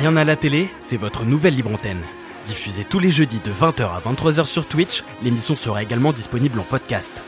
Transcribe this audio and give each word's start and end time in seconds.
Rien 0.00 0.16
à 0.16 0.22
la 0.22 0.36
télé, 0.36 0.70
c'est 0.80 0.96
votre 0.96 1.24
nouvelle 1.24 1.56
libre 1.56 1.74
antenne. 1.74 2.04
Diffusée 2.46 2.84
tous 2.84 3.00
les 3.00 3.10
jeudis 3.10 3.40
de 3.40 3.50
20h 3.50 3.82
à 3.82 3.98
23h 3.98 4.44
sur 4.44 4.64
Twitch, 4.64 5.02
l'émission 5.24 5.56
sera 5.56 5.82
également 5.82 6.12
disponible 6.12 6.60
en 6.60 6.62
podcast. 6.62 7.20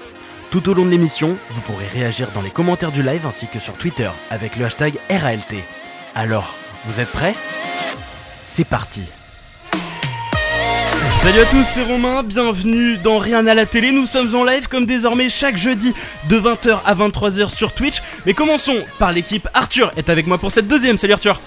Tout 0.53 0.69
au 0.69 0.75
long 0.75 0.85
de 0.85 0.91
l'émission, 0.91 1.37
vous 1.51 1.61
pourrez 1.63 1.89
réagir 1.89 2.29
dans 2.33 2.43
les 2.43 2.51
commentaires 2.51 2.93
du 2.93 3.03
live 3.03 3.27
ainsi 3.27 3.49
que 3.49 3.59
sur 3.59 3.75
Twitter 3.75 4.09
avec 4.31 4.55
le 4.55 4.67
hashtag 4.67 5.01
RALT. 5.11 5.65
Alors, 6.15 6.55
vous 6.85 7.01
êtes 7.01 7.11
prêts? 7.11 7.35
C'est 8.41 8.69
parti 8.69 9.03
Salut 11.23 11.41
à 11.41 11.47
tous, 11.47 11.65
c'est 11.65 11.83
Romain, 11.83 12.23
bienvenue 12.23 12.99
dans 12.99 13.19
Rien 13.19 13.49
à 13.49 13.55
la 13.55 13.67
télé, 13.67 13.91
nous 13.91 14.07
sommes 14.07 14.33
en 14.37 14.45
live 14.45 14.69
comme 14.69 14.87
désormais 14.87 15.29
chaque 15.29 15.57
jeudi 15.57 15.93
de 16.29 16.39
20h 16.39 16.79
à 16.85 16.95
23h 16.95 17.51
sur 17.51 17.73
Twitch. 17.73 18.01
Mais 18.27 18.33
commençons 18.33 18.85
par 19.01 19.11
l'équipe, 19.11 19.49
Arthur 19.55 19.91
est 19.97 20.09
avec 20.09 20.29
moi 20.29 20.39
pour 20.39 20.53
cette 20.53 20.69
deuxième, 20.69 20.97
salut 20.99 21.15
Arthur 21.15 21.41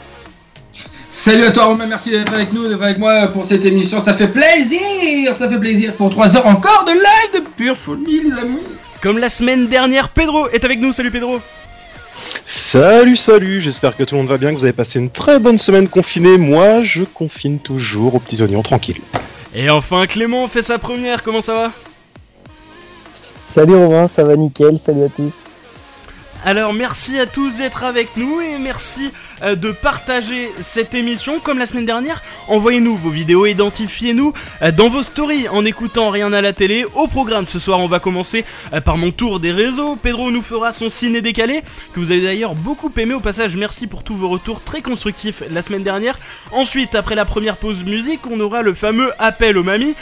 Salut 1.15 1.45
à 1.45 1.51
toi 1.51 1.65
Romain, 1.65 1.85
merci 1.85 2.09
d'être 2.09 2.33
avec 2.33 2.51
nous, 2.53 2.67
d'être 2.67 2.81
avec 2.81 2.97
moi 2.97 3.27
pour 3.27 3.45
cette 3.45 3.63
émission, 3.65 3.99
ça 3.99 4.15
fait 4.15 4.27
plaisir, 4.27 5.35
ça 5.35 5.47
fait 5.47 5.59
plaisir 5.59 5.93
pour 5.93 6.09
3 6.09 6.35
heures 6.35 6.47
encore 6.47 6.85
de 6.85 6.91
live 6.91 7.35
de 7.35 7.49
pure 7.55 7.77
folie 7.77 8.23
les 8.23 8.31
amis. 8.31 8.57
Comme 8.99 9.19
la 9.19 9.29
semaine 9.29 9.67
dernière, 9.67 10.09
Pedro 10.09 10.49
est 10.49 10.65
avec 10.65 10.79
nous, 10.79 10.91
salut 10.91 11.11
Pedro 11.11 11.39
Salut, 12.47 13.15
salut, 13.15 13.61
j'espère 13.61 13.95
que 13.95 14.03
tout 14.03 14.15
le 14.15 14.21
monde 14.21 14.29
va 14.29 14.39
bien, 14.39 14.49
que 14.49 14.55
vous 14.55 14.63
avez 14.63 14.73
passé 14.73 14.97
une 14.97 15.11
très 15.11 15.37
bonne 15.37 15.59
semaine 15.59 15.87
confinée. 15.87 16.39
Moi, 16.39 16.81
je 16.81 17.03
confine 17.03 17.59
toujours 17.59 18.15
aux 18.15 18.19
petits 18.19 18.41
oignons 18.41 18.63
tranquilles. 18.63 19.01
Et 19.53 19.69
enfin 19.69 20.07
Clément 20.07 20.47
fait 20.47 20.63
sa 20.63 20.79
première, 20.79 21.21
comment 21.21 21.43
ça 21.43 21.53
va? 21.53 21.71
Salut 23.45 23.75
Romain, 23.75 24.07
ça 24.07 24.23
va 24.23 24.35
nickel, 24.35 24.79
salut 24.79 25.03
à 25.03 25.09
tous. 25.09 25.33
Alors 26.45 26.73
merci 26.73 27.17
à 27.21 27.25
tous 27.25 27.57
d'être 27.57 27.85
avec 27.85 28.17
nous 28.17 28.41
et 28.41 28.57
merci 28.57 29.11
de 29.43 29.71
partager 29.71 30.49
cette 30.59 30.95
émission 30.95 31.39
comme 31.39 31.57
la 31.57 31.65
semaine 31.65 31.85
dernière. 31.85 32.21
Envoyez-nous 32.47 32.95
vos 32.95 33.09
vidéos, 33.09 33.45
identifiez-nous 33.45 34.33
euh, 34.61 34.71
dans 34.71 34.87
vos 34.87 35.03
stories 35.03 35.49
en 35.49 35.65
écoutant 35.65 36.09
rien 36.09 36.31
à 36.31 36.41
la 36.41 36.53
télé. 36.53 36.85
Au 36.93 37.07
programme 37.07 37.45
ce 37.47 37.59
soir 37.59 37.79
on 37.79 37.87
va 37.87 37.99
commencer 37.99 38.45
euh, 38.73 38.79
par 38.79 38.97
mon 38.97 39.11
tour 39.11 39.39
des 39.39 39.51
réseaux. 39.51 39.95
Pedro 39.95 40.31
nous 40.31 40.41
fera 40.41 40.71
son 40.71 40.89
ciné 40.89 41.21
décalé 41.21 41.61
que 41.93 41.99
vous 41.99 42.11
avez 42.11 42.21
d'ailleurs 42.21 42.55
beaucoup 42.55 42.91
aimé. 42.97 43.13
Au 43.13 43.19
passage 43.19 43.57
merci 43.57 43.87
pour 43.87 44.03
tous 44.03 44.15
vos 44.15 44.29
retours 44.29 44.61
très 44.61 44.81
constructifs 44.81 45.43
la 45.51 45.61
semaine 45.61 45.83
dernière. 45.83 46.17
Ensuite 46.51 46.95
après 46.95 47.15
la 47.15 47.25
première 47.25 47.57
pause 47.57 47.83
musique 47.83 48.25
on 48.29 48.39
aura 48.39 48.61
le 48.61 48.73
fameux 48.73 49.11
appel 49.19 49.57
aux 49.57 49.63
mamies 49.63 49.95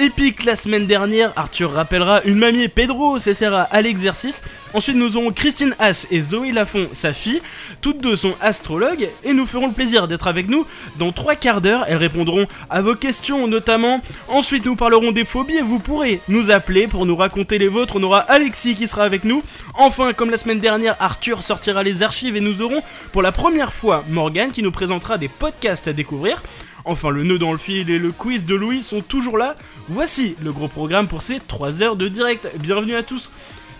épique 0.00 0.44
la 0.44 0.56
semaine 0.56 0.86
dernière. 0.86 1.32
Arthur 1.36 1.72
rappellera 1.72 2.22
une 2.24 2.36
mamie 2.36 2.62
et 2.62 2.68
Pedro 2.68 3.18
s'essaiera 3.18 3.62
à 3.62 3.80
l'exercice. 3.80 4.42
Ensuite, 4.74 4.96
nous 4.96 5.16
aurons 5.16 5.32
Christine 5.32 5.74
Haas 5.78 6.06
et 6.10 6.20
Zoé 6.20 6.52
Lafont, 6.52 6.88
sa 6.92 7.12
fille. 7.12 7.40
Toutes 7.80 8.02
deux 8.02 8.16
sont 8.16 8.34
astrologues 8.40 8.85
et 9.24 9.32
nous 9.32 9.46
ferons 9.46 9.66
le 9.68 9.72
plaisir 9.72 10.08
d'être 10.08 10.26
avec 10.26 10.48
nous 10.48 10.66
dans 10.98 11.12
trois 11.12 11.34
quarts 11.34 11.60
d'heure. 11.60 11.84
Elles 11.88 11.96
répondront 11.96 12.46
à 12.70 12.82
vos 12.82 12.94
questions 12.94 13.46
notamment. 13.46 14.00
Ensuite, 14.28 14.64
nous 14.64 14.76
parlerons 14.76 15.12
des 15.12 15.24
phobies 15.24 15.56
et 15.56 15.62
vous 15.62 15.78
pourrez 15.78 16.20
nous 16.28 16.50
appeler 16.50 16.86
pour 16.86 17.06
nous 17.06 17.16
raconter 17.16 17.58
les 17.58 17.68
vôtres. 17.68 17.96
On 17.96 18.02
aura 18.02 18.20
Alexis 18.20 18.74
qui 18.74 18.86
sera 18.86 19.04
avec 19.04 19.24
nous. 19.24 19.42
Enfin, 19.74 20.12
comme 20.12 20.30
la 20.30 20.36
semaine 20.36 20.60
dernière, 20.60 20.96
Arthur 21.00 21.42
sortira 21.42 21.82
les 21.82 22.02
archives 22.02 22.36
et 22.36 22.40
nous 22.40 22.62
aurons 22.62 22.82
pour 23.12 23.22
la 23.22 23.32
première 23.32 23.72
fois 23.72 24.04
Morgan 24.08 24.50
qui 24.50 24.62
nous 24.62 24.72
présentera 24.72 25.18
des 25.18 25.28
podcasts 25.28 25.88
à 25.88 25.92
découvrir. 25.92 26.42
Enfin, 26.84 27.10
le 27.10 27.24
nœud 27.24 27.38
dans 27.38 27.52
le 27.52 27.58
fil 27.58 27.90
et 27.90 27.98
le 27.98 28.12
quiz 28.12 28.46
de 28.46 28.54
Louis 28.54 28.82
sont 28.82 29.00
toujours 29.00 29.38
là. 29.38 29.56
Voici 29.88 30.36
le 30.44 30.52
gros 30.52 30.68
programme 30.68 31.08
pour 31.08 31.22
ces 31.22 31.40
3 31.40 31.82
heures 31.82 31.96
de 31.96 32.06
direct. 32.08 32.48
Bienvenue 32.58 32.94
à 32.94 33.02
tous. 33.02 33.30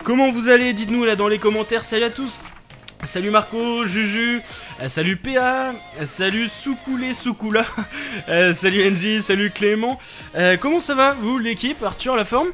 Comment 0.02 0.30
vous 0.30 0.48
allez? 0.48 0.72
Dites-nous 0.72 1.04
là 1.04 1.14
dans 1.14 1.28
les 1.28 1.38
commentaires. 1.38 1.84
Salut 1.84 2.04
à 2.04 2.10
tous. 2.10 2.40
Salut 3.04 3.30
Marco, 3.30 3.84
Juju, 3.84 4.40
euh, 4.82 4.88
salut 4.88 5.16
PA, 5.16 5.70
euh, 6.00 6.06
salut 6.06 6.48
Soukoulé 6.48 7.14
Soukoula, 7.14 7.64
euh, 8.28 8.52
salut 8.52 8.82
NJ, 8.90 9.20
salut 9.20 9.50
Clément. 9.50 9.98
Comment 10.60 10.80
ça 10.80 10.94
va 10.94 11.12
vous 11.12 11.38
l'équipe 11.38 11.82
Arthur 11.82 12.16
la 12.16 12.24
forme? 12.24 12.48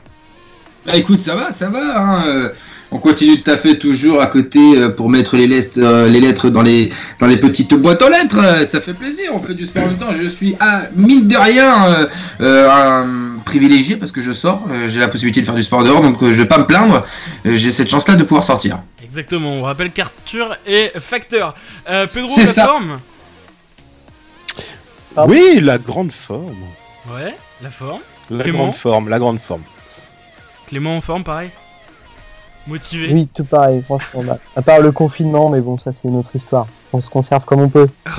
Bah 0.85 0.97
écoute, 0.97 1.21
ça 1.21 1.37
va, 1.37 1.53
ça 1.53 1.71
va. 1.71 1.99
Hein. 1.99 2.51
On 2.95 2.99
continue 2.99 3.39
de 3.39 3.43
taffer 3.43 3.79
toujours 3.79 4.21
à 4.21 4.27
côté 4.27 4.59
euh, 4.77 4.91
pour 4.91 5.09
mettre 5.09 5.37
les 5.39 5.47
lettres, 5.47 5.79
euh, 5.79 6.09
les 6.11 6.21
lettres 6.21 6.51
dans, 6.51 6.61
les, 6.61 6.93
dans 7.21 7.27
les 7.27 7.39
petites 7.39 7.73
boîtes 7.75 8.03
aux 8.03 8.11
lettres. 8.11 8.39
euh, 8.43 8.67
Ça 8.67 8.83
fait 8.83 8.93
plaisir, 8.93 9.31
on 9.33 9.41
fait 9.41 9.55
du 9.55 9.65
sport 9.65 9.85
en 9.85 9.87
même 9.87 9.97
temps. 9.97 10.13
Je 10.15 10.27
suis, 10.29 10.55
à 10.61 10.83
mine 10.95 11.27
de 11.27 11.37
rien, 11.37 12.07
un 12.41 13.07
privilégié 13.47 13.97
parce 13.97 14.13
que 14.13 14.21
je 14.21 14.33
sors. 14.33 14.63
J'ai 14.89 15.01
la 15.01 15.09
possibilité 15.09 15.41
de 15.41 15.47
faire 15.47 15.55
du 15.55 15.63
sport 15.63 15.83
dehors, 15.85 16.03
donc 16.03 16.19
je 16.21 16.27
vais 16.43 16.47
pas 16.47 16.59
me 16.59 16.67
plaindre. 16.67 17.05
J'ai 17.47 17.73
cette 17.73 17.89
chance-là 17.89 18.17
de 18.17 18.25
pouvoir 18.25 18.45
sortir. 18.45 18.79
Exactement, 19.03 19.53
on 19.55 19.63
rappelle 19.63 19.91
qu'Arthur 19.91 20.57
est 20.67 20.93
facteur. 21.01 21.55
Euh, 21.89 22.07
Pedro 22.07 22.29
C'est 22.35 22.45
la 22.45 22.53
ça. 22.53 22.67
forme? 22.67 23.01
Ah. 25.17 25.25
Oui, 25.27 25.61
la 25.63 25.79
grande 25.79 26.13
forme. 26.13 26.57
Ouais, 27.13 27.35
la 27.63 27.71
forme. 27.71 28.01
La 28.31 28.43
Clément 28.45 28.65
grande 28.65 28.75
forme, 28.77 29.09
la 29.09 29.19
grande 29.19 29.41
forme. 29.41 29.63
Clément 30.69 30.97
en 30.97 31.01
forme 31.01 31.25
pareil 31.25 31.51
Motivé 32.67 33.13
Oui, 33.13 33.27
tout 33.27 33.45
pareil, 33.45 33.83
franchement. 33.83 34.39
à 34.57 34.63
part 34.63 34.81
le 34.81 34.93
confinement, 34.93 35.49
mais 35.51 35.61
bon, 35.61 35.79
ça 35.79 35.93
c'est 35.93 36.09
une 36.09 36.17
autre 36.17 36.35
histoire. 36.37 36.67
On 36.95 37.01
se 37.01 37.09
conserve 37.09 37.45
comme 37.45 37.61
on 37.61 37.69
peut. 37.69 37.89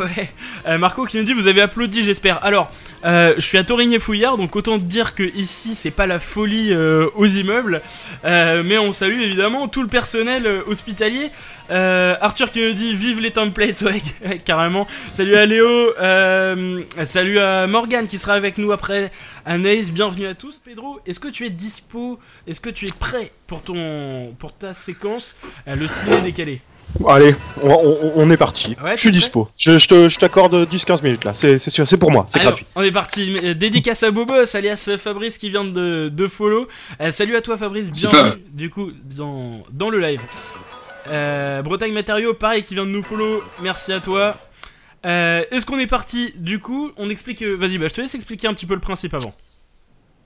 Euh, 0.65 0.77
Marco 0.77 1.05
qui 1.05 1.17
nous 1.17 1.25
dit 1.25 1.33
vous 1.33 1.49
avez 1.49 1.59
applaudi 1.59 2.05
j'espère. 2.05 2.41
Alors, 2.41 2.71
euh, 3.03 3.33
je 3.35 3.41
suis 3.41 3.57
à 3.57 3.65
Torigné 3.65 3.99
Fouillard, 3.99 4.37
donc 4.37 4.55
autant 4.55 4.77
dire 4.77 5.13
que 5.13 5.23
ici 5.23 5.75
c'est 5.75 5.91
pas 5.91 6.07
la 6.07 6.19
folie 6.19 6.71
euh, 6.71 7.09
aux 7.15 7.25
immeubles, 7.25 7.81
mais 8.23 8.77
on 8.77 8.93
salue 8.93 9.19
évidemment 9.19 9.67
tout 9.67 9.81
le 9.81 9.89
personnel 9.89 10.47
hospitalier. 10.67 11.31
Arthur 11.69 12.49
qui 12.49 12.65
nous 12.65 12.73
dit 12.73 12.93
vive 12.93 13.19
les 13.19 13.31
templates, 13.31 13.81
ouais 14.21 14.37
carrément. 14.39 14.87
Salut 15.11 15.35
à 15.35 15.45
Léo, 15.45 15.67
salut 17.03 17.39
à 17.39 17.67
Morgan 17.67 18.07
qui 18.07 18.17
sera 18.17 18.35
avec 18.35 18.57
nous 18.57 18.71
après. 18.71 19.11
Anaïs, 19.45 19.91
bienvenue 19.91 20.27
à 20.27 20.33
tous. 20.33 20.59
Pedro, 20.59 21.01
est-ce 21.05 21.19
que 21.19 21.27
tu 21.27 21.45
es 21.45 21.49
dispo? 21.49 22.19
Est-ce 22.47 22.61
que 22.61 22.69
tu 22.69 22.85
es 22.85 22.93
prêt 22.97 23.33
pour 23.47 23.63
ton 23.63 24.33
pour 24.39 24.53
ta 24.53 24.73
séquence 24.73 25.35
le 25.67 25.87
ciné 25.89 26.21
décalé? 26.21 26.61
Allez, 27.07 27.35
on, 27.61 27.69
on- 27.71 28.11
on 28.15 28.29
est 28.31 28.37
parti. 28.37 28.75
Ouais, 28.83 28.95
je 28.95 28.99
suis 29.01 29.11
dispo. 29.11 29.49
Je, 29.57 29.77
je 29.79 29.87
te- 29.87 30.09
je 30.09 30.17
t'accorde 30.19 30.53
10-15 30.67 31.03
minutes 31.03 31.23
là, 31.25 31.33
c'est 31.33 31.57
c'est 31.57 31.69
sûr, 31.71 31.87
c'est 31.87 31.97
pour 31.97 32.11
moi, 32.11 32.25
c'est 32.27 32.39
gratuit. 32.39 32.65
on 32.75 32.81
est 32.83 32.91
parti. 32.91 33.35
Euh, 33.43 33.53
Dédicace 33.53 34.03
à 34.03 34.11
Bobos, 34.11 34.55
alias 34.55 34.89
Fabrice 34.99 35.37
qui 35.37 35.49
vient 35.49 35.63
de, 35.65 36.09
de 36.09 36.27
follow. 36.27 36.67
Euh, 37.01 37.11
salut 37.11 37.35
à 37.35 37.41
toi 37.41 37.57
Fabrice, 37.57 37.91
bienvenue 37.91 38.41
du 38.51 38.69
coup 38.69 38.91
dans, 39.17 39.63
dans 39.71 39.89
le 39.89 39.99
live. 39.99 40.21
Euh, 41.09 41.61
Bretagne 41.61 41.91
Matériaux, 41.93 42.33
pareil, 42.33 42.63
qui 42.63 42.75
vient 42.75 42.85
de 42.85 42.91
nous 42.91 43.03
follow. 43.03 43.41
Merci 43.61 43.91
à 43.91 43.99
toi. 43.99 44.37
Euh, 45.05 45.43
Est-ce 45.51 45.65
qu'on 45.65 45.79
est 45.79 45.87
parti 45.87 46.31
Du 46.37 46.59
coup, 46.59 46.91
on 46.97 47.09
explique. 47.09 47.41
euh, 47.43 47.55
Vas-y, 47.57 47.77
bah, 47.77 47.87
je 47.89 47.93
te 47.93 47.99
laisse 48.01 48.15
expliquer 48.15 48.47
un 48.47 48.53
petit 48.53 48.65
peu 48.65 48.73
le 48.73 48.79
principe 48.79 49.13
avant. 49.13 49.33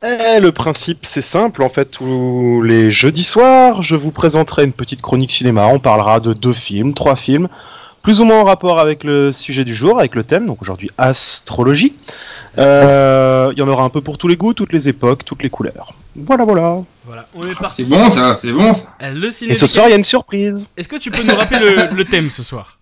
Eh, 0.03 0.39
le 0.39 0.51
principe 0.51 1.05
c'est 1.07 1.21
simple, 1.21 1.63
en 1.63 1.69
fait, 1.69 1.85
tous 1.85 2.61
les 2.61 2.91
jeudis 2.91 3.23
soirs, 3.23 3.81
je 3.81 3.95
vous 3.95 4.11
présenterai 4.11 4.63
une 4.63 4.73
petite 4.73 5.01
chronique 5.01 5.31
cinéma. 5.31 5.65
On 5.67 5.79
parlera 5.79 6.19
de 6.19 6.33
deux 6.33 6.53
films, 6.53 6.93
trois 6.93 7.15
films, 7.15 7.47
plus 8.03 8.21
ou 8.21 8.25
moins 8.25 8.41
en 8.41 8.43
rapport 8.43 8.79
avec 8.79 9.03
le 9.03 9.31
sujet 9.31 9.65
du 9.65 9.73
jour, 9.73 9.97
avec 9.97 10.13
le 10.13 10.23
thème, 10.23 10.45
donc 10.45 10.61
aujourd'hui 10.61 10.91
astrologie. 10.99 11.95
Euh, 12.59 13.51
Il 13.53 13.59
y 13.59 13.63
en 13.63 13.67
aura 13.67 13.83
un 13.83 13.89
peu 13.89 14.01
pour 14.01 14.19
tous 14.19 14.27
les 14.27 14.37
goûts, 14.37 14.53
toutes 14.53 14.71
les 14.71 14.87
époques, 14.87 15.25
toutes 15.25 15.41
les 15.41 15.49
couleurs. 15.49 15.95
Voilà, 16.15 16.45
voilà. 16.45 16.83
Voilà, 17.05 17.25
on 17.33 17.47
est 17.47 17.55
parti. 17.55 17.83
C'est 17.83 17.89
bon 17.89 18.09
ça, 18.09 18.35
c'est 18.35 18.51
bon 18.51 18.75
ça. 18.75 18.93
Euh, 19.01 19.13
le 19.13 19.31
ciné. 19.31 19.53
Et 19.53 19.55
ce 19.55 19.65
soir, 19.65 19.87
il 19.87 19.91
y 19.91 19.93
a 19.93 19.97
une 19.97 20.03
surprise. 20.03 20.67
Est-ce 20.77 20.87
que 20.87 20.97
tu 20.97 21.09
peux 21.09 21.23
nous 21.23 21.35
rappeler 21.35 21.59
le, 21.59 21.95
le 21.95 22.05
thème 22.05 22.29
ce 22.29 22.43
soir? 22.43 22.77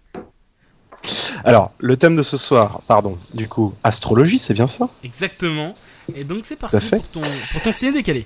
Alors, 1.45 1.71
le 1.77 1.95
thème 1.95 2.15
de 2.17 2.23
ce 2.23 2.35
soir, 2.35 2.81
pardon, 2.87 3.17
du 3.35 3.47
coup, 3.47 3.73
astrologie, 3.83 4.39
c'est 4.39 4.53
bien 4.53 4.67
ça? 4.67 4.89
Exactement. 5.03 5.75
Et 6.13 6.23
donc 6.23 6.41
c'est 6.43 6.55
parti 6.55 6.87
pour 6.89 7.07
ton, 7.07 7.21
pour 7.51 7.61
ton 7.61 7.71
ciné 7.71 7.91
décalé. 7.91 8.25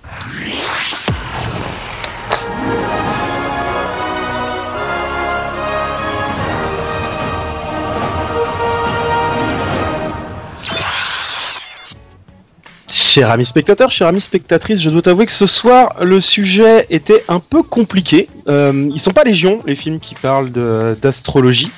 Chers 12.88 13.32
amis 13.32 13.46
spectateurs, 13.46 13.92
chers 13.92 14.08
amis 14.08 14.22
spectatrices, 14.22 14.82
je 14.82 14.90
dois 14.90 15.02
t'avouer 15.02 15.26
que 15.26 15.32
ce 15.32 15.48
soir, 15.48 15.96
le 16.04 16.22
sujet 16.22 16.86
était 16.90 17.24
un 17.28 17.40
peu 17.40 17.64
compliqué. 17.64 18.28
Euh, 18.48 18.90
ils 18.94 19.00
sont 19.00 19.12
pas 19.12 19.24
légion, 19.24 19.64
les 19.66 19.76
films 19.76 20.00
qui 20.00 20.16
parlent 20.16 20.50
d'astrologie, 20.50 21.72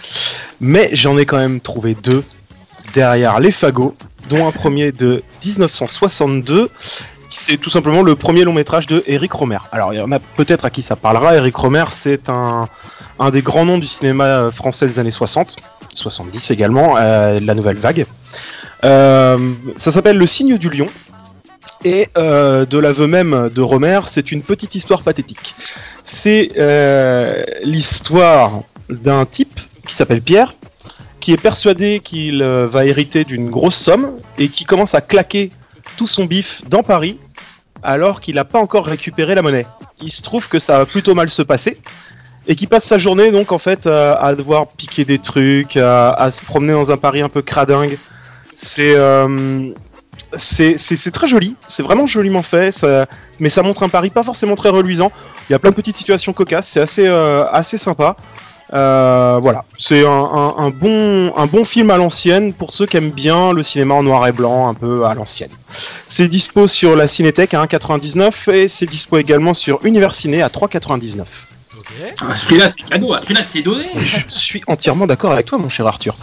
mais 0.59 0.89
j'en 0.93 1.17
ai 1.17 1.25
quand 1.25 1.37
même 1.37 1.61
trouvé 1.61 1.95
deux 1.95 2.23
derrière 2.93 3.39
les 3.39 3.51
fagots, 3.51 3.93
dont 4.29 4.47
un 4.47 4.51
premier 4.51 4.91
de 4.91 5.23
1962. 5.45 6.69
C'est 7.29 7.57
tout 7.57 7.69
simplement 7.69 8.01
le 8.01 8.15
premier 8.15 8.43
long 8.43 8.53
métrage 8.53 8.87
de 8.87 9.03
Eric 9.07 9.31
Romer. 9.31 9.59
Alors, 9.71 9.93
il 9.93 9.99
y 9.99 10.01
en 10.01 10.11
a 10.11 10.19
peut-être 10.19 10.65
à 10.65 10.69
qui 10.69 10.81
ça 10.81 10.97
parlera. 10.97 11.35
Eric 11.35 11.55
Romer, 11.55 11.85
c'est 11.93 12.29
un, 12.29 12.67
un 13.21 13.29
des 13.29 13.41
grands 13.41 13.65
noms 13.65 13.77
du 13.77 13.87
cinéma 13.87 14.49
français 14.51 14.87
des 14.87 14.99
années 14.99 15.11
60, 15.11 15.55
70 15.93 16.51
également, 16.51 16.97
euh, 16.97 17.39
la 17.39 17.53
nouvelle 17.53 17.77
vague. 17.77 18.05
Euh, 18.83 19.37
ça 19.77 19.91
s'appelle 19.91 20.17
Le 20.17 20.25
signe 20.25 20.57
du 20.57 20.69
lion. 20.69 20.87
Et 21.83 22.09
euh, 22.17 22.65
de 22.65 22.77
l'aveu 22.77 23.07
même 23.07 23.49
de 23.53 23.61
Romer, 23.61 24.01
c'est 24.07 24.31
une 24.31 24.41
petite 24.43 24.75
histoire 24.75 25.03
pathétique. 25.03 25.55
C'est 26.03 26.49
l'histoire 27.63 28.63
d'un 28.89 29.25
type 29.25 29.59
qui 29.87 29.95
s'appelle 29.95 30.21
Pierre 30.21 30.53
qui 31.21 31.31
est 31.31 31.41
persuadé 31.41 32.01
qu'il 32.01 32.41
euh, 32.41 32.67
va 32.67 32.85
hériter 32.85 33.23
d'une 33.23 33.49
grosse 33.49 33.77
somme 33.77 34.11
et 34.37 34.49
qui 34.49 34.65
commence 34.65 34.93
à 34.95 35.01
claquer 35.01 35.49
tout 35.95 36.07
son 36.07 36.25
bif 36.25 36.63
dans 36.67 36.83
Paris 36.83 37.17
alors 37.83 38.19
qu'il 38.19 38.35
n'a 38.35 38.43
pas 38.43 38.59
encore 38.59 38.85
récupéré 38.85 39.33
la 39.33 39.41
monnaie. 39.41 39.65
Il 40.01 40.11
se 40.11 40.21
trouve 40.21 40.49
que 40.49 40.59
ça 40.59 40.79
va 40.79 40.85
plutôt 40.85 41.15
mal 41.15 41.29
se 41.29 41.41
passer 41.41 41.79
et 42.47 42.55
qui 42.55 42.67
passe 42.67 42.83
sa 42.83 42.97
journée 42.97 43.31
donc 43.31 43.51
en 43.51 43.59
fait 43.59 43.87
à, 43.87 44.15
à 44.15 44.35
devoir 44.35 44.67
piquer 44.67 45.05
des 45.05 45.19
trucs, 45.19 45.77
à, 45.77 46.29
se 46.31 46.41
promener 46.41 46.73
dans 46.73 46.91
un 46.91 46.97
Paris 46.97 47.21
un 47.21 47.29
peu 47.29 47.41
cradingue. 47.41 47.97
C'est 48.53 48.95
euh, 48.95 49.71
c'est 50.37 51.11
très 51.11 51.27
joli, 51.27 51.55
c'est 51.67 51.83
vraiment 51.83 52.07
joliment 52.07 52.43
fait, 52.43 52.85
mais 53.39 53.49
ça 53.49 53.63
montre 53.63 53.83
un 53.83 53.89
Paris 53.89 54.09
pas 54.09 54.23
forcément 54.23 54.55
très 54.55 54.69
reluisant. 54.69 55.11
Il 55.49 55.53
y 55.53 55.55
a 55.55 55.59
plein 55.59 55.71
de 55.71 55.75
petites 55.75 55.97
situations 55.97 56.33
cocasses, 56.33 56.67
c'est 56.67 56.79
assez 56.79 57.07
euh, 57.07 57.45
assez 57.51 57.77
sympa. 57.77 58.15
Euh, 58.73 59.39
voilà, 59.41 59.65
c'est 59.77 60.05
un, 60.05 60.09
un- 60.09 60.53
un 60.57 60.69
bon, 60.69 61.33
un 61.35 61.45
bon 61.45 61.65
film 61.65 61.89
à 61.91 61.97
l'ancienne 61.97 62.53
pour 62.53 62.71
ceux 62.73 62.85
qui 62.85 62.95
aiment 62.97 63.11
bien 63.11 63.51
le 63.51 63.63
cinéma 63.63 63.95
en 63.95 64.03
noir 64.03 64.25
et 64.27 64.31
blanc, 64.31 64.69
un 64.69 64.73
peu 64.73 65.05
à 65.05 65.13
l'ancienne. 65.13 65.49
C'est 66.07 66.27
dispo 66.29 66.67
sur 66.67 66.95
la 66.95 67.07
Cinétech 67.07 67.53
à 67.53 67.65
1,99 67.65 68.49
et 68.53 68.67
c'est 68.69 68.85
dispo 68.85 69.17
également 69.17 69.53
sur 69.53 69.79
Univers 69.85 70.15
Ciné 70.15 70.41
à 70.41 70.47
3,99. 70.47 71.21
Ok. 71.77 71.85
Ah, 72.21 72.35
c'est 72.35 72.83
cadeau. 72.83 73.13
Prix-là, 73.23 73.43
c'est 73.43 73.61
donné. 73.61 73.87
Je 74.29 74.33
suis 74.33 74.61
entièrement 74.67 75.05
d'accord 75.07 75.31
avec 75.33 75.47
toi, 75.47 75.57
mon 75.57 75.67
cher 75.69 75.85
Arthur. 75.87 76.15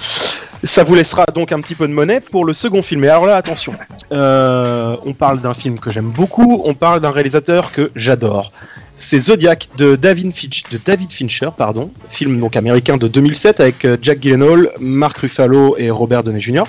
Ça 0.64 0.84
vous 0.84 0.94
laissera 0.94 1.24
donc 1.34 1.52
un 1.52 1.60
petit 1.60 1.74
peu 1.74 1.86
de 1.86 1.92
monnaie 1.92 2.20
pour 2.20 2.44
le 2.44 2.52
second 2.54 2.82
film. 2.82 3.04
Et 3.04 3.08
alors 3.08 3.26
là, 3.26 3.36
attention, 3.36 3.74
Euh, 4.10 4.96
on 5.04 5.12
parle 5.12 5.40
d'un 5.40 5.52
film 5.52 5.78
que 5.78 5.90
j'aime 5.90 6.08
beaucoup, 6.10 6.62
on 6.64 6.72
parle 6.72 7.00
d'un 7.00 7.10
réalisateur 7.10 7.72
que 7.72 7.90
j'adore. 7.94 8.52
C'est 9.00 9.20
Zodiac 9.20 9.68
de 9.78 9.94
David, 9.94 10.34
Fincher, 10.34 11.48
pardon, 11.56 11.92
film 12.08 12.40
donc 12.40 12.56
américain 12.56 12.96
de 12.96 13.06
2007 13.06 13.60
avec 13.60 13.84
euh, 13.84 13.96
Jack 14.02 14.20
Gyllenhaal, 14.20 14.72
Mark 14.80 15.18
Ruffalo 15.18 15.76
et 15.78 15.88
Robert 15.88 16.24
Downey 16.24 16.40
Jr. 16.40 16.64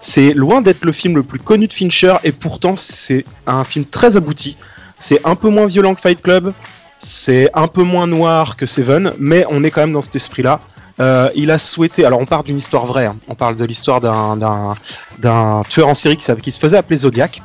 C'est 0.00 0.34
loin 0.34 0.60
d'être 0.60 0.84
le 0.84 0.92
film 0.92 1.16
le 1.16 1.22
plus 1.22 1.38
connu 1.38 1.66
de 1.66 1.72
Fincher 1.72 2.16
et 2.22 2.32
pourtant 2.32 2.76
c'est 2.76 3.24
un 3.46 3.64
film 3.64 3.86
très 3.86 4.16
abouti. 4.16 4.56
C'est 4.98 5.26
un 5.26 5.34
peu 5.36 5.48
moins 5.48 5.66
violent 5.66 5.94
que 5.94 6.02
Fight 6.02 6.20
Club, 6.20 6.52
c'est 6.98 7.48
un 7.54 7.66
peu 7.66 7.82
moins 7.82 8.06
noir 8.06 8.56
que 8.56 8.66
Seven, 8.66 9.14
mais 9.18 9.44
on 9.48 9.64
est 9.64 9.70
quand 9.70 9.80
même 9.80 9.92
dans 9.92 10.02
cet 10.02 10.16
esprit-là. 10.16 10.60
Euh, 11.00 11.30
il 11.34 11.50
a 11.50 11.58
souhaité, 11.58 12.04
alors 12.04 12.20
on 12.20 12.26
parle 12.26 12.44
d'une 12.44 12.58
histoire 12.58 12.84
vraie, 12.86 13.06
hein. 13.06 13.16
on 13.28 13.34
parle 13.34 13.56
de 13.56 13.64
l'histoire 13.64 14.00
d'un, 14.00 15.62
tueur 15.68 15.88
en 15.88 15.94
série 15.94 16.16
qui, 16.16 16.52
se 16.52 16.58
faisait 16.58 16.76
appeler 16.76 16.98
Zodiac, 16.98 17.40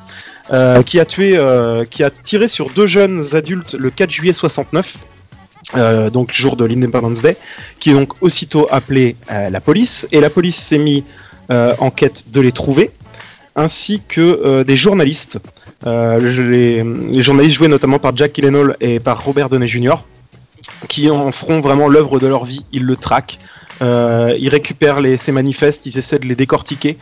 qui 0.85 0.99
a 0.99 1.05
tué, 1.05 1.37
euh, 1.37 1.85
qui 1.85 2.03
a 2.03 2.09
tiré 2.09 2.47
sur 2.47 2.69
deux 2.69 2.87
jeunes 2.87 3.23
adultes 3.33 3.75
le 3.75 3.89
4 3.89 4.11
juillet 4.11 4.33
69, 4.33 4.97
euh, 5.75 6.09
donc 6.09 6.33
jour 6.33 6.55
de 6.55 6.65
l'Independence 6.65 7.21
Day, 7.21 7.37
qui 7.79 7.91
est 7.91 7.93
donc 7.93 8.13
aussitôt 8.21 8.67
appelé 8.71 9.15
euh, 9.31 9.49
la 9.49 9.61
police, 9.61 10.07
et 10.11 10.19
la 10.19 10.29
police 10.29 10.57
s'est 10.57 10.77
mis 10.77 11.03
euh, 11.51 11.75
en 11.79 11.89
quête 11.89 12.31
de 12.31 12.41
les 12.41 12.51
trouver, 12.51 12.91
ainsi 13.55 14.01
que 14.07 14.21
euh, 14.21 14.63
des 14.63 14.77
journalistes. 14.77 15.39
Euh, 15.85 16.19
les, 16.19 17.21
journalistes 17.23 17.55
joués 17.57 17.67
notamment 17.67 17.99
par 17.99 18.15
Jack 18.15 18.35
Gyllenhaal 18.35 18.77
et 18.79 18.99
par 18.99 19.23
Robert 19.23 19.49
Downey 19.49 19.67
Jr 19.67 19.95
qui 20.87 21.09
en 21.09 21.31
feront 21.31 21.59
vraiment 21.59 21.87
l'œuvre 21.87 22.19
de 22.19 22.27
leur 22.27 22.45
vie. 22.45 22.65
Ils 22.71 22.83
le 22.83 22.95
traquent, 22.95 23.39
euh, 23.81 24.33
ils 24.37 24.49
récupèrent 24.49 24.99
ces 25.17 25.31
manifestes, 25.31 25.85
ils 25.85 25.97
essaient 25.97 26.19
de 26.19 26.25
les 26.25 26.35
décortiquer. 26.35 26.97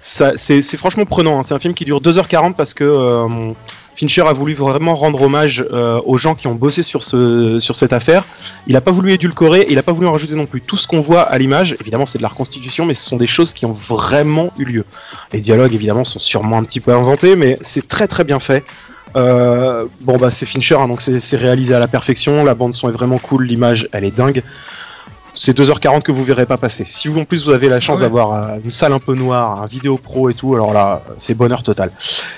C'est, 0.00 0.76
franchement 0.76 1.04
prenant. 1.04 1.38
hein. 1.38 1.42
C'est 1.42 1.54
un 1.54 1.58
film 1.58 1.74
qui 1.74 1.84
dure 1.84 2.00
2h40 2.00 2.54
parce 2.54 2.74
que 2.74 2.84
euh, 2.84 3.52
Fincher 3.94 4.22
a 4.26 4.32
voulu 4.32 4.54
vraiment 4.54 4.94
rendre 4.94 5.22
hommage 5.22 5.64
euh, 5.72 6.00
aux 6.04 6.16
gens 6.16 6.34
qui 6.34 6.46
ont 6.46 6.54
bossé 6.54 6.82
sur, 6.82 7.04
ce, 7.04 7.58
sur 7.58 7.76
cette 7.76 7.92
affaire. 7.92 8.24
Il 8.66 8.72
n'a 8.72 8.80
pas 8.80 8.90
voulu 8.90 9.12
édulcorer, 9.12 9.66
il 9.68 9.76
n'a 9.76 9.82
pas 9.82 9.92
voulu 9.92 10.06
en 10.06 10.12
rajouter 10.12 10.34
non 10.34 10.46
plus. 10.46 10.60
Tout 10.60 10.76
ce 10.76 10.88
qu'on 10.88 11.00
voit 11.00 11.22
à 11.22 11.38
l'image, 11.38 11.76
évidemment, 11.80 12.06
c'est 12.06 12.18
de 12.18 12.22
la 12.22 12.28
reconstitution, 12.28 12.86
mais 12.86 12.94
ce 12.94 13.04
sont 13.04 13.16
des 13.16 13.26
choses 13.26 13.52
qui 13.52 13.66
ont 13.66 13.72
vraiment 13.72 14.52
eu 14.58 14.64
lieu. 14.64 14.84
Les 15.32 15.40
dialogues, 15.40 15.74
évidemment, 15.74 16.04
sont 16.04 16.18
sûrement 16.18 16.58
un 16.58 16.64
petit 16.64 16.80
peu 16.80 16.92
inventés, 16.92 17.36
mais 17.36 17.56
c'est 17.60 17.86
très 17.86 18.08
très 18.08 18.24
bien 18.24 18.40
fait. 18.40 18.64
Euh, 19.14 19.84
bon 20.00 20.16
bah 20.16 20.30
c'est 20.30 20.46
Fincher, 20.46 20.76
hein, 20.76 20.88
donc 20.88 21.02
c'est 21.02 21.36
réalisé 21.36 21.74
à 21.74 21.78
la 21.78 21.86
perfection, 21.86 22.44
la 22.44 22.54
bande 22.54 22.72
son 22.72 22.88
est 22.88 22.92
vraiment 22.92 23.18
cool, 23.18 23.44
l'image 23.44 23.88
elle 23.92 24.04
est 24.04 24.16
dingue. 24.16 24.42
C'est 25.34 25.56
2h40 25.56 26.02
que 26.02 26.12
vous 26.12 26.24
verrez 26.24 26.44
pas 26.46 26.58
passer. 26.58 26.84
Si 26.86 27.08
vous 27.08 27.18
en 27.18 27.24
plus 27.24 27.44
vous 27.44 27.50
avez 27.50 27.68
la 27.68 27.80
chance 27.80 28.00
ouais. 28.00 28.04
d'avoir 28.06 28.32
euh, 28.32 28.58
une 28.62 28.70
salle 28.70 28.92
un 28.92 28.98
peu 28.98 29.14
noire, 29.14 29.62
un 29.62 29.66
vidéo 29.66 29.96
pro 29.96 30.28
et 30.28 30.34
tout, 30.34 30.54
alors 30.54 30.72
là 30.74 31.02
c'est 31.16 31.34
bonheur 31.34 31.62
total. 31.62 31.90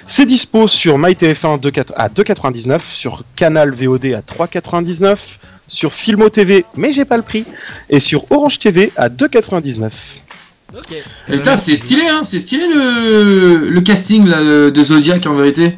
C'est 0.07 0.27
dispo 0.27 0.69
sur 0.69 0.99
MyTF1 0.99 1.61
2,4 1.61 1.93
à 1.97 2.09
2,99, 2.09 2.81
sur 2.93 3.23
Canal 3.35 3.73
VOD 3.73 4.07
à 4.07 4.21
3,99, 4.21 5.17
sur 5.67 5.93
Filmo 5.93 6.29
TV 6.29 6.65
mais 6.77 6.93
j'ai 6.93 7.05
pas 7.05 7.17
le 7.17 7.23
prix, 7.25 7.45
et 7.91 7.99
sur 8.01 8.31
Orange 8.31 8.59
TV 8.61 8.93
à 8.97 9.09
2,99. 9.09 9.91
Ok. 10.77 10.93
Et 10.93 10.95
Euh, 10.95 11.37
putain, 11.39 11.45
merci. 11.45 11.71
c'est 11.73 11.77
stylé, 11.77 12.03
hein. 12.09 12.23
C'est 12.25 12.41
stylé 12.41 12.67
le, 12.69 13.71
le 13.71 13.81
casting 13.81 14.27
là, 14.27 14.41
de 14.71 14.85
Zodiac 14.85 15.25
en 15.27 15.35
vérité. 15.35 15.75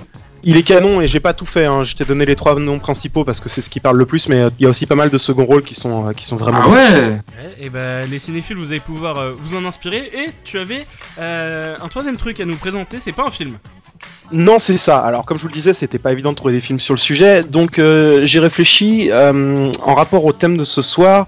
Il 0.49 0.57
est 0.57 0.63
canon 0.63 1.01
et 1.01 1.09
j'ai 1.09 1.19
pas 1.19 1.33
tout 1.33 1.45
fait, 1.45 1.67
hein. 1.67 1.83
je 1.83 1.97
t'ai 1.97 2.05
donné 2.05 2.25
les 2.25 2.37
trois 2.37 2.55
noms 2.55 2.79
principaux 2.79 3.25
parce 3.25 3.41
que 3.41 3.49
c'est 3.49 3.61
ce 3.61 3.69
qui 3.69 3.81
parle 3.81 3.97
le 3.97 4.07
plus, 4.07 4.29
mais 4.29 4.43
euh, 4.43 4.51
il 4.61 4.63
y 4.63 4.67
a 4.67 4.69
aussi 4.71 4.87
pas 4.87 4.95
mal 4.95 5.11
de 5.11 5.19
second 5.19 5.45
rôles 5.45 5.65
qui 5.65 5.75
sont, 5.75 6.09
euh, 6.09 6.13
qui 6.13 6.25
sont 6.25 6.37
vraiment 6.37 6.61
Ah 6.63 6.69
ouais. 6.69 6.77
Ouais, 6.77 7.21
et 7.59 7.69
ben 7.69 8.09
les 8.09 8.21
cinéphiles, 8.21 8.57
vous 8.57 8.71
allez 8.71 8.81
pouvoir 8.81 9.19
euh, 9.19 9.33
vous 9.37 9.57
en 9.57 9.65
inspirer. 9.65 10.09
Et 10.15 10.31
tu 10.45 10.61
avais 10.61 10.85
euh, 11.19 11.75
un 11.83 11.89
troisième 11.89 12.17
truc 12.17 12.39
à 12.39 12.45
nous 12.45 12.55
présenter, 12.55 13.01
c'est 13.01 13.11
pas 13.11 13.27
un 13.27 13.31
film. 13.33 13.59
Non, 14.31 14.61
c'est 14.61 14.79
ça. 14.79 14.99
Alors, 14.99 15.25
comme 15.25 15.37
je 15.37 15.43
vous 15.43 15.49
le 15.49 15.55
disais, 15.55 15.73
c'était 15.73 15.99
pas 15.99 16.13
évident 16.13 16.31
de 16.31 16.37
trouver 16.37 16.53
des 16.53 16.61
films 16.61 16.79
sur 16.79 16.95
le 16.95 17.01
sujet, 17.01 17.43
donc 17.43 17.81
euh, 17.81 18.25
j'ai 18.25 18.39
réfléchi 18.39 19.09
euh, 19.11 19.71
en 19.83 19.95
rapport 19.97 20.25
au 20.25 20.33
thème 20.33 20.57
de 20.57 20.65
ce 20.65 20.81
soir. 20.81 21.27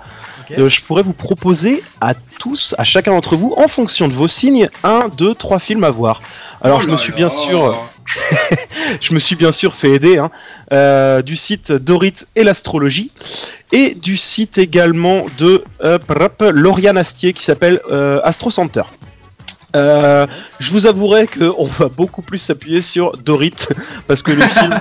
Euh, 0.56 0.68
je 0.68 0.80
pourrais 0.80 1.02
vous 1.02 1.12
proposer 1.12 1.82
à 2.00 2.14
tous, 2.14 2.74
à 2.78 2.84
chacun 2.84 3.12
d'entre 3.12 3.36
vous, 3.36 3.52
en 3.58 3.68
fonction 3.68 4.08
de 4.08 4.14
vos 4.14 4.28
signes, 4.28 4.68
un, 4.82 5.08
deux, 5.08 5.34
trois 5.34 5.58
films 5.58 5.84
à 5.84 5.90
voir. 5.90 6.22
Alors, 6.62 6.78
Oh 6.78 6.84
je 6.84 6.88
me 6.88 6.96
suis 6.96 7.12
bien 7.12 7.28
sûr, 7.28 7.76
je 9.00 9.14
me 9.14 9.18
suis 9.18 9.36
bien 9.36 9.52
sûr 9.52 9.74
fait 9.74 9.90
aider 9.90 10.18
hein, 10.18 10.30
euh, 10.72 11.22
du 11.22 11.36
site 11.36 11.72
Dorit 11.72 12.14
et 12.36 12.44
l'astrologie 12.44 13.12
et 13.72 13.94
du 13.94 14.16
site 14.16 14.58
également 14.58 15.26
de 15.38 15.62
euh, 15.82 15.98
Astier 16.96 17.32
qui 17.32 17.42
s'appelle 17.42 17.80
euh, 17.90 18.20
Astro 18.24 18.50
Center. 18.50 18.82
Euh, 19.76 20.26
je 20.60 20.70
vous 20.72 20.86
avouerai 20.86 21.26
qu'on 21.26 21.64
va 21.64 21.88
beaucoup 21.88 22.22
plus 22.22 22.38
s'appuyer 22.38 22.80
sur 22.80 23.12
Dorit 23.12 23.52
parce 24.06 24.22
que 24.22 24.32
les 24.32 24.48
films, 24.48 24.80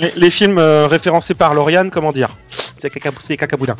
les, 0.00 0.12
les 0.16 0.30
films 0.30 0.58
euh, 0.58 0.86
référencés 0.88 1.34
par 1.34 1.54
Lauriane, 1.54 1.90
comment 1.90 2.10
dire, 2.10 2.36
c'est 2.76 2.90
caca, 2.90 3.10
c'est 3.22 3.36
cacaboudin. 3.36 3.76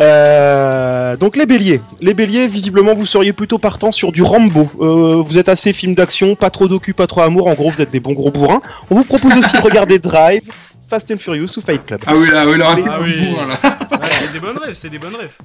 Euh, 0.00 1.16
donc 1.16 1.36
les 1.36 1.46
béliers, 1.46 1.80
les 2.00 2.14
béliers, 2.14 2.46
visiblement 2.46 2.94
vous 2.94 3.06
seriez 3.06 3.32
plutôt 3.32 3.58
partant 3.58 3.90
sur 3.92 4.12
du 4.12 4.22
Rambo. 4.22 4.70
Euh, 4.80 5.22
vous 5.26 5.38
êtes 5.38 5.48
assez 5.48 5.72
film 5.72 5.94
d'action, 5.94 6.34
pas 6.34 6.50
trop 6.50 6.68
docu, 6.68 6.94
pas 6.94 7.06
trop 7.06 7.22
amour. 7.22 7.48
En 7.48 7.54
gros, 7.54 7.68
vous 7.70 7.82
êtes 7.82 7.90
des 7.90 8.00
bons 8.00 8.12
gros 8.14 8.30
bourrins. 8.30 8.62
On 8.90 8.94
vous 8.96 9.04
propose 9.04 9.36
aussi 9.36 9.52
de 9.56 9.60
regarder 9.62 9.98
Drive, 9.98 10.42
Fast 10.88 11.10
and 11.10 11.16
Furious 11.18 11.58
ou 11.58 11.60
Fight 11.60 11.84
Club. 11.84 12.00
Ah 12.06 12.12
oui, 12.14 12.28
là, 12.30 12.44
oui, 12.46 12.58
là, 12.58 12.74
Ah 12.88 12.98
oui. 13.00 13.26
bourrin, 13.26 13.46
là. 13.48 13.58
Ouais, 13.64 14.08
c'est 14.20 14.32
des 14.32 14.40
bonnes 14.40 14.58
rêves, 14.58 14.74
c'est 14.76 14.90
des 14.90 14.98
bonnes 14.98 15.16
rêves. 15.16 15.36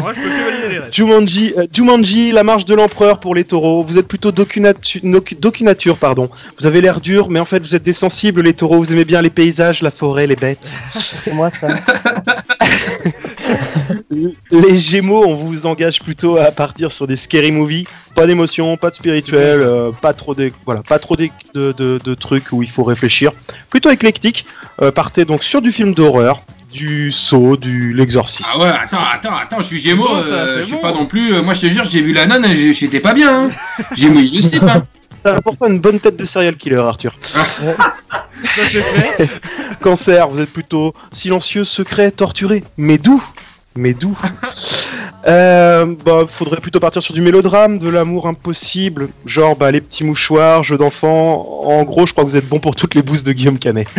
Moi, 0.00 0.12
je 0.12 0.20
peux 0.20 0.28
que 0.28 0.44
valider 0.50 0.68
les 0.68 0.78
rêves. 0.78 0.88
Jumanji, 0.92 1.54
euh, 1.56 1.66
Jumanji, 1.72 2.32
la 2.32 2.44
marche 2.44 2.64
de 2.66 2.74
l'empereur 2.74 3.18
pour 3.20 3.34
les 3.34 3.44
taureaux. 3.44 3.82
Vous 3.82 3.96
êtes 3.98 4.06
plutôt 4.06 4.30
docunatu- 4.30 5.00
noc- 5.02 5.38
docinature, 5.40 5.96
pardon. 5.96 6.28
Vous 6.60 6.66
avez 6.66 6.80
l'air 6.80 7.00
dur, 7.00 7.28
mais 7.30 7.40
en 7.40 7.44
fait 7.46 7.60
vous 7.60 7.74
êtes 7.74 7.82
des 7.82 7.92
sensibles 7.94 8.42
les 8.42 8.52
taureaux. 8.54 8.78
Vous 8.78 8.92
aimez 8.92 9.04
bien 9.06 9.22
les 9.22 9.30
paysages, 9.30 9.80
la 9.82 9.90
forêt, 9.90 10.26
les 10.26 10.36
bêtes. 10.36 10.68
C'est 11.24 11.32
moi 11.32 11.50
ça. 11.50 11.68
Les 14.50 14.78
Gémeaux, 14.80 15.24
on 15.26 15.34
vous 15.36 15.66
engage 15.66 16.00
plutôt 16.00 16.36
à 16.36 16.50
partir 16.50 16.90
sur 16.92 17.06
des 17.06 17.16
scary 17.16 17.50
movies. 17.52 17.86
Pas 18.14 18.26
d'émotion, 18.26 18.76
pas 18.76 18.90
de 18.90 18.94
spirituel, 18.96 19.62
euh, 19.62 19.90
pas 19.92 20.12
trop 20.12 20.34
de 20.34 20.50
voilà, 20.64 20.82
pas 20.82 20.98
trop 20.98 21.16
de, 21.16 21.28
de- 21.54 21.72
de- 21.72 21.98
de 22.02 22.14
trucs 22.14 22.52
où 22.52 22.62
il 22.62 22.68
faut 22.68 22.82
réfléchir. 22.84 23.32
Plutôt 23.70 23.90
éclectique. 23.90 24.44
Euh, 24.82 24.90
partez 24.90 25.24
donc 25.24 25.44
sur 25.44 25.62
du 25.62 25.72
film 25.72 25.94
d'horreur, 25.94 26.42
du 26.78 27.10
saut, 27.10 27.56
du 27.56 27.92
l'exorcisme. 27.92 28.48
Ah 28.54 28.58
ouais, 28.60 28.68
attends, 28.68 28.98
attends, 29.12 29.36
attends, 29.36 29.60
je 29.60 29.66
suis 29.66 29.78
Gémeaux, 29.80 30.06
C'est 30.06 30.14
bon, 30.14 30.22
ça, 30.22 30.34
euh, 30.36 30.58
je 30.58 30.62
suis 30.62 30.72
bon. 30.74 30.80
pas 30.80 30.92
non 30.92 31.06
plus. 31.06 31.34
euh, 31.34 31.42
moi, 31.42 31.54
je 31.54 31.62
te 31.62 31.66
jure, 31.66 31.84
j'ai 31.84 32.00
vu 32.00 32.12
la 32.12 32.26
nonne, 32.26 32.46
j'étais 32.54 33.00
pas 33.00 33.14
bien. 33.14 33.46
Hein. 33.46 33.50
J'ai 33.96 34.08
mouillé 34.08 34.36
le 34.36 34.40
slip. 34.40 34.62
Hein. 34.62 34.84
T'as 35.24 35.40
pourtant 35.40 35.66
une 35.66 35.80
bonne 35.80 35.98
tête 35.98 36.16
de 36.16 36.24
serial 36.24 36.56
killer, 36.56 36.76
Arthur. 36.76 37.12
Ça, 37.22 37.42
c'est 38.44 38.80
fait. 38.80 39.28
Cancer, 39.80 40.28
vous 40.28 40.40
êtes 40.40 40.52
plutôt 40.52 40.94
silencieux, 41.10 41.64
secret, 41.64 42.12
torturé. 42.12 42.62
Mais 42.76 42.96
d'où 42.98 43.20
Mais 43.78 43.94
d'où 43.94 44.18
euh, 45.28 45.94
bah, 46.04 46.22
faudrait 46.28 46.60
plutôt 46.60 46.80
partir 46.80 47.00
sur 47.02 47.14
du 47.14 47.20
mélodrame, 47.20 47.78
de 47.78 47.88
l'amour 47.88 48.26
impossible, 48.26 49.08
genre 49.24 49.54
bah, 49.56 49.70
les 49.70 49.80
petits 49.80 50.02
mouchoirs, 50.02 50.64
jeux 50.64 50.76
d'enfants. 50.78 51.62
En 51.64 51.84
gros, 51.84 52.06
je 52.06 52.12
crois 52.12 52.24
que 52.24 52.30
vous 52.30 52.36
êtes 52.36 52.48
bon 52.48 52.58
pour 52.58 52.74
toutes 52.74 52.94
les 52.94 53.02
bousses 53.02 53.22
de 53.22 53.32
Guillaume 53.32 53.58
Canet. 53.58 53.86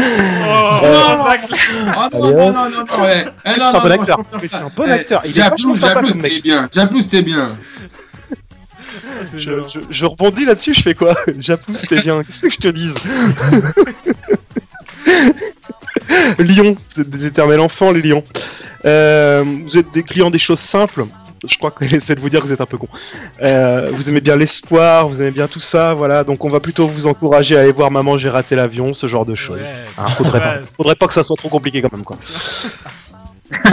Oh, 0.82 0.86
Euh, 0.86 0.94
ça 1.18 1.38
claque. 1.38 1.60
Ah 1.88 2.10
non, 2.14 2.20
non, 2.32 2.32
non, 2.32 2.52
non, 2.52 2.70
non, 2.70 3.04
ouais. 3.04 3.26
Eh, 3.46 3.50
non, 3.50 3.56
C'est 3.58 3.62
un 3.64 3.72
non, 3.74 3.80
bon 3.82 3.88
non, 3.88 3.92
acteur. 3.96 4.20
c'est 4.42 4.48
ça. 4.48 4.64
un 4.66 4.72
bon 4.76 4.84
Eh, 4.88 4.92
acteur. 4.92 5.22
Il 5.26 5.38
est 5.38 5.42
vachement 5.42 5.76
sympa 5.76 5.88
j'applause, 5.94 6.12
comme 6.12 6.22
mec. 6.22 6.32
t'es 6.34 6.42
bien. 6.42 6.68
T'es 6.70 7.26
Je, 9.38 9.40
je- 9.40 9.80
je 9.90 10.06
rebondis 10.06 10.46
là-dessus, 10.46 10.74
je 10.74 10.82
fais 10.82 10.94
quoi? 10.94 11.16
J'appousse, 11.38 11.82
t'es 11.82 12.02
bien. 12.02 12.24
Qu'est-ce 12.24 12.42
que 12.44 12.50
je 12.50 12.58
te 12.58 12.68
dise? 12.70 12.96
Lion, 16.40 16.76
vous 16.96 17.02
êtes 17.02 17.10
des 17.10 17.26
éternels 17.26 17.60
enfants, 17.60 17.92
les 17.92 18.02
lions. 18.02 18.24
Euh, 18.86 19.44
vous 19.66 19.78
êtes 19.78 19.92
des 19.92 20.04
clients 20.04 20.30
des 20.30 20.40
choses 20.40 20.60
simples. 20.60 21.06
Je 21.48 21.58
crois 21.58 21.72
qu'elle 21.72 21.94
essaie 21.96 22.16
de 22.16 22.20
vous 22.20 22.30
dire 22.30 22.42
que 22.42 22.48
vous 22.48 22.52
êtes 22.54 22.60
un 22.62 22.66
peu 22.66 22.78
con. 22.78 22.88
Euh, 23.42 23.90
vous 23.94 24.10
aimez 24.10 24.20
bien 24.22 24.36
l'espoir, 24.36 25.08
vous 25.08 25.22
aimez 25.22 25.32
bien 25.32 25.48
tout 25.48 25.62
ça, 25.62 25.94
voilà. 25.94 26.24
Donc 26.26 26.44
on 26.44 26.50
va 26.50 26.60
plutôt 26.60 26.88
vous 26.88 27.08
encourager 27.08 27.56
à 27.58 27.62
aller 27.62 27.72
voir 27.72 27.92
Maman, 27.92 28.18
j'ai 28.18 28.30
raté 28.30 28.56
l'avion, 28.56 28.94
ce 28.94 29.08
genre 29.08 29.26
de 29.26 29.36
choses. 29.36 29.64
Ouais, 29.64 29.84
Hein, 29.98 30.08
faudrait, 30.08 30.40
pas, 30.40 30.56
faudrait 30.76 30.96
pas 30.96 31.08
que 31.08 31.14
ça 31.14 31.24
soit 31.24 31.36
trop 31.38 31.50
compliqué 31.50 31.82
quand 31.82 31.92
même, 31.94 32.04
quoi. 32.04 32.18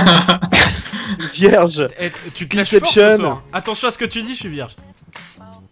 Vierge, 1.34 1.88
Eh, 2.00 2.10
tu 2.34 2.46
fort 2.48 2.66
ce 2.92 3.16
soir. 3.16 3.42
Attention 3.52 3.88
à 3.88 3.90
ce 3.90 3.98
que 3.98 4.04
tu 4.04 4.22
dis, 4.22 4.34
je 4.34 4.40
suis 4.40 4.48
vierge. 4.48 4.74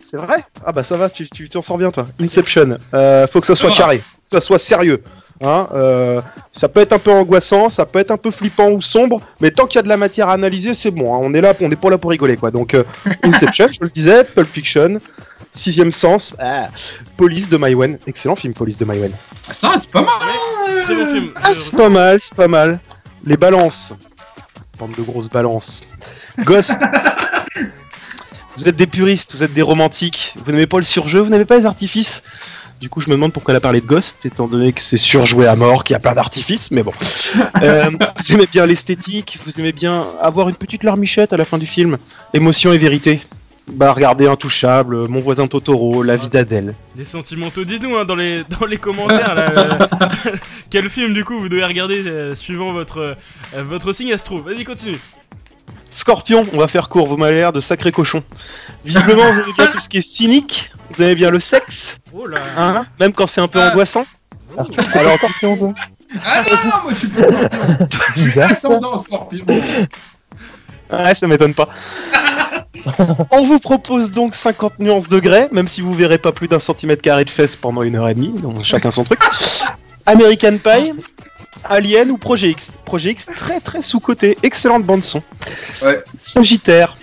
c'est 0.08 0.16
vrai? 0.16 0.44
Ah 0.64 0.72
bah 0.72 0.82
ça 0.84 0.96
va, 0.96 1.08
tu 1.10 1.26
t'en 1.48 1.62
sors 1.62 1.78
bien 1.78 1.90
toi. 1.90 2.04
Inception, 2.20 2.78
euh, 2.92 3.26
faut 3.26 3.40
que 3.40 3.46
ça 3.46 3.54
soit 3.56 3.70
Ah. 3.72 3.76
carré, 3.76 3.98
que 3.98 4.04
ça 4.30 4.40
soit 4.40 4.58
sérieux. 4.58 5.02
Hein, 5.42 5.68
euh, 5.74 6.20
ça 6.52 6.68
peut 6.68 6.80
être 6.80 6.92
un 6.92 6.98
peu 6.98 7.10
angoissant, 7.10 7.68
ça 7.68 7.84
peut 7.84 7.98
être 7.98 8.12
un 8.12 8.16
peu 8.16 8.30
flippant 8.30 8.70
ou 8.70 8.80
sombre, 8.80 9.20
mais 9.40 9.50
tant 9.50 9.66
qu'il 9.66 9.76
y 9.76 9.80
a 9.80 9.82
de 9.82 9.88
la 9.88 9.96
matière 9.96 10.28
à 10.28 10.34
analyser, 10.34 10.74
c'est 10.74 10.92
bon. 10.92 11.12
hein. 11.12 11.18
On 11.20 11.34
est 11.34 11.40
là, 11.40 11.52
on 11.60 11.70
est 11.70 11.76
pas 11.76 11.90
là 11.90 11.98
pour 11.98 12.10
rigoler 12.10 12.36
quoi. 12.36 12.52
Donc 12.52 12.72
euh, 12.74 12.84
Inception, 13.24 13.66
je 13.68 13.78
le 13.80 13.90
disais, 13.90 14.22
Pulp 14.24 14.48
Fiction, 14.48 15.00
Sixième 15.52 15.90
Sens, 15.90 16.34
ah, 16.38 16.68
Police 17.16 17.48
de 17.48 17.56
Maïwen, 17.56 17.98
excellent 18.06 18.36
film 18.36 18.54
Police 18.54 18.78
de 18.78 18.84
Maïwen. 18.84 19.12
Ah, 19.48 19.54
ça, 19.54 19.72
c'est 19.76 19.90
pas 19.90 20.02
mal. 20.02 20.82
Très 20.82 20.94
bon 20.94 21.06
film. 21.12 21.32
Ah, 21.42 21.50
c'est 21.52 21.74
pas 21.76 21.88
mal, 21.88 22.20
c'est 22.20 22.34
pas 22.34 22.48
mal. 22.48 22.78
Les 23.24 23.36
balances. 23.36 23.92
Bande 24.78 24.94
de 24.96 25.02
grosses 25.02 25.28
balances. 25.30 25.80
Ghost. 26.44 26.78
vous 28.56 28.68
êtes 28.68 28.76
des 28.76 28.86
puristes, 28.86 29.34
vous 29.34 29.42
êtes 29.42 29.52
des 29.52 29.62
romantiques. 29.62 30.34
Vous 30.44 30.52
n'aimez 30.52 30.66
pas 30.66 30.78
le 30.78 30.84
surjeu, 30.84 31.20
vous 31.20 31.30
n'aimez 31.30 31.44
pas 31.44 31.56
les 31.56 31.66
artifices? 31.66 32.22
Du 32.80 32.90
coup, 32.90 33.00
je 33.00 33.08
me 33.08 33.14
demande 33.14 33.32
pourquoi 33.32 33.52
elle 33.52 33.58
a 33.58 33.60
parlé 33.60 33.80
de 33.80 33.86
Ghost, 33.86 34.26
étant 34.26 34.46
donné 34.46 34.72
que 34.72 34.80
c'est 34.80 34.96
surjoué 34.96 35.46
à 35.46 35.56
mort, 35.56 35.84
qu'il 35.84 35.94
y 35.94 35.96
a 35.96 36.00
plein 36.00 36.14
d'artifices, 36.14 36.70
mais 36.70 36.82
bon. 36.82 36.92
Euh, 37.62 37.88
vous 37.90 38.32
aimez 38.32 38.46
bien 38.50 38.66
l'esthétique, 38.66 39.38
vous 39.44 39.60
aimez 39.60 39.72
bien 39.72 40.04
avoir 40.20 40.48
une 40.48 40.56
petite 40.56 40.82
larmichette 40.82 41.32
à 41.32 41.36
la 41.36 41.44
fin 41.44 41.56
du 41.56 41.66
film. 41.66 41.98
Émotion 42.34 42.72
et 42.72 42.78
vérité. 42.78 43.20
Bah, 43.66 43.92
regardez 43.92 44.26
Intouchable, 44.26 45.08
Mon 45.08 45.20
voisin 45.20 45.46
Totoro, 45.46 46.02
La 46.02 46.16
vie 46.16 46.28
d'Adèle. 46.28 46.74
Des 46.96 47.04
sentimentaux, 47.04 47.64
dites-nous 47.64 47.96
hein, 47.96 48.04
dans, 48.04 48.14
les, 48.14 48.44
dans 48.44 48.66
les 48.66 48.76
commentaires. 48.76 49.34
là, 49.34 49.50
euh, 49.50 49.86
quel 50.70 50.90
film 50.90 51.14
du 51.14 51.24
coup 51.24 51.38
vous 51.38 51.48
devez 51.48 51.64
regarder 51.64 52.06
euh, 52.06 52.34
suivant 52.34 52.72
votre, 52.72 52.98
euh, 53.54 53.62
votre 53.62 53.92
signe 53.92 54.12
astro 54.12 54.42
Vas-y, 54.42 54.64
continue. 54.64 54.98
Scorpion, 55.94 56.46
on 56.52 56.58
va 56.58 56.66
faire 56.68 56.88
court, 56.88 57.06
vous 57.06 57.16
m'avez 57.16 57.36
l'air 57.36 57.52
de 57.52 57.60
sacrés 57.60 57.92
cochons. 57.92 58.24
Visiblement, 58.84 59.30
vous 59.32 59.40
aimez 59.40 59.52
bien 59.56 59.66
tout 59.68 59.78
ce 59.80 59.88
qui 59.88 59.98
est 59.98 60.08
cynique, 60.08 60.72
vous 60.90 61.02
aimez 61.02 61.14
bien 61.14 61.30
le 61.30 61.38
sexe, 61.38 61.98
Oh 62.12 62.26
là. 62.26 62.38
hein, 62.56 62.84
même 62.98 63.12
quand 63.12 63.26
c'est 63.28 63.40
un 63.40 63.46
peu 63.48 63.60
Ah. 63.62 63.70
angoissant. 63.70 64.04
Arthur, 64.58 64.84
alors 64.94 65.14
Scorpion, 65.18 65.56
toi 65.56 65.74
Ah 66.26 66.42
non, 66.50 66.70
moi 66.82 66.92
je 66.92 66.96
suis 66.98 67.08
pas 67.08 67.22
scorpion. 67.22 67.88
Bizarre 68.16 68.48
ça. 68.50 68.54
Ascendant 68.56 68.96
scorpion. 68.96 69.44
Ouais, 70.92 71.14
ça 71.14 71.26
m'étonne 71.28 71.54
pas. 71.54 71.68
on 73.30 73.44
vous 73.44 73.58
propose 73.60 74.10
donc 74.10 74.34
50 74.34 74.78
nuances 74.80 75.08
de 75.08 75.18
grès, 75.20 75.48
même 75.52 75.68
si 75.68 75.80
vous 75.80 75.94
verrez 75.94 76.18
pas 76.18 76.32
plus 76.32 76.48
d'un 76.48 76.60
centimètre 76.60 77.02
carré 77.02 77.24
de 77.24 77.30
fesses 77.30 77.56
pendant 77.56 77.82
une 77.82 77.96
heure 77.96 78.08
et 78.08 78.14
demie, 78.14 78.32
donc 78.40 78.62
chacun 78.64 78.90
son 78.90 79.04
truc. 79.04 79.20
American 80.06 80.58
Pie, 80.58 80.92
Alien 81.64 82.10
ou 82.10 82.18
Projet 82.18 82.50
X. 82.50 82.74
Projet 82.84 83.10
X, 83.12 83.26
très 83.34 83.60
très 83.60 83.82
sous-côté, 83.82 84.36
excellente 84.42 84.84
bande-son. 84.84 85.22
Ouais. 85.82 86.02
Sagittaire. 86.18 86.96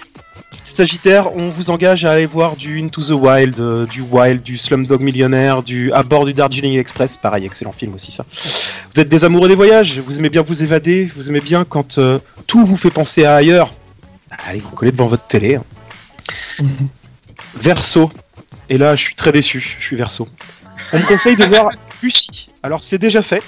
Sagittaire, 0.64 1.36
on 1.36 1.50
vous 1.50 1.70
engage 1.70 2.06
à 2.06 2.12
aller 2.12 2.26
voir 2.26 2.56
du 2.56 2.80
Into 2.82 3.02
the 3.04 3.10
Wild, 3.10 3.60
euh, 3.60 3.86
du 3.86 4.02
Wild, 4.02 4.42
du 4.42 4.58
Slumdog 4.58 5.02
Millionnaire, 5.02 5.64
du 5.64 5.92
À 5.92 6.04
bord 6.04 6.26
du 6.26 6.34
Darjeeling 6.34 6.78
Express, 6.78 7.18
pareil, 7.18 7.46
excellent 7.46 7.74
film 7.74 7.94
aussi 7.96 8.12
ça. 8.12 8.26
Vous 8.94 9.00
êtes 9.02 9.10
des 9.10 9.26
amoureux 9.26 9.50
des 9.50 9.56
voyages, 9.56 10.00
vous 10.00 10.18
aimez 10.18 10.30
bien 10.30 10.44
vous 10.44 10.64
évader, 10.64 11.12
vous 11.16 11.30
aimez 11.30 11.42
bien 11.42 11.66
quand 11.66 11.98
euh, 11.98 12.20
tout 12.48 12.64
vous 12.66 12.78
fait 12.78 12.92
penser 12.92 13.26
à 13.26 13.36
ailleurs. 13.36 13.74
Allez, 14.48 14.60
vous 14.60 14.70
collez 14.70 14.92
devant 14.92 15.08
votre 15.08 15.28
télé. 15.28 15.56
hein. 15.56 16.64
Verso. 17.56 18.12
Et 18.70 18.78
là, 18.78 18.96
je 18.96 19.02
suis 19.04 19.16
très 19.16 19.32
déçu, 19.32 19.76
je 19.80 19.84
suis 19.84 19.96
Verso. 19.98 20.28
On 20.94 21.00
me 21.00 21.06
conseille 21.06 21.36
de 21.36 21.46
voir 21.46 21.70
Lucie. 22.02 22.50
Alors 22.64 22.84
c'est 22.84 22.98
déjà 22.98 23.22
fait, 23.22 23.44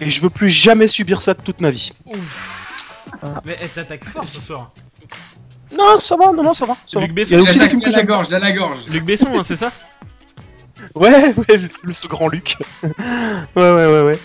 et 0.00 0.10
je 0.10 0.20
veux 0.20 0.30
plus 0.30 0.50
jamais 0.50 0.88
subir 0.88 1.22
ça 1.22 1.34
de 1.34 1.40
toute 1.42 1.60
ma 1.60 1.70
vie. 1.70 1.92
Ouf. 2.06 3.10
Mais 3.44 3.56
elle 3.60 3.68
t'attaque 3.68 4.04
fort 4.04 4.28
ce 4.28 4.40
soir. 4.40 4.70
Non, 5.76 5.98
ça 6.00 6.16
va, 6.16 6.26
non, 6.32 6.42
non, 6.42 6.54
ça 6.54 6.66
va. 6.66 6.76
Ça. 6.86 7.00
Luc 7.00 7.10
Il 7.16 7.18
y 7.30 7.34
a 7.34 7.38
Besson, 7.38 7.40
aussi 7.40 7.46
des 7.46 7.52
J'attaque 7.54 7.70
films 7.70 7.82
que 7.82 7.88
à 7.88 7.96
la 7.96 8.04
gorge, 8.04 8.32
à 8.32 8.38
la 8.38 8.52
gorge. 8.52 8.78
Luc 8.88 9.04
Besson, 9.04 9.28
hein, 9.34 9.42
c'est 9.42 9.56
ça 9.56 9.72
Ouais, 10.94 11.34
ouais, 11.36 11.56
le, 11.56 11.68
le- 11.82 11.92
ce 11.94 12.06
grand 12.06 12.28
Luc. 12.28 12.56
ouais, 12.82 12.90
ouais, 13.56 13.72
ouais, 13.86 14.02
ouais. 14.02 14.18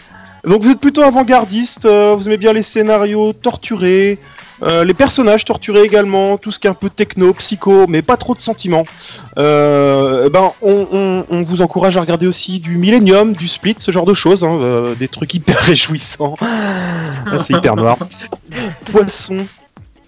Donc 0.46 0.64
vous 0.64 0.70
êtes 0.72 0.80
plutôt 0.80 1.02
avant-gardiste, 1.02 1.86
euh, 1.86 2.14
vous 2.16 2.28
aimez 2.28 2.38
bien 2.38 2.54
les 2.54 2.64
scénarios 2.64 3.34
torturés, 3.34 4.18
euh, 4.64 4.84
les 4.84 4.94
personnages 4.94 5.46
torturés 5.46 5.82
également, 5.82 6.38
tout 6.38 6.52
ce 6.52 6.60
qui 6.60 6.68
est 6.68 6.70
un 6.70 6.74
peu 6.74 6.90
techno, 6.90 7.34
psycho, 7.34 7.88
mais 7.88 8.02
pas 8.02 8.18
trop 8.18 8.34
de 8.34 8.40
sentiments. 8.40 8.84
Euh, 9.38 10.26
eh 10.28 10.30
ben, 10.30 10.52
on, 10.62 11.44
vous 11.44 11.62
encourage 11.62 11.98
à 11.98 12.02
regarder 12.02 12.28
aussi 12.28 12.60
du 12.60 12.78
Millennium, 12.78 13.34
du 13.34 13.48
Split, 13.48 13.76
ce 13.78 13.92
genre 13.92 14.06
de 14.06 14.14
choses, 14.14 14.44
hein, 14.44 14.60
euh, 14.60 14.96
des 14.96 15.08
trucs 15.08 15.34
hyper 15.34 15.58
réjouissants. 15.60 16.36
Ah, 16.42 17.40
C'est 17.44 17.54
hyper 17.54 17.76
noir. 17.76 17.98
Poisson, 18.92 19.46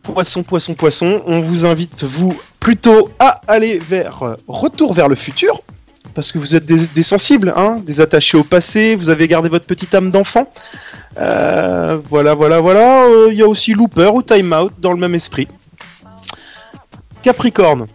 poisson, 0.04 0.44
poisson, 0.44 0.74
poisson. 0.74 1.22
On 1.26 1.42
vous 1.42 1.66
invite, 1.66 2.04
vous, 2.04 2.36
plutôt 2.60 3.10
à 3.20 3.42
aller 3.48 3.80
vers 3.80 4.36
Retour 4.48 4.94
vers 4.94 5.08
le 5.08 5.16
futur, 5.16 5.62
parce 6.14 6.32
que 6.32 6.38
vous 6.40 6.56
êtes 6.56 6.66
des, 6.66 6.88
des 6.88 7.04
sensibles, 7.04 7.54
hein, 7.56 7.78
des 7.86 8.02
attachés 8.02 8.38
au 8.38 8.44
passé, 8.44 8.96
vous 8.96 9.10
avez 9.10 9.28
gardé 9.28 9.50
votre 9.50 9.66
petite 9.66 9.94
âme 9.96 10.12
d'enfant. 10.12 10.46
Euh, 11.18 12.00
voilà, 12.10 12.34
voilà, 12.34 12.60
voilà. 12.60 13.04
Euh, 13.06 13.28
Il 13.32 13.38
y 13.38 13.42
a 13.44 13.48
aussi 13.48 13.74
Looper 13.74 14.10
ou 14.14 14.22
Time 14.24 14.54
Out 14.54 14.74
dans 14.80 14.92
le 14.92 14.98
même 15.00 15.16
esprit. 15.16 15.48
Capricorne, 17.22 17.86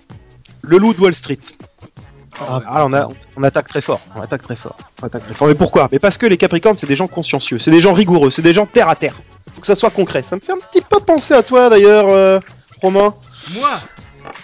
le 0.62 0.78
loup 0.78 0.94
de 0.94 1.00
Wall 1.00 1.14
Street. 1.14 1.38
Ah, 2.40 2.60
Ah, 2.66 2.86
on, 2.86 2.92
a- 2.92 3.08
on 3.36 3.42
attaque 3.42 3.66
très 3.68 3.80
fort, 3.80 4.00
on 4.14 4.20
attaque 4.20 4.42
très 4.42 4.56
fort, 4.56 4.76
on 5.02 5.06
attaque 5.06 5.24
très 5.24 5.34
fort. 5.34 5.48
Mais 5.48 5.54
pourquoi? 5.54 5.88
Mais 5.90 5.98
parce 5.98 6.18
que 6.18 6.26
les 6.26 6.36
Capricornes, 6.36 6.76
c'est 6.76 6.86
des 6.86 6.94
gens 6.96 7.06
consciencieux, 7.08 7.58
c'est 7.58 7.70
des 7.70 7.80
gens 7.80 7.92
rigoureux, 7.94 8.30
c'est 8.30 8.42
des 8.42 8.52
gens 8.54 8.66
terre 8.66 8.88
à 8.88 8.94
terre. 8.96 9.14
Faut 9.54 9.60
que 9.62 9.66
ça 9.66 9.74
soit 9.74 9.90
concret. 9.90 10.22
Ça 10.22 10.36
me 10.36 10.40
fait 10.42 10.52
un 10.52 10.58
petit 10.70 10.82
peu 10.82 11.00
penser 11.00 11.32
à 11.34 11.42
toi 11.42 11.70
d'ailleurs, 11.70 12.06
euh, 12.08 12.38
Romain. 12.82 13.14
Moi? 13.54 13.70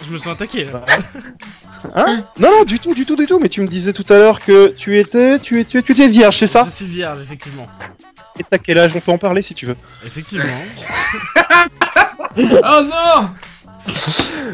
Je 0.05 0.11
me 0.11 0.17
sens 0.17 0.33
attaqué 0.33 0.65
là. 0.65 0.85
Hein 1.95 2.23
Non, 2.39 2.49
non, 2.49 2.63
du 2.63 2.79
tout, 2.79 2.93
du 2.93 3.05
tout, 3.05 3.15
du 3.15 3.25
tout. 3.25 3.39
Mais 3.39 3.49
tu 3.49 3.61
me 3.61 3.67
disais 3.67 3.93
tout 3.93 4.05
à 4.11 4.17
l'heure 4.17 4.39
que 4.39 4.73
tu 4.77 4.99
étais, 4.99 5.39
tu 5.39 5.59
étais, 5.59 5.81
tu 5.81 5.91
étais 5.91 6.07
vierge, 6.07 6.37
c'est 6.37 6.47
ça 6.47 6.63
Je 6.65 6.71
suis 6.71 6.85
vierge, 6.85 7.21
effectivement. 7.21 7.67
Et 8.39 8.43
t'as 8.49 8.57
quel 8.57 8.77
âge? 8.77 8.91
On 8.95 8.99
peut 8.99 9.11
en 9.11 9.17
parler 9.17 9.41
si 9.41 9.53
tu 9.53 9.65
veux. 9.65 9.75
Effectivement. 10.05 10.45
Oh 12.35 12.81
non 12.81 13.29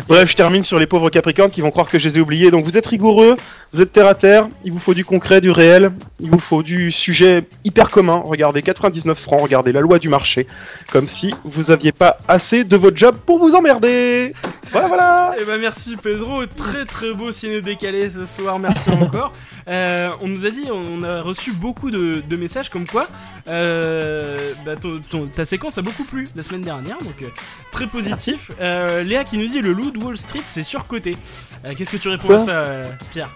Bref, 0.08 0.32
je 0.32 0.36
termine 0.36 0.64
sur 0.64 0.80
les 0.80 0.88
pauvres 0.88 1.10
Capricornes 1.10 1.52
qui 1.52 1.62
vont 1.62 1.72
croire 1.72 1.90
que 1.90 2.00
je 2.00 2.10
les 2.10 2.18
ai 2.18 2.22
oubliés. 2.22 2.52
Donc 2.52 2.66
vous 2.66 2.78
êtes 2.78 2.88
rigoureux, 2.88 3.38
vous 3.74 3.82
êtes 3.82 3.94
terre 3.94 4.08
à 4.08 4.16
terre, 4.16 4.48
il 4.64 4.72
vous 4.72 4.80
faut 4.80 4.94
du 4.94 5.06
concret, 5.06 5.40
du 5.40 5.52
réel, 5.52 5.92
il 6.20 6.30
vous 6.30 6.40
faut 6.40 6.64
du 6.64 6.92
sujet 6.92 7.46
hyper 7.64 7.92
commun. 7.92 8.24
Regardez 8.26 8.62
99 8.62 9.18
francs, 9.18 9.42
regardez 9.42 9.72
la 9.72 9.82
loi 9.82 10.00
du 10.00 10.10
marché, 10.10 10.48
comme 10.92 11.08
si 11.08 11.34
vous 11.44 11.72
aviez 11.72 11.92
pas 11.92 12.18
assez 12.28 12.64
de 12.64 12.76
votre 12.76 12.98
job 12.98 13.16
pour 13.26 13.40
vous 13.40 13.54
emmerder. 13.54 14.34
Voilà, 14.72 14.88
voilà. 14.88 15.36
Eh 15.42 15.46
ben 15.46 15.60
merci 15.60 15.96
Pedro, 15.98 16.46
très 16.46 16.86
très 16.86 17.14
beau 17.14 17.32
ciné 17.32 17.62
décalé 17.62 18.10
ce 18.10 18.26
soir, 18.26 18.60
merci 18.60 18.90
encore. 19.02 19.32
Euh, 19.68 20.10
on 20.22 20.28
nous 20.28 20.46
a 20.46 20.50
dit, 20.50 20.66
on 20.72 21.04
a 21.04 21.22
reçu 21.22 21.52
beaucoup 21.54 21.92
de, 21.92 22.22
de 22.28 22.36
messages 22.36 22.70
comme 22.70 22.88
quoi 22.88 23.08
euh, 23.48 24.54
bah, 24.66 24.76
ton- 24.76 25.00
ton- 25.10 25.26
ta 25.28 25.46
séquence 25.46 25.78
a 25.78 25.82
beaucoup 25.82 26.04
plu 26.04 26.28
la 26.36 26.44
semaine 26.44 26.62
dernière, 26.62 26.98
donc 27.00 27.22
euh, 27.22 27.28
très 27.72 27.88
positif. 27.88 28.52
Euh, 28.62 29.04
Léa 29.04 29.24
qui 29.24 29.38
nous 29.38 29.48
dit 29.48 29.62
le 29.62 29.72
loup 29.74 29.92
de 29.92 29.98
Wall 30.00 30.18
Street 30.18 30.42
c'est 30.48 30.64
surcoté. 30.64 31.18
Euh, 31.66 31.74
Qu'est-ce 31.78 31.92
que 31.92 31.98
tu 31.98 32.10
réponds 32.10 32.36
à 32.36 32.40
ça, 32.40 32.64
Pierre? 33.12 33.34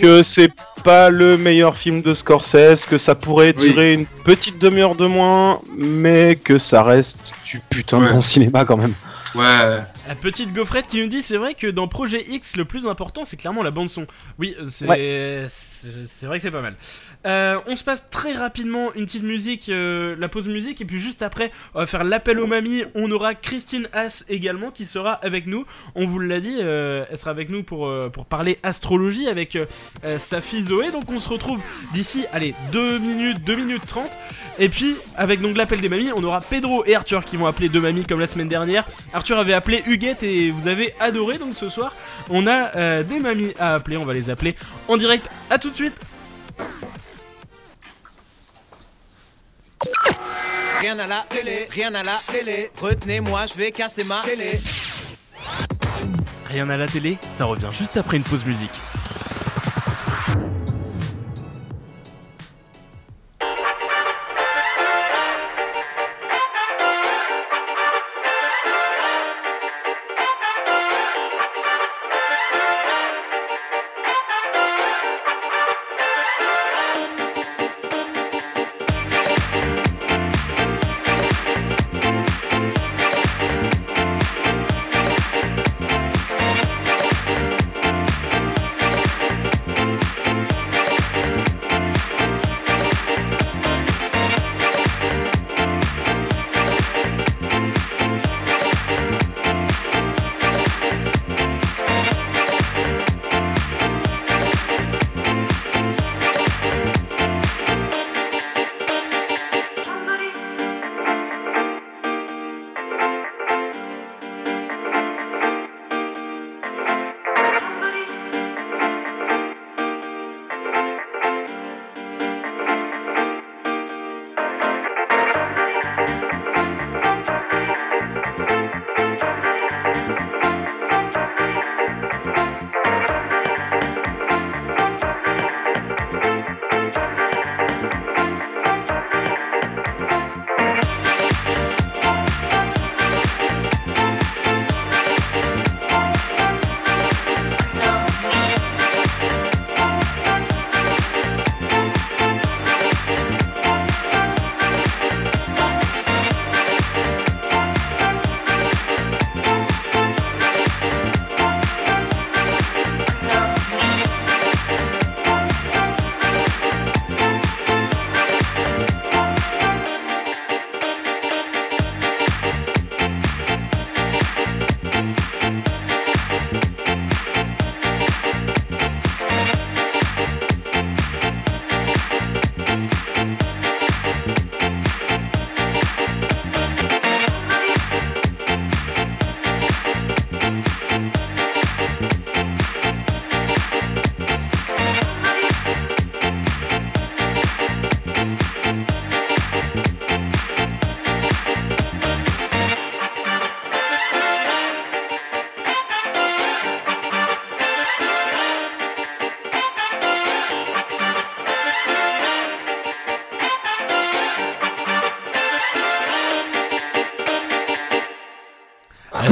Que 0.00 0.24
c'est 0.24 0.48
pas 0.82 1.10
le 1.10 1.36
meilleur 1.38 1.76
film 1.76 2.02
de 2.02 2.12
Scorsese, 2.12 2.86
que 2.86 2.98
ça 2.98 3.14
pourrait 3.14 3.54
Oui. 3.56 3.68
durer 3.70 3.92
une 3.92 4.04
petite 4.06 4.58
demi-heure 4.60 4.96
de 4.96 5.06
moins, 5.06 5.60
mais 5.78 6.34
que 6.34 6.58
ça 6.58 6.82
reste 6.82 7.34
du 7.46 7.60
putain 7.70 8.00
de 8.00 8.06
Ouais. 8.06 8.12
bon 8.12 8.20
cinéma 8.22 8.64
quand 8.64 8.76
même. 8.76 8.94
Ouais. 9.34 9.80
La 10.06 10.14
petite 10.14 10.52
gaufrette 10.52 10.86
qui 10.86 11.00
nous 11.00 11.08
dit 11.08 11.22
c'est 11.22 11.36
vrai 11.36 11.54
que 11.54 11.66
dans 11.66 11.88
Projet 11.88 12.24
X 12.28 12.56
le 12.56 12.64
plus 12.64 12.86
important 12.86 13.24
c'est 13.24 13.36
clairement 13.36 13.62
la 13.62 13.70
bande 13.70 13.90
son. 13.90 14.06
Oui 14.38 14.54
euh, 14.60 15.46
c'est 15.48 16.26
vrai 16.26 16.38
que 16.38 16.42
c'est 16.42 16.50
pas 16.50 16.62
mal. 16.62 16.76
Euh, 17.26 17.58
on 17.66 17.76
se 17.76 17.84
passe 17.84 18.04
très 18.10 18.32
rapidement 18.32 18.92
une 18.94 19.06
petite 19.06 19.22
musique, 19.22 19.68
euh, 19.68 20.14
la 20.18 20.28
pause 20.28 20.46
musique 20.46 20.80
et 20.80 20.84
puis 20.84 20.98
juste 20.98 21.22
après 21.22 21.50
on 21.74 21.80
va 21.80 21.86
faire 21.86 22.04
l'appel 22.04 22.38
aux 22.38 22.46
mamies. 22.46 22.84
On 22.94 23.10
aura 23.10 23.34
Christine 23.34 23.88
Haas 23.92 24.24
également 24.28 24.70
qui 24.70 24.84
sera 24.84 25.12
avec 25.12 25.46
nous. 25.46 25.64
On 25.94 26.06
vous 26.06 26.18
l'a 26.18 26.40
dit, 26.40 26.58
euh, 26.60 27.04
elle 27.10 27.16
sera 27.16 27.30
avec 27.30 27.48
nous 27.48 27.62
pour 27.62 27.88
parler 28.28 28.58
astrologie 28.62 29.28
avec 29.28 29.58
sa 30.18 30.40
fille 30.40 30.62
Zoé. 30.62 30.90
Donc 30.90 31.10
on 31.10 31.20
se 31.20 31.28
retrouve 31.28 31.60
d'ici 31.92 32.26
allez 32.32 32.54
2 32.72 32.98
minutes 32.98 33.42
2 33.44 33.56
minutes 33.56 33.86
30 33.86 34.10
et 34.58 34.68
puis 34.68 34.94
avec 35.16 35.40
donc 35.40 35.56
l'appel 35.56 35.80
des 35.80 35.88
mamies 35.88 36.12
on 36.14 36.22
aura 36.22 36.40
Pedro 36.40 36.84
et 36.86 36.94
Arthur 36.94 37.24
qui 37.24 37.36
vont 37.36 37.46
appeler 37.46 37.68
deux 37.68 37.80
mamies 37.80 38.04
comme 38.04 38.20
la 38.20 38.26
semaine 38.26 38.48
dernière. 38.48 38.86
Arthur 39.12 39.38
avait 39.38 39.54
appelé 39.54 39.82
Huguette 39.86 40.22
et 40.22 40.50
vous 40.50 40.68
avez 40.68 40.94
adoré 41.00 41.38
donc 41.38 41.56
ce 41.56 41.68
soir 41.68 41.94
on 42.28 42.46
a 42.46 43.02
des 43.02 43.20
mamies 43.20 43.54
à 43.58 43.74
appeler, 43.74 43.96
on 43.96 44.04
va 44.04 44.12
les 44.12 44.30
appeler 44.30 44.54
en 44.88 44.96
direct. 44.96 45.28
À 45.50 45.58
tout 45.58 45.70
de 45.70 45.74
suite. 45.74 46.00
Rien 50.80 50.98
à 50.98 51.06
la 51.06 51.24
télé, 51.28 51.68
rien 51.70 51.94
à 51.94 52.02
la 52.02 52.20
télé. 52.30 52.70
Retenez-moi, 52.80 53.46
je 53.46 53.58
vais 53.58 53.72
casser 53.72 54.04
ma 54.04 54.22
télé. 54.22 54.52
Rien 56.46 56.68
à 56.68 56.76
la 56.76 56.86
télé, 56.86 57.18
ça 57.30 57.46
revient 57.46 57.70
juste 57.70 57.96
après 57.96 58.16
une 58.16 58.22
pause 58.22 58.44
musique. 58.44 58.70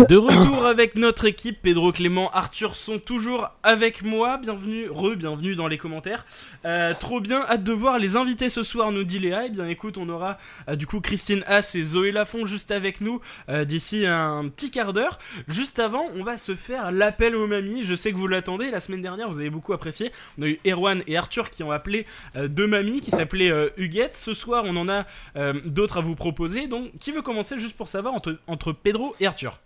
De 0.08 0.16
retour 0.16 0.66
avec 0.66 0.96
notre 0.96 1.26
équipe, 1.26 1.62
Pedro 1.62 1.92
Clément, 1.92 2.30
Arthur 2.30 2.74
sont 2.74 2.98
toujours 2.98 3.50
avec 3.62 4.02
moi. 4.02 4.36
Bienvenue, 4.36 4.88
re-bienvenue 4.88 5.54
dans 5.54 5.68
les 5.68 5.78
commentaires. 5.78 6.26
Euh, 6.64 6.92
trop 6.98 7.20
bien, 7.20 7.44
hâte 7.48 7.62
de 7.62 7.72
voir 7.72 7.98
les 7.98 8.16
invités 8.16 8.50
ce 8.50 8.62
soir, 8.62 8.90
nous 8.90 9.04
dit 9.04 9.18
Léa. 9.18 9.46
Eh 9.46 9.50
bien 9.50 9.66
écoute, 9.66 9.98
on 9.98 10.08
aura 10.08 10.38
euh, 10.68 10.76
du 10.76 10.86
coup 10.86 11.00
Christine 11.00 11.44
Haas 11.46 11.74
et 11.74 11.82
Zoé 11.82 12.10
Lafont 12.10 12.46
juste 12.46 12.70
avec 12.70 13.00
nous 13.00 13.20
euh, 13.48 13.64
d'ici 13.64 14.06
un 14.06 14.48
petit 14.48 14.70
quart 14.70 14.92
d'heure. 14.92 15.18
Juste 15.46 15.78
avant, 15.78 16.06
on 16.14 16.24
va 16.24 16.36
se 16.36 16.54
faire 16.54 16.90
l'appel 16.90 17.36
aux 17.36 17.46
mamies. 17.46 17.84
Je 17.84 17.94
sais 17.94 18.12
que 18.12 18.16
vous 18.16 18.28
l'attendez. 18.28 18.70
La 18.70 18.80
semaine 18.80 19.02
dernière, 19.02 19.28
vous 19.28 19.40
avez 19.40 19.50
beaucoup 19.50 19.72
apprécié. 19.72 20.10
On 20.38 20.42
a 20.42 20.46
eu 20.46 20.58
Erwan 20.66 21.02
et 21.06 21.16
Arthur 21.16 21.50
qui 21.50 21.62
ont 21.62 21.70
appelé 21.70 22.06
deux 22.34 22.66
mamies 22.66 23.00
qui 23.00 23.10
s'appelaient 23.10 23.52
Huguette. 23.76 24.16
Ce 24.16 24.34
soir, 24.34 24.64
on 24.66 24.76
en 24.76 24.88
a 24.88 25.06
d'autres 25.64 25.98
à 25.98 26.00
vous 26.00 26.16
proposer. 26.16 26.66
Donc, 26.66 26.90
qui 26.98 27.12
veut 27.12 27.22
commencer 27.22 27.58
juste 27.58 27.76
pour 27.76 27.88
savoir 27.88 28.14
entre 28.14 28.72
Pedro 28.72 29.14
et 29.20 29.26
Arthur? 29.26 29.60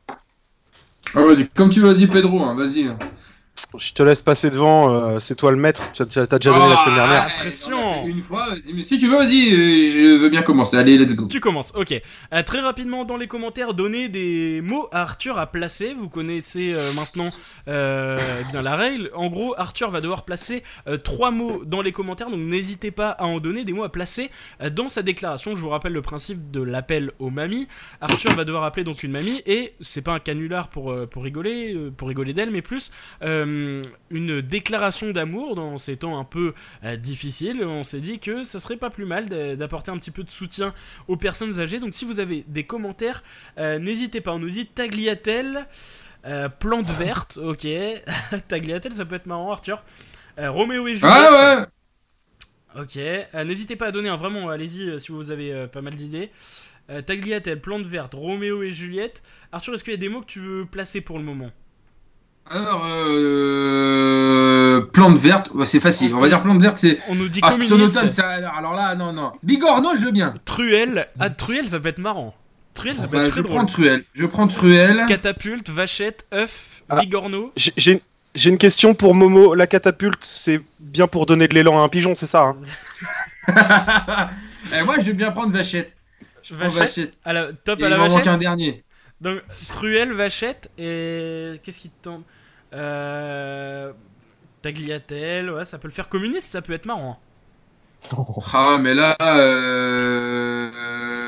Ah, 1.15 1.23
vas-y, 1.23 1.49
comme 1.49 1.71
tu 1.71 1.81
l'as 1.81 1.95
dit, 1.95 2.07
Pedro, 2.07 2.43
hein, 2.43 2.55
vas-y. 2.55 2.89
Je 3.79 3.93
te 3.93 4.03
laisse 4.03 4.23
passer 4.23 4.51
devant, 4.51 4.93
euh, 4.93 5.19
c'est 5.19 5.35
toi 5.35 5.51
le 5.51 5.57
maître, 5.57 5.83
tu 5.93 6.03
as, 6.03 6.07
déjà 6.07 6.51
donné 6.51 6.69
la 6.69 6.77
semaine 6.77 6.95
dernière. 6.95 7.27
Ah, 7.29 7.39
pression 7.39 8.07
Une 8.07 8.23
fois, 8.23 8.49
mais 8.75 8.83
si 8.83 8.99
tu 8.99 9.09
veux, 9.09 9.17
vas-y, 9.17 9.53
euh, 9.53 9.91
je 9.93 10.17
veux 10.17 10.29
bien 10.29 10.43
commencer, 10.43 10.77
allez, 10.77 10.99
let's 10.99 11.15
go. 11.15 11.27
Tu 11.29 11.41
commences, 11.41 11.73
ok. 11.75 11.95
Euh, 12.33 12.43
très 12.43 12.61
rapidement 12.61 13.05
dans 13.05 13.17
les 13.17 13.27
commentaires, 13.27 13.75
donnez 13.75 14.09
des 14.09 14.61
mots 14.63 14.89
à 14.93 15.03
Arthur 15.03 15.39
à 15.39 15.47
placer, 15.47 15.95
vous 15.95 16.09
connaissez 16.09 16.75
maintenant 16.95 17.31
bien 17.67 18.63
la 18.63 18.77
règle. 18.77 19.11
En 19.15 19.29
gros, 19.29 19.55
Arthur 19.59 19.91
va 19.91 20.01
devoir 20.01 20.25
placer 20.25 20.63
trois 21.03 21.31
mots 21.31 21.65
dans 21.65 21.83
les 21.83 21.93
commentaires, 21.93 22.31
donc 22.31 22.41
n'hésitez 22.41 22.91
pas 22.91 23.11
à 23.11 23.25
en 23.25 23.41
donner 23.41 23.65
des 23.65 23.73
mots 23.73 23.85
à 23.85 23.93
placer 23.93 24.31
dans 24.71 24.89
sa 24.89 25.03
déclaration. 25.03 25.57
Je 25.57 25.61
vous 25.61 25.69
rappelle 25.71 25.93
le 25.93 26.03
principe 26.03 26.51
de 26.51 26.61
l'appel 26.61 27.13
aux 27.19 27.31
mamies. 27.31 27.69
Arthur 28.01 28.33
va 28.33 28.45
devoir 28.45 28.65
appeler 28.65 28.85
donc 28.85 29.03
une 29.03 29.13
mamie, 29.13 29.43
et 29.47 29.75
c'est 29.81 30.03
pas 30.03 30.13
un 30.13 30.21
canular 30.21 30.69
pour, 30.69 30.95
pour 31.09 31.25
rigoler, 31.25 31.77
pour 31.97 32.09
rigoler 32.09 32.33
d'elle, 32.33 32.51
mais 32.51 32.63
plus... 32.63 32.91
Euh, 33.23 33.46
une 34.11 34.41
déclaration 34.41 35.11
d'amour 35.11 35.55
dans 35.55 35.79
ces 35.79 35.97
temps 35.97 36.19
un 36.19 36.25
peu 36.25 36.55
euh, 36.85 36.97
difficiles. 36.97 37.63
On 37.65 37.85
s'est 37.85 38.01
dit 38.01 38.19
que 38.19 38.45
ça 38.45 38.61
serait 38.61 38.77
pas 38.77 38.91
plus 38.91 39.05
mal 39.05 39.29
d'apporter 39.57 39.91
un 39.91 39.99
petit 39.99 40.11
peu 40.11 40.25
de 40.25 40.31
soutien 40.31 40.75
aux 41.09 41.17
personnes 41.17 41.61
âgées. 41.61 41.79
Donc 41.79 41.95
si 41.95 42.05
vous 42.05 42.21
avez 42.21 42.45
des 42.49 42.65
commentaires, 42.65 43.23
euh, 43.59 43.79
n'hésitez 43.79 44.21
pas. 44.21 44.33
On 44.33 44.39
nous 44.39 44.51
dit 44.51 44.67
Tagliatelle, 44.67 45.67
plante 46.59 46.91
verte, 46.99 47.39
ok. 47.39 47.67
Tagliatelle, 48.49 48.93
ça 48.93 49.05
peut 49.05 49.17
être 49.17 49.27
marrant, 49.27 49.53
Arthur. 49.53 49.83
Roméo 50.39 50.87
et 50.87 50.95
Juliette. 50.95 51.15
Ah 51.15 51.57
ouais 51.57 52.83
Ok, 52.83 52.99
n'hésitez 53.47 53.75
pas 53.75 53.87
à 53.87 53.91
donner 53.91 54.11
un 54.11 54.17
vraiment, 54.17 54.51
allez-y 54.51 55.01
si 55.01 55.11
vous 55.11 55.31
avez 55.31 55.67
pas 55.69 55.81
mal 55.81 55.95
d'idées. 55.95 56.31
Tagliatelle, 57.07 57.61
plante 57.61 57.87
verte, 57.87 58.13
Roméo 58.15 58.63
et 58.63 58.73
Juliette. 58.73 59.23
Arthur, 59.51 59.75
est-ce 59.75 59.85
qu'il 59.85 59.95
y 59.95 59.97
a 59.97 59.99
des 59.99 60.11
mots 60.11 60.21
que 60.21 60.27
tu 60.27 60.41
veux 60.41 60.67
placer 60.67 61.01
pour 61.01 61.17
le 61.17 61.25
moment? 61.25 61.51
Alors, 62.49 62.87
euh, 62.89 64.81
plante 64.93 65.19
verte, 65.19 65.51
c'est 65.65 65.81
facile. 65.81 66.15
On 66.15 66.21
va 66.21 66.29
dire 66.29 66.41
plante 66.43 66.61
verte, 66.61 66.77
c'est. 66.77 67.01
On 67.09 67.17
nous 67.17 67.29
dit 67.29 67.41
ah, 67.43 67.51
communiste. 67.51 68.21
alors 68.21 68.75
là, 68.75 68.95
non, 68.95 69.13
non. 69.13 69.33
Bigorneau, 69.43 69.97
je 69.97 70.05
veux 70.05 70.13
bien. 70.13 70.33
Truelle. 70.45 71.09
Ah, 71.19 71.29
Truelle, 71.31 71.69
ça 71.69 71.81
peut 71.81 71.89
être 71.89 71.99
marrant. 71.99 72.35
Truelle, 72.75 72.99
ça 72.99 73.09
peut 73.09 73.17
être 73.17 73.31
très 73.31 73.39
je 73.39 73.43
drôle. 73.43 73.57
Prends 73.57 73.67
truelle. 73.67 74.05
Je 74.13 74.27
prends 74.27 74.47
Truelle. 74.47 75.07
Catapulte, 75.09 75.71
vachette, 75.71 76.25
œuf, 76.33 76.83
ah, 76.89 77.01
bigorneau. 77.01 77.53
J'ai 77.57 78.01
une 78.51 78.59
question 78.59 78.95
pour 78.95 79.15
Momo. 79.15 79.55
La 79.55 79.67
catapulte, 79.67 80.23
c'est 80.23 80.61
bien 80.79 81.09
pour 81.09 81.27
donner 81.27 81.49
de 81.49 81.55
l'élan 81.55 81.81
à 81.81 81.83
un 81.83 81.89
pigeon, 81.89 82.15
c'est 82.15 82.27
ça 82.27 82.53
hein 82.53 82.57
eh, 84.73 84.83
Moi, 84.83 84.97
je 84.99 85.07
vais 85.07 85.15
bien 85.15 85.33
prendre 85.33 85.53
vachette. 85.53 85.97
Je 86.43 86.55
vachette. 86.55 86.79
vachette. 86.79 87.15
À 87.25 87.33
la, 87.33 87.53
top 87.53 87.83
à 87.83 87.89
la 87.89 87.97
vachette. 87.97 88.13
Il 88.13 88.19
manque 88.19 88.27
un 88.29 88.39
dernier. 88.39 88.85
Donc, 89.21 89.41
truelle, 89.73 90.13
vachette, 90.13 90.71
et 90.77 91.59
qu'est-ce 91.63 91.81
qui 91.81 91.89
te 91.89 92.05
tente 92.05 92.25
euh... 92.77 93.93
Tagliatelle, 94.63 95.51
ouais, 95.51 95.65
ça 95.65 95.79
peut 95.79 95.89
le 95.89 95.95
faire 95.95 96.09
communiste, 96.09 96.53
ça 96.53 96.63
peut 96.63 96.73
être 96.73 96.87
marrant. 96.87 97.19
Ah, 98.53 98.79
mais 98.81 98.95
là. 98.95 99.17
Euh... 99.21 100.71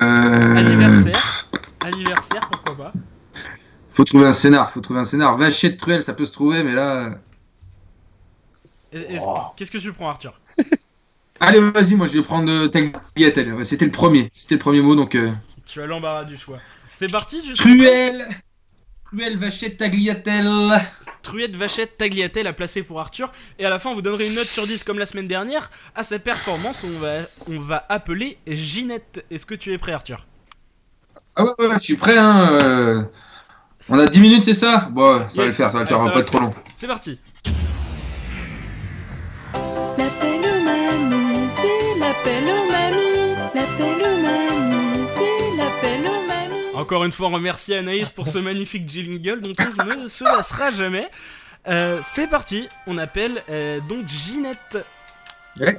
Euh, 0.03 0.57
Anniversaire. 0.57 1.49
Anniversaire, 1.81 2.49
pourquoi 2.51 2.77
pas. 2.77 2.93
Faut 3.93 4.05
trouver 4.05 4.27
un 4.27 4.33
scénar, 4.33 4.71
faut 4.71 4.81
trouver 4.81 5.01
un 5.01 5.05
scénar. 5.05 5.37
Vachette 5.37 5.77
Truelle, 5.79 6.03
ça 6.05 6.15
peut 6.15 6.25
se 6.25 6.33
trouver, 6.33 6.63
mais 6.63 6.73
là. 6.73 7.19
Est-ce- 8.93 9.25
Oh. 9.27 9.39
Qu'est-ce 9.57 9.71
que 9.71 9.79
tu 9.79 9.93
prends, 9.93 10.09
Arthur? 10.11 10.41
Allez, 11.41 11.61
vas-y, 11.71 11.95
moi 11.95 12.07
je 12.07 12.15
vais 12.15 12.23
prendre 12.23 12.51
euh, 12.51 12.69
Tagliatelle. 12.69 13.65
C'était 13.65 13.85
le 13.85 13.91
premier, 13.91 14.31
c'était 14.35 14.55
le 14.57 14.61
premier 14.61 14.81
mot, 14.81 14.95
donc. 14.95 15.15
euh, 15.15 15.31
Tu 15.67 15.81
as 15.83 15.87
l'embarras 15.87 16.25
du 16.25 16.37
choix. 16.37 16.59
C'est 16.95 17.11
parti, 17.11 17.43
je 17.47 17.55
Truelle 17.55 18.27
Truelle, 19.13 19.39
Vachette, 19.39 19.79
Tagliatelle 19.79 20.81
Truette, 21.23 21.57
Vachette, 21.57 21.97
Tagliatelle 21.97 22.47
à 22.47 22.53
placer 22.53 22.83
pour 22.83 23.01
Arthur. 23.01 23.33
Et 23.59 23.65
à 23.65 23.71
la 23.71 23.79
fin, 23.79 23.91
on 23.91 23.95
vous 23.95 24.03
donnerait 24.03 24.27
une 24.29 24.35
note 24.35 24.49
sur 24.49 24.67
10 24.67 24.85
comme 24.85 24.99
la 24.99 25.07
semaine 25.07 25.29
dernière. 25.29 25.71
À 25.95 26.03
sa 26.05 26.19
performance, 26.19 26.85
on 26.85 26.99
va, 26.99 27.23
on 27.49 27.59
va 27.59 27.85
appeler 27.89 28.39
Ginette. 28.47 29.25
Est-ce 29.31 29.47
que 29.47 29.55
tu 29.55 29.73
es 29.73 29.79
prêt, 29.79 29.93
Arthur? 29.93 30.27
Ah 31.37 31.45
ouais, 31.45 31.51
ouais, 31.59 31.67
ouais, 31.69 31.79
je 31.79 31.85
suis 31.85 31.97
prêt, 31.97 32.17
hein. 32.19 32.59
euh, 32.63 33.03
On 33.89 33.99
a 33.99 34.07
10 34.07 34.21
minutes, 34.21 34.45
c'est 34.45 34.55
ça? 34.55 34.89
Bon, 34.91 35.19
ça 35.29 35.41
va 35.41 35.45
le 35.47 35.53
faire, 35.53 35.73
ça 35.73 35.79
va 35.79 35.81
le 35.81 35.87
faire, 35.87 35.99
Ouais, 35.99 36.05
on 36.05 36.07
ça 36.07 36.11
va 36.11 36.15
pas 36.15 36.21
être 36.21 36.27
trop 36.27 36.41
long. 36.41 36.55
C'est 36.77 36.87
parti. 36.87 37.19
Encore 46.79 47.05
une 47.05 47.11
fois, 47.11 47.27
on 47.27 47.33
remercie 47.33 47.75
Anaïs 47.75 48.11
pour 48.11 48.29
ce 48.29 48.39
magnifique 48.39 48.89
jingle 48.89 49.41
dont 49.41 49.53
on 49.59 49.85
ne 49.97 50.07
se 50.07 50.23
lassera 50.23 50.71
jamais. 50.71 51.11
Euh, 51.67 52.01
c'est 52.05 52.29
parti, 52.29 52.69
on 52.87 52.99
appelle 52.99 53.43
euh, 53.49 53.81
donc 53.81 54.07
Ginette. 54.07 54.79
Ouais. 55.59 55.77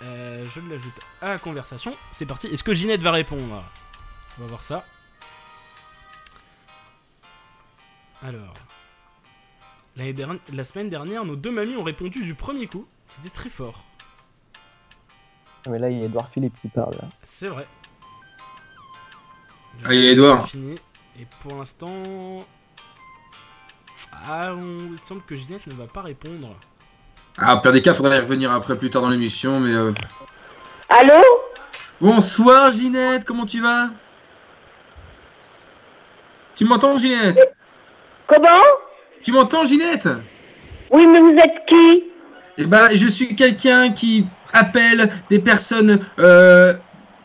Euh, 0.00 0.46
je 0.48 0.62
l'ajoute 0.62 0.98
à 1.20 1.28
la 1.28 1.38
conversation. 1.38 1.94
C'est 2.10 2.24
parti. 2.24 2.46
Est-ce 2.46 2.64
que 2.64 2.72
Ginette 2.72 3.02
va 3.02 3.10
répondre? 3.10 3.62
On 4.38 4.40
va 4.40 4.46
voir 4.48 4.62
ça. 4.62 4.86
Alors. 8.22 8.54
La 9.94 10.64
semaine 10.64 10.88
dernière, 10.88 11.26
nos 11.26 11.36
deux 11.36 11.50
mamies 11.50 11.76
ont 11.76 11.84
répondu 11.84 12.24
du 12.24 12.34
premier 12.34 12.66
coup. 12.66 12.86
C'était 13.08 13.28
très 13.28 13.50
fort. 13.50 13.84
Mais 15.68 15.78
là, 15.78 15.90
il 15.90 15.98
y 15.98 16.02
a 16.02 16.06
Edouard 16.06 16.30
Philippe 16.30 16.58
qui 16.62 16.68
parle. 16.68 16.94
là. 16.94 17.10
C'est 17.22 17.48
vrai. 17.48 17.66
Ah, 19.84 19.94
il 19.94 20.04
y 20.04 20.08
a 20.08 20.12
Edouard. 20.12 20.46
Fini. 20.48 20.78
Et 21.18 21.26
pour 21.40 21.54
l'instant. 21.56 22.44
Ah, 24.12 24.52
on... 24.54 24.92
il 24.92 25.02
semble 25.02 25.22
que 25.22 25.34
Ginette 25.34 25.66
ne 25.66 25.74
va 25.74 25.86
pas 25.86 26.02
répondre. 26.02 26.56
Ah, 27.38 27.56
au 27.56 27.60
pire 27.60 27.72
des 27.72 27.82
cas, 27.82 27.94
faudrait 27.94 28.18
y 28.18 28.20
revenir 28.20 28.50
après 28.52 28.76
plus 28.76 28.90
tard 28.90 29.02
dans 29.02 29.08
l'émission, 29.08 29.60
mais. 29.60 29.74
euh, 29.74 29.92
Allô? 30.88 31.22
Bonsoir 32.00 32.72
Ginette, 32.72 33.24
comment 33.24 33.46
tu 33.46 33.60
vas? 33.60 33.90
Tu 36.54 36.64
m'entends 36.64 36.98
Ginette? 36.98 37.38
Comment? 38.26 38.58
Tu 39.22 39.32
m'entends 39.32 39.64
Ginette? 39.64 40.08
Oui, 40.90 41.06
mais 41.06 41.20
vous 41.20 41.36
êtes 41.38 41.66
qui? 41.66 42.04
Eh 42.58 42.66
ben, 42.66 42.88
je 42.94 43.06
suis 43.06 43.36
quelqu'un 43.36 43.90
qui 43.92 44.26
appelle 44.52 45.10
des 45.30 45.38
personnes 45.38 46.04
euh, 46.18 46.74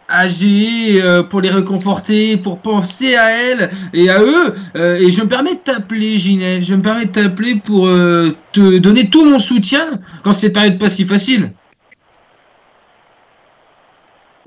âgées 0.10 1.02
euh, 1.02 1.24
pour 1.24 1.41
les 1.41 1.50
réconforter, 1.50 2.38
pour 2.38 2.60
penser 2.60 3.15
à 3.15 3.32
elles 3.32 3.70
et 3.94 4.10
à 4.10 4.22
eux. 4.22 4.56
euh, 4.76 4.98
et 4.98 5.12
je 5.12 5.22
me 5.22 5.28
permets 5.28 5.56
de 5.56 5.60
t'appeler, 5.60 6.18
Ginette. 6.18 6.63
Je 6.63 6.76
me 6.76 6.82
permets 6.82 7.06
de 7.06 7.12
t'appeler 7.12 7.56
pour 7.56 7.88
euh, 7.88 8.36
te 8.52 8.78
donner 8.78 9.10
tout 9.10 9.26
mon 9.26 9.39
soutien 9.39 9.86
dans 10.24 10.34
cette 10.34 10.54
période 10.54 10.78
pas 10.80 10.89
si 10.89 11.06
facile. 11.06 11.52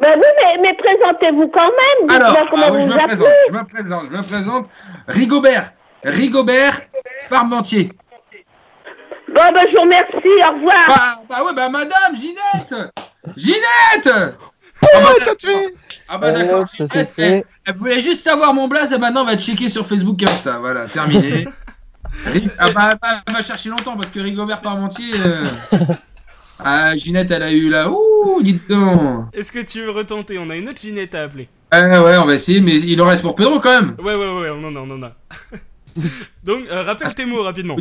Ben 0.01 0.12
oui, 0.14 0.29
mais, 0.40 0.62
mais 0.62 0.77
présentez-vous 0.77 1.49
quand 1.49 1.61
même. 1.61 2.11
Alors, 2.11 2.51
comment 2.51 2.66
ah 2.68 2.73
oui, 2.73 2.85
vous 2.85 2.90
je 2.90 2.97
me 2.97 3.05
présente, 3.05 3.29
je 3.49 3.53
me 3.53 3.64
présente, 3.64 4.05
je 4.07 4.16
me 4.16 4.23
présente. 4.23 4.66
Rigobert, 5.09 5.73
Rigobert 6.05 6.81
Parmentier. 7.29 7.90
Bon, 9.27 9.42
ben 9.53 9.62
je 9.68 9.75
vous 9.75 9.83
remercie, 9.83 10.49
au 10.49 10.55
revoir. 10.55 10.87
Bah, 10.88 11.25
bah 11.29 11.44
ouais, 11.44 11.53
bah 11.55 11.68
madame, 11.68 12.16
Ginette 12.16 12.92
Ginette 13.37 14.37
Oh, 14.83 14.87
t'as 15.25 15.35
tué 15.35 15.55
Ah 16.09 16.19
bah 16.19 16.33
Oh, 16.35 16.38
d'accord, 16.38 16.67
Ginette, 16.67 16.93
elle, 16.95 17.07
fait. 17.07 17.47
elle 17.67 17.75
voulait 17.75 18.01
juste 18.01 18.23
savoir 18.23 18.55
mon 18.55 18.69
blaze 18.69 18.93
et 18.93 18.99
maintenant 18.99 19.23
on 19.23 19.27
va 19.27 19.37
checker 19.37 19.69
sur 19.69 19.87
Facebook 19.87 20.23
et 20.23 20.27
Insta. 20.27 20.59
Voilà, 20.59 20.87
terminé. 20.87 21.47
Ah 22.59 22.71
bah 22.73 23.23
elle 23.27 23.35
va 23.35 23.43
chercher 23.43 23.69
longtemps 23.69 23.97
parce 23.97 24.11
que 24.11 24.19
Rigobert 24.19 24.62
Parmentier... 24.62 25.12
euh, 25.14 25.45
Ah, 26.59 26.97
Ginette, 26.97 27.31
elle 27.31 27.43
a 27.43 27.53
eu 27.53 27.69
là... 27.69 27.88
Ouh, 27.91 28.41
dites 28.43 28.69
donc 28.69 29.27
Est-ce 29.33 29.53
que 29.53 29.61
tu 29.61 29.81
veux 29.81 29.91
retenter? 29.91 30.38
On 30.38 30.51
a 30.51 30.57
une 30.57 30.69
autre 30.69 30.81
Ginette 30.81 31.14
à 31.14 31.25
appeler. 31.25 31.49
Ouais, 31.73 31.99
ouais, 31.99 32.17
on 32.17 32.25
va 32.25 32.35
essayer, 32.35 32.61
mais 32.61 32.75
il 32.81 33.01
en 33.01 33.07
reste 33.07 33.23
pour 33.23 33.35
Pedro 33.35 33.61
quand 33.61 33.81
même 33.81 33.95
Ouais, 33.99 34.14
ouais, 34.14 34.41
ouais, 34.41 34.51
on 34.51 34.64
en 34.64 34.75
a, 34.75 34.81
on 34.81 34.91
en 34.91 35.03
a. 35.03 35.12
donc, 36.45 36.64
euh, 36.71 36.83
rappelle 36.83 37.14
tes 37.14 37.27
mots 37.27 37.43
rapidement. 37.43 37.77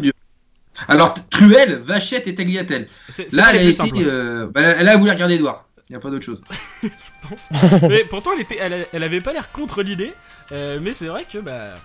Alors, 0.88 1.16
Truelle, 1.32 1.82
Vachette 1.84 2.28
et 2.28 2.36
Tagliatelle. 2.36 2.88
Là, 3.32 3.44
pas 3.44 3.50
elle 3.52 3.60
a, 3.60 3.64
été, 3.64 3.74
simples, 3.74 3.98
euh, 4.00 4.48
bah, 4.54 4.62
elle 4.62 4.90
a 4.90 4.98
voulu 4.98 5.10
regarder 5.10 5.36
Edouard. 5.36 5.67
Il 5.90 5.94
n'y 5.94 5.98
a 5.98 6.00
pas 6.00 6.10
d'autre 6.10 6.26
chose. 6.26 6.42
je 6.84 6.90
pense. 7.30 7.50
mais 7.84 8.04
pourtant, 8.06 8.32
elle, 8.34 8.42
était, 8.42 8.58
elle, 8.58 9.04
avait 9.04 9.22
pas 9.22 9.32
l'air 9.32 9.52
contre 9.52 9.84
l'idée. 9.84 10.14
euh, 10.52 10.80
mais 10.82 10.94
c'est 10.94 11.08
vrai 11.08 11.26
que, 11.26 11.38
bah. 11.38 11.76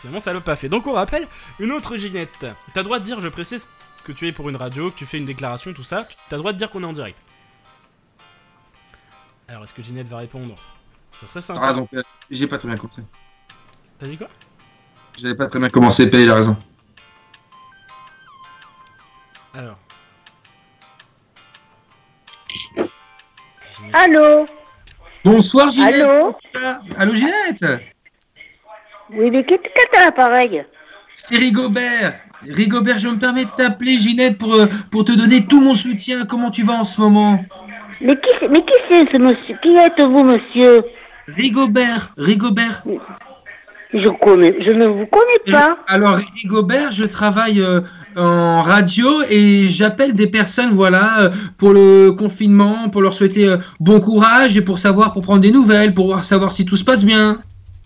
Finalement, 0.00 0.20
ça 0.20 0.32
l'a 0.32 0.40
pas 0.40 0.56
fait. 0.56 0.68
Donc, 0.68 0.86
on 0.86 0.94
rappelle 0.94 1.28
une 1.60 1.70
autre 1.70 1.96
Ginette. 1.96 2.46
T'as 2.72 2.82
droit 2.82 2.98
de 2.98 3.04
dire, 3.04 3.20
je 3.20 3.28
précise 3.28 3.68
que 4.02 4.10
tu 4.10 4.26
es 4.26 4.32
pour 4.32 4.48
une 4.48 4.56
radio, 4.56 4.90
que 4.90 4.96
tu 4.96 5.06
fais 5.06 5.18
une 5.18 5.26
déclaration, 5.26 5.72
tout 5.72 5.84
ça. 5.84 6.08
T'as 6.28 6.38
droit 6.38 6.52
de 6.52 6.58
dire 6.58 6.70
qu'on 6.70 6.82
est 6.82 6.86
en 6.86 6.92
direct. 6.92 7.18
Alors, 9.46 9.62
est-ce 9.64 9.74
que 9.74 9.82
Ginette 9.82 10.08
va 10.08 10.16
répondre? 10.16 10.56
C'est 11.14 11.26
très 11.26 11.42
simple. 11.42 11.60
T'as 11.60 11.68
raison, 11.68 11.88
j'ai 12.30 12.46
pas 12.46 12.58
très 12.58 12.68
bien 12.68 12.78
commencé. 12.78 13.02
T'as 13.98 14.06
dit 14.06 14.16
quoi? 14.16 14.28
J'avais 15.16 15.36
pas 15.36 15.46
très 15.46 15.58
bien 15.58 15.68
commencé, 15.68 16.04
il 16.04 16.30
a 16.30 16.34
raison. 16.34 16.56
Alors. 19.54 19.78
Allô 23.92 24.46
Bonsoir 25.24 25.70
Ginette. 25.70 26.02
Allô 26.02 26.34
Allô 26.98 27.14
Ginette 27.14 27.64
Oui, 29.10 29.30
mais 29.30 29.44
qui 29.44 29.54
est 29.54 29.96
à 29.96 30.04
l'appareil 30.06 30.64
C'est 31.14 31.36
Rigobert. 31.36 32.14
Rigobert, 32.48 32.98
je 32.98 33.08
me 33.08 33.18
permets 33.18 33.44
de 33.44 33.50
t'appeler 33.50 33.98
Ginette 33.98 34.38
pour, 34.38 34.54
euh, 34.54 34.66
pour 34.90 35.04
te 35.04 35.12
donner 35.12 35.46
tout 35.46 35.60
mon 35.60 35.74
soutien. 35.74 36.24
Comment 36.24 36.50
tu 36.50 36.64
vas 36.64 36.74
en 36.74 36.84
ce 36.84 37.00
moment 37.00 37.38
Mais 38.00 38.16
qui, 38.16 38.28
c'est- 38.40 38.48
mais 38.48 38.60
qui 38.64 38.72
c'est 38.90 39.12
ce 39.12 39.18
monsieur? 39.18 39.56
Qui 39.62 39.76
êtes-vous, 39.76 40.24
monsieur? 40.24 40.82
Rigobert, 41.28 42.12
Rigobert. 42.16 42.82
Je 43.94 44.08
connais, 44.08 44.54
je 44.64 44.70
ne 44.70 44.86
vous 44.86 45.06
connais 45.06 45.52
pas. 45.52 45.76
Alors 45.86 46.18
Rigobert, 46.42 46.92
je 46.92 47.04
travaille 47.04 47.60
euh, 47.60 47.82
en 48.16 48.62
radio 48.62 49.08
et 49.28 49.64
j'appelle 49.64 50.14
des 50.14 50.26
personnes, 50.26 50.70
voilà, 50.72 51.20
euh, 51.20 51.30
pour 51.58 51.72
le 51.74 52.10
confinement, 52.12 52.88
pour 52.88 53.02
leur 53.02 53.12
souhaiter 53.12 53.46
euh, 53.48 53.58
bon 53.80 54.00
courage 54.00 54.56
et 54.56 54.62
pour 54.62 54.78
savoir, 54.78 55.12
pour 55.12 55.22
prendre 55.22 55.40
des 55.40 55.50
nouvelles, 55.52 55.92
pour 55.92 56.06
voir- 56.06 56.24
savoir 56.24 56.52
si 56.52 56.64
tout 56.64 56.76
se 56.76 56.84
passe 56.84 57.04
bien. 57.04 57.42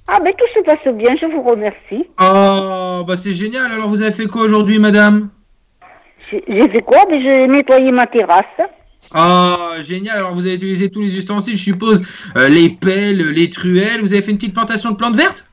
Ah, 0.06 0.20
ben 0.20 0.32
tout 0.38 0.46
se 0.54 0.64
passe 0.64 0.94
bien, 0.94 1.16
je 1.20 1.26
vous 1.26 1.42
remercie. 1.42 2.06
Oh, 2.22 3.02
bah 3.04 3.16
c'est 3.16 3.32
génial. 3.32 3.72
Alors 3.72 3.88
vous 3.88 4.00
avez 4.00 4.12
fait 4.12 4.26
quoi 4.26 4.42
aujourd'hui, 4.42 4.78
madame? 4.78 5.28
J'ai 6.30 6.68
fait 6.68 6.82
quoi? 6.82 6.98
Ben 7.10 7.20
j'ai 7.20 7.48
nettoyé 7.48 7.90
ma 7.90 8.06
terrasse. 8.06 8.44
Oh, 9.12 9.82
génial. 9.82 10.18
Alors 10.18 10.34
vous 10.34 10.46
avez 10.46 10.54
utilisé 10.54 10.88
tous 10.88 11.00
les 11.00 11.16
ustensiles, 11.16 11.56
je 11.56 11.62
suppose, 11.64 12.00
euh, 12.36 12.48
les 12.48 12.68
pelles, 12.68 13.32
les 13.32 13.50
truelles. 13.50 14.00
Vous 14.00 14.12
avez 14.12 14.22
fait 14.22 14.30
une 14.30 14.38
petite 14.38 14.54
plantation 14.54 14.92
de 14.92 14.96
plantes 14.96 15.16
vertes? 15.16 15.44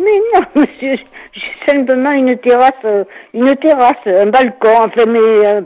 Mais 0.00 0.20
non, 0.34 0.40
monsieur, 0.62 0.96
j'ai 1.32 1.42
simplement 1.66 2.12
une 2.12 2.36
terrasse, 2.38 2.72
euh, 2.84 3.04
une 3.34 3.54
terrasse, 3.56 3.96
un 4.06 4.26
balcon, 4.26 4.76
enfin, 4.78 5.06
mais 5.06 5.18
euh, 5.18 5.62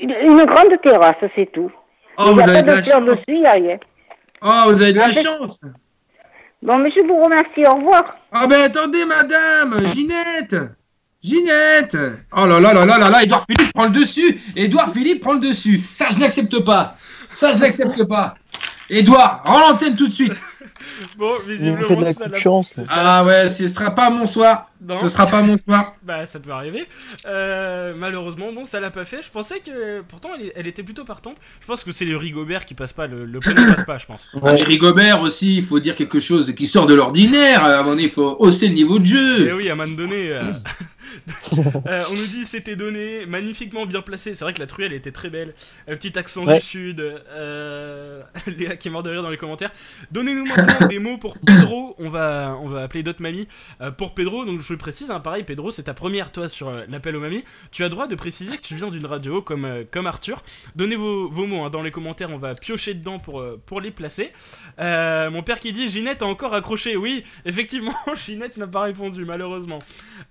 une, 0.00 0.44
grande 0.44 0.80
terrasse, 0.82 1.16
c'est 1.34 1.50
tout. 1.52 1.70
Oh, 2.18 2.32
vous 2.34 2.40
avez 2.40 2.62
de 2.62 2.72
la 2.72 2.82
chance. 2.82 3.04
dessus, 3.04 3.24
il 3.28 3.40
n'y 3.40 3.46
a 3.46 3.52
rien. 3.52 3.78
Oh, 4.42 4.70
vous 4.70 4.82
avez 4.82 4.92
de 4.92 4.98
la 4.98 5.12
fait- 5.12 5.22
chance. 5.22 5.60
Bon, 6.62 6.76
mais 6.78 6.90
je 6.90 7.00
vous 7.00 7.22
remercie, 7.22 7.64
au 7.66 7.76
revoir. 7.76 8.04
Ah 8.32 8.46
ben 8.48 8.62
attendez, 8.62 9.04
madame, 9.04 9.86
Ginette 9.94 10.56
Ginette 11.22 11.96
Oh 12.36 12.46
là 12.46 12.60
là 12.60 12.72
là 12.72 12.84
là 12.84 12.98
là 12.98 13.10
là, 13.10 13.22
Edouard 13.22 13.44
Philippe 13.44 13.72
prend 13.72 13.84
le 13.84 13.90
dessus 13.90 14.40
Edouard 14.54 14.92
Philippe 14.92 15.20
prend 15.20 15.32
le 15.32 15.40
dessus 15.40 15.80
Ça, 15.92 16.06
je 16.12 16.18
n'accepte 16.18 16.64
pas 16.64 16.94
Ça, 17.34 17.52
je 17.52 17.58
n'accepte 17.58 18.08
pas 18.08 18.34
Edouard, 18.88 19.42
rends 19.44 19.58
l'antenne 19.58 19.96
tout 19.96 20.06
de 20.06 20.12
suite 20.12 20.32
Bon, 21.16 21.32
visiblement, 21.46 22.00
de 22.00 22.04
la 22.04 22.12
ça 22.14 22.24
concurrence. 22.28 22.74
Ah 22.88 23.24
ouais, 23.24 23.48
ce 23.48 23.66
sera 23.68 23.94
pas 23.94 24.10
mon 24.10 24.26
soir 24.26 24.70
Non. 24.80 24.94
Ce 24.94 25.08
sera 25.08 25.26
pas 25.26 25.42
mon 25.42 25.56
soir 25.56 25.94
Bah, 26.02 26.26
ça 26.26 26.40
peut 26.40 26.50
arriver. 26.50 26.86
Euh, 27.26 27.94
malheureusement, 27.96 28.52
bon, 28.52 28.64
ça 28.64 28.80
l'a 28.80 28.90
pas 28.90 29.04
fait. 29.04 29.22
Je 29.22 29.30
pensais 29.30 29.60
que. 29.60 30.02
Pourtant, 30.02 30.30
elle, 30.56 30.66
était 30.66 30.82
plutôt 30.82 31.04
partante. 31.04 31.36
Je 31.60 31.66
pense 31.66 31.84
que 31.84 31.92
c'est 31.92 32.04
le 32.04 32.16
Rigobert 32.16 32.64
qui 32.64 32.74
passe 32.74 32.92
pas. 32.92 33.06
Le, 33.06 33.24
le 33.24 33.40
prénom 33.40 33.62
passe 33.74 33.84
pas, 33.84 33.98
je 33.98 34.06
pense. 34.06 34.28
Ah, 34.42 34.52
mais 34.52 34.62
Rigobert 34.62 35.20
aussi, 35.22 35.56
il 35.56 35.64
faut 35.64 35.80
dire 35.80 35.96
quelque 35.96 36.18
chose 36.18 36.52
qui 36.54 36.66
sort 36.66 36.86
de 36.86 36.94
l'ordinaire 36.94 37.64
À 37.64 37.74
un 37.74 37.78
moment 37.78 37.90
donné, 37.90 38.04
il 38.04 38.10
faut 38.10 38.36
hausser 38.38 38.68
le 38.68 38.74
niveau 38.74 38.98
de 38.98 39.04
Et 39.04 39.08
jeu 39.08 39.54
oui, 39.54 39.68
à 39.68 39.72
un 39.72 39.76
moment 39.76 39.94
donné. 39.96 40.32
euh, 40.32 40.42
Euh, 41.86 42.04
on 42.10 42.14
nous 42.14 42.26
dit 42.26 42.44
c'était 42.44 42.76
donné, 42.76 43.24
magnifiquement 43.26 43.86
bien 43.86 44.02
placé. 44.02 44.34
C'est 44.34 44.44
vrai 44.44 44.52
que 44.52 44.60
la 44.60 44.66
truelle 44.66 44.92
était 44.92 45.12
très 45.12 45.30
belle. 45.30 45.54
Un 45.86 45.96
petit 45.96 46.18
accent 46.18 46.44
Ouais. 46.46 46.58
du 46.58 46.64
sud. 46.64 47.00
Euh... 47.00 48.22
Léa 48.46 48.76
qui 48.76 48.88
est 48.88 48.90
mort 48.90 49.02
de 49.02 49.10
rire 49.10 49.22
dans 49.22 49.30
les 49.30 49.36
commentaires. 49.36 49.70
Donnez-nous 50.10 50.44
maintenant 50.44 50.86
des 50.88 50.98
mots 50.98 51.18
pour 51.18 51.38
Pedro. 51.38 51.94
On 51.98 52.10
va, 52.10 52.56
on 52.60 52.68
va 52.68 52.82
appeler 52.82 53.02
d'autres 53.02 53.22
mamies 53.22 53.48
euh, 53.80 53.90
pour 53.90 54.14
Pedro. 54.14 54.44
Donc 54.44 54.60
je 54.60 54.72
le 54.72 54.78
précise, 54.78 55.10
hein, 55.10 55.20
pareil, 55.20 55.44
Pedro, 55.44 55.70
c'est 55.70 55.84
ta 55.84 55.94
première 55.94 56.30
toi 56.32 56.48
sur 56.48 56.70
l'appel 56.88 57.16
aux 57.16 57.20
mamies. 57.20 57.44
Tu 57.72 57.84
as 57.84 57.88
droit 57.88 58.06
de 58.06 58.14
préciser 58.14 58.56
que 58.56 58.62
tu 58.62 58.74
viens 58.74 58.90
d'une 58.90 59.06
radio 59.06 59.40
comme, 59.42 59.84
comme 59.90 60.06
Arthur. 60.06 60.42
Donnez 60.76 60.96
vos, 60.96 61.28
vos 61.28 61.46
mots 61.46 61.64
hein, 61.64 61.70
dans 61.70 61.82
les 61.82 61.90
commentaires, 61.90 62.30
on 62.30 62.38
va 62.38 62.54
piocher 62.54 62.94
dedans 62.94 63.18
pour, 63.18 63.44
pour 63.66 63.80
les 63.80 63.90
placer. 63.90 64.32
Mon 64.78 65.42
père 65.42 65.60
qui 65.60 65.72
dit 65.72 65.88
Ginette 65.88 66.22
a 66.22 66.26
encore 66.26 66.54
accroché. 66.54 66.96
Oui, 66.96 67.24
effectivement, 67.44 67.94
Ginette 68.14 68.56
n'a 68.56 68.66
pas 68.66 68.82
répondu, 68.82 69.24
malheureusement. 69.24 69.80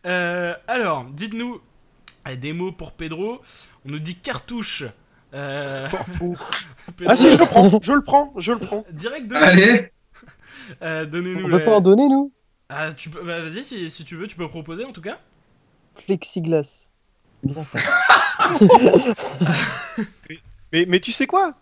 Euh, 0.05 0.53
alors, 0.67 1.05
dites-nous 1.05 1.61
euh, 2.27 2.35
des 2.35 2.53
mots 2.53 2.71
pour 2.71 2.91
Pedro. 2.93 3.41
On 3.85 3.91
nous 3.91 3.99
dit 3.99 4.15
cartouche. 4.15 4.83
Euh, 5.33 5.87
Pedro, 6.97 7.11
Ah 7.11 7.15
si, 7.15 7.31
je 7.31 7.37
le 7.37 7.45
prends, 7.45 7.79
je 7.81 7.93
le 7.93 8.01
prends, 8.01 8.33
je 8.37 8.51
le 8.53 8.59
prends. 8.59 8.85
direct 8.91 9.27
de 9.27 9.35
Allez 9.35 9.91
Euh, 10.81 11.05
Donnez-nous 11.05 11.45
On 11.47 11.49
peut 11.49 11.63
pas 11.63 11.75
en 11.77 11.81
donner, 11.81 12.09
nous 12.09 12.31
Ah, 12.67 12.91
tu 12.91 13.09
peux... 13.09 13.23
bah, 13.23 13.41
vas-y, 13.41 13.63
si, 13.63 13.89
si 13.89 14.03
tu 14.03 14.17
veux, 14.17 14.27
tu 14.27 14.35
peux 14.35 14.49
proposer 14.49 14.83
en 14.83 14.91
tout 14.91 15.01
cas. 15.01 15.17
Plexiglas. 16.05 16.89
Bien 17.43 17.63
ça. 17.63 17.79
Mais, 20.73 20.83
mais 20.85 20.99
tu 20.99 21.13
sais 21.13 21.27
quoi? 21.27 21.53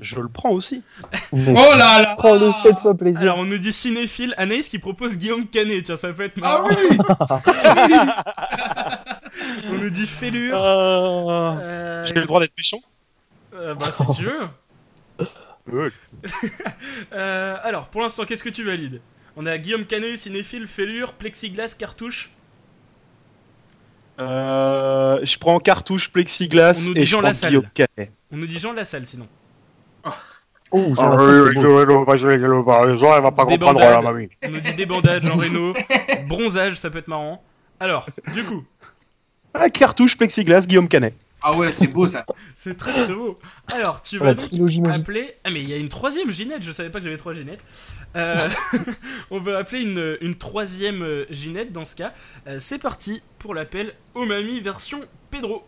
Je 0.00 0.16
le 0.20 0.28
prends 0.28 0.50
aussi. 0.50 0.82
Oh 1.32 1.36
là 1.42 2.02
là 2.02 2.14
prends-le, 2.18 2.52
faites-toi 2.62 2.94
plaisir. 2.94 3.20
Alors, 3.22 3.38
on 3.38 3.44
nous 3.46 3.56
dit 3.58 3.72
cinéphile. 3.72 4.34
Anaïs 4.36 4.68
qui 4.68 4.78
propose 4.78 5.16
Guillaume 5.16 5.46
Canet. 5.46 5.84
Tiens, 5.84 5.96
ça 5.96 6.12
peut 6.12 6.24
être 6.24 6.34
Ah 6.42 6.64
oui 6.68 6.98
On 9.70 9.78
nous 9.78 9.90
dit 9.90 10.06
fêlure. 10.06 10.56
Ah, 10.58 11.56
Euh, 11.60 12.04
J'ai 12.04 12.14
le 12.14 12.26
droit 12.26 12.40
d'être 12.40 12.56
méchant? 12.56 12.80
Euh, 13.54 13.74
bah, 13.74 13.90
si 13.90 14.04
tu 14.16 14.24
veux. 14.24 14.48
Euh, 17.12 17.56
alors, 17.62 17.88
pour 17.88 18.02
l'instant, 18.02 18.24
qu'est-ce 18.24 18.44
que 18.44 18.48
tu 18.50 18.64
valides? 18.64 19.00
On 19.36 19.46
a 19.46 19.58
Guillaume 19.58 19.84
Canet, 19.84 20.16
cinéphile, 20.18 20.66
fêlure, 20.66 21.12
plexiglas, 21.14 21.74
cartouche. 21.78 22.30
Euh, 24.18 25.18
je 25.22 25.38
prends 25.38 25.58
cartouche, 25.58 26.10
plexiglas 26.10 26.78
On 26.78 26.90
nous 26.90 26.92
et 26.92 27.00
dit 27.00 27.06
je 27.06 27.10
Jean 27.10 27.18
prends 27.18 27.28
Lassalle. 27.28 27.50
Guillaume 27.50 27.68
Canet. 27.74 28.12
On 28.32 28.36
nous 28.36 28.46
dit 28.46 28.58
Jean 28.58 28.72
Lassalle 28.72 29.06
sinon. 29.06 29.28
Oh, 30.72 30.92
Ah 30.98 31.02
Jean 31.02 31.10
Lassalle, 31.10 31.26
c'est 31.54 31.60
beau. 31.60 31.78
elle 33.16 33.22
va 33.22 33.30
pas 33.32 33.44
Des 33.44 33.52
comprendre, 33.58 33.78
bandades. 33.80 34.02
la 34.04 34.12
mamie. 34.12 34.28
On 34.44 34.48
nous 34.50 34.60
dit 34.60 34.74
débandade, 34.74 35.22
Jean 35.22 35.36
Reno. 35.36 35.74
Bronzage, 36.28 36.74
ça 36.76 36.90
peut 36.90 36.98
être 36.98 37.08
marrant. 37.08 37.42
Alors, 37.78 38.06
du 38.34 38.42
coup, 38.44 38.64
Ah, 39.54 39.70
cartouche, 39.70 40.16
plexiglas, 40.16 40.66
Guillaume 40.66 40.88
Canet. 40.88 41.14
Ah 41.42 41.54
ouais, 41.54 41.70
c'est 41.70 41.86
beau 41.86 42.06
ça. 42.06 42.24
c'est 42.56 42.76
très 42.76 42.92
très 42.92 43.12
beau. 43.14 43.36
Alors, 43.72 44.02
tu 44.02 44.18
La 44.18 44.24
vas 44.24 44.34
donc 44.34 44.48
trilogie 44.48 44.80
magique. 44.80 45.00
appeler. 45.02 45.34
Ah, 45.44 45.50
mais 45.50 45.60
il 45.62 45.68
y 45.68 45.74
a 45.74 45.76
une 45.76 45.88
troisième 45.88 46.32
Ginette, 46.32 46.62
je 46.64 46.72
savais 46.72 46.90
pas 46.90 46.98
que 46.98 47.04
j'avais 47.04 47.16
trois 47.18 47.34
Ginettes. 47.34 47.62
Euh, 48.16 48.48
on 49.30 49.38
va 49.38 49.58
appeler 49.58 49.82
une, 49.82 50.16
une 50.20 50.34
troisième 50.36 51.02
euh, 51.02 51.26
Ginette 51.30 51.72
dans 51.72 51.84
ce 51.84 51.94
cas. 51.94 52.12
Euh, 52.48 52.56
c'est 52.58 52.78
parti 52.78 53.22
pour 53.38 53.54
l'appel 53.54 53.92
aux 54.14 54.24
mamies 54.26 54.60
version 54.60 55.00
Pedro. 55.30 55.64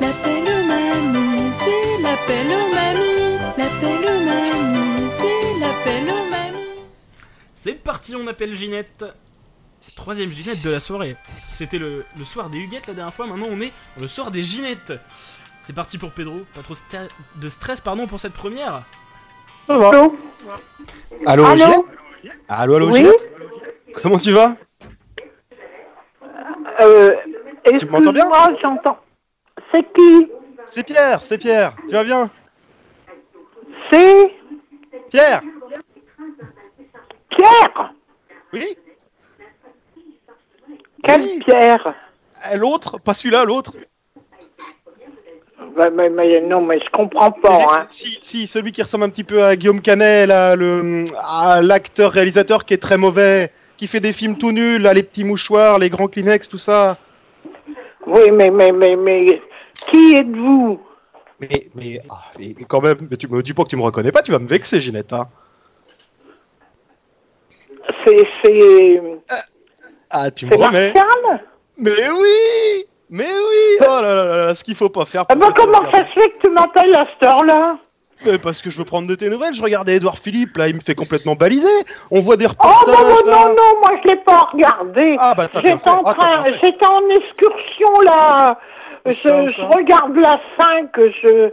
C'est 0.00 0.11
l'appel 2.02 2.46
aux 2.46 2.74
mamies. 2.74 3.38
L'appel 3.58 3.98
aux 4.10 4.20
mamies, 4.24 5.10
c'est 5.10 5.60
l'appel 5.60 6.04
aux 6.10 6.30
mamies. 6.30 6.82
C'est 7.54 7.74
parti, 7.82 8.14
on 8.16 8.26
appelle 8.26 8.54
Ginette. 8.54 9.04
Troisième 9.96 10.30
Ginette 10.30 10.62
de 10.62 10.70
la 10.70 10.80
soirée. 10.80 11.16
C'était 11.50 11.78
le, 11.78 12.04
le 12.16 12.24
soir 12.24 12.50
des 12.50 12.58
Huguettes 12.58 12.86
la 12.86 12.94
dernière 12.94 13.14
fois, 13.14 13.26
maintenant 13.26 13.48
on 13.50 13.60
est 13.60 13.72
le 14.00 14.06
soir 14.08 14.30
des 14.30 14.42
Ginettes. 14.42 14.92
C'est 15.60 15.74
parti 15.74 15.98
pour 15.98 16.10
Pedro, 16.12 16.40
pas 16.54 16.62
trop 16.62 16.74
sta- 16.74 17.08
de 17.36 17.48
stress 17.48 17.80
pardon 17.80 18.06
pour 18.06 18.18
cette 18.18 18.32
première. 18.32 18.82
Allô? 19.68 20.16
Allô, 21.26 21.44
Allô? 21.44 21.56
Ginette? 21.56 21.84
Allô, 22.48 22.76
allô, 22.76 22.86
Oui? 22.90 22.98
Ginette? 22.98 23.32
Comment 24.02 24.18
tu 24.18 24.32
vas? 24.32 24.56
Euh, 26.80 27.10
Tu 27.78 27.86
m'entends 27.86 28.12
bien? 28.12 28.28
j'entends. 28.60 28.98
C'est 29.72 29.84
qui? 29.92 30.28
C'est 30.66 30.84
Pierre, 30.84 31.24
c'est 31.24 31.38
Pierre. 31.38 31.74
Tu 31.88 31.94
vas 31.94 32.04
bien 32.04 32.30
C'est 33.90 34.34
Pierre 35.10 35.42
Pierre 37.30 37.94
Oui 38.52 38.76
Quelle 41.04 41.22
Oui. 41.22 41.42
Pierre 41.44 41.94
Eh, 42.52 42.56
L'autre 42.56 42.98
Pas 42.98 43.14
celui-là, 43.14 43.44
l'autre 43.44 43.72
mais, 45.76 45.90
mais, 45.90 46.10
mais 46.10 46.40
non, 46.42 46.60
mais 46.60 46.78
je 46.80 46.90
comprends 46.90 47.30
pas. 47.30 47.58
Hein. 47.70 47.86
Si, 47.88 48.18
si, 48.20 48.46
celui 48.46 48.72
qui 48.72 48.82
ressemble 48.82 49.04
un 49.04 49.08
petit 49.08 49.24
peu 49.24 49.42
à 49.42 49.56
Guillaume 49.56 49.80
Canet, 49.80 50.26
là, 50.28 50.54
le, 50.54 51.04
à 51.18 51.62
l'acteur 51.62 52.12
réalisateur 52.12 52.66
qui 52.66 52.74
est 52.74 52.82
très 52.82 52.98
mauvais, 52.98 53.50
qui 53.78 53.86
fait 53.86 54.00
des 54.00 54.12
films 54.12 54.36
tout 54.36 54.52
nuls, 54.52 54.82
là, 54.82 54.92
les 54.92 55.02
petits 55.02 55.24
mouchoirs, 55.24 55.78
les 55.78 55.88
grands 55.88 56.08
Kleenex, 56.08 56.48
tout 56.48 56.58
ça. 56.58 56.98
Oui, 58.06 58.30
mais, 58.32 58.50
mais, 58.50 58.70
mais, 58.70 58.96
mais, 58.96 59.40
qui 59.88 60.16
êtes-vous? 60.16 60.80
Mais, 61.40 61.68
mais, 61.74 62.00
ah, 62.08 62.22
mais 62.38 62.54
quand 62.68 62.80
même, 62.80 63.08
mais 63.10 63.16
tu 63.16 63.26
me 63.28 63.42
dis 63.42 63.52
pas 63.52 63.64
que 63.64 63.68
tu 63.68 63.76
me 63.76 63.82
reconnais 63.82 64.12
pas, 64.12 64.22
tu 64.22 64.30
vas 64.32 64.38
me 64.38 64.46
vexer, 64.46 64.80
Ginette. 64.80 65.12
Hein. 65.12 65.28
C'est, 68.06 68.26
c'est, 68.44 69.02
Ah, 70.10 70.30
tu 70.30 70.46
me 70.46 70.54
remets 70.54 70.92
Martial? 70.92 71.44
Mais 71.78 72.10
oui 72.10 72.84
Mais 73.10 73.24
oui 73.24 73.78
Oh 73.80 74.00
là 74.02 74.14
là 74.14 74.36
là 74.46 74.54
ce 74.54 74.62
qu'il 74.62 74.74
faut 74.76 74.88
pas 74.90 75.04
faire 75.04 75.24
Ah 75.28 75.34
pour 75.34 75.46
bah 75.48 75.52
te 75.52 75.60
comment 75.60 75.90
ça 75.90 76.04
se 76.06 76.12
fait 76.12 76.28
que 76.30 76.42
tu 76.44 76.50
m'appelles 76.50 76.94
à 76.94 77.06
cette 77.12 77.28
heure-là? 77.28 77.78
Mais 78.24 78.38
parce 78.38 78.62
que 78.62 78.70
je 78.70 78.78
veux 78.78 78.84
prendre 78.84 79.08
de 79.08 79.16
tes 79.16 79.28
nouvelles, 79.28 79.52
je 79.54 79.62
regardais 79.62 79.96
Edouard 79.96 80.16
Philippe, 80.18 80.56
là, 80.56 80.68
il 80.68 80.76
me 80.76 80.80
fait 80.80 80.94
complètement 80.94 81.34
baliser. 81.34 81.66
On 82.12 82.20
voit 82.20 82.36
des 82.36 82.46
Oh 82.46 82.50
reportages, 82.50 82.94
non, 82.94 83.08
non, 83.24 83.30
là. 83.30 83.44
non, 83.48 83.48
non, 83.48 83.80
moi 83.80 83.98
je 84.04 84.08
l'ai 84.10 84.16
pas 84.18 84.36
regardé. 84.52 85.16
Ah 85.18 85.34
bah 85.36 85.48
t'as 85.48 85.60
J'étais 85.60 85.88
en 85.90 86.02
Ah, 86.04 86.14
train, 86.14 86.42
en 86.42 87.10
excursion 87.10 88.00
là. 88.04 88.58
Je, 89.06 89.62
regarde 89.76 90.16
la 90.16 90.40
5, 90.58 90.90
je 91.22 91.50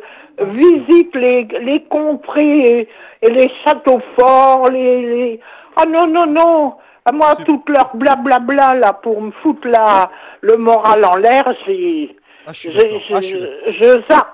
visite 0.52 1.16
les, 1.16 1.44
les 1.62 1.84
contrées 1.90 2.60
et, 2.82 2.90
et 3.24 3.30
les 3.32 3.52
châteaux 3.66 4.02
forts, 4.18 4.70
les, 4.70 5.02
les... 5.02 5.40
Ah 5.76 5.86
non, 5.88 6.08
non, 6.08 6.26
non. 6.28 6.74
À 7.06 7.12
moi, 7.12 7.36
toute 7.38 7.68
leur 7.70 7.96
blablabla 7.96 8.76
là 8.76 8.94
pour 8.94 9.22
me 9.22 9.32
foutre 9.42 9.68
la, 9.68 10.12
le 10.42 10.58
moral 10.58 11.04
en 11.06 11.16
l'air, 11.16 11.52
j'ai, 11.66 12.16
Ah, 12.46 12.54
je. 12.54 12.70
Ah, 13.14 13.22
je 13.22 14.02
zappe. 14.12 14.28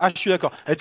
Ah, 0.00 0.08
je 0.12 0.18
suis 0.18 0.30
d'accord. 0.30 0.50
Euh, 0.68 0.74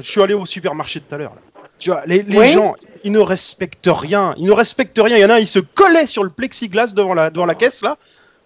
Je 0.00 0.10
suis 0.10 0.20
allé 0.20 0.34
au 0.34 0.44
supermarché 0.46 1.00
tout 1.00 1.14
à 1.14 1.18
l'heure. 1.18 1.34
Tu 1.78 1.90
vois, 1.90 2.02
les, 2.06 2.22
les 2.22 2.38
Oui. 2.38 2.48
gens, 2.48 2.74
ils 3.04 3.12
ne 3.12 3.20
respectent 3.20 3.88
rien. 3.92 4.34
Ils 4.36 4.46
ne 4.46 4.52
respectent 4.52 4.98
rien. 5.00 5.16
Il 5.16 5.20
y 5.20 5.24
en 5.24 5.30
a, 5.30 5.38
ils 5.38 5.46
se 5.46 5.60
collaient 5.60 6.06
sur 6.08 6.24
le 6.24 6.30
plexiglas 6.30 6.92
devant 6.94 7.14
la, 7.14 7.30
devant 7.30 7.46
la 7.46 7.54
caisse, 7.54 7.82
là. 7.82 7.96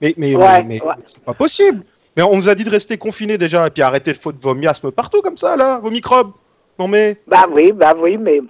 Mais, 0.02 0.12
mais, 0.18 0.34
Ouais, 0.36 0.62
mais 0.64 0.82
ouais. 0.82 0.94
c'est 1.04 1.24
pas 1.24 1.32
possible. 1.32 1.82
Mais 2.16 2.22
on 2.22 2.36
nous 2.36 2.48
a 2.48 2.54
dit 2.54 2.64
de 2.64 2.70
rester 2.70 2.96
confinés 2.96 3.38
déjà, 3.38 3.66
et 3.66 3.70
puis 3.70 3.82
arrêter 3.82 4.12
de 4.12 4.18
foutre 4.18 4.38
vos 4.40 4.54
miasmes 4.54 4.90
partout 4.90 5.20
comme 5.20 5.36
ça, 5.36 5.56
là, 5.56 5.78
vos 5.78 5.90
microbes. 5.90 6.32
Non 6.78 6.88
mais. 6.88 7.18
Bah 7.26 7.44
oui, 7.50 7.72
bah 7.72 7.94
oui, 7.96 8.16
mais 8.16 8.40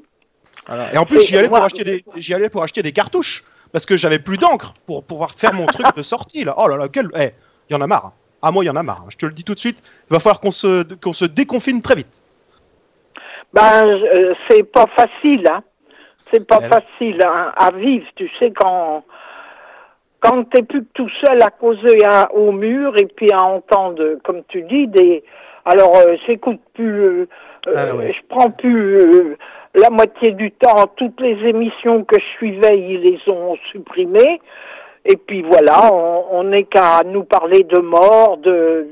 Voilà. 0.67 0.95
Et 0.95 0.99
en 0.99 1.05
plus, 1.05 1.21
j'y 1.21 1.37
allais, 1.37 1.49
pour 1.49 1.63
acheter 1.63 1.85
des, 1.85 2.05
j'y 2.17 2.35
allais 2.35 2.49
pour 2.49 2.63
acheter 2.63 2.83
des 2.83 2.93
cartouches. 2.93 3.45
Parce 3.73 3.85
que 3.85 3.97
j'avais 3.97 4.21
plus 4.21 4.39
d'encre 4.39 4.75
pour 4.87 5.05
pouvoir 5.05 5.33
faire 5.35 5.53
mon 5.53 5.67
truc 5.67 5.87
de 5.97 6.03
sortie, 6.03 6.45
là. 6.45 6.55
Oh 6.57 6.69
là 6.69 6.77
là, 6.77 6.89
quel. 6.89 7.11
Eh, 7.17 7.31
il 7.69 7.75
y 7.75 7.77
en 7.77 7.81
a 7.83 7.87
marre. 7.87 8.13
Ah, 8.41 8.51
moi, 8.53 8.63
il 8.63 8.69
y 8.69 8.71
en 8.71 8.77
a 8.77 8.83
marre. 8.83 9.07
Je 9.11 9.17
te 9.17 9.27
le 9.27 9.33
dis 9.33 9.43
tout 9.43 9.55
de 9.55 9.59
suite. 9.59 9.83
Il 10.09 10.15
va 10.15 10.21
falloir 10.21 10.41
qu'on 10.41 10.53
se, 10.53 10.95
qu'on 10.95 11.13
se 11.13 11.25
déconfine 11.25 11.83
très 11.83 11.97
vite. 11.97 12.23
Ben, 13.53 13.85
euh, 13.85 14.35
c'est 14.49 14.63
pas 14.63 14.87
facile, 14.95 15.45
hein. 15.51 15.63
C'est 16.31 16.47
pas 16.47 16.61
non. 16.61 16.69
facile 16.69 17.21
hein, 17.25 17.53
à 17.57 17.71
vivre, 17.71 18.07
tu 18.17 18.31
sais, 18.39 18.51
quand 18.51 19.05
quand 20.21 20.45
t'es 20.51 20.63
plus 20.63 20.83
que 20.83 20.89
tout 20.95 21.09
seul 21.25 21.43
à 21.43 21.51
causer 21.51 22.05
à- 22.05 22.33
au 22.35 22.53
mur 22.53 22.97
et 22.99 23.07
puis 23.07 23.31
à 23.33 23.43
entendre, 23.45 24.19
comme 24.25 24.43
tu 24.49 24.63
dis, 24.63 24.87
des. 24.89 25.23
Alors, 25.65 25.97
euh, 25.97 26.15
j'écoute 26.27 26.61
plus, 26.75 27.01
euh, 27.03 27.29
euh, 27.69 27.73
Ah 27.75 27.97
ouais. 27.97 28.13
je 28.13 28.21
prends 28.29 28.51
plus 28.51 28.99
euh, 29.01 29.37
la 29.75 29.91
moitié 29.91 30.31
du 30.33 30.51
temps. 30.53 30.85
Toutes 30.97 31.21
les 31.21 31.37
émissions 31.49 32.05
que 32.05 32.19
je 32.19 32.25
suivais, 32.37 32.79
ils 32.79 33.01
les 33.01 33.33
ont 33.33 33.57
supprimées. 33.73 34.41
Et 35.05 35.17
puis 35.17 35.43
voilà, 35.43 35.93
on 35.93 36.45
n'est 36.45 36.65
qu'à 36.65 37.03
nous 37.05 37.25
parler 37.25 37.63
de 37.65 37.79
mort, 37.79 38.39
de. 38.39 38.89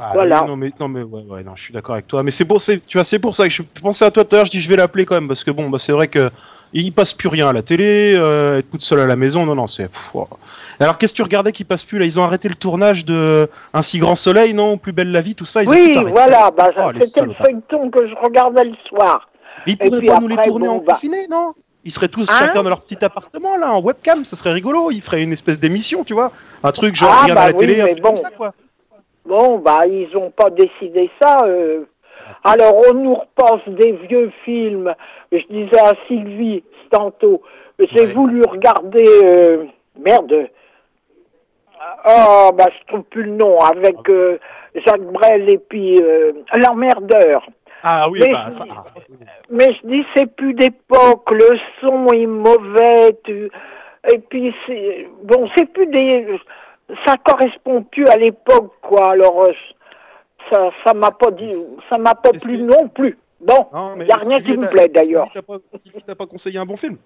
Ah, 0.00 0.10
Voilà. 0.14 0.42
non 0.42 0.56
mais 0.56 0.70
non 0.80 0.88
mais 0.88 1.02
ouais, 1.04 1.22
ouais 1.22 1.44
non 1.44 1.54
je 1.54 1.62
suis 1.62 1.72
d'accord 1.72 1.94
avec 1.94 2.08
toi 2.08 2.24
mais 2.24 2.32
c'est 2.32 2.44
pour 2.44 2.60
c'est 2.60 2.84
tu 2.84 2.98
vois 2.98 3.04
c'est 3.04 3.20
pour 3.20 3.36
ça 3.36 3.44
que 3.44 3.50
je 3.50 3.62
pensais 3.80 4.04
à 4.04 4.10
toi 4.10 4.24
tout 4.24 4.34
à 4.34 4.38
l'heure 4.40 4.46
je 4.46 4.50
dis 4.50 4.60
je 4.60 4.68
vais 4.68 4.74
l'appeler 4.74 5.04
quand 5.04 5.14
même 5.14 5.28
parce 5.28 5.44
que 5.44 5.52
bon 5.52 5.70
bah 5.70 5.78
c'est 5.78 5.92
vrai 5.92 6.08
que 6.08 6.28
il 6.72 6.92
passe 6.92 7.14
plus 7.14 7.28
rien 7.28 7.48
à 7.48 7.52
la 7.52 7.62
télé 7.62 8.14
euh, 8.16 8.58
être 8.58 8.70
toute 8.70 8.82
seule 8.82 9.00
à 9.00 9.06
la 9.06 9.16
maison 9.16 9.46
non 9.46 9.54
non 9.54 9.66
c'est 9.66 9.88
alors 10.78 10.98
qu'est-ce 10.98 11.12
que 11.14 11.16
tu 11.16 11.22
regardais 11.22 11.52
qui 11.52 11.64
passe 11.64 11.84
plus 11.84 11.98
là? 11.98 12.04
Ils 12.04 12.18
ont 12.20 12.22
arrêté 12.24 12.48
le 12.48 12.54
tournage 12.54 13.04
de 13.06 13.48
un 13.72 13.82
si 13.82 13.98
grand 13.98 14.14
soleil 14.14 14.52
non? 14.52 14.76
Plus 14.76 14.92
belle 14.92 15.10
la 15.10 15.20
vie 15.22 15.34
tout 15.34 15.44
ça 15.46 15.62
ils 15.62 15.68
ont 15.68 15.72
oui, 15.72 15.92
tout 15.92 16.06
voilà, 16.08 16.50
bah, 16.50 16.70
Oh, 16.78 16.90
c'était 17.00 17.22
le 17.26 17.32
feuilleton 17.34 17.90
que 17.90 18.06
je 18.06 18.14
regardais 18.22 18.64
le 18.64 18.74
soir. 18.88 19.28
mais 19.66 19.72
ils 19.72 19.78
pourraient 19.78 20.02
pas 20.06 20.20
nous 20.20 20.28
les 20.28 20.36
tourner 20.36 20.68
bon, 20.68 20.74
en 20.74 20.78
bah- 20.78 20.92
confiné 20.94 21.26
non? 21.30 21.54
Ils 21.84 21.92
seraient 21.92 22.08
tous 22.08 22.28
Hein? 22.28 22.34
chacun 22.38 22.62
dans 22.64 22.68
leur 22.68 22.80
petit 22.80 23.02
appartement 23.04 23.56
là, 23.56 23.72
en 23.72 23.80
webcam, 23.80 24.24
ça 24.24 24.34
serait 24.36 24.52
rigolo. 24.52 24.90
Ils 24.90 25.02
feraient 25.02 25.22
une 25.22 25.32
espèce 25.32 25.60
d'émission, 25.60 26.02
tu 26.02 26.14
vois, 26.14 26.32
un 26.64 26.72
truc 26.72 26.96
genre 26.96 27.10
Ah, 27.16 27.22
regarde 27.22 27.38
à 27.38 27.42
bah 27.42 27.46
la 27.46 27.52
oui, 27.52 27.58
télé, 27.58 27.80
un 27.80 27.86
truc 27.86 28.02
bon. 28.02 28.08
comme 28.08 28.16
ça 28.18 28.30
quoi. 28.36 28.52
Bon, 29.24 29.58
bah, 29.58 29.86
ils 29.86 30.08
n'ont 30.12 30.30
pas 30.30 30.50
décidé 30.50 31.10
ça. 31.22 31.44
euh. 31.46 31.84
Alors, 32.44 32.74
on 32.90 32.94
nous 32.94 33.14
repasse 33.14 33.66
des 33.68 33.92
vieux 33.92 34.30
films. 34.44 34.94
Je 35.32 35.42
disais 35.50 35.78
à 35.80 35.92
Sylvie 36.06 36.62
tantôt, 36.90 37.42
j'ai 37.78 38.06
Ouais. 38.06 38.12
voulu 38.12 38.42
regarder. 38.48 39.04
euh, 39.24 39.64
Merde. 39.98 40.48
Oh, 42.08 42.50
bah, 42.56 42.66
je 42.78 42.86
trouve 42.86 43.02
plus 43.04 43.24
le 43.24 43.32
nom. 43.32 43.58
Avec 43.60 43.96
euh, 44.08 44.38
Jacques 44.74 45.00
Brel 45.02 45.48
et 45.50 45.58
puis 45.58 46.00
euh, 46.00 46.32
L'emmerdeur. 46.56 47.46
Ah 47.82 48.08
oui, 48.10 48.20
Mais- 48.20 48.32
bah 48.32 48.50
ça. 48.50 48.64
ah, 48.70 48.82
ça. 48.86 49.12
Mais 49.50 49.72
je 49.74 49.86
dis, 49.86 50.04
c'est 50.14 50.26
plus 50.34 50.54
d'époque, 50.54 51.30
le 51.30 51.56
son 51.80 52.06
est 52.08 52.26
mauvais, 52.26 53.16
tu- 53.24 53.50
et 54.12 54.18
puis 54.18 54.52
c'est, 54.66 55.06
bon, 55.22 55.46
c'est 55.56 55.66
plus 55.66 55.86
des, 55.86 56.26
ça 57.04 57.14
correspond 57.24 57.82
plus 57.84 58.06
à 58.08 58.16
l'époque, 58.16 58.72
quoi, 58.82 59.10
alors, 59.10 59.42
euh, 59.44 59.52
ça, 60.50 60.70
ça 60.84 60.94
m'a 60.94 61.10
pas 61.10 61.30
dit, 61.30 61.50
ça 61.88 61.98
m'a 61.98 62.14
pas 62.14 62.30
plu 62.32 62.56
que- 62.58 62.62
non 62.62 62.88
plus. 62.88 63.18
Bon, 63.40 63.66
Non, 63.72 63.96
mais 63.96 64.06
y 64.06 64.10
a 64.10 64.16
rien 64.16 64.40
qui 64.40 64.56
me 64.56 64.66
plaît, 64.68 64.88
d'ailleurs. 64.88 65.28
Sylvie, 65.74 65.98
t'as 66.06 66.14
pas, 66.14 66.24
pas 66.24 66.26
conseillé 66.26 66.58
un 66.58 66.64
bon 66.64 66.76
film 66.76 66.96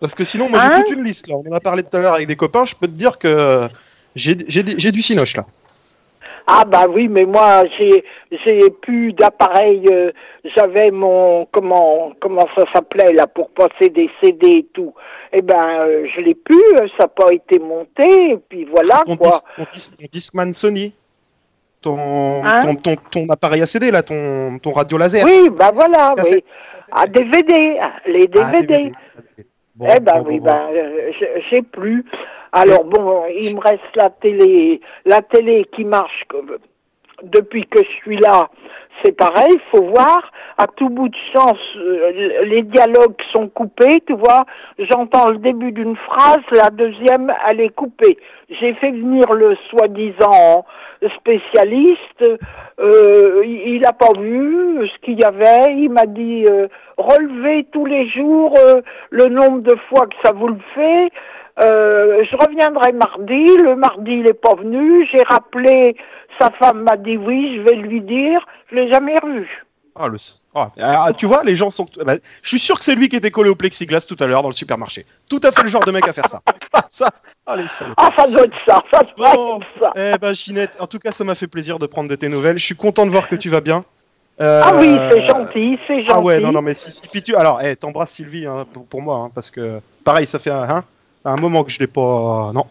Parce 0.00 0.14
que 0.14 0.24
sinon, 0.24 0.48
moi 0.48 0.58
Hein 0.60 0.70
j'ai 0.78 0.84
toute 0.84 0.94
une 0.98 1.04
liste 1.04 1.28
là. 1.28 1.36
On 1.36 1.48
en 1.48 1.54
a 1.54 1.60
parlé 1.60 1.82
tout 1.84 1.96
à 1.96 2.00
l'heure 2.00 2.14
avec 2.14 2.26
des 2.26 2.34
copains. 2.36 2.64
Je 2.64 2.74
peux 2.74 2.88
te 2.88 2.92
dire 2.92 3.18
que 3.18 3.66
j'ai 4.16 4.34
du 4.34 5.02
cinoche 5.02 5.36
là. 5.36 5.44
Ah 6.48 6.64
bah 6.64 6.86
oui, 6.90 7.06
mais 7.06 7.24
moi 7.24 7.62
j'ai 7.78 8.04
j'ai 8.32 8.68
plus 8.70 9.12
d'appareil. 9.12 9.86
euh, 9.92 10.10
J'avais 10.56 10.90
mon 10.90 11.46
comment 11.52 12.12
comment 12.20 12.48
ça 12.56 12.64
s'appelait 12.72 13.12
là 13.12 13.28
pour 13.28 13.50
passer 13.50 13.90
des 13.90 14.10
CD 14.20 14.48
et 14.48 14.66
tout. 14.74 14.92
Eh 15.32 15.40
ben 15.40 15.54
euh, 15.78 16.06
je 16.12 16.20
l'ai 16.20 16.34
plus. 16.34 16.60
euh, 16.80 16.88
Ça 16.98 17.04
n'a 17.04 17.08
pas 17.08 17.32
été 17.32 17.60
monté. 17.60 18.30
Et 18.32 18.36
puis 18.48 18.64
voilà 18.64 19.02
ton, 19.06 19.16
quoi. 19.16 19.30
dis- 19.30 19.64
ton, 19.64 19.66
dis- 19.72 19.96
ton 19.96 20.04
Discman 20.10 20.52
Sony. 20.52 20.92
Ton, 21.82 22.44
Hein 22.44 22.60
ton, 22.60 22.74
ton, 22.76 22.94
ton 23.10 23.26
appareil 23.28 23.62
à 23.62 23.66
CD 23.66 23.90
là, 23.90 24.02
ton, 24.02 24.58
ton 24.58 24.72
radio 24.72 24.96
laser. 24.98 25.24
Oui, 25.24 25.50
bah 25.50 25.70
voilà, 25.74 26.12
oui. 26.24 26.42
À 26.92 27.06
DVD, 27.06 27.78
les 28.06 28.28
Ah, 28.36 28.50
DVD. 28.52 28.92
Bon, 29.74 29.88
eh 29.94 30.00
ben 30.00 30.20
bon, 30.22 30.28
oui, 30.28 30.38
bon, 30.38 30.44
ben 30.46 30.68
euh, 30.74 31.10
j'ai- 31.50 31.62
plus. 31.62 32.04
Alors 32.52 32.84
bon, 32.84 33.22
il 33.34 33.56
me 33.56 33.60
reste 33.60 33.80
la 33.96 34.10
télé, 34.10 34.80
la 35.06 35.22
télé 35.22 35.66
qui 35.74 35.84
marche 35.84 36.24
depuis 37.22 37.66
que 37.66 37.82
je 37.82 37.90
suis 38.02 38.16
là. 38.16 38.48
C'est 39.02 39.12
pareil, 39.12 39.58
faut 39.70 39.84
voir. 39.84 40.30
À 40.58 40.66
tout 40.66 40.88
bout 40.88 41.08
de 41.08 41.16
chance, 41.32 41.58
euh, 41.76 42.44
les 42.44 42.62
dialogues 42.62 43.16
sont 43.32 43.48
coupés, 43.48 44.02
tu 44.06 44.14
vois. 44.14 44.44
J'entends 44.78 45.30
le 45.30 45.38
début 45.38 45.72
d'une 45.72 45.96
phrase, 45.96 46.42
la 46.52 46.70
deuxième, 46.70 47.32
elle 47.48 47.60
est 47.60 47.74
coupée. 47.74 48.18
J'ai 48.60 48.74
fait 48.74 48.90
venir 48.90 49.32
le 49.32 49.56
soi-disant 49.70 50.64
spécialiste. 51.16 52.22
euh, 52.78 53.42
il 53.44 53.80
n'a 53.80 53.92
pas 53.92 54.12
vu 54.18 54.88
ce 54.88 54.98
qu'il 55.04 55.18
y 55.18 55.24
avait. 55.24 55.74
Il 55.74 55.90
m'a 55.90 56.06
dit 56.06 56.44
euh, 56.48 56.68
relevez 56.96 57.66
tous 57.72 57.86
les 57.86 58.08
jours 58.08 58.54
euh, 58.58 58.82
le 59.10 59.26
nombre 59.26 59.60
de 59.60 59.74
fois 59.88 60.06
que 60.06 60.16
ça 60.22 60.32
vous 60.32 60.48
le 60.48 60.58
fait. 60.74 61.10
Euh, 61.60 62.24
je 62.30 62.36
reviendrai 62.36 62.92
mardi. 62.92 63.44
Le 63.62 63.76
mardi, 63.76 64.12
il 64.12 64.22
n'est 64.22 64.32
pas 64.32 64.54
venu. 64.54 65.06
J'ai 65.12 65.22
rappelé. 65.24 65.96
Sa 66.40 66.50
femme 66.50 66.82
m'a 66.82 66.96
dit 66.96 67.16
oui, 67.16 67.56
je 67.56 67.62
vais 67.62 67.76
lui 67.76 68.00
dire. 68.00 68.44
Je 68.70 68.76
l'ai 68.76 68.92
jamais 68.92 69.18
revu. 69.18 69.48
Ah, 69.94 70.08
le... 70.08 70.16
ah, 70.54 70.70
ah, 70.80 71.12
tu 71.12 71.26
vois, 71.26 71.44
les 71.44 71.54
gens 71.54 71.70
sont. 71.70 71.86
bah, 72.06 72.14
je 72.42 72.48
suis 72.48 72.58
sûr 72.58 72.78
que 72.78 72.84
c'est 72.84 72.94
lui 72.94 73.10
qui 73.10 73.16
était 73.16 73.30
collé 73.30 73.50
au 73.50 73.54
plexiglas 73.54 74.06
tout 74.08 74.16
à 74.20 74.26
l'heure 74.26 74.40
dans 74.42 74.48
le 74.48 74.54
supermarché. 74.54 75.04
Tout 75.28 75.40
à 75.44 75.52
fait 75.52 75.62
le 75.62 75.68
genre 75.68 75.84
de 75.84 75.92
mec 75.92 76.08
à 76.08 76.12
faire 76.14 76.28
ça. 76.28 76.40
Ah, 76.74 76.84
ça. 76.88 77.10
Allez, 77.46 77.66
salut. 77.66 77.92
Ah, 77.98 78.08
ça 78.16 78.26
doit 78.26 78.44
être 78.44 78.56
ça. 78.66 78.78
Ça 78.90 79.00
doit 79.14 79.34
Bon. 79.34 79.60
être 79.60 79.66
ça. 79.78 79.92
Eh 79.94 80.18
ben, 80.18 80.34
Ginette, 80.34 80.78
en 80.80 80.86
tout 80.86 80.98
cas, 80.98 81.12
ça 81.12 81.22
m'a 81.24 81.34
fait 81.34 81.46
plaisir 81.46 81.78
de 81.78 81.84
prendre 81.86 82.08
de 82.08 82.14
tes 82.14 82.30
nouvelles. 82.30 82.56
Je 82.58 82.64
suis 82.64 82.74
content 82.74 83.04
de 83.04 83.10
voir 83.10 83.28
que 83.28 83.36
tu 83.36 83.50
vas 83.50 83.60
bien. 83.60 83.84
Euh, 84.40 84.62
Ah 84.64 84.72
oui, 84.76 84.96
c'est 85.10 85.26
gentil, 85.26 85.78
c'est 85.86 85.98
gentil. 86.00 86.12
Ah 86.14 86.20
ouais, 86.20 86.40
non, 86.40 86.50
non, 86.52 86.62
mais 86.62 86.72
si, 86.72 87.22
tu. 87.22 87.36
Alors, 87.36 87.60
eh, 87.60 87.76
t'embrasses 87.76 88.12
Sylvie 88.12 88.46
hein, 88.46 88.64
pour, 88.72 88.86
pour 88.86 89.02
moi, 89.02 89.18
hein, 89.18 89.30
parce 89.34 89.50
que 89.50 89.80
pareil, 90.04 90.26
ça 90.26 90.38
fait 90.38 90.50
un, 90.50 90.62
hein, 90.62 90.84
un 91.24 91.36
moment 91.36 91.64
que 91.64 91.70
je 91.70 91.78
l'ai 91.78 91.86
pas. 91.86 92.50
Non, 92.54 92.66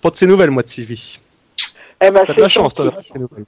pas 0.00 0.10
de 0.10 0.16
ses 0.16 0.26
nouvelles, 0.26 0.50
moi, 0.50 0.62
de 0.62 0.68
Sylvie. 0.68 1.20
Eh 2.00 2.10
ben, 2.10 2.24
T'as 2.26 2.34
de 2.34 2.40
la 2.40 2.48
chance, 2.48 2.74
toi, 2.74 2.84
d'avoir 2.86 3.02
de 3.02 3.06
ses 3.06 3.18
nouvelles. 3.18 3.44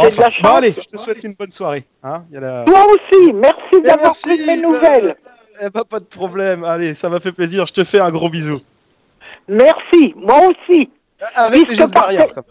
J'ai 0.00 0.10
de 0.10 0.20
la 0.20 0.30
chance. 0.30 0.42
Bon, 0.42 0.54
allez, 0.56 0.74
je 0.78 0.84
te 0.86 0.96
souhaite 0.96 1.22
une 1.24 1.34
bonne 1.34 1.50
soirée. 1.50 1.84
Hein 2.02 2.24
il 2.28 2.34
y 2.34 2.36
a 2.36 2.40
la... 2.40 2.64
Toi 2.64 2.86
aussi, 2.86 3.32
merci 3.32 3.58
Eh, 3.74 3.80
d'avoir 3.80 4.12
pris 4.16 4.38
mes 4.46 4.58
euh, 4.58 4.62
nouvelles. 4.62 5.16
Eh 5.60 5.70
ben, 5.70 5.82
pas 5.84 5.98
de 6.00 6.04
problème. 6.04 6.64
Allez, 6.64 6.94
ça 6.94 7.08
m'a 7.08 7.20
fait 7.20 7.32
plaisir. 7.32 7.66
Je 7.66 7.72
te 7.72 7.84
fais 7.84 7.98
un 8.00 8.10
gros 8.10 8.28
bisou. 8.30 8.60
Merci, 9.48 10.14
moi 10.16 10.40
aussi. 10.48 10.90
Avec 11.34 11.60
les 11.60 11.64
Puisque 11.66 11.80
gestes 11.82 11.94
par 11.94 12.02
barrières. 12.04 12.32
comme- 12.34 12.44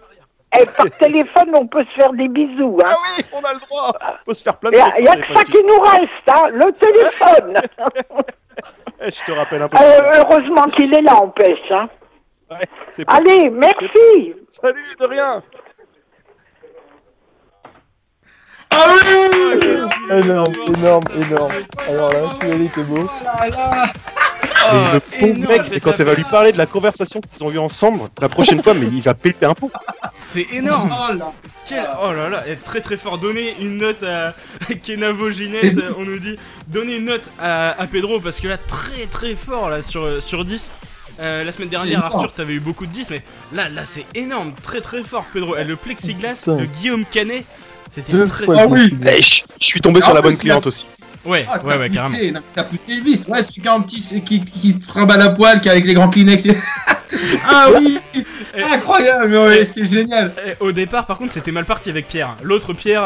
Et 0.60 0.66
par 0.66 0.90
téléphone, 1.00 1.52
on 1.54 1.68
peut 1.68 1.86
se 1.86 2.02
faire 2.02 2.12
des 2.14 2.28
bisous. 2.28 2.80
Hein. 2.84 2.90
Ah 2.92 2.98
oui, 3.18 3.24
on 3.34 3.44
a 3.46 3.54
le 3.54 3.60
droit. 3.60 3.92
On 4.02 4.26
peut 4.26 4.34
se 4.34 4.44
faire 4.44 4.58
plein 4.58 4.72
Il 4.72 4.74
de 4.74 4.78
n'y 4.78 4.84
a, 4.84 5.00
y 5.02 5.08
a 5.08 5.16
que 5.22 5.34
ça 5.34 5.44
qui 5.46 5.64
nous 5.64 5.80
reste, 5.80 6.28
hein, 6.28 6.50
le 6.52 6.72
téléphone. 6.74 7.62
Je 9.02 9.26
te 9.26 9.32
rappelle 9.32 9.62
un 9.62 9.70
peu. 9.70 9.78
Euh, 9.78 10.12
heureusement 10.16 10.66
qu'il 10.66 10.94
est 10.94 11.02
là, 11.02 11.16
en 11.16 11.30
pêche. 11.30 11.60
Hein. 11.72 11.90
Ouais, 12.50 12.58
c'est 12.92 13.06
pas- 13.06 13.14
Allez, 13.16 13.50
merci. 13.50 14.34
Salut, 14.50 14.96
de 15.00 15.06
rien. 15.06 15.44
Ah 18.72 18.86
oui 18.94 19.80
Énorme, 20.12 20.54
énorme, 20.78 21.04
énorme. 21.16 21.54
Alors 21.88 22.12
là, 22.12 22.20
celui-là, 22.40 22.56
il 22.56 22.66
était 22.66 22.84
beau. 22.84 23.08
Ah, 24.70 24.92
le 24.94 25.00
pauvre 25.00 25.24
énorme, 25.26 25.54
mec, 25.54 25.72
et 25.72 25.80
quand 25.80 25.92
vas 25.92 26.04
appel. 26.04 26.16
lui 26.16 26.24
parler 26.26 26.52
de 26.52 26.58
la 26.58 26.66
conversation 26.66 27.22
qu'ils 27.22 27.44
ont 27.44 27.52
eue 27.52 27.58
ensemble, 27.60 28.02
la 28.22 28.30
prochaine 28.30 28.62
fois, 28.62 28.74
mais 28.74 28.88
il 28.88 29.02
va 29.02 29.14
péter 29.14 29.46
un 29.46 29.54
pont. 29.54 29.72
C'est 30.20 30.46
énorme 30.54 30.94
Oh 30.94 31.14
là. 31.14 31.32
Quel... 31.68 31.88
Oh 32.04 32.12
là 32.14 32.30
là, 32.30 32.48
est 32.48 32.64
très 32.64 32.82
très 32.82 32.98
fort. 32.98 33.18
Donnez 33.18 33.56
une 33.60 33.78
note 33.78 34.04
à 34.04 34.34
Kenavo 34.84 35.32
Ginette, 35.32 35.80
on 35.98 36.04
nous 36.04 36.20
dit. 36.20 36.38
Donnez 36.68 36.98
une 36.98 37.06
note 37.06 37.30
à, 37.40 37.82
à 37.82 37.88
Pedro 37.88 38.20
parce 38.20 38.40
que 38.40 38.48
là, 38.48 38.58
très 38.58 39.06
très 39.06 39.36
fort 39.36 39.70
là 39.70 39.82
sur, 39.82 40.22
sur 40.22 40.44
10. 40.46 40.72
Euh, 41.20 41.44
la 41.44 41.52
semaine 41.52 41.70
dernière. 41.70 42.06
Arthur, 42.06 42.32
t'avais 42.32 42.54
eu 42.54 42.60
beaucoup 42.60 42.86
de 42.86 42.92
10, 42.92 43.10
mais 43.10 43.24
là, 43.54 43.70
là, 43.70 43.86
c'est 43.86 44.06
énorme, 44.14 44.54
très 44.62 44.82
très 44.82 45.02
fort, 45.04 45.26
Pedro. 45.34 45.56
Le 45.56 45.76
plexiglas 45.76 46.44
de 46.48 46.66
Guillaume 46.66 47.06
Canet, 47.06 47.44
c'était 47.90 48.12
Deux 48.12 48.26
très 48.28 48.46
fort. 48.46 48.56
Ah 48.60 48.68
oui. 48.68 48.96
Eh, 49.04 49.22
je 49.24 49.42
suis 49.60 49.82
tombé 49.82 50.00
Ah, 50.04 50.06
sur 50.06 50.14
la 50.14 50.22
bonne 50.22 50.38
cliente 50.38 50.68
aussi. 50.68 50.88
Ouais, 51.28 51.46
Ah, 51.52 51.60
ouais, 51.64 51.78
ouais, 51.78 51.90
carrément. 51.90 52.16
poussé, 52.16 52.34
T'as 52.56 52.64
poussé 52.64 52.96
le 52.96 53.04
vis. 53.04 53.28
Ouais, 53.28 53.42
celui 53.44 53.62
qui, 53.62 53.68
a 53.68 53.74
un 53.74 53.82
petit, 53.82 54.22
qui, 54.24 54.40
qui 54.44 54.74
se 54.74 54.86
trimballe 54.88 55.22
à 55.22 55.30
poil, 55.30 55.60
qui 55.62 55.68
est 55.68 55.72
avec 55.72 55.86
les 55.86 55.94
grands 55.94 56.10
Kleenex. 56.10 56.48
ah 57.48 57.68
oui 57.80 58.00
Incroyable, 58.72 59.28
mais 59.30 59.38
ouais, 59.38 59.64
c'est 59.66 59.86
génial. 59.86 60.34
Au 60.60 60.72
départ, 60.72 61.06
par 61.06 61.18
contre, 61.18 61.34
c'était 61.34 61.52
mal 61.52 61.66
parti 61.66 61.90
avec 61.90 62.08
Pierre. 62.08 62.36
L'autre 62.44 62.74
Pierre, 62.74 63.04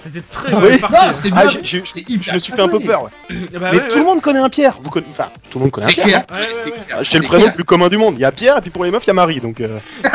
c'était 0.00 0.22
très 0.22 0.52
Ah 0.52 0.60
mal 0.60 0.70
oui 0.72 0.78
parti. 0.78 0.96
C'est 1.20 1.30
Ah, 1.34 1.44
bien. 1.46 1.60
c'est 1.62 1.66
je 1.66 1.76
hyper 2.08 2.34
me 2.34 2.38
suis 2.40 2.52
fait 2.52 2.60
un 2.62 2.68
peu 2.68 2.80
peur. 2.80 3.02
ouais. 3.04 3.10
Bah 3.52 3.58
mais 3.72 3.78
ouais, 3.78 3.88
tout 3.88 3.94
ouais. 3.94 3.98
le 4.00 4.04
monde 4.04 4.20
connaît 4.20 4.38
un 4.40 4.48
Pierre. 4.48 4.76
Vous 4.82 4.90
conna- 4.90 5.06
Enfin, 5.10 5.28
tout 5.50 5.58
le 5.58 5.64
monde 5.64 5.70
connaît 5.72 5.86
un 5.86 5.90
C'est 5.90 6.02
Pierre. 6.02 6.24
J'ai 7.02 7.18
le 7.18 7.24
prénom 7.24 7.46
le 7.46 7.52
plus 7.52 7.64
commun 7.64 7.88
du 7.88 7.96
monde. 7.98 8.14
Il 8.16 8.20
y 8.20 8.24
a 8.24 8.32
Pierre, 8.32 8.58
et 8.58 8.60
puis 8.60 8.70
pour 8.70 8.84
les 8.84 8.90
meufs, 8.90 9.04
il 9.04 9.08
y 9.08 9.10
a 9.10 9.14
Marie. 9.14 9.40
Donc, 9.40 9.60
euh, 9.60 9.78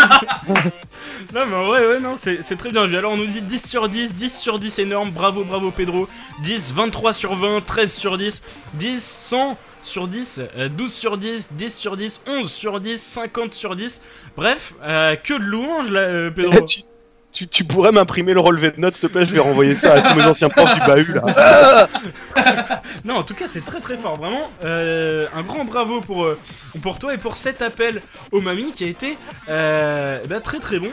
Non 1.33 1.45
mais 1.49 1.55
en 1.55 1.65
vrai 1.65 1.85
ouais 1.87 1.99
non 1.99 2.15
c'est 2.17 2.39
c'est 2.43 2.55
très 2.55 2.71
bien 2.71 2.85
vu 2.85 2.95
Alors 2.95 3.13
on 3.13 3.17
nous 3.17 3.25
dit 3.25 3.41
10 3.41 3.67
sur 3.69 3.89
10, 3.89 4.13
10 4.13 4.37
sur 4.39 4.59
10 4.59 4.79
énorme, 4.79 5.11
bravo 5.11 5.43
bravo 5.43 5.71
Pedro 5.71 6.07
10, 6.43 6.71
23 6.73 7.13
sur 7.13 7.35
20, 7.35 7.65
13 7.65 7.93
sur 7.93 8.17
10, 8.17 8.41
10, 8.75 9.03
100 9.03 9.57
sur 9.81 10.07
10, 10.07 10.41
euh, 10.57 10.69
12 10.69 10.93
sur 10.93 11.17
10, 11.17 11.49
10 11.51 11.75
sur 11.75 11.97
10, 11.97 12.21
11 12.27 12.51
sur 12.51 12.79
10, 12.79 13.01
50 13.01 13.53
sur 13.53 13.75
10 13.75 14.01
Bref, 14.37 14.73
euh, 14.83 15.15
que 15.15 15.33
de 15.33 15.43
louanges 15.43 15.89
là 15.91 16.01
euh, 16.01 16.31
Pedro 16.31 16.53
tu, 17.35 17.63
pourrais 17.65 17.91
m'imprimer 17.91 18.33
le 18.33 18.39
relevé 18.39 18.71
de 18.71 18.79
notes, 18.79 18.95
s'il 18.95 19.09
te 19.09 19.13
plaît. 19.13 19.25
Je 19.25 19.33
vais 19.33 19.39
renvoyer 19.39 19.75
ça 19.75 19.93
à 19.93 20.01
tous 20.01 20.17
mes 20.17 20.23
anciens 20.23 20.49
profs 20.49 20.73
du 20.73 20.79
bahut 20.81 21.13
là. 21.13 21.87
Non 23.05 23.15
en 23.15 23.23
tout 23.23 23.33
cas 23.35 23.45
c'est 23.47 23.63
très 23.63 23.79
très 23.79 23.97
fort 23.97 24.15
vraiment 24.15 24.49
euh, 24.63 25.27
Un 25.35 25.41
grand 25.43 25.65
bravo 25.65 26.01
pour, 26.01 26.23
euh, 26.23 26.39
pour 26.81 26.97
toi 26.97 27.13
et 27.13 27.17
pour 27.17 27.35
cet 27.35 27.61
appel 27.61 28.01
aux 28.31 28.41
mamies 28.41 28.71
qui 28.71 28.83
a 28.83 28.87
été 28.87 29.17
euh, 29.49 30.19
bah, 30.27 30.39
très 30.39 30.59
très 30.59 30.79
bon 30.79 30.89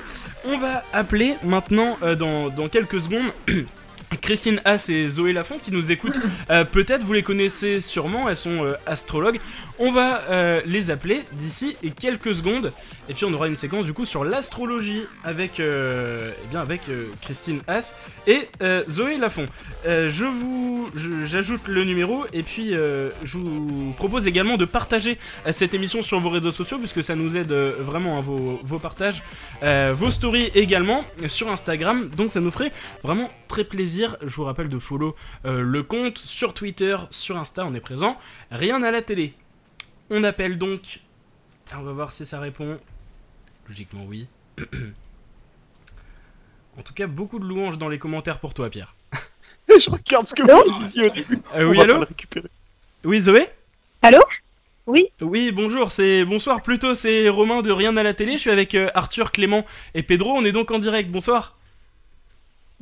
On 0.46 0.58
va 0.58 0.82
appeler 0.92 1.36
maintenant 1.42 1.96
dans 2.18 2.68
quelques 2.70 3.00
secondes 3.00 3.32
Christine 4.20 4.60
Haas 4.64 4.88
et 4.88 5.08
Zoé 5.08 5.32
Lafont 5.32 5.58
qui 5.58 5.72
nous 5.72 5.92
écoutent. 5.92 6.20
Euh, 6.50 6.64
Peut-être 6.64 7.04
vous 7.04 7.12
les 7.12 7.22
connaissez 7.22 7.80
sûrement, 7.80 8.28
elles 8.28 8.36
sont 8.36 8.64
euh, 8.64 8.74
astrologues. 8.86 9.40
On 9.78 9.92
va 9.92 10.22
euh, 10.30 10.60
les 10.66 10.90
appeler 10.90 11.22
d'ici 11.32 11.76
quelques 11.98 12.34
secondes. 12.34 12.72
Et 13.08 13.14
puis 13.14 13.24
on 13.24 13.32
aura 13.32 13.48
une 13.48 13.56
séquence 13.56 13.86
du 13.86 13.92
coup 13.92 14.04
sur 14.04 14.24
l'astrologie 14.24 15.02
avec, 15.24 15.58
eh 15.58 16.46
bien 16.50 16.60
avec 16.60 16.82
Christine 17.20 17.60
Haas 17.66 17.94
et 18.28 18.48
Zoé 18.88 19.18
Lafont. 19.18 19.46
Je 19.84 20.24
vous, 20.24 20.88
j'ajoute 21.26 21.66
le 21.66 21.82
numéro 21.82 22.24
et 22.32 22.44
puis 22.44 22.70
je 22.70 23.38
vous 23.38 23.92
propose 23.96 24.28
également 24.28 24.56
de 24.56 24.64
partager 24.64 25.18
cette 25.50 25.74
émission 25.74 26.02
sur 26.02 26.20
vos 26.20 26.30
réseaux 26.30 26.52
sociaux 26.52 26.78
puisque 26.78 27.02
ça 27.02 27.16
nous 27.16 27.36
aide 27.36 27.52
vraiment 27.52 28.18
à 28.18 28.20
vos, 28.20 28.60
vos 28.62 28.78
partages, 28.78 29.24
vos 29.62 30.10
stories 30.12 30.52
également 30.54 31.04
sur 31.26 31.50
Instagram. 31.50 32.08
Donc 32.16 32.30
ça 32.30 32.40
nous 32.40 32.52
ferait 32.52 32.72
vraiment 33.02 33.30
très 33.48 33.64
plaisir 33.64 34.01
Je 34.22 34.34
vous 34.34 34.44
rappelle 34.44 34.68
de 34.68 34.78
follow 34.78 35.14
euh, 35.44 35.62
le 35.62 35.82
compte 35.82 36.18
sur 36.18 36.54
Twitter, 36.54 36.96
sur 37.10 37.36
Insta, 37.36 37.66
on 37.66 37.74
est 37.74 37.80
présent. 37.80 38.16
Rien 38.50 38.82
à 38.82 38.90
la 38.90 39.02
télé. 39.02 39.34
On 40.10 40.24
appelle 40.24 40.58
donc. 40.58 41.00
Ah, 41.70 41.76
On 41.80 41.82
va 41.82 41.92
voir 41.92 42.12
si 42.12 42.26
ça 42.26 42.40
répond. 42.40 42.78
Logiquement, 43.68 44.04
oui. 44.06 44.26
en 46.78 46.82
tout 46.82 46.94
cas, 46.94 47.06
beaucoup 47.06 47.38
de 47.38 47.44
louanges 47.44 47.78
dans 47.78 47.88
les 47.88 47.98
commentaires 47.98 48.40
pour 48.40 48.54
toi, 48.54 48.68
Pierre. 48.70 48.94
Je 49.68 49.90
regarde 49.90 50.26
ce 50.26 50.34
que 50.34 50.42
vous 50.42 50.84
disiez 50.84 51.06
au 51.06 51.10
début. 51.10 51.40
Euh, 51.54 51.64
oui, 51.64 51.80
allô. 51.80 52.04
Oui, 53.04 53.20
Zoé 53.20 53.48
Allô 54.02 54.20
Oui 54.86 55.06
Oui, 55.20 55.52
bonjour, 55.52 55.90
c'est 55.90 56.24
bonsoir 56.24 56.62
plutôt, 56.62 56.94
c'est 56.94 57.28
Romain 57.28 57.62
de 57.62 57.70
Rien 57.70 57.96
à 57.96 58.02
la 58.02 58.14
télé. 58.14 58.32
Je 58.32 58.38
suis 58.38 58.50
avec 58.50 58.74
euh, 58.74 58.88
Arthur, 58.94 59.32
Clément 59.32 59.64
et 59.94 60.02
Pedro. 60.02 60.32
On 60.32 60.44
est 60.44 60.52
donc 60.52 60.70
en 60.70 60.78
direct. 60.78 61.10
Bonsoir. 61.10 61.56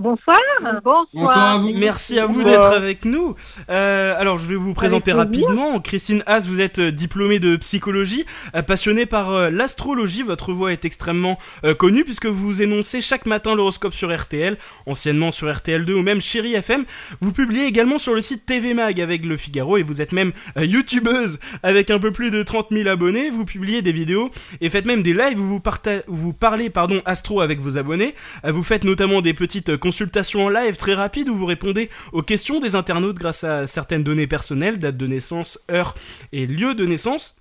Bonsoir. 0.00 0.38
Bonsoir. 0.62 1.04
Bonsoir 1.12 1.38
à 1.38 1.58
vous. 1.58 1.72
Merci 1.74 2.18
à 2.18 2.24
vous 2.24 2.42
d'être 2.42 2.72
avec 2.72 3.04
nous. 3.04 3.34
Euh, 3.68 4.18
alors, 4.18 4.38
je 4.38 4.46
vais 4.46 4.54
vous 4.54 4.72
présenter 4.72 5.12
rapidement. 5.12 5.78
Christine 5.78 6.22
Haas, 6.24 6.46
vous 6.48 6.62
êtes 6.62 6.78
euh, 6.78 6.90
diplômée 6.90 7.38
de 7.38 7.56
psychologie, 7.56 8.24
euh, 8.54 8.62
passionnée 8.62 9.04
par 9.04 9.30
euh, 9.34 9.50
l'astrologie. 9.50 10.22
Votre 10.22 10.54
voix 10.54 10.72
est 10.72 10.86
extrêmement 10.86 11.38
euh, 11.66 11.74
connue 11.74 12.04
puisque 12.04 12.24
vous 12.24 12.62
énoncez 12.62 13.02
chaque 13.02 13.26
matin 13.26 13.54
l'horoscope 13.54 13.92
sur 13.92 14.10
RTL, 14.14 14.56
anciennement 14.86 15.32
sur 15.32 15.48
RTL2 15.48 15.92
ou 15.92 16.02
même 16.02 16.22
Chéri 16.22 16.54
FM. 16.54 16.86
Vous 17.20 17.32
publiez 17.32 17.66
également 17.66 17.98
sur 17.98 18.14
le 18.14 18.22
site 18.22 18.46
TV 18.46 18.72
Mag 18.72 19.02
avec 19.02 19.26
Le 19.26 19.36
Figaro 19.36 19.76
et 19.76 19.82
vous 19.82 20.00
êtes 20.00 20.12
même 20.12 20.32
euh, 20.56 20.64
youtubeuse 20.64 21.40
avec 21.62 21.90
un 21.90 21.98
peu 21.98 22.10
plus 22.10 22.30
de 22.30 22.42
30 22.42 22.68
000 22.70 22.88
abonnés. 22.88 23.28
Vous 23.28 23.44
publiez 23.44 23.82
des 23.82 23.92
vidéos 23.92 24.30
et 24.62 24.70
faites 24.70 24.86
même 24.86 25.02
des 25.02 25.12
lives 25.12 25.38
où 25.38 25.44
vous, 25.44 25.62
vous 26.08 26.32
parlez 26.32 26.70
pardon, 26.70 27.02
astro 27.04 27.42
avec 27.42 27.60
vos 27.60 27.76
abonnés. 27.76 28.14
Vous 28.44 28.62
faites 28.62 28.84
notamment 28.84 29.20
des 29.20 29.34
petites 29.34 29.76
consultations 29.90 30.44
en 30.44 30.48
live 30.48 30.76
très 30.76 30.94
rapides 30.94 31.28
où 31.28 31.34
vous 31.34 31.46
répondez 31.46 31.90
aux 32.12 32.22
questions 32.22 32.60
des 32.60 32.76
internautes 32.76 33.16
grâce 33.16 33.42
à 33.42 33.66
certaines 33.66 34.04
données 34.04 34.28
personnelles, 34.28 34.78
date 34.78 34.96
de 34.96 35.08
naissance, 35.08 35.58
heure 35.68 35.96
et 36.30 36.46
lieu 36.46 36.76
de 36.76 36.86
naissance. 36.86 37.34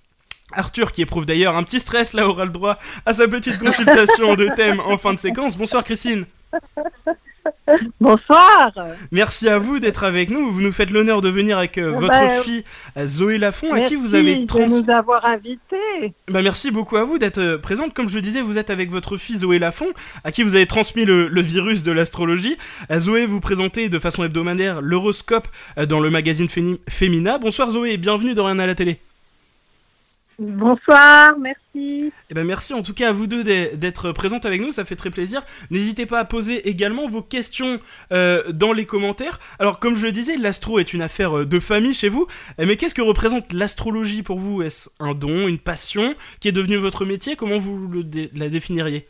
Arthur, 0.50 0.90
qui 0.90 1.02
éprouve 1.02 1.26
d'ailleurs 1.26 1.56
un 1.56 1.62
petit 1.62 1.78
stress 1.78 2.12
là, 2.12 2.26
aura 2.28 2.44
le 2.44 2.50
droit 2.50 2.80
à 3.06 3.14
sa 3.14 3.28
petite 3.28 3.58
consultation 3.58 4.34
de 4.34 4.48
thème 4.56 4.80
en 4.80 4.98
fin 4.98 5.14
de 5.14 5.20
séquence. 5.20 5.56
Bonsoir 5.56 5.84
Christine. 5.84 6.26
Bonsoir. 8.00 8.72
Merci 9.12 9.48
à 9.48 9.58
vous 9.58 9.78
d'être 9.78 10.04
avec 10.04 10.30
nous. 10.30 10.50
Vous 10.50 10.62
nous 10.62 10.72
faites 10.72 10.90
l'honneur 10.90 11.20
de 11.20 11.28
venir 11.28 11.58
avec 11.58 11.78
euh, 11.78 11.92
Ah 11.94 11.98
votre 11.98 12.12
bah, 12.12 12.28
fille 12.42 12.64
euh, 12.96 13.06
Zoé 13.06 13.38
Lafont, 13.38 13.72
à 13.72 13.80
qui 13.80 13.96
vous 13.96 14.14
avez 14.14 14.46
trans... 14.46 14.66
de 14.66 14.82
nous 14.82 14.90
avoir 14.90 15.24
invités. 15.24 16.14
Bah, 16.28 16.42
merci 16.42 16.70
beaucoup 16.70 16.96
à 16.96 17.04
vous 17.04 17.18
d'être 17.18 17.38
euh, 17.38 17.58
présente. 17.58 17.94
Comme 17.94 18.08
je 18.08 18.16
le 18.16 18.22
disais, 18.22 18.40
vous 18.40 18.58
êtes 18.58 18.70
avec 18.70 18.90
votre 18.90 19.16
fille 19.16 19.36
Zoé 19.36 19.58
Lafont, 19.58 19.88
à 20.24 20.32
qui 20.32 20.42
vous 20.42 20.54
avez 20.54 20.66
transmis 20.66 21.04
le, 21.04 21.28
le 21.28 21.40
virus 21.40 21.82
de 21.82 21.92
l'astrologie. 21.92 22.56
Zoé, 22.92 23.26
vous 23.26 23.40
présentez 23.40 23.88
de 23.88 23.98
façon 23.98 24.24
hebdomadaire 24.24 24.80
l'horoscope 24.80 25.48
dans 25.88 26.00
le 26.00 26.10
magazine 26.10 26.48
Femina. 26.88 27.38
Bonsoir 27.38 27.70
Zoé 27.70 27.92
et 27.92 27.96
bienvenue 27.96 28.34
dans 28.34 28.46
Rien 28.46 28.58
à 28.58 28.66
la 28.66 28.74
télé. 28.74 28.98
Bonsoir, 30.42 31.36
merci. 31.38 32.12
Eh 32.30 32.34
ben 32.34 32.44
merci 32.46 32.72
en 32.72 32.82
tout 32.82 32.94
cas 32.94 33.10
à 33.10 33.12
vous 33.12 33.26
deux 33.26 33.44
d'e- 33.44 33.76
d'être 33.76 34.10
présentes 34.12 34.46
avec 34.46 34.62
nous, 34.62 34.72
ça 34.72 34.86
fait 34.86 34.96
très 34.96 35.10
plaisir. 35.10 35.42
N'hésitez 35.70 36.06
pas 36.06 36.18
à 36.18 36.24
poser 36.24 36.66
également 36.66 37.06
vos 37.08 37.20
questions 37.20 37.78
euh, 38.10 38.50
dans 38.50 38.72
les 38.72 38.86
commentaires. 38.86 39.38
Alors 39.58 39.78
comme 39.78 39.96
je 39.96 40.06
le 40.06 40.12
disais, 40.12 40.38
l'astro 40.38 40.78
est 40.78 40.94
une 40.94 41.02
affaire 41.02 41.40
euh, 41.40 41.44
de 41.44 41.60
famille 41.60 41.92
chez 41.92 42.08
vous, 42.08 42.26
Euh, 42.58 42.64
mais 42.66 42.78
qu'est-ce 42.78 42.94
que 42.94 43.02
représente 43.02 43.52
l'astrologie 43.52 44.22
pour 44.22 44.38
vous? 44.38 44.62
Est-ce 44.62 44.88
un 44.98 45.12
don, 45.12 45.46
une 45.46 45.58
passion? 45.58 46.14
Qui 46.40 46.48
est 46.48 46.52
devenue 46.52 46.76
votre 46.78 47.04
métier? 47.04 47.36
Comment 47.36 47.58
vous 47.58 47.90
la 48.34 48.48
définiriez? 48.48 49.06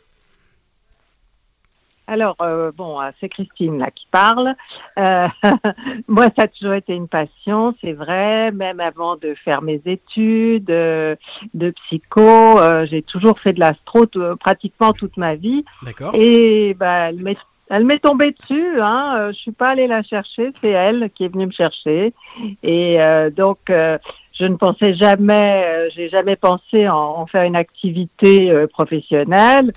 Alors, 2.11 2.35
euh, 2.41 2.73
bon, 2.75 2.99
euh, 2.99 3.09
c'est 3.21 3.29
Christine 3.29 3.77
là 3.77 3.89
qui 3.89 4.05
parle. 4.11 4.53
Euh, 4.99 5.27
moi, 6.09 6.25
ça 6.35 6.43
a 6.43 6.47
toujours 6.49 6.73
été 6.73 6.93
une 6.93 7.07
passion, 7.07 7.73
c'est 7.79 7.93
vrai. 7.93 8.51
Même 8.51 8.81
avant 8.81 9.15
de 9.15 9.33
faire 9.33 9.61
mes 9.61 9.81
études 9.85 10.71
euh, 10.71 11.15
de 11.53 11.69
psycho, 11.69 12.59
euh, 12.59 12.85
j'ai 12.85 13.01
toujours 13.01 13.39
fait 13.39 13.53
de 13.53 13.61
l'astro 13.61 14.05
pratiquement 14.41 14.91
toute 14.91 15.15
ma 15.15 15.35
vie. 15.35 15.63
D'accord 15.83 16.11
Et 16.13 16.73
bah, 16.73 17.07
elle 17.07 17.21
m'est 17.21 17.37
elle 17.69 17.85
m'est 17.85 17.99
tombée 17.99 18.35
dessus. 18.37 18.81
Hein. 18.81 19.29
Je 19.31 19.37
suis 19.37 19.53
pas 19.53 19.69
allée 19.69 19.87
la 19.87 20.03
chercher, 20.03 20.51
c'est 20.61 20.71
elle 20.71 21.09
qui 21.15 21.23
est 21.23 21.29
venue 21.29 21.45
me 21.45 21.51
chercher. 21.53 22.13
Et 22.61 23.01
euh, 23.01 23.29
donc, 23.29 23.69
euh, 23.69 23.97
je 24.33 24.43
ne 24.43 24.55
pensais 24.55 24.95
jamais, 24.95 25.63
euh, 25.65 25.89
j'ai 25.95 26.09
jamais 26.09 26.35
pensé 26.35 26.89
en, 26.89 26.97
en 26.97 27.25
faire 27.25 27.43
une 27.43 27.55
activité 27.55 28.51
euh, 28.51 28.67
professionnelle 28.67 29.71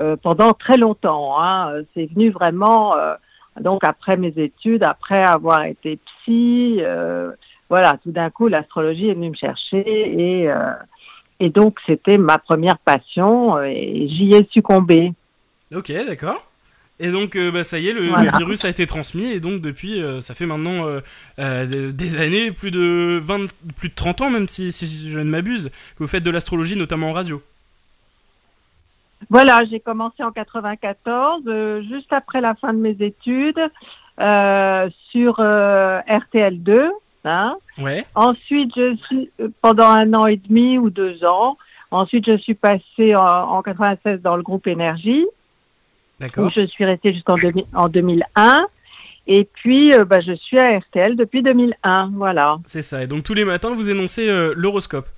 euh, 0.00 0.16
pendant 0.16 0.52
très 0.52 0.76
longtemps. 0.76 1.40
Hein. 1.40 1.72
Euh, 1.72 1.82
C'est 1.94 2.06
venu 2.06 2.30
vraiment, 2.30 2.96
euh, 2.96 3.14
donc 3.60 3.84
après 3.84 4.16
mes 4.16 4.32
études, 4.36 4.82
après 4.82 5.22
avoir 5.24 5.64
été 5.64 5.98
psy, 6.22 6.76
euh, 6.80 7.30
voilà, 7.68 7.98
tout 8.02 8.12
d'un 8.12 8.30
coup, 8.30 8.48
l'astrologie 8.48 9.08
est 9.08 9.14
venue 9.14 9.30
me 9.30 9.34
chercher 9.34 9.78
et 9.86 10.48
et 11.40 11.50
donc 11.50 11.78
c'était 11.86 12.18
ma 12.18 12.38
première 12.38 12.78
passion 12.78 13.60
et 13.62 14.08
j'y 14.08 14.32
ai 14.34 14.48
succombé. 14.50 15.12
Ok, 15.74 15.92
d'accord. 16.06 16.44
Et 17.00 17.10
donc, 17.12 17.36
euh, 17.36 17.52
bah, 17.52 17.62
ça 17.62 17.78
y 17.78 17.88
est, 17.88 17.92
le, 17.92 18.10
virus 18.38 18.64
a 18.64 18.68
été 18.68 18.84
transmis, 18.86 19.30
et 19.30 19.38
donc 19.38 19.60
depuis, 19.60 20.02
euh, 20.02 20.20
ça 20.20 20.34
fait 20.34 20.46
maintenant 20.46 20.84
euh, 21.38 21.66
des- 21.66 21.92
des 21.92 22.20
années, 22.20 22.50
plus 22.50 22.72
de 22.72 23.20
20, 23.22 23.46
plus 23.76 23.88
de 23.90 23.94
30 23.94 24.20
ans 24.22 24.30
même, 24.30 24.48
si, 24.48 24.72
si 24.72 25.08
je 25.08 25.20
ne 25.20 25.30
m'abuse, 25.30 25.68
que 25.68 25.98
vous 26.02 26.08
faites 26.08 26.24
de 26.24 26.30
l'astrologie, 26.32 26.74
notamment 26.74 27.10
en 27.10 27.12
radio. 27.12 27.40
Voilà, 29.30 29.62
j'ai 29.70 29.80
commencé 29.80 30.22
en 30.22 30.30
94, 30.30 31.42
euh, 31.46 31.82
juste 31.82 32.12
après 32.12 32.40
la 32.40 32.54
fin 32.54 32.72
de 32.72 32.78
mes 32.78 32.96
études, 33.00 33.60
euh, 34.20 34.88
sur 35.10 35.36
euh, 35.38 36.00
RTL2. 36.08 36.88
Hein. 37.24 37.56
Ouais, 37.78 38.06
Ensuite, 38.14 38.72
je 38.76 38.96
suis 38.96 39.30
pendant 39.60 39.88
un 39.88 40.14
an 40.14 40.26
et 40.26 40.36
demi 40.36 40.78
ou 40.78 40.88
deux 40.88 41.24
ans. 41.24 41.58
Ensuite, 41.90 42.26
je 42.26 42.36
suis 42.38 42.54
passée 42.54 43.14
en, 43.16 43.26
en 43.26 43.62
96 43.62 44.22
dans 44.22 44.36
le 44.36 44.42
groupe 44.42 44.66
Énergie, 44.66 45.26
où 45.26 46.20
d'accord. 46.20 46.48
je 46.50 46.66
suis 46.66 46.84
restée 46.84 47.12
jusqu'en 47.12 47.36
2000 47.36 47.64
en 47.74 47.88
2001. 47.88 48.66
Et 49.26 49.44
puis, 49.44 49.92
euh, 49.92 50.04
bah, 50.04 50.20
je 50.20 50.32
suis 50.32 50.58
à 50.58 50.78
RTL 50.78 51.16
depuis 51.16 51.42
2001. 51.42 52.12
Voilà. 52.14 52.58
C'est 52.66 52.82
ça. 52.82 53.02
Et 53.02 53.06
donc 53.06 53.24
tous 53.24 53.34
les 53.34 53.44
matins, 53.44 53.74
vous 53.74 53.90
énoncez 53.90 54.26
l'horoscope. 54.54 55.08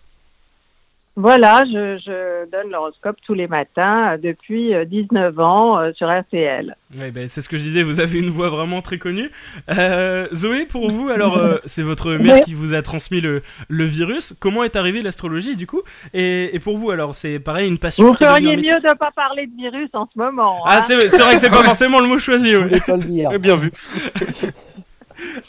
Voilà, 1.20 1.64
je, 1.66 1.98
je 1.98 2.50
donne 2.50 2.70
l'horoscope 2.70 3.16
tous 3.26 3.34
les 3.34 3.46
matins 3.46 4.14
euh, 4.14 4.16
depuis 4.16 4.74
euh, 4.74 4.86
19 4.86 5.38
ans 5.38 5.78
euh, 5.78 5.92
sur 5.94 6.08
RTL. 6.08 6.74
Ouais, 6.96 7.10
ben, 7.10 7.28
c'est 7.28 7.42
ce 7.42 7.48
que 7.50 7.58
je 7.58 7.62
disais, 7.62 7.82
vous 7.82 8.00
avez 8.00 8.18
une 8.18 8.30
voix 8.30 8.48
vraiment 8.48 8.80
très 8.80 8.96
connue. 8.96 9.30
Euh, 9.68 10.26
Zoé, 10.32 10.64
pour 10.64 10.90
vous, 10.90 11.10
alors, 11.10 11.36
euh, 11.36 11.58
c'est 11.66 11.82
votre 11.82 12.12
mère 12.12 12.42
qui 12.42 12.54
vous 12.54 12.72
a 12.72 12.80
transmis 12.80 13.20
le, 13.20 13.42
le 13.68 13.84
virus. 13.84 14.34
Comment 14.40 14.64
est 14.64 14.76
arrivée 14.76 15.02
l'astrologie, 15.02 15.56
du 15.56 15.66
coup? 15.66 15.82
Et, 16.14 16.56
et 16.56 16.58
pour 16.58 16.78
vous, 16.78 16.90
alors, 16.90 17.14
c'est 17.14 17.38
pareil, 17.38 17.68
une 17.68 17.78
passion 17.78 18.06
Vous 18.06 18.16
feriez 18.16 18.56
mieux 18.56 18.80
de 18.80 18.88
ne 18.88 18.94
pas 18.94 19.10
parler 19.10 19.46
de 19.46 19.54
virus 19.56 19.90
en 19.92 20.08
ce 20.12 20.18
moment. 20.18 20.62
Ah, 20.64 20.78
hein. 20.78 20.80
c'est 20.80 20.98
c'est 21.10 21.22
vrai 21.22 21.34
que 21.34 21.40
c'est 21.40 21.50
pas 21.50 21.62
forcément 21.64 22.00
le 22.00 22.06
mot 22.06 22.18
choisi, 22.18 22.52
Je 22.52 22.56
ouais. 22.56 22.62
voulais 22.64 22.80
pas 22.80 22.96
le 22.96 23.04
dire. 23.04 23.30
Bien 23.38 23.56
vu. 23.56 23.70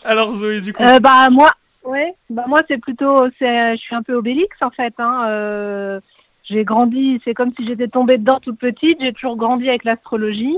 Alors, 0.04 0.34
Zoé, 0.36 0.60
du 0.60 0.74
coup. 0.74 0.84
Euh, 0.84 1.00
bah 1.00 1.30
moi, 1.30 1.50
ouais, 1.84 2.14
bah 2.30 2.46
moi 2.48 2.60
c'est 2.68 2.78
plutôt, 2.78 3.28
c'est, 3.40 3.76
je 3.76 3.82
suis 3.82 3.96
un 3.96 4.04
peu 4.04 4.14
obélix 4.14 4.56
en 4.62 4.70
fait. 4.70 4.94
Hein, 4.98 5.26
euh, 5.28 6.00
j'ai 6.44 6.64
grandi, 6.66 7.22
c'est 7.24 7.34
comme 7.34 7.52
si 7.58 7.66
j'étais 7.66 7.88
tombée 7.88 8.18
dedans 8.18 8.40
toute 8.40 8.58
petite. 8.58 9.00
J'ai 9.00 9.14
toujours 9.14 9.38
grandi 9.38 9.70
avec 9.70 9.84
l'astrologie. 9.84 10.58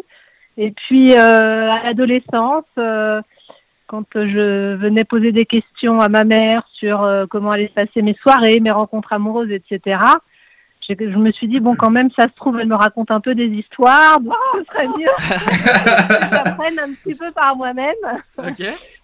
Et 0.58 0.72
puis 0.72 1.14
euh, 1.14 1.72
à 1.72 1.84
l'adolescence, 1.84 2.66
euh, 2.78 3.22
quand 3.88 4.06
je 4.16 4.76
venais 4.76 5.04
poser 5.04 5.32
des 5.32 5.46
questions 5.46 6.00
à 6.00 6.10
ma 6.10 6.24
mère 6.24 6.68
sur 6.74 7.04
euh, 7.04 7.26
comment 7.30 7.52
allaient 7.52 7.68
se 7.68 7.74
passer 7.74 8.02
mes 8.02 8.16
soirées, 8.16 8.60
mes 8.60 8.72
rencontres 8.72 9.14
amoureuses, 9.14 9.52
etc. 9.52 10.00
Je 10.88 11.18
me 11.18 11.32
suis 11.32 11.48
dit 11.48 11.60
bon 11.60 11.76
quand 11.76 11.90
même 11.90 12.10
ça 12.12 12.24
se 12.24 12.36
trouve 12.36 12.60
elle 12.60 12.68
me 12.68 12.76
raconte 12.76 13.10
un 13.10 13.22
peu 13.22 13.36
des 13.36 13.48
histoires, 13.48 14.20
donc 14.20 14.34
ce 14.54 14.64
serait 14.66 14.88
mieux 14.88 15.14
que 15.18 16.36
j'apprenne 16.36 16.80
un 16.80 16.94
petit 16.94 17.16
peu 17.16 17.32
par 17.32 17.56
moi-même 17.56 17.96
Ok. 18.38 18.64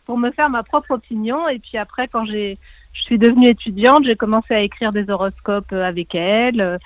Pour 0.10 0.18
me 0.18 0.32
faire 0.32 0.49
ma 0.49 0.64
propre 0.64 0.89
opinion. 0.95 1.47
Et 1.49 1.60
puis 1.60 1.78
après, 1.78 2.07
quand 2.07 2.26
j'ai, 2.26 2.57
je 2.93 3.01
suis 3.03 3.20
devenue 3.20 3.47
étudiante, 3.47 4.05
j'ai 4.05 4.16
commencé 4.16 4.55
à 4.55 4.62
écrire 4.62 4.91
des 4.91 5.07
horoscopes 5.07 5.72
euh, 5.72 5.84
avec 5.88 6.16
elle. 6.16 6.80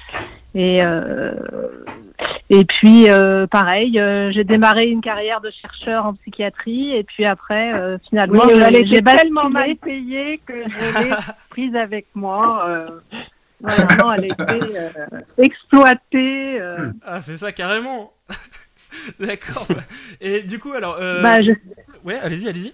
Et, 0.54 0.84
euh, 0.84 1.32
et 2.50 2.66
puis, 2.66 3.10
euh, 3.10 3.48
pareil, 3.48 3.98
euh, 3.98 4.30
j'ai 4.34 4.44
démarré 4.44 4.88
une 4.90 5.00
carrière 5.00 5.40
de 5.40 5.50
chercheur 5.52 6.06
en 6.06 6.16
psychiatrie. 6.16 6.92
Et 6.98 7.06
puis 7.06 7.24
après, 7.24 7.74
euh, 7.74 7.98
finalement, 8.10 8.44
Oui, 8.46 8.60
j'ai- 8.86 9.02
tellement 9.02 9.50
mal 9.50 9.78
payée 9.78 10.42
que 10.46 10.56
je 10.62 11.00
l'ai 11.08 11.16
prise 11.50 11.76
avec 11.78 12.08
moi. 12.16 12.66
euh, 12.68 12.88
vraiment, 13.62 14.12
elle 14.12 14.26
était 14.26 14.76
euh, 14.76 14.90
exploitée. 15.38 16.60
euh. 16.60 16.92
Ah, 17.06 17.22
c'est 17.22 17.38
ça, 17.38 17.54
carrément. 17.54 18.12
D'accord. 19.18 19.66
Et 20.20 20.42
du 20.44 20.60
coup, 20.60 20.74
alors. 20.74 20.98
Euh... 21.00 21.24
Bah, 21.24 21.40
je- 21.40 21.52
Ouais, 22.04 22.20
allez-y, 22.20 22.50
allez-y. 22.50 22.74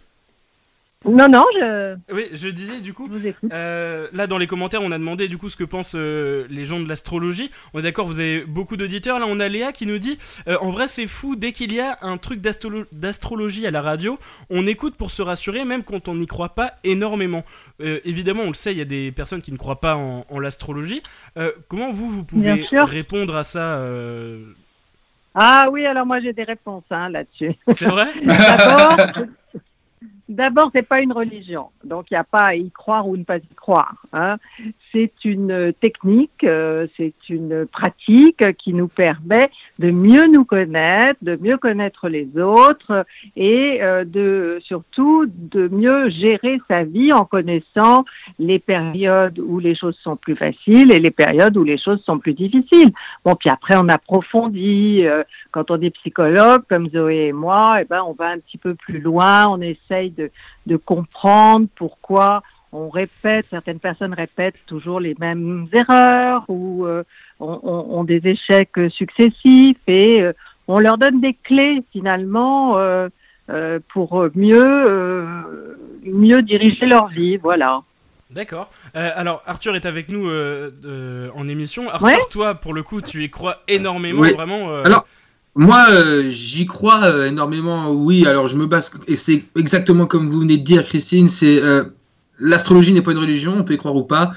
Non, 1.06 1.30
non, 1.30 1.46
je, 1.56 1.96
Oui, 2.14 2.26
je 2.34 2.50
disais 2.50 2.82
du 2.82 2.94
coup. 2.94 3.08
je 3.10 3.18
vous 3.18 3.26
écoute. 3.26 3.50
Euh, 3.54 4.10
là, 4.12 4.28
dans 4.28 4.38
les 4.38 4.48
commentaires, 4.48 4.82
on 4.84 4.92
a 4.92 4.98
demandé 4.98 5.30
du 5.30 5.38
coup 5.38 5.48
ce 5.48 5.56
que 5.56 5.64
pensent 5.64 5.96
euh, 5.96 6.46
les 6.50 6.66
gens 6.66 6.82
de 6.82 6.90
l'astrologie. 6.90 7.52
On 7.74 7.80
est 7.80 7.84
d'accord, 7.84 8.06
vous 8.06 8.20
avez 8.20 8.44
beaucoup 8.44 8.76
d'auditeurs. 8.76 9.18
Là, 9.18 9.26
on 9.26 9.40
a 9.40 9.48
Léa 9.48 9.72
qui 9.72 9.86
nous 9.86 9.98
dit 9.98 10.18
euh, 10.50 10.58
En 10.60 10.72
vrai, 10.72 10.90
c'est 10.90 11.08
fou, 11.08 11.38
dès 11.38 11.54
qu'il 11.54 11.72
y 11.74 11.80
a 11.80 11.98
un 12.02 12.18
truc 12.18 12.42
d'astro- 12.42 12.84
d'astrologie 12.92 13.66
à 13.66 13.72
la 13.72 13.82
radio, 13.82 14.20
on 14.50 14.68
écoute 14.68 14.98
pour 14.98 15.12
se 15.12 15.22
rassurer, 15.22 15.64
même 15.64 15.84
quand 15.84 16.10
on 16.10 16.16
n'y 16.16 16.28
croit 16.28 16.50
pas 16.50 16.74
énormément. 16.84 17.46
Euh, 17.80 18.02
évidemment, 18.04 18.44
on 18.44 18.50
le 18.50 18.54
sait, 18.54 18.74
il 18.74 18.78
y 18.78 18.82
a 18.82 18.86
des 18.86 19.14
personnes 19.14 19.42
qui 19.42 19.54
ne 19.54 19.58
croient 19.58 19.80
pas 19.80 19.96
en, 19.96 20.26
en 20.30 20.40
l'astrologie. 20.40 21.02
Euh, 21.38 21.54
comment 21.70 21.94
vous, 21.94 22.10
vous 22.10 22.26
pouvez 22.26 22.66
répondre 22.74 23.38
à 23.38 23.44
ça 23.46 23.78
euh, 23.78 24.44
Ah 25.34 25.70
oui, 25.72 25.86
alors 25.86 26.06
moi 26.06 26.20
j'ai 26.20 26.34
des 26.34 26.44
réponses 26.44 26.84
hein, 26.92 27.08
là-dessus. 27.10 27.54
C'est 27.72 27.86
vrai 27.86 28.08
D'abord, 28.26 28.98
d'abord, 30.30 30.70
c'est 30.74 30.88
pas 30.88 31.02
une 31.02 31.12
religion, 31.12 31.70
donc 31.84 32.10
il 32.10 32.14
n'y 32.14 32.20
a 32.20 32.24
pas 32.24 32.46
à 32.46 32.56
y 32.56 32.72
croire 32.72 33.08
ou 33.08 33.18
ne 33.18 33.24
pas 33.24 33.38
y 33.38 33.56
croire. 33.56 33.96
hein. 34.14 34.38
C'est 34.92 35.26
une 35.26 35.74
technique, 35.80 36.44
euh, 36.44 36.88
c'est 36.98 37.14
une 37.30 37.66
pratique 37.66 38.44
qui 38.58 38.74
nous 38.74 38.88
permet 38.88 39.50
de 39.78 39.92
mieux 39.92 40.28
nous 40.28 40.46
connaître, 40.46 41.20
de 41.22 41.36
mieux 41.36 41.58
connaître 41.58 42.10
les 42.10 42.28
autres 42.38 43.06
et 43.36 43.80
euh, 43.82 44.06
de 44.06 44.60
surtout 44.62 45.26
de 45.28 45.68
mieux 45.68 46.10
gérer 46.10 46.60
sa 46.68 46.84
vie 46.84 47.12
en 47.14 47.26
connaissant 47.26 48.06
les 48.40 48.60
périodes 48.60 49.40
où 49.40 49.60
les 49.60 49.76
choses 49.76 49.98
sont 49.98 50.16
plus 50.16 50.36
faciles 50.36 50.92
et 50.92 51.00
les 51.00 51.12
périodes 51.12 51.58
où 51.58 51.64
les 51.64 51.78
choses 51.78 52.02
sont 52.04 52.20
plus 52.20 52.34
difficiles. 52.34 52.92
Bon, 53.26 53.36
puis 53.36 53.50
après 53.50 53.76
on 53.78 53.88
approfondit. 53.90 55.06
euh, 55.06 55.24
quand 55.52 55.72
on 55.72 55.82
est 55.82 55.90
psychologue, 55.92 56.64
comme 56.70 56.90
Zoé 56.90 57.28
et 57.28 57.34
moi, 57.34 57.80
eh 57.82 57.86
ben, 57.86 58.04
on 58.06 58.14
va 58.14 58.28
un 58.28 58.40
petit 58.40 58.58
peu 58.58 58.76
plus 58.76 59.00
loin, 59.00 59.48
on 59.48 59.62
essaye 59.62 60.12
de 60.66 60.76
comprendre 60.78 61.68
pourquoi 61.76 62.42
on 62.72 62.90
répète, 62.90 63.48
certaines 63.50 63.80
personnes 63.80 64.14
répètent 64.14 64.60
toujours 64.68 65.00
les 65.00 65.16
mêmes 65.20 65.68
erreurs 65.74 66.44
ou 66.48 66.86
euh, 66.86 67.04
ont, 67.40 67.60
ont- 67.64 67.98
ont 68.00 68.04
des 68.04 68.22
échecs 68.26 68.78
successifs 68.90 69.78
et 69.88 70.22
euh, 70.22 70.34
on 70.68 70.78
leur 70.80 70.98
donne 71.00 71.20
des 71.20 71.34
clés 71.34 71.82
finalement 71.92 72.78
euh, 72.78 73.10
euh, 73.50 73.80
pour 73.92 74.28
mieux, 74.36 74.86
euh, 74.88 75.26
mieux 76.04 76.44
diriger 76.44 76.86
leur 76.86 77.08
vie. 77.08 77.38
Voilà. 77.38 77.82
D'accord. 78.30 78.70
Euh, 78.96 79.10
alors, 79.16 79.42
Arthur 79.48 79.76
est 79.76 79.88
avec 79.88 80.10
nous 80.10 80.30
euh, 80.30 80.70
euh, 80.86 81.30
en 81.34 81.48
émission. 81.48 81.90
Arthur, 81.90 82.06
Ouais. 82.08 82.16
toi, 82.30 82.54
pour 82.54 82.76
le 82.76 82.84
coup, 82.84 83.02
tu 83.02 83.24
y 83.24 83.30
crois 83.32 83.64
énormément, 83.68 84.22
Oui. 84.22 84.34
vraiment. 84.34 84.70
euh, 84.70 84.84
Alors, 84.86 85.08
Moi, 85.56 85.86
euh, 85.90 86.30
j'y 86.30 86.66
crois 86.66 87.04
euh, 87.06 87.28
énormément, 87.28 87.92
oui. 87.92 88.26
Alors, 88.26 88.48
je 88.48 88.56
me 88.56 88.66
base, 88.66 88.92
et 89.08 89.16
c'est 89.16 89.46
exactement 89.58 90.06
comme 90.06 90.30
vous 90.30 90.42
venez 90.42 90.58
de 90.58 90.64
dire, 90.64 90.84
Christine, 90.84 91.28
c'est 91.30 91.62
euh, 91.62 91.84
l'astrologie 92.40 92.94
n'est 92.94 93.02
pas 93.02 93.12
une 93.12 93.18
religion, 93.18 93.56
on 93.58 93.64
peut 93.64 93.74
y 93.74 93.78
croire 93.78 93.96
ou 93.96 94.04
pas. 94.04 94.32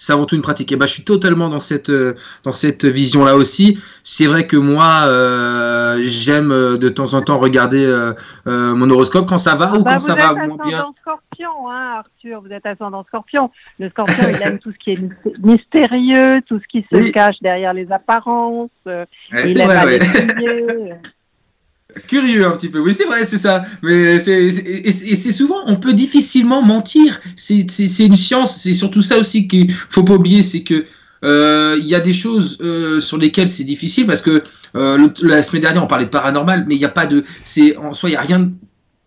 C'est 0.00 0.12
avant 0.12 0.26
tout 0.26 0.36
une 0.36 0.42
pratique. 0.42 0.70
Et 0.70 0.76
ben, 0.76 0.86
je 0.86 0.92
suis 0.92 1.02
totalement 1.04 1.48
dans 1.48 1.58
cette 1.58 1.90
euh, 1.90 2.14
dans 2.44 2.52
cette 2.52 2.84
vision-là 2.84 3.34
aussi. 3.34 3.78
C'est 4.04 4.26
vrai 4.26 4.46
que 4.46 4.56
moi, 4.56 5.02
euh, 5.06 5.98
j'aime 6.04 6.52
euh, 6.52 6.76
de 6.76 6.88
temps 6.88 7.14
en 7.14 7.22
temps 7.22 7.38
regarder 7.38 7.84
euh, 7.84 8.12
euh, 8.46 8.74
mon 8.76 8.88
horoscope 8.90 9.26
quand 9.28 9.38
ça 9.38 9.56
va 9.56 9.74
ou 9.74 9.82
Bah, 9.82 9.94
quand 9.94 9.98
ça 9.98 10.14
va 10.14 10.34
moins 10.34 10.56
bien. 10.64 10.78
ascendant 10.78 10.94
scorpion, 11.00 11.70
hein, 11.70 11.94
Arthur. 11.98 12.42
Vous 12.42 12.52
êtes 12.52 12.64
ascendant 12.64 13.02
scorpion. 13.08 13.50
Le 13.80 13.90
scorpion, 13.90 14.28
il 14.30 14.40
aime 14.42 14.58
tout 14.60 14.70
ce 14.70 14.78
qui 14.78 14.90
est 14.92 15.00
myst- 15.00 15.36
mystérieux, 15.42 16.42
tout 16.46 16.60
ce 16.60 16.68
qui 16.68 16.86
se 16.90 16.96
Oui. 16.96 17.10
cache 17.10 17.40
derrière 17.40 17.74
les 17.74 17.90
apparences. 17.90 18.70
Ouais, 18.86 19.04
il 19.32 19.48
c'est 19.48 19.58
aime 19.58 19.66
vrai, 19.66 19.76
aller 19.78 19.98
ouais. 19.98 21.00
Curieux 22.06 22.46
un 22.46 22.50
petit 22.50 22.68
peu, 22.68 22.80
oui 22.80 22.92
c'est 22.92 23.06
vrai, 23.06 23.24
c'est 23.24 23.38
ça. 23.38 23.64
Mais 23.82 24.18
c'est 24.18 24.44
et 24.44 24.92
c'est 24.92 25.32
souvent, 25.32 25.56
on 25.66 25.76
peut 25.76 25.94
difficilement 25.94 26.60
mentir. 26.62 27.18
C'est 27.34 27.60
une 28.04 28.14
science. 28.14 28.60
C'est 28.60 28.74
surtout 28.74 29.00
ça 29.00 29.18
aussi 29.18 29.48
qu'il 29.48 29.72
faut 29.72 30.04
pas 30.04 30.14
oublier, 30.14 30.42
c'est 30.42 30.62
que 30.62 30.84
euh, 31.24 31.78
il 31.80 31.86
y 31.86 31.94
a 31.94 32.00
des 32.00 32.12
choses 32.12 32.58
euh, 32.60 33.00
sur 33.00 33.16
lesquelles 33.16 33.48
c'est 33.50 33.64
difficile 33.64 34.06
parce 34.06 34.20
que 34.20 34.42
euh, 34.76 34.98
le- 34.98 35.26
la 35.26 35.42
semaine 35.42 35.62
dernière 35.62 35.82
on 35.82 35.86
parlait 35.86 36.04
de 36.04 36.10
paranormal, 36.10 36.66
mais 36.68 36.74
il 36.76 36.78
n'y 36.78 36.84
a 36.84 36.90
pas 36.90 37.06
de, 37.06 37.24
c'est 37.42 37.76
en 37.78 37.94
soi 37.94 38.10
il 38.10 38.12
y 38.12 38.16
a 38.16 38.20
rien 38.20 38.40
de 38.40 38.50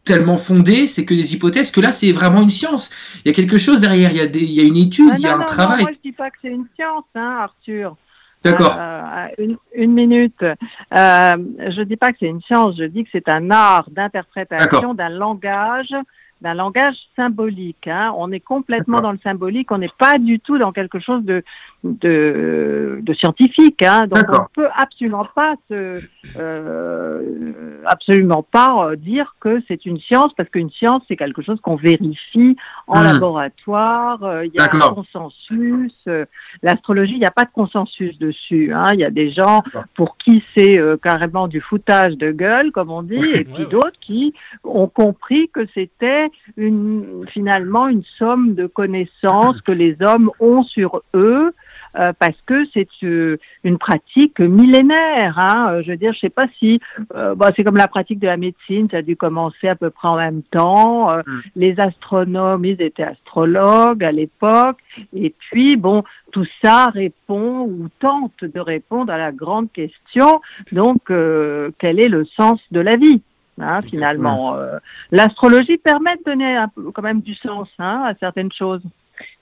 tellement 0.03 0.37
fondé, 0.37 0.87
c'est 0.87 1.05
que 1.05 1.13
des 1.13 1.35
hypothèses. 1.35 1.69
Que 1.71 1.81
là 1.81 1.91
c'est 1.91 2.11
vraiment 2.11 2.41
une 2.41 2.49
science. 2.49 2.89
Il 3.23 3.27
y 3.27 3.31
a 3.31 3.33
quelque 3.33 3.59
chose 3.59 3.79
derrière. 3.79 4.09
Il 4.11 4.17
y 4.17 4.21
a 4.21 4.27
des, 4.27 4.41
il 4.41 4.51
y 4.53 4.59
a 4.59 4.63
une 4.63 4.77
étude, 4.77 5.13
Ah 5.13 5.17
il 5.19 5.21
y 5.21 5.27
a 5.27 5.29
non, 5.29 5.35
un 5.35 5.39
non, 5.39 5.45
travail. 5.45 5.77
Non, 5.77 5.83
moi, 5.83 5.91
je 6.03 6.09
dis 6.09 6.15
pas 6.15 6.31
que 6.31 6.37
c'est 6.41 6.49
une 6.49 6.65
science, 6.75 7.05
hein, 7.15 7.37
Arthur. 7.43 7.95
D'accord. 8.43 8.75
Euh, 8.79 9.27
une, 9.37 9.57
une 9.75 9.93
minute. 9.93 10.43
Euh, 10.43 10.55
je 10.91 11.81
dis 11.83 11.97
pas 11.97 12.11
que 12.11 12.17
c'est 12.19 12.27
une 12.27 12.41
science, 12.41 12.75
je 12.77 12.85
dis 12.85 13.03
que 13.03 13.09
c'est 13.11 13.29
un 13.29 13.51
art 13.51 13.89
d'interprétation 13.91 14.93
d'un 14.93 15.09
langage, 15.09 15.93
d'un 16.41 16.55
langage 16.55 16.97
symbolique. 17.15 17.87
Hein. 17.87 18.13
On 18.17 18.31
est 18.31 18.39
complètement 18.39 18.99
dans 19.01 19.11
le 19.11 19.19
symbolique, 19.19 19.71
on 19.71 19.77
n'est 19.77 19.89
pas 19.97 20.17
du 20.17 20.39
tout 20.39 20.57
dans 20.57 20.71
quelque 20.71 20.99
chose 20.99 21.23
de, 21.23 21.43
de, 21.83 22.99
de 23.01 23.13
scientifique. 23.13 23.81
Hein. 23.81 24.07
Donc 24.07 24.25
on 24.31 24.45
peut 24.53 24.67
absolument 24.75 25.25
pas 25.33 25.55
se, 25.69 25.99
euh, 26.37 27.81
absolument 27.85 28.43
pas 28.43 28.75
euh, 28.91 28.95
dire 28.95 29.35
que 29.39 29.61
c'est 29.67 29.85
une 29.85 29.99
science 29.99 30.31
parce 30.37 30.49
qu'une 30.49 30.69
science 30.69 31.01
c'est 31.07 31.15
quelque 31.15 31.41
chose 31.41 31.59
qu'on 31.61 31.75
vérifie 31.75 32.55
en 32.87 32.99
Hmm. 33.01 33.03
laboratoire. 33.13 34.23
euh, 34.23 34.45
Il 34.45 34.53
y 34.53 34.59
a 34.59 34.65
un 34.65 34.67
consensus. 34.93 35.93
euh, 36.07 36.25
L'astrologie, 36.61 37.13
il 37.13 37.19
n'y 37.19 37.25
a 37.25 37.31
pas 37.31 37.45
de 37.45 37.51
consensus 37.53 38.17
dessus. 38.19 38.71
Hein. 38.73 38.91
Il 38.93 38.99
y 38.99 39.03
a 39.05 39.09
des 39.09 39.31
gens 39.31 39.63
pour 39.95 40.17
qui 40.17 40.43
c'est 40.55 40.79
carrément 41.01 41.47
du 41.47 41.61
foutage 41.61 42.15
de 42.17 42.31
gueule, 42.31 42.71
comme 42.71 42.91
on 42.91 43.01
dit, 43.01 43.15
et 43.33 43.43
puis 43.43 43.63
ouais. 43.63 43.69
d'autres 43.69 43.99
qui 43.99 44.33
ont 44.63 44.87
compris 44.87 45.49
que 45.53 45.61
c'était 45.73 46.27
une, 46.57 47.25
finalement 47.29 47.87
une 47.87 48.03
somme 48.19 48.53
de 48.53 48.67
connaissances 48.67 49.59
que 49.61 49.71
les 49.71 49.95
hommes 50.01 50.29
ont 50.39 50.63
sur 50.63 51.01
eux. 51.15 51.53
Euh, 51.97 52.13
parce 52.17 52.37
que 52.45 52.65
c'est 52.73 52.87
euh, 53.03 53.37
une 53.63 53.77
pratique 53.77 54.39
millénaire. 54.39 55.39
Hein. 55.39 55.71
Euh, 55.71 55.81
Je 55.83 55.91
veux 55.91 55.97
dire, 55.97 56.13
je 56.13 56.19
sais 56.19 56.29
pas 56.29 56.47
si 56.59 56.79
euh, 57.15 57.35
bah, 57.35 57.51
c'est 57.55 57.63
comme 57.63 57.77
la 57.77 57.87
pratique 57.87 58.19
de 58.19 58.27
la 58.27 58.37
médecine, 58.37 58.87
ça 58.91 58.97
a 58.97 59.01
dû 59.01 59.15
commencer 59.15 59.67
à 59.67 59.75
peu 59.75 59.89
près 59.89 60.07
en 60.07 60.17
même 60.17 60.43
temps. 60.43 61.09
Euh, 61.11 61.21
Mm. 61.31 61.39
Les 61.55 61.79
astronomes, 61.79 62.65
ils 62.65 62.81
étaient 62.81 63.03
astrologues 63.03 64.03
à 64.03 64.11
l'époque. 64.11 64.77
Et 65.13 65.33
puis, 65.37 65.75
bon, 65.77 66.03
tout 66.31 66.45
ça 66.63 66.87
répond 66.87 67.61
ou 67.61 67.87
tente 67.99 68.43
de 68.43 68.59
répondre 68.59 69.11
à 69.11 69.17
la 69.17 69.31
grande 69.31 69.71
question, 69.71 70.41
donc, 70.71 71.09
euh, 71.09 71.71
quel 71.77 71.99
est 71.99 72.07
le 72.07 72.25
sens 72.25 72.59
de 72.71 72.79
la 72.79 72.97
vie 72.97 73.21
hein, 73.59 73.81
finalement 73.81 74.55
Euh, 74.55 74.77
L'astrologie 75.11 75.77
permet 75.77 76.15
de 76.17 76.23
donner 76.25 76.55
un 76.57 76.67
peu, 76.67 76.91
quand 76.91 77.01
même 77.01 77.21
du 77.21 77.35
sens 77.35 77.69
hein, 77.79 78.03
à 78.05 78.13
certaines 78.15 78.51
choses. 78.51 78.81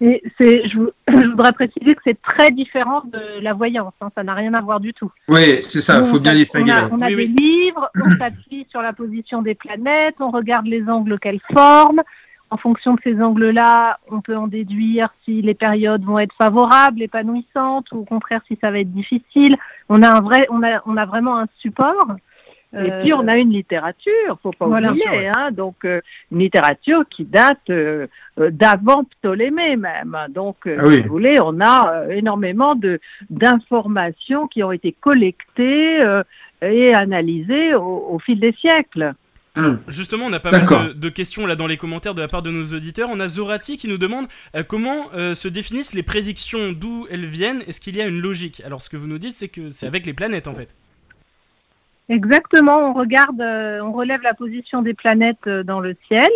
Et 0.01 0.21
c'est, 0.39 0.67
je, 0.67 0.77
vou- 0.77 0.91
je 1.07 1.27
voudrais 1.27 1.53
préciser 1.53 1.95
que 1.95 2.01
c'est 2.03 2.21
très 2.21 2.51
différent 2.51 3.01
de 3.05 3.41
la 3.41 3.53
voyance. 3.53 3.93
hein, 4.01 4.09
ça 4.15 4.23
n'a 4.23 4.34
rien 4.34 4.53
à 4.53 4.61
voir 4.61 4.80
du 4.80 4.93
tout. 4.93 5.11
Oui, 5.27 5.61
c'est 5.61 5.82
ça. 5.82 5.99
Nous, 5.99 6.05
Faut 6.05 6.19
bien 6.19 6.34
distinguer. 6.34 6.71
On 6.71 6.75
a, 6.75 6.89
on 6.97 7.01
a 7.01 7.07
Oui, 7.07 7.15
des 7.15 7.15
oui. 7.15 7.36
livres, 7.38 7.89
on 8.05 8.09
s'appuie 8.17 8.65
sur 8.69 8.82
la 8.82 8.93
position 8.93 9.41
des 9.41 9.55
planètes, 9.55 10.15
on 10.19 10.32
regarde 10.32 10.65
les 10.67 10.88
angles 10.89 11.19
qu'elles 11.19 11.41
forment. 11.53 12.01
En 12.51 12.57
fonction 12.57 12.95
de 12.95 12.99
ces 13.03 13.21
angles-là, 13.21 13.99
on 14.09 14.21
peut 14.21 14.36
en 14.36 14.47
déduire 14.47 15.13
si 15.23 15.43
les 15.43 15.53
périodes 15.53 16.03
vont 16.03 16.17
être 16.17 16.34
favorables, 16.36 16.99
épanouissantes, 17.03 17.91
ou 17.91 17.99
au 17.99 18.05
contraire 18.05 18.41
si 18.47 18.57
ça 18.59 18.71
va 18.71 18.80
être 18.80 18.91
difficile. 18.91 19.55
On 19.88 20.01
a 20.01 20.09
un 20.17 20.21
vrai, 20.21 20.47
on 20.49 20.63
a, 20.63 20.82
on 20.88 20.97
a 20.97 21.05
vraiment 21.05 21.38
un 21.38 21.45
support. 21.59 22.07
Et 22.78 22.91
puis 23.01 23.13
on 23.13 23.28
a 23.28 23.36
une 23.38 23.49
littérature, 23.51 24.38
faut 24.43 24.51
pas 24.51 24.67
Voilà. 24.67 24.89
oublier, 24.91 25.03
Bien 25.05 25.11
sûr, 25.11 25.20
ouais. 25.22 25.32
hein, 25.36 25.49
donc 25.51 25.86
euh, 25.86 26.01
une 26.32 26.39
littérature 26.39 27.01
qui 27.09 27.24
date 27.26 27.67
euh, 27.72 28.05
d'avant 28.38 29.05
Ptolémée 29.05 29.76
même. 29.76 30.15
Donc, 30.30 30.57
euh, 30.67 30.78
Ah 30.80 30.84
oui. 30.86 30.97
si 30.97 31.01
vous 31.01 31.09
voulez, 31.09 31.39
on 31.41 31.59
a 31.61 31.91
euh, 31.93 32.09
énormément 32.11 32.76
de 32.76 32.99
d'informations 33.32 34.47
qui 34.47 34.63
ont 34.63 34.72
été 34.72 34.91
collectées 34.99 36.03
euh, 36.03 36.24
et 36.61 36.93
analysées 36.93 37.74
au, 37.74 38.07
au 38.11 38.20
fil 38.20 38.39
des 38.39 38.53
siècles. 38.53 39.13
Hum. 39.55 39.80
Justement, 39.88 40.26
on 40.28 40.34
a 40.34 40.39
pas 40.39 40.51
mal 40.51 40.65
de, 40.65 40.93
de 40.93 41.09
questions 41.09 41.47
là 41.47 41.55
dans 41.55 41.65
les 41.67 41.76
commentaires 41.76 42.13
de 42.13 42.22
la 42.22 42.28
part 42.28 42.43
de 42.43 42.51
nos 42.51 42.65
auditeurs. 42.76 43.09
On 43.11 43.20
a 43.20 43.28
Zorati 43.28 43.78
qui 43.78 43.88
nous 43.88 43.97
demande 43.97 44.28
euh, 44.55 44.63
comment 44.63 45.07
euh, 45.15 45.34
se 45.34 45.47
définissent 45.47 45.95
les 45.95 46.03
prédictions, 46.03 46.72
d'où 46.72 47.07
elles 47.09 47.26
viennent, 47.26 47.61
est-ce 47.67 47.82
qu'il 47.82 47.97
y 47.97 48.01
a 48.01 48.05
une 48.05 48.22
logique? 48.22 48.61
Alors, 48.63 48.82
ce 48.82 48.89
que 48.91 48.95
vous 48.97 49.07
nous 49.07 49.17
dites, 49.17 49.34
c'est 49.34 49.47
que 49.49 49.70
c'est 49.70 49.88
avec 49.88 50.05
les 50.05 50.13
planètes 50.13 50.47
en 50.47 50.53
fait. 50.53 50.76
Exactement, 52.10 52.89
on 52.89 52.93
regarde, 52.93 53.39
euh, 53.39 53.80
on 53.82 53.91
relève 53.91 54.22
la 54.24 54.34
position 54.34 54.82
des 54.82 54.93
planètes 54.95 55.45
euh, 55.47 55.64
dans 55.64 55.80
le 55.80 55.95
ciel, 56.07 56.28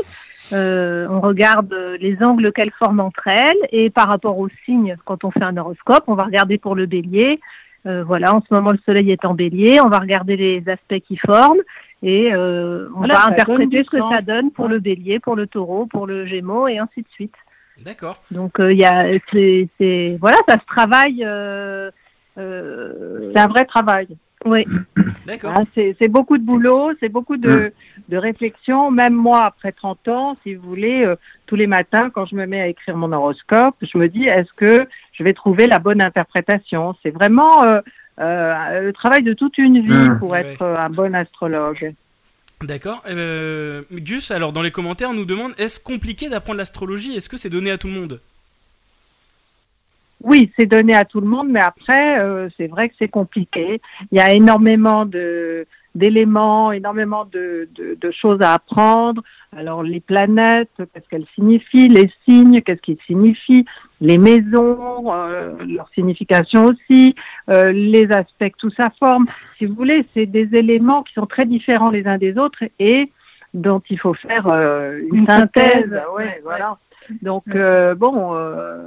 euh, 0.51 1.07
on 1.09 1.19
regarde 1.19 1.73
euh, 1.73 1.97
les 1.99 2.21
angles 2.23 2.51
qu'elles 2.53 2.71
forment 2.77 2.99
entre 2.99 3.27
elles, 3.27 3.57
et 3.71 3.89
par 3.89 4.07
rapport 4.07 4.37
aux 4.37 4.49
signes, 4.65 4.95
quand 5.05 5.23
on 5.23 5.31
fait 5.31 5.43
un 5.43 5.57
horoscope, 5.57 6.03
on 6.07 6.13
va 6.13 6.23
regarder 6.25 6.57
pour 6.59 6.75
le 6.75 6.85
bélier. 6.85 7.39
Euh, 7.85 8.03
voilà, 8.03 8.33
en 8.33 8.41
ce 8.41 8.53
moment 8.53 8.71
le 8.71 8.77
soleil 8.85 9.11
est 9.11 9.25
en 9.25 9.33
bélier, 9.33 9.81
on 9.81 9.89
va 9.89 9.97
regarder 9.99 10.37
les 10.37 10.63
aspects 10.69 10.99
qui 11.07 11.17
forment, 11.17 11.59
et 12.03 12.33
euh, 12.33 12.87
on 12.95 12.99
Voilà, 12.99 13.15
va 13.15 13.25
interpréter 13.31 13.83
ce 13.83 13.89
que 13.89 13.97
ça 14.09 14.21
donne 14.21 14.51
pour 14.51 14.65
Ouais. 14.65 14.71
le 14.73 14.79
bélier, 14.79 15.19
pour 15.19 15.35
le 15.35 15.47
taureau, 15.47 15.85
pour 15.87 16.05
le 16.07 16.25
gémeau, 16.27 16.67
et 16.67 16.77
ainsi 16.77 17.01
de 17.01 17.07
suite. 17.09 17.35
D'accord. 17.83 18.21
Donc 18.29 18.59
euh, 18.59 18.71
il 18.71 18.79
y 18.79 18.85
a, 18.85 19.05
c'est, 19.31 19.67
c'est- 19.79 20.17
voilà, 20.21 20.37
ça 20.47 20.53
se 20.59 20.65
travaille. 20.67 21.23
euh, 21.25 21.89
euh, 22.37 23.31
C'est 23.33 23.39
un 23.41 23.47
vrai 23.47 23.65
travail. 23.65 24.07
Oui. 24.45 24.65
D'accord. 25.25 25.53
Hein, 25.55 25.63
c'est 25.75 26.07
beaucoup 26.07 26.37
de 26.37 26.43
boulot, 26.43 26.91
c'est 26.99 27.09
beaucoup 27.09 27.37
de, 27.37 27.71
de 28.09 28.17
réflexion. 28.17 28.91
Même 28.91 29.13
moi, 29.13 29.45
après 29.45 29.71
30 29.71 30.07
ans, 30.09 30.37
si 30.43 30.55
vous 30.55 30.67
voulez, 30.67 31.05
euh, 31.05 31.15
tous 31.45 31.55
les 31.55 31.67
matins, 31.67 32.09
quand 32.09 32.25
je 32.25 32.35
me 32.35 32.45
mets 32.45 32.61
à 32.61 32.67
écrire 32.67 32.97
mon 32.97 33.11
horoscope, 33.11 33.75
je 33.81 33.97
me 33.97 34.07
dis, 34.09 34.25
est-ce 34.25 34.51
que 34.55 34.85
je 35.13 35.23
vais 35.23 35.33
trouver 35.33 35.67
la 35.67 35.79
bonne 35.79 36.03
interprétation? 36.03 36.95
C'est 37.03 37.11
vraiment 37.11 37.65
euh, 37.65 37.79
euh, 38.19 38.81
le 38.81 38.93
travail 38.93 39.23
de 39.23 39.33
toute 39.33 39.57
une 39.57 39.79
vie 39.81 40.09
Mm. 40.09 40.19
pour 40.19 40.29
Ouais. 40.31 40.41
être 40.45 40.63
un 40.65 40.89
bon 40.89 41.15
astrologue. 41.15 41.93
D'accord. 42.61 43.03
Euh, 43.09 43.81
Gus, 43.91 44.31
alors 44.31 44.53
dans 44.53 44.61
les 44.61 44.71
commentaires, 44.71 45.09
on 45.09 45.13
nous 45.13 45.25
demande 45.25 45.51
est-ce 45.57 45.79
compliqué 45.83 46.29
d'apprendre 46.29 46.57
l'astrologie? 46.59 47.13
Est-ce 47.15 47.27
que 47.29 47.37
c'est 47.37 47.49
donné 47.49 47.71
à 47.71 47.77
tout 47.77 47.87
le 47.87 47.93
monde? 47.93 48.21
Oui, 50.23 50.51
c'est 50.57 50.65
donné 50.65 50.95
à 50.95 51.05
tout 51.05 51.21
le 51.21 51.27
monde, 51.27 51.49
mais 51.49 51.59
après, 51.59 52.19
euh, 52.19 52.47
c'est 52.57 52.67
vrai 52.67 52.89
que 52.89 52.95
c'est 52.97 53.09
compliqué. 53.09 53.81
Il 54.11 54.17
y 54.17 54.21
a 54.21 54.33
énormément 54.33 55.05
de 55.05 55.65
d'éléments, 55.95 56.71
énormément 56.71 57.23
de, 57.25 57.69
de, 57.75 57.95
de 58.01 58.11
choses 58.11 58.41
à 58.41 58.53
apprendre. 58.55 59.21
Alors 59.55 59.83
les 59.83 59.99
planètes, 59.99 60.71
qu'est-ce 60.77 61.07
qu'elles 61.07 61.27
signifient, 61.35 61.87
les 61.87 62.09
signes, 62.27 62.63
qu'est-ce 62.63 62.81
qu'ils 62.81 62.97
signifient, 63.05 63.65
les 64.01 64.17
maisons, 64.17 65.13
euh, 65.13 65.53
leur 65.67 65.87
signification 65.93 66.65
aussi, 66.65 67.13
euh, 67.49 67.71
les 67.71 68.11
aspects 68.11 68.51
tout 68.57 68.71
ça 68.71 68.89
forme. 68.99 69.25
Si 69.59 69.67
vous 69.67 69.75
voulez, 69.75 70.03
c'est 70.15 70.25
des 70.25 70.49
éléments 70.55 71.03
qui 71.03 71.13
sont 71.13 71.27
très 71.27 71.45
différents 71.45 71.91
les 71.91 72.07
uns 72.07 72.17
des 72.17 72.39
autres 72.39 72.63
et 72.79 73.11
dont 73.53 73.83
il 73.87 73.99
faut 73.99 74.15
faire 74.15 74.47
euh, 74.47 74.97
une, 75.11 75.17
Une 75.17 75.27
synthèse. 75.27 75.73
synthèse, 75.73 75.91
Ouais, 76.15 76.23
ouais, 76.23 76.41
voilà. 76.43 76.77
Donc 77.21 77.43
euh, 77.53 77.93
bon, 77.93 78.33
euh, 78.33 78.77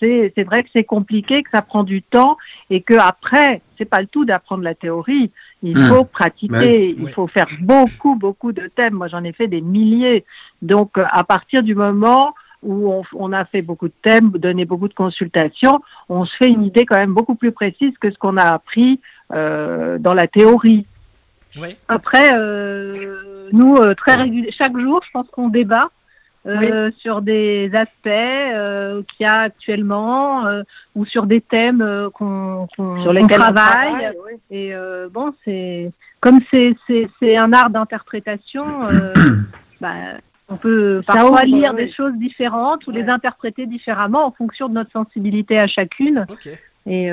c'est 0.00 0.42
vrai 0.44 0.62
que 0.64 0.70
c'est 0.74 0.84
compliqué, 0.84 1.42
que 1.42 1.50
ça 1.52 1.62
prend 1.62 1.84
du 1.84 2.02
temps 2.02 2.36
et 2.70 2.80
que 2.80 2.94
après, 2.94 3.60
c'est 3.76 3.84
pas 3.84 4.00
le 4.00 4.06
tout 4.06 4.24
d'apprendre 4.24 4.62
la 4.64 4.74
théorie. 4.74 5.30
Il 5.62 5.76
Mmh. 5.78 5.82
faut 5.88 6.04
pratiquer, 6.04 6.94
il 6.98 7.08
faut 7.10 7.26
faire 7.26 7.46
beaucoup, 7.60 8.14
beaucoup 8.16 8.52
de 8.52 8.66
thèmes. 8.68 8.94
Moi, 8.94 9.08
j'en 9.08 9.22
ai 9.24 9.32
fait 9.32 9.46
des 9.46 9.60
milliers. 9.60 10.24
Donc, 10.62 10.96
euh, 10.96 11.04
à 11.10 11.22
partir 11.24 11.62
du 11.62 11.74
moment 11.74 12.34
où 12.62 12.90
on, 12.92 13.02
on 13.14 13.32
a 13.32 13.44
fait 13.44 13.62
beaucoup 13.62 13.88
de 13.88 13.94
thèmes, 14.02 14.30
donné 14.30 14.64
beaucoup 14.64 14.88
de 14.88 14.94
consultations, 14.94 15.80
on 16.08 16.24
se 16.24 16.34
fait 16.36 16.48
une 16.48 16.64
idée 16.64 16.84
quand 16.86 16.96
même 16.98 17.12
beaucoup 17.14 17.34
plus 17.34 17.52
précise 17.52 17.92
que 17.98 18.10
ce 18.10 18.18
qu'on 18.18 18.36
a 18.38 18.44
appris 18.44 19.00
euh, 19.32 19.98
dans 19.98 20.14
la 20.14 20.26
théorie. 20.26 20.86
Après, 21.88 22.32
euh, 22.32 23.48
nous, 23.52 23.74
euh, 23.76 23.94
très 23.94 24.14
régul- 24.14 24.50
chaque 24.56 24.78
jour, 24.78 25.00
je 25.04 25.10
pense 25.12 25.28
qu'on 25.30 25.48
débat 25.48 25.88
euh, 26.46 26.90
sur 26.98 27.20
des 27.20 27.70
aspects 27.74 28.06
euh, 28.06 29.02
qu'il 29.02 29.26
y 29.26 29.28
a 29.28 29.40
actuellement 29.40 30.46
euh, 30.46 30.62
ou 30.94 31.04
sur 31.04 31.26
des 31.26 31.42
thèmes 31.42 32.08
qu'on 32.14 32.66
lesquels 33.12 33.40
on 33.40 33.52
travaille. 33.52 33.92
travaille, 33.92 34.16
oui. 34.26 34.40
Et 34.50 34.72
bon, 35.12 35.34
c'est 35.44 35.92
comme 36.20 36.40
c'est 36.50 37.36
un 37.36 37.52
art 37.52 37.68
d'interprétation. 37.70 38.64
bah, 39.80 39.94
on 40.48 40.56
peut 40.56 41.02
parfois 41.06 41.30
ouvre, 41.30 41.44
lire 41.44 41.72
oui. 41.76 41.84
des 41.84 41.92
choses 41.92 42.14
différentes 42.14 42.86
ou 42.86 42.90
les 42.90 43.08
interpréter 43.08 43.66
différemment 43.66 44.26
en 44.26 44.30
fonction 44.32 44.68
de 44.68 44.74
notre 44.74 44.90
sensibilité 44.92 45.58
à 45.58 45.66
chacune. 45.66 46.24
Ok. 46.30 46.48
Et 46.86 47.10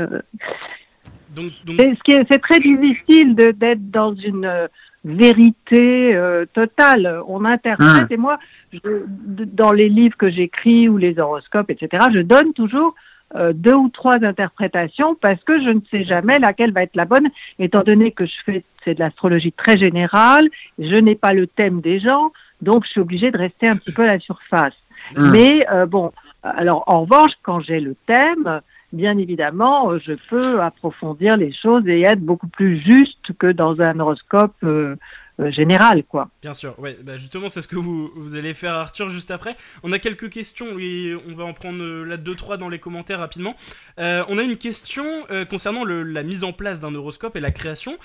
Donc, 1.36 1.51
donc 1.65 2.25
C'est 2.32 2.39
très 2.39 2.59
difficile 2.59 3.36
de- 3.36 3.51
d'être 3.51 3.91
dans 3.91 4.15
une 4.15 4.69
vérité 5.08 6.16
euh, 6.16 6.45
totale. 6.53 7.22
On 7.28 7.45
interprète, 7.45 8.12
et 8.12 8.18
moi, 8.18 8.38
je- 8.74 8.80
dans 9.26 9.72
les 9.72 9.89
livres 9.89 10.18
que 10.18 10.30
j'écris 10.30 10.89
ou 10.89 10.97
les 10.97 11.18
horoscopes, 11.20 11.70
etc., 11.70 12.05
je 12.14 12.20
donne 12.20 12.53
toujours 12.53 12.93
euh, 13.36 13.51
deux 13.53 13.74
ou 13.74 13.89
trois 13.89 14.24
interprétations 14.24 15.14
parce 15.16 15.43
que 15.43 15.62
je 15.62 15.70
ne 15.70 15.82
sais 15.91 16.05
jamais 16.05 16.39
laquelle 16.39 16.72
va 16.72 16.84
être 16.84 16.95
la 16.95 17.03
bonne, 17.05 17.28
étant 17.60 17.84
donné 17.84 18.12
que 18.12 18.26
je 18.26 18.36
fais 18.45 18.64
c'est 18.86 18.93
de 18.93 18.99
l'astrologie 19.01 19.51
très 19.51 19.78
générale, 19.78 20.47
je 20.80 20.95
n'ai 20.95 21.16
pas 21.16 21.34
le 21.34 21.45
thème 21.45 21.82
des 21.82 21.99
gens, 21.99 22.32
donc 22.62 22.86
je 22.86 22.91
suis 22.91 23.01
obligée 23.01 23.32
de 23.32 23.38
rester 23.38 23.68
un 23.68 23.76
petit 23.76 23.91
peu 23.91 24.03
à 24.03 24.08
la 24.08 24.20
surface. 24.20 24.76
Mmh. 25.18 25.32
Mais 25.32 25.68
euh, 25.70 25.86
bon, 25.86 26.14
alors 26.41 26.86
en 26.88 27.01
revanche, 27.01 27.32
quand 27.43 27.60
j'ai 27.60 27.82
le 27.82 27.95
thème, 28.05 28.62
bien 28.93 29.17
évidemment, 29.17 29.91
euh, 29.91 29.99
je 29.99 30.13
peux 30.29 30.61
approfondir 30.61 31.38
les 31.38 31.51
choses 31.51 31.88
et 31.88 32.01
être 32.01 32.21
beaucoup 32.21 32.47
plus 32.47 32.79
juste 32.79 33.33
que 33.38 33.51
dans 33.51 33.81
un 33.81 33.99
horoscope 33.99 34.55
euh, 34.63 34.95
euh, 35.39 35.51
général, 35.51 36.03
quoi. 36.03 36.29
Bien 36.41 36.53
sûr, 36.53 36.77
ouais, 36.79 36.97
bah 37.03 37.17
justement, 37.17 37.49
c'est 37.49 37.61
ce 37.61 37.67
que 37.67 37.75
vous, 37.75 38.11
vous 38.15 38.35
allez 38.35 38.53
faire, 38.53 38.73
Arthur, 38.73 39.09
juste 39.09 39.29
après. 39.29 39.55
On 39.83 39.91
a 39.91 39.99
quelques 39.99 40.29
questions 40.29 40.79
et 40.79 41.15
on 41.27 41.35
va 41.35 41.43
en 41.43 41.53
prendre 41.53 41.81
euh, 41.81 42.03
là 42.03 42.17
deux 42.17 42.35
trois 42.35 42.57
dans 42.57 42.69
les 42.69 42.79
commentaires 42.79 43.19
rapidement. 43.19 43.55
Euh, 43.99 44.23
on 44.29 44.38
a 44.38 44.43
une 44.43 44.57
question 44.57 45.05
concernant 45.49 45.83
la 45.85 46.23
mise 46.23 46.43
en 46.43 46.53
place 46.53 46.79
d'un 46.79 46.93
horoscope 46.95 47.35
et 47.35 47.39
la 47.39 47.51
création. 47.51 47.97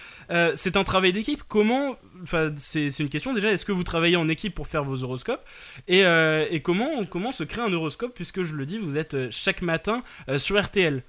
C'est 0.54 0.76
un 0.76 0.84
travail 0.84 1.12
d'équipe. 1.12 1.42
Comment, 1.46 1.96
enfin, 2.22 2.50
c'est 2.56 2.98
une 2.98 3.08
question 3.08 3.32
déjà. 3.32 3.50
Est-ce 3.50 3.64
que 3.64 3.72
vous 3.72 3.84
travaillez 3.84 4.16
en 4.16 4.28
équipe 4.28 4.54
pour 4.54 4.66
faire 4.66 4.84
vos 4.84 5.04
horoscopes? 5.04 5.42
Et, 5.88 6.00
et 6.02 6.62
comment 6.62 7.04
comment 7.04 7.32
se 7.32 7.44
crée 7.44 7.62
un 7.62 7.72
horoscope? 7.72 8.14
Puisque 8.14 8.42
je 8.42 8.54
le 8.54 8.66
dis, 8.66 8.78
vous 8.78 8.96
êtes 8.96 9.30
chaque 9.30 9.62
matin 9.62 10.02
sur 10.38 10.60
RTL. 10.60 11.02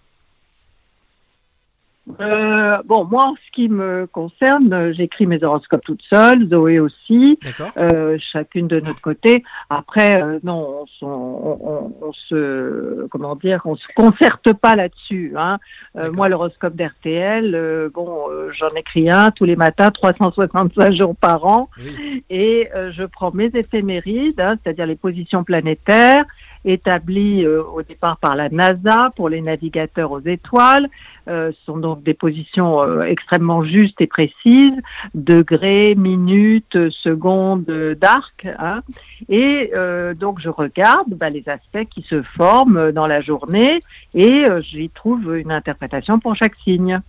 Euh, 2.19 2.77
bon, 2.85 3.05
moi, 3.05 3.27
en 3.27 3.35
ce 3.35 3.51
qui 3.53 3.69
me 3.69 4.07
concerne, 4.07 4.91
j'écris 4.93 5.25
mes 5.25 5.41
horoscopes 5.41 5.83
toute 5.85 6.01
seule, 6.09 6.49
Zoé 6.49 6.79
aussi, 6.79 7.39
euh, 7.77 8.17
chacune 8.19 8.67
de 8.67 8.81
notre 8.81 8.99
côté. 8.99 9.41
Après, 9.69 10.21
euh, 10.21 10.37
non, 10.43 10.81
on, 10.81 10.85
se- 10.85 11.05
on- 11.05 11.59
on- 11.65 11.93
on 12.01 12.11
se, 12.11 13.07
comment 13.07 13.35
dire, 13.37 13.61
on 13.63 13.75
se 13.77 13.87
concerte 13.95 14.51
pas 14.53 14.75
là-dessus. 14.75 15.33
Hein. 15.37 15.59
Euh, 15.97 16.11
moi, 16.11 16.27
l'horoscope 16.27 16.75
d'RTL, 16.75 17.89
bon, 17.93 18.25
j'en 18.51 18.67
écris 18.75 19.09
un 19.09 19.31
tous 19.31 19.45
les 19.45 19.55
matins, 19.55 19.89
365 19.89 20.91
jours 20.93 21.15
par 21.15 21.45
an. 21.45 21.69
Oui. 21.77 22.23
et 22.29 22.69
euh, 22.75 22.91
je 22.91 23.03
prends 23.03 23.31
mes 23.31 23.45
éphémérides, 23.53 24.39
hein, 24.41 24.57
c'est-à-dire 24.61 24.85
les 24.87 24.95
positions 24.97 25.43
planétaires 25.45 26.25
établies 26.65 27.45
euh, 27.45 27.63
au 27.63 27.81
départ 27.81 28.17
par 28.17 28.35
la 28.35 28.49
NASA 28.49 29.09
pour 29.15 29.29
les 29.29 29.41
navigateurs 29.41 30.11
aux 30.11 30.21
étoiles. 30.21 30.87
Euh, 31.29 31.51
ce 31.53 31.65
sont 31.65 31.77
donc 31.77 32.03
des 32.03 32.13
positions 32.13 32.83
euh, 32.83 33.03
extrêmement 33.03 33.63
justes 33.63 34.01
et 34.01 34.07
précises, 34.07 34.75
degrés, 35.15 35.95
minutes, 35.95 36.75
euh, 36.75 36.89
secondes 36.89 37.69
euh, 37.69 37.95
d'arc. 37.95 38.47
Hein, 38.59 38.81
et 39.29 39.71
euh, 39.73 40.13
donc 40.13 40.39
je 40.41 40.49
regarde 40.49 41.07
bah, 41.09 41.29
les 41.29 41.47
aspects 41.47 41.87
qui 41.89 42.03
se 42.03 42.21
forment 42.21 42.77
euh, 42.77 42.87
dans 42.89 43.07
la 43.07 43.21
journée 43.21 43.79
et 44.13 44.45
euh, 44.49 44.61
j'y 44.61 44.89
trouve 44.89 45.35
une 45.37 45.51
interprétation 45.51 46.19
pour 46.19 46.35
chaque 46.35 46.55
signe. 46.63 46.99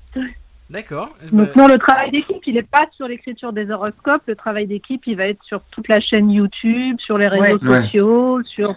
D'accord. 0.70 1.10
Eh 1.22 1.30
Donc 1.34 1.48
ben, 1.54 1.62
non, 1.62 1.68
le 1.68 1.78
travail 1.78 2.10
d'équipe, 2.10 2.42
il 2.46 2.54
n'est 2.54 2.62
pas 2.62 2.86
sur 2.92 3.06
l'écriture 3.06 3.52
des 3.52 3.70
horoscopes. 3.70 4.22
Le 4.26 4.34
travail 4.34 4.66
d'équipe, 4.66 5.02
il 5.06 5.16
va 5.16 5.26
être 5.28 5.42
sur 5.44 5.62
toute 5.64 5.88
la 5.88 6.00
chaîne 6.00 6.30
YouTube, 6.30 6.96
sur 7.00 7.18
les 7.18 7.28
réseaux 7.28 7.58
Ouais. 7.58 7.82
sociaux, 7.82 8.42
sur 8.44 8.70
euh, 8.70 8.74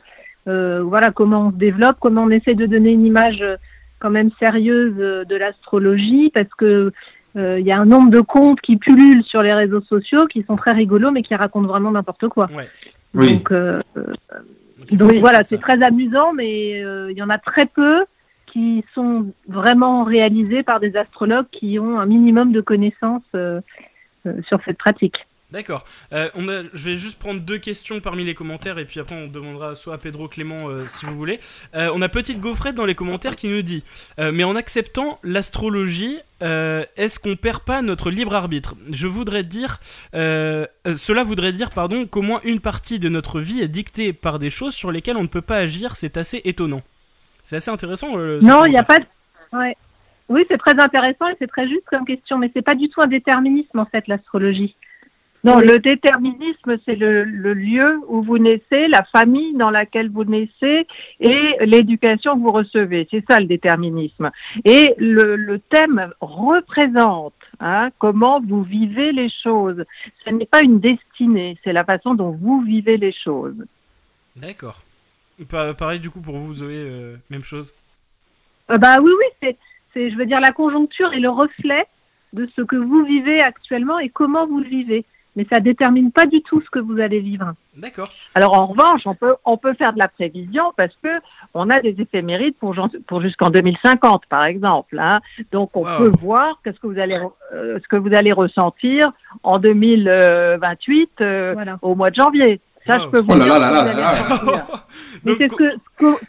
voilà 0.48 1.12
comment 1.12 1.48
on 1.48 1.52
se 1.52 1.56
développe, 1.56 1.98
comment 2.00 2.24
on 2.24 2.30
essaie 2.30 2.56
de 2.56 2.66
donner 2.66 2.92
une 2.92 3.06
image 3.06 3.42
euh, 3.42 3.58
quand 4.00 4.10
même 4.10 4.30
sérieuse 4.40 4.96
euh, 5.00 5.26
de 5.26 5.36
l'astrologie, 5.36 6.32
parce 6.34 6.54
que 6.58 6.92
euh, 7.36 7.60
il 7.60 7.66
y 7.66 7.72
a 7.72 7.80
un 7.80 7.86
nombre 7.86 8.10
de 8.10 8.22
comptes 8.22 8.62
qui 8.62 8.78
pullulent 8.78 9.24
sur 9.24 9.42
les 9.42 9.54
réseaux 9.54 9.82
sociaux 9.82 10.26
qui 10.28 10.44
sont 10.44 10.56
très 10.56 10.72
rigolos, 10.72 11.12
mais 11.12 11.22
qui 11.22 11.36
racontent 11.36 11.68
vraiment 11.68 11.92
n'importe 11.92 12.28
quoi. 12.28 12.48
ouais. 12.56 12.68
Oui. 13.14 13.36
Donc, 13.38 13.52
euh, 13.52 13.82
voilà, 15.20 15.44
c'est 15.44 15.58
très 15.58 15.82
amusant, 15.84 16.34
mais 16.34 16.84
euh, 16.84 17.12
il 17.12 17.18
y 17.18 17.24
en 17.24 17.30
a 17.30 17.38
très 17.38 17.66
peu 17.66 18.06
qui 18.46 18.84
sont 18.94 19.28
vraiment 19.48 20.04
réalisés 20.04 20.64
par 20.64 20.80
des 20.80 20.96
astrologues 20.96 21.48
qui 21.52 21.80
ont 21.80 22.00
un 22.00 22.06
minimum 22.06 22.52
de 22.52 22.62
connaissances 22.62 23.24
euh, 23.36 23.60
euh, 24.26 24.34
sur 24.48 24.60
cette 24.64 24.78
pratique. 24.78 25.27
D'accord. 25.50 25.86
Euh, 26.12 26.30
on 26.36 26.50
a, 26.50 26.64
je 26.74 26.90
vais 26.90 26.98
juste 26.98 27.20
prendre 27.20 27.40
deux 27.40 27.58
questions 27.58 28.02
parmi 28.02 28.26
les 28.26 28.36
commentaires 28.36 28.80
et 28.80 28.86
puis 28.86 29.00
après 29.00 29.16
on 29.16 29.28
demandera 29.28 29.76
soit 29.76 29.94
à 29.94 29.98
Pedro 29.98 30.28
Clément 30.28 30.68
euh, 30.68 30.88
si 30.88 31.06
vous 31.06 31.16
voulez. 31.16 31.40
Euh, 31.74 31.90
on 31.96 32.02
a 32.02 32.10
Petite 32.10 32.42
Gaufrette 32.42 32.76
dans 32.76 32.86
les 32.86 32.96
commentaires 32.96 33.38
qui 33.38 33.48
nous 33.48 33.62
dit 33.62 33.86
Mais 34.18 34.44
en 34.44 34.58
acceptant 34.58 35.20
l'astrologie, 35.24 36.20
est-ce 36.42 37.20
qu'on 37.20 37.38
perd 37.38 37.64
pas 37.64 37.82
notre 37.82 38.12
libre 38.12 38.36
arbitre? 38.36 38.76
Je 38.90 39.08
voudrais 39.08 39.44
dire. 39.44 39.80
cela 40.12 41.24
voudrait 41.24 41.54
dire, 41.54 41.70
pardon, 41.70 42.06
qu'au 42.06 42.22
moins 42.22 42.42
une 42.44 42.60
partie 42.60 43.00
de 43.00 43.08
notre 43.08 43.40
vie 43.40 43.62
est 43.62 43.70
dictée 43.70 44.12
par 44.12 44.40
des 44.40 44.50
choses 44.50 44.74
sur 44.74 44.92
lesquelles 44.92 45.18
on 45.18 45.24
ne 45.24 45.28
peut 45.28 45.42
pas 45.42 45.58
agir. 45.58 45.96
C'est 45.96 46.18
assez 46.18 46.42
étonnant. 46.44 46.82
C'est 47.46 47.56
assez 47.56 47.72
intéressant. 47.72 48.18
non, 48.18 48.66
il 48.66 48.72
n'y 48.72 48.78
a 48.78 48.84
pas. 48.84 49.00
De... 49.00 49.06
Ouais. 49.54 49.78
Oui, 50.28 50.46
c'est 50.50 50.58
très 50.58 50.78
intéressant 50.78 51.30
et 51.30 51.38
c'est 51.40 51.48
très 51.48 51.70
juste 51.70 51.86
comme 51.86 52.06
question, 52.06 52.38
mais 52.38 52.52
c'est 52.54 52.62
pas 52.62 52.76
du 52.76 52.90
tout 52.90 53.00
un 53.02 53.08
déterminisme 53.08 53.80
en 53.80 53.86
fait 53.86 54.06
l'astrologie. 54.10 54.76
Non, 55.48 55.60
le 55.60 55.80
déterminisme, 55.80 56.78
c'est 56.84 56.96
le, 56.96 57.24
le 57.24 57.54
lieu 57.54 58.02
où 58.08 58.22
vous 58.22 58.38
naissez, 58.38 58.88
la 58.90 59.04
famille 59.04 59.54
dans 59.54 59.70
laquelle 59.70 60.10
vous 60.10 60.26
naissez 60.26 60.86
et 61.22 61.56
l'éducation 61.62 62.36
que 62.36 62.42
vous 62.42 62.52
recevez. 62.52 63.08
C'est 63.10 63.24
ça 63.30 63.40
le 63.40 63.46
déterminisme. 63.46 64.30
Et 64.66 64.94
le, 64.98 65.38
le 65.38 65.60
thème 65.60 66.12
représente 66.20 67.34
hein, 67.62 67.90
comment 67.98 68.42
vous 68.42 68.64
vivez 68.64 69.14
les 69.14 69.30
choses. 69.30 69.86
Ce 70.26 70.30
n'est 70.32 70.46
pas 70.46 70.64
une 70.64 70.80
destinée, 70.82 71.58
c'est 71.64 71.72
la 71.72 71.86
façon 71.86 72.14
dont 72.14 72.32
vous 72.32 72.62
vivez 72.62 72.98
les 72.98 73.14
choses. 73.14 73.64
D'accord. 74.36 74.82
Pa- 75.50 75.74
pareil 75.74 76.00
du 76.00 76.10
coup 76.10 76.22
pour 76.22 76.38
vous, 76.38 76.56
Zoé, 76.56 76.76
euh, 76.76 77.16
même 77.30 77.44
chose? 77.44 77.74
Euh, 78.70 78.78
bah 78.78 78.98
oui, 79.02 79.12
oui, 79.18 79.56
c'est, 79.94 80.10
je 80.10 80.16
veux 80.18 80.26
dire, 80.26 80.42
la 80.42 80.52
conjoncture 80.52 81.14
est 81.14 81.22
le 81.22 81.30
reflet 81.30 81.86
de 82.34 82.50
ce 82.56 82.62
que 82.62 82.76
vous 82.76 83.06
vivez 83.06 83.40
actuellement 83.42 83.98
et 84.00 84.10
comment 84.10 84.46
vous 84.46 84.60
le 84.60 84.68
vivez. 84.68 85.06
Mais 85.38 85.46
ça 85.50 85.60
détermine 85.62 86.12
pas 86.12 86.26
du 86.26 86.42
tout 86.42 86.60
ce 86.62 86.70
que 86.70 86.80
vous 86.80 87.00
allez 87.00 87.20
vivre. 87.22 87.54
D'accord. 87.76 88.10
Alors 88.36 88.60
en 88.60 88.66
revanche, 88.66 89.04
on 89.06 89.14
peut 89.16 89.36
on 89.46 89.56
peut 89.56 89.74
faire 89.76 89.94
de 89.94 90.00
la 90.00 90.08
prévision 90.10 90.74
parce 90.76 90.94
que 91.04 91.10
on 91.54 91.70
a 91.70 91.80
des 91.80 91.96
éphémérides 92.00 92.56
pour 92.56 92.74
jusqu'en 93.22 93.50
2050 93.52 94.26
par 94.26 94.44
exemple. 94.46 94.98
hein. 95.00 95.22
Donc 95.52 95.78
on 95.78 95.84
Wow. 95.86 95.98
peut 96.00 96.12
voir 96.20 96.60
qu'est-ce 96.64 96.80
que 96.80 96.88
vous 96.88 96.98
allez 97.00 97.20
euh, 97.54 97.78
ce 97.82 97.88
que 97.88 97.96
vous 97.96 98.14
allez 98.16 98.32
ressentir 98.34 99.12
en 99.44 99.60
2028 99.60 101.12
euh, 101.22 101.52
Voilà. 101.54 101.78
au 101.82 101.96
mois 101.96 102.10
de 102.10 102.16
janvier. 102.16 102.60
Ça, 102.86 102.98
Wow. 102.98 103.04
je 103.04 103.08
peux 103.10 103.20
vous 103.20 103.32
Oh 103.32 103.36
là 103.38 103.44
dire 103.46 103.60
là 103.60 103.70
ce 103.80 103.86
là 103.86 104.12
vous 105.24 105.36
c'est 105.38 105.50
ce 105.50 105.78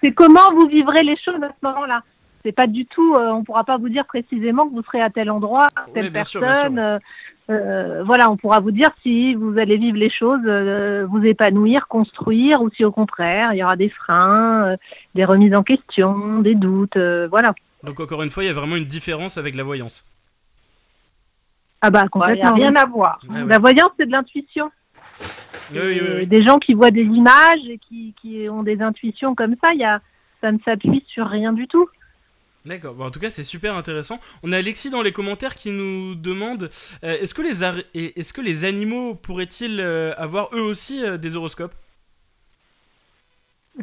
ce 0.02 0.10
comment 0.10 0.52
vous 0.52 0.66
vivrez 0.66 1.02
les 1.02 1.16
choses 1.16 1.42
à 1.42 1.48
ce 1.48 1.66
moment-là. 1.66 2.02
C'est 2.44 2.52
pas 2.52 2.66
du 2.66 2.86
tout, 2.86 3.14
euh, 3.16 3.30
on 3.30 3.42
pourra 3.42 3.64
pas 3.64 3.78
vous 3.78 3.88
dire 3.88 4.04
précisément 4.06 4.68
que 4.68 4.74
vous 4.74 4.82
serez 4.84 5.00
à 5.02 5.10
tel 5.10 5.28
endroit, 5.30 5.66
telle 5.92 6.10
bien 6.10 6.24
sûr, 6.24 6.40
personne. 6.40 6.78
euh, 6.78 6.98
euh, 7.50 8.02
voilà, 8.04 8.30
on 8.30 8.36
pourra 8.36 8.60
vous 8.60 8.70
dire 8.70 8.90
si 9.02 9.34
vous 9.34 9.56
allez 9.58 9.78
vivre 9.78 9.96
les 9.96 10.10
choses, 10.10 10.40
euh, 10.44 11.06
vous 11.08 11.24
épanouir, 11.24 11.88
construire, 11.88 12.60
ou 12.60 12.70
si 12.70 12.84
au 12.84 12.92
contraire, 12.92 13.54
il 13.54 13.58
y 13.58 13.64
aura 13.64 13.76
des 13.76 13.88
freins, 13.88 14.66
euh, 14.66 14.76
des 15.14 15.24
remises 15.24 15.54
en 15.54 15.62
question, 15.62 16.40
des 16.40 16.54
doutes, 16.54 16.96
euh, 16.98 17.26
voilà. 17.30 17.54
donc 17.84 18.00
encore 18.00 18.22
une 18.22 18.30
fois, 18.30 18.44
il 18.44 18.48
y 18.48 18.50
a 18.50 18.54
vraiment 18.54 18.76
une 18.76 18.84
différence 18.84 19.38
avec 19.38 19.54
la 19.54 19.62
voyance. 19.64 20.04
Ah 21.80 21.90
bah 21.90 22.00
Il 22.00 22.02
n'y 22.02 22.06
a 22.06 22.08
complètement. 22.10 22.54
rien 22.54 22.74
à 22.76 22.84
voir. 22.84 23.20
Ah 23.28 23.32
ouais. 23.32 23.46
La 23.46 23.58
voyance, 23.58 23.92
c'est 23.98 24.06
de 24.06 24.12
l'intuition. 24.12 24.70
Oui, 25.72 25.78
oui, 25.80 26.00
oui. 26.16 26.26
Des 26.26 26.42
gens 26.42 26.58
qui 26.58 26.74
voient 26.74 26.90
des 26.90 27.04
images 27.04 27.60
et 27.68 27.78
qui, 27.78 28.14
qui 28.20 28.48
ont 28.50 28.62
des 28.62 28.82
intuitions 28.82 29.34
comme 29.34 29.54
ça, 29.62 29.72
il 29.74 29.80
y 29.80 29.84
a, 29.84 30.00
ça 30.40 30.50
ne 30.50 30.58
s'appuie 30.64 31.04
sur 31.08 31.26
rien 31.28 31.52
du 31.52 31.68
tout. 31.68 31.88
D'accord. 32.68 32.94
Bon, 32.94 33.06
en 33.06 33.10
tout 33.10 33.18
cas, 33.18 33.30
c'est 33.30 33.44
super 33.44 33.74
intéressant. 33.76 34.20
On 34.42 34.52
a 34.52 34.58
Alexis 34.58 34.90
dans 34.90 35.00
les 35.00 35.12
commentaires 35.12 35.54
qui 35.54 35.70
nous 35.70 36.14
demande 36.14 36.64
euh, 37.02 37.16
est-ce 37.20 37.32
que 37.32 37.40
les 37.40 37.64
est-ce 38.18 38.32
que 38.34 38.42
les 38.42 38.66
animaux 38.66 39.14
pourraient-ils 39.14 39.80
euh, 39.80 40.12
avoir 40.18 40.50
eux 40.52 40.60
aussi 40.60 41.02
euh, 41.02 41.16
des 41.16 41.34
horoscopes? 41.34 41.74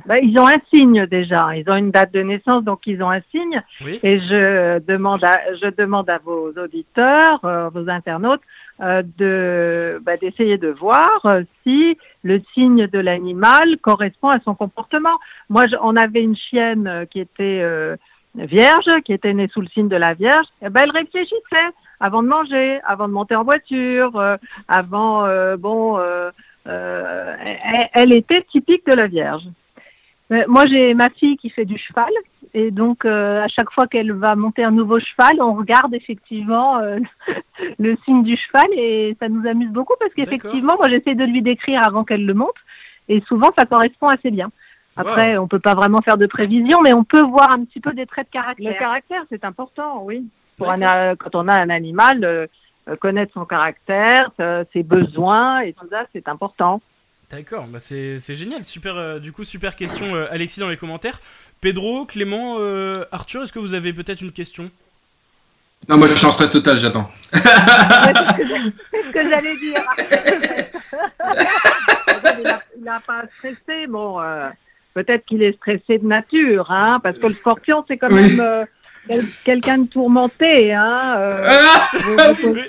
Ben, 0.06 0.20
ils 0.22 0.38
ont 0.38 0.48
un 0.48 0.62
signe 0.72 1.08
déjà. 1.08 1.56
Ils 1.58 1.68
ont 1.68 1.76
une 1.78 1.90
date 1.90 2.14
de 2.14 2.22
naissance, 2.22 2.64
donc 2.64 2.86
ils 2.86 3.02
ont 3.02 3.10
un 3.10 3.22
signe. 3.32 3.64
Oui. 3.84 4.00
Et 4.04 4.20
je 4.20 4.78
demande 4.80 5.24
à, 5.24 5.56
je 5.56 5.70
demande 5.76 6.08
à 6.10 6.20
vos 6.20 6.52
auditeurs, 6.52 7.40
vos 7.74 7.90
internautes, 7.90 8.42
de 8.82 10.00
bah, 10.04 10.18
d'essayer 10.18 10.58
de 10.58 10.68
voir 10.68 11.26
si 11.64 11.98
le 12.24 12.42
signe 12.54 12.88
de 12.88 13.00
l'animal 13.00 13.78
correspond 13.82 14.30
à 14.30 14.40
son 14.42 14.54
comportement. 14.54 15.18
Moi, 15.50 15.64
je- 15.72 15.78
on 15.82 15.96
avait 15.96 16.22
une 16.22 16.36
chienne 16.36 17.08
qui 17.10 17.22
était 17.22 17.64
vierge, 18.38 18.90
qui 19.04 19.14
était 19.14 19.34
née 19.34 19.48
sous 19.48 19.62
le 19.62 19.68
signe 19.68 19.88
de 19.88 19.96
la 19.96 20.14
Vierge. 20.14 20.48
Et 20.62 20.70
ben, 20.70 20.82
elle 20.84 20.92
réfléchissait 20.92 21.72
avant 22.00 22.24
de 22.24 22.28
manger, 22.28 22.80
avant 22.86 23.08
de 23.08 23.14
monter 23.14 23.36
en 23.36 23.44
voiture, 23.44 24.18
euh, 24.18 24.38
avant, 24.68 25.26
euh, 25.26 25.58
bon, 25.58 25.98
euh, 25.98 26.32
elle, 26.66 27.90
elle 27.94 28.14
était 28.14 28.42
typique 28.44 28.86
de 28.86 28.94
la 28.94 29.08
Vierge. 29.08 29.44
Moi, 30.48 30.66
j'ai 30.66 30.96
ma 30.96 31.10
fille 31.10 31.38
qui 31.38 31.52
fait 31.52 31.66
du 31.66 31.78
cheval, 31.78 32.10
et 32.56 32.72
donc 32.72 33.06
à 33.06 33.48
chaque 33.48 33.70
fois 33.72 33.86
qu'elle 33.86 34.12
va 34.12 34.36
monter 34.36 34.64
un 34.64 34.72
nouveau 34.72 35.00
cheval, 35.00 35.40
on 35.40 35.54
regarde 35.54 35.94
effectivement 35.94 36.80
le 37.80 37.96
signe 38.06 38.24
du 38.24 38.36
cheval, 38.36 38.66
et 38.76 39.16
ça 39.20 39.30
nous 39.30 39.48
amuse 39.48 39.70
beaucoup 39.70 39.94
parce 40.00 40.16
qu'effectivement, 40.16 40.78
moi, 40.78 40.90
j'essaie 40.90 41.14
de 41.14 41.26
lui 41.26 41.44
décrire 41.44 41.84
avant 41.86 42.04
qu'elle 42.04 42.26
le 42.26 42.34
monte, 42.34 42.56
et 43.08 43.22
souvent, 43.28 43.52
ça 43.56 43.66
correspond 43.66 44.08
assez 44.08 44.32
bien. 44.32 44.50
Après, 44.98 45.38
on 45.38 45.48
peut 45.48 45.60
pas 45.60 45.76
vraiment 45.76 46.02
faire 46.02 46.18
de 46.18 46.26
prévision, 46.26 46.82
mais 46.82 46.94
on 46.94 47.04
peut 47.04 47.24
voir 47.24 47.52
un 47.52 47.66
petit 47.66 47.82
peu 47.82 47.94
des 47.94 48.06
traits 48.06 48.28
de 48.32 48.38
Le 48.38 48.42
caractère. 48.42 48.80
caractère, 48.80 49.24
c'est 49.30 49.44
important, 49.44 50.04
oui. 50.04 50.26
Pour 50.58 50.72
un, 50.72 50.82
euh, 50.82 51.16
quand 51.18 51.36
on 51.36 51.50
a 51.50 51.56
un 51.56 51.70
animal, 51.70 52.24
euh, 52.24 52.48
euh, 52.88 52.96
connaître 52.96 53.34
son 53.34 53.46
caractère, 53.46 54.32
euh, 54.40 54.64
ses 54.72 54.84
besoins 54.84 55.60
et 55.62 55.74
tout 55.74 55.88
ça, 55.90 56.06
c'est 56.14 56.30
important. 56.30 56.82
D'accord, 57.30 57.66
bah 57.68 57.80
c'est 57.80 58.20
génial. 58.20 58.64
Super, 58.64 58.96
euh, 58.96 59.20
du 59.20 59.34
coup, 59.34 59.44
super 59.44 59.76
question, 59.76 60.16
euh, 60.16 60.28
Alexis, 60.30 60.60
dans 60.60 60.70
les 60.70 60.78
commentaires. 60.78 61.20
Pedro, 61.60 62.06
Clément, 62.06 62.58
euh, 62.60 63.04
Arthur, 63.12 63.44
est-ce 63.44 63.52
que 63.52 63.60
vous 63.60 63.74
avez 63.74 63.92
peut-être 63.92 64.22
une 64.22 64.32
question? 64.32 64.70
Non, 65.90 65.98
moi 65.98 66.08
je 66.08 66.16
suis 66.16 66.26
en 66.26 66.32
stress 66.32 66.52
total, 66.52 66.80
j'attends. 66.80 67.10
c'est 67.34 67.42
ce 67.42 69.12
que 69.12 69.30
j'allais 69.30 69.58
dire. 69.58 69.82
il 72.78 72.84
n'a 72.84 73.00
pas 73.00 73.24
stressé, 73.38 73.88
bon, 73.88 74.22
euh, 74.22 74.50
peut-être 74.96 75.26
qu'il 75.26 75.44
est 75.44 75.56
stressé 75.58 76.00
de 76.00 76.08
nature, 76.08 76.72
hein, 76.72 77.00
parce 77.04 77.20
que 77.20 77.28
le 77.28 77.34
scorpion, 77.34 77.84
c'est 77.88 77.98
quand 77.98 78.08
Oui. 78.10 78.36
même 78.36 78.40
euh, 78.40 78.66
quel- 79.08 79.28
quelqu'un 79.44 79.78
de 79.80 79.88
tourmenté, 79.88 80.74
hein. 80.74 81.16
euh, 81.20 81.46
Ah 81.48 81.90
vous, 81.94 82.12
vous 82.12 82.42
posez, 82.42 82.62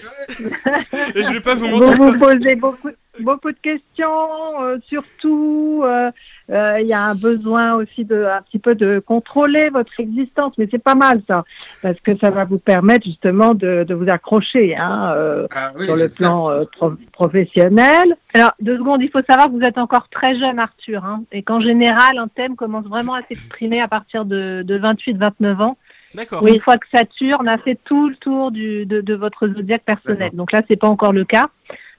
Et 1.15 1.23
je 1.23 1.33
vais 1.33 1.41
pas 1.41 1.55
vous 1.55 1.67
vous 1.67 1.79
mentir. 1.79 1.95
vous 1.97 2.19
posez 2.19 2.55
beaucoup, 2.57 2.91
beaucoup 3.23 3.51
de 3.53 3.59
questions, 3.63 4.63
euh, 4.63 4.79
surtout, 4.87 5.83
euh, 5.85 6.11
euh, 6.51 6.81
il 6.81 6.87
y 6.87 6.93
a 6.93 7.03
un 7.05 7.15
besoin 7.15 7.75
aussi 7.75 8.05
de, 8.05 8.25
un 8.25 8.43
petit 8.43 8.59
peu 8.59 8.75
de 8.75 8.99
contrôler 8.99 9.69
votre 9.71 9.99
existence, 9.99 10.53
mais 10.59 10.69
c'est 10.71 10.83
pas 10.83 10.95
mal 10.95 11.21
ça, 11.27 11.45
parce 11.83 11.99
que 12.01 12.17
ça 12.19 12.31
va 12.31 12.45
vous 12.45 12.59
permettre 12.59 13.05
justement 13.05 13.55
de, 13.55 13.85
de 13.85 13.95
vous 13.95 14.09
accrocher, 14.09 14.77
hein, 14.77 15.13
euh, 15.17 15.47
Ah 15.55 15.71
oui, 15.77 15.87
sur 15.87 15.97
le 15.97 16.07
plan 16.15 16.51
euh, 16.51 16.65
pro- 16.77 16.95
professionnel. 17.13 18.17
Alors, 18.35 18.53
deux 18.61 18.77
secondes, 18.79 19.03
il 19.03 19.11
faut 19.11 19.23
savoir 19.29 19.47
que 19.47 19.53
vous 19.53 19.63
êtes 19.67 19.79
encore 19.79 20.09
très 20.09 20.35
jeune, 20.39 20.59
Arthur, 20.59 21.05
hein, 21.05 21.23
et 21.33 21.43
qu'en 21.43 21.61
général, 21.61 22.19
un 22.19 22.29
thème 22.29 22.57
commence 22.57 22.87
vraiment 22.87 23.15
à 23.15 23.23
s'exprimer 23.23 23.81
à 23.81 23.89
partir 23.89 24.25
de, 24.25 24.63
de 24.63 24.79
28-29 24.79 25.63
ans. 25.63 25.77
D'accord. 26.15 26.47
Une 26.47 26.61
fois 26.61 26.79
que 26.79 26.87
Saturne 26.95 27.47
a 27.49 27.59
fait 27.59 27.79
tout 27.85 28.09
le 28.09 28.17
tour 28.17 28.51
du, 28.51 28.87
de, 28.87 29.03
de 29.03 29.15
votre 29.15 29.49
zodiaque 29.49 29.83
personnel. 29.85 30.31
Donc 30.33 30.51
là, 30.53 30.63
c'est 30.71 30.79
pas 30.81 30.89
encore 30.89 31.13
le 31.13 31.25
cas. 31.27 31.49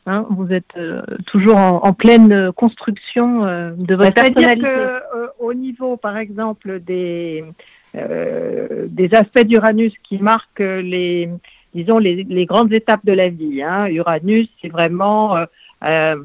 Hein, 0.10 0.26
vous 0.30 0.54
êtes 0.54 0.78
euh, 0.78 1.02
toujours 1.26 1.58
en, 1.58 1.84
en 1.84 1.92
pleine 1.92 2.54
construction 2.54 3.44
euh, 3.44 3.72
de 3.76 3.94
votre 3.94 4.14
personnalité. 4.14 4.62
que 4.62 4.66
euh, 4.66 5.28
au 5.38 5.54
niveau, 5.54 5.98
par 5.98 6.16
exemple, 6.16 6.80
des 6.80 7.44
euh, 7.96 8.86
des 8.88 9.14
aspects 9.14 9.44
d'Uranus 9.44 9.92
qui 10.08 10.18
marquent 10.20 10.60
les 10.60 11.30
disons 11.74 11.98
les, 11.98 12.24
les 12.24 12.46
grandes 12.46 12.72
étapes 12.72 13.06
de 13.06 13.12
la 13.12 13.28
vie. 13.28 13.62
Hein. 13.62 13.88
Uranus, 13.88 14.48
c'est 14.62 14.70
vraiment 14.70 15.36
euh, 15.84 16.16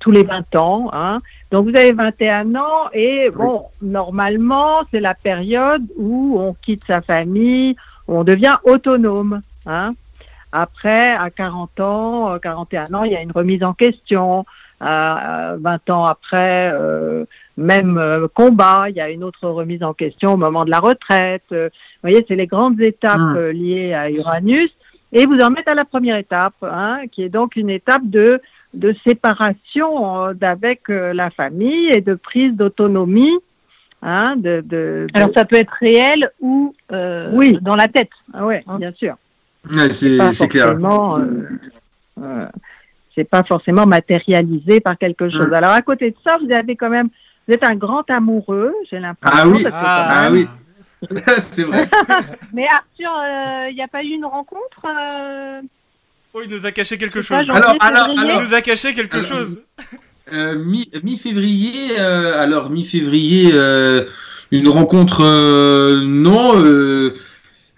tous 0.00 0.10
les 0.10 0.24
20 0.24 0.56
ans. 0.56 0.90
Hein. 0.92 1.20
Donc 1.52 1.68
vous 1.68 1.76
avez 1.76 1.92
21 1.92 2.56
ans 2.56 2.90
et 2.92 3.30
bon, 3.30 3.66
normalement, 3.80 4.82
c'est 4.90 5.00
la 5.00 5.14
période 5.14 5.82
où 5.96 6.38
on 6.40 6.54
quitte 6.54 6.84
sa 6.84 7.02
famille, 7.02 7.76
où 8.08 8.16
on 8.16 8.24
devient 8.24 8.56
autonome. 8.64 9.42
Hein. 9.64 9.92
Après, 10.52 11.12
à 11.14 11.30
40 11.30 11.80
ans, 11.80 12.32
euh, 12.34 12.38
41 12.38 12.94
ans, 12.94 13.04
il 13.04 13.12
y 13.12 13.16
a 13.16 13.22
une 13.22 13.32
remise 13.32 13.62
en 13.64 13.74
question. 13.74 14.44
À 14.80 15.54
20 15.58 15.90
ans 15.90 16.04
après, 16.04 16.70
euh, 16.72 17.24
même 17.56 17.98
euh, 17.98 18.28
combat, 18.32 18.86
il 18.88 18.94
y 18.94 19.00
a 19.00 19.10
une 19.10 19.24
autre 19.24 19.48
remise 19.48 19.82
en 19.82 19.92
question 19.92 20.34
au 20.34 20.36
moment 20.36 20.64
de 20.64 20.70
la 20.70 20.78
retraite. 20.78 21.42
Euh, 21.50 21.68
vous 21.72 22.08
voyez, 22.08 22.24
c'est 22.28 22.36
les 22.36 22.46
grandes 22.46 22.80
étapes 22.80 23.18
euh, 23.36 23.52
liées 23.52 23.92
à 23.92 24.08
Uranus. 24.08 24.70
Et 25.12 25.26
vous 25.26 25.38
en 25.40 25.50
mettez 25.50 25.70
à 25.72 25.74
la 25.74 25.84
première 25.84 26.16
étape, 26.16 26.54
hein, 26.62 27.00
qui 27.10 27.24
est 27.24 27.28
donc 27.28 27.56
une 27.56 27.70
étape 27.70 28.02
de, 28.04 28.40
de 28.74 28.94
séparation 29.04 30.26
euh, 30.26 30.32
d'avec 30.34 30.82
euh, 30.90 31.12
la 31.12 31.30
famille 31.30 31.88
et 31.88 32.00
de 32.00 32.14
prise 32.14 32.52
d'autonomie. 32.54 33.36
Hein, 34.00 34.36
de, 34.36 34.60
de, 34.60 34.60
de- 34.60 35.06
Alors 35.14 35.30
ça 35.34 35.44
peut 35.44 35.56
être 35.56 35.72
réel 35.80 36.30
ou 36.40 36.72
euh, 36.92 37.30
Oui. 37.32 37.58
dans 37.62 37.74
la 37.74 37.88
tête. 37.88 38.10
Ah 38.32 38.46
ouais, 38.46 38.62
Hein. 38.68 38.78
bien 38.78 38.92
sûr. 38.92 39.16
Ouais, 39.70 39.90
c'est 39.90 40.48
clair. 40.48 40.66
forcément, 40.66 41.18
euh, 41.18 41.24
euh, 42.22 42.46
c'est 43.14 43.24
pas 43.24 43.42
forcément 43.42 43.86
matérialisé 43.86 44.80
par 44.80 44.96
quelque 44.98 45.28
chose. 45.28 45.48
Mm. 45.48 45.54
Alors 45.54 45.72
à 45.72 45.82
côté 45.82 46.10
de 46.10 46.16
ça, 46.26 46.36
vous 46.44 46.50
avez 46.52 46.76
quand 46.76 46.90
même, 46.90 47.08
vous 47.46 47.54
êtes 47.54 47.62
un 47.64 47.74
grand 47.76 48.08
amoureux, 48.10 48.72
j'ai 48.90 48.98
l'impression. 49.00 49.38
Ah 49.42 49.48
oui. 49.48 49.64
Ah, 49.72 50.08
Ah 50.10 50.30
même, 50.30 50.48
oui. 51.02 51.18
c'est 51.38 51.64
vrai. 51.64 51.88
Mais 52.52 52.66
Arthur, 52.66 53.10
il 53.70 53.74
n'y 53.74 53.82
a 53.82 53.88
pas 53.88 54.02
eu 54.02 54.08
une 54.08 54.24
rencontre 54.24 54.84
euh, 54.86 55.60
Oh, 56.34 56.40
il 56.44 56.50
nous 56.50 56.66
a 56.66 56.72
caché 56.72 56.98
quelque 56.98 57.22
chose. 57.22 57.48
Alors, 57.50 57.74
alors, 57.80 58.06
février? 58.06 58.14
Il 58.24 58.30
alors. 58.30 58.42
nous 58.42 58.54
a 58.54 58.60
caché 58.60 58.94
quelque 58.94 59.16
Alors, 59.16 59.28
chose. 59.28 59.62
Euh, 60.32 60.58
mi- 60.62 60.90
Mi-février, 61.02 61.98
euh, 61.98 62.38
alors 62.38 62.68
mi-février, 62.68 63.50
euh, 63.54 64.04
une 64.52 64.68
rencontre, 64.68 65.22
euh, 65.24 66.02
non, 66.04 66.52
euh, 66.62 67.14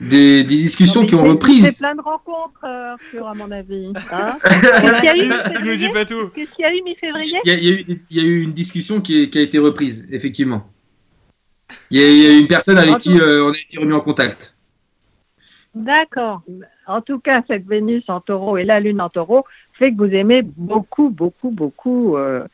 des, 0.00 0.42
des 0.44 0.56
discussions 0.56 1.02
Non, 1.02 1.06
qui 1.06 1.14
ont 1.14 1.24
repris. 1.24 1.54
Il 1.58 1.64
fait 1.66 1.78
plein 1.78 1.94
de 1.94 2.00
rencontres, 2.00 2.64
euh, 2.64 2.92
Arthur, 2.94 3.28
à 3.28 3.34
mon 3.34 3.50
avis. 3.50 3.92
Hein 4.12 4.38
Qu'est-ce 4.42 5.00
qu'il 5.00 5.04
y 5.04 5.08
a 5.08 5.16
eu 5.16 5.28
mi-février 5.28 5.76
dit 5.76 5.88
pas 5.90 6.04
tout. 6.04 6.28
Qu'est-ce 6.34 6.50
qu'il 6.52 6.62
y 6.62 6.68
a 6.68 6.74
eu 6.74 6.82
mi-février 6.82 7.38
Il 7.44 7.52
y, 7.52 7.54
a, 7.54 7.58
il 7.58 7.70
eu, 7.70 7.98
il 8.10 8.16
y 8.16 8.20
a 8.20 8.24
eu 8.28 8.42
une 8.42 8.52
discussion 8.52 9.00
qui, 9.00 9.22
est- 9.22 9.30
qui 9.30 9.38
a 9.38 9.42
été 9.42 9.58
reprise, 9.58 10.06
effectivement. 10.10 10.66
Il 11.90 12.00
y 12.00 12.04
a, 12.04 12.08
il 12.08 12.16
y 12.22 12.26
a 12.26 12.38
une 12.38 12.48
personne 12.48 12.78
avec 12.78 12.98
qui 12.98 13.18
euh, 13.20 13.44
on 13.44 13.52
a 13.52 13.56
été 13.56 13.78
remis 13.78 13.92
en 13.92 14.00
contact. 14.00 14.56
D'accord. 15.74 16.42
en 16.88 17.00
tout 17.00 17.20
cas, 17.20 17.42
cette 17.46 17.66
Vénus 17.66 18.02
en 18.08 18.20
taureau 18.20 18.56
et 18.56 18.64
la 18.64 18.80
Lune 18.80 19.00
en 19.00 19.08
taureau 19.08 19.44
fait 19.78 19.92
que 19.92 19.96
vous 19.98 20.12
aimez 20.12 20.42
beaucoup, 20.42 21.10
beaucoup, 21.10 21.50
beaucoup 21.50 22.16
euh, 22.16 22.44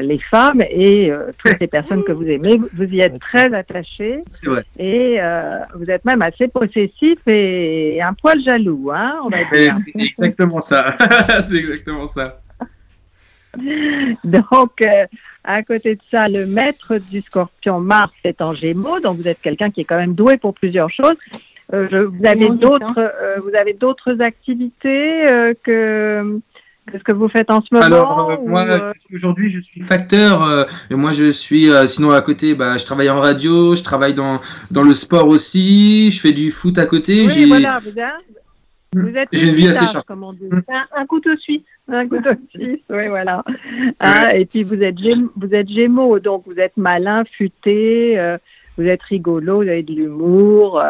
les 0.00 0.18
femmes 0.18 0.62
et 0.70 1.10
euh, 1.10 1.30
toutes 1.38 1.58
les 1.60 1.66
personnes 1.66 2.04
que 2.04 2.12
vous 2.12 2.26
aimez. 2.26 2.56
Vous- 2.58 2.68
Vous 2.72 2.94
y 2.94 3.00
êtes 3.00 3.18
très 3.18 3.52
attaché 3.54 4.22
C'est 4.26 4.46
vrai. 4.48 4.64
et 4.78 5.16
euh, 5.20 5.56
vous 5.74 5.90
êtes 5.90 6.04
même 6.04 6.22
assez 6.22 6.48
possessif 6.48 7.18
et, 7.26 7.96
et 7.96 8.02
un 8.02 8.14
poil 8.14 8.40
jaloux, 8.42 8.90
hein, 8.94 9.16
on 9.24 9.28
va 9.28 9.38
Mais 9.52 9.58
dire. 9.64 9.72
C'est 9.72 9.92
exactement 9.96 10.60
ça. 10.60 10.86
c'est 11.40 11.56
exactement 11.56 12.06
ça. 12.06 12.40
Donc, 14.24 14.82
euh, 14.82 15.06
à 15.44 15.62
côté 15.62 15.96
de 15.96 16.00
ça, 16.10 16.28
le 16.28 16.46
maître 16.46 16.98
du 17.10 17.20
scorpion 17.20 17.80
Mars 17.80 18.12
est 18.24 18.40
en 18.40 18.54
gémeaux, 18.54 19.00
donc 19.00 19.16
vous 19.16 19.26
êtes 19.26 19.40
quelqu'un 19.40 19.70
qui 19.70 19.80
est 19.80 19.84
quand 19.84 19.96
même 19.96 20.14
doué 20.14 20.36
pour 20.36 20.54
plusieurs 20.54 20.90
choses. 20.90 21.16
Euh, 21.72 21.88
je- 21.90 21.96
vous 21.98 22.26
avez 22.26 22.48
d'autres, 22.48 22.98
euh, 22.98 23.40
vous 23.42 23.54
avez 23.58 23.72
d'autres 23.74 24.20
activités 24.20 25.28
euh, 25.28 25.54
que, 25.64 26.38
que 26.86 26.98
ce 26.98 27.04
que 27.04 27.12
vous 27.12 27.28
faites 27.28 27.50
en 27.50 27.60
ce 27.60 27.68
moment. 27.72 27.84
Alors, 27.86 28.30
euh, 28.30 28.36
moi, 28.44 28.64
euh, 28.66 28.92
aujourd'hui, 29.14 29.48
je 29.50 29.60
suis 29.60 29.80
facteur. 29.80 30.42
euh, 30.44 30.64
et 30.90 30.94
moi, 30.94 31.12
je 31.12 31.30
suis, 31.30 31.68
sinon, 31.86 32.10
à 32.10 32.20
côté, 32.22 32.54
bah, 32.54 32.76
je 32.78 32.84
travaille 32.84 33.10
en 33.10 33.20
radio, 33.20 33.74
je 33.76 33.82
travaille 33.82 34.14
dans, 34.14 34.40
dans 34.70 34.82
le 34.82 34.92
sport 34.94 35.28
aussi, 35.28 36.10
je 36.10 36.20
fais 36.20 36.32
du 36.32 36.50
foot 36.50 36.78
à 36.78 36.86
côté. 36.86 37.22
oui, 37.26 37.30
j'ai- 37.30 37.46
voilà, 37.46 37.78
vous, 37.78 37.98
êtes- 37.98 38.14
vous 38.94 39.16
êtes 39.16 39.28
une 39.32 39.52
vie 39.52 39.68
assez 39.68 39.98
comme 40.06 40.24
on 40.24 40.32
dit. 40.32 40.48
Un, 40.68 40.84
un 41.02 41.06
couteau 41.06 41.36
suisse. 41.36 41.62
Un 41.92 42.08
couteau 42.08 42.30
suisse, 42.50 42.80
oui, 42.88 43.08
voilà. 43.08 43.44
Ah, 43.98 44.34
et 44.36 44.44
puis 44.46 44.62
vous 44.62 44.80
êtes, 44.82 44.96
vous 45.36 45.52
êtes 45.54 45.68
gémeaux, 45.68 46.18
donc 46.20 46.44
vous 46.46 46.58
êtes 46.58 46.76
malin, 46.76 47.24
futé, 47.36 48.16
vous 48.78 48.86
êtes 48.86 49.02
rigolo, 49.02 49.56
vous 49.62 49.68
avez 49.68 49.82
de 49.82 49.92
l'humour. 49.92 50.80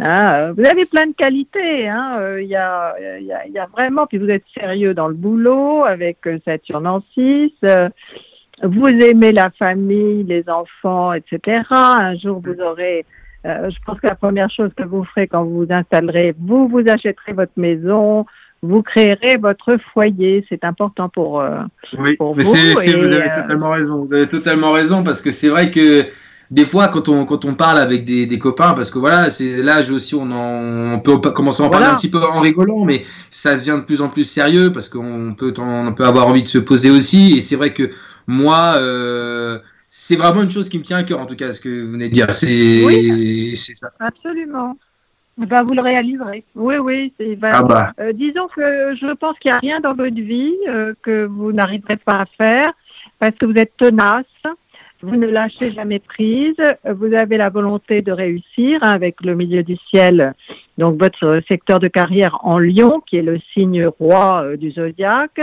Euh, 0.00 0.52
vous 0.56 0.64
avez 0.66 0.86
plein 0.86 1.06
de 1.06 1.14
qualités. 1.14 1.88
hein, 1.88 2.08
euh, 2.18 2.42
Il 2.42 2.48
y, 2.48 2.56
a, 2.56 2.94
y, 3.20 3.32
a, 3.32 3.46
y 3.46 3.58
a 3.58 3.66
vraiment, 3.66 4.06
puis 4.06 4.18
vous 4.18 4.28
êtes 4.28 4.44
sérieux 4.58 4.92
dans 4.94 5.08
le 5.08 5.14
boulot 5.14 5.84
avec 5.84 6.18
Saturne 6.44 6.86
en 6.86 7.02
6. 7.14 7.52
euh, 7.64 7.88
vous 8.62 8.86
aimez 8.86 9.32
la 9.32 9.50
famille, 9.50 10.24
les 10.24 10.44
enfants, 10.48 11.12
etc. 11.12 11.62
Un 11.70 12.16
jour, 12.16 12.40
vous 12.44 12.60
aurez... 12.60 13.04
euh, 13.46 13.68
je 13.70 13.76
pense 13.84 14.00
que 14.00 14.06
la 14.06 14.14
première 14.14 14.50
chose 14.50 14.70
que 14.76 14.84
vous 14.84 15.04
ferez 15.04 15.26
quand 15.28 15.44
vous 15.44 15.64
vous 15.66 15.72
installerez, 15.72 16.34
vous 16.38 16.68
vous 16.68 16.82
achèterez 16.88 17.32
votre 17.32 17.52
maison, 17.56 18.26
vous 18.62 18.82
créerez 18.82 19.36
votre 19.36 19.76
foyer. 19.92 20.44
C'est 20.48 20.64
important 20.64 21.08
pour. 21.08 21.40
euh, 21.40 21.58
Oui, 21.98 22.16
pour 22.16 22.34
mais 22.36 22.44
vous, 22.44 22.50
c'est, 22.50 22.74
c'est- 22.76 22.96
vous 22.96 23.12
avez 23.12 23.28
totalement 23.34 23.70
raison. 23.70 24.04
Vous 24.06 24.14
avez 24.14 24.28
totalement 24.28 24.72
raison 24.72 25.02
parce 25.04 25.20
que 25.20 25.30
c'est 25.30 25.48
vrai 25.50 25.70
que 25.70 26.06
des 26.50 26.66
fois, 26.66 26.88
quand 26.88 27.08
on, 27.08 27.24
quand 27.24 27.44
on 27.44 27.54
parle 27.54 27.78
avec 27.78 28.04
des, 28.04 28.26
des 28.26 28.38
copains, 28.38 28.74
parce 28.74 28.90
que 28.90 28.98
voilà, 28.98 29.30
c'est 29.30 29.62
l'âge 29.62 29.90
aussi, 29.90 30.14
on, 30.14 30.30
en, 30.30 30.94
on 30.94 31.00
peut 31.00 31.18
commencer 31.18 31.62
à 31.62 31.66
en 31.66 31.70
parler 31.70 31.86
un 31.86 31.96
petit 31.96 32.10
peu 32.10 32.18
en 32.22 32.40
rigolant, 32.40 32.84
mais 32.84 33.04
ça 33.30 33.56
devient 33.56 33.78
de 33.80 33.84
plus 33.86 34.00
en 34.02 34.08
plus 34.08 34.24
sérieux 34.24 34.72
parce 34.72 34.88
qu'on 34.88 35.34
peut, 35.36 35.52
on 35.58 35.92
peut 35.94 36.04
avoir 36.04 36.28
envie 36.28 36.42
de 36.42 36.48
se 36.48 36.58
poser 36.58 36.90
aussi. 36.90 37.34
Et 37.36 37.40
c'est 37.40 37.56
vrai 37.56 37.72
que 37.72 37.90
moi, 38.26 38.74
euh, 38.76 39.58
c'est 39.88 40.16
vraiment 40.16 40.42
une 40.42 40.50
chose 40.50 40.68
qui 40.68 40.78
me 40.78 40.84
tient 40.84 40.98
à 40.98 41.02
cœur, 41.02 41.20
en 41.20 41.26
tout 41.26 41.36
cas, 41.36 41.52
ce 41.52 41.60
que 41.60 41.84
vous 41.84 41.92
venez 41.92 42.08
de 42.08 42.12
dire. 42.14 42.34
C'est, 42.34 43.54
c'est 43.56 43.76
ça. 43.76 43.90
Absolument. 44.00 44.76
Ben, 45.36 45.64
vous 45.64 45.72
le 45.74 45.82
réaliserez. 45.82 46.44
Oui, 46.54 46.76
oui. 46.76 47.12
c'est- 47.18 47.36
Ah 47.42 47.62
bah. 47.62 47.92
euh, 48.00 48.12
disons 48.12 48.46
que 48.54 48.94
je 48.94 49.12
pense 49.16 49.36
qu'il 49.40 49.50
n'y 49.50 49.56
a 49.56 49.58
rien 49.58 49.80
dans 49.80 49.94
votre 49.94 50.14
vie 50.14 50.54
euh, 50.68 50.94
que 51.02 51.24
vous 51.24 51.50
n'arriverez 51.52 51.96
pas 51.96 52.20
à 52.20 52.26
faire 52.38 52.72
parce 53.18 53.34
que 53.36 53.46
vous 53.46 53.54
êtes 53.56 53.76
tenace. 53.76 54.24
Vous 55.06 55.16
ne 55.16 55.26
lâchez 55.26 55.70
jamais 55.70 55.98
prise. 55.98 56.56
Vous 56.84 57.12
avez 57.12 57.36
la 57.36 57.50
volonté 57.50 58.00
de 58.00 58.10
réussir 58.10 58.82
avec 58.82 59.20
le 59.22 59.34
milieu 59.34 59.62
du 59.62 59.76
ciel. 59.90 60.34
Donc 60.78 61.00
votre 61.00 61.42
secteur 61.46 61.78
de 61.78 61.88
carrière 61.88 62.38
en 62.42 62.58
Lion, 62.58 63.00
qui 63.00 63.18
est 63.18 63.22
le 63.22 63.38
signe 63.52 63.86
roi 63.86 64.44
euh, 64.44 64.56
du 64.56 64.70
zodiaque. 64.70 65.40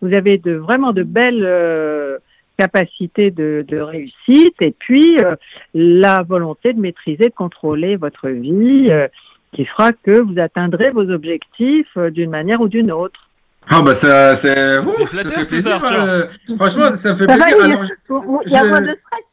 Vous 0.00 0.14
avez 0.14 0.38
vraiment 0.38 0.92
de 0.92 1.02
belles 1.02 1.44
euh, 1.44 2.18
capacités 2.56 3.30
de, 3.30 3.64
réussite 3.78 4.56
et 4.60 4.74
puis 4.76 5.18
euh, 5.22 5.36
la 5.74 6.22
volonté 6.22 6.72
de 6.72 6.80
maîtriser, 6.80 7.28
de 7.28 7.34
contrôler 7.34 7.96
votre 7.96 8.28
vie. 8.28 8.88
qui 9.52 9.66
fera 9.66 9.92
que 9.92 10.18
vous 10.18 10.38
atteindrez 10.38 10.90
vos 10.90 11.10
objectifs 11.10 11.98
d'une 11.98 12.30
manière 12.30 12.62
ou 12.62 12.68
d'une 12.68 12.90
autre. 12.90 13.28
Ah 13.70 13.80
bah 13.82 13.94
ça, 13.94 14.34
c'est, 14.34 14.80
flatteur, 15.06 15.30
ça 15.32 15.38
fait 15.40 15.46
tout 15.46 15.60
ça. 15.60 15.74
Arthur. 15.76 16.02
euh, 16.02 16.26
franchement, 16.56 16.92
ça 16.94 17.12
me 17.12 17.16
fait 17.16 17.26
plaisir. 17.26 17.46
il 17.48 17.58
y 17.58 17.60
a- 17.60 17.64
Alors, 17.64 17.84
je- 17.84 17.92
Il 18.46 18.52
y 18.52 18.56
a 18.56 18.64
je- 18.64 18.68
moins 18.68 18.80
de 18.80 18.86
stress. 18.86 19.24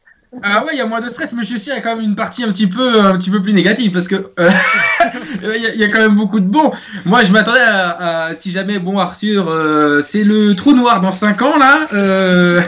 Ah 0.44 0.64
ouais, 0.64 0.70
il 0.74 0.78
y 0.78 0.80
a 0.80 0.86
moins 0.86 1.00
de 1.00 1.08
stress, 1.08 1.32
mais 1.32 1.42
je 1.42 1.56
suis 1.56 1.72
à 1.72 1.80
quand 1.80 1.96
même 1.96 2.04
une 2.04 2.14
partie 2.14 2.44
un 2.44 2.48
petit 2.52 2.68
peu, 2.68 3.00
un 3.00 3.18
petit 3.18 3.30
peu 3.30 3.42
plus 3.42 3.52
négative 3.52 3.90
parce 3.92 4.06
que 4.06 4.14
euh, 4.38 4.48
il 5.42 5.60
y, 5.62 5.66
a- 5.66 5.74
il 5.74 5.80
y 5.80 5.84
a 5.84 5.88
quand 5.88 5.98
même 5.98 6.14
beaucoup 6.14 6.38
de 6.38 6.46
bons. 6.46 6.70
Moi, 7.04 7.24
je 7.24 7.32
m'attendais 7.32 7.58
à, 7.60 8.26
à- 8.26 8.34
si 8.34 8.52
jamais, 8.52 8.78
bon 8.78 8.98
Arthur, 8.98 9.48
euh, 9.50 10.00
c'est 10.02 10.22
le 10.24 10.54
trou 10.54 10.72
noir 10.72 11.00
dans 11.00 11.10
5 11.10 11.42
ans 11.42 11.58
là. 11.58 11.86
euh, 11.92 12.60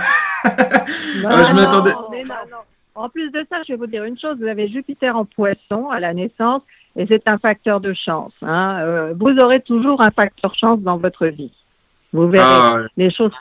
Ah, 0.44 0.44
je 1.48 1.52
m'attendais- 1.54 1.92
non, 1.92 2.34
non. 2.50 2.56
En 2.94 3.08
plus 3.08 3.30
de 3.30 3.46
ça, 3.48 3.56
je 3.66 3.72
vais 3.72 3.78
vous 3.78 3.86
dire 3.86 4.04
une 4.04 4.18
chose, 4.18 4.36
vous 4.40 4.46
avez 4.48 4.68
Jupiter 4.68 5.16
en 5.16 5.24
poisson 5.24 5.88
à 5.90 5.98
la 6.00 6.12
naissance 6.12 6.62
et 6.96 7.06
c'est 7.06 7.28
un 7.28 7.38
facteur 7.38 7.80
de 7.80 7.92
chance. 7.92 8.32
hein. 8.42 8.78
Euh, 8.80 9.14
vous 9.18 9.36
aurez 9.38 9.60
toujours 9.60 10.00
un 10.02 10.10
facteur 10.10 10.54
chance 10.54 10.80
dans 10.80 10.96
votre 10.98 11.26
vie. 11.26 11.52
Vous 12.12 12.28
verrez, 12.28 12.44
ah, 12.46 12.74
les 12.96 13.10
choses 13.10 13.32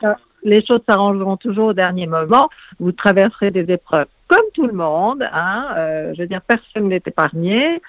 les 0.44 0.64
choses 0.64 0.80
s'arrangeront 0.88 1.36
toujours 1.36 1.66
au 1.68 1.72
dernier 1.72 2.06
moment. 2.06 2.48
Vous 2.80 2.90
traverserez 2.92 3.50
des 3.52 3.70
épreuves 3.72 4.06
comme 4.26 4.46
tout 4.54 4.66
le 4.66 4.72
monde. 4.72 5.22
Hein, 5.32 5.66
euh, 5.76 6.12
je 6.14 6.22
veux 6.22 6.26
dire, 6.28 6.40
personne 6.42 6.88
n'est 6.88 7.02
épargné. 7.06 7.80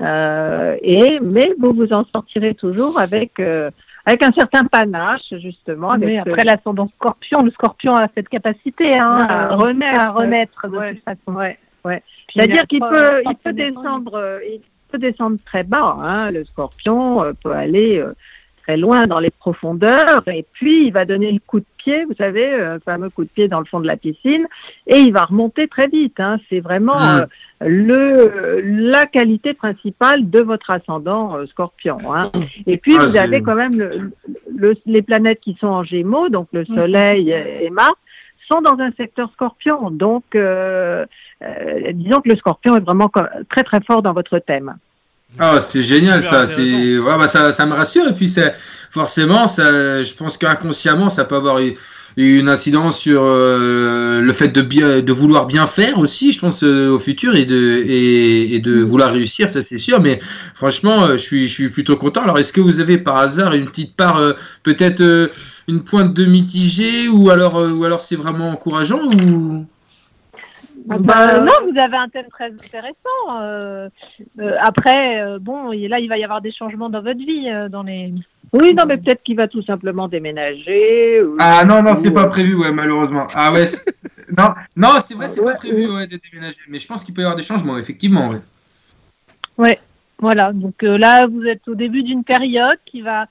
Euh, 0.00 0.76
et 0.80 1.18
mais 1.20 1.52
vous 1.58 1.72
vous 1.72 1.92
en 1.92 2.04
sortirez 2.14 2.54
toujours 2.54 3.00
avec 3.00 3.40
euh, 3.40 3.68
avec 4.06 4.22
un 4.22 4.30
certain 4.32 4.64
panache 4.64 5.34
justement. 5.42 5.90
Avec 5.90 6.06
Mais 6.08 6.22
ce- 6.24 6.30
après 6.30 6.44
l'ascendant 6.44 6.88
scorpion, 6.94 7.42
le 7.42 7.50
scorpion 7.50 7.96
a 7.96 8.06
cette 8.14 8.28
capacité 8.28 8.96
hein, 8.96 9.18
à 9.28 9.52
à 9.52 9.56
renaître, 9.56 10.00
à 10.00 10.10
renaître 10.12 10.68
de 10.68 10.76
Ouais. 10.78 10.94
toute 10.94 11.04
façon. 11.04 11.32
Ouais, 11.36 11.58
ouais. 11.84 12.02
C'est-à-dire 12.32 12.62
il 12.62 12.68
qu'il 12.68 12.80
peut, 12.80 13.22
il 13.28 13.36
peut 13.36 13.52
descendre, 13.52 14.40
il 14.48 14.60
peut 14.90 14.98
descendre 14.98 15.36
très 15.44 15.62
bas. 15.64 15.96
Hein. 16.02 16.30
Le 16.30 16.44
scorpion 16.44 17.22
euh, 17.22 17.32
peut 17.42 17.52
aller 17.52 17.98
euh, 17.98 18.08
très 18.62 18.76
loin 18.76 19.06
dans 19.06 19.18
les 19.18 19.30
profondeurs 19.30 20.22
et 20.26 20.44
puis 20.52 20.86
il 20.86 20.92
va 20.92 21.04
donner 21.04 21.32
le 21.32 21.38
coup 21.46 21.60
de 21.60 21.66
pied, 21.78 22.04
vous 22.04 22.14
savez, 22.18 22.52
euh, 22.52 22.74
le 22.74 22.80
fameux 22.80 23.08
coup 23.08 23.24
de 23.24 23.30
pied 23.30 23.48
dans 23.48 23.60
le 23.60 23.64
fond 23.64 23.80
de 23.80 23.86
la 23.86 23.96
piscine, 23.96 24.46
et 24.86 24.98
il 24.98 25.12
va 25.12 25.24
remonter 25.24 25.68
très 25.68 25.86
vite. 25.86 26.18
Hein. 26.20 26.38
C'est 26.48 26.60
vraiment 26.60 26.98
le 27.60 28.60
la 28.62 29.06
qualité 29.06 29.54
principale 29.54 30.28
de 30.28 30.40
votre 30.40 30.70
ascendant 30.70 31.44
scorpion. 31.46 31.96
Hein. 32.14 32.20
Et 32.66 32.76
puis 32.76 32.94
Ah, 32.98 33.04
vous 33.06 33.16
avez 33.16 33.42
quand 33.42 33.54
même 33.54 33.78
le, 33.78 34.10
le- 34.54 34.76
les 34.86 35.02
planètes 35.02 35.40
qui 35.40 35.56
sont 35.60 35.66
en 35.68 35.82
Gémeaux, 35.82 36.28
donc 36.28 36.48
le 36.52 36.64
Soleil 36.66 37.30
et 37.30 37.70
Mars 37.70 37.94
sont 38.50 38.60
dans 38.60 38.78
un 38.80 38.90
secteur 38.96 39.30
scorpion. 39.34 39.90
Donc, 39.90 40.24
euh, 40.34 41.04
euh, 41.42 41.92
disons 41.94 42.20
que 42.20 42.30
le 42.30 42.36
scorpion 42.36 42.76
est 42.76 42.80
vraiment 42.80 43.10
très 43.50 43.62
très 43.62 43.80
fort 43.82 44.02
dans 44.02 44.12
votre 44.12 44.38
thème. 44.38 44.74
Ah, 45.38 45.60
c'est 45.60 45.82
génial 45.82 46.22
ça. 46.24 46.46
C'est 46.46 46.98
ouais, 46.98 47.18
bah, 47.18 47.28
ça, 47.28 47.52
ça 47.52 47.66
me 47.66 47.74
rassure 47.74 48.08
et 48.08 48.14
puis 48.14 48.28
c'est 48.30 48.54
forcément 48.90 49.46
ça. 49.46 50.02
Je 50.02 50.14
pense 50.14 50.38
qu'inconsciemment 50.38 51.10
ça 51.10 51.24
peut 51.26 51.36
avoir 51.36 51.60
eu- 51.60 51.76
une 52.16 52.48
incidence 52.48 52.98
sur 52.98 53.22
euh, 53.22 54.20
le 54.20 54.32
fait 54.32 54.48
de 54.48 54.60
bien 54.62 55.00
de 55.00 55.12
vouloir 55.12 55.46
bien 55.46 55.66
faire 55.68 55.98
aussi. 55.98 56.32
Je 56.32 56.40
pense 56.40 56.64
euh, 56.64 56.88
au 56.90 56.98
futur 56.98 57.36
et 57.36 57.44
de 57.44 57.82
et, 57.86 58.54
et 58.54 58.58
de 58.58 58.80
vouloir 58.80 59.12
réussir, 59.12 59.48
ça 59.50 59.60
c'est 59.62 59.78
sûr. 59.78 60.00
Mais 60.00 60.18
franchement, 60.54 61.04
euh, 61.04 61.12
je 61.12 61.18
suis 61.18 61.46
je 61.46 61.52
suis 61.52 61.68
plutôt 61.68 61.96
content. 61.96 62.22
Alors 62.22 62.38
est-ce 62.38 62.52
que 62.52 62.62
vous 62.62 62.80
avez 62.80 62.98
par 62.98 63.18
hasard 63.18 63.52
une 63.54 63.66
petite 63.66 63.94
part 63.94 64.16
euh, 64.16 64.32
peut-être 64.64 65.00
euh, 65.02 65.28
une 65.68 65.84
pointe 65.84 66.14
de 66.14 66.24
mitigé 66.24 67.08
ou 67.08 67.30
alors 67.30 67.56
euh, 67.56 67.72
ou 67.72 67.84
alors 67.84 68.00
c'est 68.00 68.16
vraiment 68.16 68.48
encourageant 68.48 69.00
ou? 69.04 69.66
Ah 70.90 70.96
Bah, 70.98 71.26
bah, 71.26 71.38
non, 71.40 71.52
vous 71.70 71.78
avez 71.78 71.96
un 71.98 72.08
thème 72.08 72.28
très 72.30 72.46
intéressant. 72.46 73.42
euh, 73.42 73.88
euh, 74.40 74.56
après, 74.60 75.20
euh, 75.20 75.38
bon, 75.38 75.70
et 75.70 75.86
là, 75.86 75.98
il 75.98 76.08
va 76.08 76.16
y 76.16 76.24
avoir 76.24 76.40
des 76.40 76.50
changements 76.50 76.88
dans 76.88 77.02
votre 77.02 77.18
vie, 77.18 77.50
euh, 77.50 77.68
dans 77.68 77.82
les. 77.82 78.14
Oui, 78.54 78.72
non, 78.72 78.84
mais 78.86 78.96
peut-être 78.96 79.22
qu'il 79.22 79.36
va 79.36 79.48
tout 79.48 79.60
simplement 79.62 80.08
déménager. 80.08 81.22
ou- 81.22 81.36
Ah 81.38 81.62
non, 81.66 81.82
non, 81.82 81.94
c'est 81.94 82.08
ou, 82.08 82.14
pas 82.14 82.24
euh, 82.24 82.28
prévu, 82.28 82.54
ouais, 82.54 82.72
malheureusement. 82.72 83.26
Ah 83.34 83.52
ouais, 83.52 83.64
non, 84.38 84.48
non 84.76 84.88
c'est 85.04 85.12
vrai, 85.12 85.28
c'est 85.28 85.40
Ouais, 85.40 85.52
pas 85.52 85.58
prévu 85.58 85.90
ouais, 85.90 86.06
de 86.06 86.18
déménager. 86.30 86.56
Mais 86.68 86.78
je 86.78 86.86
pense 86.86 87.04
qu'il 87.04 87.12
peut 87.12 87.20
y 87.20 87.24
avoir 87.24 87.36
des 87.36 87.42
changements, 87.42 87.76
effectivement. 87.76 88.30
Ouais. 89.58 89.78
Voilà, 90.20 90.52
donc 90.52 90.82
euh, 90.82 90.96
là, 90.98 91.26
vous 91.26 91.44
êtes 91.44 91.68
au 91.68 91.74
début 91.74 92.02
d'une 92.02 92.24
période 92.24 92.78
qui 92.86 93.02
va 93.02 93.26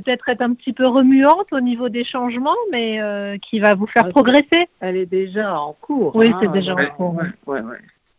peut-être 0.00 0.28
être 0.28 0.42
un 0.42 0.54
petit 0.54 0.72
peu 0.72 0.86
remuante 0.86 1.52
au 1.52 1.60
niveau 1.60 1.88
des 1.88 2.04
changements, 2.04 2.56
mais 2.72 3.00
euh, 3.00 3.36
qui 3.38 3.58
va 3.60 3.74
vous 3.74 3.86
faire 3.86 4.04
Ah, 4.06 4.10
progresser. 4.10 4.68
Elle 4.80 4.96
est 4.96 5.06
déjà 5.06 5.58
en 5.58 5.74
cours. 5.80 6.14
Oui, 6.16 6.28
hein, 6.28 6.38
c'est 6.40 6.52
déjà 6.52 6.74
en 6.74 6.86
cours. 6.96 7.14
ouais. 7.16 7.24
ouais, 7.46 7.60
ouais. 7.60 7.78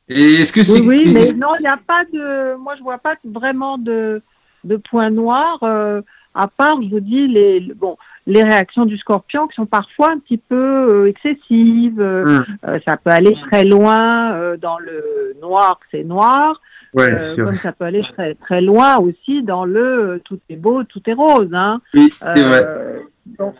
Et 0.09 0.34
est-ce 0.41 0.51
que 0.51 0.63
c'est. 0.63 0.80
Oui, 0.82 1.03
oui, 1.05 1.13
mais 1.13 1.34
non, 1.38 1.49
il 1.59 1.61
n'y 1.61 1.67
a 1.67 1.77
pas 1.77 2.03
de. 2.11 2.55
Moi, 2.55 2.75
je 2.77 2.82
vois 2.84 2.97
pas 2.97 3.15
vraiment 3.23 3.77
de, 3.77 4.21
de 4.63 4.75
point 4.75 5.09
noir, 5.11 5.59
euh, 5.63 6.01
à 6.34 6.47
part, 6.47 6.82
je 6.82 6.89
vous 6.89 6.99
dis, 6.99 7.27
les, 7.27 7.59
le- 7.59 7.73
bon, 7.75 7.95
les 8.25 8.43
réactions 8.43 8.86
du 8.86 8.97
scorpion 8.97 9.47
qui 9.47 9.55
sont 9.55 9.65
parfois 9.65 10.11
un 10.11 10.17
petit 10.19 10.38
peu 10.38 10.55
euh, 10.55 11.05
excessives. 11.07 12.01
euh, 12.01 12.41
ça 12.86 12.97
peut 12.97 13.09
aller 13.11 13.34
très 13.49 13.63
loin 13.63 14.34
euh, 14.34 14.57
dans 14.57 14.80
le 14.80 15.36
noir, 15.41 15.80
c'est 15.91 16.03
noir. 16.03 16.59
Ouais, 16.93 17.11
euh, 17.11 17.45
comme 17.45 17.55
ça 17.55 17.71
peut 17.71 17.85
aller 17.85 18.01
très, 18.01 18.35
très 18.35 18.61
loin 18.61 18.97
aussi 18.97 19.43
dans 19.43 19.65
le 19.65 20.21
tout 20.25 20.39
est 20.49 20.55
beau, 20.55 20.83
tout 20.83 21.01
est 21.07 21.13
rose. 21.13 21.49
Hein. 21.53 21.81
Oui, 21.93 22.09
c'est 22.11 22.43
vrai. 22.43 22.65
Euh, 22.65 22.99
donc, 23.25 23.55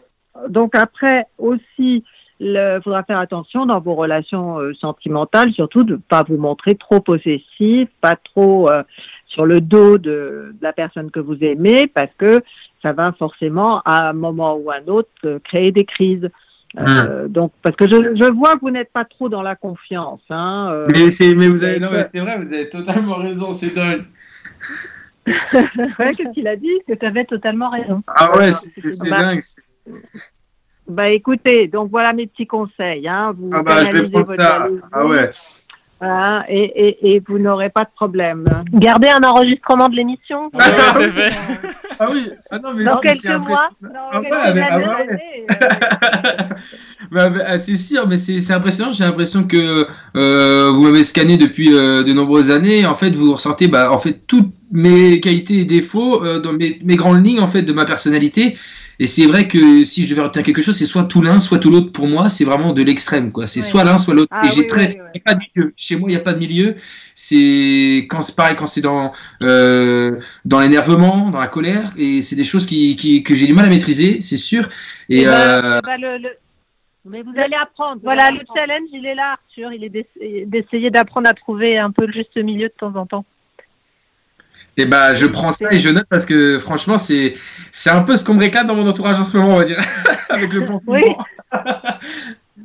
donc 0.48 0.76
après 0.76 1.26
aussi, 1.38 2.04
il 2.40 2.80
faudra 2.84 3.04
faire 3.04 3.20
attention 3.20 3.66
dans 3.66 3.80
vos 3.80 3.96
relations 3.96 4.60
euh, 4.60 4.74
sentimentales, 4.74 5.52
surtout 5.52 5.84
de 5.84 5.94
ne 5.94 6.00
pas 6.00 6.24
vous 6.24 6.38
montrer 6.38 6.76
trop 6.76 7.02
possessif, 7.02 7.90
pas 8.02 8.16
trop 8.16 8.70
euh, 8.70 8.84
sur 9.26 9.46
le 9.46 9.62
dos 9.62 9.98
de, 9.98 10.54
de 10.54 10.58
la 10.62 10.74
personne 10.74 11.12
que 11.12 11.20
vous 11.20 11.44
aimez, 11.44 11.88
parce 11.88 12.14
que 12.18 12.42
ça 12.82 12.94
va 12.94 13.12
forcément, 13.12 13.82
à 13.84 14.10
un 14.10 14.14
moment 14.14 14.56
ou 14.56 14.72
à 14.72 14.76
un 14.76 14.88
autre, 14.88 15.10
euh, 15.26 15.40
créer 15.44 15.72
des 15.72 15.86
crises. 15.86 16.30
Euh, 16.78 17.28
donc, 17.28 17.52
parce 17.64 17.76
que 17.76 17.88
je, 17.90 18.16
je 18.16 18.32
vois 18.32 18.54
que 18.56 18.60
vous 18.62 18.70
n'êtes 18.70 18.92
pas 18.94 19.06
trop 19.06 19.28
dans 19.28 19.42
la 19.42 19.56
confiance. 19.56 20.22
Hein, 20.30 20.70
euh, 20.72 20.88
Mais, 20.92 21.10
c'est, 21.10 21.34
mais 21.34 21.48
vous 21.48 21.64
avez, 21.64 21.80
non, 21.80 21.90
mais 21.92 22.06
c'est 22.12 22.20
vrai, 22.20 22.38
vous 22.38 22.54
avez 22.54 22.70
totalement 22.70 23.16
raison, 23.16 23.52
c'est 23.52 23.74
dingue. 23.74 24.04
Ouais, 25.28 26.16
Qu'est-ce 26.16 26.34
qu'il 26.34 26.48
a 26.48 26.56
dit? 26.56 26.72
Que 26.88 26.94
tu 26.94 27.06
avais 27.06 27.24
totalement 27.26 27.70
raison. 27.70 28.02
Ah 28.08 28.36
ouais, 28.36 28.52
c'est, 28.52 28.72
c'est 28.90 29.10
Bah, 29.10 29.18
dingue. 29.18 29.42
Bah 30.88 31.10
écoutez, 31.10 31.68
donc 31.68 31.92
voilà 31.92 32.14
mes 32.14 32.26
petits 32.26 32.48
conseils. 32.48 33.08
Hein. 33.08 33.34
Vous 33.38 33.52
Ah 33.54 33.62
bah, 33.62 33.84
je 33.84 33.92
vais 33.92 34.10
prendre 34.10 34.26
votre 34.26 34.42
ça. 34.42 34.68
Ah 34.92 35.06
ouais. 35.06 35.30
hein, 36.02 36.44
et, 36.50 36.64
et, 36.64 37.16
et 37.16 37.24
vous 37.28 37.38
n'aurez 37.38 37.70
pas 37.70 37.84
de 37.84 37.92
problème. 37.96 38.44
Gardez 38.74 39.10
un 39.10 39.22
enregistrement 39.24 39.88
de 39.88 39.96
l'émission. 39.98 40.50
Ouais, 40.54 40.64
c'est 40.94 41.12
fait. 41.12 41.68
Ah 42.02 42.08
oui, 42.10 42.30
ah 42.50 42.60
non, 42.60 42.74
mais 42.74 42.86
Dans 42.86 43.00
quelques 43.00 43.26
mois, 43.26 43.70
c'est 47.58 47.76
sûr, 47.76 48.08
mais 48.08 48.16
c'est 48.16 48.40
c'est 48.40 48.54
impressionnant. 48.54 48.94
J'ai 48.94 49.04
l'impression 49.04 49.44
que 49.44 49.86
euh, 50.16 50.72
vous 50.72 50.82
m'avez 50.84 51.04
scanné 51.04 51.36
depuis 51.36 51.74
euh, 51.74 52.04
de 52.04 52.14
nombreuses 52.14 52.52
années. 52.52 52.86
En 52.86 52.96
fait, 52.96 53.12
vous 53.12 53.34
ressentez 53.34 53.68
bah, 53.68 53.92
en 53.92 54.00
fait 54.00 54.22
toutes 54.28 54.54
mes 54.72 55.20
qualités 55.20 55.60
et 55.60 55.66
défauts 55.66 56.24
euh, 56.24 56.40
dans 56.40 56.54
mes, 56.54 56.80
mes 56.86 56.96
grandes 56.96 57.26
lignes 57.26 57.42
en 57.42 57.48
fait 57.48 57.64
de 57.64 57.74
ma 57.74 57.84
personnalité. 57.84 58.58
Et 59.02 59.08
c'est 59.08 59.26
vrai 59.26 59.48
que 59.48 59.86
si 59.86 60.06
je 60.06 60.10
devais 60.10 60.22
retenir 60.24 60.46
quelque 60.46 60.62
chose, 60.62 60.78
c'est 60.78 60.86
soit 60.86 61.06
tout 61.06 61.22
l'un, 61.22 61.40
soit 61.40 61.58
tout 61.60 61.70
l'autre. 61.70 61.92
Pour 61.94 62.08
moi, 62.08 62.30
c'est 62.30 62.44
vraiment 62.44 62.74
de 62.74 62.84
l'extrême, 62.84 63.32
quoi. 63.32 63.48
C'est 63.48 63.62
Ouais. 63.62 63.66
soit 63.66 63.84
l'un, 63.86 63.98
soit 63.98 64.14
l'autre. 64.14 64.28
Ah 64.32 64.42
et 64.46 64.50
j'ai 64.52 64.62
oui, 64.62 64.68
très, 64.68 64.88
oui, 64.88 64.96
oui. 64.96 65.10
il 65.16 65.18
y 65.18 65.22
a 65.22 65.24
pas 65.26 65.34
de 65.36 65.40
milieu. 65.56 65.74
Chez 65.78 65.96
moi, 65.96 66.10
il 66.10 66.14
n'y 66.14 66.20
a 66.20 66.24
pas 66.24 66.34
de 66.34 66.40
milieu. 66.40 66.76
C'est 67.16 68.06
quand 68.10 68.22
c'est 68.22 68.36
pareil 68.36 68.56
quand 68.58 68.68
c'est 68.68 68.82
dans 68.82 69.14
euh, 69.42 70.20
dans 70.46 70.60
l'énervement, 70.60 71.30
dans 71.30 71.40
la 71.40 71.48
colère, 71.48 71.92
et 71.98 72.22
c'est 72.22 72.36
des 72.36 72.44
choses 72.44 72.66
qui, 72.66 72.96
qui 72.98 73.24
que 73.24 73.36
j'ai 73.36 73.48
du 73.48 73.54
mal 73.54 73.66
à 73.66 73.70
maîtriser, 73.70 74.20
c'est 74.22 74.38
sûr. 74.38 74.68
Et 75.10 75.22
eh 75.22 75.26
ben, 75.26 75.32
euh, 75.32 75.80
eh 75.82 75.86
ben, 75.86 76.02
le- 76.02 76.18
le- 76.18 76.38
Mais 77.06 77.22
vous 77.22 77.34
allez 77.38 77.56
apprendre. 77.56 78.02
Voilà, 78.04 78.30
le 78.32 78.42
challenge, 78.56 78.90
il 78.92 79.06
est 79.06 79.16
là, 79.16 79.38
Arthur. 79.38 79.72
Il 79.74 79.84
est 79.86 79.90
d'essa- 79.90 80.46
d'essayer 80.46 80.90
d'apprendre 80.92 81.30
à 81.30 81.34
trouver 81.34 81.78
un 81.78 81.92
peu 81.92 82.06
le 82.06 82.12
juste 82.14 82.36
milieu 82.38 82.68
de 82.68 82.74
temps 82.78 82.94
en 82.96 83.06
temps. 83.06 83.26
Et 84.80 84.86
bah, 84.86 85.14
je 85.14 85.26
prends 85.26 85.52
ça 85.52 85.68
et 85.72 85.80
je 85.80 85.90
note 85.90 86.06
parce 86.10 86.26
que 86.26 86.58
franchement, 86.60 86.98
c'est 86.98 87.34
c'est 87.72 87.90
un 87.90 88.02
peu 88.02 88.16
ce 88.16 88.24
qu'on 88.24 88.34
me 88.36 88.40
réclame 88.40 88.68
dans 88.68 88.76
mon 88.76 88.88
entourage 88.88 89.20
en 89.20 89.24
ce 89.24 89.36
moment, 89.38 89.54
on 89.56 89.58
va 89.58 89.66
dire, 89.66 89.80
avec 90.30 90.54
le 90.54 90.62
confinement. 90.62 90.82
Oui. 90.88 91.02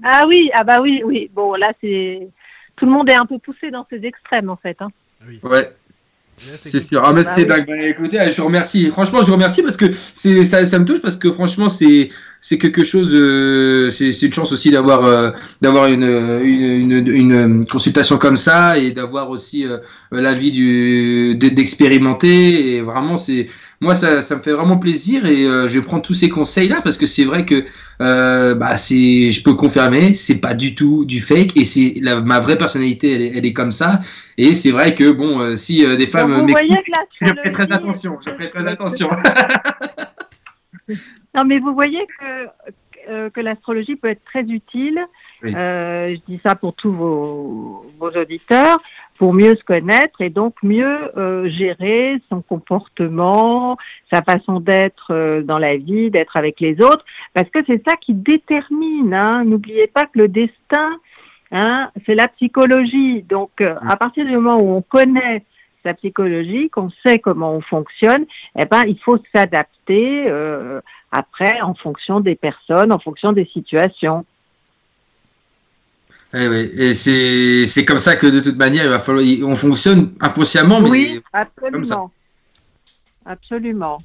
Ah 0.02 0.24
oui, 0.28 0.50
ah 0.54 0.64
bah 0.64 0.80
oui, 0.80 1.02
oui. 1.04 1.30
Bon, 1.34 1.54
là, 1.54 1.72
c'est 1.80 2.28
tout 2.76 2.86
le 2.86 2.92
monde 2.92 3.08
est 3.10 3.14
un 3.14 3.26
peu 3.26 3.38
poussé 3.38 3.70
dans 3.70 3.86
ces 3.90 4.04
extrêmes, 4.04 4.50
en 4.50 4.56
fait. 4.56 4.76
hein. 4.80 4.88
Ouais, 5.42 5.72
Là, 6.50 6.54
c'est 6.58 6.80
sûr. 6.80 7.00
Ah, 7.04 7.12
mais 7.12 7.22
Bah 7.22 7.30
c'est 7.30 7.42
oui. 7.42 7.64
Bah, 7.66 7.76
écoutez, 7.86 8.30
je 8.30 8.36
vous 8.40 8.46
remercie. 8.46 8.90
Franchement, 8.90 9.22
je 9.22 9.26
vous 9.28 9.34
remercie 9.34 9.62
parce 9.62 9.76
que 9.76 9.86
c'est 10.14 10.44
ça, 10.44 10.64
ça 10.64 10.78
me 10.78 10.84
touche 10.84 11.00
parce 11.00 11.16
que 11.16 11.30
franchement, 11.30 11.68
c'est 11.68 12.08
c'est 12.47 12.59
quelque 12.59 12.84
chose. 12.84 13.11
euh, 13.14 13.88
c'est 13.90 14.11
une 14.22 14.32
chance 14.32 14.53
aussi 14.53 14.70
d'avoir 14.70 15.05
euh, 15.07 15.30
d'avoir 15.62 15.86
une, 15.86 16.05
une, 16.45 16.92
une, 16.92 17.09
une 17.09 17.66
consultation 17.66 18.18
comme 18.18 18.36
ça 18.36 18.76
et 18.78 18.90
d'avoir 18.92 19.30
aussi 19.30 19.64
euh, 19.66 19.78
l'avis 20.12 20.53
du 20.53 21.34
de- 21.36 21.49
d'expérimenter. 21.49 22.76
Et 22.76 22.80
vraiment, 22.82 23.16
c'est 23.16 23.49
moi, 23.80 23.95
ça, 23.95 24.20
ça 24.22 24.36
me 24.36 24.42
fait 24.42 24.53
vraiment 24.53 24.76
plaisir 24.78 25.24
et 25.26 25.45
euh, 25.47 25.68
je 25.68 25.80
prendre 25.80 26.03
tous 26.03 26.14
ces 26.14 26.28
conseils 26.28 26.68
là 26.68 26.80
parce 26.84 26.97
que 26.99 27.07
c'est 27.07 27.24
vrai 27.24 27.45
que 27.47 27.64
euh, 28.01 28.55
bah 28.55 28.76
c'est 28.76 29.30
je 29.30 29.42
peux 29.42 29.55
confirmer 29.55 30.14
c'est 30.14 30.40
pas 30.40 30.55
du 30.55 30.74
tout 30.74 31.05
du 31.05 31.20
fake 31.20 31.57
et 31.57 31.64
c'est 31.64 31.95
ma 32.24 32.40
vraie 32.40 32.59
personnalité 32.59 33.12
elle 33.14 33.22
est, 33.22 33.32
elle 33.36 33.47
est 33.47 33.53
comme 33.53 33.72
ça 33.72 34.01
et 34.36 34.53
c'est 34.53 34.70
vrai 34.72 34.95
que 34.95 35.12
bon 35.12 35.40
euh, 35.40 35.57
si 35.57 35.84
euh, 35.84 35.97
des 35.97 36.07
femmes 36.07 36.32
vous 36.32 36.45
m'écoutent, 36.45 36.62
voyez 36.68 36.82
que 37.20 37.26
je 37.26 37.32
fais 37.42 37.51
très 37.53 37.72
attention 37.72 38.18
je 38.26 38.32
fais 38.32 38.51
très 38.51 38.66
attention 38.66 39.09
Non, 41.35 41.45
mais 41.45 41.59
vous 41.59 41.74
voyez 41.74 42.07
que, 42.18 42.49
euh, 43.09 43.30
que 43.30 43.41
l'astrologie 43.41 43.97
peut 43.97 44.09
être 44.09 44.24
très 44.24 44.43
utile. 44.43 45.05
Oui. 45.43 45.55
Euh, 45.55 46.14
je 46.14 46.20
dis 46.32 46.41
ça 46.45 46.55
pour 46.55 46.74
tous 46.74 46.93
vos, 46.93 47.87
vos 47.99 48.11
auditeurs, 48.11 48.80
pour 49.18 49.32
mieux 49.32 49.55
se 49.55 49.64
connaître 49.64 50.20
et 50.20 50.30
donc 50.30 50.55
mieux 50.62 51.16
euh, 51.16 51.49
gérer 51.49 52.20
son 52.28 52.43
comportement, 52.43 53.76
sa 54.12 54.22
façon 54.22 54.61
d'être 54.61 55.09
euh, 55.11 55.43
dans 55.43 55.59
la 55.59 55.76
vie, 55.76 56.11
d'être 56.11 56.37
avec 56.37 56.61
les 56.61 56.80
autres, 56.80 57.05
parce 57.32 57.49
que 57.51 57.61
c'est 57.66 57.82
ça 57.87 57.97
qui 57.97 58.14
détermine. 58.14 59.14
Hein. 59.14 59.45
N'oubliez 59.45 59.87
pas 59.87 60.05
que 60.05 60.18
le 60.18 60.28
destin, 60.28 60.99
hein, 61.53 61.91
c'est 62.07 62.14
la 62.14 62.28
psychologie. 62.28 63.22
Donc, 63.22 63.61
euh, 63.61 63.74
à 63.89 63.97
partir 63.97 64.24
du 64.24 64.32
moment 64.32 64.59
où 64.59 64.76
on 64.76 64.82
connaît 64.82 65.45
sa 65.85 65.95
psychologie, 65.95 66.70
qu'on 66.70 66.91
sait 67.05 67.18
comment 67.18 67.53
on 67.53 67.61
fonctionne, 67.61 68.24
eh 68.59 68.64
ben, 68.64 68.82
il 68.87 68.99
faut 68.99 69.18
s'adapter 69.35 70.24
euh, 70.26 70.80
après 71.14 71.60
en 71.60 71.74
fonction 71.74 72.20
des 72.20 72.34
personnes, 72.34 72.92
en 72.92 72.98
fonction 72.98 73.32
des 73.32 73.46
situations. 73.46 74.26
Eh 76.36 76.48
oui, 76.48 76.68
et 76.76 76.94
c'est 76.94 77.84
comme 77.84 77.98
ça 77.98 78.16
que 78.16 78.26
de 78.26 78.40
toute 78.40 78.56
manière 78.56 78.84
il 78.84 78.90
va 78.90 78.98
falloir 78.98 79.24
on 79.44 79.54
fonctionne 79.54 80.12
inconsciemment 80.20 80.80
mais 80.80 80.90
oui, 80.90 81.22
comme 81.60 81.84
ça. 81.84 81.94
absolument. 81.94 82.10
Absolument. 83.26 83.98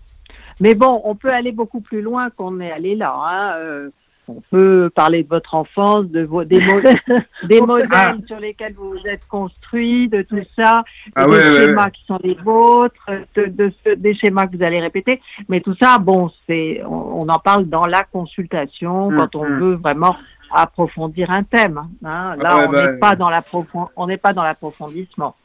Mais 0.60 0.76
bon, 0.76 1.02
on 1.04 1.16
peut 1.16 1.34
aller 1.34 1.52
beaucoup 1.52 1.82
plus 1.82 2.02
loin 2.02 2.30
qu'on 2.30 2.60
est 2.60 2.72
allé 2.72 2.96
là. 2.96 3.14
hein. 3.16 3.54
Euh, 3.58 3.90
on 4.38 4.42
peut 4.52 4.92
parler 4.94 5.24
de 5.24 5.30
votre 5.30 5.56
enfance, 5.56 6.06
de 6.06 6.22
vos, 6.24 6.44
des, 6.44 6.60
mo- 6.60 6.82
des 7.48 7.62
modèles 7.62 7.88
Ah. 7.92 8.14
sur 8.28 8.40
lesquels 8.40 8.74
vous 8.74 8.92
vous 8.92 9.08
êtes 9.08 9.28
construits, 9.28 10.08
de 10.08 10.22
tout 10.22 10.40
ça, 10.56 10.84
Ah 11.16 11.26
des 11.26 11.32
ouais, 11.32 11.38
ouais, 11.38 11.56
schémas 11.68 11.90
qui 11.90 12.06
sont 12.06 12.20
les 12.24 12.36
vôtres, 12.36 13.10
de, 13.36 13.46
de 13.46 13.72
ce- 13.84 13.96
des 13.96 14.14
schémas 14.14 14.46
que 14.48 14.56
vous 14.58 14.64
allez 14.64 14.80
répéter. 14.80 15.22
Mais 15.48 15.62
tout 15.62 15.76
ça, 15.82 15.98
bon, 15.98 16.30
c'est, 16.48 16.82
on, 16.86 17.22
on 17.24 17.30
en 17.30 17.40
parle 17.40 17.66
dans 17.66 17.86
la 17.86 18.04
consultation 18.04 19.12
Mm, 19.12 19.18
quand 19.18 19.36
on 19.36 19.46
mm. 19.50 19.60
veut 19.60 19.76
vraiment 19.76 20.16
approfondir 20.52 21.30
un 21.32 21.44
thème. 21.44 21.78
hein. 22.04 22.36
Là, 22.38 22.50
Ah 22.52 22.58
ouais, 22.60 22.66
on 22.68 22.72
bah, 22.72 22.92
n'est 22.92 22.98
pas 23.00 23.16
dans 23.16 23.30
l'approfon- 23.30 23.90
on 23.96 24.08
n'est 24.08 24.18
pas 24.18 24.34
dans 24.34 24.44
l'approfondissement. 24.44 25.36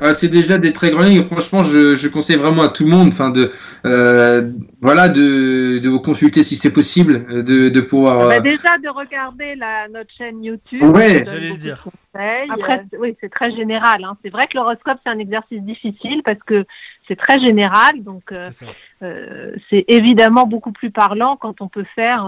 Ah, 0.00 0.14
c'est 0.14 0.28
déjà 0.28 0.58
des 0.58 0.72
très 0.72 0.90
grands 0.90 1.02
lignes. 1.02 1.22
Franchement, 1.22 1.62
je, 1.62 1.94
je 1.94 2.08
conseille 2.08 2.36
vraiment 2.36 2.62
à 2.62 2.68
tout 2.68 2.84
le 2.84 2.90
monde, 2.90 3.08
enfin 3.08 3.30
de, 3.30 3.52
euh, 3.84 4.50
voilà, 4.80 5.08
de, 5.08 5.78
de 5.78 5.88
vous 5.88 6.00
consulter 6.00 6.42
si 6.42 6.56
c'est 6.56 6.72
possible, 6.72 7.26
euh, 7.30 7.42
de, 7.42 7.68
de 7.68 7.80
pouvoir. 7.80 8.28
Bah, 8.28 8.36
euh, 8.36 8.40
déjà 8.40 8.78
de 8.78 8.88
regarder 8.88 9.54
la, 9.56 9.88
notre 9.88 10.10
chaîne 10.16 10.42
YouTube. 10.42 10.82
Ouais. 10.82 11.22
J'allais 11.24 11.50
le 11.50 11.56
dire. 11.56 11.82
conseils. 11.84 12.48
Après, 12.50 12.84
c'est- 12.90 12.96
oui, 12.98 13.16
c'est 13.20 13.30
très 13.30 13.50
général. 13.50 14.04
hein. 14.04 14.16
C'est 14.24 14.30
vrai 14.30 14.46
que 14.46 14.56
l'horoscope, 14.56 14.98
c'est 15.04 15.10
un 15.10 15.18
exercice 15.18 15.62
difficile 15.62 16.22
parce 16.24 16.42
que 16.46 16.64
c'est 17.06 17.16
très 17.16 17.38
général. 17.38 18.02
Donc, 18.02 18.22
euh, 18.32 18.40
euh, 19.02 19.52
c'est 19.68 19.84
évidemment 19.88 20.46
beaucoup 20.46 20.72
plus 20.72 20.90
parlant 20.90 21.36
quand 21.36 21.60
on 21.60 21.68
peut 21.68 21.86
faire. 21.94 22.26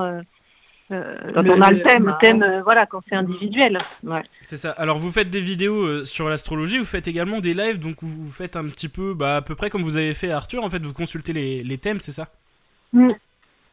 Euh, 0.93 1.17
Quand 1.35 1.47
on 1.49 1.61
a 1.61 1.71
le 1.71 1.83
thème, 1.83 2.09
hein. 2.09 2.19
thème, 2.21 2.43
euh, 2.43 2.63
voilà, 2.63 2.87
quand 2.87 3.01
c'est 3.09 3.15
individuel. 3.15 3.77
C'est 4.43 4.57
ça. 4.57 4.71
Alors 4.73 4.99
vous 4.99 5.11
faites 5.11 5.31
des 5.31 5.41
vidéos 5.41 5.85
euh, 5.85 6.05
sur 6.05 6.29
l'astrologie, 6.29 6.79
vous 6.79 6.85
faites 6.85 7.09
également 7.09 7.41
des 7.41 7.55
lives, 7.55 7.79
donc 7.79 7.97
vous, 8.03 8.23
vous 8.23 8.31
faites 8.31 8.57
un 8.57 8.65
petit 8.65 8.89
peu, 8.89 9.15
bah, 9.15 9.37
à 9.37 9.43
peu 9.43 9.55
près 9.55 9.71
comme 9.71 9.83
vous 9.83 9.97
avez 9.97 10.15
fait 10.15 10.31
Arthur, 10.31 10.63
en 10.65 10.71
fait, 10.71 10.83
vous 10.83 10.93
consultez 10.93 11.33
les, 11.33 11.63
les 11.63 11.79
thèmes, 11.79 12.01
c'est 12.01 12.13
ça? 12.13 12.29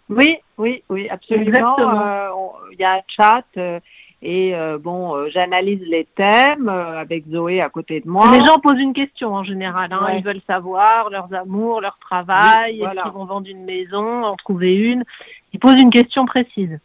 Oui, 0.09 0.37
oui, 0.57 0.81
oui, 0.89 1.07
absolument. 1.09 1.75
Euh, 1.79 2.29
Il 2.71 2.79
y 2.79 2.83
a 2.83 2.93
un 2.93 3.01
chat 3.07 3.43
euh, 3.57 3.79
et 4.21 4.55
euh, 4.55 4.77
bon, 4.77 5.15
euh, 5.15 5.29
j'analyse 5.29 5.81
les 5.87 6.05
thèmes 6.15 6.67
euh, 6.67 6.99
avec 6.99 7.25
Zoé 7.29 7.61
à 7.61 7.69
côté 7.69 7.99
de 8.01 8.09
moi. 8.09 8.31
Les 8.31 8.43
gens 8.43 8.57
posent 8.59 8.79
une 8.79 8.93
question 8.93 9.33
en 9.35 9.43
général. 9.43 9.93
hein. 9.93 10.05
Ouais. 10.05 10.17
Ils 10.17 10.23
veulent 10.25 10.41
savoir 10.47 11.09
leurs 11.09 11.31
amours, 11.33 11.79
leur 11.81 11.97
travail, 11.99 12.73
Oui, 12.73 12.79
voilà. 12.79 12.93
est-ce 12.95 13.03
qu'ils 13.03 13.17
vont 13.17 13.25
vendre 13.25 13.47
une 13.47 13.63
maison, 13.65 14.23
en 14.23 14.35
trouver 14.35 14.73
une? 14.75 15.03
Ils 15.53 15.59
posent 15.59 15.79
une 15.81 15.89
question 15.91 16.25
précise. 16.25 16.79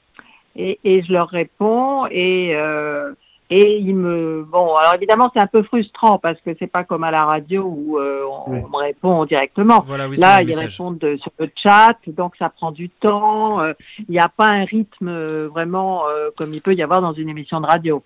Et, 0.57 0.79
et 0.85 1.03
je 1.03 1.13
leur 1.13 1.29
réponds 1.29 2.07
et 2.11 2.55
euh, 2.57 3.13
et 3.51 3.77
ils 3.79 3.95
me 3.95 4.43
bon 4.43 4.75
alors 4.77 4.95
évidemment 4.95 5.31
c'est 5.35 5.41
un 5.41 5.47
peu 5.47 5.63
frustrant 5.63 6.19
parce 6.19 6.41
que 6.41 6.51
c'est 6.59 6.67
pas 6.67 6.83
comme 6.83 7.05
à 7.05 7.11
la 7.11 7.25
radio 7.27 7.63
où 7.65 7.99
euh, 7.99 8.23
on, 8.47 8.53
Oui. 8.53 8.59
me 8.71 8.77
répond 8.79 9.25
directement. 9.27 9.83
Voilà, 9.87 10.09
oui, 10.09 10.17
c'est 10.17 10.23
Là, 10.23 10.41
ils 10.43 10.47
message. 10.49 10.71
répondent 10.73 10.99
de- 10.99 11.17
sur 11.17 11.31
le 11.39 11.51
chat, 11.55 11.97
donc 12.07 12.37
ça 12.39 12.49
prend 12.49 12.73
du 12.73 12.89
temps. 12.89 13.61
euh, 13.61 13.73
Il 14.09 14.13
n'y 14.13 14.19
a 14.19 14.29
pas 14.29 14.47
un 14.49 14.65
rythme 14.65 15.09
euh, 15.09 15.49
vraiment 15.49 16.09
euh, 16.09 16.31
comme 16.39 16.53
il 16.55 16.63
peut 16.63 16.75
y 16.75 16.83
avoir 16.83 17.03
dans 17.03 17.13
une 17.13 17.29
émission 17.29 17.61
de 17.61 17.67
radio. 17.67 18.03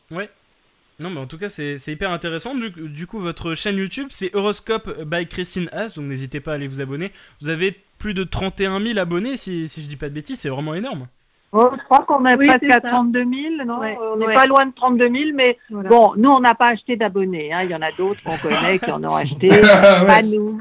Non, 1.00 1.10
mais 1.10 1.20
en 1.20 1.26
tout 1.26 1.38
cas, 1.38 1.48
c'est 1.48 1.78
c'est 1.78 1.92
hyper 1.92 2.10
intéressant. 2.10 2.56
Du, 2.56 2.70
du 2.70 3.06
coup, 3.06 3.20
votre 3.20 3.54
chaîne 3.54 3.76
YouTube, 3.76 4.08
c'est 4.10 4.34
Horoscope 4.34 5.04
by 5.04 5.28
Christine 5.28 5.68
Haas, 5.72 5.94
donc 5.94 6.06
n'hésitez 6.06 6.40
pas 6.40 6.50
à 6.50 6.54
aller 6.56 6.66
vous 6.66 6.80
abonner. 6.80 7.12
Vous 7.40 7.50
avez 7.50 7.70
plus 7.98 8.14
de 8.14 8.24
31 8.24 8.80
000 8.80 8.98
abonnés, 8.98 9.36
si, 9.36 9.68
si 9.68 9.80
je 9.82 9.88
dis 9.88 9.96
pas 9.96 10.08
de 10.08 10.14
bêtises, 10.14 10.40
c'est 10.40 10.48
vraiment 10.48 10.74
énorme. 10.74 11.06
Oh, 11.52 11.70
je 11.72 11.82
crois 11.84 12.04
qu'on 12.06 12.26
est 12.26 12.34
Oui, 12.36 12.46
presque 12.46 12.64
à 12.70 12.80
ça. 12.80 12.90
32 12.90 13.20
000, 13.24 13.64
non 13.66 13.78
Ouais, 13.80 13.96
On 14.12 14.16
n'est 14.18 14.26
ouais. 14.26 14.34
pas 14.34 14.44
loin 14.44 14.66
de 14.66 14.72
32 14.72 15.08
000, 15.08 15.14
mais 15.34 15.56
Voilà. 15.70 15.88
bon, 15.88 16.12
nous, 16.16 16.28
on 16.28 16.40
n'a 16.40 16.54
pas 16.54 16.68
acheté 16.68 16.96
d'abonnés. 16.96 17.52
hein. 17.54 17.62
Il 17.64 17.70
y 17.70 17.74
en 17.74 17.80
a 17.80 17.90
d'autres 17.96 18.20
qu'on 18.22 18.36
connaît 18.36 18.78
qui 18.78 18.90
en 18.92 19.02
ont 19.02 19.16
acheté. 19.16 19.48
Pas 20.06 20.20
nous. 20.22 20.60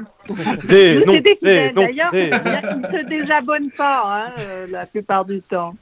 Des 0.68 1.04
noms, 1.04 1.12
c'est 1.14 1.38
des 1.42 1.72
noms, 1.72 1.82
D'ailleurs, 1.82 2.10
des 2.10 2.30
ils 2.30 2.80
ne 2.80 2.98
se 2.98 3.08
désabonnent 3.08 3.70
pas 3.70 4.02
hein, 4.04 4.32
euh, 4.38 4.66
la 4.70 4.86
plupart 4.86 5.24
du 5.24 5.40
temps. 5.42 5.74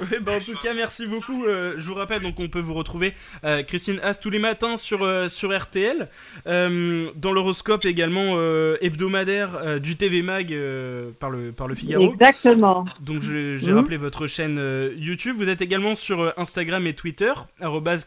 Ouais, 0.00 0.18
bah, 0.20 0.32
en 0.36 0.40
tout 0.40 0.56
cas, 0.62 0.74
merci 0.74 1.06
beaucoup. 1.06 1.44
Euh, 1.46 1.74
je 1.78 1.86
vous 1.86 1.94
rappelle 1.94 2.20
donc 2.22 2.38
on 2.38 2.48
peut 2.48 2.60
vous 2.60 2.74
retrouver 2.74 3.14
euh, 3.44 3.62
Christine 3.62 3.98
Haas 4.02 4.14
tous 4.14 4.30
les 4.30 4.38
matins 4.38 4.76
sur, 4.76 5.02
euh, 5.02 5.28
sur 5.28 5.56
RTL, 5.56 6.08
euh, 6.46 7.10
dans 7.16 7.32
l'horoscope 7.32 7.84
également 7.84 8.32
euh, 8.36 8.76
hebdomadaire 8.80 9.56
euh, 9.62 9.78
du 9.78 9.96
TV 9.96 10.22
Mag 10.22 10.52
euh, 10.52 11.10
par, 11.20 11.30
le, 11.30 11.52
par 11.52 11.68
le 11.68 11.74
Figaro. 11.74 12.12
Exactement. 12.12 12.84
Donc 13.00 13.20
j'ai 13.22 13.56
Mhm. 13.64 13.76
rappelé 13.78 13.96
votre 13.96 14.26
chaîne 14.26 14.58
euh, 14.58 14.92
YouTube. 14.96 15.36
Vous 15.38 15.48
êtes 15.48 15.62
également 15.62 15.94
sur 15.94 16.20
euh, 16.20 16.30
Instagram 16.36 16.86
et 16.86 16.94
Twitter, 16.94 17.32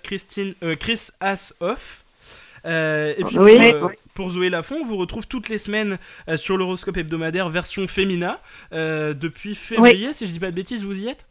Christine, 0.04 0.54
euh, 0.64 0.76
Chris 0.76 1.08
Haas 1.20 1.54
Off. 1.60 2.04
Euh, 2.66 3.14
et 3.18 3.24
puis 3.24 3.38
Oui. 3.40 3.58
Pour 4.18 4.32
Zoé 4.32 4.50
Lafont, 4.50 4.78
on 4.82 4.84
vous 4.84 4.98
retrouve 4.98 5.28
toutes 5.28 5.48
les 5.48 5.60
semaines 5.60 6.00
euh, 6.28 6.38
sur 6.38 6.58
l'horoscope 6.58 6.98
hebdomadaire 6.98 7.50
version 7.50 7.88
Femina 7.88 8.42
euh, 8.74 9.14
depuis 9.14 9.54
février, 9.54 10.12
si 10.12 10.26
je 10.26 10.32
dis 10.34 10.40
pas 10.40 10.50
de 10.50 10.56
bêtises, 10.56 10.84
vous 10.84 11.00
y 11.00 11.08
êtes? 11.08 11.28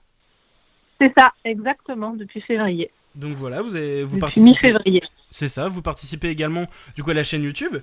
C'est 1.01 1.13
ça, 1.19 1.33
exactement, 1.45 2.13
depuis 2.13 2.41
février. 2.43 2.93
Donc 3.17 3.35
voilà, 3.37 3.61
vous, 3.61 3.75
avez, 3.75 4.05
vous 4.05 4.21
Depuis 4.21 4.41
mi-février. 4.41 5.03
C'est 5.33 5.49
ça, 5.49 5.67
vous 5.67 5.83
participez 5.83 6.29
également 6.29 6.67
du 6.95 7.03
coup 7.03 7.11
à 7.11 7.15
la 7.15 7.25
chaîne 7.25 7.43
YouTube. 7.43 7.77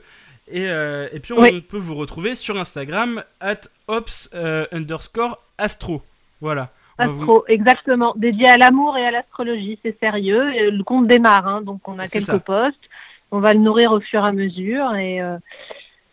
Et, 0.48 0.70
euh, 0.70 1.10
et 1.12 1.20
puis 1.20 1.34
on 1.34 1.42
Oui. 1.42 1.60
peut 1.60 1.78
vous 1.78 1.96
retrouver 1.96 2.34
sur 2.34 2.58
Instagram 2.58 3.26
at 3.42 3.60
ops 3.90 4.30
euh, 4.34 4.66
underscore 4.72 5.38
astro. 5.58 6.02
Voilà. 6.40 6.70
Vous- 6.98 7.22
Astro, 7.22 7.44
exactement. 7.50 8.14
Dédié 8.16 8.48
à 8.48 8.56
l'amour 8.58 8.96
et 8.98 9.06
à 9.06 9.12
l'astrologie, 9.12 9.78
c'est 9.84 10.00
sérieux. 10.00 10.54
Et 10.56 10.72
Le 10.72 10.84
compte 10.86 11.08
démarre, 11.08 11.46
hein, 11.46 11.62
donc 11.62 11.86
on 11.90 12.00
a 12.00 12.08
quelques 12.08 12.24
ça. 12.26 12.40
postes. 12.40 12.80
On 13.34 13.40
va 13.40 13.54
le 13.54 13.60
nourrir 13.60 13.92
au 13.92 14.00
fur 14.00 14.24
et 14.24 14.28
à 14.28 14.32
mesure. 14.32 14.94
Et 14.96 15.22
euh, 15.22 15.38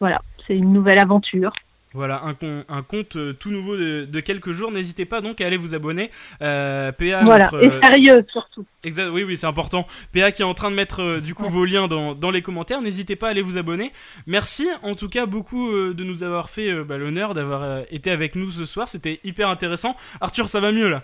voilà, 0.01 0.23
c'est 0.47 0.55
une 0.55 0.73
nouvelle 0.73 0.99
aventure. 0.99 1.53
Voilà, 1.93 2.23
un, 2.25 2.35
con- 2.35 2.65
un 2.69 2.83
compte 2.83 3.17
euh, 3.17 3.33
tout 3.33 3.51
nouveau 3.51 3.77
de, 3.77 4.05
de 4.05 4.21
quelques 4.21 4.53
jours. 4.53 4.71
N'hésitez 4.71 5.05
pas 5.07 5.21
donc 5.21 5.41
à 5.41 5.47
aller 5.47 5.57
vous 5.57 5.75
abonner. 5.75 6.11
Euh, 6.41 6.93
PA, 6.93 7.25
voilà, 7.25 7.47
notre, 7.51 7.65
et 7.65 7.69
euh, 7.69 7.81
sérieux 7.81 8.27
surtout. 8.31 8.65
exact- 8.85 9.11
oui, 9.13 9.25
oui, 9.25 9.37
c'est 9.37 9.49
important. 9.49 9.87
PA 10.15 10.31
qui 10.31 10.43
est 10.43 10.45
en 10.45 10.55
train 10.55 10.71
de 10.71 10.77
mettre 10.77 11.19
du 11.19 11.35
coup 11.35 11.49
vos 11.49 11.65
liens 11.65 11.89
dans, 11.89 12.15
dans 12.15 12.31
les 12.31 12.43
commentaires. 12.43 12.81
N'hésitez 12.81 13.17
pas 13.17 13.27
à 13.27 13.31
aller 13.33 13.43
vous 13.43 13.59
abonner. 13.59 13.91
Merci 14.29 14.69
en 14.83 14.95
tout 14.95 15.09
cas 15.09 15.27
beaucoup 15.27 15.69
de 15.73 16.05
nous 16.05 16.23
avoir 16.23 16.49
fait 16.49 16.73
bah, 16.85 16.97
l'honneur 16.97 17.35
d'avoir 17.35 17.81
été 17.91 18.13
avec 18.13 18.37
nous 18.37 18.51
ce 18.51 18.67
soir. 18.67 18.87
C'était 18.87 19.19
hyper 19.25 19.49
intéressant. 19.49 19.97
Arthur, 20.21 20.49
ça 20.49 20.61
va 20.61 20.71
mieux 20.71 20.89
là? 20.89 21.03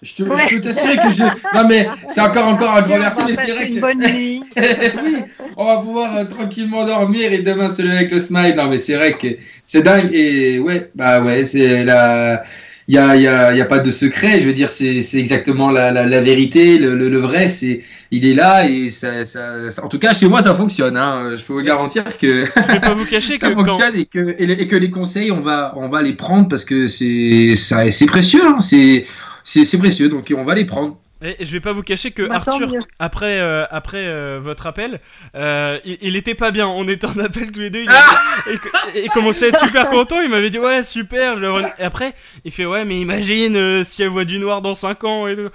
Je, 0.00 0.14
te, 0.14 0.22
je 0.22 0.48
peux 0.54 0.60
t'assurer 0.60 0.96
que 0.96 1.10
je. 1.10 1.24
Non, 1.54 1.66
mais 1.68 1.88
c'est 2.08 2.20
encore, 2.20 2.46
encore 2.46 2.72
un 2.76 2.82
grand 2.82 2.98
merci, 2.98 3.20
mais 3.26 3.34
c'est 3.34 3.50
vrai 3.52 3.66
que. 3.66 3.80
bonne 3.80 3.98
nuit. 3.98 4.42
oui, 4.56 5.16
on 5.56 5.64
va 5.64 5.78
pouvoir 5.78 6.16
euh, 6.18 6.24
tranquillement 6.24 6.84
dormir 6.84 7.32
et 7.32 7.38
demain 7.38 7.68
se 7.68 7.82
lever 7.82 7.96
avec 7.96 8.10
le 8.12 8.20
smile. 8.20 8.54
Non, 8.56 8.68
mais 8.68 8.78
c'est 8.78 8.94
vrai 8.94 9.14
que 9.14 9.26
c'est 9.64 9.82
dingue. 9.82 10.10
Et 10.14 10.60
ouais, 10.60 10.90
bah 10.94 11.20
ouais, 11.22 11.44
c'est 11.44 11.84
la. 11.84 12.42
Il 12.90 12.92
n'y 12.92 12.98
a, 12.98 13.16
y 13.16 13.26
a, 13.26 13.52
y 13.54 13.60
a 13.60 13.66
pas 13.66 13.80
de 13.80 13.90
secret, 13.90 14.40
je 14.40 14.46
veux 14.46 14.54
dire, 14.54 14.70
c'est 14.70 15.02
c'est 15.02 15.18
exactement 15.18 15.70
la, 15.70 15.90
la, 15.92 16.06
la 16.06 16.22
vérité, 16.22 16.78
le, 16.78 16.94
le, 16.96 17.10
le 17.10 17.18
vrai, 17.18 17.50
c'est 17.50 17.82
il 18.10 18.24
est 18.24 18.32
là 18.32 18.66
et 18.66 18.88
ça, 18.88 19.26
ça, 19.26 19.70
ça- 19.70 19.84
en 19.84 19.88
tout 19.88 19.98
cas 19.98 20.14
chez 20.14 20.26
moi 20.26 20.40
ça 20.40 20.54
fonctionne, 20.54 20.96
hein. 20.96 21.34
je 21.36 21.42
peux 21.42 21.52
vous 21.52 21.60
garantir 21.60 22.04
que 22.16 22.46
Je 22.46 22.72
vais 22.72 22.80
pas 22.80 22.94
vous 22.94 23.04
cacher 23.04 23.36
ça 23.36 23.50
que 23.50 23.52
quand, 23.52 23.66
fonctionne 23.66 23.94
et 23.94 24.06
que, 24.06 24.34
et, 24.38 24.46
le- 24.46 24.58
et 24.58 24.66
que 24.66 24.76
les 24.76 24.88
conseils 24.90 25.30
on 25.30 25.42
va, 25.42 25.74
on 25.76 25.90
va 25.90 26.00
les 26.00 26.14
prendre 26.14 26.48
parce 26.48 26.64
que 26.64 26.86
c'est 26.86 27.56
ça- 27.56 27.90
c'est 27.90 28.06
précieux, 28.06 28.40
hein. 28.46 28.60
c'est 28.60 29.04
c'est 29.48 29.78
précieux, 29.78 30.08
donc 30.08 30.32
on 30.36 30.44
va 30.44 30.54
les 30.54 30.66
prendre. 30.66 31.00
Et 31.20 31.36
je 31.44 31.50
vais 31.52 31.60
pas 31.60 31.72
vous 31.72 31.82
cacher 31.82 32.12
que 32.12 32.22
Bah, 32.28 32.36
Arthur, 32.36 32.70
après, 33.00 33.40
euh, 33.40 33.64
après 33.70 34.06
euh, 34.06 34.38
votre 34.40 34.66
appel, 34.68 35.00
euh, 35.34 35.78
il, 35.84 35.98
il 36.00 36.16
était 36.16 36.34
pas 36.36 36.52
bien. 36.52 36.68
On 36.68 36.86
était 36.86 37.06
en 37.06 37.18
appel 37.18 37.50
tous 37.50 37.58
les 37.60 37.70
deux. 37.70 37.80
Il, 37.80 37.88
Ah 37.90 38.50
et, 38.94 38.98
et 38.98 39.04
il 39.04 39.10
commençait 39.10 39.46
à 39.46 39.48
être 39.48 39.58
super 39.58 39.90
content. 39.90 40.20
Il 40.20 40.30
m'avait 40.30 40.50
dit 40.50 40.58
ouais 40.60 40.82
super. 40.82 41.36
Je 41.36 41.44
Et 41.80 41.82
après, 41.84 42.14
il 42.44 42.52
fait 42.52 42.66
ouais 42.66 42.84
mais 42.84 43.00
imagine 43.00 43.56
euh, 43.56 43.82
si 43.84 44.02
elle 44.04 44.10
voit 44.10 44.24
du 44.24 44.38
noir 44.38 44.62
dans 44.62 44.74
5 44.74 45.02
ans 45.04 45.26
et 45.26 45.34
tout. 45.34 45.48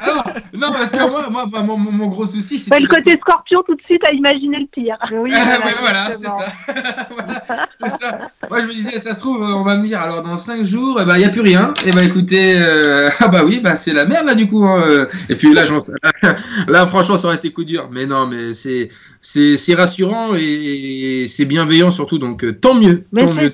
Alors, 0.00 0.24
non, 0.54 0.70
parce 0.72 0.92
que 0.92 1.08
moi, 1.10 1.28
moi 1.28 1.46
bah, 1.46 1.62
mon, 1.62 1.76
mon, 1.76 1.90
mon 1.90 2.06
gros 2.06 2.26
souci, 2.26 2.60
c'est 2.60 2.70
Ouais, 2.72 2.78
le 2.80 2.86
côté 2.86 3.18
scorpion, 3.20 3.62
tout 3.66 3.74
de 3.74 3.82
suite, 3.82 4.02
à 4.08 4.12
imaginer 4.12 4.58
le 4.60 4.66
pire. 4.66 4.96
Oui, 5.12 5.32
Ah, 5.34 5.58
ouais, 5.66 5.74
voilà, 5.80 6.06
c'est 6.06 6.24
exactement. 6.24 6.38
ça. 6.38 7.06
Voilà, 7.10 7.42
c'est 7.80 7.88
ça. 7.90 8.18
Moi, 8.48 8.60
je 8.60 8.66
me 8.66 8.72
disais, 8.72 8.98
ça 9.00 9.14
se 9.14 9.18
trouve, 9.18 9.40
on 9.42 9.64
va 9.64 9.76
me 9.76 9.86
dire, 9.86 10.00
alors 10.00 10.22
dans 10.22 10.36
5 10.36 10.64
jours, 10.64 10.98
il 11.00 11.06
bah, 11.06 11.18
n'y 11.18 11.24
a 11.24 11.30
plus 11.30 11.40
rien. 11.40 11.74
Et 11.84 11.90
bah, 11.90 12.04
écoutez, 12.04 12.54
euh, 12.56 13.10
ah 13.18 13.26
bah 13.28 13.42
oui, 13.44 13.58
bah, 13.58 13.74
c'est 13.74 13.92
la 13.92 14.04
merde, 14.04 14.26
là, 14.26 14.34
du 14.36 14.46
coup. 14.46 14.64
hein, 14.64 14.80
euh. 14.86 14.99
Et 15.28 15.34
puis 15.34 15.52
là, 16.68 16.86
franchement, 16.86 17.16
ça 17.16 17.26
aurait 17.28 17.36
été 17.36 17.52
coup 17.52 17.64
dur. 17.64 17.88
Mais 17.90 18.06
non, 18.06 18.26
mais 18.26 18.54
c'est, 18.54 19.74
rassurant 19.74 20.34
et, 20.34 21.26
c'est 21.26 21.44
bienveillant 21.44 21.90
surtout, 21.90 22.18
donc 22.18 22.44
euh, 22.44 22.52
tant 22.52 22.74
mieux. 22.74 23.04
Mais 23.12 23.22
c'est 23.22 23.52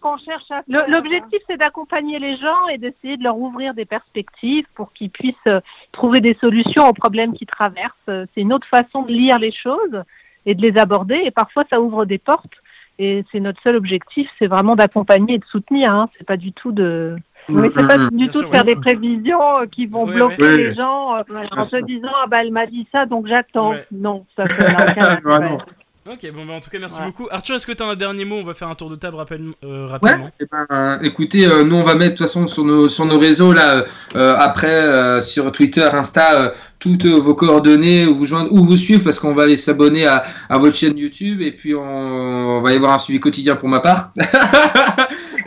qu'on 0.00 0.16
cherche 0.18 0.50
à 0.50 0.62
L'objectif, 0.68 1.40
c'est 1.48 1.56
d'accompagner 1.56 2.18
les 2.18 2.36
gens 2.36 2.68
et 2.72 2.78
d'essayer 2.78 3.16
de 3.16 3.24
leur 3.24 3.38
ouvrir 3.38 3.74
des 3.74 3.84
perspectives 3.84 4.66
pour 4.74 4.92
qu'ils 4.92 5.10
puissent 5.10 5.34
euh, 5.48 5.60
trouver 5.92 6.20
des 6.20 6.36
solutions 6.40 6.88
aux 6.88 6.92
problèmes 6.92 7.34
qu'ils 7.34 7.46
traversent. 7.46 7.92
Euh, 8.08 8.26
C'est 8.34 8.40
une 8.42 8.52
autre 8.52 8.66
façon 8.68 9.02
de 9.02 9.12
lire 9.12 9.38
les 9.38 9.52
choses 9.52 10.02
et 10.44 10.54
de 10.54 10.62
les 10.62 10.78
aborder. 10.78 11.20
Et 11.24 11.30
parfois, 11.30 11.64
ça 11.70 11.80
ouvre 11.80 12.04
des 12.04 12.18
portes. 12.18 12.54
Et 12.98 13.24
c'est 13.30 13.40
notre 13.40 13.60
seul 13.62 13.76
objectif, 13.76 14.30
c'est 14.38 14.46
vraiment 14.46 14.74
d'accompagner 14.74 15.34
et 15.34 15.38
de 15.38 15.44
soutenir. 15.44 15.92
Hein. 15.92 16.08
C'est 16.16 16.26
pas 16.26 16.38
du 16.38 16.52
tout 16.52 16.72
de. 16.72 17.16
Oui, 17.48 17.68
c'est 17.76 17.86
pas 17.86 17.98
du 17.98 18.08
Bien 18.16 18.26
tout 18.26 18.38
sûr, 18.40 18.48
de 18.48 18.52
faire 18.54 18.64
oui. 18.66 18.74
des 18.74 18.80
prévisions 18.80 19.58
euh, 19.60 19.66
qui 19.70 19.86
vont 19.86 20.04
bloquer 20.06 20.56
les 20.56 20.74
gens 20.74 21.16
euh, 21.16 21.22
en 21.56 21.62
se 21.62 21.76
disant 21.84 22.08
ah 22.22 22.26
bah 22.28 22.38
elle 22.42 22.52
m'a 22.52 22.66
dit 22.66 22.86
ça 22.92 23.06
donc 23.06 23.26
j'attends. 23.28 23.70
Ouais. 23.70 23.86
Non, 23.92 24.24
ça 24.36 24.46
fait 24.48 25.24
Ouais. 25.24 25.58
Ok 26.08 26.30
bon 26.32 26.46
bah 26.46 26.52
en 26.52 26.60
tout 26.60 26.70
cas 26.70 26.78
merci 26.78 27.00
Ouais. 27.00 27.06
beaucoup. 27.06 27.26
Arthur 27.32 27.56
est-ce 27.56 27.66
que 27.66 27.72
t'as 27.72 27.84
un 27.86 27.96
dernier 27.96 28.24
mot? 28.24 28.36
On 28.36 28.44
va 28.44 28.54
faire 28.54 28.68
un 28.68 28.76
tour 28.76 28.88
de 28.90 28.94
table 28.94 29.16
rappel- 29.16 29.40
euh, 29.64 29.86
Ouais, 29.86 29.90
rapidement. 29.90 30.30
eh 30.38 30.44
ben, 30.48 31.00
écoutez, 31.02 31.46
euh, 31.48 31.64
nous 31.64 31.74
on 31.74 31.82
va 31.82 31.96
mettre 31.96 32.12
de 32.12 32.16
toute 32.18 32.26
façon 32.28 32.46
sur 32.46 32.64
nos, 32.64 32.88
sur 32.88 33.06
nos 33.06 33.18
réseaux 33.18 33.52
là, 33.52 33.84
euh, 34.14 34.36
après 34.38 34.68
euh, 34.84 35.20
sur 35.20 35.50
Twitter, 35.50 35.82
Insta, 35.92 36.40
euh, 36.40 36.50
toutes 36.78 37.06
euh, 37.06 37.16
vos 37.18 37.34
coordonnées, 37.34 38.06
où 38.06 38.14
vous 38.14 38.24
joindre, 38.24 38.52
où 38.52 38.62
vous 38.64 38.76
suivre 38.76 39.02
parce 39.02 39.18
qu'on 39.18 39.34
va 39.34 39.42
aller 39.42 39.56
s'abonner 39.56 40.06
à, 40.06 40.22
à 40.48 40.58
votre 40.58 40.76
chaîne 40.76 40.96
YouTube 40.96 41.40
et 41.42 41.50
puis 41.50 41.74
on, 41.74 41.82
on 41.82 42.60
va 42.60 42.72
y 42.72 42.76
avoir 42.76 42.92
un 42.92 42.98
suivi 42.98 43.18
quotidien 43.18 43.56
pour 43.56 43.68
ma 43.68 43.80
part. 43.80 44.12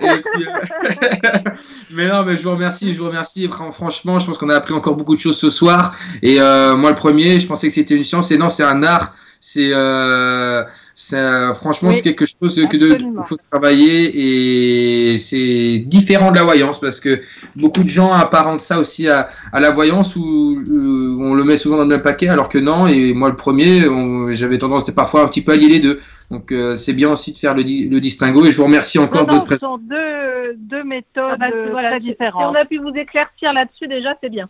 Mais 1.91 2.07
non, 2.07 2.23
mais 2.23 2.37
je 2.37 2.43
vous 2.43 2.51
remercie, 2.51 2.93
je 2.93 2.99
vous 2.99 3.07
remercie. 3.07 3.47
Fran- 3.47 3.71
Franchement, 3.71 4.19
je 4.19 4.25
pense 4.27 4.37
qu'on 4.37 4.49
a 4.49 4.55
appris 4.55 4.73
encore 4.73 4.95
beaucoup 4.95 5.15
de 5.15 5.19
choses 5.19 5.37
ce 5.37 5.49
soir. 5.49 5.93
Et 6.21 6.39
euh, 6.39 6.75
moi, 6.75 6.89
le 6.91 6.95
premier, 6.95 7.39
je 7.39 7.47
pensais 7.47 7.67
que 7.67 7.73
c'était 7.73 7.95
une 7.95 8.03
science, 8.03 8.31
et 8.31 8.37
non, 8.37 8.49
c'est 8.49 8.63
un 8.63 8.83
art. 8.83 9.13
C'est 9.41 9.69
euh, 9.73 10.63
c'est, 10.95 11.15
euh, 11.15 11.53
franchement, 11.53 11.89
Oui, 11.89 11.95
c'est 11.95 12.01
quelque 12.01 12.25
chose 12.25 12.61
que 12.69 12.75
de 12.75 12.97
faut 13.23 13.37
travailler 13.49 15.11
et 15.13 15.17
c'est 15.17 15.77
différent 15.87 16.31
de 16.31 16.35
la 16.35 16.43
voyance 16.43 16.77
parce 16.81 16.99
que 16.99 17.21
beaucoup 17.55 17.83
de 17.83 17.87
gens 17.87 18.11
apparentent 18.11 18.59
ça 18.59 18.79
aussi 18.79 19.07
à, 19.07 19.29
à 19.53 19.61
la 19.61 19.71
voyance 19.71 20.17
où 20.17 20.61
euh, 20.69 21.15
on 21.21 21.33
le 21.35 21.45
met 21.45 21.57
souvent 21.57 21.77
dans 21.77 21.83
le 21.83 21.89
même 21.89 22.01
paquet 22.01 22.27
alors 22.27 22.49
que 22.49 22.57
non. 22.57 22.85
Et 22.87 23.13
moi, 23.13 23.29
le 23.29 23.37
premier, 23.37 23.87
on- 23.87 24.29
j'avais 24.33 24.57
tendance 24.57 24.91
parfois 24.91 25.23
un 25.23 25.27
petit 25.29 25.41
peu 25.41 25.53
à 25.53 25.55
lier 25.55 25.69
les 25.69 25.79
deux. 25.79 26.01
Donc 26.31 26.51
euh, 26.51 26.75
c'est 26.75 26.93
bien 26.93 27.09
aussi 27.09 27.31
de 27.31 27.37
faire 27.37 27.55
le, 27.55 27.63
di- 27.63 27.87
le 27.87 28.01
distinguo 28.01 28.45
et 28.45 28.51
je 28.51 28.57
vous 28.57 28.65
remercie 28.65 28.99
encore 28.99 29.25
Non, 29.25 29.35
de 29.35 29.39
non, 29.39 29.45
ce 29.49 29.57
sont 29.57 29.77
deux, 29.77 30.53
deux 30.57 30.83
méthodes 30.83 31.31
Ah 31.31 31.37
bah, 31.37 31.47
euh, 31.53 31.69
voilà, 31.71 31.91
très 31.91 31.99
si- 32.01 32.07
différentes. 32.07 32.53
on 32.53 32.59
a 32.59 32.65
pu 32.65 32.77
vous 32.77 32.93
éclaircir 32.93 33.53
là-dessus, 33.53 33.87
déjà, 33.87 34.15
c'est 34.21 34.29
bien. 34.29 34.49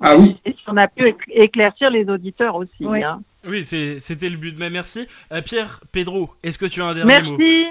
Ah 0.00 0.16
oui. 0.16 0.36
Et 0.44 0.52
si 0.52 0.58
on 0.66 0.76
a 0.76 0.86
pu 0.88 1.04
éc- 1.04 1.14
éclaircir 1.30 1.90
les 1.90 2.06
auditeurs 2.08 2.54
aussi. 2.56 2.70
Oui. 2.80 3.02
hein. 3.02 3.20
Oui 3.46 3.64
c'était 3.64 4.28
le 4.28 4.36
but. 4.36 4.54
Mais 4.58 4.70
merci. 4.70 5.06
Euh, 5.32 5.40
Pierre 5.42 5.80
Pedro 5.92 6.30
est-ce 6.42 6.58
que 6.58 6.66
tu 6.66 6.82
as 6.82 6.86
un 6.86 6.94
dernier 6.94 7.20
mot? 7.22 7.36
Merci. 7.38 7.66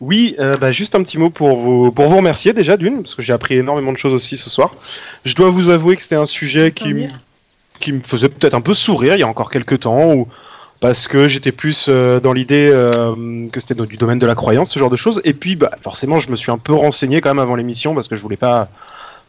Oui, 0.00 0.34
euh, 0.38 0.54
bah, 0.54 0.70
juste 0.72 0.94
un 0.96 1.02
petit 1.02 1.18
mot 1.18 1.30
pour 1.30 1.56
vous, 1.56 1.92
pour 1.92 2.08
vous 2.08 2.16
remercier 2.16 2.52
déjà 2.52 2.76
d'une, 2.76 3.02
parce 3.02 3.14
que 3.14 3.22
j'ai 3.22 3.32
appris 3.32 3.54
énormément 3.54 3.92
de 3.92 3.96
choses 3.96 4.12
aussi 4.12 4.36
ce 4.36 4.50
soir. 4.50 4.74
Je 5.24 5.34
dois 5.34 5.50
vous 5.50 5.70
avouer 5.70 5.96
que 5.96 6.02
c'était 6.02 6.16
un 6.16 6.26
sujet 6.26 6.72
qui, 6.72 6.90
m- 6.90 7.08
qui 7.80 7.92
me 7.92 8.00
faisait 8.00 8.28
peut-être 8.28 8.54
un 8.54 8.60
peu 8.60 8.74
sourire 8.74 9.14
il 9.14 9.20
y 9.20 9.22
a 9.22 9.28
encore 9.28 9.50
quelques 9.50 9.80
temps, 9.80 10.12
ou 10.12 10.28
parce 10.80 11.06
que 11.06 11.28
j'étais 11.28 11.52
plus 11.52 11.86
euh, 11.88 12.18
dans 12.20 12.32
l'idée 12.32 12.68
euh, 12.72 13.48
que 13.50 13.60
c'était 13.60 13.74
du 13.86 13.96
domaine 13.96 14.18
de 14.18 14.26
la 14.26 14.34
croyance, 14.34 14.70
ce 14.72 14.78
genre 14.80 14.90
de 14.90 14.96
choses. 14.96 15.22
Et 15.24 15.32
puis, 15.32 15.54
bah, 15.54 15.70
forcément, 15.80 16.18
je 16.18 16.28
me 16.28 16.36
suis 16.36 16.50
un 16.50 16.58
peu 16.58 16.74
renseigné 16.74 17.20
quand 17.20 17.30
même 17.30 17.38
avant 17.38 17.54
l'émission, 17.54 17.94
parce 17.94 18.08
que 18.08 18.16
je 18.16 18.20
voulais 18.20 18.36
pas 18.36 18.68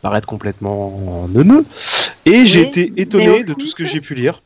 paraître 0.06 0.28
complètement 0.28 1.28
neuneux. 1.30 1.66
Et 2.26 2.46
j'ai 2.46 2.62
été 2.62 2.94
étonné 2.98 3.44
de 3.44 3.56
tout 3.56 3.66
ce 3.66 3.74
que 3.74 3.86
j'ai 3.86 4.02
pu 4.02 4.14
lire. 4.14 4.44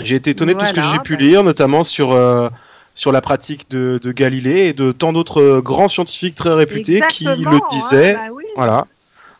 J'ai 0.00 0.16
été 0.16 0.30
étonné 0.30 0.54
de 0.54 0.58
tout 0.58 0.64
ce 0.64 0.72
que 0.72 0.80
j'ai 0.80 0.98
pu 1.00 1.16
lire, 1.16 1.44
notamment 1.44 1.84
sur, 1.84 2.12
euh, 2.12 2.48
sur 2.94 3.12
la 3.12 3.20
pratique 3.20 3.68
de, 3.68 4.00
de 4.02 4.12
Galilée 4.12 4.68
et 4.68 4.72
de 4.72 4.90
tant 4.90 5.12
d'autres 5.12 5.42
euh, 5.42 5.60
grands 5.60 5.88
scientifiques 5.88 6.36
très 6.36 6.54
réputés 6.54 7.02
qui 7.10 7.24
le 7.24 7.46
hein, 7.46 7.60
disaient. 7.68 8.14
bah 8.14 8.20
oui. 8.32 8.44
Voilà. 8.56 8.86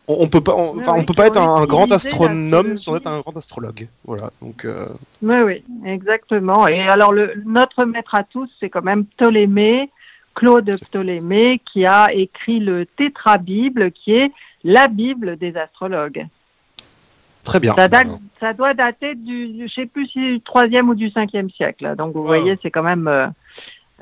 On, 0.07 0.19
on 0.21 0.29
peut 0.29 0.43
pas, 0.43 0.55
on, 0.55 1.05
peut 1.05 1.15
pas 1.15 1.29
être 1.29 1.41
un, 1.41 1.65
grand 1.65 1.91
astronome 1.91 2.77
sans 2.77 2.97
être 2.97 3.07
un 3.07 3.21
grand 3.21 3.35
astrologue. 3.35 3.89
Voilà. 4.05 4.29
Donc, 4.43 4.67
euh, 4.67 4.89
Oui, 5.23 5.37
oui, 5.47 5.65
exactement. 5.87 6.69
Et 6.69 6.83
alors, 6.83 7.15
le, 7.15 7.33
notre 7.47 7.87
maître 7.87 8.15
à 8.15 8.25
tous, 8.25 8.51
c'est 8.61 8.69
quand 8.69 8.85
même 8.85 9.07
Ptolémée, 9.07 9.89
Claude 10.35 10.71
Ptolémée, 10.91 11.63
qui 11.65 11.87
a 11.87 12.13
écrit 12.13 12.61
le 12.61 12.85
Tétrabible, 12.85 13.93
qui 13.93 14.13
est 14.13 14.33
la 14.65 14.89
Bible 14.89 15.37
des 15.37 15.57
astrologues. 15.57 16.27
très 17.45 17.59
bien. 17.61 17.75
Ça, 17.75 17.89
date- 17.89 18.09
ça 18.41 18.53
doit 18.53 18.75
dater 18.75 19.15
du, 19.15 19.55
je 19.61 19.73
sais 19.73 19.87
plus 19.87 20.07
si 20.07 20.19
du 20.19 20.41
troisième 20.41 20.89
ou 20.89 20.95
du 20.95 21.11
cinquième 21.11 21.51
siècle. 21.51 21.85
là. 21.85 21.95
Donc, 21.97 22.13
vous 22.15 22.21
Wow. 22.21 22.27
voyez, 22.27 22.59
c'est 22.63 22.71
quand 22.71 22.83
même, 22.83 23.09
euh, 23.09 23.27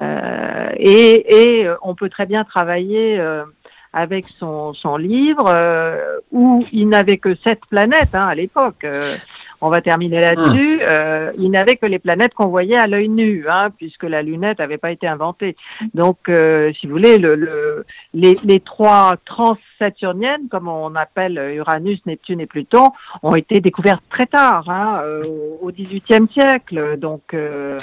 euh, 0.03 0.51
Euh, 0.71 0.71
et, 0.77 1.63
et 1.63 1.71
on 1.83 1.95
peut 1.95 2.09
très 2.09 2.27
bien 2.27 2.45
travailler 2.45 3.19
euh, 3.19 3.45
avec 3.93 4.29
son, 4.29 4.73
son 4.73 4.97
livre 4.97 5.45
euh, 5.49 6.19
où 6.31 6.65
il 6.73 6.89
n'avait 6.89 7.19
que 7.19 7.35
sept 7.37 7.61
planètes 7.69 8.15
hein, 8.15 8.27
à 8.27 8.35
l'époque. 8.35 8.85
On 9.61 9.69
va 9.69 9.83
terminer 9.83 10.21
là-dessus. 10.21 10.81
Euh, 10.83 11.33
il 11.37 11.51
n'avait 11.51 11.77
que 11.77 11.85
les 11.87 11.99
planètes 11.99 12.33
qu'on 12.33 12.49
voyait 12.49 12.77
à 12.77 12.87
l'œil 12.87 13.11
nu, 13.11 13.45
hein, 13.49 13.69
puisque 13.77 14.05
la 14.05 14.23
lunette 14.23 14.59
n'avait 14.59 14.79
pas 14.79 14.91
été 14.91 15.07
inventée. 15.07 15.55
Donc, 15.93 16.29
euh, 16.29 16.73
si 16.81 16.87
vous 16.87 16.97
voulez, 16.97 17.19
le, 17.19 17.35
le, 17.35 17.85
les, 18.15 18.39
les 18.43 18.61
trois 18.61 19.17
trans-saturniennes, 19.27 20.49
comme 20.51 20.69
on 20.69 20.95
appelle 20.95 21.39
Uranus, 21.57 22.01
Neptune 22.07 22.41
et 22.41 22.47
Pluton, 22.47 22.91
ont 23.23 23.35
été 23.35 23.61
découvertes 23.61 24.03
très 24.09 24.27
tard, 24.27 24.69
hein, 24.71 25.03
euh, 25.05 25.23
au 25.61 25.71
XVIIIe 25.71 26.27
siècle. 26.33 26.97
Donc, 26.97 27.35
euh, 27.35 27.79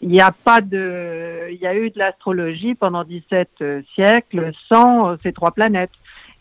il 0.00 0.08
n'y 0.08 0.20
a 0.20 0.30
pas 0.30 0.60
de, 0.60 1.50
il 1.50 1.58
y 1.58 1.66
a 1.66 1.74
eu 1.74 1.90
de 1.90 1.98
l'astrologie 1.98 2.74
pendant 2.74 3.04
17 3.04 3.48
euh, 3.60 3.82
siècles 3.94 4.52
sans 4.68 5.10
euh, 5.10 5.16
ces 5.22 5.32
trois 5.32 5.50
planètes. 5.50 5.92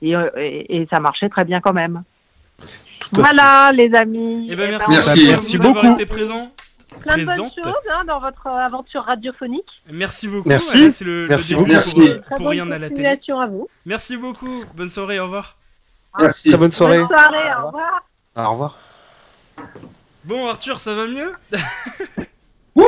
Et, 0.02 0.14
et, 0.38 0.82
et 0.82 0.88
ça 0.92 1.00
marchait 1.00 1.30
très 1.30 1.46
bien 1.46 1.62
quand 1.62 1.74
même. 1.74 2.04
Tout 2.60 3.10
Voilà, 3.14 3.72
les 3.74 3.94
amis. 3.94 4.48
Eh 4.50 4.56
ben, 4.56 4.70
merci, 4.70 4.92
Merci. 4.92 5.28
merci 5.28 5.58
beaucoup. 5.58 5.74
d'avoir 5.76 5.92
été 5.94 6.06
présent. 6.06 6.52
Plein 7.02 7.18
de 7.18 7.26
bonnes 7.26 7.36
choses 7.38 7.74
hein, 7.92 8.04
dans 8.08 8.20
votre 8.20 8.48
euh, 8.48 8.66
aventure 8.66 9.04
radiophonique. 9.04 9.68
Merci 9.92 10.28
beaucoup. 10.28 10.48
Merci. 10.48 10.78
Voilà, 10.78 10.92
c'est 10.92 11.06
le, 11.06 11.24
le 11.24 11.28
Merci 11.28 11.50
début 11.50 11.60
beaucoup. 11.60 11.72
Merci. 11.74 11.94
pour, 12.02 12.08
Très 12.22 12.36
pour 12.36 12.38
bonne 12.40 12.48
rien 12.48 12.72
à 12.72 12.78
la 12.80 12.90
télé. 12.90 13.08
à 13.08 13.46
vous. 13.48 13.68
Merci 13.86 14.18
beaucoup. 14.18 14.64
Bonne 14.76 14.90
soirée. 14.90 15.20
Au 15.20 15.26
revoir. 15.26 15.58
Merci. 16.18 16.50
Très 16.50 16.58
bonne 16.58 16.72
soirée. 16.72 17.00
Bonne 17.00 17.08
soirée, 17.08 17.50
au 17.62 17.68
revoir. 17.68 18.04
Au 18.38 18.52
revoir. 18.52 18.78
Bon, 20.24 20.48
Arthur, 20.48 20.80
ça 20.80 20.94
va 20.96 21.06
mieux 21.08 21.34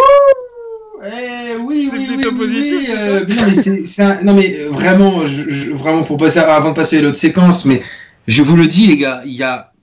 Eh, 1.05 1.55
oui, 1.57 1.89
C'est 1.91 1.97
oui, 1.97 2.07
oui, 2.09 2.15
plutôt 2.15 2.31
oui, 2.31 2.37
positif, 2.37 2.77
oui, 2.79 2.85
c'est 2.87 2.97
euh, 2.97 3.19
non, 3.25 3.45
mais 3.47 3.53
c'est, 3.53 3.85
c'est 3.85 4.01
un- 4.01 4.21
non, 4.23 4.33
mais 4.33 4.63
vraiment, 4.65 5.27
je, 5.27 5.47
je- 5.51 5.71
vraiment 5.71 6.01
pour 6.03 6.17
passer 6.17 6.39
avant 6.39 6.71
de 6.71 6.75
passer 6.75 6.97
à 6.97 7.01
l'autre 7.03 7.17
séquence, 7.17 7.65
mais 7.65 7.83
je 8.27 8.43
vous 8.43 8.55
le 8.57 8.67
dis, 8.67 8.87
les 8.87 8.97
gars, 8.97 9.21
il 9.25 9.33
y 9.33 9.43
a, 9.43 9.73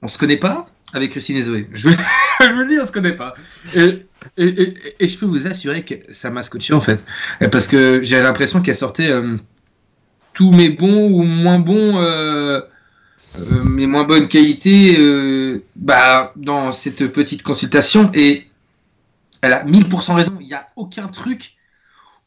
on 0.00 0.08
se 0.08 0.18
connaît 0.18 0.36
pas 0.36 0.68
avec 0.94 1.10
Christine 1.10 1.36
et 1.36 1.42
Zoé. 1.42 1.68
Je, 1.72 1.88
je 2.40 2.46
le 2.46 2.66
dis, 2.66 2.78
on 2.82 2.86
se 2.86 2.92
connaît 2.92 3.16
pas. 3.16 3.34
Et, 3.74 4.06
je 4.38 5.18
peux 5.18 5.26
vous 5.26 5.46
assurer 5.46 5.84
que 5.84 5.94
ça 6.10 6.30
m'a 6.30 6.42
scotché 6.42 6.74
en 6.74 6.80
fait, 6.80 7.04
Euh, 7.42 7.48
parce 7.48 7.66
que 7.66 8.02
j'ai 8.02 8.20
l'impression 8.20 8.60
qu'elle 8.62 8.76
sortait 8.76 9.10
euh, 9.10 9.36
tous 10.32 10.52
mes 10.52 10.70
bons 10.70 11.10
ou 11.10 11.22
moins 11.24 11.58
bons. 11.58 11.98
euh, 12.00 12.60
mes 13.64 13.86
moins 13.86 14.04
bonnes 14.04 14.28
qualités 14.28 14.98
bah, 15.74 16.34
dans 16.36 16.70
cette 16.70 17.06
petite 17.08 17.42
consultation 17.42 18.10
et 18.12 18.46
elle 19.40 19.54
a 19.54 19.64
1000% 19.64 20.14
raison. 20.14 20.36
Il 20.38 20.48
n'y 20.48 20.52
a 20.54 20.68
aucun 20.76 21.08
truc 21.08 21.54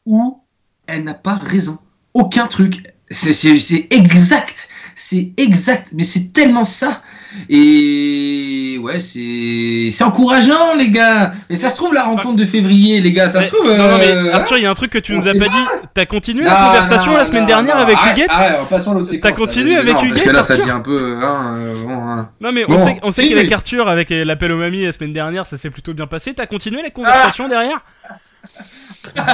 où 0.04 0.42
elle 0.88 1.04
n'a 1.04 1.14
pas 1.14 1.36
raison. 1.36 1.78
Aucun 2.12 2.48
truc. 2.48 2.82
C'est 3.10 3.86
exact. 3.90 4.68
C'est 4.98 5.32
exact. 5.36 5.88
Mais 5.92 6.04
c'est 6.04 6.32
tellement 6.32 6.64
ça. 6.64 7.02
Et 7.50 8.78
ouais, 8.82 8.98
c'est 9.00 9.90
c'est 9.90 10.04
encourageant, 10.04 10.74
les 10.74 10.88
gars. 10.88 11.32
Mais 11.50 11.58
ça 11.58 11.68
se 11.68 11.76
trouve, 11.76 11.92
la 11.92 12.04
rencontre 12.04 12.36
de 12.36 12.46
février, 12.46 13.02
les 13.02 13.12
gars, 13.12 13.28
ça 13.28 13.40
Mais- 13.40 13.48
se 13.48 13.54
trouve. 13.54 13.70
Non, 13.70 13.76
non, 13.76 13.98
mais 13.98 14.08
euh, 14.08 14.32
Arthur, 14.34 14.56
il 14.56 14.62
y 14.62 14.66
a 14.66 14.70
un 14.70 14.74
truc 14.74 14.90
que 14.90 14.96
tu 14.98 15.12
on 15.12 15.18
nous 15.18 15.28
as 15.28 15.34
pas 15.34 15.38
pas. 15.40 15.48
dit. 15.48 15.64
T'as 15.92 16.06
continué 16.06 16.44
non, 16.44 16.50
la 16.50 16.66
conversation 16.68 17.12
non, 17.12 17.18
la 17.18 17.24
semaine 17.26 17.42
non, 17.42 17.46
dernière 17.48 17.76
non, 17.76 17.82
avec 17.82 17.94
arrête, 17.96 18.14
Huguette 18.16 18.30
passons 18.70 18.92
à 18.92 18.94
l'autre 18.94 19.10
T'as 19.20 19.32
continué 19.32 19.74
Non, 19.74 19.80
avec 19.80 19.92
Parce 19.96 20.04
Huguette, 20.06 20.24
que 20.24 20.30
là, 20.30 20.42
ça 20.42 20.56
devient 20.56 20.70
un 20.70 20.80
peu. 20.80 21.18
hein, 21.22 21.56
euh, 21.60 21.74
bon, 21.84 22.08
hein. 22.08 22.30
Non, 22.40 22.52
mais 22.52 22.64
on 22.66 22.78
sait, 22.78 22.96
on 23.02 23.10
sait 23.10 23.22
Oui, 23.24 23.28
qu'avec 23.28 23.48
oui. 23.48 23.52
Arthur, 23.54 23.88
avec 23.88 24.08
l'appel 24.08 24.50
aux 24.52 24.56
mamies 24.56 24.86
la 24.86 24.92
semaine 24.92 25.12
dernière, 25.12 25.44
ça 25.44 25.58
s'est 25.58 25.68
plutôt 25.70 25.92
bien 25.92 26.06
passé. 26.06 26.32
T'as 26.32 26.46
continué 26.46 26.80
la 26.82 26.88
conversation 26.90 27.48
derrière? 27.50 27.84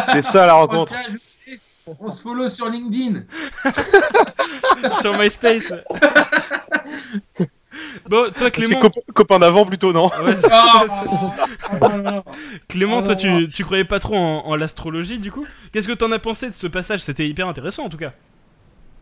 C'était 0.08 0.22
ça 0.22 0.44
la 0.46 0.56
On 0.56 0.60
rencontre. 0.66 0.92
On 1.86 2.08
se 2.10 2.22
follow 2.22 2.48
sur 2.48 2.68
LinkedIn. 2.68 3.22
sur 5.00 5.18
MySpace 5.18 5.72
Bon, 8.08 8.24
toi, 8.30 8.32
C'est 8.46 8.50
Clément. 8.50 8.80
cop- 8.80 9.12
copain 9.14 9.38
d'avant 9.38 9.64
plutôt, 9.64 9.92
non 9.92 10.10
Ouais, 10.24 10.34
c'est- 10.36 10.48
Ah, 11.80 12.22
Clément, 12.68 12.98
Ah, 12.98 13.02
toi, 13.02 13.16
tu, 13.16 13.48
tu 13.48 13.64
croyais 13.64 13.84
pas 13.84 13.98
trop 13.98 14.14
en, 14.16 14.40
en 14.46 14.56
l'astrologie, 14.56 15.18
du 15.18 15.30
coup 15.30 15.46
Qu'est-ce 15.72 15.88
que 15.88 15.92
t'en 15.92 16.12
as 16.12 16.18
pensé 16.18 16.48
de 16.48 16.54
ce 16.54 16.66
passage? 16.66 17.00
C'était 17.00 17.26
hyper 17.26 17.48
intéressant, 17.48 17.84
en 17.84 17.88
tout 17.88 17.96
cas. 17.96 18.12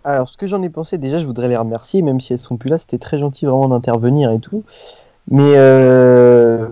Alors, 0.04 0.28
ce 0.28 0.36
que 0.36 0.46
j'en 0.46 0.62
ai 0.62 0.68
pensé, 0.70 0.98
déjà, 0.98 1.18
je 1.18 1.26
voudrais 1.26 1.48
les 1.48 1.56
remercier, 1.56 2.00
même 2.02 2.20
si 2.20 2.32
elles 2.32 2.38
sont 2.38 2.56
plus 2.56 2.70
là, 2.70 2.78
c'était 2.78 2.98
très 2.98 3.18
gentil 3.18 3.44
vraiment 3.46 3.68
d'intervenir 3.68 4.30
et 4.30 4.40
tout. 4.40 4.62
Mais 5.30 5.52
euh, 5.56 6.68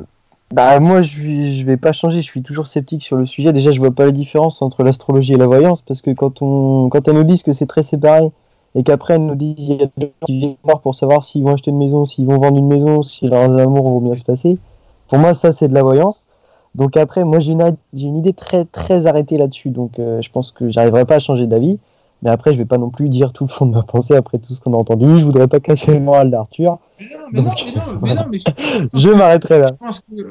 bah 0.53 0.81
moi, 0.81 1.03
je, 1.03 1.20
je 1.20 1.65
vais 1.65 1.77
pas 1.77 1.93
changer, 1.93 2.23
je 2.23 2.27
suis 2.27 2.43
toujours 2.43 2.66
sceptique 2.66 3.03
sur 3.03 3.16
le 3.16 3.27
sujet. 3.27 3.53
Déjà, 3.53 3.70
je 3.70 3.79
vois 3.79 3.91
pas 3.91 4.07
la 4.07 4.12
différence 4.12 4.62
entre 4.62 4.83
l'astrologie 4.83 5.35
et 5.35 5.37
la 5.37 5.47
voyance, 5.47 5.83
parce 5.83 6.01
que 6.01 6.11
quand 6.11 6.41
on, 6.41 6.89
quand 6.89 7.07
elles 7.07 7.15
nous 7.15 7.25
disent 7.25 7.43
que 7.43 7.53
c'est 7.53 7.66
très 7.66 7.83
séparé, 7.83 8.31
et 8.75 8.83
qu'après 8.83 9.15
elles 9.15 9.27
nous 9.27 9.35
disent 9.35 9.69
il 9.69 9.81
y 9.81 9.83
a 9.83 9.87
des 9.97 10.07
gens 10.07 10.27
qui 10.27 10.39
viennent 10.39 10.57
voir 10.62 10.81
pour 10.81 10.95
savoir 10.95 11.25
s'ils 11.25 11.43
vont 11.43 11.53
acheter 11.55 11.70
une 11.70 11.79
maison, 11.79 12.07
s'ils 12.07 12.27
vont 12.27 12.39
vendre 12.39 12.59
une 12.59 12.69
maison, 12.69 13.03
si 13.03 13.27
leurs 13.27 13.59
amours 13.59 13.85
vont 13.91 14.01
bien 14.01 14.15
se 14.15 14.25
passer. 14.25 14.59
Pour 15.09 15.19
moi, 15.19 15.35
ça, 15.35 15.53
c'est 15.53 15.69
de 15.69 15.75
la 15.75 15.83
voyance. 15.83 16.29
Donc 16.75 16.97
après, 16.97 17.25
moi, 17.25 17.39
j'ai 17.41 17.53
une, 17.53 17.75
une 17.93 18.16
idée 18.16 18.33
très 18.33 18.65
très 18.65 19.07
arrêtée 19.07 19.37
là-dessus, 19.37 19.70
donc 19.70 19.99
euh, 19.99 20.20
je 20.23 20.31
pense 20.31 20.53
que 20.53 20.69
j'arriverai 20.69 21.05
pas 21.05 21.16
à 21.16 21.19
changer 21.19 21.47
d'avis. 21.47 21.79
Mais 22.23 22.31
après, 22.31 22.53
je 22.53 22.59
vais 22.59 22.65
pas 22.65 22.78
non 22.78 22.90
plus 22.90 23.09
dire 23.09 23.32
tout 23.32 23.45
le 23.45 23.49
fond 23.49 23.66
de 23.66 23.73
ma 23.73 23.82
pensée 23.82 24.15
après 24.15 24.39
tout 24.39 24.55
ce 24.55 24.61
qu'on 24.61 24.73
a 24.73 24.77
entendu. 24.77 25.19
Je 25.19 25.24
voudrais 25.24 25.49
pas 25.49 25.61
casser 25.61 25.95
le 25.95 26.01
moral 26.01 26.31
d'Arthur. 26.31 26.78
Mais 27.01 27.07
non, 27.07 27.19
mais 27.32 27.40
non, 27.40 27.45
Donc, 27.45 27.65
mais 27.65 27.73
non, 27.74 28.01
mais 28.03 28.15
non, 28.15 28.24
mais 28.31 28.39
je, 28.39 28.99
Je 28.99 29.11
m'arrêterai 29.11 29.61
là. 29.61 29.69
je 29.70 29.77
pense 29.77 30.01
que. 30.01 30.23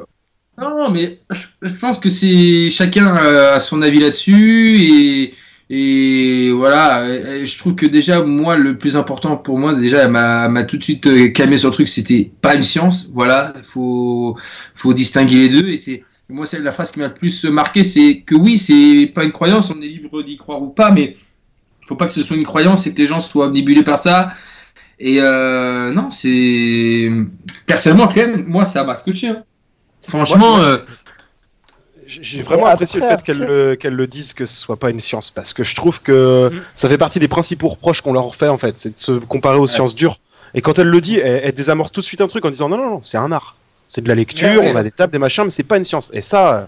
Non, 0.60 0.90
mais 0.90 1.20
je, 1.62 1.74
pense 1.76 2.00
que 2.00 2.10
c'est 2.10 2.72
chacun 2.72 3.16
euh, 3.16 3.56
a 3.56 3.60
son 3.60 3.84
avis 3.84 4.00
là-dessus 4.00 4.80
et, 4.80 5.34
et 5.70 6.52
voilà. 6.52 7.04
Je 7.46 7.58
trouve 7.60 7.76
que 7.76 7.86
déjà, 7.86 8.24
moi, 8.24 8.58
le 8.58 8.78
plus 8.78 8.98
important 8.98 9.38
pour 9.38 9.60
moi, 9.60 9.76
déjà, 9.76 10.04
elle 10.04 10.12
m'a 10.12 10.46
elle 10.46 10.52
m'a 10.52 10.64
tout 10.64 10.78
de 10.78 10.84
suite 10.84 11.06
euh, 11.06 11.30
calmé 11.30 11.60
sur 11.60 11.70
le 11.70 11.74
truc, 11.74 11.88
c'était 11.88 12.32
pas 12.42 12.56
une 12.56 12.64
science. 12.64 13.12
Voilà, 13.14 13.54
faut, 13.62 14.36
faut 14.74 14.94
distinguer 14.96 15.48
les 15.48 15.50
deux. 15.50 15.70
Et 15.70 15.78
c'est 15.78 16.04
moi, 16.30 16.46
c'est 16.46 16.60
la 16.60 16.72
phrase 16.72 16.92
qui 16.92 17.00
m'a 17.00 17.08
le 17.08 17.14
plus 17.14 17.46
marqué, 17.46 17.84
c'est 17.84 18.22
que 18.26 18.36
oui, 18.36 18.58
c'est 18.58 19.12
pas 19.14 19.24
une 19.24 19.32
croyance, 19.32 19.72
on 19.72 19.82
est 19.82 19.88
libre 19.88 20.24
d'y 20.24 20.36
croire 20.38 20.62
ou 20.62 20.68
pas, 20.68 20.92
mais 20.92 21.16
faut 21.88 21.96
pas 21.96 22.06
que 22.06 22.12
ce 22.12 22.22
soit 22.24 22.36
une 22.36 22.44
croyance 22.44 22.86
et 22.86 22.94
que 22.94 22.98
les 23.00 23.08
gens 23.08 23.20
soient 23.20 23.46
omnibulés 23.46 23.84
par 23.84 23.98
ça. 24.00 24.32
Et 25.00 25.18
euh, 25.22 25.92
non, 25.92 26.10
c'est 26.12 27.10
personnellement, 27.66 28.08
quand 28.08 28.16
même, 28.18 28.46
moi, 28.48 28.66
ça 28.66 28.84
m'a 28.84 28.96
scotché. 28.98 29.30
hein. 29.30 29.44
Franchement, 30.08 30.56
Ouais, 30.56 30.62
euh, 30.64 30.78
J'ai 32.08 32.42
vraiment 32.42 32.64
Ouais, 32.64 32.70
apprécié 32.72 33.02
le 33.02 33.06
fait 33.08 33.22
qu'elle 33.22 33.94
le, 33.96 34.08
dise 34.08 34.34
que 34.34 34.46
ce 34.46 34.54
soit 34.56 34.78
pas 34.78 34.90
une 34.90 35.00
science, 35.02 35.30
parce 35.30 35.54
que 35.54 35.64
je 35.64 35.76
trouve 35.76 36.02
que 36.02 36.50
Mm. 36.54 36.62
ça 36.74 36.88
fait 36.90 36.98
partie 36.98 37.20
des 37.20 37.28
principaux 37.28 37.68
reproches 37.68 38.02
qu'on 38.02 38.14
leur 38.14 38.34
fait 38.34 38.48
en 38.48 38.58
fait, 38.58 38.78
c'est 38.78 38.94
de 38.94 39.00
se 39.00 39.12
comparer 39.12 39.58
aux 39.58 39.68
sciences 39.68 39.94
dures. 39.96 40.18
Et 40.54 40.62
quand 40.62 40.80
elle 40.80 40.88
le 40.88 41.02
dit, 41.02 41.18
elle, 41.20 41.42
elle 41.44 41.52
désamorce 41.54 41.92
tout 41.92 42.00
de 42.00 42.06
suite 42.06 42.22
un 42.22 42.28
truc 42.28 42.46
en 42.46 42.50
disant 42.50 42.70
non 42.70 42.78
non 42.78 42.90
non, 42.90 43.02
c'est 43.04 43.18
un 43.18 43.32
art, 43.34 43.58
c'est 43.90 44.02
de 44.02 44.08
la 44.08 44.16
lecture, 44.16 44.48
Ouais, 44.48 44.58
ouais. 44.58 44.72
on 44.74 44.78
a 44.78 44.84
des 44.84 44.92
tables, 44.92 45.12
des 45.12 45.20
machins, 45.20 45.44
mais 45.44 45.50
c'est 45.52 45.64
pas 45.64 45.78
une 45.78 45.84
science. 45.86 46.10
Et 46.14 46.22
ça, 46.22 46.56
euh, 46.56 46.66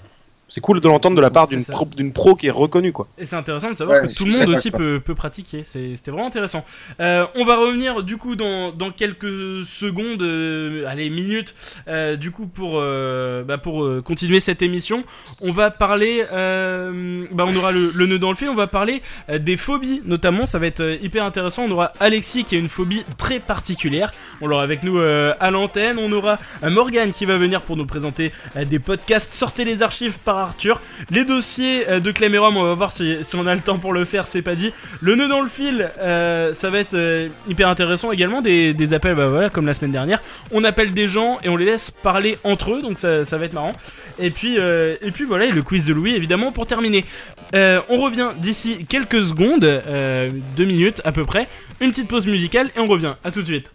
c'est 0.50 0.62
cool 0.62 0.82
de 0.82 0.88
l'entendre 0.88 1.16
de 1.16 1.22
la 1.22 1.30
part 1.30 1.48
d'une 1.48 2.12
pro, 2.12 2.36
qui 2.36 2.48
est 2.48 2.52
reconnue 2.52 2.92
quoi. 2.92 3.08
Et 3.18 3.26
c'est 3.26 3.36
intéressant 3.36 3.70
de 3.70 3.76
savoir 3.76 4.02
Ouais, 4.02 4.08
que 4.08 4.14
tout 4.14 4.26
le 4.26 4.32
monde 4.32 4.50
aussi 4.50 4.72
peut, 4.72 5.00
peut 5.00 5.16
pratiquer. 5.16 5.64
C'était 5.64 6.12
vraiment 6.12 6.28
intéressant. 6.28 6.66
Euh, 7.00 7.26
on 7.36 7.46
va 7.46 7.56
revenir 7.58 8.04
du 8.04 8.18
coup 8.18 8.36
dans, 8.36 8.72
dans 8.72 8.92
quelques 8.92 9.64
secondes, 9.66 10.22
euh, 10.22 10.86
allez 10.88 11.10
minutes, 11.10 11.56
euh, 11.88 12.16
du 12.16 12.32
coup 12.32 12.48
pour 12.48 12.74
euh, 12.76 13.44
bah, 13.44 13.58
pour 13.58 13.84
euh, 13.84 14.02
continuer 14.02 14.40
cette 14.40 14.62
émission. 14.62 15.04
On 15.42 15.52
va 15.52 15.72
parler, 15.72 16.26
euh, 16.32 17.26
bah, 17.32 17.46
on 17.48 17.56
aura 17.56 17.72
le, 17.72 17.92
le 17.94 18.06
nœud 18.08 18.20
dans 18.20 18.30
le 18.32 18.36
fil. 18.36 18.50
On 18.50 18.56
va 18.56 18.68
parler 18.68 19.02
euh, 19.30 19.38
des 19.38 19.58
phobies 19.58 20.02
notamment. 20.06 20.46
Ça 20.46 20.60
va 20.60 20.66
être 20.66 20.82
euh, 20.82 20.98
hyper 21.02 21.24
intéressant. 21.24 21.64
On 21.64 21.72
aura 21.72 21.92
Alexis 22.00 22.44
qui 22.44 22.56
a 22.56 22.60
une 22.60 22.70
phobie 22.70 23.04
très 23.18 23.40
particulière. 23.40 24.12
On 24.42 24.48
l'aura 24.48 24.64
avec 24.64 24.84
nous 24.84 24.98
euh, 25.00 25.34
à 25.40 25.52
l'antenne. 25.52 25.98
On 26.00 26.12
aura 26.12 26.38
euh, 26.64 26.70
Morgane 26.70 27.12
qui 27.12 27.26
va 27.26 27.38
venir 27.38 27.62
pour 27.62 27.78
nous 27.78 27.86
présenter 27.86 28.32
euh, 28.56 28.66
des 28.66 28.80
podcasts. 28.80 29.34
Sortez 29.34 29.66
les 29.66 29.84
archives 29.84 30.18
par 30.20 30.39
Arthur. 30.42 30.82
Les 31.12 31.26
dossiers 31.26 31.90
euh, 31.90 32.00
de 32.00 32.38
Rome, 32.38 32.58
on 32.58 32.64
va 32.64 32.74
voir 32.74 32.92
si, 32.92 33.18
on 33.34 33.48
a 33.48 33.56
le 33.56 33.62
temps 33.62 33.78
pour 33.78 33.94
le 33.94 34.06
faire, 34.06 34.28
c'est 34.28 34.42
pas 34.42 34.56
dit. 34.56 34.74
Le 35.02 35.16
nœud 35.16 35.28
dans 35.28 35.42
le 35.42 35.48
fil, 35.48 35.90
euh, 36.00 36.54
ça 36.54 36.70
va 36.70 36.80
être 36.80 36.94
euh, 36.94 37.30
hyper 37.48 37.70
intéressant 37.70 38.12
également. 38.12 38.42
Des, 38.42 38.94
appels, 38.94 39.16
bah 39.16 39.28
voilà, 39.28 39.50
comme 39.50 39.66
la 39.66 39.74
semaine 39.74 39.92
dernière. 39.92 40.22
On 40.52 40.64
appelle 40.64 40.94
des 40.94 41.08
gens 41.08 41.38
et 41.44 41.50
on 41.50 41.58
les 41.58 41.66
laisse 41.66 41.92
parler 41.92 42.38
entre 42.44 42.74
eux, 42.74 42.82
donc 42.82 42.98
ça, 42.98 43.24
va 43.24 43.46
être 43.46 43.54
marrant. 43.54 43.74
Et 44.18 44.32
puis, 44.32 44.58
et 44.58 45.12
puis 45.14 45.26
voilà, 45.26 45.46
et 45.46 45.52
le 45.52 45.62
quiz 45.62 45.86
de 45.86 45.94
Louis 45.94 46.16
évidemment 46.16 46.52
pour 46.52 46.66
terminer. 46.66 47.06
On 47.54 48.02
revient 48.02 48.30
d'ici 48.38 48.86
quelques 48.86 49.24
secondes, 49.24 49.60
deux 49.60 50.66
minutes 50.66 51.02
à 51.06 51.12
peu 51.12 51.26
près. 51.26 51.48
Une 51.82 51.92
petite 51.92 52.08
pause 52.08 52.26
musicale 52.26 52.70
et 52.76 52.80
on 52.80 52.88
revient. 52.88 53.14
À 53.24 53.32
tout 53.32 53.42
de 53.42 53.46
suite. 53.46 53.72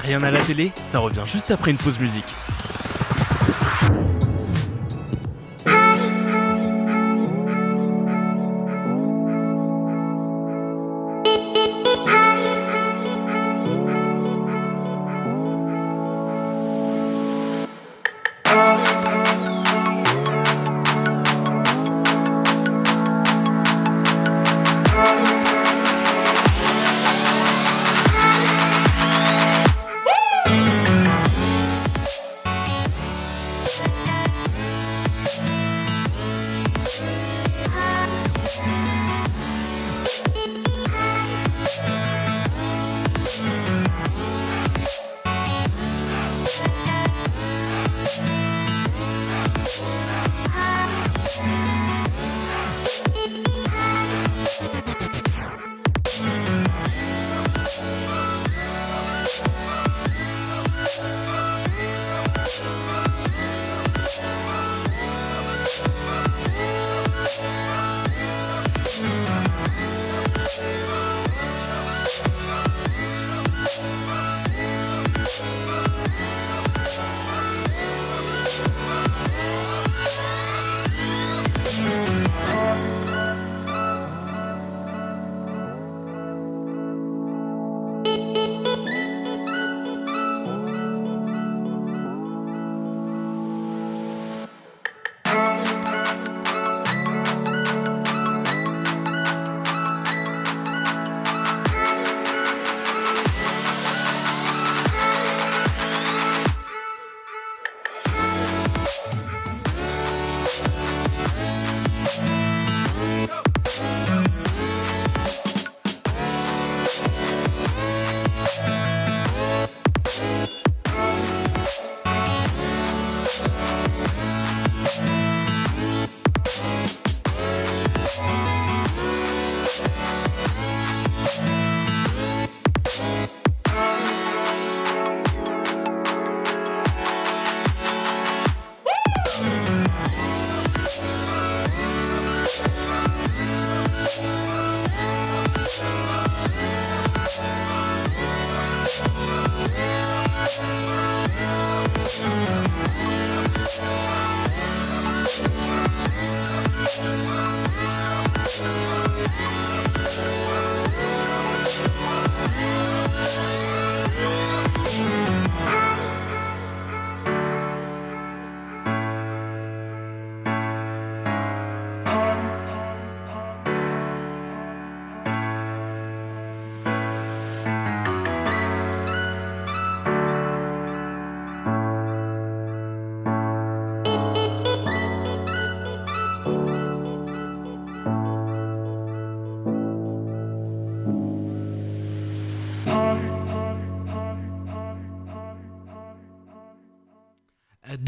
Rien 0.00 0.22
à 0.22 0.30
la 0.30 0.40
télé, 0.40 0.72
ça 0.74 0.98
revient 0.98 1.24
juste 1.24 1.50
après 1.50 1.70
une 1.70 1.76
pause 1.76 1.98
musique. 1.98 2.24
Bye. 3.80 4.17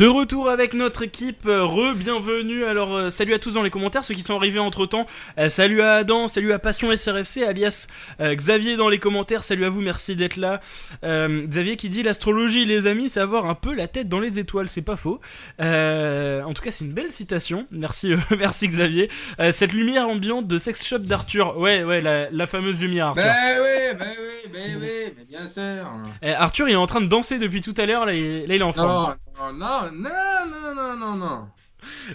De 0.00 0.06
retour 0.06 0.48
avec 0.48 0.72
notre 0.72 1.02
équipe, 1.02 1.44
euh, 1.44 1.62
re-bienvenue. 1.66 2.64
Alors, 2.64 2.96
euh, 2.96 3.10
salut 3.10 3.34
à 3.34 3.38
tous 3.38 3.52
dans 3.52 3.62
les 3.62 3.68
commentaires, 3.68 4.02
ceux 4.02 4.14
qui 4.14 4.22
sont 4.22 4.34
arrivés 4.34 4.58
entre 4.58 4.86
temps. 4.86 5.06
salut 5.48 5.82
à 5.82 5.96
Adam, 5.96 6.26
salut 6.26 6.52
à 6.52 6.58
Passion 6.58 6.88
SRFC, 6.96 7.42
alias 7.42 7.86
euh, 8.18 8.34
Xavier 8.34 8.78
dans 8.78 8.88
les 8.88 8.98
commentaires. 8.98 9.44
Salut 9.44 9.66
à 9.66 9.68
vous, 9.68 9.82
merci 9.82 10.16
d'être 10.16 10.38
là. 10.38 10.62
Euh, 11.04 11.46
Xavier 11.46 11.76
qui 11.76 11.90
dit 11.90 12.02
l'astrologie, 12.02 12.64
les 12.64 12.86
amis, 12.86 13.10
c'est 13.10 13.20
avoir 13.20 13.44
un 13.44 13.54
peu 13.54 13.74
la 13.74 13.88
tête 13.88 14.08
dans 14.08 14.20
les 14.20 14.38
étoiles, 14.38 14.70
c'est 14.70 14.80
pas 14.80 14.96
faux. 14.96 15.20
Euh, 15.60 16.42
en 16.44 16.54
tout 16.54 16.62
cas, 16.62 16.70
c'est 16.70 16.86
une 16.86 16.94
belle 16.94 17.12
citation. 17.12 17.66
Merci, 17.70 18.14
euh, 18.14 18.18
merci 18.38 18.68
Xavier. 18.68 19.10
Euh, 19.38 19.52
cette 19.52 19.74
lumière 19.74 20.08
ambiante 20.08 20.46
de 20.46 20.56
Sex 20.56 20.82
Shop 20.82 21.00
d'Arthur. 21.00 21.58
Ouais, 21.58 21.84
ouais, 21.84 22.00
la, 22.00 22.30
la 22.30 22.46
fameuse 22.46 22.80
lumière, 22.80 23.08
Arthur. 23.08 23.24
Ben 23.24 23.58
oui, 23.60 23.98
ben 23.98 24.14
oui, 24.18 24.50
ben 24.50 24.78
oui, 24.80 25.12
mais 25.18 25.24
bien 25.26 25.46
sûr. 25.46 25.86
Eh, 26.22 26.32
Arthur, 26.32 26.70
il 26.70 26.72
est 26.72 26.76
en 26.76 26.86
train 26.86 27.02
de 27.02 27.06
danser 27.06 27.38
depuis 27.38 27.60
tout 27.60 27.74
à 27.76 27.84
l'heure, 27.84 28.06
là, 28.06 28.14
il, 28.14 28.46
là, 28.46 28.54
il 28.54 28.62
est 28.62 28.64
en 28.64 28.72
forme. 28.72 29.14
Non, 29.40 29.52
non, 29.54 29.90
non, 29.90 30.46
non, 30.50 30.74
non, 30.74 30.96
non, 30.96 31.16
non. 31.16 31.48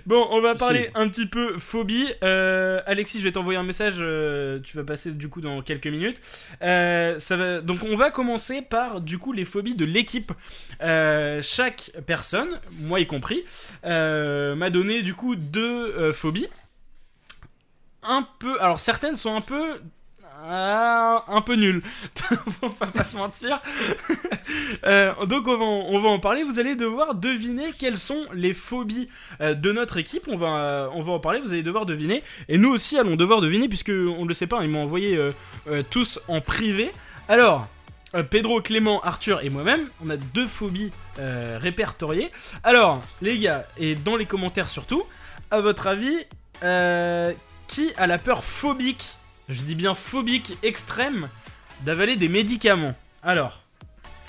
Bon, 0.06 0.28
on 0.30 0.42
va 0.42 0.54
parler 0.54 0.92
un 0.94 1.10
petit 1.10 1.26
peu 1.26 1.58
phobie. 1.58 2.06
Euh, 2.24 2.82
Alexis, 2.86 3.20
je 3.20 3.24
vais 3.24 3.32
t'envoyer 3.32 3.58
un 3.58 3.64
message. 3.64 3.96
euh, 3.98 4.60
tu 4.60 4.78
vas 4.78 4.84
passer 4.84 5.12
du 5.12 5.28
coup 5.28 5.42
dans 5.42 5.64
quelques 5.64 5.88
minutes. 5.88 6.22
Euh, 6.62 7.18
ça 7.18 7.36
va, 7.36 7.62
donc, 7.62 7.80
on 7.84 7.98
va 7.98 8.12
commencer 8.12 8.62
par 8.62 9.02
du 9.02 9.18
coup 9.18 9.34
les 9.34 9.44
phobies 9.44 9.74
de 9.74 9.86
l'équipe. 9.86 10.32
Chaque 10.80 11.92
personne, 12.06 12.60
moi 12.82 13.00
y 13.00 13.08
compris, 13.08 13.44
m'a 13.84 14.70
donné 14.70 15.02
du 15.02 15.16
coup 15.16 15.36
deux 15.36 16.14
phobies. 16.14 16.48
Un 18.04 18.28
peu. 18.38 18.62
Alors, 18.62 18.80
certaines 18.80 19.16
sont 19.16 19.36
un 19.36 19.42
peu. 19.42 19.82
Un 20.44 21.42
peu 21.42 21.56
on 22.62 22.68
va 22.68 22.88
pas 22.94 23.04
se 23.04 23.16
mentir. 23.18 23.62
Euh, 24.84 25.14
donc 25.26 25.48
on 25.48 26.00
va, 26.00 26.10
en, 26.10 26.20
parler. 26.20 26.44
Vous 26.44 26.60
allez 26.60 26.76
devoir 26.76 27.16
deviner 27.16 27.72
quelles 27.78 27.98
sont 27.98 28.26
les 28.34 28.54
phobies 28.54 29.08
euh, 29.42 29.54
de 29.54 29.72
notre 29.72 29.98
équipe. 29.98 30.28
On 30.28 30.38
va, 30.38 30.58
euh, 30.58 30.90
on 30.94 31.02
va 31.02 31.14
en 31.14 31.20
parler. 31.20 31.40
Vous 31.40 31.54
allez 31.54 31.64
devoir 31.64 31.86
deviner. 31.86 32.24
Et 32.50 32.58
nous 32.58 32.70
aussi 32.70 32.98
allons 32.98 33.16
devoir 33.16 33.42
deviner 33.42 33.68
puisque 33.68 33.90
on 33.90 34.24
ne 34.24 34.28
le 34.28 34.34
sait 34.34 34.48
pas. 34.48 34.64
Ils 34.64 34.70
m'ont 34.70 34.84
envoyé 34.84 35.20
tous 35.90 36.20
en 36.28 36.42
privé. 36.42 36.92
Alors. 37.28 37.68
Pedro, 38.30 38.62
Clément, 38.62 39.02
Arthur 39.02 39.44
et 39.44 39.50
moi-même, 39.50 39.90
on 40.02 40.10
a 40.10 40.16
deux 40.16 40.48
phobies 40.48 40.94
répertoriées. 41.18 42.32
Alors, 42.64 43.04
les 43.22 43.38
gars, 43.38 43.66
et 43.78 43.96
dans 43.96 44.16
les 44.16 44.26
commentaires 44.26 44.70
surtout, 44.70 45.04
à 45.52 45.60
votre 45.60 45.88
avis, 45.88 46.24
qui 47.68 47.94
a 47.98 48.08
la 48.08 48.18
peur 48.18 48.46
phobique, 48.46 49.18
je 49.50 49.62
dis 49.62 49.76
bien 49.76 49.94
phobique 49.96 50.58
extrême, 50.64 51.30
d'avaler 51.82 52.16
des 52.16 52.30
médicaments 52.30 52.96
Alors, 53.24 53.62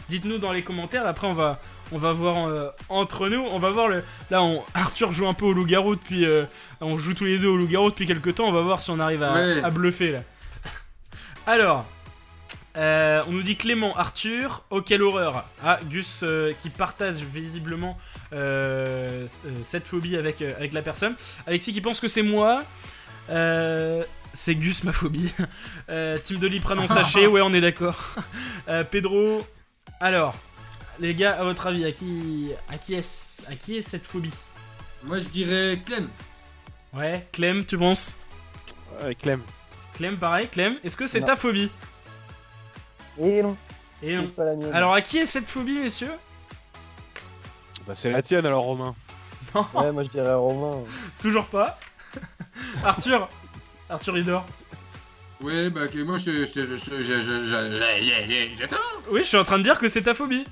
dites-nous 0.09 0.39
dans 0.39 0.53
les 0.53 0.63
commentaires, 0.63 1.07
après 1.07 1.27
on 1.27 1.33
va, 1.35 1.61
on 1.93 1.99
va 1.99 2.13
voir 2.13 2.47
euh, 2.49 2.69
entre 2.89 3.29
nous, 3.29 3.41
on 3.41 3.59
va 3.59 3.71
voir 3.71 3.89
le... 3.89 4.03
Là, 4.31 4.43
on, 4.43 4.63
Arthur 4.75 5.13
joue 5.13 5.27
un 5.27 5.35
peu 5.35 5.47
au 5.47 5.53
loup-garou 5.53 5.97
depuis... 5.97 6.25
euh, 6.27 6.45
on 6.81 6.99
joue 6.99 7.15
tous 7.15 7.25
les 7.25 7.39
deux 7.39 7.49
au 7.49 7.57
loup-garou 7.57 7.91
depuis 7.91 8.07
quelques 8.07 8.35
temps, 8.35 8.47
on 8.49 8.53
va 8.53 8.63
voir 8.63 8.81
si 8.81 8.91
on 8.91 9.01
arrive 9.01 9.23
à, 9.23 9.33
Ouais. 9.33 9.63
à 9.63 9.71
bluffer 9.71 10.13
là. 10.13 10.21
Alors, 11.47 11.87
euh, 12.77 13.23
on 13.27 13.33
nous 13.33 13.43
dit 13.43 13.57
Clément, 13.57 13.97
Arthur, 13.97 14.65
oh 14.69 14.83
quelle 14.83 15.03
horreur. 15.03 15.47
Ah, 15.65 15.79
Gus 15.89 16.23
qui 16.59 16.69
partage 16.69 17.15
visiblement 17.17 17.97
cette 19.63 19.87
phobie 19.89 20.17
avec, 20.17 20.43
avec 20.43 20.75
la 20.75 20.83
personne. 20.83 21.15
Alexis 21.47 21.73
qui 21.73 21.81
pense 21.81 22.01
que 22.01 22.09
c'est 22.09 22.23
moi. 22.23 22.65
Euh, 24.37 24.39
c'est 24.39 24.55
Gus 24.55 24.85
ma 24.85 24.93
phobie. 24.93 25.33
Euh, 25.89 26.19
Team 26.19 26.39
de 26.39 26.47
Liprane 26.49 26.81
en 26.81 26.89
sachet, 26.89 27.27
ouais 27.29 27.41
on 27.43 27.53
est 27.55 27.61
d'accord. 27.61 27.97
Euh, 28.69 28.83
Pedro, 28.83 29.47
alors, 30.01 30.35
les 30.99 31.15
gars, 31.15 31.39
à 31.39 31.45
votre 31.45 31.69
avis, 31.69 31.85
à 31.85 31.93
qui, 31.93 32.51
à 32.69 32.79
qui 32.79 32.95
est, 32.95 33.43
à 33.49 33.55
qui 33.55 33.77
est 33.77 33.83
cette 33.83 34.05
phobie? 34.05 34.33
Moi, 35.05 35.21
je 35.21 35.27
dirais 35.29 35.81
Clem. 35.87 36.09
Ouais, 36.93 37.25
Clem, 37.33 37.63
tu 37.65 37.79
penses? 37.79 38.17
Ouais, 39.05 39.15
Clem. 39.15 39.41
Clem, 39.95 40.17
pareil, 40.17 40.49
Clem, 40.49 40.77
est-ce 40.83 40.97
que 40.97 41.07
c'est 41.07 41.21
Non. 41.21 41.27
ta 41.27 41.37
phobie? 41.37 41.71
Et 43.21 43.41
non, 43.43 43.57
Et 44.03 44.09
c'est 44.09 44.17
non. 44.17 44.29
pas 44.31 44.45
la 44.45 44.57
mienne. 44.57 44.75
Alors, 44.75 44.93
à 44.95 45.01
qui 45.01 45.19
est 45.19 45.27
cette 45.27 45.49
phobie, 45.49 45.79
messieurs? 45.79 46.11
Bah, 47.87 47.95
c'est 47.95 48.11
la 48.11 48.23
tienne 48.23 48.45
alors, 48.47 48.65
Romain. 48.65 48.97
Non, 49.55 49.65
Ouais, 49.75 49.93
moi 49.93 50.03
je 50.03 50.09
dirais 50.09 50.35
Romain. 50.35 50.83
toujours 51.23 51.47
pas. 51.47 51.79
Arthur, 52.85 53.29
Arthur 53.89 54.19
il 54.19 54.25
dort. 54.25 54.47
Ouais, 55.43 55.69
bah, 55.69 55.87
que 55.87 55.99
moi, 56.03 56.17
je 56.17 56.47
j'attends. 58.59 58.77
Oui, 59.11 59.21
je 59.23 59.27
suis 59.27 59.37
en 59.37 59.45
train 59.45 59.59
de 59.59 59.63
dire 59.63 59.79
que 59.79 59.87
c'est 59.89 60.03
ta 60.03 60.15
phobie. 60.15 60.45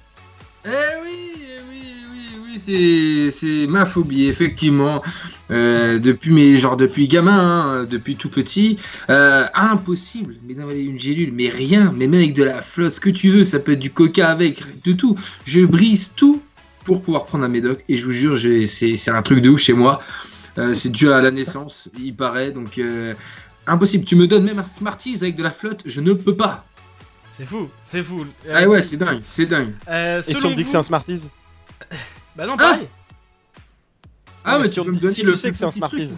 Eh 0.66 0.68
oui, 0.68 1.32
eh 1.36 1.60
oui, 1.70 1.82
oui, 2.12 2.28
oui, 2.44 2.60
c'est, 2.62 3.30
c'est 3.30 3.66
ma 3.66 3.86
phobie, 3.86 4.26
effectivement. 4.26 5.02
Euh, 5.50 5.98
depuis 5.98 6.32
mes, 6.32 6.58
genre 6.58 6.76
depuis 6.76 7.08
gamin, 7.08 7.38
hein, 7.80 7.86
depuis 7.88 8.16
tout 8.16 8.28
petit, 8.28 8.78
euh, 9.10 9.46
impossible, 9.54 10.36
mais 10.46 10.54
d'avaler 10.54 10.82
une 10.82 10.98
gélule, 10.98 11.32
mais 11.32 11.48
rien, 11.48 11.92
mais 11.94 12.06
même 12.06 12.20
avec 12.20 12.34
de 12.34 12.44
la 12.44 12.62
flotte, 12.62 12.92
ce 12.94 13.00
que 13.00 13.10
tu 13.10 13.28
veux, 13.28 13.44
ça 13.44 13.58
peut 13.58 13.72
être 13.72 13.80
du 13.80 13.90
coca 13.90 14.30
avec, 14.30 14.62
de 14.84 14.92
tout. 14.92 15.16
Je 15.44 15.60
brise 15.60 16.12
tout 16.14 16.42
pour 16.84 17.02
pouvoir 17.02 17.24
prendre 17.26 17.44
un 17.44 17.48
médoc, 17.48 17.82
et 17.88 17.96
je 17.96 18.04
vous 18.04 18.10
jure, 18.10 18.38
c'est 18.66 19.10
un 19.10 19.22
truc 19.22 19.40
de 19.40 19.48
ouf 19.48 19.60
chez 19.60 19.72
moi. 19.72 20.00
Euh, 20.58 20.72
c'est 20.74 20.90
dû 20.90 21.10
à 21.12 21.20
la 21.20 21.30
naissance, 21.30 21.88
il 21.98 22.14
paraît, 22.14 22.52
donc 22.52 22.78
euh, 22.78 23.14
impossible. 23.66 24.04
Tu 24.04 24.14
me 24.16 24.26
donnes 24.26 24.44
même 24.44 24.58
un 24.58 24.64
Smarties 24.64 25.16
avec 25.20 25.34
de 25.36 25.42
la 25.42 25.50
flotte, 25.50 25.82
je 25.84 26.00
ne 26.00 26.12
peux 26.12 26.34
pas. 26.36 26.64
C'est 27.30 27.44
fou, 27.46 27.68
c'est 27.84 28.02
fou. 28.02 28.24
Euh, 28.46 28.52
Ah 28.54 28.68
ouais, 28.68 28.80
c'est 28.82 28.96
dingue, 28.96 29.18
c'est 29.22 29.46
dingue. 29.46 29.74
euh, 29.88 30.20
Et 30.20 30.22
si 30.22 30.32
selon 30.34 30.48
on 30.48 30.50
me 30.52 30.56
dit 30.56 30.62
que 30.62 30.66
vous- 30.66 30.72
c'est 30.72 30.78
un 30.78 30.82
Smarties 30.84 31.28
Bah 32.36 32.46
non, 32.46 32.56
pareil. 32.56 32.88
Ah, 34.44 34.56
Non, 34.58 34.62
mais 34.64 34.70
tu 34.70 34.80
peux 34.82 34.90
me 34.92 34.96
donner 34.96 35.12
si 35.14 35.22
le 35.22 35.32
tu 35.32 35.38
sais 35.38 35.50
que 35.50 35.56
c'est 35.56 35.64
un. 35.64 35.70
Smarties. 35.72 36.10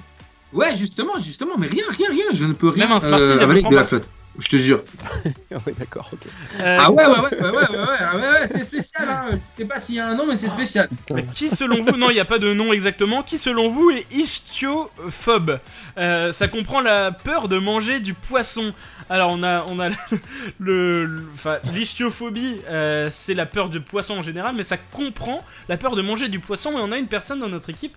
Ouais, 0.52 0.76
justement, 0.76 1.18
justement, 1.18 1.56
mais 1.58 1.66
rien, 1.68 1.84
rien, 1.90 2.08
rien, 2.10 2.24
je 2.32 2.44
ne 2.44 2.52
peux 2.52 2.68
rien 2.68 2.86
Même 2.86 2.96
un 2.96 3.00
Smarties, 3.00 3.24
euh, 3.24 3.60
prend 3.60 3.70
de 3.70 3.76
la 3.76 3.84
flotte. 3.84 4.08
Je 4.38 4.48
te 4.48 4.56
jure. 4.56 4.82
ouais, 5.50 5.74
d'accord, 5.78 6.10
ok. 6.12 6.20
Euh, 6.60 6.78
Ah 6.80 6.90
ouais, 6.90 7.06
ouais, 7.06 7.12
ouais, 7.12 7.20
ouais, 7.20 7.40
ouais, 7.40 7.50
ouais, 7.50 7.78
ouais, 7.78 7.96
ah 8.00 8.16
ouais, 8.16 8.20
ouais, 8.22 8.46
c'est 8.50 8.64
spécial, 8.64 9.08
hein. 9.08 9.26
Je 9.48 9.54
sais 9.54 9.64
pas 9.64 9.80
s'il 9.80 9.94
y 9.94 10.00
a 10.00 10.08
un 10.08 10.14
nom, 10.14 10.26
mais 10.26 10.36
c'est 10.36 10.48
spécial. 10.48 10.88
mais 11.14 11.24
qui 11.32 11.48
selon 11.48 11.82
vous, 11.82 11.96
non, 11.96 12.10
il 12.10 12.14
n'y 12.14 12.20
a 12.20 12.24
pas 12.26 12.38
de 12.38 12.52
nom 12.52 12.72
exactement, 12.72 13.22
qui 13.22 13.38
selon 13.38 13.68
vous 13.70 13.90
est 13.90 14.06
ichthyophobe 14.14 15.58
Euh, 15.98 16.32
Ça 16.32 16.48
comprend 16.48 16.80
la 16.80 17.12
peur 17.12 17.48
de 17.48 17.58
manger 17.58 18.00
du 18.00 18.12
poisson. 18.14 18.74
Alors 19.08 19.30
on 19.30 19.42
a, 19.42 19.64
on 19.68 19.78
a 19.80 19.88
le, 20.58 21.22
enfin 21.34 21.58
l'ichtyophobie, 21.72 22.56
euh, 22.68 23.08
c'est 23.10 23.34
la 23.34 23.46
peur 23.46 23.68
du 23.68 23.80
poisson 23.80 24.18
en 24.18 24.22
général, 24.22 24.54
mais 24.56 24.64
ça 24.64 24.76
comprend 24.76 25.44
la 25.68 25.76
peur 25.76 25.96
de 25.96 26.02
manger 26.02 26.28
du 26.28 26.40
poisson. 26.40 26.72
Et 26.72 26.80
on 26.80 26.92
a 26.92 26.98
une 26.98 27.06
personne 27.08 27.40
dans 27.40 27.48
notre 27.48 27.70
équipe 27.70 27.94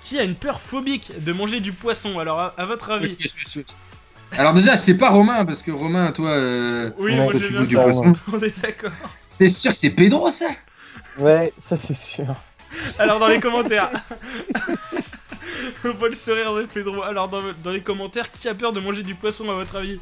qui 0.00 0.18
a 0.18 0.22
une 0.22 0.34
peur 0.34 0.60
phobique 0.60 1.12
de 1.24 1.32
manger 1.32 1.60
du 1.60 1.72
poisson. 1.72 2.18
Alors 2.18 2.40
à, 2.40 2.54
à 2.56 2.64
votre 2.64 2.90
avis, 2.90 3.16
Alors 4.32 4.52
déjà, 4.54 4.76
c'est 4.76 4.94
pas 4.96 5.10
Romain, 5.10 5.44
parce 5.44 5.62
que 5.62 5.70
Romain, 5.70 6.12
toi, 6.12 6.30
euh, 6.30 6.90
oui, 6.98 7.12
Ouais, 7.18 7.30
toi 7.30 7.40
j'ai 7.40 7.48
tu 7.48 7.64
du 7.66 7.74
ça. 7.74 7.82
poisson. 7.82 8.12
On 8.32 8.40
est 8.40 8.60
d'accord. 8.60 8.90
C'est 9.28 9.48
sûr, 9.48 9.72
c'est 9.72 9.90
Pedro, 9.90 10.30
ça 10.30 10.46
Ouais, 11.18 11.52
ça 11.58 11.76
c'est 11.78 11.94
sûr. 11.96 12.26
Alors 12.98 13.18
dans 13.18 13.28
les 13.28 13.40
commentaires. 13.46 13.90
On 15.84 15.92
voit 15.92 16.08
le 16.08 16.14
sourire 16.14 16.52
de 16.54 16.62
Pedro. 16.64 17.02
Alors 17.02 17.28
dans, 17.28 17.40
dans 17.62 17.70
les 17.70 17.82
commentaires, 17.82 18.30
qui 18.30 18.48
a 18.48 18.54
peur 18.54 18.72
de 18.72 18.80
manger 18.80 19.02
du 19.02 19.14
poisson 19.14 19.48
à 19.50 19.54
votre 19.54 19.76
avis 19.76 20.00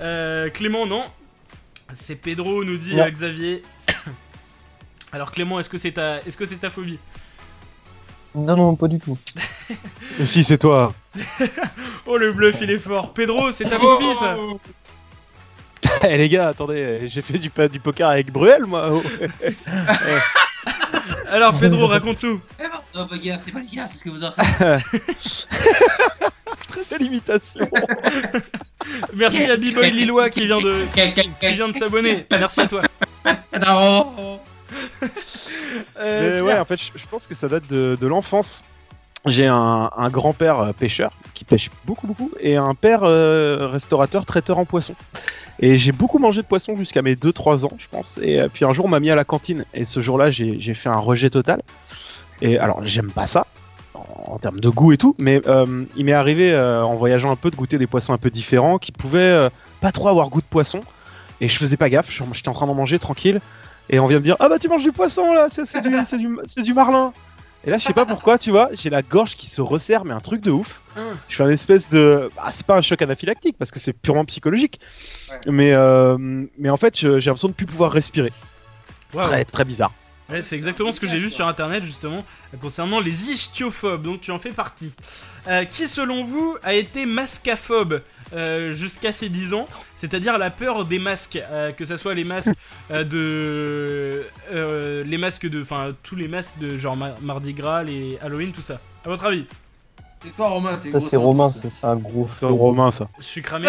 Euh, 0.00 0.50
Clément, 0.50 0.86
non. 0.86 1.04
C'est 1.94 2.16
Pedro, 2.16 2.64
nous 2.64 2.76
dit 2.76 2.94
Non. 2.96 3.04
euh, 3.04 3.10
Xavier. 3.10 3.62
Alors 5.12 5.32
Clément, 5.32 5.58
est-ce 5.58 5.68
que 5.68 5.78
c'est 5.78 5.92
ta, 5.92 6.18
est-ce 6.26 6.36
que 6.36 6.44
c'est 6.44 6.56
ta 6.58 6.70
phobie? 6.70 6.98
Non, 8.34 8.56
non, 8.56 8.76
pas 8.76 8.88
du 8.88 8.98
tout. 8.98 9.18
Si, 10.24 10.44
c'est 10.44 10.58
toi. 10.58 10.92
Oh 12.06 12.16
le 12.16 12.32
bluff, 12.32 12.56
il 12.60 12.70
est 12.70 12.78
fort. 12.78 13.12
Pedro, 13.12 13.52
c'est 13.52 13.64
ta 13.64 13.78
phobie 13.78 14.14
ça 14.18 14.36
Eh 16.08 16.16
les 16.16 16.28
gars, 16.28 16.48
attendez, 16.48 17.08
j'ai 17.08 17.22
fait 17.22 17.38
du, 17.38 17.50
poker 17.80 18.08
avec 18.08 18.32
Bruel, 18.32 18.64
moi. 18.66 18.90
oh. 18.90 19.02
Alors 21.28 21.58
Pedro, 21.58 21.86
raconte-nous. 21.86 22.40
Non, 22.94 23.06
pas 23.06 23.18
guerre, 23.18 23.38
c'est 23.40 23.52
pas 23.52 23.60
les 23.60 23.76
gars, 23.76 23.86
c'est 23.86 23.98
ce 23.98 24.04
que 24.04 24.10
vous 24.10 24.24
en 24.24 24.32
Très 26.68 26.84
belle 26.90 27.02
imitation. 27.02 27.68
Merci 29.14 29.50
à 29.50 29.56
B-Boy 29.56 29.90
Lillois 29.92 30.30
qui 30.30 30.46
vient 30.46 30.60
de, 30.60 30.84
qui 30.94 31.54
vient 31.54 31.68
de 31.68 31.76
s'abonner. 31.76 32.26
Merci 32.30 32.62
à 32.62 32.66
toi. 32.66 32.82
Mais 35.98 36.40
ouais, 36.40 36.58
en 36.58 36.64
fait, 36.64 36.78
je, 36.78 37.06
pense 37.10 37.26
que 37.26 37.34
ça 37.34 37.48
date 37.48 37.68
de, 37.70 37.96
de 38.00 38.06
l'enfance. 38.06 38.62
J'ai 39.26 39.46
un, 39.46 39.90
un 39.94 40.08
grand-père 40.08 40.60
euh, 40.60 40.72
pêcheur 40.72 41.12
qui 41.34 41.44
pêche 41.44 41.70
beaucoup, 41.84 42.06
beaucoup, 42.06 42.30
et 42.40 42.56
un 42.56 42.74
père 42.74 43.00
euh, 43.02 43.68
restaurateur 43.70 44.24
traiteur 44.24 44.58
en 44.58 44.64
poisson. 44.64 44.94
Et 45.58 45.76
j'ai 45.76 45.92
beaucoup 45.92 46.18
mangé 46.18 46.40
de 46.40 46.46
poisson 46.46 46.74
jusqu'à 46.76 47.02
mes 47.02 47.16
2-3 47.16 47.66
ans, 47.66 47.72
je 47.76 47.86
pense. 47.90 48.18
Et 48.22 48.40
euh, 48.40 48.48
puis 48.48 48.64
un 48.64 48.72
jour, 48.72 48.86
on 48.86 48.88
m'a 48.88 49.00
mis 49.00 49.10
à 49.10 49.14
la 49.14 49.24
cantine, 49.24 49.66
et 49.74 49.84
ce 49.84 50.00
jour-là, 50.00 50.30
j'ai 50.30 50.58
j'ai 50.58 50.72
fait 50.72 50.88
un 50.88 50.98
rejet 50.98 51.28
total. 51.28 51.60
Et 52.40 52.58
alors, 52.58 52.82
j'aime 52.82 53.10
pas 53.10 53.26
ça, 53.26 53.46
en, 53.94 54.34
en 54.34 54.38
termes 54.38 54.60
de 54.60 54.68
goût 54.68 54.92
et 54.92 54.96
tout, 54.96 55.14
mais 55.18 55.40
euh, 55.46 55.84
il 55.96 56.04
m'est 56.04 56.12
arrivé, 56.12 56.52
euh, 56.52 56.82
en 56.82 56.94
voyageant 56.94 57.30
un 57.30 57.36
peu, 57.36 57.50
de 57.50 57.56
goûter 57.56 57.78
des 57.78 57.86
poissons 57.86 58.12
un 58.12 58.18
peu 58.18 58.30
différents, 58.30 58.78
qui 58.78 58.92
pouvaient 58.92 59.20
euh, 59.20 59.50
pas 59.80 59.92
trop 59.92 60.08
avoir 60.08 60.28
goût 60.30 60.40
de 60.40 60.46
poisson. 60.46 60.80
Et 61.40 61.48
je 61.48 61.56
faisais 61.56 61.76
pas 61.76 61.88
gaffe, 61.88 62.10
j'étais 62.10 62.48
en 62.48 62.52
train 62.52 62.66
d'en 62.66 62.74
manger 62.74 62.98
tranquille. 62.98 63.40
Et 63.90 63.98
on 64.00 64.06
vient 64.06 64.18
me 64.18 64.24
dire 64.24 64.36
Ah 64.38 64.48
bah 64.48 64.58
tu 64.58 64.68
manges 64.68 64.84
du 64.84 64.92
poisson 64.92 65.34
là, 65.34 65.48
c'est 65.50 65.66
c'est 65.66 65.80
du, 65.80 65.94
c'est 66.04 66.16
du, 66.16 66.62
du 66.62 66.74
marlin. 66.74 67.12
Et 67.64 67.70
là, 67.70 67.76
je 67.76 67.84
sais 67.84 67.92
pas 67.92 68.06
pourquoi, 68.06 68.38
tu 68.38 68.50
vois, 68.50 68.70
j'ai 68.72 68.88
la 68.88 69.02
gorge 69.02 69.36
qui 69.36 69.46
se 69.46 69.60
resserre, 69.60 70.06
mais 70.06 70.14
un 70.14 70.20
truc 70.20 70.40
de 70.40 70.50
ouf. 70.50 70.80
Hein. 70.96 71.12
Je 71.28 71.36
fais 71.36 71.42
un 71.42 71.50
espèce 71.50 71.90
de. 71.90 72.30
Ah, 72.38 72.50
c'est 72.52 72.64
pas 72.64 72.76
un 72.76 72.80
choc 72.80 73.02
anaphylactique 73.02 73.56
parce 73.58 73.70
que 73.70 73.78
c'est 73.78 73.92
purement 73.92 74.24
psychologique. 74.24 74.80
Mais, 75.46 75.72
euh, 75.72 76.16
mais 76.56 76.70
en 76.70 76.78
fait, 76.78 76.96
j'ai 76.96 77.08
l'impression 77.08 77.48
de 77.48 77.52
plus 77.52 77.66
pouvoir 77.66 77.92
respirer. 77.92 78.32
Très, 79.12 79.44
très 79.44 79.64
bizarre. 79.64 79.92
Ouais, 80.30 80.42
c'est 80.42 80.54
exactement 80.56 80.92
ce 80.92 81.00
que 81.00 81.06
j'ai 81.06 81.18
vu 81.18 81.30
sur 81.30 81.46
internet 81.46 81.82
justement 81.84 82.24
concernant 82.60 83.00
les 83.00 83.32
ichtiophobes, 83.32 84.02
donc 84.02 84.20
tu 84.20 84.30
en 84.30 84.38
fais 84.38 84.50
partie. 84.50 84.94
Euh, 85.48 85.64
qui 85.64 85.86
selon 85.86 86.24
vous 86.24 86.56
a 86.62 86.74
été 86.74 87.06
mascaphobe 87.06 88.02
euh, 88.32 88.72
jusqu'à 88.72 89.12
ses 89.12 89.28
10 89.28 89.54
ans, 89.54 89.66
c'est-à-dire 89.96 90.38
la 90.38 90.50
peur 90.50 90.84
des 90.84 90.98
masques, 90.98 91.40
euh, 91.50 91.72
que 91.72 91.84
ce 91.84 91.96
soit 91.96 92.14
les 92.14 92.24
masques 92.24 92.52
euh, 92.90 93.02
de. 93.04 94.24
euh, 94.52 95.02
les 95.04 95.18
masques 95.18 95.48
de. 95.48 95.62
Enfin, 95.62 95.92
tous 96.02 96.16
les 96.16 96.28
masques 96.28 96.58
de 96.60 96.76
genre 96.78 96.96
Ma- 96.96 97.14
Mardi 97.22 97.52
Gras, 97.54 97.82
les 97.82 98.18
Halloween, 98.22 98.52
tout 98.52 98.60
ça. 98.60 98.78
À 99.04 99.08
votre 99.08 99.24
avis? 99.24 99.46
Et 100.26 100.30
toi, 100.30 100.48
Romain, 100.48 100.78
t'es 100.82 100.90
c'est 101.00 101.16
Romain, 101.16 101.50
c'est 101.50 101.84
un 101.86 101.96
gros 101.96 102.28
C'est 102.38 102.46
faux. 102.46 102.54
romain, 102.54 102.90
ça. 102.90 103.08
Je 103.18 103.24
suis 103.24 103.40
cramé. 103.42 103.68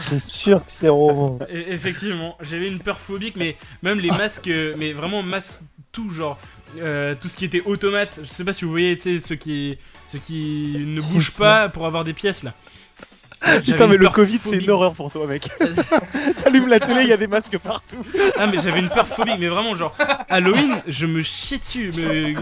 C'est 0.00 0.20
sûr 0.20 0.58
que 0.64 0.70
c'est 0.70 0.88
Romain. 0.88 1.38
E- 1.50 1.72
Effectivement, 1.72 2.36
j'avais 2.40 2.68
une 2.68 2.80
peur 2.80 2.98
phobique, 3.00 3.36
mais 3.36 3.56
même 3.82 3.98
les 3.98 4.10
masques, 4.10 4.48
euh, 4.48 4.74
mais 4.78 4.92
vraiment 4.92 5.22
masques, 5.22 5.54
tout 5.92 6.10
genre, 6.10 6.38
euh, 6.78 7.14
tout 7.20 7.28
ce 7.28 7.36
qui 7.36 7.44
était 7.44 7.62
automate. 7.62 8.20
Je 8.22 8.28
sais 8.28 8.44
pas 8.44 8.52
si 8.52 8.64
vous 8.64 8.70
voyez, 8.70 8.96
tu 8.96 9.18
sais, 9.18 9.26
ceux 9.26 9.36
qui, 9.36 9.78
ceux 10.12 10.18
qui 10.18 10.74
ne 10.86 11.00
bougent 11.00 11.34
pas 11.34 11.68
pour 11.68 11.86
avoir 11.86 12.04
des 12.04 12.12
pièces 12.14 12.42
là. 12.42 12.54
J'avais 13.42 13.60
Putain, 13.62 13.84
une 13.84 13.90
mais 13.90 13.96
le 13.96 14.02
peur 14.04 14.12
Covid, 14.14 14.38
c'est 14.38 14.48
phobique. 14.50 14.64
une 14.64 14.70
horreur 14.70 14.94
pour 14.94 15.10
toi, 15.12 15.26
mec. 15.26 15.48
T'allumes 16.42 16.68
la 16.68 16.80
télé, 16.80 17.02
il 17.02 17.08
y 17.08 17.12
a 17.12 17.16
des 17.16 17.26
masques 17.28 17.56
partout. 17.58 17.96
Ah, 18.36 18.46
mais 18.48 18.58
j'avais 18.60 18.80
une 18.80 18.88
peur 18.88 19.06
phobique, 19.06 19.36
mais 19.38 19.48
vraiment, 19.48 19.76
genre, 19.76 19.96
Halloween, 20.28 20.76
je 20.88 21.06
me 21.06 21.22
chiais 21.22 21.58
dessus. 21.58 21.92
Mais, 21.96 22.34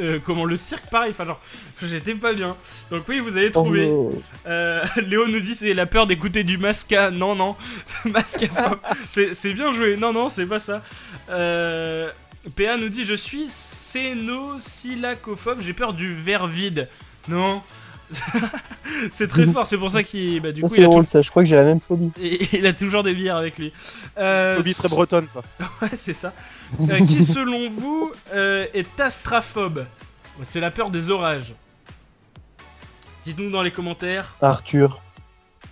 euh, 0.00 0.18
comment 0.24 0.44
le 0.44 0.56
cirque, 0.56 0.84
pareil, 0.90 1.10
enfin, 1.12 1.24
genre, 1.24 1.40
j'étais 1.82 2.14
pas 2.14 2.32
bien. 2.34 2.56
Donc, 2.90 3.04
oui, 3.08 3.18
vous 3.20 3.36
avez 3.36 3.50
trouvé. 3.50 3.86
Oh, 3.90 4.20
Euh, 4.46 4.84
Léo 5.06 5.26
nous 5.28 5.40
dit 5.40 5.54
c'est 5.54 5.72
la 5.74 5.86
peur 5.86 6.06
d'écouter 6.06 6.44
du 6.44 6.58
masca. 6.58 7.10
Non, 7.10 7.34
non. 7.34 7.56
masca 8.04 8.46
pop. 8.48 8.80
C'est 9.10 9.52
bien 9.54 9.72
joué. 9.72 9.96
Non, 9.96 10.12
non, 10.12 10.28
c'est 10.28 10.46
pas 10.46 10.58
ça. 10.60 10.82
Euh, 11.30 12.10
PA 12.54 12.76
nous 12.76 12.90
dit 12.90 13.06
je 13.06 13.14
suis 13.14 13.46
cénosilacophobe. 13.48 15.62
J'ai 15.62 15.72
peur 15.72 15.94
du 15.94 16.12
verre 16.14 16.46
vide. 16.46 16.86
Non. 17.28 17.62
c'est 19.12 19.28
très 19.28 19.46
fort. 19.46 19.66
C'est 19.66 19.78
pour 19.78 19.90
ça 19.90 20.02
qu'il. 20.02 20.40
Bah, 20.40 20.52
du 20.52 20.60
ça, 20.60 20.68
coup, 20.68 20.74
c'est 20.74 20.80
il 20.80 20.84
a, 20.84 20.88
drôle, 20.88 21.06
ça. 21.06 21.22
Je 21.22 21.30
crois 21.30 21.42
que 21.42 21.48
j'ai 21.48 21.56
la 21.56 21.64
même 21.64 21.80
phobie. 21.80 22.10
et- 22.22 22.56
il 22.58 22.66
a 22.66 22.72
toujours 22.72 23.02
des 23.02 23.14
bières 23.14 23.36
avec 23.36 23.58
lui. 23.58 23.72
Euh, 24.18 24.56
Phobie 24.56 24.74
très 24.74 24.88
bretonne, 24.88 25.28
ça. 25.28 25.40
Ouais, 25.82 25.90
c'est 25.96 26.12
ça. 26.12 26.32
Euh, 26.80 27.04
qui, 27.06 27.24
selon 27.24 27.70
vous, 27.70 28.12
euh, 28.34 28.66
est 28.74 29.00
astraphobe 29.00 29.86
C'est 30.42 30.60
la 30.60 30.70
peur 30.70 30.90
des 30.90 31.10
orages. 31.10 31.54
Dites-nous 33.24 33.50
dans 33.50 33.62
les 33.62 33.70
commentaires. 33.72 34.34
Arthur. 34.42 35.00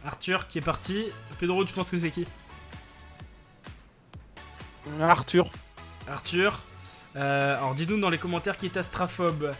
Arthur 0.04 0.46
qui 0.46 0.58
est 0.58 0.62
parti. 0.62 1.04
Pedro, 1.38 1.64
tu 1.64 1.72
penses 1.74 1.90
que 1.90 1.98
c'est 1.98 2.10
qui? 2.10 2.26
Arthur. 5.00 5.50
Arthur. 6.10 6.60
Euh, 7.16 7.56
alors 7.58 7.74
dites-nous 7.74 8.00
dans 8.00 8.10
les 8.10 8.18
commentaires 8.18 8.56
qui 8.56 8.66
est 8.66 8.76
astraphobe. 8.76 9.52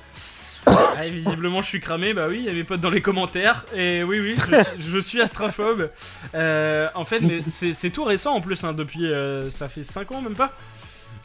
Ah, 0.95 1.09
visiblement 1.09 1.63
je 1.63 1.67
suis 1.67 1.81
cramé, 1.81 2.13
bah 2.15 2.27
oui, 2.29 2.37
il 2.41 2.45
y 2.45 2.49
a 2.49 2.53
mes 2.53 2.65
potes 2.65 2.81
dans 2.81 2.91
les 2.91 3.01
commentaires. 3.01 3.65
Et 3.75 4.03
oui, 4.05 4.21
oui, 4.21 4.37
je, 4.79 4.99
suis- 4.99 5.21
astraphobe. 5.21 5.91
Euh, 6.35 6.89
en 6.95 7.05
fait, 7.05 7.23
c'est 7.49 7.91
tout 7.91 8.05
récent 8.05 8.35
en 8.35 8.41
plus, 8.41 8.63
hein, 8.65 8.73
depuis. 8.73 9.07
euh, 9.07 9.51
ça 9.51 9.69
fait 9.69 9.83
5 9.83 10.13
ans 10.13 10.21
même 10.21 10.35
pas. 10.35 10.53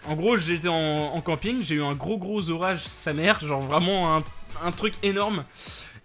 En 0.07 0.15
gros, 0.15 0.37
j'étais 0.37 0.69
en, 0.69 0.75
en 1.13 1.21
camping, 1.21 1.61
j'ai 1.61 1.75
eu 1.75 1.83
un 1.83 1.93
gros 1.93 2.17
gros 2.17 2.49
orage, 2.49 2.79
sa 2.79 3.11
mère, 3.13 3.39
genre 3.45 3.61
vraiment 3.61 4.15
un, 4.17 4.23
un 4.63 4.71
truc 4.71 4.93
énorme. 5.03 5.43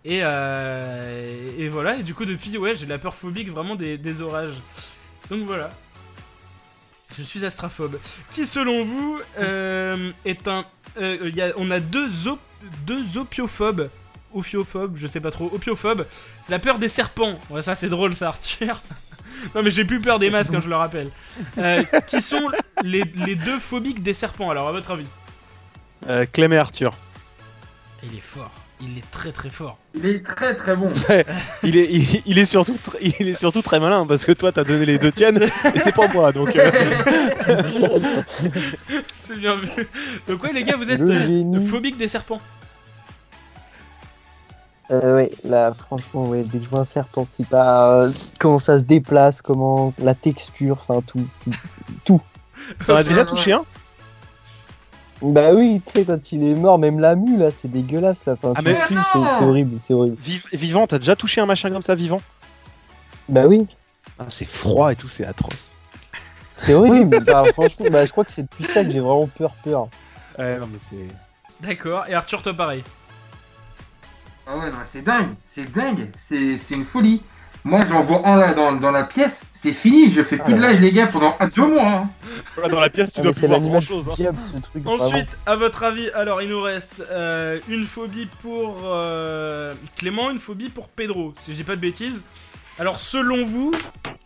Et, 0.05 0.21
euh, 0.25 1.53
et 1.57 1.69
voilà, 1.69 1.97
et 1.97 2.03
du 2.03 2.13
coup, 2.15 2.25
depuis, 2.25 2.59
ouais, 2.59 2.75
j'ai 2.75 2.87
de 2.87 2.91
la 2.91 2.99
peur 2.99 3.15
phobique 3.15 3.49
vraiment 3.49 3.77
des, 3.77 3.97
des 3.97 4.21
orages. 4.21 4.55
Donc 5.31 5.47
voilà. 5.47 5.71
Je 7.17 7.23
suis 7.23 7.45
astraphobe. 7.45 7.99
Qui, 8.31 8.45
selon 8.47 8.85
vous, 8.85 9.21
euh, 9.39 10.11
est 10.25 10.49
un. 10.49 10.65
y 11.01 11.41
a- 11.41 11.53
on 11.57 11.71
a 11.71 11.79
deux, 11.79 12.27
op- 12.29 12.41
deux 12.87 13.19
opiophobes. 13.19 13.89
Ophiophobes, 14.35 14.97
je 14.97 15.07
sais 15.07 15.21
pas 15.21 15.31
trop. 15.31 15.51
Opiophobes. 15.53 16.07
C'est 16.45 16.53
la 16.53 16.59
peur 16.59 16.79
des 16.79 16.89
serpents. 16.89 17.39
Ouais, 17.51 17.63
ça, 17.63 17.75
c'est 17.75 17.89
drôle, 17.89 18.15
ça, 18.15 18.29
Arthur. 18.29 18.81
non, 19.55 19.63
mais 19.63 19.71
j'ai 19.71 19.85
plus 19.85 20.01
peur 20.01 20.19
des 20.19 20.31
masques, 20.31 20.55
hein, 20.55 20.61
je 20.63 20.69
le 20.69 20.77
rappelle. 20.77 21.11
Euh, 21.59 21.83
qui 22.07 22.21
sont 22.21 22.51
les, 22.83 23.05
les 23.27 23.37
deux 23.37 23.59
phobiques 23.59 24.03
des 24.03 24.15
serpents, 24.15 24.51
alors, 24.51 24.69
à 24.69 24.73
votre 24.73 24.91
avis? 24.93 25.07
Euh, 26.09 26.27
Clem 26.33 26.53
et 26.53 26.59
Arthur. 26.59 26.95
Il 28.03 28.17
est 28.17 28.21
fort. 28.21 28.51
Il 28.85 28.99
est 28.99 29.11
très 29.13 29.31
très 29.31 29.49
fort. 29.49 29.79
Il 29.95 30.05
est 30.07 30.25
très 30.27 30.57
très 30.57 30.75
bon. 30.75 30.91
Il 31.63 31.77
est, 31.77 31.89
il, 31.93 32.23
il 32.27 32.39
est 32.39 32.45
surtout, 32.45 32.75
tr- 32.75 32.97
il 33.01 33.29
est 33.29 33.35
surtout 33.37 33.63
très 33.63 33.79
malin 33.79 34.05
parce 34.07 34.25
que 34.25 34.33
toi 34.33 34.51
t'as 34.51 34.65
donné 34.65 34.85
les 34.87 34.99
deux 34.99 35.13
tiennes 35.13 35.41
et 35.75 35.79
c'est 35.79 35.95
pas 35.95 36.09
moi 36.09 36.33
donc. 36.33 36.57
euh, 36.57 36.71
C'est 39.21 39.39
bien 39.39 39.57
vu. 39.57 39.69
Donc, 40.29 40.43
ouais, 40.43 40.53
les 40.53 40.65
gars, 40.65 40.77
vous 40.77 40.91
êtes 40.91 40.99
Le 41.01 41.11
euh, 41.11 41.19
génie. 41.27 41.67
phobiques 41.69 41.97
des 41.97 42.09
serpents. 42.09 42.41
Euh, 44.91 45.15
ouais, 45.17 45.31
là, 45.45 45.73
franchement, 45.73 46.27
ouais, 46.27 46.43
dès 46.45 46.59
que 46.59 46.65
je 46.65 46.69
vois 46.69 46.81
un 46.81 46.85
serpent, 46.85 47.25
c'est 47.25 47.49
pas. 47.49 48.03
euh, 48.03 48.11
comment 48.41 48.59
ça 48.59 48.79
se 48.79 48.85
déplace, 48.85 49.41
comment. 49.43 49.95
La 49.99 50.15
texture, 50.15 50.79
enfin, 50.87 51.03
tout. 51.07 51.27
tout. 52.05 52.21
T'en 52.87 52.97
as 52.97 53.05
déjà 53.05 53.25
touché 53.25 53.53
un? 53.53 53.65
Bah 55.23 55.55
oui, 55.55 55.81
tu 55.87 55.93
sais, 55.93 56.05
quand 56.05 56.33
il 56.33 56.43
est 56.43 56.55
mort, 56.55 56.79
même 56.79 56.99
la 56.99 57.15
mue, 57.15 57.37
là, 57.39 57.51
c'est 57.51 57.71
dégueulasse, 57.71 58.25
là. 58.27 58.33
Enfin, 58.33 58.53
Ah, 58.57 58.63
mais 58.63 58.75
c'est 58.75 58.97
c'est 59.03 59.45
horrible, 59.45 59.79
c'est 59.83 59.95
horrible. 59.95 60.17
Viv- 60.21 60.49
Vivant, 60.53 60.87
t'as 60.87 60.99
déjà 60.99 61.15
touché 61.15 61.41
un 61.41 61.47
machin 61.47 61.71
comme 61.71 61.83
ça 61.83 61.95
vivant? 61.95 62.21
Bah 63.29 63.47
oui, 63.47 63.67
Ah, 64.19 64.27
C'est 64.29 64.45
froid 64.45 64.93
et 64.93 64.97
tout, 64.97 65.09
c'est 65.09 65.25
atroce. 65.25 65.77
c'est 66.57 66.75
horrible. 66.75 67.21
bah, 67.25 67.45
franchement, 67.53 67.87
bah, 67.91 68.05
je 68.05 68.11
crois 68.11 68.25
que 68.25 68.33
c'est 68.33 68.43
depuis 68.43 68.65
ça 68.65 68.85
que 68.85 68.91
j'ai 68.91 68.99
vraiment 69.01 69.29
peur, 69.29 69.55
peur. 69.65 69.89
Ouais, 70.39 70.59
non 70.59 70.67
mais 70.73 70.79
c'est. 70.81 71.67
D'accord. 71.67 72.05
Et 72.09 72.15
Arthur, 72.15 72.43
toi, 72.43 72.55
pareil? 72.55 72.83
Ah 74.47 74.59
ouais, 74.59 74.71
non, 74.71 74.79
c'est 74.85 75.03
dingue, 75.03 75.35
c'est 75.45 75.71
dingue, 75.73 76.11
c'est 76.19 76.59
c'est 76.59 76.75
une 76.75 76.85
folie. 76.85 77.23
Moi, 77.65 77.81
j'en 77.89 78.03
vois 78.03 78.27
un 78.27 78.37
là 78.39 78.55
dans, 78.55 78.73
dans 78.73 78.91
la 78.91 79.05
pièce, 79.05 79.45
c'est 79.53 79.73
fini, 79.73 80.11
je 80.11 80.23
fais 80.25 80.37
plus 80.37 80.53
Ah 80.55 80.57
de 80.57 80.61
là 80.61 80.73
live, 80.73 80.81
les 80.81 80.91
gars, 80.93 81.07
pendant 81.07 81.37
deux 81.55 81.67
mois. 81.69 81.89
hein. 81.91 82.09
Voilà, 82.57 82.71
dans 82.71 82.81
la 82.81 82.91
pièce, 82.91 83.13
tu 83.13 83.21
Ah, 83.21 83.23
dois 83.23 83.31
mais 83.31 83.35
c'est 83.35 83.41
plus 83.43 83.47
voir 83.49 83.61
l'animal 83.61 83.85
grand 83.85 83.89
chose. 84.03 84.05
du 84.09 84.15
diable, 84.17 84.39
ce 84.53 84.59
truc. 84.61 84.83
vraiment. 84.83 85.05
Ensuite, 85.05 85.39
à 85.47 85.55
votre 85.55 85.83
avis, 85.85 86.11
alors 86.11 86.43
il 86.43 86.49
nous 86.49 86.61
reste 86.61 87.05
euh, 87.13 87.61
une 87.69 87.87
phobie 87.87 88.27
pour 88.43 88.81
euh, 88.87 89.75
Clément, 89.97 90.31
une 90.31 90.41
phobie 90.41 90.71
pour 90.71 90.89
Pedro, 90.89 91.35
si 91.41 91.53
je 91.53 91.57
dis 91.59 91.63
pas 91.65 91.77
de 91.77 91.81
bêtises. 91.81 92.25
Alors 92.81 92.99
selon 92.99 93.45
vous, 93.45 93.71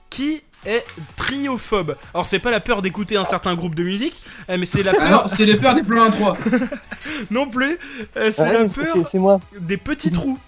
qui 0.08 0.40
est 0.64 0.84
triophobe? 1.16 1.96
Alors 2.14 2.24
c'est 2.24 2.38
pas 2.38 2.50
la 2.50 2.60
peur 2.60 2.80
d'écouter 2.80 3.16
un 3.18 3.24
certain 3.24 3.54
groupe 3.54 3.74
de 3.74 3.82
musique, 3.82 4.22
euh, 4.48 4.56
mais 4.58 4.64
c'est 4.66 4.82
la 4.82 4.92
Ah 4.92 5.08
peur 5.08 5.10
non, 5.10 5.22
c'est 5.26 5.44
les 5.44 5.56
peurs 5.56 5.74
des 5.74 5.82
plans 5.82 6.10
3. 6.10 6.36
non 7.30 7.48
plus, 7.48 7.76
euh, 8.16 8.30
c'est 8.32 8.42
Ouais, 8.42 8.52
la 8.52 8.68
c'est- 8.68 8.74
peur 8.80 8.94
c'est- 8.94 9.04
c'est 9.04 9.18
moi. 9.18 9.40
des 9.60 9.76
petits 9.76 10.10
trous. 10.12 10.38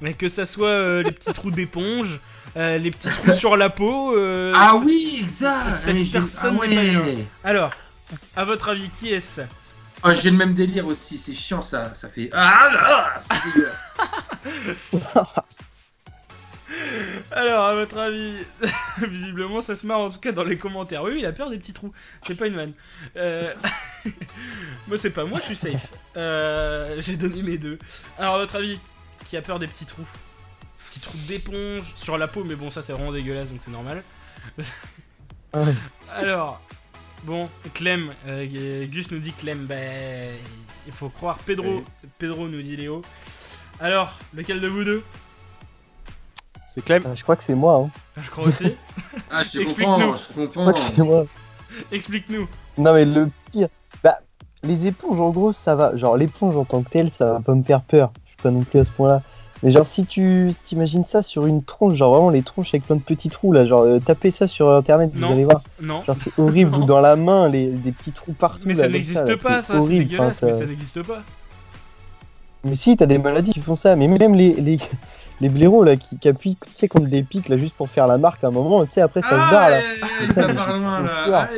Mais 0.00 0.14
que 0.14 0.28
ça 0.28 0.46
soit 0.46 0.68
euh, 0.68 1.02
les 1.02 1.12
petits 1.12 1.32
trous 1.32 1.50
d'éponge, 1.50 2.20
euh, 2.56 2.78
les 2.78 2.90
petits 2.90 3.10
trous 3.10 3.32
sur 3.32 3.56
la 3.56 3.68
peau. 3.70 4.16
euh, 4.16 4.52
Ah 4.54 4.76
oui, 4.76 5.20
exact. 5.22 5.70
cette 5.70 6.10
personne 6.10 6.58
ah 6.62 6.66
n'est 6.66 6.92
pas 6.94 7.00
ouais. 7.00 7.26
Alors, 7.44 7.70
à 8.36 8.44
votre 8.44 8.70
avis, 8.70 8.88
qui 8.88 9.12
est-ce 9.12 9.42
Ah, 10.02 10.14
j'ai 10.14 10.30
le 10.30 10.36
même 10.38 10.54
délire 10.54 10.86
aussi, 10.86 11.18
c'est 11.18 11.34
chiant 11.34 11.60
ça, 11.62 11.92
ça 11.94 12.08
fait. 12.08 12.30
Ah 12.32 12.70
là, 12.72 13.14
c'est 13.20 13.52
dégueulasse. 13.52 13.90
Alors, 17.32 17.64
à 17.64 17.74
votre 17.74 17.98
avis, 17.98 18.36
visiblement 19.02 19.60
ça 19.60 19.74
se 19.76 19.84
marre 19.86 20.00
en 20.00 20.10
tout 20.10 20.18
cas 20.20 20.32
dans 20.32 20.44
les 20.44 20.56
commentaires. 20.56 21.02
Oui, 21.02 21.16
il 21.18 21.26
a 21.26 21.32
peur 21.32 21.50
des 21.50 21.58
petits 21.58 21.72
trous. 21.72 21.92
C'est 22.26 22.36
pas 22.36 22.46
une 22.46 22.54
vanne. 22.56 22.72
Euh... 23.16 23.52
moi, 24.88 24.96
c'est 24.96 25.10
pas 25.10 25.24
moi, 25.24 25.38
je 25.40 25.52
suis 25.52 25.56
safe. 25.56 25.92
J'ai 27.00 27.16
donné 27.16 27.42
mes 27.42 27.58
deux. 27.58 27.78
Alors, 28.18 28.36
à 28.36 28.38
votre 28.38 28.56
avis, 28.56 28.78
qui 29.30 29.36
a 29.36 29.42
peur 29.42 29.60
des 29.60 29.68
petits 29.68 29.86
trous 29.86 30.06
Petits 30.88 30.98
trous 31.00 31.18
d'éponge 31.28 31.92
sur 31.94 32.18
la 32.18 32.26
peau, 32.26 32.42
mais 32.42 32.56
bon, 32.56 32.68
ça 32.68 32.82
c'est 32.82 32.92
vraiment 32.92 33.12
dégueulasse 33.12 33.50
donc 33.50 33.60
c'est 33.62 33.70
normal. 33.70 34.02
Ouais. 35.54 35.74
Alors, 36.16 36.60
bon, 37.22 37.48
Clem, 37.74 38.10
euh, 38.26 38.86
Gus 38.86 39.08
nous 39.12 39.20
dit 39.20 39.32
Clem, 39.32 39.66
ben, 39.66 40.34
il 40.88 40.92
faut 40.92 41.08
croire 41.10 41.38
Pedro. 41.38 41.84
Pedro 42.18 42.48
nous 42.48 42.60
dit 42.60 42.76
Léo. 42.76 43.02
Alors, 43.78 44.18
lequel 44.34 44.60
de 44.60 44.66
vous 44.66 44.82
deux 44.82 45.04
C'est 46.74 46.84
Clem. 46.84 47.04
Ah, 47.06 47.14
je 47.14 47.22
crois 47.22 47.36
que 47.36 47.44
c'est 47.44 47.54
moi. 47.54 47.84
Hein. 47.86 47.90
Je 48.20 48.28
crois 48.30 48.48
aussi. 48.48 48.74
Ah, 49.30 49.44
je 49.44 49.50
te 49.50 49.58
Explique-nous. 49.58 49.94
comprends, 49.94 50.12
je 50.14 50.18
Je 50.18 50.46
comprends. 50.46 50.60
crois 50.62 50.72
que 50.72 50.80
c'est 50.80 51.02
moi. 51.02 51.24
Explique-nous. 51.92 52.48
Non, 52.78 52.94
mais 52.94 53.04
le 53.04 53.30
pire. 53.52 53.68
Bah, 54.02 54.18
les 54.64 54.88
éponges, 54.88 55.20
en 55.20 55.30
gros, 55.30 55.52
ça 55.52 55.76
va. 55.76 55.96
Genre, 55.96 56.16
l'éponge 56.16 56.56
en 56.56 56.64
tant 56.64 56.82
que 56.82 56.90
telle, 56.90 57.10
ça 57.12 57.34
va 57.34 57.40
pas 57.40 57.54
me 57.54 57.62
faire 57.62 57.82
peur. 57.82 58.12
Pas 58.42 58.50
non 58.50 58.62
plus 58.62 58.80
à 58.80 58.84
ce 58.84 58.90
point-là. 58.90 59.22
Mais 59.62 59.70
genre, 59.70 59.86
si 59.86 60.06
tu 60.06 60.50
t'imagines 60.64 61.04
ça 61.04 61.20
sur 61.22 61.44
une 61.46 61.62
tronche, 61.62 61.94
genre 61.98 62.14
vraiment 62.14 62.30
les 62.30 62.40
tronches 62.42 62.68
avec 62.70 62.86
plein 62.86 62.96
de 62.96 63.02
petits 63.02 63.28
trous 63.28 63.52
là, 63.52 63.66
genre 63.66 63.82
euh, 63.82 63.98
tapez 63.98 64.30
ça 64.30 64.48
sur 64.48 64.70
internet, 64.70 65.10
Non. 65.14 65.26
vous 65.28 65.32
allez 65.34 65.44
voir. 65.44 65.60
Non. 65.82 66.02
Genre, 66.06 66.16
c'est 66.16 66.32
horrible, 66.38 66.74
ou 66.76 66.84
dans 66.84 67.00
la 67.00 67.14
main, 67.16 67.48
les, 67.50 67.66
des 67.68 67.92
petits 67.92 68.12
trous 68.12 68.32
partout. 68.32 68.66
Mais 68.66 68.72
là, 68.74 68.84
ça 68.84 68.88
n'existe 68.88 69.28
là, 69.28 69.36
pas, 69.36 69.60
ça, 69.60 69.74
c'est 69.74 69.84
horrible, 69.84 70.04
dégueulasse, 70.06 70.38
enfin, 70.38 70.46
mais 70.46 70.52
ça- 70.58 70.64
n'existe 70.66 71.02
pas. 71.02 71.20
Mais 72.64 72.74
si, 72.74 72.96
t'as 72.96 73.06
des 73.06 73.18
maladies 73.18 73.52
qui 73.52 73.60
font 73.60 73.74
ça, 73.74 73.96
mais 73.96 74.06
même 74.08 74.34
les, 74.34 74.54
les, 74.54 74.78
les 75.42 75.48
blaireaux 75.50 75.82
là 75.84 75.96
qui, 75.96 76.16
qui 76.18 76.28
appuient, 76.28 76.56
tu 76.62 76.70
sais, 76.74 76.88
comme 76.88 77.06
des 77.06 77.22
pics 77.22 77.48
là, 77.50 77.56
juste 77.58 77.74
pour 77.74 77.88
faire 77.90 78.06
la 78.06 78.16
marque 78.18 78.42
à 78.44 78.48
un 78.48 78.50
moment, 78.50 78.84
tu 78.86 78.92
sais, 78.92 79.00
après 79.02 79.20
ça 79.22 79.28
se 79.30 79.34
barre 79.50 79.70
là. 79.70 79.80
ça 80.34 80.54
part 80.54 80.78
loin 80.78 81.00
là. 81.02 81.48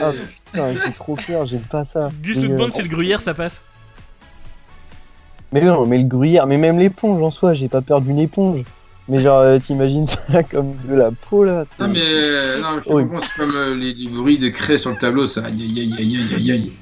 Ah 0.00 0.08
aïe. 0.08 0.16
putain, 0.46 0.74
j'ai 0.86 0.92
trop 0.92 1.14
peur, 1.16 1.46
j'aime 1.46 1.60
pas 1.62 1.84
ça. 1.84 2.08
Gus 2.22 2.38
euh, 2.38 2.48
demande 2.48 2.70
si 2.72 2.82
le 2.82 2.88
gruyère 2.88 3.20
ça 3.20 3.34
passe. 3.34 3.62
Mais 5.54 5.60
non, 5.60 5.86
mais 5.86 5.98
le 5.98 6.04
gruyère, 6.04 6.48
mais 6.48 6.56
même 6.56 6.80
l'éponge 6.80 7.22
en 7.22 7.30
soi, 7.30 7.54
j'ai 7.54 7.68
pas 7.68 7.80
peur 7.80 8.00
d'une 8.00 8.18
éponge. 8.18 8.64
Mais 9.06 9.20
genre, 9.20 9.40
euh, 9.40 9.58
t'imagines 9.58 10.06
ça 10.08 10.42
comme 10.50 10.74
de 10.88 10.94
la 10.94 11.10
peau 11.12 11.44
là 11.44 11.64
Non 11.78 11.88
mais 11.88 12.00
euh, 12.02 12.60
non, 12.60 12.80
je 12.82 12.88
comprends, 12.88 13.20
c'est 13.20 13.36
comme 13.36 13.54
euh, 13.54 13.74
les, 13.76 13.92
les 13.94 14.08
bruits 14.08 14.38
de 14.38 14.48
craie 14.48 14.78
sur 14.78 14.90
le 14.90 14.96
tableau, 14.96 15.26
ça. 15.28 15.44
Aïe 15.44 15.62
aïe 15.62 15.94
aïe 15.96 16.16
aïe 16.16 16.34
aïe 16.34 16.50
aïe. 16.52 16.72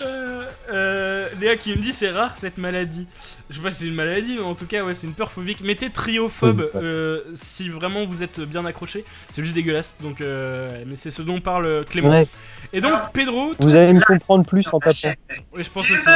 Euh, 0.00 0.44
euh, 0.72 1.28
Léa 1.40 1.56
qui 1.56 1.70
me 1.70 1.76
dit 1.82 1.92
c'est 1.92 2.10
rare 2.10 2.36
cette 2.36 2.56
maladie. 2.56 3.06
Je 3.50 3.56
sais 3.56 3.60
pas 3.60 3.70
si 3.72 3.80
c'est 3.80 3.86
une 3.88 3.96
maladie, 3.96 4.36
mais 4.36 4.44
en 4.44 4.54
tout 4.54 4.66
cas, 4.66 4.84
ouais, 4.84 4.94
c'est 4.94 5.08
une 5.08 5.12
peur 5.12 5.30
phobique. 5.30 5.60
Mettez 5.60 5.90
triophobe 5.90 6.70
Oui, 6.72 6.80
euh, 6.82 7.20
si 7.34 7.68
vraiment 7.68 8.06
vous 8.06 8.22
êtes 8.22 8.40
bien 8.40 8.64
accroché. 8.64 9.04
C'est 9.30 9.42
juste 9.42 9.56
dégueulasse. 9.56 9.96
Donc, 10.00 10.20
euh, 10.20 10.84
mais 10.86 10.94
c'est 10.96 11.10
ce 11.10 11.20
dont 11.20 11.40
parle 11.40 11.84
Clément. 11.84 12.10
Ouais, 12.10 12.28
Et 12.72 12.80
donc, 12.80 12.94
Pedro, 13.12 13.54
vous 13.58 13.74
allez 13.74 13.92
me 13.92 14.00
comprendre 14.00 14.46
plus 14.46 14.66
en 14.72 14.78
tapant. 14.78 15.14
oui, 15.52 15.64
je 15.64 15.70
pense 15.70 15.90
aussi. 15.90 16.08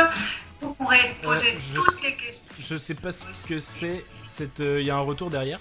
Vous 0.65 0.75
pourrez 0.75 0.97
poser 1.23 1.53
Ouais, 1.53 1.59
je- 1.73 1.75
toutes 1.81 2.03
les 2.03 2.13
questions. 2.15 2.53
Je 2.59 2.77
sais 2.77 2.95
pas 2.95 3.13
ce 3.13 3.47
que 3.47 3.61
c'est. 3.61 4.05
euh, 4.61 4.81
Il 4.81 4.87
y 4.87 4.91
a 4.91 4.97
un 4.97 5.01
retour 5.01 5.31
derrière. 5.31 5.61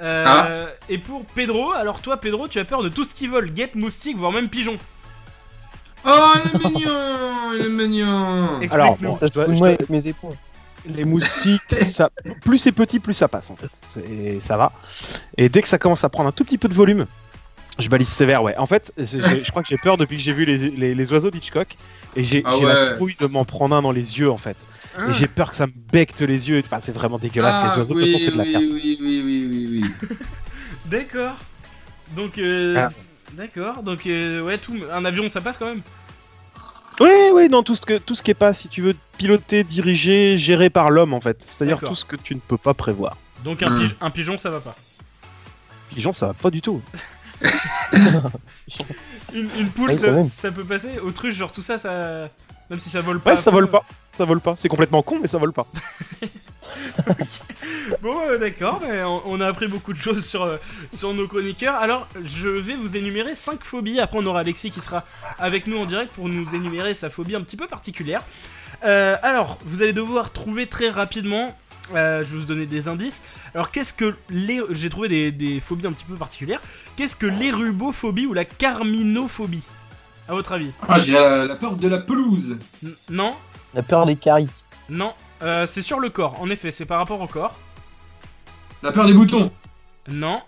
Euh, 0.00 0.24
Ah. 0.26 0.68
Et 0.88 0.98
pour 0.98 1.24
Pedro, 1.26 1.72
alors 1.72 2.00
toi, 2.00 2.16
Pedro, 2.18 2.48
tu 2.48 2.58
as 2.58 2.64
peur 2.64 2.82
de 2.82 2.88
tout 2.88 3.04
ce 3.04 3.14
qui 3.14 3.26
vole, 3.26 3.50
guêpe, 3.50 3.74
moustique, 3.74 4.16
voire 4.16 4.32
même 4.32 4.48
pigeon. 4.48 4.76
Oh, 6.06 6.32
il 6.44 6.50
est 6.66 6.70
mignon, 6.70 7.52
il 7.54 7.60
est 7.60 7.68
mignon. 7.68 8.58
Alors, 8.70 8.96
bon, 8.96 9.12
Ça 9.12 9.28
se 9.28 9.38
fout 9.38 9.48
moi 9.54 9.68
avec 9.68 9.90
mes 9.90 10.06
éponges. 10.06 10.36
les 10.86 11.04
moustiques, 11.04 11.60
ça, 11.70 12.08
plus 12.42 12.56
c'est 12.56 12.72
petit, 12.72 12.98
plus 13.00 13.12
ça 13.12 13.28
passe 13.28 13.50
en 13.50 13.56
fait. 13.56 13.68
C'est- 13.86 14.40
ça 14.40 14.56
va. 14.56 14.72
Et 15.36 15.50
dès 15.50 15.60
que 15.60 15.68
ça 15.68 15.78
commence 15.78 16.02
à 16.04 16.08
prendre 16.08 16.28
un 16.30 16.32
tout 16.32 16.44
petit 16.44 16.56
peu 16.56 16.68
de 16.68 16.74
volume, 16.74 17.06
je 17.78 17.88
balise 17.90 18.08
sévère, 18.08 18.42
ouais. 18.42 18.56
En 18.56 18.66
fait, 18.66 18.92
je 18.96 19.50
crois 19.50 19.62
que 19.62 19.68
j'ai 19.68 19.76
peur 19.76 19.98
depuis 19.98 20.16
que 20.16 20.22
j'ai 20.22 20.32
vu 20.32 20.46
les, 20.46 20.56
les, 20.70 20.94
les 20.94 21.12
oiseaux 21.12 21.30
d'Hitchcock. 21.30 21.76
Et 22.16 22.24
j'ai 22.24 22.42
Ah 22.44 22.54
la 22.62 22.94
trouille 22.96 23.14
de 23.20 23.26
m'en 23.26 23.44
prendre 23.44 23.74
un 23.76 23.82
dans 23.82 23.92
les 23.92 24.18
yeux 24.18 24.30
en 24.30 24.36
fait. 24.36 24.56
Hein 24.98 25.10
Et 25.10 25.12
j'ai 25.12 25.28
peur 25.28 25.50
que 25.50 25.56
ça 25.56 25.66
me 25.66 25.72
becte 25.92 26.20
les 26.22 26.48
yeux. 26.50 26.60
Enfin, 26.64 26.80
c'est 26.80 26.92
vraiment 26.92 27.18
dégueulasse. 27.18 27.56
Ah, 27.62 27.68
les 27.72 27.78
oiseaux, 27.80 27.94
de 27.94 27.98
oui, 28.00 28.04
toute 28.12 28.12
façon, 28.20 28.24
c'est 28.24 28.32
de 28.32 28.38
la 28.38 28.44
oui, 28.44 28.50
merde. 28.52 28.64
oui, 28.72 28.98
oui, 29.00 29.22
oui, 29.24 29.46
oui, 29.48 29.82
oui. 30.10 30.16
D'accord. 30.86 31.36
Donc, 32.16 32.38
euh, 32.38 32.74
Ah. 32.76 32.90
d'accord. 33.34 33.82
Donc, 33.84 34.06
euh, 34.06 34.40
ouais, 34.42 34.58
tout, 34.58 34.76
un 34.92 35.04
avion, 35.04 35.30
ça 35.30 35.40
passe 35.40 35.56
quand 35.56 35.66
même. 35.66 35.82
Oui, 36.98 37.08
oui, 37.32 37.48
non, 37.48 37.62
tout 37.62 37.74
ce, 37.76 37.82
que, 37.86 37.96
tout 37.98 38.14
ce 38.16 38.22
qui 38.22 38.32
est 38.32 38.34
pas, 38.34 38.52
si 38.52 38.68
tu 38.68 38.82
veux, 38.82 38.94
piloté, 39.16 39.62
dirigé, 39.64 40.36
géré 40.36 40.68
par 40.68 40.90
l'homme 40.90 41.14
en 41.14 41.20
fait. 41.20 41.36
C'est-à-dire 41.42 41.78
tout 41.80 41.94
ce 41.94 42.04
que 42.04 42.16
tu 42.16 42.34
ne 42.34 42.40
peux 42.40 42.58
pas 42.58 42.74
prévoir. 42.74 43.16
Donc, 43.44 43.62
un, 43.62 43.70
Hmm. 43.70 43.78
pige- 43.78 43.94
un 44.00 44.10
pigeon, 44.10 44.36
ça 44.36 44.50
va 44.50 44.60
pas. 44.60 44.74
Pigeon, 45.90 46.12
ça 46.12 46.26
va 46.26 46.34
pas 46.34 46.50
du 46.50 46.60
tout. 46.60 46.82
Une, 49.32 49.48
une 49.58 49.68
poule, 49.70 49.92
ça, 50.28 50.50
peut 50.50 50.64
passer. 50.64 50.98
Autruche, 50.98 51.34
genre 51.34 51.52
tout 51.52 51.62
ça, 51.62 51.78
ça. 51.78 52.28
Même 52.68 52.80
si 52.80 52.90
ça 52.90 53.00
vole 53.00 53.20
pas. 53.20 53.34
Ouais, 53.34 53.36
ça 53.36 53.50
vole 53.50 53.70
pas. 53.70 53.84
Ça 54.12 54.24
vole 54.24 54.40
pas. 54.40 54.54
C'est 54.56 54.68
complètement 54.68 55.02
con, 55.02 55.18
mais 55.20 55.28
ça 55.28 55.38
vole 55.38 55.52
pas. 55.52 55.66
Bon, 58.02 58.16
euh, 58.28 58.38
d'accord, 58.38 58.80
mais 58.86 59.02
on, 59.02 59.22
on 59.26 59.40
a 59.40 59.46
appris 59.46 59.66
beaucoup 59.66 59.92
de 59.92 59.98
choses 59.98 60.24
sur, 60.24 60.44
euh, 60.44 60.56
sur 60.92 61.12
nos 61.12 61.26
chroniqueurs. 61.26 61.74
Alors, 61.74 62.06
je 62.22 62.48
vais 62.48 62.76
vous 62.76 62.96
énumérer 62.96 63.34
5 63.34 63.64
phobies. 63.64 64.00
Après, 64.00 64.18
on 64.18 64.26
aura 64.26 64.40
Alexis 64.40 64.70
qui 64.70 64.80
sera 64.80 65.04
avec 65.38 65.66
nous 65.66 65.78
en 65.78 65.86
direct 65.86 66.12
pour 66.12 66.28
nous 66.28 66.54
énumérer 66.54 66.94
sa 66.94 67.10
phobie 67.10 67.34
un 67.34 67.40
petit 67.42 67.56
peu 67.56 67.66
particulière. 67.66 68.22
Euh, 68.84 69.16
alors, 69.22 69.58
vous 69.64 69.82
allez 69.82 69.92
devoir 69.92 70.32
trouver 70.32 70.66
très 70.66 70.88
rapidement. 70.88 71.56
Euh, 71.94 72.24
je 72.24 72.32
vais 72.32 72.38
vous 72.38 72.44
donner 72.46 72.66
des 72.66 72.88
indices. 72.88 73.22
Alors, 73.54 73.70
qu'est-ce 73.70 73.92
que 73.92 74.16
les. 74.30 74.60
J'ai 74.70 74.90
trouvé 74.90 75.08
des, 75.08 75.32
des 75.32 75.60
phobies 75.60 75.86
un 75.86 75.92
petit 75.92 76.04
peu 76.04 76.14
particulières. 76.14 76.60
Qu'est-ce 76.96 77.16
que 77.16 77.26
l'érubophobie 77.26 78.26
ou 78.26 78.32
la 78.34 78.44
carminophobie 78.44 79.62
À 80.28 80.32
votre 80.34 80.52
avis? 80.52 80.70
Ah, 80.88 80.98
j'ai 80.98 81.12
la, 81.12 81.44
la 81.44 81.56
peur 81.56 81.76
de 81.76 81.88
la 81.88 81.98
pelouse. 81.98 82.56
N- 82.82 82.94
Non 83.10 83.34
La 83.74 83.82
peur 83.82 84.06
des 84.06 84.16
caries. 84.16 84.48
Non 84.88 85.14
Euh, 85.42 85.66
C'est 85.66 85.82
sur 85.82 86.00
le 86.00 86.10
corps. 86.10 86.40
En 86.40 86.50
effet, 86.50 86.70
c'est 86.70 86.86
par 86.86 86.98
rapport 86.98 87.20
au 87.20 87.26
corps. 87.26 87.56
La 88.82 88.92
peur 88.92 89.06
des 89.06 89.12
boutons. 89.14 89.50
Non 90.08 90.42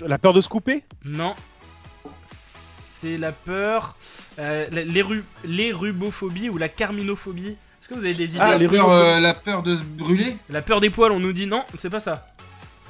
La 0.00 0.18
peur 0.18 0.32
de 0.32 0.40
se 0.40 0.48
couper? 0.48 0.84
Non. 1.04 1.34
C'est 2.24 3.18
la 3.18 3.32
peur. 3.32 3.96
Euh, 4.38 4.66
l'érubophobie 5.44 6.48
ou 6.48 6.58
la 6.58 6.68
carminophobie. 6.68 7.56
Est-ce 7.88 7.94
que 7.94 8.00
vous 8.00 8.04
avez 8.04 8.14
des 8.14 8.32
idées 8.34 8.38
Ah, 8.42 8.50
la, 8.50 8.58
les 8.58 8.68
peur, 8.68 8.90
euh, 8.90 9.18
la 9.18 9.32
peur 9.32 9.62
de 9.62 9.74
se 9.76 9.82
brûler. 9.82 10.36
La 10.50 10.60
peur 10.60 10.80
des 10.80 10.90
poils, 10.90 11.10
on 11.12 11.20
nous 11.20 11.32
dit 11.32 11.46
non, 11.46 11.64
c'est 11.74 11.88
pas 11.88 12.00
ça. 12.00 12.26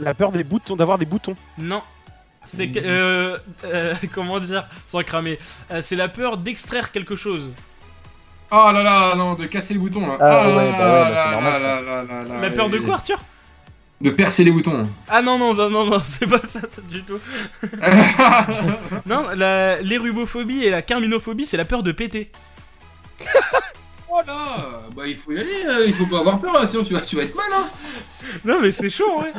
La 0.00 0.12
peur 0.12 0.32
des 0.32 0.42
boutons, 0.42 0.74
d'avoir 0.74 0.98
des 0.98 1.04
boutons. 1.06 1.36
Non. 1.56 1.82
C'est. 2.44 2.68
que- 2.68 2.80
Euh, 2.82 3.38
euh, 3.64 3.94
comment 4.12 4.40
dire 4.40 4.66
Sans 4.84 5.02
cramer. 5.04 5.38
Euh, 5.70 5.80
c'est 5.82 5.94
la 5.96 6.08
peur 6.08 6.36
d'extraire 6.36 6.90
quelque 6.90 7.14
chose. 7.14 7.52
Oh 8.50 8.70
là 8.72 8.82
là, 8.82 9.14
non, 9.14 9.34
de 9.34 9.44
casser 9.46 9.74
le 9.74 9.80
bouton 9.80 10.06
là. 10.06 10.16
Ah, 10.20 10.24
là 10.48 10.56
ouais, 10.56 10.70
là 10.70 10.78
bah 10.78 10.78
ouais, 10.78 10.78
bah, 10.78 11.10
là 11.10 11.24
c'est 11.26 11.30
normal, 11.32 11.52
là 11.52 11.58
ça. 11.58 11.80
là 11.84 12.02
là 12.02 12.22
là 12.34 12.40
la 12.40 12.50
peur 12.50 12.68
de 12.70 12.78
et- 12.78 12.82
quoi, 12.82 12.94
Arthur? 12.94 13.20
De 14.00 14.10
percer 14.10 14.42
les 14.44 14.50
boutons. 14.52 14.88
Ah 15.08 15.22
non, 15.22 15.38
non, 15.38 15.54
non, 15.54 15.68
non, 15.70 15.84
non, 15.84 15.98
c'est 16.02 16.26
pas 16.26 16.40
ça 16.40 16.60
du 16.90 17.02
tout. 17.04 17.18
Non, 19.06 19.26
la- 19.36 19.80
l'érubophobie 19.82 20.64
et 20.64 20.70
la 20.70 20.82
carminophobie, 20.82 21.46
c'est 21.46 21.56
la 21.56 21.64
peur 21.64 21.82
de 21.82 21.92
péter. 21.92 22.30
Oh 24.10 24.20
là, 24.26 24.82
bah 24.96 25.02
il 25.06 25.16
faut 25.16 25.32
y 25.32 25.38
aller, 25.38 25.64
euh, 25.66 25.84
il 25.86 25.94
faut 25.94 26.06
pas 26.06 26.20
avoir 26.20 26.40
peur, 26.40 26.66
sinon 26.68 26.84
tu 26.84 26.94
vas, 26.94 27.00
tu 27.00 27.16
vas 27.16 27.22
être 27.22 27.34
mal 27.36 27.46
hein. 27.52 27.68
Non, 28.44 28.58
mais 28.60 28.70
c'est 28.70 28.90
chaud, 28.90 29.20
ouais. 29.22 29.32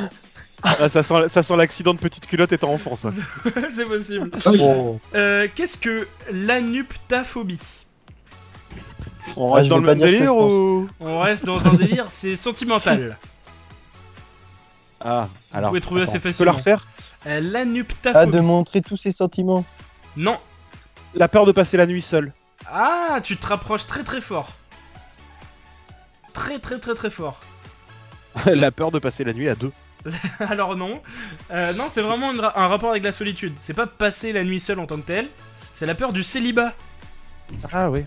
Ah, 0.62 0.88
ça 0.90 1.02
sent, 1.02 1.28
ça 1.28 1.42
sent 1.42 1.56
l'accident 1.56 1.94
de 1.94 1.98
petite 1.98 2.26
culotte 2.26 2.52
étant 2.52 2.72
enfant, 2.72 2.94
ça. 2.94 3.10
c'est 3.70 3.86
possible. 3.86 4.30
Oh. 4.46 5.00
Euh, 5.14 5.48
Qu'est-ce 5.54 5.78
que 5.78 6.06
l'anuptaphobie 6.30 7.86
On 9.36 9.52
Ah, 9.52 9.56
reste 9.56 9.68
dans 9.68 9.78
le 9.78 9.86
même 9.86 9.98
délire 9.98 10.36
ou 10.36 10.86
On 11.00 11.20
reste 11.20 11.44
dans 11.46 11.66
un 11.66 11.74
délire, 11.74 12.06
c'est 12.10 12.36
sentimental. 12.36 13.16
Ah, 15.00 15.28
alors. 15.54 15.70
pouvez 15.70 15.80
trouver 15.80 16.02
assez 16.02 16.14
Tu 16.14 16.20
peux 16.20 16.28
facilement. 16.30 16.52
la 16.52 16.58
refaire? 16.58 16.86
Euh, 17.26 17.36
Ah, 17.36 17.40
L'anuptaphobie. 17.40 18.32
de 18.36 18.40
montrer 18.40 18.82
tous 18.82 18.96
ses 18.98 19.12
sentiments. 19.12 19.64
Non. 20.16 20.36
La 21.14 21.28
peur 21.28 21.46
de 21.46 21.52
passer 21.52 21.76
la 21.78 21.86
nuit 21.86 22.02
seul. 22.02 22.32
Ah, 22.70 23.18
tu 23.22 23.36
te 23.38 23.46
rapproches 23.46 23.86
très 23.86 24.02
très 24.04 24.20
fort. 24.20 24.50
Très 26.40 26.58
très 26.58 26.78
très 26.78 26.94
très 26.94 27.10
fort. 27.10 27.40
la 28.46 28.70
peur 28.70 28.90
de 28.90 28.98
passer 28.98 29.24
la 29.24 29.32
nuit 29.34 29.48
à 29.48 29.54
deux. 29.54 29.72
Alors 30.40 30.74
non. 30.76 31.02
Euh, 31.50 31.72
non, 31.74 31.88
c'est 31.90 32.00
vraiment 32.00 32.32
ra- 32.32 32.58
un 32.58 32.66
rapport 32.68 32.90
avec 32.90 33.02
la 33.02 33.12
solitude. 33.12 33.52
C'est 33.58 33.74
pas 33.74 33.86
passer 33.86 34.32
la 34.32 34.42
nuit 34.44 34.58
seule 34.58 34.78
en 34.80 34.86
tant 34.86 34.96
que 34.96 35.06
tel. 35.06 35.28
C'est 35.74 35.84
la 35.86 35.94
peur 35.94 36.12
du 36.12 36.22
célibat. 36.22 36.72
Ah 37.72 37.90
oui. 37.90 38.04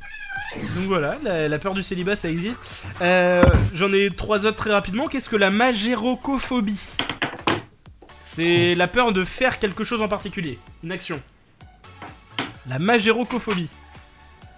Donc 0.75 0.85
voilà, 0.85 1.17
la, 1.23 1.47
la 1.47 1.59
peur 1.59 1.73
du 1.75 1.83
célibat, 1.83 2.15
ça 2.15 2.29
existe. 2.29 2.85
Euh, 3.01 3.43
J'en 3.73 3.91
ai 3.93 4.09
trois 4.09 4.45
autres 4.47 4.57
très 4.57 4.71
rapidement. 4.71 5.07
Qu'est-ce 5.07 5.29
que 5.29 5.35
la 5.35 5.51
magérocophobie? 5.51 6.97
C'est 8.19 8.73
la 8.73 8.87
peur 8.87 9.11
de 9.13 9.23
faire 9.25 9.59
quelque 9.59 9.83
chose 9.83 10.01
en 10.01 10.07
particulier. 10.07 10.57
Une 10.83 10.91
action. 10.91 11.21
La 12.67 12.79
magérocophobie. 12.79 13.69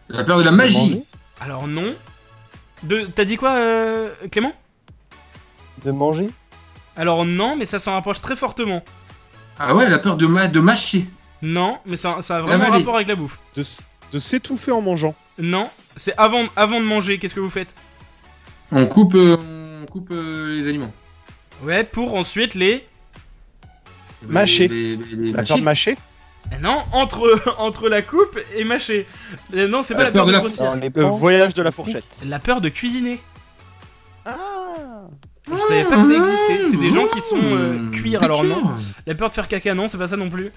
La 0.08 0.24
peur 0.24 0.38
de 0.38 0.44
la 0.44 0.52
magie. 0.52 1.04
Alors 1.42 1.68
non. 1.68 1.94
De... 2.84 3.04
T'as 3.14 3.26
dit 3.26 3.38
quoi, 3.38 3.56
euh, 3.56 4.10
Clément? 4.32 4.54
De 5.84 5.92
manger? 5.92 6.30
Alors 6.96 7.26
non, 7.26 7.56
mais 7.56 7.66
ça 7.66 7.80
s'en 7.80 7.94
rapproche 7.94 8.22
très 8.22 8.36
fortement. 8.36 8.84
Ah 9.60 9.76
ouais, 9.76 9.90
la 9.90 10.00
peur 10.00 10.18
de, 10.18 10.26
ma 10.28 10.48
de 10.48 10.60
mâcher. 10.60 11.06
Non, 11.42 11.78
mais 11.86 11.96
ça, 11.96 12.22
ça 12.22 12.38
a 12.38 12.42
vraiment 12.42 12.66
Avaler. 12.66 12.80
rapport 12.80 12.96
avec 12.96 13.08
la 13.08 13.16
bouffe. 13.16 13.40
De, 13.56 13.62
s- 13.62 13.82
de 14.12 14.20
s'étouffer 14.20 14.72
en 14.72 14.82
mangeant. 14.82 15.16
Non, 15.38 15.70
c'est 15.98 16.14
avant, 16.18 16.46
avant 16.56 16.80
de 16.80 16.86
manger, 16.86 17.18
qu'est-ce 17.20 17.36
que 17.36 17.40
vous 17.40 17.50
faites? 17.50 17.74
On 18.72 18.86
coupe, 18.88 19.16
euh, 19.16 19.38
on 19.84 19.86
coupe 19.86 20.10
euh, 20.12 20.58
les 20.58 20.68
aliments. 20.70 20.94
Ouais, 21.64 21.84
pour 21.84 22.16
ensuite 22.16 22.56
les... 22.56 22.86
Mâcher. 24.28 24.68
Les- 24.68 24.96
les- 24.98 25.16
les 25.16 25.32
La 25.32 25.38
mâcher. 25.38 25.48
peur 25.50 25.58
de 25.58 25.64
mâcher. 25.64 25.98
Eh 26.52 26.62
non, 26.62 26.82
entre, 26.92 27.42
entre 27.60 27.90
la 27.90 28.02
coupe 28.02 28.40
et 28.56 28.64
mâcher. 28.64 29.08
Eh 29.54 29.68
non, 29.68 29.84
c'est 29.84 29.94
pas 29.96 30.04
La 30.04 30.10
la, 30.10 30.12
peur 30.12 30.26
peur 30.26 30.26
de, 30.26 30.32
de 30.32 30.34
la- 30.34 30.40
grossir. 30.40 30.72
Le 30.96 31.18
voyage 31.18 31.54
de 31.54 31.62
la 31.62 31.72
fourchette. 31.72 32.06
La 32.26 32.40
peur 32.40 32.62
de 32.62 32.70
cuisiner. 32.70 33.20
Ah 34.26 34.34
Je 35.52 35.56
savais 35.58 35.84
pas 35.84 35.98
que 35.98 36.04
ça 36.04 36.14
existait. 36.14 36.64
C'est 36.70 36.78
des 36.78 36.90
gens 36.92 37.06
qui 37.08 37.22
sont 37.22 37.38
euh, 37.42 37.74
Mmh, 37.74 37.92
cuire, 37.92 38.24
alors 38.24 38.44
non. 38.44 38.74
La 39.06 39.14
peur 39.16 39.30
de 39.30 39.36
faire 39.36 39.48
caca, 39.48 39.74
non, 39.74 39.88
c'est 39.88 39.98
pas 39.98 40.08
ça 40.08 40.18
non 40.18 40.30
plus. 40.30 40.52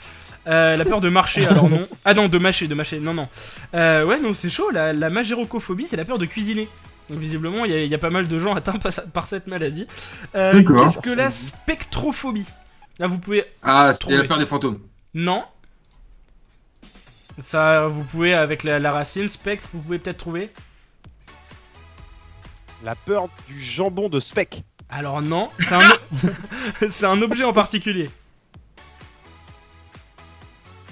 Euh, 0.46 0.76
la 0.76 0.84
peur 0.84 1.00
de 1.00 1.08
marcher, 1.08 1.46
alors 1.46 1.68
non. 1.68 1.86
Ah 2.04 2.14
non, 2.14 2.28
de 2.28 2.38
mâcher, 2.38 2.68
de 2.68 2.74
mâcher, 2.74 2.98
non, 3.00 3.12
non. 3.14 3.28
Euh, 3.74 4.04
ouais, 4.04 4.20
non, 4.20 4.32
c'est 4.34 4.50
chaud. 4.50 4.70
La, 4.70 4.92
la 4.92 5.10
magérocophobie, 5.10 5.86
c'est 5.86 5.96
la 5.96 6.04
peur 6.04 6.18
de 6.18 6.24
cuisiner. 6.26 6.68
Visiblement, 7.10 7.64
il 7.64 7.70
y, 7.70 7.74
a- 7.74 7.82
il 7.84 7.90
y 7.90 7.94
a 7.94 7.98
pas 7.98 8.10
mal 8.10 8.28
de 8.28 8.38
gens 8.38 8.54
atteints 8.54 8.78
par, 8.78 8.92
par 9.12 9.26
cette 9.26 9.46
maladie. 9.46 9.86
Euh. 10.34 10.62
Qu'est-ce 10.62 10.98
que 10.98 11.10
la 11.10 11.30
spectrophobie? 11.30 12.46
Là, 12.98 13.06
vous 13.06 13.18
pouvez. 13.18 13.44
Ah, 13.62 13.92
c'est 13.94 14.10
la 14.16 14.24
peur 14.24 14.38
des 14.38 14.46
fantômes. 14.46 14.78
Non. 15.14 15.42
Ça, 17.40 17.86
vous 17.88 18.02
pouvez, 18.04 18.34
avec 18.34 18.64
la, 18.64 18.78
la 18.78 18.90
racine, 18.90 19.28
spectre, 19.28 19.68
vous 19.72 19.80
pouvez 19.80 19.98
peut-être 19.98 20.18
trouver. 20.18 20.50
La 22.84 22.94
peur 22.94 23.28
du 23.48 23.62
jambon 23.62 24.08
de 24.08 24.20
Speck. 24.20 24.64
Alors, 24.88 25.22
non. 25.22 25.50
C'est 25.60 25.74
un, 25.74 25.80
o- 25.90 26.28
c'est 26.90 27.06
un 27.06 27.20
objet 27.22 27.44
en 27.44 27.52
particulier. 27.52 28.10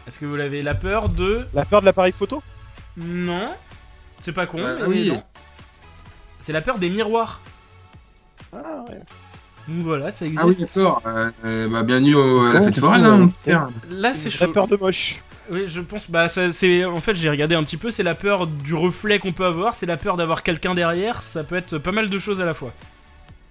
Est-ce 0.07 0.19
que 0.19 0.27
vous 0.27 0.37
l'avez? 0.37 0.63
La 0.63 0.75
peur 0.75 1.09
de. 1.09 1.47
La 1.55 1.65
peur 1.65 1.81
de 1.81 1.87
l'appareil 1.87 2.13
photo? 2.13 2.43
Non. 2.97 3.55
C'est 4.21 4.33
pas 4.33 4.47
con, 4.47 4.59
Euh, 4.59 4.79
mais 4.83 4.87
oui. 4.87 5.09
non. 5.09 5.23
C'est 6.41 6.53
la 6.53 6.63
peur 6.63 6.79
des 6.79 6.91
miroirs. 6.91 7.41
Ah 8.53 8.85
ouais. 8.89 9.01
Donc 9.69 9.85
voilà, 9.85 10.13
ça 10.13 10.27
existe. 10.27 10.41
Ah 10.43 10.47
oui, 10.47 10.57
d'accord. 10.57 11.03
Euh, 11.07 11.31
euh, 11.45 11.69
bah, 11.69 11.83
bienvenue 11.83 12.15
au- 12.15 12.43
à 12.47 12.53
la 12.53 12.63
fête 12.63 12.79
foraine, 12.79 13.05
hein, 13.05 13.29
père. 13.45 13.69
Là, 13.91 14.15
c'est 14.15 14.31
La 14.31 14.47
chaud. 14.47 14.53
peur 14.53 14.69
de 14.69 14.77
moche. 14.77 15.21
Oui, 15.51 15.67
je 15.67 15.81
pense. 15.81 16.11
Bah, 16.11 16.29
ça, 16.29 16.53
c'est. 16.53 16.85
En 16.85 17.01
fait, 17.01 17.15
j'ai 17.15 17.31
regardé 17.31 17.55
un 17.55 17.63
petit 17.65 17.77
peu. 17.77 17.91
C'est 17.91 18.03
la 18.03 18.15
peur 18.15 18.47
du 18.47 18.75
reflet 18.75 19.19
qu'on 19.19 19.33
peut 19.33 19.45
avoir. 19.47 19.75
C'est 19.75 19.87
la 19.87 19.97
peur 19.97 20.17
d'avoir 20.17 20.43
quelqu'un 20.43 20.75
derrière. 20.75 21.23
Ça 21.23 21.45
peut 21.45 21.57
être 21.57 21.79
pas 21.79 21.93
mal 21.93 22.11
de 22.11 22.19
choses 22.19 22.41
à 22.41 22.45
la 22.45 22.55
fois. 22.55 22.73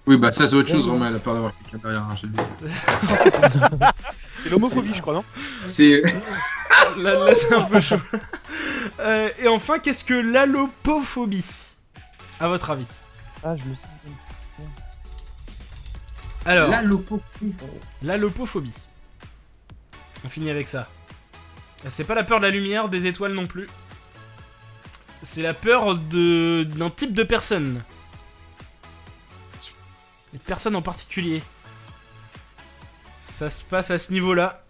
Oui, 0.08 0.18
bah 0.18 0.32
ça 0.32 0.48
c'est 0.48 0.56
autre 0.56 0.70
chose, 0.70 0.86
vraiment, 0.88 1.10
la 1.10 1.18
peur 1.18 1.34
d'avoir 1.34 1.52
quelqu'un 1.58 1.80
derrière. 1.90 2.04
hein, 2.04 2.16
je 2.16 2.22
te 2.22 2.28
le 2.28 2.34
dis. 2.34 2.40
C'est 4.44 4.50
l'homophobie, 4.52 4.92
je 4.96 5.02
crois, 5.02 5.16
non 5.16 5.24
C'est. 5.62 6.04
Là, 6.98 7.16
là, 7.26 7.34
c'est 7.34 7.54
un 7.54 7.62
peu 7.64 7.80
chaud. 7.82 7.98
Euh, 9.00 9.30
et 9.40 9.48
enfin, 9.48 9.80
qu'est-ce 9.80 10.04
que 10.06 10.14
l'allopophobie 10.14 11.74
À 12.40 12.48
votre 12.48 12.70
avis? 12.70 12.86
Ah, 13.44 13.58
je 13.58 13.64
le 13.68 13.76
sais. 13.76 13.88
Alors, 16.46 16.70
La 16.70 16.82
lopo. 16.84 17.20
l'allopophobie. 18.04 18.74
On 20.24 20.30
finit 20.30 20.52
avec 20.52 20.68
ça. 20.68 20.88
C'est 21.90 22.04
pas 22.04 22.16
la 22.16 22.24
peur 22.24 22.40
de 22.40 22.46
la 22.46 22.52
lumière, 22.52 22.90
des 22.90 23.06
étoiles 23.06 23.34
non 23.34 23.48
plus. 23.48 23.68
C'est 25.24 25.42
la 25.42 25.54
peur 25.54 25.96
de 25.96 26.64
d'un 26.64 26.90
type 26.90 27.14
de 27.14 27.24
personne. 27.24 27.84
Une 30.34 30.40
personne 30.40 30.76
en 30.76 30.82
particulier. 30.82 31.42
Ça 33.22 33.50
se 33.50 33.64
passe 33.64 33.92
à 33.92 33.98
ce 33.98 34.12
niveau-là. 34.12 34.62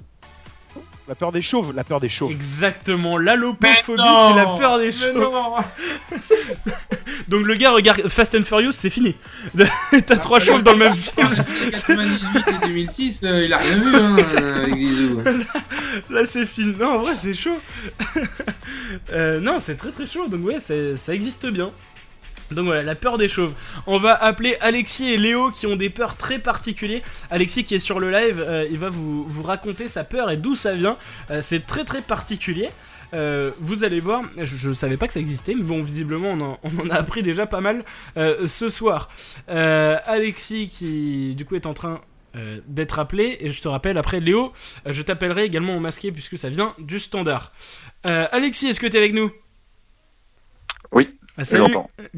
La 1.07 1.13
peur 1.13 1.31
des 1.31 1.41
chauves, 1.41 1.71
la 1.75 1.83
peur 1.83 1.99
des 1.99 2.09
chauves. 2.09 2.31
Exactement, 2.31 3.17
l'allopophobie, 3.19 4.01
c'est 4.01 4.35
la 4.35 4.55
peur 4.57 4.79
des 4.79 4.91
chauves. 4.91 5.63
Donc 7.35 7.47
le 7.47 7.55
gars 7.55 7.71
regarde 7.71 8.07
Fast 8.07 8.33
and 8.33 8.43
Furious, 8.43 8.71
c'est 8.71 8.89
fini. 8.89 9.13
T'as 9.57 10.15
trois 10.15 10.39
chauves 10.39 10.63
dans 10.63 10.71
le 10.71 10.77
même 10.77 10.95
film. 10.95 11.35
98 11.69 12.47
et 12.63 12.67
2006, 12.67 13.21
euh, 13.23 13.43
il 13.43 13.51
a 13.51 13.57
rien 13.57 13.75
vu, 13.75 13.93
hein, 13.93 14.15
euh, 14.17 14.63
avec 14.63 14.77
Zizou. 14.77 15.21
Là 16.09 16.23
c'est 16.23 16.45
fini. 16.45 16.73
Non, 16.79 16.91
en 16.93 16.99
vrai 16.99 17.13
c'est 17.17 17.33
chaud. 17.33 17.57
Euh, 19.11 19.41
non, 19.41 19.59
c'est 19.59 19.75
très 19.75 19.91
très 19.91 20.07
chaud. 20.07 20.29
Donc 20.29 20.45
ouais, 20.45 20.59
ça 20.61 21.13
existe 21.13 21.45
bien. 21.47 21.71
Donc 22.51 22.67
voilà, 22.67 22.83
la 22.83 22.95
peur 22.95 23.17
des 23.17 23.27
chauves. 23.27 23.53
On 23.85 23.99
va 23.99 24.13
appeler 24.13 24.55
Alexis 24.61 25.11
et 25.11 25.17
Léo 25.17 25.51
qui 25.51 25.67
ont 25.67 25.75
des 25.75 25.89
peurs 25.89 26.15
très 26.15 26.39
particulières. 26.39 27.01
Alexis 27.31 27.65
qui 27.65 27.75
est 27.75 27.79
sur 27.79 27.99
le 27.99 28.11
live, 28.11 28.41
euh, 28.47 28.65
il 28.71 28.79
va 28.79 28.87
vous, 28.87 29.25
vous 29.25 29.43
raconter 29.43 29.89
sa 29.89 30.05
peur 30.05 30.31
et 30.31 30.37
d'où 30.37 30.55
ça 30.55 30.73
vient. 30.73 30.95
C'est 31.41 31.67
très 31.67 31.83
très 31.83 32.01
particulier. 32.01 32.69
Euh, 33.13 33.51
vous 33.59 33.83
allez 33.83 33.99
voir, 33.99 34.21
je, 34.41 34.71
savais 34.73 34.97
pas 34.97 35.07
que 35.07 35.13
ça 35.13 35.19
existait, 35.19 35.55
mais 35.55 35.63
bon, 35.63 35.83
visiblement 35.83 36.31
on 36.31 36.41
en, 36.41 36.59
on 36.63 36.79
en 36.79 36.89
a 36.89 36.95
appris 36.95 37.23
déjà 37.23 37.45
pas 37.45 37.61
mal 37.61 37.83
euh, 38.17 38.47
ce 38.47 38.69
soir. 38.69 39.09
Euh, 39.49 39.97
Alexis 40.05 40.67
qui 40.69 41.35
du 41.35 41.45
coup 41.45 41.55
est 41.55 41.65
en 41.65 41.73
train 41.73 42.01
euh, 42.35 42.59
d'être 42.67 42.99
appelé, 42.99 43.37
et 43.39 43.51
je 43.51 43.61
te 43.61 43.67
rappelle 43.67 43.97
après 43.97 44.19
Léo, 44.19 44.51
euh, 44.85 44.91
je 44.91 45.01
t'appellerai 45.01 45.45
également 45.45 45.77
au 45.77 45.79
masqué 45.79 46.11
puisque 46.11 46.37
ça 46.37 46.49
vient 46.49 46.75
du 46.79 46.99
standard. 46.99 47.53
Euh, 48.05 48.27
Alexis, 48.31 48.67
est-ce 48.67 48.79
que 48.79 48.87
t'es 48.87 48.97
avec 48.97 49.13
nous? 49.13 49.31
Oui, 50.91 51.17
Ah, 51.37 51.45
Salut, 51.45 51.73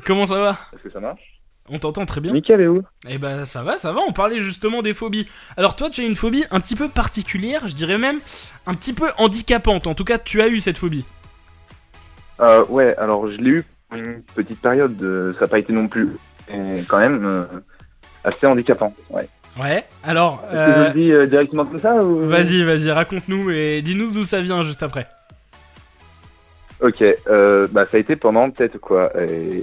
comment 0.05 0.25
ça 0.25 0.39
va? 0.39 0.57
Est-ce 0.73 0.83
que 0.83 0.89
ça 0.89 0.99
marche? 0.99 1.36
On 1.69 1.79
t'entend 1.79 2.05
très 2.05 2.21
bien. 2.21 2.31
Mickaël 2.31 2.61
est 2.61 2.67
où 2.67 2.81
Eh 3.09 3.17
ben 3.17 3.43
ça 3.43 3.61
va, 3.63 3.77
ça 3.77 3.91
va, 3.91 3.99
on 4.07 4.13
parlait 4.13 4.39
justement 4.39 4.81
des 4.81 4.93
phobies. 4.93 5.27
Alors 5.57 5.75
toi 5.75 5.89
tu 5.89 6.01
as 6.01 6.05
une 6.05 6.15
phobie 6.15 6.45
un 6.51 6.59
petit 6.61 6.75
peu 6.75 6.87
particulière, 6.87 7.67
je 7.67 7.75
dirais 7.75 7.97
même 7.97 8.19
un 8.65 8.73
petit 8.73 8.93
peu 8.93 9.07
handicapante. 9.17 9.85
En 9.87 9.93
tout 9.93 10.05
cas 10.05 10.17
tu 10.17 10.41
as 10.41 10.47
eu 10.47 10.59
cette 10.61 10.77
phobie. 10.77 11.03
euh, 12.39 12.63
Ouais, 12.69 12.95
alors 12.97 13.29
je 13.29 13.37
l'ai 13.37 13.49
eu 13.49 13.65
pour 13.89 13.97
une 13.97 14.21
petite 14.35 14.61
période, 14.61 15.01
euh, 15.01 15.33
ça 15.33 15.41
n'a 15.41 15.47
pas 15.47 15.59
été 15.59 15.73
non 15.73 15.87
plus, 15.87 16.09
mais 16.49 16.83
quand 16.87 16.99
même 16.99 17.25
euh, 17.25 17.43
assez 18.23 18.45
handicapant. 18.45 18.93
Ouais. 19.09 19.27
Ouais, 19.59 19.85
alors 20.03 20.43
je 20.51 20.55
euh, 20.55 20.87
le 20.87 20.93
dis 21.25 21.29
directement 21.29 21.65
comme 21.65 21.79
ça 21.79 21.95
ou... 22.03 22.27
vas-y, 22.27 22.63
vas-y, 22.63 22.91
raconte-nous 22.91 23.49
et 23.49 23.81
dis-nous 23.81 24.11
d'où 24.11 24.23
ça 24.23 24.39
vient 24.39 24.63
juste 24.63 24.83
après. 24.83 25.07
Ok, 26.79 27.01
euh, 27.27 27.67
bah 27.71 27.85
ça 27.89 27.97
a 27.97 27.99
été 27.99 28.15
pendant 28.15 28.51
peut-être 28.51 28.77
quoi, 28.77 29.09
euh, 29.15 29.61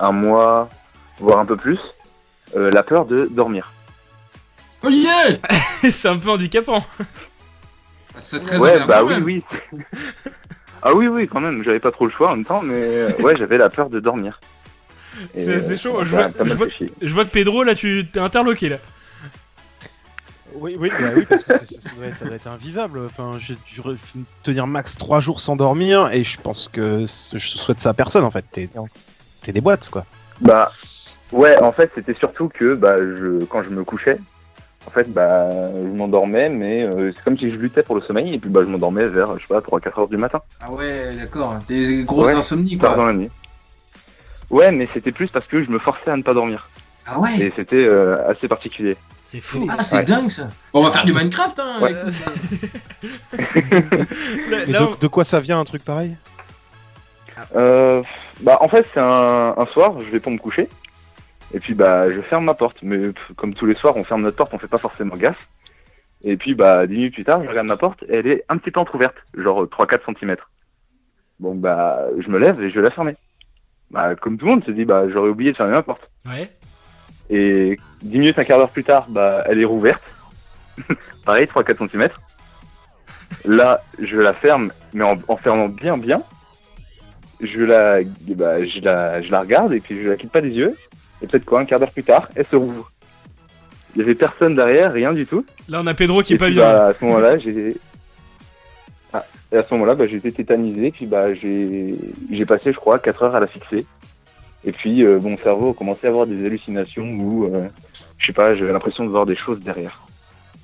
un 0.00 0.12
mois, 0.12 0.70
voire 1.18 1.38
un 1.38 1.46
peu 1.46 1.56
plus, 1.56 1.78
euh, 2.56 2.70
la 2.70 2.82
peur 2.82 3.06
de 3.06 3.26
dormir. 3.30 3.72
Oh 4.82 4.88
yeah 4.90 5.38
C'est 5.90 6.08
un 6.08 6.18
peu 6.18 6.30
handicapant. 6.30 6.84
C'est 8.18 8.40
très 8.40 8.56
ouais, 8.58 8.84
bah 8.86 9.04
oui, 9.04 9.14
oui. 9.22 9.44
ah 10.82 10.94
oui, 10.94 11.06
oui, 11.08 11.28
quand 11.28 11.40
même, 11.40 11.62
j'avais 11.62 11.80
pas 11.80 11.90
trop 11.92 12.06
le 12.06 12.12
choix 12.12 12.30
en 12.30 12.36
même 12.36 12.44
temps, 12.44 12.62
mais 12.62 12.80
euh, 12.82 13.10
ouais, 13.22 13.36
j'avais 13.36 13.58
la 13.58 13.68
peur 13.68 13.90
de 13.90 14.00
dormir. 14.00 14.40
C'est- 15.34 15.60
c'est 15.60 15.72
euh, 15.72 15.76
chaud, 15.76 16.04
je 16.04 16.10
vois- 16.10 16.28
mal 16.28 16.32
je 16.44 16.54
vois-. 16.54 16.66
Je 17.02 17.14
que 17.24 17.30
Pedro 17.30 17.62
là 17.64 17.74
tu 17.74 18.06
t'es 18.12 18.18
interloqué 18.20 18.68
là. 18.68 18.76
Oui, 20.54 20.76
oui, 20.78 20.90
bah 20.98 21.10
oui, 21.14 21.24
parce 21.28 21.44
que 21.44 21.52
c'est- 21.66 21.80
ça, 21.82 21.90
doit 21.96 22.06
être, 22.06 22.16
ça 22.18 22.24
doit 22.26 22.36
être 22.36 22.46
invivable. 22.46 23.00
Enfin, 23.06 23.36
j'ai 23.38 23.56
dû 23.56 23.80
tenir 24.42 24.66
max 24.66 24.96
3 24.96 25.20
jours 25.20 25.40
sans 25.40 25.56
dormir 25.56 26.10
et 26.12 26.24
je 26.24 26.38
pense 26.40 26.68
que 26.68 27.04
je 27.06 27.38
souhaite 27.38 27.80
ça 27.80 27.90
à 27.90 27.94
personne 27.94 28.24
en 28.24 28.30
fait. 28.30 28.44
T'es 28.50 28.68
t'es 29.42 29.52
des 29.52 29.60
boîtes 29.60 29.88
quoi. 29.90 30.04
Bah 30.40 30.70
ouais, 31.32 31.56
en 31.62 31.72
fait, 31.72 31.90
c'était 31.94 32.14
surtout 32.14 32.48
que 32.48 32.74
bah 32.74 32.96
je 32.98 33.44
quand 33.46 33.62
je 33.62 33.70
me 33.70 33.84
couchais, 33.84 34.18
en 34.86 34.90
fait 34.90 35.12
bah 35.12 35.48
je 35.74 35.88
m'endormais, 35.96 36.48
mais 36.48 36.82
euh, 36.84 37.12
c'est 37.14 37.22
comme 37.24 37.36
si 37.38 37.50
je 37.50 37.56
luttais 37.56 37.82
pour 37.82 37.94
le 37.96 38.02
sommeil 38.02 38.34
et 38.34 38.38
puis 38.38 38.50
bah 38.50 38.60
je 38.62 38.68
m'endormais 38.68 39.06
vers 39.08 39.36
je 39.38 39.42
sais 39.42 39.48
pas 39.48 39.60
3-4 39.60 40.00
heures 40.00 40.08
du 40.08 40.16
matin, 40.16 40.40
Ah 40.60 40.70
ouais, 40.72 41.10
d'accord. 41.18 41.58
Des 41.68 42.04
grosses 42.04 42.26
Ouais, 42.26 42.34
insomnies, 42.34 42.78
tard 42.78 42.94
quoi. 42.94 43.02
dans 43.02 43.06
la 43.08 43.12
nuit. 43.14 43.30
Ouais, 44.50 44.70
mais 44.70 44.88
c'était 44.94 45.12
plus 45.12 45.28
parce 45.28 45.46
que 45.46 45.64
je 45.64 45.70
me 45.70 45.78
forçais 45.80 46.10
à 46.10 46.16
ne 46.16 46.22
pas 46.22 46.32
dormir 46.34 46.68
Ah 47.06 47.18
ouais 47.18 47.36
et 47.40 47.52
c'était 47.56 47.84
euh, 47.84 48.16
assez 48.30 48.46
particulier. 48.48 48.96
C'est 49.18 49.40
fou. 49.40 49.66
Ah, 49.68 49.82
c'est 49.82 49.96
Ouais. 49.96 50.04
dingue, 50.04 50.30
ça. 50.30 50.44
Bon, 50.72 50.80
on 50.80 50.82
va 50.84 50.92
faire 50.92 51.04
du 51.04 51.12
Minecraft, 51.12 51.58
hein. 51.58 51.80
Ouais. 51.82 51.92
de, 53.36 54.98
de 55.00 55.06
quoi 55.08 55.24
ça 55.24 55.40
vient 55.40 55.58
un 55.58 55.64
truc 55.64 55.84
pareil? 55.84 56.16
Euh, 57.54 58.02
bah 58.40 58.56
en 58.60 58.68
fait 58.68 58.86
c'est 58.94 59.00
un, 59.00 59.54
un 59.56 59.66
soir, 59.72 60.00
je 60.00 60.06
vais 60.10 60.20
pour 60.20 60.32
me 60.32 60.38
coucher 60.38 60.68
et 61.54 61.60
puis 61.60 61.74
bah 61.74 62.10
je 62.10 62.20
ferme 62.20 62.44
ma 62.44 62.54
porte, 62.54 62.78
mais 62.82 63.12
pff, 63.12 63.32
comme 63.36 63.54
tous 63.54 63.66
les 63.66 63.74
soirs 63.74 63.96
on 63.96 64.04
ferme 64.04 64.22
notre 64.22 64.36
porte, 64.36 64.52
on 64.54 64.58
fait 64.58 64.66
pas 64.68 64.78
forcément 64.78 65.16
gaffe. 65.16 65.38
Et 66.24 66.36
puis 66.36 66.54
bah 66.54 66.86
10 66.86 66.94
minutes 66.94 67.14
plus 67.14 67.24
tard, 67.24 67.42
je 67.44 67.48
regarde 67.48 67.68
ma 67.68 67.76
porte, 67.76 68.04
elle 68.08 68.26
est 68.26 68.44
un 68.48 68.58
petit 68.58 68.70
peu 68.70 68.80
entrouverte, 68.80 69.16
genre 69.34 69.64
3-4 69.64 70.18
cm. 70.18 70.36
Bon 71.38 71.54
bah 71.54 72.06
je 72.18 72.28
me 72.28 72.38
lève 72.38 72.60
et 72.62 72.70
je 72.70 72.76
vais 72.76 72.82
la 72.82 72.90
fermer. 72.90 73.16
Bah 73.90 74.14
comme 74.16 74.38
tout 74.38 74.46
le 74.46 74.52
monde 74.52 74.64
se 74.64 74.70
dit 74.70 74.84
bah 74.84 75.08
j'aurais 75.08 75.30
oublié 75.30 75.52
de 75.52 75.56
fermer 75.56 75.72
ma 75.72 75.82
porte. 75.82 76.10
Ouais. 76.26 76.50
Et 77.30 77.78
10 78.02 78.18
minutes, 78.18 78.38
un 78.38 78.44
quart 78.44 78.58
d'heure 78.58 78.70
plus 78.70 78.84
tard, 78.84 79.06
bah 79.08 79.44
elle 79.46 79.60
est 79.60 79.64
rouverte. 79.64 80.02
Pareil, 81.24 81.46
3-4 81.46 81.90
cm. 81.90 82.08
Là, 83.44 83.82
je 84.00 84.16
la 84.16 84.32
ferme, 84.32 84.70
mais 84.92 85.04
en, 85.04 85.14
en 85.28 85.36
fermant 85.36 85.68
bien 85.68 85.98
bien. 85.98 86.22
Je 87.40 87.62
la, 87.62 88.00
bah, 88.28 88.64
je, 88.64 88.80
la, 88.80 89.22
je 89.22 89.30
la 89.30 89.40
regarde 89.40 89.72
et 89.72 89.80
puis 89.80 90.02
je 90.02 90.08
la 90.08 90.16
quitte 90.16 90.32
pas 90.32 90.40
des 90.40 90.50
yeux. 90.50 90.74
Et 91.22 91.26
peut-être 91.26 91.44
quoi, 91.44 91.60
un 91.60 91.64
quart 91.64 91.80
d'heure 91.80 91.90
plus 91.92 92.02
tard, 92.04 92.28
elle 92.34 92.46
se 92.50 92.56
rouvre. 92.56 92.90
Il 93.94 94.00
y 94.00 94.02
avait 94.02 94.14
personne 94.14 94.54
derrière, 94.54 94.92
rien 94.92 95.12
du 95.12 95.26
tout. 95.26 95.44
Là 95.68 95.80
on 95.82 95.86
a 95.86 95.94
Pedro 95.94 96.22
qui 96.22 96.34
est 96.34 96.38
pas 96.38 96.46
puis, 96.46 96.54
bien. 96.54 96.64
bah, 96.64 96.86
à 96.88 96.94
ce 96.94 97.04
moment-là, 97.04 97.38
j'ai. 97.38 97.76
Ah, 99.12 99.24
et 99.52 99.56
à 99.56 99.64
ce 99.66 99.72
moment-là, 99.74 99.94
bah, 99.94 100.04
j'ai 100.06 100.16
été 100.16 100.30
tétanisé, 100.32 100.90
puis 100.90 101.06
bah, 101.06 101.34
j'ai 101.34 101.94
j'ai 102.30 102.44
passé, 102.44 102.72
je 102.72 102.76
crois, 102.76 102.98
4 102.98 103.22
heures 103.22 103.36
à 103.36 103.40
la 103.40 103.46
fixer. 103.46 103.86
Et 104.64 104.72
puis, 104.72 105.04
euh, 105.04 105.20
mon 105.20 105.38
cerveau 105.38 105.70
a 105.70 105.74
commencé 105.74 106.06
à 106.06 106.10
avoir 106.10 106.26
des 106.26 106.44
hallucinations 106.44 107.04
où, 107.12 107.44
euh, 107.44 107.68
je 108.18 108.26
sais 108.26 108.32
pas, 108.32 108.54
j'avais 108.56 108.72
l'impression 108.72 109.04
de 109.04 109.10
voir 109.10 109.24
des 109.24 109.36
choses 109.36 109.60
derrière. 109.60 110.02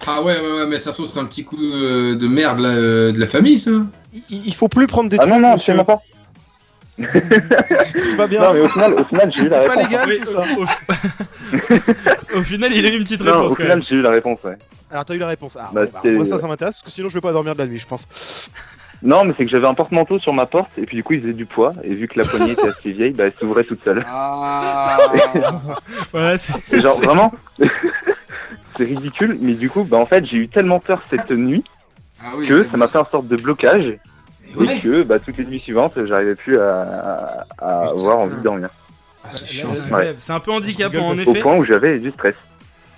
Ah 0.07 0.20
ouais, 0.23 0.39
ouais, 0.41 0.53
ouais, 0.61 0.66
mais 0.66 0.81
ça 0.81 0.91
se 0.91 0.97
trouve, 0.97 1.07
c'est 1.07 1.20
un 1.20 1.24
petit 1.24 1.45
coup 1.45 1.57
euh, 1.62 2.16
de 2.16 2.27
merde 2.27 2.59
là, 2.59 2.73
de 3.12 3.19
la 3.19 3.27
famille, 3.29 3.59
ça. 3.59 3.70
il, 4.29 4.53
faut 4.55 4.66
plus 4.69 4.89
prendre 4.89 5.09
des 5.09 5.16
Ah 5.20 5.23
trucs. 5.23 5.33
non, 5.33 5.41
non, 5.41 5.53
absolument 5.53 5.85
pas. 5.85 6.01
C'est 7.12 8.16
pas 8.16 8.27
bien. 8.27 8.41
Non, 8.43 8.55
mais 8.55 8.61
au 8.61 8.69
final, 8.69 8.93
au 8.95 9.05
final 9.05 9.33
j'ai 9.35 9.43
eu 9.43 9.49
la 9.49 9.61
pas 9.61 9.69
réponse. 9.74 9.85
légal 9.89 10.09
Oui, 10.09 10.20
tout 10.20 10.33
ça. 10.33 10.43
au... 12.35 12.39
au 12.39 12.43
final 12.43 12.73
il 12.73 12.87
a 12.87 12.89
eu 12.91 12.97
une 12.97 13.05
petite 13.05 13.20
Non, 13.23 13.33
réponse 13.33 13.53
au 13.53 13.55
quand 13.55 13.62
final, 13.62 13.79
même. 13.79 13.87
j'ai 13.89 13.95
eu 13.97 14.03
la 14.03 14.11
réponse, 14.11 14.39
ouais. 14.45 14.57
Alors 14.91 15.05
t'as 15.05 15.15
eu 15.15 15.19
la 15.19 15.29
réponse. 15.29 15.57
Ah, 15.61 15.70
Bah, 15.73 15.85
bon, 15.87 15.91
bah, 16.05 16.11
moi 16.11 16.24
ça, 16.27 16.39
ça 16.39 16.47
m'intéresse 16.47 16.74
parce 16.74 16.83
que 16.85 16.91
sinon 16.91 17.09
je 17.09 17.15
vais 17.15 17.20
pas 17.20 17.33
dormir 17.33 17.55
de 17.55 17.59
la 17.59 17.66
nuit, 17.66 17.79
je 17.79 17.87
pense. 17.87 18.07
Non, 19.05 19.24
mais 19.24 19.35
c'est 19.37 19.45
que 19.45 19.51
j'avais 19.51 19.66
un 19.66 19.74
porte-manteau 19.74 20.20
sur 20.20 20.33
ma 20.33 20.47
porte 20.47 20.70
et 20.79 20.87
puis 20.87 20.95
du 20.97 21.03
coup 21.03 21.15
il 21.15 21.20
faisait 21.23 21.33
du 21.33 21.45
poids 21.45 21.73
et 21.83 21.93
vu 21.93 22.07
que 22.07 22.16
la 22.20 22.24
poignée 22.24 22.53
était 22.53 22.69
assez 22.69 22.93
vieille, 22.93 23.11
bah 23.11 23.24
elle 23.24 23.33
s'ouvrait 23.37 23.65
toute 23.65 23.83
seule. 23.85 24.05
Ah. 24.09 24.97
Voilà, 26.12 26.39
c'est. 26.39 26.81
Genre 26.81 26.97
vraiment, 27.03 27.33
c'est 28.77 28.85
ridicule, 28.85 29.39
mais 29.41 29.55
du 29.55 29.69
coup, 29.69 29.83
bah 29.83 29.97
en 29.97 30.07
fait 30.07 30.24
j'ai 30.24 30.37
eu 30.37 30.47
tellement 30.49 30.79
peur 30.79 31.03
cette 31.11 31.33
nuit 31.33 31.65
Ah 32.23 32.29
oui, 32.37 32.47
que 32.47 32.65
ça 32.70 32.77
m'a 32.77 32.87
fait 32.87 32.99
un 32.99 33.05
sorte 33.11 33.27
de 33.27 33.35
blocage 33.35 33.99
Ouais. 34.56 34.77
et 34.77 34.81
que 34.81 35.02
bah 35.02 35.19
toutes 35.19 35.39
les 35.39 35.44
nuits 35.47 35.60
suivantes 35.60 35.94
j'arrivais 36.06 36.35
plus 36.35 36.59
à, 36.59 36.82
à- 36.82 37.47
à 37.59 37.89
avoir 37.90 38.19
envie 38.19 38.36
de 38.36 38.43
dormir. 38.43 38.69
Ah, 39.24 39.28
c'est 39.35 39.64
Ouais, 39.93 40.14
un 40.28 40.40
peu 40.40 40.51
handicapant 40.52 41.09
en 41.09 41.16
Au 41.19 41.24
Au 41.24 41.31
effet. 41.31 41.40
point 41.40 41.56
où 41.56 41.64
j'avais 41.64 41.98
du 41.98 42.10
stress. 42.10 42.35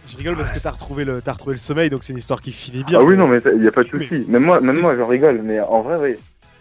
Je 0.08 0.16
rigole 0.16 0.36
parce 0.36 0.50
que 0.50 0.58
t'as 0.58 0.70
retrouvé 0.70 1.04
le, 1.04 1.22
t'as 1.22 1.32
retrouvé 1.32 1.54
le 1.54 1.60
sommeil, 1.60 1.90
donc 1.90 2.02
c'est 2.04 2.12
une 2.12 2.18
histoire 2.18 2.40
qui 2.42 2.52
finit 2.52 2.84
bien. 2.84 2.98
Ah 3.00 3.04
oui 3.04 3.16
non 3.16 3.26
mais 3.28 3.40
il 3.56 3.62
y 3.62 3.68
a 3.68 3.72
pas 3.72 3.84
de 3.84 3.88
souci. 3.88 4.24
Même 4.28 4.42
moi, 4.44 4.60
même 4.60 4.78
moi 4.80 4.96
j'en 4.96 5.06
rigole, 5.06 5.40
mais 5.42 5.60
en 5.60 5.80
vrai 5.82 5.96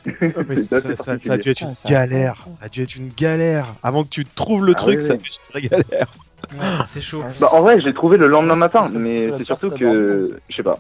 oui. 0.06 0.14
Ah, 0.22 0.42
mais 0.48 0.62
ça, 0.64 0.78
assez 0.78 0.96
ça- 0.96 1.18
ça 1.20 1.34
a 1.34 1.38
dû 1.38 1.50
être 1.50 1.62
une 1.62 1.74
galère. 1.90 2.46
Ça 2.60 2.66
a 2.66 2.70
dû 2.70 2.84
être 2.84 2.96
une 2.96 3.10
galère. 3.10 3.74
Avant 3.84 4.04
que 4.04 4.10
tu 4.10 4.26
trouves 4.26 4.66
le 4.66 4.74
Ah 4.76 4.80
truc, 4.80 5.00
oui, 5.00 5.06
ça 5.06 5.14
a 5.14 5.18
dû 5.18 5.30
être 5.30 5.40
une 5.56 5.62
vraie 5.62 5.84
galère. 5.90 6.14
Ouais, 6.56 6.84
c'est 6.86 7.02
chaud. 7.02 7.24
Bah 7.40 7.48
en 7.54 7.62
vrai 7.62 7.80
je 7.80 7.86
l'ai 7.86 7.94
trouvé 7.94 8.18
le 8.18 8.28
lendemain 8.28 8.56
matin, 8.56 8.88
mais 8.94 9.32
c'est 9.38 9.46
surtout 9.46 9.72
que 9.72 10.38
je 10.50 10.56
sais 10.56 10.64
pas. 10.64 10.78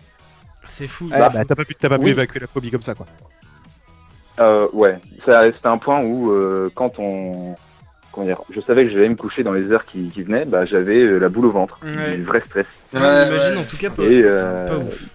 C'est 0.65 0.88
fou. 0.88 1.09
Ah, 1.13 1.30
bah, 1.30 1.43
t'as 1.45 1.55
pas 1.55 1.65
pu, 1.65 1.75
t'as 1.75 1.89
pas 1.89 1.97
pu 1.97 2.05
oui. 2.05 2.11
évacuer 2.11 2.39
la 2.39 2.47
phobie 2.47 2.71
comme 2.71 2.81
ça, 2.81 2.95
quoi. 2.95 3.05
Euh, 4.39 4.68
ouais, 4.73 4.97
ça- 5.26 5.43
c'était 5.51 5.68
un 5.68 5.77
point 5.77 6.01
où 6.01 6.31
euh, 6.31 6.69
quand 6.73 6.97
on, 6.97 7.55
comment 8.11 8.26
dire, 8.26 8.41
je 8.49 8.60
savais 8.61 8.85
que 8.85 8.91
j'allais 8.91 9.10
me 9.10 9.15
coucher 9.15 9.43
dans 9.43 9.53
les 9.53 9.72
heures 9.72 9.85
qui, 9.85 10.10
qui 10.10 10.23
venaient, 10.23 10.45
bah 10.45 10.65
j'avais 10.65 10.99
euh, 11.01 11.19
la 11.19 11.30
boule 11.30 11.45
au 11.45 11.51
ventre, 11.51 11.77
Ouais. 11.84 12.15
du 12.15 12.23
vrai 12.23 12.41
stress. 12.41 12.65
Ouais, 12.93 12.99
Ouais, 12.99 13.57
en 13.57 13.64
tout 13.64 13.77
cas 13.77 13.89
pas, 13.91 14.03
Et 14.03 14.22
euh, 14.23 14.68
pas 14.68 14.77
ouf. 14.77 15.05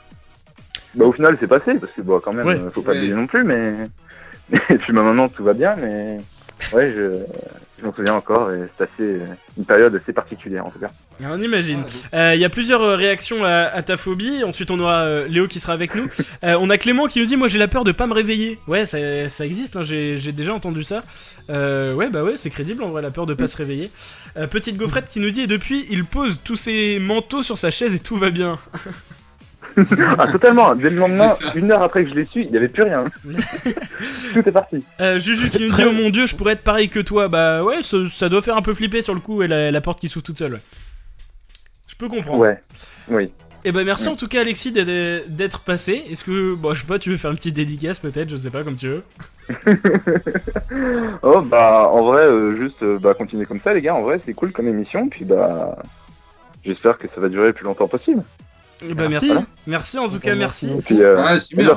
bah 0.95 1.05
au 1.07 1.13
final 1.13 1.37
c'est 1.41 1.49
passé 1.49 1.75
parce 1.75 1.93
que 1.93 2.03
bon 2.03 2.21
quand 2.21 2.33
même, 2.33 2.47
Ouais. 2.47 2.61
faut 2.73 2.83
pas 2.83 2.93
Ouais. 2.93 2.99
abuser 2.99 3.15
non 3.15 3.27
plus, 3.27 3.43
mais 3.45 3.73
et 4.53 4.79
puis 4.79 4.93
bah, 4.93 5.03
maintenant 5.03 5.29
tout 5.29 5.43
va 5.45 5.53
bien, 5.53 5.75
mais 5.77 6.19
ouais 6.73 6.93
je, 6.93 7.19
je 7.81 7.85
m'en 7.87 7.93
souviens 7.93 8.15
encore 8.15 8.53
et 8.53 8.61
c'est 8.77 8.85
assez 8.85 8.93
euh, 9.03 9.27
une 9.57 9.65
période 9.65 9.95
assez 9.97 10.13
particulière 10.13 10.65
en 10.65 10.71
tout 10.71 10.79
cas. 10.79 10.91
On 11.21 11.43
imagine. 11.43 11.83
Euh, 12.15 12.33
Il 12.37 12.41
y 12.41 12.45
a 12.45 12.49
plusieurs 12.49 12.83
euh, 12.83 12.95
réactions 12.97 13.45
à, 13.45 13.51
à 13.65 13.83
ta 13.83 13.97
phobie. 13.97 14.45
Ensuite, 14.45 14.71
on 14.71 14.79
aura 14.79 15.01
euh, 15.03 15.27
Léo 15.27 15.49
qui 15.49 15.59
sera 15.59 15.73
avec 15.73 15.95
nous. 15.97 16.09
Euh, 16.45 16.57
on 16.61 16.71
a 16.71 16.79
Clément 16.79 17.07
qui 17.07 17.19
nous 17.21 17.27
dit 17.27 17.37
Moi 17.37 17.49
j'ai 17.49 17.59
la 17.59 17.67
peur 17.69 17.83
de 17.85 17.91
pas 17.93 18.07
me 18.07 18.15
réveiller. 18.15 18.59
Ouais, 18.69 18.87
ça, 18.87 19.29
ça 19.29 19.45
existe, 19.45 19.77
hein, 19.77 19.83
j'ai 19.83 20.33
déjà 20.33 20.55
entendu 20.55 20.85
ça. 20.85 21.03
Euh, 21.51 21.93
ouais, 21.95 22.09
bah 22.09 22.23
ouais, 22.23 22.35
c'est 22.37 22.51
crédible 22.51 22.83
en 22.85 22.89
vrai, 22.91 23.03
la 23.03 23.11
peur 23.11 23.27
de 23.27 23.35
pas 23.35 23.49
se 23.49 23.57
réveiller. 23.57 23.91
Euh, 24.37 24.47
petite 24.47 24.77
gaufrette 24.77 25.09
qui 25.09 25.19
nous 25.19 25.31
dit 25.31 25.43
Et 25.43 25.47
depuis, 25.49 25.87
il 25.91 26.05
pose 26.05 26.41
tous 26.45 26.57
ses 26.57 26.99
manteaux 27.01 27.43
sur 27.43 27.59
sa 27.59 27.71
chaise 27.73 27.95
et 27.95 27.99
tout 27.99 28.17
va 28.17 28.31
bien. 28.31 28.59
ah 30.19 30.27
totalement. 30.31 30.75
Dès 30.77 30.91
le 30.91 30.97
lendemain, 30.97 31.35
une 31.55 31.71
heure 31.73 31.83
après 31.83 32.05
que 32.05 32.11
je 32.11 32.15
l'ai 32.15 32.27
su, 32.27 32.43
il 32.45 32.51
y 32.51 32.57
avait 32.57 32.69
plus 32.69 32.85
rien. 32.85 33.05
tout 34.35 34.49
est 34.49 34.53
parti. 34.53 34.85
Euh, 35.01 35.19
Juju 35.19 35.51
qui 35.51 35.63
nous 35.69 35.75
dit 35.75 35.83
Oh 35.85 35.93
mon 35.93 36.11
dieu, 36.11 36.27
je 36.27 36.37
pourrais 36.37 36.53
être 36.53 36.63
pareil 36.63 36.89
que 36.89 37.01
toi. 37.01 37.29
Bah 37.29 37.63
ouais, 37.65 37.83
ça, 37.83 37.97
ça 38.09 38.29
doit 38.29 38.43
faire 38.43 38.57
un 38.57 38.63
peu 38.63 38.75
flipper 38.75 39.03
sur 39.03 39.15
le 39.15 39.21
coup 39.21 39.43
et 39.43 39.49
la, 39.49 39.71
la 39.71 39.81
porte 39.81 40.01
qui 40.01 40.09
s'ouvre 40.09 40.25
toute 40.25 40.39
seule. 40.39 40.55
ouais. 40.55 40.61
Je 42.01 42.07
peux 42.07 42.09
comprendre. 42.09 42.39
Ouais. 42.39 42.61
Oui. 43.09 43.33
Et 43.65 43.73
bah 43.73 43.83
merci 43.83 44.07
en 44.07 44.15
tout 44.15 44.29
cas 44.29 44.43
Alexis 44.43 44.71
d'être- 44.71 45.61
passé. 45.61 46.05
Est-ce 46.09 46.23
que, 46.23 46.55
bon, 46.55 46.75
je 46.75 46.83
sais 46.83 46.87
pas, 46.87 47.01
tu 47.01 47.11
veux 47.11 47.17
faire 47.17 47.33
une 47.33 47.37
petite 47.37 47.57
dédicace 47.57 47.99
peut-être, 47.99 48.31
je 48.31 48.37
sais 48.37 48.51
pas, 48.51 48.63
comme 48.63 48.77
tu 48.77 48.89
veux. 48.89 49.03
Oh 51.23 51.41
bah 51.41 51.89
en 51.91 52.05
vrai 52.05 52.23
euh, 52.23 52.55
juste 52.57 52.83
euh, 52.83 52.99
bah 53.01 53.15
continuez 53.15 53.47
comme 53.47 53.61
ça 53.61 53.73
les 53.73 53.81
gars 53.81 53.95
en 53.95 54.03
vrai 54.03 54.21
c'est 54.25 54.35
cool 54.35 54.53
comme 54.53 54.69
émission 54.69 55.09
puis 55.09 55.25
bah 55.25 55.79
j'espère 56.65 56.99
que 56.99 57.09
ça 57.09 57.21
va 57.21 57.29
durer 57.29 57.49
le 57.49 57.53
plus 57.55 57.65
longtemps 57.65 57.89
possible 57.89 58.23
Et 58.89 58.95
bah 58.95 59.09
merci, 59.09 59.33
Merci. 59.33 59.47
merci 59.67 59.99
en 59.99 60.09
tout 60.09 60.19
cas, 60.21 60.35
Merci. 60.35 60.67
merci. 60.67 60.79
et 60.79 60.83
puis 60.83 61.03
euh, 61.03 61.17
Ah, 61.19 61.39
c'est 61.39 61.57
bien. 61.57 61.77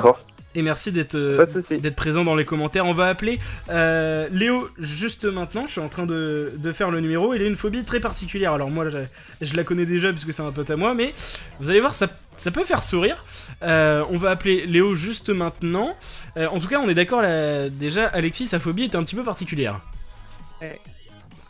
Et 0.54 0.60
merci 0.62 0.92
d'être 0.92 1.14
euh, 1.14 1.46
d'être 1.70 1.96
présent 1.96 2.24
dans 2.24 2.34
les 2.34 2.44
commentaires. 2.44 2.84
On 2.84 2.92
va 2.92 3.08
appeler 3.08 3.38
euh, 3.70 4.28
Léo 4.30 4.68
juste 4.78 5.24
maintenant. 5.24 5.66
Je 5.66 5.72
suis 5.72 5.80
en 5.80 5.88
train 5.88 6.04
de, 6.04 6.52
de 6.56 6.72
faire 6.72 6.90
le 6.90 7.00
numéro. 7.00 7.32
Il 7.32 7.42
a 7.42 7.46
une 7.46 7.56
phobie 7.56 7.84
très 7.84 8.00
particulière. 8.00 8.52
Alors 8.52 8.68
moi, 8.68 8.88
je, 8.90 8.98
je 9.40 9.56
la 9.56 9.64
connais 9.64 9.86
déjà 9.86 10.12
puisque 10.12 10.32
c'est 10.34 10.42
un 10.42 10.52
pote 10.52 10.70
à 10.70 10.76
moi, 10.76 10.94
mais 10.94 11.14
vous 11.58 11.70
allez 11.70 11.80
voir, 11.80 11.94
ça, 11.94 12.06
ça 12.36 12.50
peut 12.50 12.64
faire 12.64 12.82
sourire. 12.82 13.24
Euh, 13.62 14.04
on 14.10 14.18
va 14.18 14.30
appeler 14.30 14.66
Léo 14.66 14.94
juste 14.94 15.30
maintenant. 15.30 15.96
Euh, 16.36 16.46
en 16.48 16.60
tout 16.60 16.68
cas, 16.68 16.80
on 16.80 16.88
est 16.88 16.94
d'accord 16.94 17.22
là. 17.22 17.70
Déjà, 17.70 18.08
Alexis, 18.08 18.48
sa 18.48 18.58
phobie 18.58 18.84
est 18.84 18.94
un 18.94 19.04
petit 19.04 19.14
peu 19.14 19.22
particulière. 19.22 19.80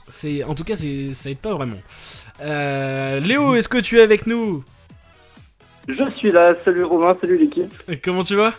C'est, 0.08 0.44
en 0.44 0.54
tout 0.54 0.64
cas, 0.64 0.76
c'est, 0.76 1.12
ça 1.12 1.30
aide 1.30 1.38
pas 1.38 1.54
vraiment. 1.54 1.80
Euh, 2.40 3.18
Léo, 3.18 3.54
est-ce 3.54 3.68
que 3.68 3.78
tu 3.78 3.98
es 3.98 4.02
avec 4.02 4.26
nous? 4.26 4.62
Je 5.88 6.08
suis 6.16 6.30
là, 6.30 6.54
salut 6.64 6.84
Romain, 6.84 7.16
salut 7.20 7.38
l'équipe, 7.38 7.72
Comment 8.04 8.22
tu 8.22 8.36
vas? 8.36 8.54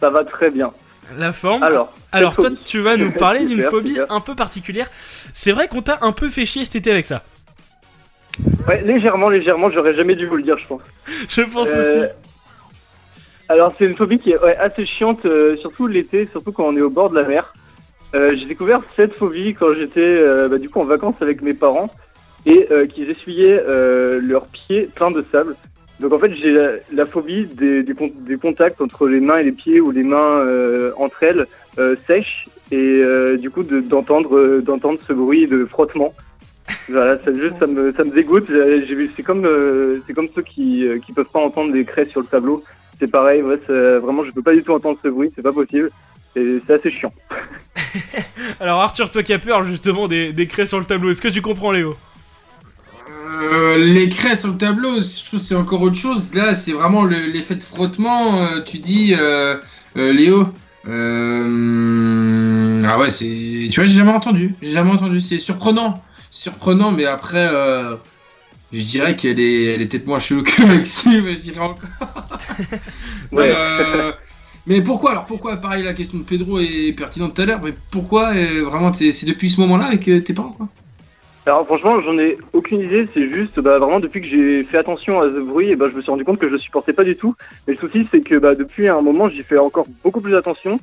Ça 0.00 0.10
va 0.10 0.24
très 0.24 0.50
bien. 0.50 0.72
La 1.18 1.32
forme 1.32 1.62
Alors, 1.62 1.92
Alors 2.12 2.34
toi, 2.34 2.48
phobie. 2.50 2.60
tu 2.64 2.80
vas 2.80 2.96
nous 2.96 3.12
parler 3.18 3.44
d'une 3.44 3.62
phobie 3.62 3.90
super. 3.94 4.10
un 4.12 4.20
peu 4.20 4.34
particulière. 4.34 4.88
C'est 5.32 5.52
vrai 5.52 5.68
qu'on 5.68 5.82
t'a 5.82 5.98
un 6.02 6.12
peu 6.12 6.28
fait 6.30 6.44
chier 6.46 6.64
cet 6.64 6.76
été 6.76 6.90
avec 6.90 7.06
ça. 7.06 7.22
Ouais, 8.68 8.82
légèrement, 8.82 9.28
légèrement, 9.28 9.70
j'aurais 9.70 9.94
jamais 9.94 10.14
dû 10.14 10.26
vous 10.26 10.36
le 10.36 10.42
dire, 10.42 10.58
je 10.58 10.66
pense. 10.66 10.82
Je 11.28 11.40
pense 11.42 11.68
Euh, 11.70 11.80
aussi. 11.80 12.12
Alors, 13.48 13.72
c'est 13.78 13.84
une 13.84 13.96
phobie 13.96 14.18
qui 14.18 14.32
est 14.32 14.38
ouais, 14.38 14.56
assez 14.56 14.84
chiante, 14.84 15.24
euh, 15.24 15.56
surtout 15.58 15.86
l'été, 15.86 16.28
surtout 16.32 16.50
quand 16.52 16.64
on 16.64 16.76
est 16.76 16.80
au 16.80 16.90
bord 16.90 17.08
de 17.10 17.14
la 17.14 17.22
mer. 17.22 17.52
Euh, 18.14 18.34
j'ai 18.36 18.44
découvert 18.46 18.80
cette 18.96 19.14
phobie 19.14 19.54
quand 19.54 19.72
j'étais 19.74 20.48
bah, 20.48 20.58
du 20.58 20.68
coup 20.68 20.80
en 20.80 20.84
vacances 20.84 21.16
avec 21.20 21.42
mes 21.42 21.54
parents 21.54 21.90
et 22.46 22.68
qu'ils 22.94 23.10
essuyaient 23.10 23.60
euh, 23.66 24.20
leurs 24.22 24.46
pieds 24.46 24.88
pleins 24.94 25.10
de 25.10 25.24
sable. 25.32 25.56
Donc 26.00 26.12
en 26.12 26.18
fait 26.18 26.34
j'ai 26.34 26.52
la, 26.52 26.72
la 26.92 27.06
phobie 27.06 27.46
des, 27.46 27.82
des, 27.82 27.94
con- 27.94 28.12
des 28.14 28.36
contacts 28.36 28.80
entre 28.80 29.08
les 29.08 29.20
mains 29.20 29.38
et 29.38 29.44
les 29.44 29.52
pieds 29.52 29.80
ou 29.80 29.90
les 29.90 30.02
mains 30.02 30.36
euh, 30.38 30.92
entre 30.98 31.22
elles 31.22 31.46
euh, 31.78 31.96
sèches 32.06 32.46
et 32.70 32.76
euh, 33.02 33.36
du 33.38 33.48
coup 33.50 33.62
de- 33.62 33.80
d'entendre 33.80 34.36
euh, 34.36 34.60
d'entendre 34.60 34.98
ce 35.06 35.12
bruit 35.12 35.46
de 35.46 35.64
frottement. 35.64 36.14
Voilà, 36.88 37.16
ça, 37.22 37.32
juste, 37.32 37.58
ça 37.58 37.66
me 37.66 37.92
ça 37.94 38.04
me 38.04 38.10
dégoûte. 38.10 38.46
J'ai 38.48 38.86
j'ai 38.86 38.94
vu 38.94 39.10
c'est 39.16 39.22
comme 39.22 39.44
euh, 39.44 40.00
c'est 40.06 40.14
comme 40.14 40.28
ceux 40.34 40.42
qui 40.42 40.86
euh, 40.86 40.98
qui 40.98 41.12
peuvent 41.12 41.30
pas 41.32 41.40
entendre 41.40 41.72
des 41.72 41.84
craies 41.84 42.06
sur 42.06 42.20
le 42.20 42.26
tableau. 42.26 42.62
C'est 42.98 43.10
pareil, 43.10 43.42
ouais, 43.42 43.58
vraiment 43.66 44.24
je 44.24 44.30
peux 44.32 44.42
pas 44.42 44.54
du 44.54 44.62
tout 44.62 44.72
entendre 44.72 44.98
ce 45.02 45.08
bruit, 45.08 45.30
c'est 45.34 45.42
pas 45.42 45.52
possible. 45.52 45.90
Et 46.34 46.58
c'est 46.66 46.74
assez 46.74 46.90
chiant. 46.90 47.12
Alors 48.60 48.80
Arthur, 48.80 49.08
toi 49.10 49.22
qui 49.22 49.32
as 49.32 49.38
peur 49.38 49.62
justement 49.64 50.06
des, 50.08 50.32
des 50.32 50.46
craies 50.46 50.66
sur 50.66 50.78
le 50.78 50.84
tableau, 50.86 51.10
est-ce 51.10 51.22
que 51.22 51.28
tu 51.28 51.42
comprends 51.42 51.72
Léo? 51.72 51.94
Euh, 53.26 53.76
les 53.78 54.08
craies 54.08 54.36
sur 54.36 54.50
le 54.52 54.56
tableau, 54.56 55.00
je 55.00 55.24
trouve 55.24 55.40
que 55.40 55.44
c'est 55.46 55.54
encore 55.54 55.82
autre 55.82 55.96
chose. 55.96 56.32
Là, 56.34 56.54
c'est 56.54 56.72
vraiment 56.72 57.02
le- 57.04 57.26
l'effet 57.26 57.56
de 57.56 57.64
frottement. 57.64 58.42
euh, 58.42 58.60
tu 58.62 58.78
dis, 58.78 59.14
euh, 59.18 59.56
Léo. 59.96 60.48
ah 62.86 62.98
ouais, 62.98 63.10
c'est. 63.10 63.68
Tu 63.70 63.80
vois, 63.80 63.86
j'ai 63.86 63.96
jamais 63.96 64.12
entendu. 64.12 64.54
J'ai 64.62 64.70
jamais 64.70 64.92
entendu. 64.92 65.20
C'est 65.20 65.38
surprenant. 65.38 66.02
Surprenant, 66.30 66.92
mais 66.92 67.04
après, 67.06 67.48
je 68.72 68.82
dirais 68.84 69.16
qu'elle 69.16 69.40
est, 69.40 69.64
elle 69.74 69.82
est 69.82 69.86
peut-être 69.86 70.06
moins 70.06 70.18
chelou 70.18 70.42
que 70.42 70.62
Maxime. 70.62 71.26
Je 71.34 71.40
dirais 71.40 71.60
encore. 71.60 71.88
Ouais. 73.32 73.52
Mais 74.68 74.82
pourquoi? 74.82 75.12
Alors 75.12 75.26
Pourquoi? 75.26 75.56
Pareil, 75.56 75.82
la 75.84 75.94
question 75.94 76.18
de 76.18 76.24
Pedro 76.24 76.58
est 76.60 76.92
pertinente 76.96 77.34
tout 77.34 77.42
à 77.42 77.46
l'heure. 77.46 77.60
Mais 77.62 77.72
pourquoi 77.90 78.32
vraiment 78.34 78.92
C'est 78.92 79.24
depuis 79.26 79.48
ce 79.50 79.60
moment-là 79.60 79.86
avec 79.86 80.04
tes 80.04 80.32
parents, 80.34 80.52
quoi? 80.52 80.68
Alors 81.46 81.64
franchement, 81.64 82.00
j'en 82.02 82.18
ai 82.18 82.36
aucune 82.52 82.80
idée. 82.80 83.06
C'est 83.14 83.28
juste, 83.28 83.60
bah, 83.60 83.78
vraiment 83.78 84.00
depuis 84.00 84.20
que 84.20 84.28
j'ai 84.28 84.64
fait 84.64 84.78
attention 84.78 85.20
à 85.20 85.26
ce 85.26 85.38
bruit, 85.40 85.70
et 85.70 85.76
bah, 85.76 85.86
je 85.90 85.96
me 85.96 86.02
suis 86.02 86.10
rendu 86.10 86.24
compte 86.24 86.38
que 86.38 86.46
je 86.48 86.52
le 86.52 86.58
supportais 86.58 86.92
pas 86.92 87.04
du 87.04 87.16
tout. 87.16 87.36
Mais 87.66 87.74
le 87.74 87.78
souci, 87.78 88.06
c'est 88.10 88.20
que 88.20 88.36
bah, 88.38 88.54
depuis 88.56 88.88
un 88.88 89.00
moment, 89.00 89.28
j'y 89.28 89.42
fais 89.42 89.56
encore 89.58 89.86
beaucoup 90.02 90.20
plus 90.20 90.34
attention. 90.34 90.78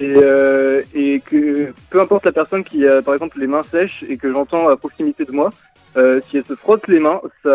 Et, 0.00 0.12
euh, 0.16 0.80
et 0.94 1.20
que 1.20 1.74
peu 1.90 2.00
importe 2.00 2.24
la 2.24 2.32
personne 2.32 2.64
qui 2.64 2.86
a 2.86 3.02
par 3.02 3.12
exemple 3.12 3.38
les 3.38 3.46
mains 3.46 3.62
sèches 3.70 4.02
et 4.08 4.16
que 4.16 4.32
j'entends 4.32 4.68
à 4.68 4.76
proximité 4.76 5.26
de 5.26 5.32
moi, 5.32 5.50
euh, 5.98 6.22
si 6.30 6.38
elle 6.38 6.44
se 6.44 6.54
frotte 6.54 6.88
les 6.88 6.98
mains, 7.00 7.20
ça, 7.42 7.50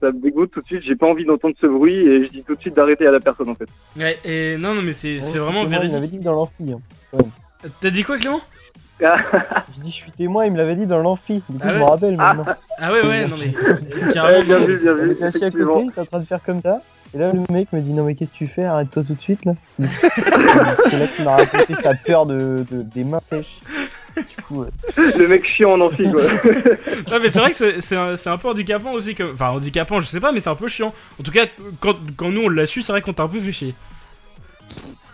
ça 0.00 0.12
me 0.12 0.20
dégoûte 0.22 0.52
tout 0.52 0.60
de 0.60 0.66
suite. 0.66 0.82
J'ai 0.86 0.94
pas 0.94 1.06
envie 1.06 1.24
d'entendre 1.24 1.56
ce 1.60 1.66
bruit 1.66 1.96
et 1.96 2.24
je 2.24 2.28
dis 2.30 2.44
tout 2.44 2.54
de 2.54 2.60
suite 2.60 2.76
d'arrêter 2.76 3.06
à 3.08 3.10
la 3.10 3.18
personne 3.18 3.48
en 3.48 3.56
fait. 3.56 3.68
Ouais, 3.96 4.16
et 4.24 4.56
non, 4.56 4.72
non, 4.74 4.82
mais 4.82 4.92
c'est 4.92 5.16
Ouais, 5.18 5.38
vraiment 5.38 5.62
Clément, 5.62 5.62
Il 5.64 5.68
m'avait 5.70 5.88
véridique. 5.88 6.10
dit 6.12 6.18
que 6.20 6.24
dans 6.24 6.32
l'amphi. 6.32 6.64
hein. 6.72 7.18
T'as 7.80 7.90
dit 7.90 8.04
quoi 8.04 8.18
Clément? 8.18 8.40
J'ai 9.00 9.82
dit, 9.82 9.90
je 9.90 9.94
suis 9.94 10.10
témoin, 10.12 10.46
il 10.46 10.52
me 10.52 10.56
l'avait 10.56 10.76
dit 10.76 10.86
dans 10.86 10.98
l'amphi. 10.98 11.42
Du 11.48 11.58
coup, 11.58 11.64
Ah 11.64 11.68
je 11.68 11.74
ouais 11.74 11.78
me 11.80 11.84
rappelle 11.84 12.16
Ah. 12.18 12.34
maintenant. 12.34 12.54
Ah 12.78 12.92
ouais, 12.92 13.02
ouais, 13.06 13.26
non 13.26 13.36
mais 13.38 13.46
Ouais, 14.06 14.12
carrément. 14.12 14.44
bien 14.44 14.58
vu, 14.60 14.78
bien 14.82 14.94
vu. 14.94 15.12
était 15.12 15.24
assis 15.24 15.44
à 15.44 15.50
côté, 15.50 15.80
il 15.84 15.88
était 15.90 16.00
en 16.00 16.04
train 16.06 16.18
de 16.20 16.24
faire 16.24 16.42
comme 16.44 16.60
ça. 16.60 16.80
Et 17.14 17.18
là, 17.18 17.32
le 17.32 17.40
mec 17.52 17.72
me 17.72 17.80
dit 17.80 17.92
Non, 17.92 18.04
mais 18.04 18.14
qu'est-ce 18.14 18.32
que 18.32 18.36
tu 18.36 18.46
fais? 18.46 18.64
Arrête-toi 18.64 19.04
tout 19.06 19.14
de 19.14 19.20
suite 19.20 19.44
là. 19.44 19.52
C'est 19.78 20.98
là 20.98 21.06
qu'il 21.06 21.24
m'a 21.24 21.36
raconté 21.36 21.74
sa 21.74 21.94
peur 21.94 22.26
de, 22.26 22.64
de- 22.70 22.82
des 22.82 23.04
mains 23.04 23.18
sèches. 23.20 23.60
Du 24.16 24.42
coup, 24.42 24.62
euh, 24.62 24.70
Le 25.16 25.28
mec 25.28 25.46
chiant 25.46 25.72
en 25.72 25.80
amphi 25.82 26.10
quoi. 26.10 26.22
Non 27.10 27.18
mais 27.22 27.28
c'est 27.30 27.38
vrai 27.38 27.50
que 27.50 27.80
c'est- 28.16 28.28
un, 28.28 28.36
peu 28.38 28.48
handicapant 28.48 28.92
aussi. 28.92 29.14
Comme... 29.14 29.30
Enfin 29.34 29.50
handicapant, 29.50 30.00
je 30.00 30.06
sais 30.06 30.20
pas, 30.20 30.32
mais 30.32 30.40
c'est 30.40 30.48
un 30.50 30.54
peu 30.56 30.68
chiant. 30.68 30.92
En 31.20 31.22
tout 31.22 31.30
cas, 31.30 31.44
quand, 31.80 31.94
quand 32.16 32.30
nous 32.30 32.42
on 32.44 32.48
l'a 32.48 32.64
su, 32.66 32.82
c'est 32.82 32.92
vrai 32.92 33.02
qu'on 33.02 33.12
t'a 33.12 33.24
un 33.24 33.28
peu 33.28 33.40
fait 33.40 33.52
chier. 33.52 33.74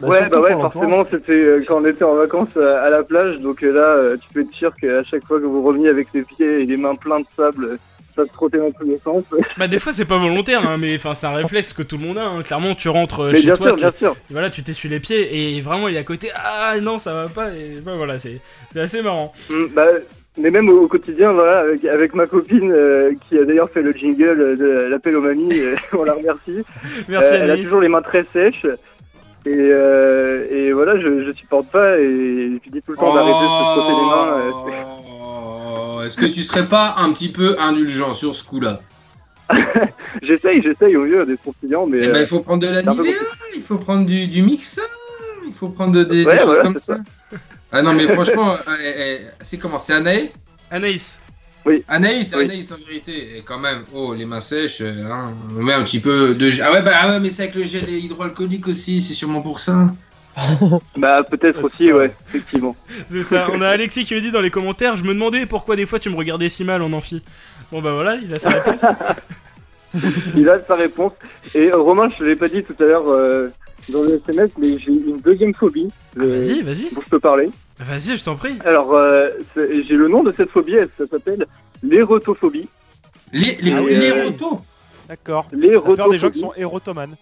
Bah, 0.03 0.09
ouais, 0.09 0.29
bah 0.29 0.41
ouais, 0.41 0.51
l'entourage. 0.51 0.73
forcément, 0.73 1.05
c'était 1.11 1.33
euh, 1.33 1.63
quand 1.67 1.81
on 1.83 1.87
était 1.87 2.05
en 2.05 2.15
vacances 2.15 2.57
à, 2.57 2.83
à 2.83 2.91
la 2.91 3.03
plage, 3.03 3.41
donc 3.41 3.63
euh, 3.63 3.73
là, 3.73 3.87
euh, 3.97 4.17
tu 4.17 4.29
peux 4.35 4.41
être 4.41 4.53
sûr 4.53 4.73
qu'à 4.75 5.03
chaque 5.05 5.25
fois 5.25 5.41
que 5.41 5.45
vous 5.47 5.63
reveniez 5.63 5.89
avec 5.89 6.09
les 6.15 6.23
pieds 6.23 6.63
et 6.63 6.67
les 6.67 6.77
mains 6.77 6.95
pleins 6.95 7.21
de 7.21 7.27
sable, 7.37 7.65
euh, 7.65 7.77
ça 8.15 8.25
se 8.27 8.33
frottait 8.33 8.59
dans 8.59 8.71
tous 8.71 8.85
les 8.87 8.99
sens. 8.99 9.25
Bah 9.57 9.69
des 9.69 9.79
fois 9.79 9.93
c'est 9.95 10.05
pas 10.05 10.19
volontaire, 10.19 10.69
hein, 10.69 10.77
mais 10.79 10.95
enfin 10.97 11.15
c'est 11.15 11.27
un 11.27 11.33
réflexe 11.35 11.73
que 11.73 11.83
tout 11.83 11.97
le 11.97 12.05
monde 12.05 12.19
a. 12.19 12.25
hein. 12.27 12.43
Clairement, 12.43 12.75
tu 12.75 12.91
rentres 12.91 13.21
euh, 13.21 13.31
Mais 13.33 13.39
chez 13.39 13.45
bien 13.47 13.57
toi, 13.57 13.67
sûr, 13.69 13.77
tu, 13.77 13.81
bien 13.83 13.93
sûr. 13.99 14.17
voilà, 14.31 14.51
tu 14.51 14.63
t'essuies 14.63 14.91
les 14.91 15.01
pieds 15.01 15.57
et 15.57 15.61
vraiment 15.63 15.89
il 15.89 15.97
est 15.97 16.01
à 16.01 16.05
côté. 16.05 16.29
Ah 16.37 16.75
non, 16.83 16.99
ça 16.99 17.15
va 17.15 17.29
pas. 17.29 17.49
Et 17.55 17.81
bah, 17.81 17.93
voilà, 17.97 18.19
c'est 18.19 18.41
assez 18.77 19.01
marrant. 19.01 19.33
Mm, 19.49 19.65
bah, 19.75 19.87
mais 20.39 20.51
même 20.51 20.69
au, 20.71 20.89
quotidien, 20.89 21.33
voilà, 21.33 21.61
avec, 21.61 21.85
avec 21.85 22.15
ma 22.15 22.27
copine 22.27 22.73
euh, 22.73 23.13
qui 23.29 23.39
a 23.39 23.45
d'ailleurs 23.45 23.69
fait 23.71 23.83
le 23.83 23.93
jingle 23.93 24.57
de 24.59 24.89
l'appel 24.91 25.17
aux 25.17 25.21
mamies, 25.23 25.59
euh, 25.61 25.77
on 25.99 26.05
la 26.05 26.13
remercie. 26.15 26.63
Merci, 27.09 27.35
Euh, 27.35 27.39
elle 27.43 27.51
a 27.51 27.57
toujours 27.57 27.81
les 27.83 27.89
mains 27.89 28.01
très 28.03 28.25
sèches. 28.33 28.67
Et, 29.45 29.51
euh, 29.51 30.47
et 30.51 30.73
voilà, 30.73 30.97
je, 31.01 31.25
je 31.27 31.33
supporte 31.33 31.67
pas 31.69 31.99
et 31.99 32.61
je 32.65 32.71
dis 32.71 32.81
tout 32.83 32.93
le 32.93 32.97
temps 32.97 33.13
d'arrêter 33.13 33.33
de 33.33 33.49
se 33.49 33.81
frotter 33.81 34.01
les 34.01 34.09
mains. 34.09 34.39
euh, 34.39 34.53
Oh, 35.25 36.03
Est-ce 36.05 36.17
que 36.17 36.27
tu 36.27 36.43
serais 36.43 36.69
pas 36.69 36.95
un 36.99 37.13
petit 37.13 37.31
peu 37.31 37.57
indulgent 37.59 38.15
sur 38.15 38.35
ce 38.35 38.45
coup-là? 38.45 38.81
J'essaye, 40.23 40.63
j'essaye 40.63 40.97
au 40.97 41.05
mieux 41.05 41.27
d'être 41.27 41.43
conciliant, 41.43 41.87
mais. 41.87 41.99
Eh 42.03 42.07
ben, 42.09 42.17
euh, 42.17 42.21
il 42.23 42.27
faut 42.27 42.41
prendre 42.41 42.63
de 42.63 42.69
la 42.73 42.83
Nivea, 42.83 43.13
il 43.57 43.63
faut 43.63 43.77
prendre 43.77 44.07
du, 44.07 44.27
du 44.27 44.43
mixeur, 44.43 44.85
il 45.47 45.53
faut 45.53 45.69
prendre 45.69 45.93
de- 45.93 46.05
des, 46.05 46.25
choses 46.25 46.45
voilà, 46.45 46.63
comme 46.63 46.77
c'est 46.77 46.93
ça. 46.95 46.99
Ah 47.73 47.83
non, 47.83 47.93
mais 47.95 48.07
franchement, 48.15 48.55
euh, 48.69 49.19
c'est 49.43 49.59
comment 49.59 49.79
C'est 49.79 49.93
Anaïs? 49.95 50.31
Anaïs. 50.71 51.21
Oui. 51.65 51.85
Anaïs, 51.89 52.33
Oui. 52.37 52.45
Anaïs 52.45 52.73
en 52.73 52.77
vérité, 52.77 53.37
et 53.37 53.43
quand 53.43 53.59
même, 53.59 53.85
oh, 53.95 54.15
les 54.15 54.25
mains 54.27 54.41
sèches, 54.41 54.81
euh, 54.81 55.05
hein, 55.11 55.33
on 55.57 55.63
met 55.63 55.73
un 55.73 55.83
petit 55.85 56.01
peu 56.01 56.35
de. 56.35 56.51
Ah 56.63 56.73
ouais, 56.73 56.83
bah 56.83 56.93
ah 56.95 57.09
ouais, 57.09 57.21
mais 57.21 57.31
c'est 57.31 57.45
avec 57.45 57.55
le 57.55 57.63
gel 57.63 57.89
hydroalcoolique 57.89 58.67
aussi, 58.69 59.01
c'est 59.01 59.15
sûrement 59.15 59.41
pour 59.43 59.61
ça. 59.61 59.93
Bah, 60.97 61.23
peut-être 61.23 61.63
aussi, 61.63 61.93
ouais, 61.93 62.15
effectivement. 62.29 62.75
C'est 63.09 63.23
ça. 63.23 63.49
On 63.53 63.61
a 63.61 63.69
Alexis 63.69 64.05
qui 64.05 64.15
me 64.15 64.21
dit 64.21 64.31
dans 64.31 64.41
les 64.41 64.51
commentaires, 64.51 64.97
je 64.97 65.05
me 65.05 65.13
demandais 65.13 65.45
pourquoi 65.45 65.77
des 65.77 65.85
fois 65.85 65.99
tu 65.99 66.09
me 66.09 66.17
regardais 66.17 66.49
si 66.49 66.65
mal 66.65 66.81
en 66.83 66.93
amphi. 66.93 67.23
Bon 67.71 67.83
bah 67.83 67.93
voilà, 67.93 68.17
il 68.17 68.33
a 68.33 68.39
sa 68.39 68.51
réponse. 68.51 68.85
Il 70.35 70.49
a 70.49 70.59
sa 70.67 70.75
réponse. 70.75 71.13
Et 71.55 71.71
euh, 71.71 71.77
Romain, 71.77 72.09
je 72.11 72.17
te 72.17 72.25
l'ai 72.25 72.37
pas 72.37 72.49
dit 72.49 72.63
tout 72.63 72.75
à 72.81 72.85
l'heure 72.85 73.09
euh, 73.09 73.51
dans 73.89 74.03
le 74.03 74.17
SMS, 74.27 74.51
mais 74.59 74.79
j'ai 74.79 74.93
une 74.93 75.21
deuxième 75.21 75.55
phobie. 75.55 75.89
Ah, 76.17 76.21
vas-y, 76.25 76.63
vas-y. 76.63 76.95
Dont 76.95 77.01
je 77.03 77.09
peux 77.09 77.21
parler. 77.21 77.51
Vas-y, 77.79 78.17
je 78.17 78.25
t'en 78.25 78.37
prie. 78.37 78.59
Alors, 78.65 78.93
euh, 78.95 79.29
c'est- 79.55 79.83
j'ai 79.85 79.95
le 79.95 80.09
nom 80.09 80.23
de 80.23 80.33
cette 80.33 80.51
phobie, 80.51 80.75
elle, 80.75 80.89
ça 80.97 81.07
s'appelle 81.07 81.47
l'érotophobie. 81.83 82.69
Les, 83.33 83.57
les, 83.61 83.73
Ah 83.73 83.83
oui, 83.83 83.95
les 83.97 84.11
euh, 84.11 84.25
rotos 84.27 84.61
D'accord. 85.09 85.47
Les 85.53 85.71
La 85.71 85.81
peur 85.81 86.11
des 86.11 86.19
gens 86.19 86.31
qui 86.31 86.39
sont 86.39 86.53
érotomanes. 86.55 87.17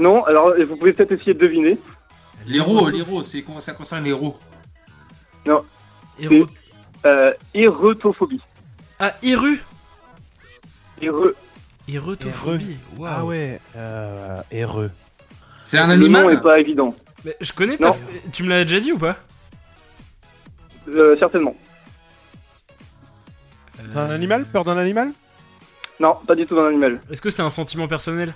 Non, 0.00 0.22
alors 0.24 0.52
vous 0.68 0.76
pouvez 0.76 0.92
peut-être 0.92 1.12
essayer 1.12 1.34
de 1.34 1.38
deviner. 1.40 1.78
Les 2.46 2.60
ros, 2.60 2.88
les 2.88 3.02
ros, 3.02 3.24
c'est 3.24 3.42
comment 3.42 3.60
ça 3.60 3.72
concerne 3.72 4.04
les 4.04 4.12
Non. 5.44 5.64
Héro- 6.20 6.46
Euh, 7.06 7.32
érotophobie. 7.54 8.40
Ah, 8.98 9.14
Iru. 9.22 9.62
Ére- 11.00 11.32
Érotophobie. 11.86 12.76
Ah 12.96 13.00
Waouh. 13.00 13.28
ouais, 13.28 13.60
euh, 13.76 14.40
héreux. 14.50 14.90
C'est 15.68 15.76
un 15.78 15.86
Le 15.88 15.92
animal 15.92 16.22
nom 16.22 16.30
est 16.30 16.40
pas 16.40 16.58
évident. 16.58 16.94
Mais 17.26 17.36
je 17.42 17.52
connais 17.52 17.76
ta... 17.76 17.88
Non. 17.88 17.96
Tu 18.32 18.42
me 18.42 18.48
l'as 18.48 18.64
déjà 18.64 18.80
dit 18.80 18.90
ou 18.92 18.98
pas? 18.98 19.16
Euh, 20.88 21.14
certainement. 21.18 21.54
C'est 23.90 23.98
un 23.98 24.10
animal? 24.10 24.44
Peur 24.46 24.64
d'un 24.64 24.78
animal? 24.78 25.12
Non, 26.00 26.16
pas 26.26 26.34
du 26.34 26.46
tout 26.46 26.56
d'un 26.56 26.66
animal. 26.68 27.00
Est-ce 27.10 27.20
que 27.20 27.30
c'est 27.30 27.42
un 27.42 27.50
sentiment 27.50 27.86
personnel? 27.86 28.34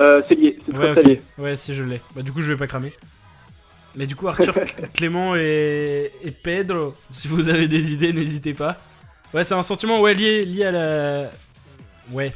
Euh, 0.00 0.22
c'est 0.28 0.36
lié, 0.36 0.58
c'est 0.64 0.74
Ouais, 0.74 0.92
très 0.92 1.00
ok. 1.02 1.06
lié. 1.06 1.22
Ouais, 1.38 1.56
si 1.56 1.74
je 1.74 1.82
l'ai. 1.82 2.00
Bah, 2.14 2.22
du 2.22 2.32
coup, 2.32 2.40
je 2.40 2.52
vais 2.52 2.58
pas 2.58 2.66
cramer. 2.66 2.92
Mais 3.94 4.06
du 4.06 4.14
coup, 4.16 4.28
Arthur, 4.28 4.54
Clément 4.94 5.34
et... 5.36 6.12
et 6.22 6.30
Pedro, 6.30 6.94
si 7.10 7.28
vous 7.28 7.48
avez 7.50 7.68
des 7.68 7.92
idées, 7.92 8.12
n'hésitez 8.12 8.54
pas. 8.54 8.76
Ouais, 9.34 9.44
c'est 9.44 9.54
un 9.54 9.62
sentiment 9.62 10.00
ouais, 10.00 10.14
lié, 10.14 10.44
lié 10.44 10.64
à 10.66 10.70
la. 10.70 11.20
Ouais. 12.12 12.32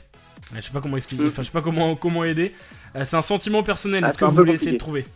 Ouais, 0.52 0.56
Je 0.56 0.60
sais 0.60 0.72
pas 0.72 0.80
comment 0.80 0.96
expliquer, 0.96 1.22
Mm. 1.24 1.28
enfin, 1.28 1.42
je 1.42 1.46
sais 1.46 1.52
pas 1.52 1.62
comment, 1.62 1.94
comment 1.96 2.24
aider. 2.24 2.54
Euh, 2.96 3.04
c'est 3.04 3.16
un 3.16 3.22
sentiment 3.22 3.62
personnel, 3.62 4.04
Ah, 4.04 4.08
est-ce 4.08 4.18
que 4.18 4.24
vous 4.24 4.32
voulez 4.32 4.52
essayer 4.54 4.72
de 4.72 4.78
trouver? 4.78 5.06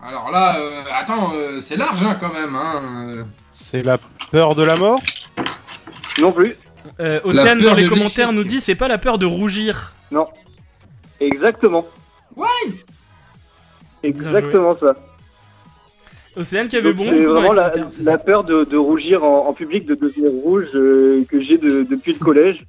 Alors 0.00 0.30
là, 0.30 0.58
euh, 0.58 0.70
attends, 0.94 1.32
euh, 1.34 1.60
c'est 1.60 1.76
large 1.76 2.02
hein, 2.02 2.16
quand 2.20 2.32
même. 2.32 2.54
Hein. 2.54 2.82
euh. 3.16 3.24
C'est 3.50 3.82
la 3.82 3.98
peur 4.30 4.54
de 4.54 4.62
la 4.62 4.76
mort? 4.76 5.00
Non 6.20 6.32
plus. 6.32 6.56
euh, 7.00 7.20
Océane, 7.24 7.60
dans 7.60 7.74
les 7.74 7.88
commentaires, 7.88 8.32
nous 8.32 8.44
dit 8.44 8.60
c'est 8.60 8.74
pas 8.76 8.88
la 8.88 8.98
peur 8.98 9.18
de 9.18 9.26
rougir. 9.26 9.92
Non. 10.10 10.28
Exactement. 11.20 11.84
Ouais 12.36 12.46
Exactement 14.04 14.76
ça. 14.76 14.94
Océane 16.36 16.68
qui 16.68 16.76
avait 16.76 16.94
Donc, 16.94 16.98
bon. 17.06 17.10
c'est 17.10 17.24
vraiment 17.24 17.52
la, 17.52 18.18
peur 18.18 18.44
de, 18.44 18.62
de 18.64 18.76
rougir 18.76 19.24
en, 19.24 19.48
en 19.48 19.52
public, 19.52 19.84
de 19.86 19.96
devenir 19.96 20.30
rouge 20.30 20.66
euh, 20.74 21.24
que 21.28 21.40
j'ai 21.42 21.58
de- 21.58 21.82
depuis 21.82 22.12
le 22.12 22.18
collège. 22.20 22.64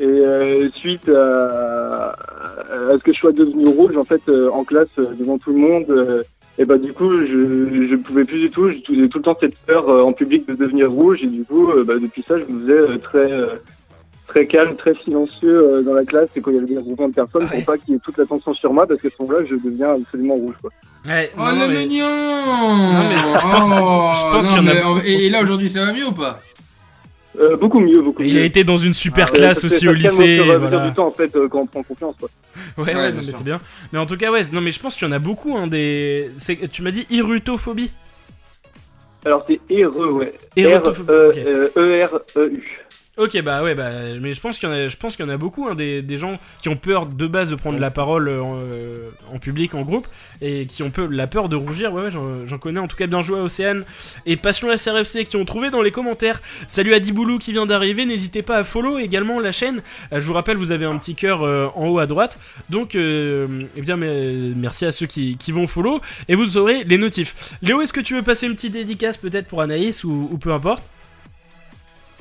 Et 0.00 0.04
euh, 0.06 0.68
suite 0.70 1.08
à, 1.08 2.10
à 2.10 2.92
ce 2.98 3.02
que 3.02 3.12
je 3.12 3.18
sois 3.18 3.32
devenu 3.32 3.66
rouge, 3.68 3.96
en 3.96 4.04
fait, 4.04 4.22
euh, 4.28 4.50
en 4.50 4.64
classe, 4.64 4.88
euh, 4.98 5.14
devant 5.18 5.38
tout 5.38 5.52
le 5.52 5.58
monde, 5.60 5.84
euh, 5.90 6.22
et 6.58 6.64
bah 6.64 6.78
du 6.78 6.92
coup, 6.92 7.10
je 7.20 7.86
je 7.88 7.96
pouvais 7.96 8.24
plus 8.24 8.38
du 8.40 8.50
tout. 8.50 8.68
J'ai 8.70 8.80
tout, 8.82 8.92
le 8.94 9.08
temps 9.08 9.36
cette 9.40 9.58
peur 9.58 9.88
euh, 9.88 10.02
en 10.02 10.12
public 10.12 10.46
de 10.48 10.54
devenir 10.54 10.90
rouge. 10.90 11.22
Et 11.22 11.26
du 11.26 11.44
coup, 11.44 11.70
euh, 11.70 11.84
bah, 11.84 11.94
depuis 12.00 12.22
ça, 12.26 12.34
je 12.38 12.44
me 12.52 12.60
faisais 12.62 12.78
euh, 12.78 12.98
très 12.98 13.32
euh, 13.32 13.46
très 14.28 14.46
calme, 14.46 14.74
très 14.76 14.94
silencieux 15.04 15.52
euh, 15.54 15.82
dans 15.82 15.94
la 15.94 16.04
classe. 16.04 16.28
Et 16.36 16.40
quand 16.40 16.50
il 16.52 16.54
y 16.54 16.58
avait 16.58 16.66
des 16.68 16.74
groupements 16.76 17.08
de 17.08 17.14
personnes, 17.14 17.42
ouais. 17.44 17.56
pour 17.56 17.64
pas 17.64 17.78
qu'il 17.78 17.94
y 17.94 17.96
ait 17.96 18.00
toute 18.04 18.16
l'attention 18.18 18.54
sur 18.54 18.72
moi, 18.72 18.86
parce 18.86 19.00
qu'à 19.00 19.08
ce 19.10 19.22
moment-là, 19.22 19.44
je 19.48 19.54
deviens 19.56 19.90
absolument 19.90 20.34
rouge. 20.34 20.54
Quoi. 20.60 20.70
Ouais, 21.06 21.30
Oh 21.36 21.40
non, 21.40 21.50
le 21.52 21.58
non, 21.58 21.68
mais- 21.68 21.86
mignon 21.86 22.06
Non, 22.08 23.08
mais 23.08 23.16
je 23.16 23.32
pense- 23.32 23.70
Oh, 23.70 24.10
je 24.14 24.36
pense 24.36 24.50
non, 24.50 24.54
qu'il 24.56 24.64
y 24.64 24.66
en 24.66 24.70
a- 24.70 24.74
mais 24.74 24.84
on- 24.84 25.00
Et, 25.04 25.26
et 25.26 25.30
là 25.30 25.42
aujourd'hui 25.42 25.68
ça 25.70 25.84
va 25.84 25.92
mieux 25.92 26.06
ou 26.06 26.12
pas? 26.12 26.40
Euh, 27.40 27.56
beaucoup 27.56 27.80
mieux, 27.80 28.00
beaucoup 28.00 28.22
Il 28.22 28.34
mieux. 28.34 28.42
a 28.42 28.44
été 28.44 28.62
dans 28.64 28.76
une 28.78 28.94
super 28.94 29.28
Euh, 29.30 29.32
classe 29.32 29.64
aussi 29.64 29.88
au 29.88 29.92
lycée. 29.92 30.38
voilà. 30.38 30.88
du 30.88 30.94
temps, 30.94 31.08
en 31.08 31.12
fait, 31.12 31.34
euh, 31.34 31.48
quand 31.48 31.60
on 31.60 31.66
prend 31.66 31.82
confiance. 31.82 32.14
Quoi. 32.20 32.28
Ouais, 32.78 32.84
ouais, 32.84 32.94
Ouais, 32.94 33.12
non, 33.12 33.20
mais 33.26 33.32
c'est 33.32 33.42
bien. 33.44 33.60
Mais 33.92 33.98
en 33.98 34.06
tout 34.06 34.16
cas, 34.16 34.30
ouais, 34.30 34.42
non, 34.52 34.60
mais 34.60 34.70
je 34.72 34.78
pense 34.78 34.94
qu'il 34.96 35.08
y 35.08 35.10
en 35.10 35.12
a 35.12 35.18
beaucoup, 35.18 35.56
hein, 35.56 35.66
des. 35.66 36.30
c'est- 36.38 36.70
Tu 36.70 36.82
m'as 36.82 36.92
dit 36.92 37.06
irutophobie 37.10 37.90
Alors 39.24 39.44
c'est 39.48 39.58
Ereux, 39.70 40.12
ouais. 40.12 40.32
R-E-R-E-U. 40.56 42.62
Ok, 43.16 43.40
bah 43.42 43.62
ouais, 43.62 43.76
bah, 43.76 43.90
mais 44.20 44.34
je 44.34 44.40
pense 44.40 44.58
qu'il 44.58 44.68
y 44.68 44.72
en 44.72 44.74
a, 44.74 44.88
je 44.88 44.96
pense 44.96 45.14
qu'il 45.14 45.24
y 45.24 45.28
en 45.28 45.30
a 45.30 45.36
beaucoup, 45.36 45.68
hein, 45.68 45.76
des, 45.76 46.02
des 46.02 46.18
gens 46.18 46.36
qui 46.60 46.68
ont 46.68 46.74
peur 46.74 47.06
de 47.06 47.26
base 47.28 47.48
de 47.48 47.54
prendre 47.54 47.78
la 47.78 47.92
parole 47.92 48.26
euh, 48.26 48.42
en, 48.42 48.58
euh, 48.60 49.08
en 49.32 49.38
public, 49.38 49.74
en 49.74 49.82
groupe, 49.82 50.08
et 50.40 50.66
qui 50.66 50.82
ont 50.82 50.90
peu, 50.90 51.06
la 51.06 51.28
peur 51.28 51.48
de 51.48 51.54
rougir. 51.54 51.92
Ouais, 51.92 52.02
ouais, 52.02 52.10
j'en 52.10 52.58
connais. 52.58 52.80
En 52.80 52.88
tout 52.88 52.96
cas, 52.96 53.06
bien 53.06 53.22
joué 53.22 53.38
à 53.38 53.42
Océane 53.42 53.84
et 54.26 54.36
Passion 54.36 54.76
SRFC 54.76 55.24
qui 55.24 55.36
ont 55.36 55.44
trouvé 55.44 55.70
dans 55.70 55.80
les 55.80 55.92
commentaires. 55.92 56.42
Salut 56.66 56.92
à 56.92 56.98
Diboulou 56.98 57.38
qui 57.38 57.52
vient 57.52 57.66
d'arriver. 57.66 58.04
N'hésitez 58.04 58.42
pas 58.42 58.56
à 58.56 58.64
follow 58.64 58.98
également 58.98 59.38
la 59.38 59.52
chaîne. 59.52 59.80
Euh, 60.12 60.18
je 60.20 60.26
vous 60.26 60.32
rappelle, 60.32 60.56
vous 60.56 60.72
avez 60.72 60.84
un 60.84 60.98
petit 60.98 61.14
cœur 61.14 61.44
euh, 61.44 61.68
en 61.76 61.86
haut 61.86 62.00
à 62.00 62.06
droite. 62.06 62.40
Donc, 62.68 62.96
euh, 62.96 63.46
eh 63.76 63.82
bien, 63.82 63.96
mais, 63.96 64.34
merci 64.56 64.86
à 64.86 64.90
ceux 64.90 65.06
qui, 65.06 65.36
qui 65.36 65.52
vont 65.52 65.68
follow 65.68 66.00
et 66.26 66.34
vous 66.34 66.56
aurez 66.56 66.82
les 66.82 66.98
notifs. 66.98 67.52
Léo, 67.62 67.80
est-ce 67.80 67.92
que 67.92 68.00
tu 68.00 68.16
veux 68.16 68.22
passer 68.22 68.46
une 68.46 68.54
petite 68.56 68.72
dédicace 68.72 69.18
peut-être 69.18 69.46
pour 69.46 69.60
Anaïs 69.60 70.02
ou, 70.02 70.28
ou 70.32 70.36
peu 70.36 70.52
importe? 70.52 70.82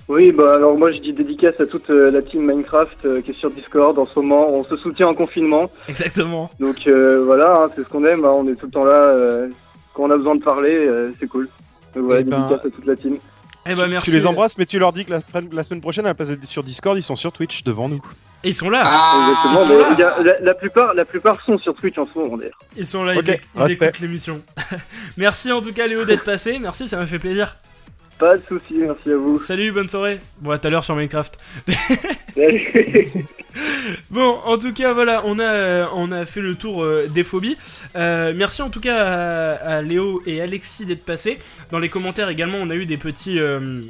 Oui, 0.09 0.31
bah 0.33 0.55
alors 0.55 0.77
moi 0.77 0.91
je 0.91 0.97
dis 0.97 1.13
dédicace 1.13 1.55
à 1.59 1.65
toute 1.65 1.89
euh, 1.89 2.11
la 2.11 2.21
team 2.21 2.45
Minecraft 2.45 3.05
euh, 3.05 3.21
qui 3.21 3.31
est 3.31 3.33
sur 3.33 3.49
Discord 3.49 3.97
en 3.97 4.05
ce 4.05 4.19
moment. 4.19 4.49
On 4.49 4.65
se 4.65 4.75
soutient 4.77 5.07
en 5.07 5.13
confinement. 5.13 5.71
Exactement. 5.87 6.49
Donc 6.59 6.87
euh, 6.87 7.21
voilà, 7.25 7.55
hein, 7.63 7.69
c'est 7.75 7.83
ce 7.83 7.89
qu'on 7.89 8.03
aime. 8.05 8.25
hein, 8.25 8.31
on 8.35 8.47
est 8.47 8.55
tout 8.55 8.65
le 8.65 8.71
temps 8.71 8.83
là. 8.85 9.01
euh, 9.03 9.47
quand 9.93 10.03
on 10.03 10.11
a 10.11 10.17
besoin 10.17 10.35
de 10.35 10.43
parler, 10.43 10.75
euh, 10.75 11.11
c'est 11.19 11.27
cool. 11.27 11.47
Donc 11.95 12.05
voilà, 12.05 12.21
Eh 12.21 12.23
ben, 12.25 12.37
dédicace 12.41 12.65
à 12.65 12.69
toute 12.69 12.85
la 12.85 12.95
team. 12.95 13.17
Eh 13.65 13.75
ben, 13.75 13.87
merci. 13.87 14.11
Tu 14.11 14.17
les 14.17 14.25
embrasses, 14.27 14.57
mais 14.57 14.65
tu 14.65 14.77
leur 14.77 14.91
dis 14.91 15.05
que 15.05 15.11
la, 15.11 15.21
la 15.53 15.63
semaine 15.63 15.79
prochaine, 15.81 16.05
à 16.05 16.09
la 16.09 16.13
place 16.15 16.27
d'être 16.29 16.45
sur 16.45 16.63
Discord, 16.63 16.97
ils 16.97 17.03
sont 17.03 17.15
sur 17.15 17.31
Twitch 17.31 17.63
devant 17.63 17.87
nous. 17.87 18.01
Et 18.43 18.49
ils 18.49 18.53
sont 18.53 18.69
là. 18.69 18.81
Ah, 18.83 19.29
Exactement. 19.29 19.53
ils 19.53 19.63
sont 19.63 19.69
mais 19.69 19.79
là. 19.79 19.87
il 19.93 19.99
y 19.99 20.03
a- 20.03 20.33
la, 20.33 20.39
la 20.41 20.53
plupart, 20.53 20.93
la 20.95 21.05
plupart 21.05 21.39
sont 21.45 21.57
sur 21.57 21.73
Twitch 21.73 21.97
en 21.97 22.05
ce 22.11 22.19
moment 22.19 22.35
d'ailleurs. 22.35 22.59
Ils 22.75 22.85
sont 22.85 23.05
là, 23.05 23.13
Ok, 23.15 23.23
ils, 23.25 23.31
éc- 23.35 23.41
ils 23.55 23.61
respect. 23.61 23.85
écoutent 23.87 23.99
l'émission. 24.01 24.41
Merci 25.17 25.49
en 25.53 25.61
tout 25.61 25.71
cas 25.71 25.87
Léo 25.87 26.03
d'être 26.03 26.25
passé, 26.25 26.59
merci, 26.59 26.89
ça 26.89 26.97
m'a 26.97 27.05
fait 27.07 27.19
plaisir. 27.19 27.55
Pas 28.23 28.37
de 28.37 28.43
soucis, 28.47 28.75
merci 28.75 29.11
à 29.11 29.17
vous. 29.17 29.37
Salut, 29.37 29.73
bonne 29.73 29.89
soirée. 29.89 30.21
Bon, 30.39 30.51
à 30.51 30.57
tout 30.57 30.67
à 30.67 30.69
l'heure 30.69 30.85
sur 30.85 30.95
Minecraft. 30.95 31.37
Bon, 34.09 34.39
en 34.45 34.57
tout 34.57 34.71
cas, 34.71 34.93
voilà, 34.93 35.23
on 35.25 35.39
a, 35.39 35.89
on 35.93 36.09
a 36.11 36.25
fait 36.25 36.39
le 36.39 36.55
tour 36.55 36.83
euh, 36.83 37.07
des 37.13 37.25
phobies. 37.25 37.57
Euh, 37.97 38.33
merci 38.33 38.61
en 38.61 38.69
tout 38.69 38.79
cas 38.79 38.95
à, 39.03 39.75
à 39.75 39.81
Léo 39.81 40.23
et 40.25 40.41
Alexis 40.41 40.85
d'être 40.85 41.03
passés. 41.03 41.37
Dans 41.69 41.79
les 41.79 41.89
commentaires 41.89 42.29
également, 42.29 42.59
on 42.61 42.69
a 42.69 42.75
eu 42.75 42.85
des 42.85 42.95
petits. 42.97 43.39
euh, 43.39 43.81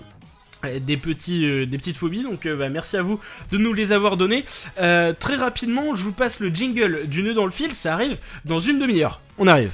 des, 0.80 0.98
petits, 0.98 1.46
euh, 1.46 1.68
des 1.68 1.78
petites 1.78 1.98
phobies, 1.98 2.24
donc 2.24 2.48
euh, 2.48 2.56
bah, 2.56 2.70
merci 2.70 2.98
à 2.98 3.04
vous 3.04 3.20
de 3.52 3.58
nous 3.60 3.74
les 3.74 3.92
avoir 3.92 4.18
données. 4.18 4.46
Euh, 4.82 5.14
très 5.18 5.36
rapidement, 5.36 5.94
je 5.94 6.04
vous 6.04 6.12
passe 6.12 6.40
le 6.40 6.50
jingle 6.50 7.06
du 7.06 7.22
nœud 7.22 7.36
dans 7.36 7.46
le 7.46 7.52
fil, 7.52 7.72
ça 7.74 7.94
arrive 7.94 8.18
dans 8.46 8.60
une 8.60 8.80
demi-heure. 8.80 9.22
On 9.38 9.46
arrive. 9.46 9.72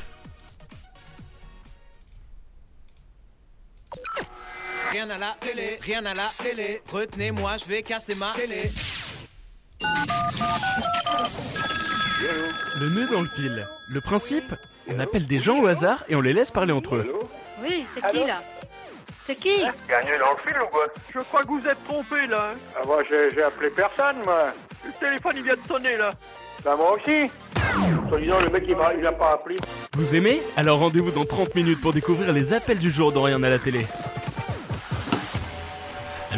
Rien 4.92 5.10
à 5.10 5.18
la 5.18 5.36
télé, 5.40 5.78
rien 5.82 6.06
à 6.06 6.14
la 6.14 6.32
télé. 6.42 6.82
Retenez-moi, 6.92 7.52
je 7.64 7.66
vais 7.70 7.82
casser 7.84 8.16
ma 8.16 8.34
télé. 8.36 8.64
Le 12.80 12.90
nœud 12.90 13.08
dans 13.12 13.22
le 13.22 13.28
fil. 13.28 13.68
Le 13.92 14.02
principe, 14.02 14.54
on 14.88 15.00
appelle 15.00 15.28
des 15.28 15.40
gens 15.40 15.60
au 15.60 15.68
hasard 15.68 16.04
et 16.10 16.16
on 16.16 16.22
les 16.22 16.34
laisse 16.34 16.52
parler 16.52 16.74
entre 16.74 16.96
eux. 16.96 17.14
Oui, 17.62 17.86
c'est 17.94 18.12
qui 18.12 18.18
là 18.26 18.42
C'est 19.28 19.36
qui 19.36 19.58
Gagné 19.88 20.18
dans 20.20 20.32
le 20.32 20.38
fil 20.46 20.56
ou 20.62 20.66
quoi 20.72 20.86
Je 21.14 21.20
crois 21.20 21.42
que 21.42 21.48
vous 21.48 21.66
êtes 21.68 21.84
trompé 21.86 22.28
là. 22.28 22.52
hein. 22.54 22.58
Ah 22.76 22.86
moi 22.86 23.04
j'ai 23.10 23.44
appelé 23.44 23.70
personne 23.70 24.16
moi. 24.26 24.54
Le 24.86 24.92
téléphone 25.00 25.34
il 25.38 25.44
vient 25.44 25.56
de 25.56 25.68
sonner 25.68 25.98
là. 25.98 26.12
Bah 26.64 26.76
moi 26.78 26.94
aussi. 26.94 27.30
Soi-disant 28.10 28.40
le 28.40 28.50
mec 28.50 28.64
il 28.68 28.76
m'a 28.76 28.94
il 28.94 29.06
a 29.06 29.12
pas 29.12 29.34
appelé. 29.34 29.58
Vous 29.94 30.16
aimez 30.16 30.42
Alors 30.58 30.80
rendez-vous 30.80 31.12
dans 31.12 31.26
30 31.26 31.54
minutes 31.56 31.82
pour 31.82 31.94
découvrir 31.94 32.32
les 32.34 32.54
appels 32.54 32.80
du 32.80 32.92
jour 32.92 33.12
dans 33.12 33.24
Rien 33.24 33.42
à 33.44 33.50
la 33.50 33.60
télé. 33.60 33.86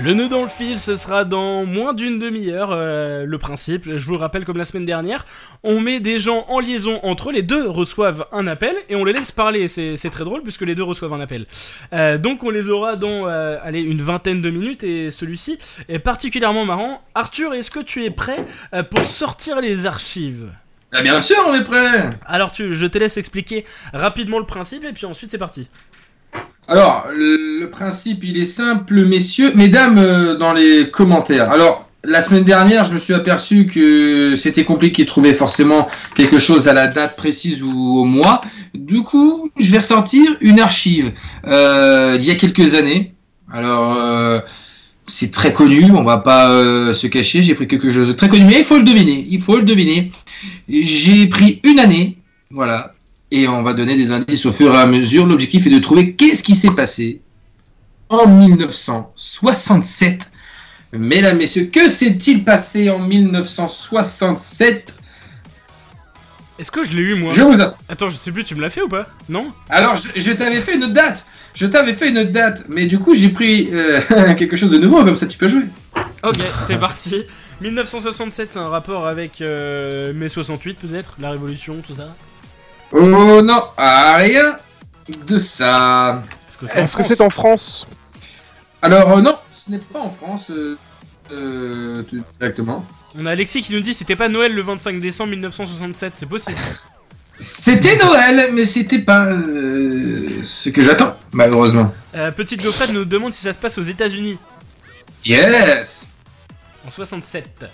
Le 0.03 0.15
nœud 0.15 0.29
dans 0.29 0.41
le 0.41 0.47
fil, 0.47 0.79
ce 0.79 0.95
sera 0.95 1.25
dans 1.25 1.63
moins 1.63 1.93
d'une 1.93 2.17
demi-heure. 2.17 2.71
euh, 2.71 3.23
le 3.27 3.37
principe, 3.37 3.85
je 3.85 4.03
vous 4.03 4.13
le 4.13 4.17
rappelle 4.17 4.45
comme 4.45 4.57
la 4.57 4.63
semaine 4.63 4.85
dernière, 4.85 5.25
on 5.61 5.79
met 5.79 5.99
des 5.99 6.19
gens 6.19 6.45
en 6.49 6.59
liaison 6.59 6.99
entre 7.03 7.29
eux, 7.29 7.33
les 7.33 7.43
deux 7.43 7.69
reçoivent 7.69 8.25
un 8.31 8.47
appel 8.47 8.73
et 8.89 8.95
on 8.95 9.05
les 9.05 9.13
laisse 9.13 9.31
parler. 9.31 9.67
C'est 9.67 10.09
très 10.09 10.23
drôle 10.23 10.41
puisque 10.41 10.61
les 10.63 10.73
deux 10.73 10.81
reçoivent 10.81 11.13
un 11.13 11.21
appel. 11.21 11.45
Euh, 11.93 12.17
donc 12.17 12.43
on 12.43 12.49
les 12.49 12.69
aura 12.69 12.95
dans 12.95 13.27
euh, 13.27 13.57
allez, 13.63 13.81
une 13.81 14.01
vingtaine 14.01 14.41
de 14.41 14.49
minutes 14.49 14.83
et 14.83 15.11
celui-ci 15.11 15.59
est 15.87 15.99
particulièrement 15.99 16.65
marrant. 16.65 17.03
Arthur, 17.13 17.53
est-ce 17.53 17.69
que 17.69 17.79
tu 17.79 18.03
es 18.03 18.09
prêt 18.09 18.43
pour 18.89 19.05
sortir 19.05 19.61
les 19.61 19.85
archives? 19.85 20.51
Ah, 20.93 21.03
bien 21.03 21.19
sûr, 21.21 21.37
on 21.47 21.53
est 21.53 21.63
prêt. 21.63 22.09
Alors 22.25 22.51
tu, 22.51 22.73
je 22.73 22.85
te 22.87 22.97
laisse 22.97 23.17
expliquer 23.17 23.65
rapidement 23.93 24.39
le 24.39 24.45
principe 24.45 24.83
et 24.83 24.93
puis 24.93 25.05
ensuite 25.05 25.29
c'est 25.29 25.37
parti. 25.37 25.69
Alors, 26.67 27.07
le, 27.13 27.65
principe, 27.65 28.23
il 28.23 28.37
est 28.37 28.45
simple, 28.45 29.05
messieurs, 29.05 29.51
mesdames, 29.55 29.97
euh, 29.97 30.35
dans 30.35 30.53
les 30.53 30.89
commentaires. 30.89 31.51
Alors, 31.51 31.87
la 32.03 32.21
semaine 32.21 32.43
dernière, 32.43 32.85
je 32.85 32.93
me 32.93 32.99
suis 32.99 33.13
aperçu 33.13 33.67
que 33.67 34.35
c'était 34.35 34.63
compliqué 34.63 35.03
de 35.03 35.07
trouver 35.07 35.33
forcément 35.33 35.87
quelque 36.15 36.39
chose 36.39 36.67
à 36.67 36.73
la 36.73 36.87
date 36.87 37.15
précise 37.15 37.61
ou 37.61 37.97
au 37.97 38.05
mois. 38.05 38.41
Du 38.73 39.03
coup, 39.03 39.51
je 39.57 39.71
vais 39.71 39.79
ressortir 39.79 40.35
une 40.41 40.59
archive 40.59 41.11
euh, 41.45 42.17
d'il 42.17 42.27
y 42.27 42.31
a 42.31 42.35
quelques 42.35 42.73
années. 42.73 43.13
Alors, 43.53 43.97
euh, 43.97 44.39
c'est 45.05 45.31
très 45.31 45.53
connu, 45.53 45.91
on 45.91 46.03
va 46.03 46.17
pas 46.17 46.49
euh, 46.49 46.93
se 46.93 47.05
cacher. 47.05 47.43
J'ai 47.43 47.53
pris 47.53 47.67
quelque 47.67 47.91
chose 47.91 48.07
de 48.07 48.13
très 48.13 48.29
connu, 48.29 48.45
mais 48.45 48.59
il 48.59 48.65
faut 48.65 48.77
le 48.77 48.83
deviner. 48.83 49.27
Il 49.29 49.41
faut 49.41 49.57
le 49.57 49.63
deviner. 49.63 50.11
J'ai 50.69 51.27
pris 51.27 51.59
une 51.63 51.79
année, 51.79 52.17
voilà, 52.49 52.93
et 53.31 53.47
on 53.47 53.63
va 53.63 53.73
donner 53.73 53.95
des 53.95 54.11
indices 54.11 54.45
au 54.45 54.51
fur 54.51 54.75
et 54.75 54.77
à 54.77 54.85
mesure. 54.85 55.25
L'objectif 55.25 55.65
est 55.65 55.71
de 55.71 55.79
trouver 55.79 56.13
qu'est-ce 56.13 56.43
qui 56.43 56.53
s'est 56.53 56.69
passé 56.71 57.21
en 58.09 58.27
1967. 58.27 60.29
Mesdames, 60.93 61.37
Messieurs, 61.37 61.69
que 61.71 61.89
s'est-il 61.89 62.43
passé 62.43 62.89
en 62.89 62.99
1967 62.99 64.93
Est-ce 66.59 66.69
que 66.69 66.83
je 66.83 66.91
l'ai 66.93 67.03
eu 67.03 67.15
moi? 67.15 67.31
Je 67.31 67.41
vous 67.41 67.61
attends. 67.61 67.77
Attends, 67.87 68.09
je 68.09 68.17
sais 68.17 68.33
plus, 68.33 68.43
tu 68.43 68.55
me 68.55 68.61
l'as 68.61 68.69
fait 68.69 68.81
ou 68.81 68.89
pas? 68.89 69.07
Non? 69.29 69.53
Alors, 69.69 69.95
je, 69.95 70.09
je 70.19 70.33
t'avais 70.33 70.59
fait 70.59 70.75
une 70.75 70.91
date. 70.91 71.25
Je 71.53 71.65
t'avais 71.65 71.93
fait 71.93 72.09
une 72.09 72.23
date, 72.23 72.65
mais 72.67 72.85
du 72.85 72.99
coup, 72.99 73.15
j'ai 73.15 73.29
pris 73.29 73.69
euh, 73.71 74.01
quelque 74.37 74.57
chose 74.57 74.71
de 74.71 74.77
nouveau, 74.77 75.05
comme 75.05 75.15
ça 75.15 75.27
tu 75.27 75.37
peux 75.37 75.47
jouer. 75.47 75.63
Ok, 76.23 76.39
c'est 76.65 76.77
parti. 76.79 77.23
1967, 77.61 78.53
c'est 78.53 78.59
un 78.59 78.67
rapport 78.67 79.07
avec 79.07 79.41
euh, 79.41 80.13
mai 80.13 80.29
68 80.29 80.77
peut-être, 80.79 81.15
la 81.19 81.31
révolution, 81.31 81.77
tout 81.85 81.95
ça? 81.95 82.15
Oh 82.93 83.41
non, 83.41 83.63
ah, 83.77 84.15
rien 84.17 84.55
de 85.25 85.37
ça. 85.37 86.23
Est-ce 86.47 86.57
que 86.57 86.67
c'est 86.67 86.79
en 86.79 86.83
Est-ce 86.83 86.97
que 86.97 87.03
France 87.03 87.15
c'est 87.17 87.21
en 87.23 87.29
France 87.29 87.87
Alors, 88.81 89.17
euh, 89.17 89.21
non, 89.21 89.37
ce 89.51 89.71
n'est 89.71 89.77
pas 89.77 89.99
en 89.99 90.09
France 90.09 90.51
euh, 90.51 90.77
euh, 91.31 92.03
directement. 92.39 92.85
On 93.15 93.25
a 93.25 93.31
Alexis 93.31 93.61
qui 93.61 93.73
nous 93.73 93.81
dit 93.81 93.93
c'était 93.93 94.15
pas 94.15 94.29
Noël 94.29 94.53
le 94.53 94.61
25 94.61 94.99
décembre 94.99 95.31
1967, 95.31 96.13
c'est 96.15 96.25
possible. 96.25 96.57
C'était 97.39 97.97
Noël, 97.97 98.51
mais 98.53 98.65
c'était 98.65 98.99
pas 98.99 99.25
euh, 99.25 100.29
ce 100.43 100.69
que 100.69 100.81
j'attends, 100.83 101.17
malheureusement. 101.31 101.93
Euh, 102.13 102.29
Petite 102.31 102.61
Gaufrette 102.61 102.93
nous 102.93 103.05
demande 103.05 103.33
si 103.33 103.41
ça 103.41 103.51
se 103.51 103.57
passe 103.57 103.77
aux 103.77 103.83
États-Unis 103.83 104.37
Yes 105.25 106.05
en 106.85 106.91
67. 106.91 107.65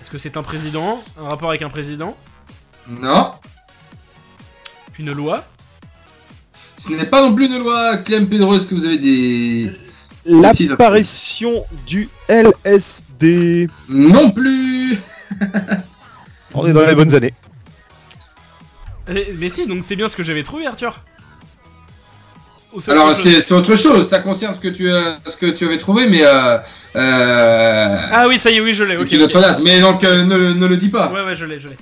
Est-ce 0.00 0.10
que 0.10 0.18
c'est 0.18 0.36
un 0.36 0.42
président 0.42 1.02
Un 1.18 1.28
rapport 1.28 1.50
avec 1.50 1.62
un 1.62 1.68
président? 1.68 2.16
Non, 2.88 3.32
Une 4.98 5.12
loi 5.12 5.44
ce 6.82 6.90
n'est 6.92 7.06
pas 7.06 7.22
non 7.22 7.32
plus 7.32 7.46
une 7.46 7.58
loi 7.58 7.98
Clem 7.98 8.26
Pedreuse 8.26 8.66
que 8.66 8.74
vous 8.74 8.84
avez 8.84 8.98
des... 8.98 9.70
L'apparition 10.24 11.64
du 11.86 12.08
LSD. 12.28 13.68
Non 13.88 14.30
plus 14.32 14.98
On 16.54 16.66
est 16.66 16.72
dans 16.72 16.84
les 16.84 16.94
bonnes 16.96 17.14
années. 17.14 17.34
Eh, 19.08 19.34
Mais 19.38 19.48
si, 19.48 19.66
donc 19.66 19.84
c'est 19.84 19.94
bien 19.94 20.08
ce 20.08 20.16
que 20.16 20.24
j'avais 20.24 20.42
trouvé, 20.42 20.66
Arthur. 20.66 21.00
Alors 22.88 23.08
autre 23.08 23.20
c'est 23.20 23.52
autre 23.52 23.76
chose, 23.76 24.08
ça 24.08 24.20
concerne 24.20 24.54
ce 24.54 24.60
que 24.60 24.68
tu, 24.68 24.90
as, 24.90 25.18
ce 25.26 25.36
que 25.36 25.46
tu 25.46 25.66
avais 25.66 25.78
trouvé, 25.78 26.08
mais... 26.08 26.24
Euh, 26.24 26.58
euh, 26.96 27.96
Ah 28.12 28.26
oui, 28.28 28.38
ça 28.38 28.50
y 28.50 28.56
est, 28.56 28.60
oui, 28.60 28.72
je 28.72 28.82
l'ai, 28.84 28.96
c'est 28.96 29.02
ok. 29.02 29.12
une 29.12 29.22
autre 29.22 29.36
ok. 29.38 29.42
date, 29.42 29.60
mais 29.62 29.80
donc 29.80 30.02
euh, 30.02 30.24
ne, 30.24 30.52
ne 30.52 30.66
le 30.66 30.76
dis 30.76 30.88
pas. 30.88 31.12
Ouais, 31.12 31.22
ouais, 31.22 31.36
je 31.36 31.44
l'ai, 31.44 31.60
je 31.60 31.68
l'ai. 31.68 31.76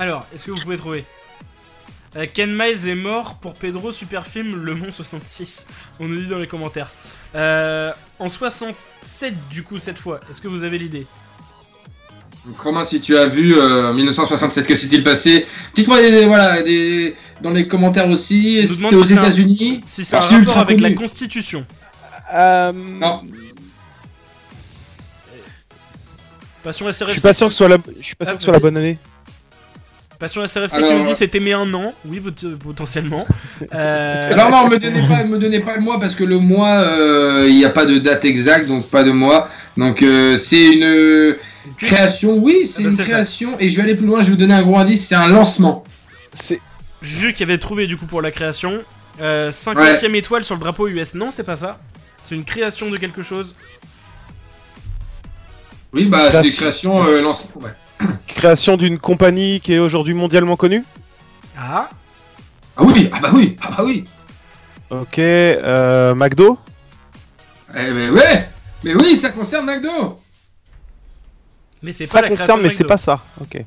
Alors, 0.00 0.26
est-ce 0.34 0.46
que 0.46 0.50
vous 0.50 0.60
pouvez 0.62 0.78
trouver? 0.78 1.04
Euh, 2.16 2.24
Ken 2.32 2.50
Miles 2.56 2.88
est 2.88 2.94
mort 2.94 3.34
pour 3.34 3.52
Pedro 3.52 3.92
Superfilm 3.92 4.64
Le 4.64 4.74
Mont 4.74 4.90
66. 4.90 5.66
On 6.00 6.08
nous 6.08 6.16
dit 6.22 6.26
dans 6.26 6.38
les 6.38 6.46
commentaires. 6.46 6.90
Euh, 7.34 7.92
en 8.18 8.30
67, 8.30 9.34
du 9.50 9.62
coup, 9.62 9.78
cette 9.78 9.98
fois, 9.98 10.20
est-ce 10.30 10.40
que 10.40 10.48
vous 10.48 10.64
avez 10.64 10.78
l'idée? 10.78 11.06
Comment 12.56 12.82
si 12.82 12.98
tu 13.02 13.14
as 13.18 13.26
vu 13.26 13.54
euh, 13.58 13.92
1967, 13.92 14.66
que 14.66 14.74
s'est-il 14.74 15.04
passé? 15.04 15.44
Dites-moi 15.74 16.00
des, 16.00 16.24
voilà, 16.24 16.62
des, 16.62 17.14
dans 17.42 17.50
les 17.50 17.68
commentaires 17.68 18.08
aussi, 18.08 18.66
c'est 18.66 18.94
aux 18.96 19.04
si 19.04 19.12
États-Unis? 19.12 19.82
Si 19.84 20.02
c'est 20.06 20.16
un 20.16 20.20
rapport 20.20 20.38
ultra 20.38 20.60
avec 20.62 20.80
la. 20.80 20.94
Constitution. 20.94 21.66
Euh, 22.32 22.72
Non, 22.72 23.20
Passion 26.62 26.86
Je 26.90 26.92
suis 26.92 27.20
pas 27.20 27.34
sûr 27.34 27.48
que 27.48 27.52
ce 27.52 27.58
soit 27.58 27.68
la, 27.68 27.76
je 27.98 28.04
suis 28.06 28.14
pas 28.14 28.24
sûr 28.24 28.32
Ah, 28.32 28.36
que 28.36 28.40
ce 28.40 28.44
soit 28.46 28.52
la 28.52 28.58
vas-y. 28.58 28.62
bonne 28.62 28.76
année. 28.78 28.98
Passion 30.20 30.46
SRFC 30.46 30.74
Alors, 30.74 30.90
qui 30.90 30.96
nous 30.98 31.04
dit 31.06 31.10
euh, 31.10 31.14
c'était 31.14 31.40
mais 31.40 31.52
un 31.54 31.72
an. 31.74 31.92
Oui, 32.04 32.20
pot- 32.20 32.56
potentiellement. 32.58 33.26
Euh, 33.74 34.32
Alors 34.32 34.50
non, 34.50 34.68
me 34.68 34.78
donnez 34.78 35.06
pas, 35.06 35.22
me 35.24 35.38
donnez 35.38 35.60
pas 35.60 35.76
le 35.76 35.82
mois 35.82 36.00
parce 36.00 36.14
que 36.14 36.24
le 36.24 36.38
mois, 36.38 36.80
euh, 36.80 37.44
il 37.48 37.54
n'y 37.56 37.64
a 37.66 37.68
pas 37.70 37.84
de 37.84 37.98
date 37.98 38.24
exacte, 38.24 38.68
donc 38.68 38.88
pas 38.90 39.02
de 39.02 39.10
mois. 39.10 39.48
Donc 39.76 40.02
euh, 40.02 40.36
c'est 40.38 40.64
une 40.74 40.82
euh, 40.84 41.38
création, 41.76 42.36
oui, 42.38 42.66
c'est 42.66 42.80
Ah 42.80 42.82
bah, 42.84 42.88
une 42.90 42.96
c'est 42.96 43.04
ça. 43.04 43.10
création. 43.12 43.56
Et 43.60 43.68
je 43.68 43.76
vais 43.76 43.82
aller 43.82 43.96
plus 43.96 44.06
loin, 44.06 44.20
je 44.22 44.26
vais 44.26 44.30
vous 44.32 44.36
donner 44.38 44.54
un 44.54 44.62
gros 44.62 44.78
indice, 44.78 45.06
c'est 45.06 45.14
un 45.14 45.28
lancement. 45.28 45.84
C'est 46.32 46.58
Juju 47.02 47.34
qui 47.34 47.42
avait 47.42 47.58
trouvé 47.58 47.86
du 47.86 47.96
coup 47.98 48.06
pour 48.06 48.22
la 48.22 48.30
création. 48.30 48.82
Euh, 49.20 49.50
50ème 49.50 50.14
étoile 50.14 50.42
sur 50.44 50.54
le 50.54 50.60
drapeau 50.60 50.88
US. 50.88 51.14
Non, 51.14 51.30
c'est 51.30 51.44
pas 51.44 51.56
ça. 51.56 51.78
C'est 52.24 52.34
une 52.34 52.44
création 52.44 52.88
de 52.90 52.96
quelque 52.96 53.22
chose. 53.22 53.54
Oui, 55.92 56.06
bah 56.06 56.18
c'est 56.26 56.30
Création. 56.30 56.56
création, 56.56 57.06
euh, 57.06 57.20
lancement. 57.20 57.50
Ouais. 57.62 57.70
création 58.26 58.76
d'une 58.76 58.98
compagnie 58.98 59.60
qui 59.60 59.74
est 59.74 59.78
aujourd'hui 59.78 60.14
mondialement 60.14 60.56
connue. 60.56 60.84
Ah 61.58 61.88
Ah 62.76 62.82
oui, 62.82 63.10
ah 63.12 63.18
bah 63.20 63.30
oui, 63.32 63.56
ah 63.62 63.70
bah 63.76 63.82
oui. 63.84 64.04
Ok, 64.90 65.18
euh, 65.18 66.14
McDo. 66.14 66.58
Eh 67.74 67.90
ben 67.92 68.10
ouais, 68.10 68.48
mais 68.82 68.94
oui, 68.94 69.16
ça 69.16 69.30
concerne 69.30 69.66
McDo. 69.66 70.18
Mais 71.82 71.92
c'est 71.92 72.06
Ça 72.06 72.14
pas 72.14 72.22
la 72.22 72.28
création 72.28 72.44
concerne, 72.46 72.58
de 72.60 72.64
mais 72.64 72.70
c'est 72.70 72.82
McDo. 72.84 72.88
pas 72.88 72.96
ça. 72.96 73.20
Ok. 73.40 73.64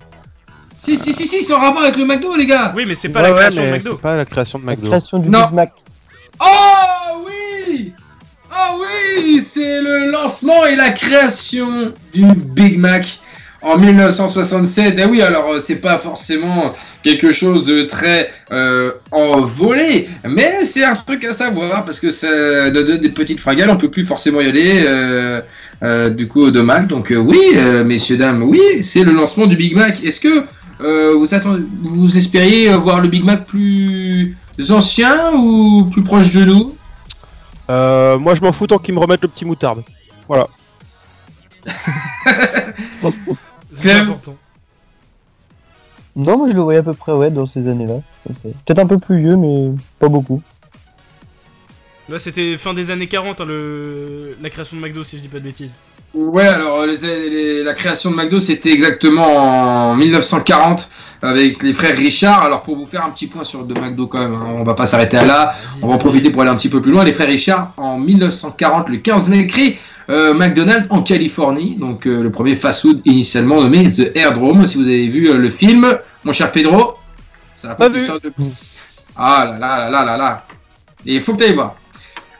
Si, 0.77 0.97
si, 0.97 1.14
si, 1.14 1.26
si, 1.27 1.43
c'est 1.45 1.53
en 1.53 1.60
rapport 1.60 1.81
avec 1.84 1.95
le 1.95 2.05
McDo, 2.05 2.35
les 2.35 2.45
gars. 2.45 2.73
Oui, 2.76 2.84
mais 2.85 2.95
c'est 2.95 3.10
pas 3.10 3.22
Ouais, 3.22 3.30
la 3.30 3.34
ouais, 3.34 3.39
création 3.39 3.61
de 3.64 3.68
mais 3.68 3.77
McDo. 3.77 3.91
C'est 3.95 4.01
pas 4.01 4.15
la 4.18 4.26
création 4.26 4.60
de 4.60 4.65
La 4.65 4.72
McDo. 4.73 4.88
création 4.89 5.19
du 5.19 5.30
Non. 5.30 5.45
Big 5.45 5.53
Mac. 5.53 5.72
Oh 6.41 7.26
oui 7.26 7.93
Oh 8.51 8.81
oui 8.81 9.41
C'est 9.41 9.81
le 9.81 10.11
lancement 10.11 10.65
et 10.65 10.76
la 10.76 10.89
création 10.91 11.93
du 12.14 12.26
Big 12.35 12.77
Mac 12.77 13.19
en 13.64 13.77
1967. 13.77 14.95
Eh 14.98 15.06
oui, 15.06 15.22
alors 15.22 15.52
euh, 15.53 15.60
c'est 15.60 15.77
pas 15.77 15.98
forcément 15.98 16.73
quelque 17.03 17.31
chose 17.31 17.65
de 17.65 17.84
très 17.84 18.30
euh, 18.52 18.91
envolé, 19.11 20.07
mais 20.23 20.65
c'est 20.65 20.84
un 20.84 20.95
truc 20.95 21.23
à 21.26 21.34
savoir 21.34 21.85
parce 21.85 21.99
que 21.99 22.11
ça 22.11 22.69
donne 22.69 22.98
des 22.98 23.10
petites 23.10 23.40
fringales, 23.40 23.69
on 23.69 23.77
peut 23.77 23.91
plus 23.91 24.06
forcément 24.06 24.41
y 24.41 24.48
aller. 24.48 24.84
euh, 24.85 25.41
euh, 25.84 26.10
du 26.10 26.27
coup, 26.27 26.49
de 26.49 26.61
Mac. 26.61 26.88
Donc 26.88 27.11
euh, 27.11 27.18
oui, 27.18 27.41
euh, 27.57 27.84
messieurs 27.84 28.18
dames, 28.18 28.41
oui, 28.44 28.61
c'est 28.81 29.03
le 29.03 29.11
lancement 29.11 29.48
du 29.48 29.56
Big 29.57 29.76
Mac. 29.76 30.03
Est-ce 30.03 30.19
que 30.19 30.45
euh, 30.81 31.14
vous 31.18 31.34
attendez, 31.34 31.64
vous 31.81 32.18
espériez 32.18 32.69
voir 32.76 33.02
le 33.02 33.10
Big 33.10 33.23
Mac 33.23 33.45
plus 33.45 34.35
ancien 34.69 35.34
ou 35.35 35.85
plus 35.91 36.03
proche 36.03 36.31
de 36.31 36.45
nous? 36.45 36.76
Euh, 37.69 38.18
moi, 38.18 38.35
je 38.35 38.41
m'en 38.41 38.52
fous 38.52 38.68
tant 38.68 38.77
qu'ils 38.77 38.94
me 38.94 38.99
remettent 38.99 39.23
le 39.23 39.27
petit 39.27 39.45
moutarde. 39.45 39.84
Voilà. 40.27 40.48
C'est 43.74 43.91
important. 43.94 44.36
Non, 46.16 46.38
moi 46.38 46.50
je 46.50 46.56
le 46.56 46.62
voyais 46.62 46.80
à 46.80 46.84
peu 46.84 46.94
près 46.94 47.12
ouais 47.12 47.32
dans 47.32 47.48
ces 47.48 47.68
années-là. 47.68 47.95
Peut-être 48.66 48.80
un 48.80 48.86
peu 48.86 49.00
plus 49.00 49.18
vieux, 49.20 49.36
mais 49.36 49.72
pas 50.00 50.10
beaucoup. 50.10 50.41
Là, 52.10 52.20
c'était 52.20 52.58
fin 52.58 52.74
des 52.74 52.91
années 52.91 53.08
40, 53.08 53.40
hein, 53.41 53.45
le... 53.48 54.36
la 54.41 54.50
création 54.50 54.76
de 54.76 54.82
McDo, 54.82 55.04
si 55.06 55.18
je 55.18 55.22
dis 55.22 55.30
pas 55.30 55.40
de 55.40 55.45
bêtises. 55.45 55.74
Ouais, 56.14 56.45
alors 56.45 56.86
les- 56.86 57.30
les- 57.30 57.64
la 57.64 57.74
création 57.74 58.12
de 58.12 58.16
McDo, 58.18 58.40
c'était 58.40 58.72
exactement 58.72 59.26
en 59.91 59.95
1940 59.95 60.88
avec 61.24 61.64
les 61.64 61.74
frères 61.74 61.98
Richard. 61.98 62.44
Alors 62.44 62.62
pour 62.62 62.76
vous 62.76 62.86
faire 62.86 63.04
un 63.04 63.10
petit 63.10 63.26
point 63.26 63.44
sur 63.44 63.64
de 63.66 63.74
McDo 63.74 64.06
quand 64.06 64.20
même, 64.20 64.36
hein, 64.36 64.48
on 64.58 64.64
va 64.64 64.76
pas 64.76 64.86
s'arrêter 64.86 65.18
à 65.18 65.26
là, 65.26 65.56
on 65.82 65.88
va 65.88 65.95
en 65.95 65.98
profiter 65.98 66.30
pour 66.30 66.41
aller 66.44 66.52
un 66.52 66.56
petit 66.56 66.70
peu 66.70 66.82
plus 66.82 66.91
loin. 66.91 67.04
Les 67.04 67.14
frères 67.14 67.30
Richard, 67.30 67.72
en 67.78 67.98
1940, 67.98 68.90
le 68.90 68.98
15 68.98 69.30
mai, 69.30 69.48
créent 69.48 69.80
euh, 70.10 70.34
McDonald's 70.34 70.88
en 70.90 71.02
Californie, 71.02 71.76
donc 71.76 72.06
euh, 72.06 72.22
le 72.22 72.30
premier 72.30 72.56
fast-food 72.56 73.02
initialement 73.06 73.62
nommé 73.62 73.92
The 73.92 74.16
Airdrome. 74.16 74.68
Si 74.68 74.78
vous 74.78 74.88
avez 74.88 75.08
vu 75.08 75.30
euh, 75.30 75.38
le 75.38 75.50
film, 75.50 75.98
mon 76.24 76.34
cher 76.34 76.52
Pedro, 76.52 76.96
ça 77.58 77.70
va 77.70 77.76
pas 77.76 77.90
vu. 77.90 78.02
de... 78.02 78.32
Ah 79.16 79.46
là 79.46 79.58
là 79.60 79.78
là 79.78 79.90
là 79.90 80.06
là 80.06 80.18
là. 80.18 80.46
Et 81.06 81.16
il 81.16 81.22
faut 81.22 81.34
que 81.34 81.40
tu 81.40 81.44
ailles 81.46 81.56
voir. 81.56 81.76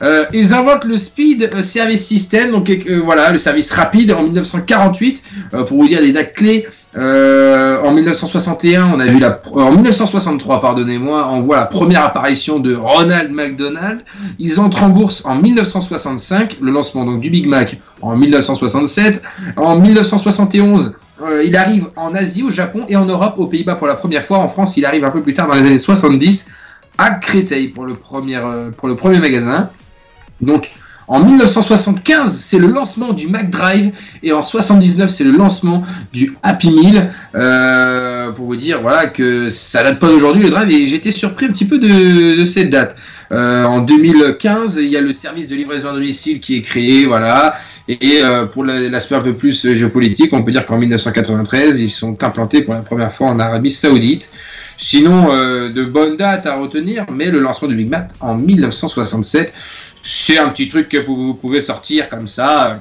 Euh, 0.04 0.26
ils 0.34 0.54
inventent 0.54 0.84
le 0.84 0.98
Speed 0.98 1.50
euh, 1.54 1.64
Service 1.64 2.06
System, 2.06 2.52
donc 2.52 2.70
euh, 2.70 3.02
voilà, 3.04 3.32
le 3.32 3.38
service 3.38 3.72
rapide 3.72 4.12
en 4.12 4.24
1948. 4.24 5.24
Euh, 5.54 5.64
pour 5.64 5.82
vous 5.82 5.88
dire 5.88 6.02
des 6.02 6.12
dates 6.12 6.34
clés, 6.34 6.68
en 6.96 7.92
1961, 7.92 8.92
on 8.94 9.00
a 9.00 9.06
vu 9.06 9.18
la, 9.18 9.42
en 9.56 9.72
1963, 9.72 10.62
pardonnez-moi, 10.62 11.28
on 11.32 11.42
voit 11.42 11.56
la 11.56 11.66
première 11.66 12.04
apparition 12.04 12.60
de 12.60 12.76
Ronald 12.76 13.32
McDonald. 13.32 14.02
Ils 14.38 14.60
entrent 14.60 14.84
en 14.84 14.90
bourse 14.90 15.26
en 15.26 15.36
1965, 15.36 16.58
le 16.62 16.70
lancement 16.70 17.04
donc 17.04 17.20
du 17.20 17.32
Big 17.32 17.48
Mac 17.48 17.78
en 18.04 18.16
1967. 18.16 19.24
En 19.58 19.80
1971, 19.80 20.96
euh, 21.24 21.44
il 21.44 21.56
arrive 21.56 21.88
en 21.96 22.14
Asie, 22.14 22.44
au 22.44 22.52
Japon 22.52 22.86
et 22.88 22.96
en 22.96 23.06
Europe, 23.06 23.36
aux 23.38 23.48
Pays-Bas 23.48 23.76
pour 23.76 23.88
la 23.88 23.96
première 23.96 24.24
fois. 24.24 24.38
En 24.38 24.48
France, 24.48 24.78
il 24.78 24.86
arrive 24.86 25.04
un 25.04 25.12
peu 25.12 25.24
plus 25.24 25.34
tard 25.34 25.48
dans 25.48 25.56
les 25.56 25.66
années 25.66 25.80
70 25.80 26.46
à 27.00 27.10
Créteil 27.12 27.70
pour 27.70 27.86
le 27.86 27.96
premier, 27.96 28.40
pour 28.78 28.88
le 28.88 28.96
premier 28.96 29.18
magasin. 29.20 29.72
Donc 30.42 30.72
en 31.08 31.24
1975, 31.24 32.34
c'est 32.34 32.60
le 32.60 32.68
lancement 32.68 33.12
du 33.12 33.28
McDrive 33.28 33.92
et 34.22 34.32
en 34.32 34.42
79, 34.42 35.10
c'est 35.10 35.26
le 35.26 35.32
lancement 35.32 35.84
du 36.14 36.38
Happy 36.44 36.72
Meal. 36.72 37.12
Euh, 37.36 38.32
pour 38.32 38.46
vous 38.46 38.56
dire 38.56 38.82
voilà 38.82 39.08
que 39.08 39.50
ça 39.50 39.84
date 39.84 40.00
pas 40.00 40.08
d'aujourd'hui 40.08 40.44
le 40.44 40.50
drive 40.50 40.72
et 40.72 40.88
j'étais 40.88 41.12
surpris 41.12 41.48
un 41.48 41.50
petit 41.50 41.66
peu 41.66 41.78
de, 41.78 42.46
cette 42.46 42.70
date. 42.70 42.96
Euh, 43.32 43.66
en 43.66 43.82
2015, 43.82 44.80
il 44.82 44.90
y 44.90 44.98
a 44.98 45.02
le 45.02 45.14
service 45.14 45.48
de 45.50 45.56
livraison 45.56 45.90
à 45.90 45.94
domicile 45.94 46.40
qui 46.40 46.58
est 46.58 46.62
créé, 46.62 47.06
voilà. 47.06 47.56
Et 47.90 48.22
euh, 48.22 48.46
pour 48.46 48.64
la- 48.64 48.88
l'aspect 48.90 49.16
un 49.16 49.22
peu 49.22 49.34
plus 49.34 49.76
géopolitique, 49.76 50.32
on 50.32 50.44
peut 50.44 50.52
dire 50.52 50.66
qu'en 50.66 50.78
1993, 50.78 51.80
ils 51.80 51.90
sont 51.90 52.24
implantés 52.24 52.62
pour 52.62 52.74
la 52.74 52.82
première 52.82 53.12
fois 53.12 53.28
en 53.28 53.40
Arabie 53.40 53.72
Saoudite. 53.72 54.32
Sinon, 54.78 55.28
de 55.70 55.84
bonnes 55.86 56.18
dates 56.18 56.48
à 56.48 56.56
retenir, 56.56 57.06
mais 57.12 57.30
le 57.30 57.40
lancement 57.40 57.68
du 57.68 57.76
Big 57.76 57.90
Mac 57.90 58.10
en 58.20 58.36
1967, 58.36 59.54
c'est 60.04 60.38
un 60.38 60.50
petit 60.50 60.70
truc 60.70 60.90
que 60.90 60.98
vous, 60.98 61.16
vous 61.16 61.34
pouvez 61.34 61.62
sortir 61.62 62.10
comme 62.10 62.28
ça, 62.28 62.72
euh, 62.72 62.76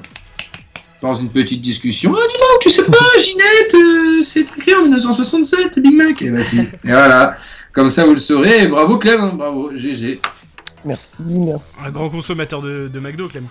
dans 1.01 1.15
une 1.15 1.29
petite 1.29 1.61
discussion. 1.61 2.13
Ah, 2.15 2.21
dis 2.27 2.37
donc, 2.37 2.59
tu 2.61 2.69
sais 2.69 2.83
pas, 2.83 2.97
Ginette, 3.19 3.75
euh, 3.75 4.21
c'est 4.23 4.41
écrit 4.41 4.75
en 4.75 4.83
1967, 4.83 5.77
le 5.77 5.81
Big 5.81 5.93
Mac. 5.95 6.21
Et 6.21 6.29
bah 6.29 6.43
si. 6.43 6.59
Et 6.59 6.67
voilà, 6.83 7.37
comme 7.71 7.89
ça 7.89 8.05
vous 8.05 8.13
le 8.13 8.19
saurez. 8.19 8.63
Et 8.63 8.67
bravo 8.67 8.97
Clem, 8.97 9.19
hein, 9.21 9.33
bravo, 9.35 9.71
GG. 9.75 10.19
Merci, 10.85 11.05
merci. 11.19 11.65
Un 11.83 11.89
grand 11.91 12.09
consommateur 12.09 12.61
de, 12.61 12.89
de 12.93 12.99
McDo, 12.99 13.27
Clem. 13.29 13.47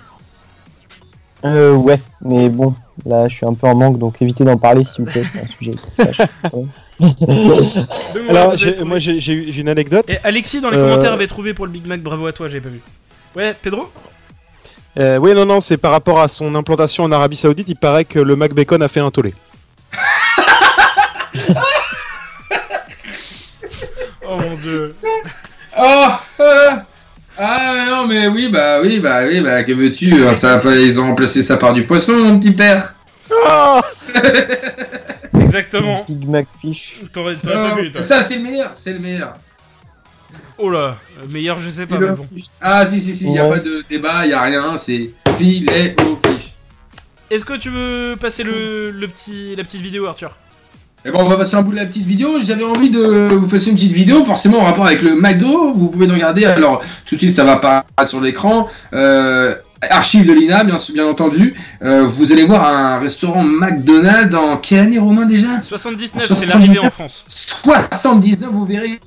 Euh, 1.44 1.72
ouais, 1.72 2.00
mais 2.20 2.48
bon, 2.48 2.72
là 3.04 3.26
je 3.26 3.34
suis 3.34 3.46
un 3.46 3.54
peu 3.54 3.66
en 3.66 3.74
manque, 3.74 3.98
donc 3.98 4.22
évitez 4.22 4.44
d'en 4.44 4.58
parler 4.58 4.84
s'il 4.84 5.04
vous 5.04 5.10
plaît, 5.10 5.24
c'est 5.24 5.40
un 5.40 5.46
sujet. 5.46 5.74
Alors, 8.28 8.56
j'ai- 8.56 8.76
moi 8.84 8.98
j'ai 9.00 9.18
j'ai 9.18 9.32
eu- 9.32 9.52
j'ai 9.52 9.60
une 9.62 9.68
anecdote. 9.68 10.04
Et 10.08 10.18
Alexis, 10.22 10.60
dans 10.60 10.70
les 10.70 10.76
Euh, 10.78 10.84
commentaires, 10.88 11.12
avait 11.12 11.26
trouvé 11.26 11.52
pour 11.52 11.66
le 11.66 11.72
Big 11.72 11.84
Mac. 11.86 12.00
Bravo 12.00 12.26
à 12.26 12.32
toi, 12.32 12.46
j'avais 12.48 12.60
pas 12.60 12.68
vu. 12.68 12.80
Ouais, 13.34 13.54
Pedro 13.60 13.90
Euh, 14.98 15.16
oui, 15.16 15.34
non, 15.34 15.46
non, 15.46 15.60
c'est 15.60 15.76
par 15.76 15.90
rapport 15.92 16.20
à 16.20 16.28
son 16.28 16.54
implantation 16.54 17.04
en 17.04 17.12
Arabie 17.12 17.36
Saoudite. 17.36 17.68
Il 17.68 17.76
paraît 17.76 18.04
que 18.04 18.18
le 18.18 18.36
Mac 18.36 18.52
Bacon 18.52 18.82
a 18.82 18.88
fait 18.88 19.00
un 19.00 19.10
tollé. 19.10 19.34
Oh 24.24 24.36
mon 24.36 24.56
dieu. 24.56 24.94
Oh 25.78 26.06
euh, 26.40 26.70
Ah 27.36 27.84
non 27.88 28.06
mais 28.06 28.28
oui 28.28 28.48
bah 28.48 28.78
oui 28.80 29.00
bah 29.00 29.24
oui 29.26 29.40
bah 29.40 29.62
que 29.64 29.72
veux-tu 29.72 30.24
hein, 30.24 30.32
ça 30.32 30.60
ils 30.64 31.00
ont 31.00 31.08
remplacé 31.08 31.42
ça 31.42 31.56
par 31.56 31.72
du 31.72 31.84
poisson 31.84 32.16
mon 32.16 32.38
petit 32.38 32.52
père. 32.52 32.94
Exactement. 35.34 36.04
Big 36.08 36.28
Mac 36.28 36.46
Fish. 36.60 37.00
T'aurais 37.12 37.36
t'aurais 37.36 37.70
pas 37.70 37.74
vu, 37.74 37.92
toi. 37.92 38.00
ça 38.00 38.22
c'est 38.22 38.36
le 38.36 38.42
meilleur, 38.42 38.70
c'est 38.74 38.92
le 38.92 39.00
meilleur. 39.00 39.34
Oh 40.58 40.70
là, 40.70 40.96
meilleur, 41.28 41.58
je 41.58 41.70
sais 41.70 41.86
pas, 41.86 41.98
mais 41.98 42.10
bon. 42.10 42.26
Ah 42.60 42.86
si 42.86 43.00
si 43.00 43.16
si, 43.16 43.26
il 43.26 43.32
y 43.32 43.38
a 43.38 43.48
pas 43.48 43.58
de 43.58 43.82
débat, 43.88 44.24
il 44.26 44.30
y 44.30 44.34
a 44.34 44.42
rien, 44.42 44.76
c'est 44.76 45.10
filet 45.38 45.96
au 46.02 46.18
fiche. 46.28 46.52
Est-ce 47.30 47.44
que 47.44 47.56
tu 47.56 47.70
veux 47.70 48.16
passer 48.20 48.42
le, 48.42 48.90
le 48.90 49.08
petit, 49.08 49.56
la 49.56 49.64
petite 49.64 49.80
vidéo, 49.80 50.06
Arthur? 50.06 50.32
Et 51.04 51.10
bon, 51.10 51.20
on 51.20 51.28
va 51.28 51.36
passer 51.36 51.56
un 51.56 51.62
bout 51.62 51.72
de 51.72 51.76
la 51.76 51.86
petite 51.86 52.04
vidéo. 52.04 52.38
J'avais 52.40 52.62
envie 52.62 52.90
de 52.90 53.00
vous 53.32 53.48
passer 53.48 53.70
une 53.70 53.76
petite 53.76 53.92
vidéo, 53.92 54.24
forcément 54.24 54.58
en 54.60 54.64
rapport 54.64 54.86
avec 54.86 55.02
le 55.02 55.16
McDo. 55.16 55.72
Vous 55.72 55.88
pouvez 55.88 56.06
le 56.06 56.12
regarder. 56.12 56.44
Alors, 56.44 56.80
tout 57.06 57.16
de 57.16 57.20
suite, 57.20 57.32
ça 57.32 57.42
va 57.42 57.52
apparaître 57.52 58.06
sur 58.06 58.20
l'écran. 58.20 58.68
Euh, 58.92 59.54
archive 59.80 60.26
de 60.26 60.32
l'INA, 60.32 60.62
bien, 60.62 60.76
bien 60.94 61.06
entendu. 61.06 61.54
Euh, 61.82 62.06
vous 62.06 62.30
allez 62.30 62.44
voir 62.44 62.64
un 62.64 63.00
restaurant 63.00 63.42
McDonald's 63.42 64.36
en 64.36 64.58
quelle 64.58 64.80
année, 64.80 64.98
Romain, 64.98 65.26
déjà? 65.26 65.60
79, 65.60 66.30
En 66.30 66.34
c'est 66.34 66.46
l'arrivée 66.46 66.78
en 66.78 66.90
France. 66.90 67.24
79, 67.26 68.50
vous 68.52 68.64
verrez 68.64 69.00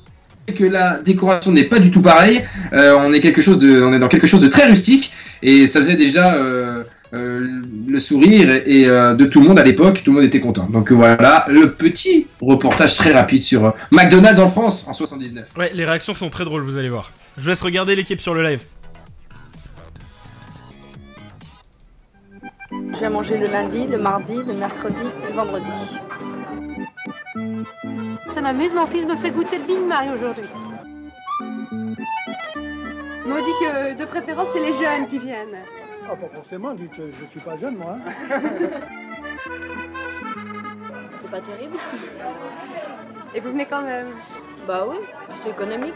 que 0.53 0.63
la 0.63 0.99
décoration 0.99 1.51
n'est 1.51 1.63
pas 1.63 1.79
du 1.79 1.91
tout 1.91 2.01
pareille. 2.01 2.43
Euh, 2.73 2.95
on 2.99 3.13
est 3.13 3.21
quelque 3.21 3.41
chose 3.41 3.59
de, 3.59 3.81
on 3.81 3.93
est 3.93 3.99
dans 3.99 4.07
quelque 4.07 4.27
chose 4.27 4.41
de 4.41 4.47
très 4.47 4.67
rustique 4.67 5.11
et 5.41 5.67
ça 5.67 5.79
faisait 5.79 5.95
déjà 5.95 6.35
euh, 6.35 6.83
euh, 7.13 7.61
le 7.87 7.99
sourire 7.99 8.49
et, 8.49 8.81
et, 8.81 8.87
euh, 8.87 9.15
de 9.15 9.25
tout 9.25 9.41
le 9.41 9.47
monde 9.47 9.59
à 9.59 9.63
l'époque. 9.63 10.01
Tout 10.03 10.11
le 10.11 10.17
monde 10.17 10.25
était 10.25 10.39
content. 10.39 10.67
Donc 10.69 10.91
voilà 10.91 11.45
le 11.49 11.71
petit 11.71 12.27
reportage 12.41 12.95
très 12.95 13.11
rapide 13.11 13.41
sur 13.41 13.73
McDonald's 13.91 14.39
en 14.39 14.47
France 14.47 14.85
en 14.87 14.93
79. 14.93 15.45
Ouais, 15.57 15.71
les 15.73 15.85
réactions 15.85 16.13
sont 16.15 16.29
très 16.29 16.45
drôles, 16.45 16.63
vous 16.63 16.77
allez 16.77 16.89
voir. 16.89 17.11
Je 17.37 17.43
vous 17.43 17.49
laisse 17.49 17.61
regarder 17.61 17.95
l'équipe 17.95 18.21
sur 18.21 18.33
le 18.33 18.43
live. 18.43 18.61
Je 22.71 22.99
viens 22.99 23.09
manger 23.09 23.37
le 23.37 23.47
lundi, 23.47 23.85
le 23.87 23.97
mardi, 23.97 24.35
le 24.35 24.53
mercredi, 24.53 25.01
le 25.27 25.35
vendredi. 25.35 25.65
M'amuse, 28.45 28.73
mon 28.75 28.85
fils 28.85 29.05
me 29.05 29.15
fait 29.15 29.31
goûter 29.31 29.57
le 29.57 29.63
Big 29.63 29.79
Mac 29.79 30.07
aujourd'hui. 30.13 30.45
Mais 33.25 33.31
on 33.31 33.43
dit 33.43 33.55
que 33.59 33.95
de 33.97 34.05
préférence, 34.05 34.49
c'est 34.53 34.59
les 34.59 34.73
jeunes 34.73 35.07
qui 35.07 35.17
viennent. 35.17 35.57
Ah, 36.07 36.15
pas 36.15 36.27
forcément, 36.27 36.75
dites, 36.75 36.91
euh, 36.99 37.09
je 37.19 37.25
suis 37.31 37.39
pas 37.39 37.57
jeune, 37.57 37.75
moi. 37.75 37.97
hein. 37.97 38.11
C'est 41.19 41.31
pas 41.31 41.41
terrible 41.41 41.75
Et 43.33 43.39
vous 43.39 43.49
venez 43.49 43.65
quand 43.65 43.81
même? 43.81 44.09
Bah 44.67 44.85
oui, 44.87 44.97
c'est 45.41 45.49
économique. 45.49 45.95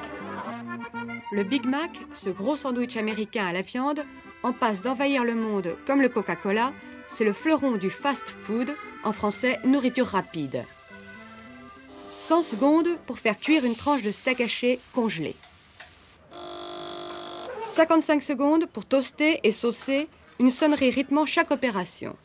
Le 1.32 1.44
Big 1.44 1.68
Mac, 1.68 1.92
ce 2.16 2.32
gros 2.32 2.58
sandwich 2.58 2.98
américain 2.98 3.46
à 3.46 3.54
la 3.54 3.62
viande, 3.62 4.04
en 4.42 4.54
passe 4.54 4.82
d'envahir 4.82 5.24
le 5.24 5.36
monde 5.36 5.78
comme 5.86 6.02
le 6.02 6.10
Coca-Cola, 6.10 6.72
c'est 7.10 7.26
le 7.26 7.34
fleuron 7.34 7.78
du 7.78 7.92
fast 7.92 8.28
food, 8.28 8.72
en 9.04 9.12
français 9.12 9.60
nourriture 9.66 10.08
rapide. 10.08 10.64
100 12.30 12.44
secondes 12.44 12.90
pour 13.08 13.18
faire 13.18 13.40
cuire 13.40 13.66
une 13.66 13.74
tranche 13.74 14.04
de 14.04 14.12
steak 14.12 14.40
haché 14.40 14.80
congelé. 14.94 15.34
55 17.66 18.22
secondes 18.22 18.68
pour 18.68 18.86
toaster 18.86 19.40
et 19.44 19.52
saucer 19.52 20.08
une 20.40 20.52
sonnerie 20.52 20.92
rythmant 20.92 21.26
chaque 21.26 21.50
opération. 21.50 22.16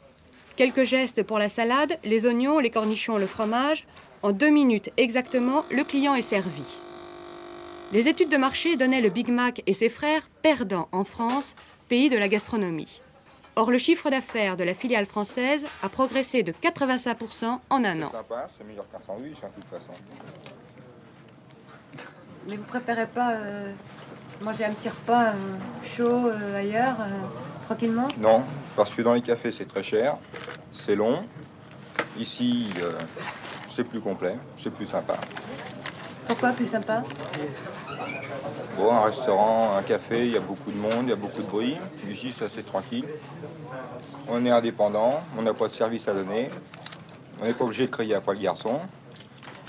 Quelques 0.56 0.84
gestes 0.84 1.22
pour 1.22 1.38
la 1.38 1.48
salade, 1.48 1.98
les 2.04 2.26
oignons, 2.26 2.58
les 2.58 2.68
cornichons, 2.68 3.16
le 3.16 3.26
fromage. 3.26 3.86
En 4.22 4.32
deux 4.32 4.50
minutes 4.50 4.90
exactement, 4.98 5.64
le 5.70 5.84
client 5.84 6.14
est 6.14 6.20
servi. 6.20 6.76
Les 7.94 8.06
études 8.06 8.28
de 8.28 8.36
marché 8.36 8.76
donnaient 8.76 9.00
le 9.00 9.08
Big 9.08 9.30
Mac 9.30 9.62
et 9.66 9.72
ses 9.72 9.88
frères 9.88 10.28
perdants 10.42 10.90
en 10.92 11.04
France, 11.04 11.54
pays 11.88 12.10
de 12.10 12.18
la 12.18 12.28
gastronomie. 12.28 13.00
Or, 13.56 13.70
le 13.70 13.78
chiffre 13.78 14.10
d'affaires 14.10 14.56
de 14.56 14.64
la 14.64 14.74
filiale 14.74 15.06
française 15.06 15.64
a 15.82 15.88
progressé 15.88 16.42
de 16.42 16.52
85% 16.52 17.58
en 17.70 17.84
un 17.84 18.02
an. 18.02 18.10
sympa, 18.10 18.48
c'est 18.58 18.64
meilleur 18.66 18.84
qu'un 18.90 18.98
sandwich, 19.06 19.36
hein, 19.44 19.48
de 19.56 19.62
toute 19.62 19.70
façon. 19.70 19.92
Mais 22.48 22.56
vous 22.56 22.64
préférez 22.64 23.06
pas 23.06 23.32
euh, 23.34 23.72
manger 24.42 24.64
un 24.64 24.72
petit 24.72 24.88
repas 24.88 25.28
euh, 25.28 25.32
chaud 25.84 26.26
euh, 26.28 26.56
ailleurs, 26.58 26.96
euh, 27.00 27.64
tranquillement? 27.66 28.08
Non, 28.18 28.42
parce 28.74 28.90
que 28.92 29.02
dans 29.02 29.14
les 29.14 29.22
cafés, 29.22 29.52
c'est 29.52 29.66
très 29.66 29.84
cher, 29.84 30.16
c'est 30.72 30.96
long. 30.96 31.24
Ici, 32.18 32.70
euh, 32.82 32.90
c'est 33.70 33.84
plus 33.84 34.00
complet, 34.00 34.36
c'est 34.56 34.72
plus 34.72 34.86
sympa. 34.86 35.14
Pourquoi 36.26 36.50
plus 36.52 36.66
sympa 36.66 37.02
Bon, 38.76 38.92
un 38.92 39.04
restaurant, 39.04 39.76
un 39.76 39.82
café, 39.82 40.26
il 40.26 40.32
y 40.32 40.36
a 40.36 40.40
beaucoup 40.40 40.72
de 40.72 40.76
monde, 40.76 41.04
il 41.04 41.10
y 41.10 41.12
a 41.12 41.16
beaucoup 41.16 41.42
de 41.42 41.46
bruit. 41.46 41.76
Ici, 42.08 42.34
c'est 42.36 42.46
assez 42.46 42.62
tranquille. 42.62 43.04
On 44.28 44.44
est 44.44 44.50
indépendant, 44.50 45.22
on 45.38 45.42
n'a 45.42 45.54
pas 45.54 45.68
de 45.68 45.72
service 45.72 46.08
à 46.08 46.14
donner. 46.14 46.50
On 47.40 47.44
n'est 47.44 47.52
pas 47.52 47.64
obligé 47.64 47.86
de 47.86 47.90
crier 47.90 48.14
après 48.14 48.34
le 48.34 48.40
garçon. 48.40 48.80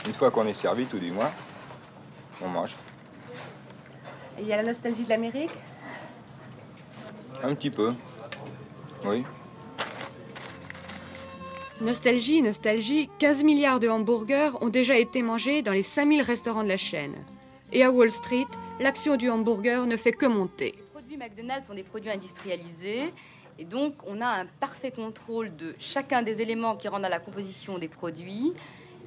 Une 0.07 0.14
fois 0.14 0.32
qu'on 0.32 0.45
est 0.45 0.53
servi, 0.53 0.86
tout 0.86 0.99
du 0.99 1.11
moins, 1.11 1.32
on 2.44 2.48
mange. 2.48 2.76
Et 4.38 4.41
il 4.41 4.48
y 4.48 4.53
a 4.53 4.57
la 4.57 4.64
nostalgie 4.64 5.03
de 5.03 5.10
l'Amérique 5.10 5.52
Un 7.44 7.56
petit 7.56 7.72
peu. 7.72 7.94
Oui. 9.03 9.23
Nostalgie, 11.81 12.41
nostalgie, 12.41 13.10
15 13.19 13.43
milliards 13.43 13.81
de 13.81 13.89
hamburgers 13.89 14.52
ont 14.61 14.69
déjà 14.69 14.97
été 14.97 15.22
mangés 15.22 15.61
dans 15.61 15.73
les 15.73 15.84
5000 15.84 16.22
restaurants 16.22 16.64
de 16.64 16.69
la 16.69 16.77
chaîne. 16.77 17.15
Et 17.73 17.84
à 17.84 17.91
Wall 17.91 18.11
Street, 18.11 18.45
l'action 18.80 19.18
du 19.18 19.30
hamburger 19.30 19.85
ne 19.85 19.97
fait 19.97 20.14
que 20.14 20.26
monter. 20.26 20.73
Les 20.77 20.84
produits 20.93 21.18
McDonald's 21.18 21.68
sont 21.68 21.73
des 21.73 21.84
produits 21.84 22.11
industrialisés. 22.11 23.14
Et 23.60 23.65
donc, 23.65 23.95
on 24.07 24.22
a 24.22 24.26
un 24.26 24.45
parfait 24.45 24.91
contrôle 24.91 25.53
de 25.53 25.76
chacun 25.77 26.22
des 26.22 26.41
éléments 26.41 26.77
qui 26.77 26.88
rendent 26.88 27.03
à 27.03 27.10
la 27.10 27.19
composition 27.19 27.77
des 27.77 27.89
produits. 27.89 28.53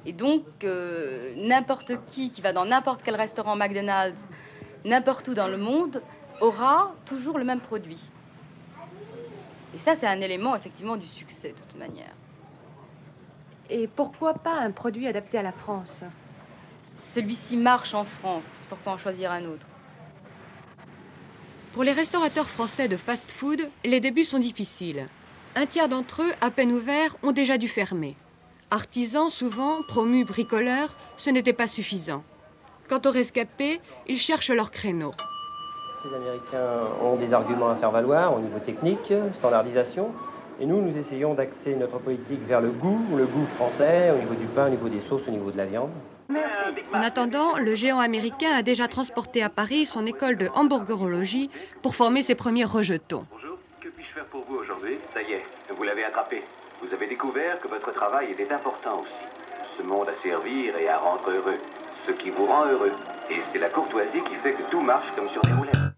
Et 0.05 0.13
donc, 0.13 0.43
euh, 0.63 1.33
n'importe 1.37 1.93
qui 2.05 2.29
qui 2.29 2.41
va 2.41 2.53
dans 2.53 2.65
n'importe 2.65 3.01
quel 3.03 3.15
restaurant 3.15 3.55
McDonald's, 3.55 4.27
n'importe 4.85 5.27
où 5.27 5.33
dans 5.33 5.47
le 5.47 5.57
monde, 5.57 6.03
aura 6.39 6.93
toujours 7.07 7.39
le 7.39 7.45
même 7.45 7.61
produit. 7.61 7.99
Et 9.73 9.79
ça, 9.79 9.95
c'est 9.95 10.07
un 10.07 10.21
élément 10.21 10.55
effectivement 10.55 10.97
du 10.97 11.07
succès, 11.07 11.49
de 11.49 11.57
toute 11.67 11.79
manière. 11.79 12.13
Et 13.71 13.87
pourquoi 13.87 14.33
pas 14.33 14.55
un 14.55 14.71
produit 14.71 15.05
adapté 15.05 15.37
à 15.37 15.43
la 15.43 15.51
France? 15.51 16.01
Celui-ci 17.03 17.55
marche 17.55 17.93
en 17.93 18.03
France. 18.03 18.47
Pourquoi 18.67 18.93
en 18.93 18.97
choisir 18.97 19.31
un 19.31 19.45
autre? 19.45 19.67
Pour 21.73 21.83
les 21.83 21.91
restaurateurs 21.91 22.49
français 22.49 22.87
de 22.87 22.97
fast-food, 22.97 23.69
les 23.85 23.99
débuts 23.99 24.23
sont 24.23 24.39
difficiles. 24.39 25.07
Un 25.55 25.67
tiers 25.67 25.87
d'entre 25.87 26.23
eux, 26.23 26.31
à 26.41 26.49
peine 26.49 26.71
ouverts, 26.71 27.15
ont 27.21 27.31
déjà 27.31 27.59
dû 27.59 27.67
fermer. 27.67 28.15
Artisans, 28.71 29.29
souvent, 29.29 29.83
promus 29.87 30.25
bricoleurs, 30.25 30.95
ce 31.15 31.29
n'était 31.29 31.53
pas 31.53 31.67
suffisant. 31.67 32.23
Quant 32.87 33.01
aux 33.05 33.11
rescapés, 33.11 33.81
ils 34.07 34.17
cherchent 34.17 34.49
leur 34.49 34.71
créneau. 34.71 35.11
Les 36.05 36.15
Américains 36.15 36.87
ont 37.03 37.17
des 37.17 37.33
arguments 37.33 37.69
à 37.69 37.75
faire 37.75 37.91
valoir 37.91 38.35
au 38.35 38.39
niveau 38.39 38.57
technique, 38.57 39.13
standardisation. 39.33 40.11
Et 40.61 40.65
nous, 40.65 40.81
nous 40.81 40.97
essayons 40.97 41.33
d'axer 41.33 41.75
notre 41.75 41.99
politique 41.99 42.41
vers 42.43 42.59
le 42.59 42.69
goût, 42.69 42.99
le 43.15 43.25
goût 43.25 43.45
français, 43.45 44.11
au 44.11 44.17
niveau 44.17 44.33
du 44.33 44.45
pain, 44.45 44.67
au 44.67 44.69
niveau 44.69 44.89
des 44.89 44.99
sauces, 44.99 45.27
au 45.29 45.31
niveau 45.31 45.51
de 45.51 45.57
la 45.57 45.65
viande. 45.65 45.91
En 46.93 47.01
attendant, 47.01 47.57
le 47.57 47.75
géant 47.75 47.99
américain 47.99 48.51
a 48.53 48.61
déjà 48.61 48.87
transporté 48.87 49.41
à 49.41 49.49
Paris 49.49 49.85
son 49.85 50.05
école 50.05 50.35
de 50.35 50.49
hamburgerologie 50.53 51.49
pour 51.81 51.95
former 51.95 52.21
ses 52.23 52.35
premiers 52.35 52.65
rejetons. 52.65 53.25
Que 53.79 53.87
puis-je 53.87 54.13
faire 54.13 54.25
pour 54.25 54.43
vous 54.49 54.57
aujourd'hui? 54.57 54.97
Ça 55.13 55.21
y 55.21 55.31
est, 55.33 55.43
vous 55.75 55.83
l'avez 55.83 56.03
attrapé. 56.03 56.43
Vous 56.81 56.93
avez 56.93 57.07
découvert 57.07 57.59
que 57.59 57.67
votre 57.67 57.91
travail 57.93 58.31
était 58.31 58.51
important 58.53 59.01
aussi. 59.01 59.25
Ce 59.77 59.83
monde 59.83 60.09
à 60.09 60.21
servir 60.21 60.77
et 60.77 60.89
à 60.89 60.97
rendre 60.97 61.29
heureux. 61.31 61.57
Ce 62.05 62.11
qui 62.11 62.31
vous 62.31 62.45
rend 62.45 62.65
heureux. 62.65 62.91
Et 63.31 63.37
c'est 63.51 63.59
la 63.59 63.69
courtoisie 63.69 64.21
qui 64.23 64.35
fait 64.35 64.53
que 64.53 64.63
tout 64.69 64.81
marche 64.81 65.07
comme 65.15 65.29
sur 65.29 65.41
des 65.41 65.53
roulettes. 65.53 65.88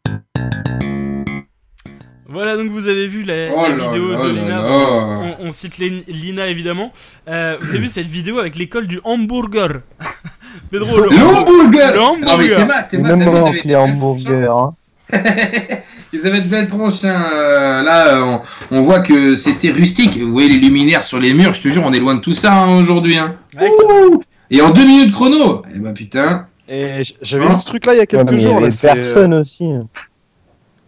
Voilà, 2.32 2.56
donc 2.58 2.70
vous 2.72 2.88
avez 2.88 3.08
vu 3.08 3.24
la, 3.24 3.50
Oh 3.56 3.62
la 3.68 3.76
vidéo 3.76 4.16
de 4.16 4.30
Lina. 4.32 4.64
On, 4.66 5.48
on 5.48 5.52
cite 5.52 5.78
Lin- 5.78 6.04
Lina 6.08 6.48
évidemment. 6.48 6.92
Euh, 7.28 7.58
vous 7.62 7.70
avez 7.70 7.80
vu 7.80 7.88
cette 7.88 8.08
vidéo 8.08 8.40
avec 8.40 8.56
l'école 8.56 8.88
du 8.88 9.00
hamburger 9.04 9.82
Pedro, 10.72 10.98
le 11.02 11.10
L'hamburger 11.10 11.92
Le 11.94 12.00
Non 12.00 12.18
mais 12.20 12.32
hamburger 12.32 12.58
Théma, 12.58 12.84
Théma, 12.84 13.10
Même 13.10 13.20
t'as 13.20 13.26
vu, 13.26 13.32
moi, 13.32 13.40
ils 13.40 13.50
avaient- 13.50 13.62
les 13.66 13.76
hamburgers. 13.76 14.50
Hein. 14.50 14.74
Ils 16.14 16.28
avaient 16.28 16.42
de 16.42 16.48
belles 16.50 16.68
tronches. 16.68 17.06
hein. 17.06 17.24
Euh, 17.34 17.84
Là, 17.84 18.16
euh, 18.18 18.38
on, 18.72 18.78
on 18.78 18.82
voit 18.82 19.00
que 19.00 19.36
c'était 19.38 19.72
rustique. 19.72 20.18
Vous 20.20 20.32
voyez 20.34 20.50
les 20.50 20.58
luminaires 20.58 21.06
sur 21.06 21.20
les 21.20 21.34
murs. 21.34 21.54
Je 21.54 21.62
te 21.62 21.70
jure, 21.70 21.84
on 21.86 21.94
est 21.94 22.00
loin 22.00 22.16
de 22.16 22.20
tout 22.20 22.34
ça 22.34 22.54
hein, 22.54 22.82
aujourd'hui. 22.82 23.18
hein. 23.18 23.36
Et 24.50 24.62
en 24.62 24.72
deux 24.72 24.84
minutes 24.86 25.14
chrono. 25.14 25.62
Eh 25.74 25.80
ben 25.80 25.94
putain. 25.94 26.48
Et 26.70 27.02
j'avais 27.22 27.46
vu 27.48 27.60
ce 27.62 27.66
truc 27.66 27.86
là 27.86 27.94
il 27.94 27.98
y 27.98 28.00
a 28.00 28.02
Ouais, 28.02 28.08
quelques 28.08 28.30
mais 28.30 28.38
il 28.38 28.40
y 28.42 28.44
jours. 28.44 28.58
avait 28.58 28.66
Là, 28.66 28.72
c'est 28.72 28.94
personne 28.94 29.34
aussi. 29.36 29.70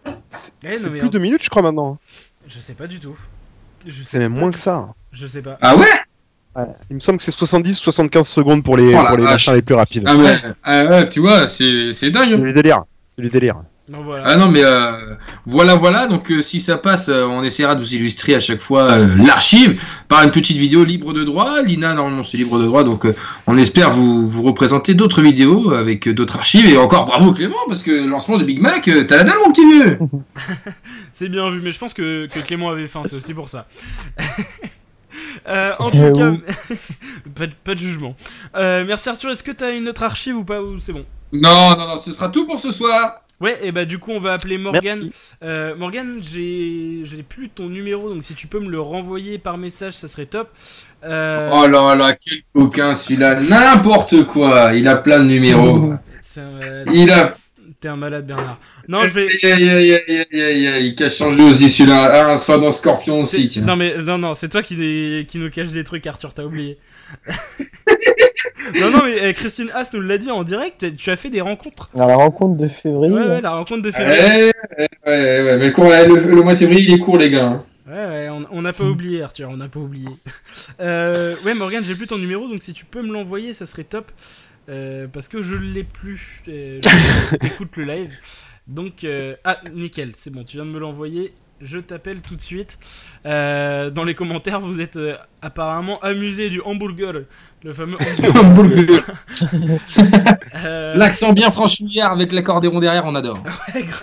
Eh, 0.06 0.78
c'est 0.78 0.84
non, 0.84 0.90
mais 0.90 1.00
plus 1.00 1.10
de 1.10 1.18
minutes, 1.18 1.42
je 1.42 1.50
crois 1.50 1.62
maintenant. 1.62 1.98
Je 2.46 2.58
sais 2.58 2.74
pas 2.74 2.86
du 2.86 2.98
tout. 2.98 3.16
Je 3.86 4.02
sais 4.02 4.04
C'est 4.04 4.18
même 4.18 4.34
pas 4.34 4.40
moins 4.40 4.48
du 4.50 4.54
que 4.56 4.60
ça. 4.60 4.94
Je 5.12 5.26
sais 5.26 5.42
pas. 5.42 5.58
Ah 5.60 5.76
ouais? 5.76 6.64
Il 6.88 6.94
me 6.94 7.00
semble 7.00 7.18
que 7.18 7.24
c'est 7.24 7.34
70-75 7.34 8.24
secondes 8.24 8.62
pour 8.62 8.76
les, 8.76 8.94
Oh 8.94 9.02
la 9.02 9.04
pour 9.08 9.16
les 9.16 9.24
vache. 9.24 9.32
machins 9.32 9.54
les 9.54 9.62
plus 9.62 9.74
rapides. 9.74 10.04
Ah 10.06 10.16
ouais, 10.16 10.40
ah 10.62 10.84
ouais, 10.84 11.08
tu 11.08 11.20
vois, 11.20 11.48
c'est 11.48 11.92
c'est 11.92 12.10
dingue. 12.10 12.28
C'est 12.28 12.34
hein. 12.34 12.38
du 12.38 12.52
délire. 12.52 12.84
C'est 13.14 13.22
du 13.22 13.28
délire. 13.28 13.56
Non, 13.86 14.00
voilà. 14.02 14.24
Ah 14.26 14.36
non 14.36 14.48
mais 14.48 14.64
euh, 14.64 15.14
voilà 15.44 15.74
voilà. 15.74 16.06
Donc 16.06 16.30
euh, 16.30 16.40
si 16.40 16.62
ça 16.62 16.78
passe 16.78 17.10
euh, 17.10 17.26
on 17.26 17.42
essaiera 17.44 17.74
de 17.74 17.80
vous 17.80 17.94
illustrer 17.94 18.34
à 18.34 18.40
chaque 18.40 18.60
fois 18.60 18.90
euh, 18.90 19.14
l'archive 19.18 19.78
par 20.08 20.22
une 20.22 20.30
petite 20.30 20.56
vidéo 20.56 20.84
libre 20.84 21.12
de 21.12 21.22
droit. 21.22 21.60
Lina 21.60 21.92
normalement 21.92 22.24
c'est 22.24 22.38
libre 22.38 22.58
de 22.58 22.64
droit. 22.64 22.82
Donc 22.82 23.04
euh, 23.04 23.14
on 23.46 23.58
espère 23.58 23.90
vous 23.90 24.26
vous 24.26 24.42
représenter 24.42 24.94
d'autres 24.94 25.20
vidéos 25.20 25.74
avec 25.74 26.08
euh, 26.08 26.14
d'autres 26.14 26.36
archives. 26.36 26.64
Et 26.66 26.78
encore 26.78 27.04
bravo 27.04 27.32
Clément 27.32 27.58
parce 27.68 27.82
que 27.82 27.90
le 27.90 28.06
lancement 28.06 28.38
de 28.38 28.44
Big 28.44 28.58
Mac 28.58 28.88
euh, 28.88 29.04
t'as 29.04 29.18
la 29.18 29.24
dalle 29.24 29.36
mon 29.44 29.52
petit 29.52 29.66
vieux. 29.70 29.98
C'est 31.12 31.28
bien 31.28 31.50
vu, 31.50 31.60
mais 31.62 31.70
je 31.72 31.78
pense 31.78 31.92
que, 31.92 32.26
que 32.26 32.38
Clément 32.38 32.70
avait 32.70 32.88
faim, 32.88 33.02
c'est 33.06 33.16
aussi 33.16 33.34
pour 33.34 33.48
ça. 33.48 33.66
Euh, 35.46 35.72
en 35.78 35.90
tout 35.90 35.98
cas, 35.98 36.32
pas, 37.34 37.46
de, 37.46 37.52
pas 37.62 37.74
de 37.74 37.78
jugement. 37.78 38.16
Euh, 38.56 38.84
merci 38.86 39.08
Arthur, 39.08 39.30
est-ce 39.30 39.42
que 39.42 39.52
t'as 39.52 39.72
une 39.72 39.88
autre 39.88 40.02
archive 40.02 40.36
ou 40.36 40.44
pas 40.44 40.60
ou 40.62 40.80
c'est 40.80 40.92
bon? 40.92 41.04
Non 41.32 41.76
non 41.76 41.86
non 41.86 41.98
ce 41.98 42.12
sera 42.12 42.30
tout 42.30 42.46
pour 42.46 42.58
ce 42.58 42.70
soir 42.72 43.23
Ouais, 43.40 43.58
et 43.62 43.72
bah 43.72 43.84
du 43.84 43.98
coup 43.98 44.12
on 44.12 44.20
va 44.20 44.32
appeler 44.34 44.58
Morgan. 44.58 45.10
Euh, 45.42 45.74
Morgan, 45.76 46.20
j'ai 46.22 47.00
j'ai 47.04 47.22
plus 47.22 47.48
ton 47.48 47.68
numéro, 47.68 48.08
donc 48.12 48.22
si 48.22 48.34
tu 48.34 48.46
peux 48.46 48.60
me 48.60 48.70
le 48.70 48.80
renvoyer 48.80 49.38
par 49.38 49.58
message, 49.58 49.94
ça 49.94 50.08
serait 50.08 50.26
top. 50.26 50.48
Euh, 51.04 51.50
Oh 51.52 51.66
là 51.66 51.94
là 51.96 52.14
quel 52.14 52.38
coquin 52.54 52.94
celui-là 52.94 53.40
n'importe 53.40 54.24
quoi 54.24 54.72
il 54.74 54.86
a 54.88 54.96
plein 54.96 55.20
de 55.20 55.26
numéros 55.26 55.92
un 55.92 55.98
il 56.92 57.10
a 57.10 57.36
T'es 57.80 57.88
un 57.88 57.96
malade 57.96 58.26
Bernard. 58.26 58.58
Non, 58.88 59.02
je 59.02 59.08
vais. 59.08 59.28
Aïe, 59.52 59.68
aïe, 59.68 60.00
aïe, 60.40 60.68
aïe, 60.68 60.96
changé 61.10 61.42
aussi 61.42 61.68
celui-là 61.68 62.30
ah 62.32 62.36
ça 62.36 62.56
dans 62.56 62.72
Scorpion 62.72 63.20
aussi 63.20 63.48
tiens 63.48 63.64
Non 63.64 63.76
mais 63.76 63.96
non 63.98 64.16
non, 64.16 64.34
c'est 64.34 64.48
toi 64.48 64.62
qui, 64.62 64.76
des- 64.76 65.26
qui 65.28 65.38
nous 65.38 65.50
cache 65.50 65.68
des 65.68 65.84
trucs 65.84 66.06
Arthur, 66.06 66.32
t'as 66.32 66.44
oublié. 66.44 66.78
non 68.80 68.90
non 68.90 69.02
mais 69.04 69.22
euh, 69.22 69.32
Christine 69.32 69.70
Haas 69.74 69.90
nous 69.92 70.00
l'a 70.00 70.18
dit 70.18 70.30
en 70.30 70.42
direct, 70.44 70.96
tu 70.96 71.10
as 71.10 71.16
fait 71.16 71.30
des 71.30 71.40
rencontres. 71.40 71.90
À 71.98 72.06
la 72.06 72.16
rencontre 72.16 72.56
de 72.56 72.68
février. 72.68 73.12
Ouais 73.14 73.20
ouais, 73.26 73.40
la 73.40 73.50
rencontre 73.50 73.82
de 73.82 73.90
février. 73.90 74.20
Ouais, 74.20 74.52
ouais, 74.78 74.88
ouais, 75.06 75.42
ouais, 75.44 75.56
mais 75.58 75.66
le, 75.66 75.72
cours- 75.72 75.84
le, 75.86 76.34
le 76.34 76.42
mois 76.42 76.54
de 76.54 76.58
février, 76.58 76.82
il 76.82 76.94
est 76.94 76.98
court, 76.98 77.18
les 77.18 77.30
gars. 77.30 77.62
Ouais, 77.86 77.92
ouais, 77.92 78.28
on- 78.50 78.62
n'a 78.62 78.72
pas 78.72 78.84
oublié, 78.84 79.22
Arthur, 79.22 79.50
on 79.50 79.56
n'a 79.58 79.68
pas 79.68 79.80
oublié. 79.80 80.08
Euh, 80.80 81.36
ouais, 81.44 81.54
Morgan, 81.54 81.84
j'ai 81.84 81.94
plus 81.94 82.06
ton 82.06 82.16
numéro, 82.18 82.48
donc 82.48 82.62
si 82.62 82.72
tu 82.72 82.84
peux 82.86 83.02
me 83.02 83.12
l'envoyer, 83.12 83.52
ça 83.52 83.66
serait 83.66 83.84
top. 83.84 84.10
Euh, 84.70 85.06
parce 85.12 85.28
que 85.28 85.42
je 85.42 85.54
l'ai 85.54 85.84
plus. 85.84 86.42
euh, 86.48 86.80
je- 86.82 87.36
T'écoutes 87.40 87.76
le 87.76 87.84
live. 87.84 88.10
Donc, 88.66 89.04
euh, 89.04 89.36
ah, 89.44 89.58
nickel, 89.74 90.12
c'est 90.16 90.30
bon, 90.32 90.42
tu 90.42 90.56
viens 90.56 90.64
de 90.64 90.70
me 90.70 90.78
l'envoyer. 90.80 91.32
Je 91.60 91.78
t'appelle 91.78 92.20
tout 92.20 92.36
de 92.36 92.42
suite. 92.42 92.78
Euh, 93.26 93.88
dans 93.90 94.04
les 94.04 94.14
commentaires, 94.14 94.60
vous 94.60 94.80
êtes 94.80 94.96
euh, 94.96 95.16
apparemment 95.40 95.98
amusé 96.00 96.50
du 96.50 96.60
hamburger. 96.60 97.22
Le 97.62 97.72
fameux 97.72 97.96
hamburger. 98.34 99.02
Euh, 100.64 100.94
L'accent 100.94 101.32
bien 101.32 101.50
franchouillard 101.50 102.12
avec 102.12 102.32
l'accordéon 102.32 102.78
derrière, 102.78 103.04
on 103.06 103.14
adore. 103.14 103.42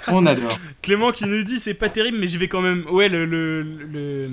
on 0.09 0.25
adore. 0.25 0.57
Clément 0.81 1.11
qui 1.11 1.25
nous 1.25 1.43
dit 1.43 1.59
c'est 1.59 1.73
pas 1.73 1.89
terrible 1.89 2.17
mais 2.19 2.27
j'y 2.27 2.37
vais 2.37 2.47
quand 2.49 2.61
même. 2.61 2.85
Ouais 2.91 3.07
le 3.09 3.25
le, 3.25 3.61
le- 3.63 4.29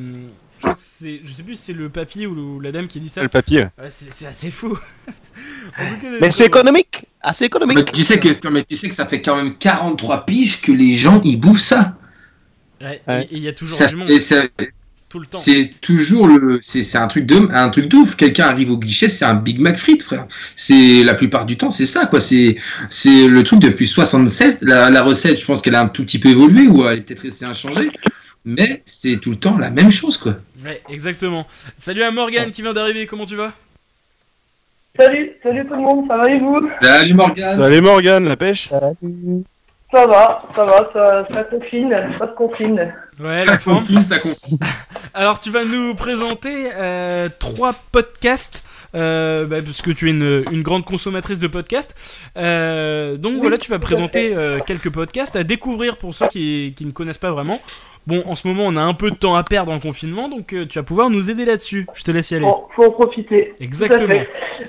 je, 0.59 0.63
crois 0.63 0.75
que 0.75 0.81
c'est- 0.83 1.21
je 1.23 1.31
sais 1.33 1.43
plus 1.45 1.55
si 1.55 1.63
c'est 1.67 1.73
le 1.73 1.89
papier 1.89 2.27
ou, 2.27 2.59
la 2.61 2.73
dame 2.73 2.87
qui 2.89 3.01
dit 3.01 3.09
ça. 3.09 3.23
Le 3.23 3.29
papier. 3.29 3.63
Ouais, 3.81 3.89
c'est 3.91 4.27
assez 4.27 4.51
fou. 4.51 4.77
En 5.79 5.89
tout 5.95 6.01
cas, 6.03 6.09
Mais 6.21 6.31
c'est 6.33 6.47
économique. 6.47 7.07
Assez 7.21 7.45
économique. 7.45 7.77
Mais 7.79 7.85
tu 7.85 8.03
sais 8.03 8.19
que, 8.19 8.49
mais 8.49 8.65
tu 8.65 8.75
sais 8.77 8.89
que 8.89 8.95
ça 8.95 9.07
fait 9.07 9.23
quand 9.23 9.37
même 9.37 9.57
43 9.57 10.27
piges 10.27 10.61
que 10.61 10.73
les 10.73 10.93
gens 10.95 11.21
ils 11.25 11.37
bouffent 11.39 11.61
ça. 11.61 11.95
Ouais, 12.81 13.01
et- 13.09 13.13
et 13.23 13.29
il 13.33 13.39
y 13.43 13.49
a 13.49 13.53
toujours 13.53 13.77
Ça- 13.79 13.87
du 13.87 13.97
monde. 13.97 14.11
et 14.11 14.21
ça- 14.21 14.43
Tout 15.09 15.21
le 15.21 15.27
temps. 15.27 15.39
C'est 15.39 15.73
toujours 15.81 16.27
le, 16.29 16.59
c'est 16.61 16.83
c'est 16.83 16.99
un 16.99 17.07
truc 17.09 17.25
de, 17.25 17.49
un 17.51 17.71
truc 17.71 17.89
de 17.89 17.97
ouf. 17.97 18.15
Quelqu'un 18.15 18.45
arrive 18.45 18.71
au 18.71 18.77
guichet, 18.77 19.09
c'est 19.09 19.25
un 19.25 19.33
Big 19.35 19.59
Mac 19.59 19.79
frites, 19.79 20.03
frère. 20.03 20.27
C'est 20.55 21.03
la 21.03 21.15
plupart 21.15 21.47
du 21.47 21.57
temps, 21.57 21.71
c'est 21.71 21.87
ça, 21.87 22.05
quoi. 22.05 22.21
C'est, 22.21 22.57
c'est 22.91 23.27
le 23.27 23.43
truc 23.43 23.61
depuis 23.61 23.87
67. 23.87 24.59
La, 24.61 24.91
la 24.91 25.03
recette, 25.03 25.41
je 25.41 25.47
pense 25.47 25.63
qu'elle 25.63 25.77
a 25.77 25.81
un 25.81 25.89
tout 25.89 26.05
petit 26.05 26.19
peu 26.19 26.29
évolué 26.29 26.69
ou 26.69 26.87
elle 26.87 26.99
est 26.99 27.01
peut-être 27.01 27.21
restée 27.23 27.47
inchangée, 27.47 27.91
mais 28.45 28.83
c'est 28.85 29.17
tout 29.17 29.31
le 29.31 29.37
temps 29.39 29.57
la 29.57 29.71
même 29.71 29.91
chose, 29.91 30.19
quoi. 30.19 30.37
Ouais, 30.63 30.79
exactement. 30.91 31.47
Salut 31.79 32.03
à 32.03 32.11
Morgan 32.11 32.51
qui 32.51 32.61
vient 32.61 32.75
d'arriver, 32.75 33.07
comment 33.07 33.25
tu 33.25 33.35
vas? 33.37 33.55
Salut, 35.01 35.31
salut 35.43 35.65
tout 35.67 35.75
le 35.75 35.81
monde, 35.81 36.05
ça 36.07 36.19
va 36.19 36.31
et 36.31 36.39
vous? 36.39 36.61
Salut 36.83 37.15
Morgan. 37.15 37.57
Salut 37.59 37.81
Morgan, 37.81 38.25
la 38.29 38.37
pêche? 38.37 38.69
Ça 39.93 40.07
va, 40.07 40.43
ça 40.55 40.65
va, 40.67 40.91
ça, 40.93 41.27
ça 41.33 41.45
confine, 41.45 41.97
pas 42.19 42.27
de 42.27 42.35
confine. 42.35 42.95
Ouais, 43.21 43.45
la 43.47 43.59
forme. 43.59 43.79
confine, 43.79 44.03
ça 44.03 44.19
confine. 44.19 44.59
Alors, 45.15 45.41
tu 45.41 45.51
vas 45.51 45.65
nous 45.65 45.95
présenter 45.95 46.69
euh, 46.77 47.29
trois 47.39 47.73
podcasts. 47.91 48.63
euh, 48.95 49.47
bah, 49.47 49.57
parce 49.65 49.81
que 49.81 49.91
tu 49.91 50.09
es 50.09 50.11
une, 50.11 50.45
une 50.53 50.63
grande 50.63 50.85
consommatrice 50.85 51.39
de 51.39 51.47
podcasts. 51.47 51.95
Euh, 52.37 53.17
donc 53.17 53.35
Oui, 53.35 53.41
voilà, 53.41 53.57
tu 53.59 53.71
vas 53.71 53.79
présenter 53.79 54.35
euh, 54.37 54.59
quelques 54.67 54.91
podcasts 54.91 55.37
à 55.37 55.45
découvrir 55.45 55.97
pour 55.97 56.15
ceux 56.15 56.29
qui, 56.29 56.75
qui 56.77 56.85
ne 56.85 56.91
connaissent 56.93 57.19
pas 57.19 57.31
vraiment. 57.31 57.59
Bon, 58.07 58.23
en 58.27 58.35
ce 58.37 58.47
moment, 58.47 58.65
on 58.67 58.77
a 58.77 58.83
un 58.83 58.95
peu 58.95 59.11
de 59.11 59.17
temps 59.17 59.37
à 59.37 59.43
perdre 59.45 59.73
en 59.73 59.79
confinement, 59.81 60.29
donc 60.29 60.53
euh, 60.53 60.67
tu 60.67 60.79
vas 60.79 60.83
pouvoir 60.83 61.09
nous 61.11 61.31
aider 61.31 61.45
là-dessus. 61.47 61.87
Je 61.95 62.03
te 62.05 62.11
laisse 62.11 62.31
y 62.31 62.35
aller. 62.37 62.45
Bon, 62.45 62.65
faut 62.77 62.85
en 62.85 62.91
profiter. 62.91 63.55
Exactement. 63.61 64.21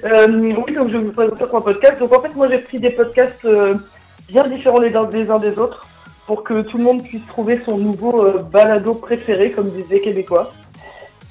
Euh, 0.04 0.28
oui, 0.66 0.74
donc 0.76 0.90
je 0.90 0.98
vais 0.98 1.04
vous 1.04 1.12
présenter 1.12 1.46
trois 1.46 1.64
podcasts. 1.64 2.00
Donc 2.00 2.14
en 2.14 2.22
fait, 2.22 2.34
moi 2.36 2.48
j'ai 2.50 2.60
pris 2.60 2.80
des 2.80 2.90
podcasts 2.92 3.44
euh, 3.46 3.76
bien 4.30 4.48
différents 4.48 4.80
les 4.80 4.96
uns 4.96 5.40
des 5.40 5.58
autres. 5.58 5.86
pour 6.28 6.44
que 6.44 6.62
tout 6.62 6.78
le 6.78 6.84
monde 6.84 7.02
puisse 7.04 7.26
trouver 7.26 7.60
son 7.66 7.80
nouveau 7.80 8.24
euh, 8.24 8.44
balado 8.44 8.94
préféré, 8.94 9.52
comme 9.52 9.72
disent 9.72 9.90
les 9.90 10.00
Québécois. 10.00 10.50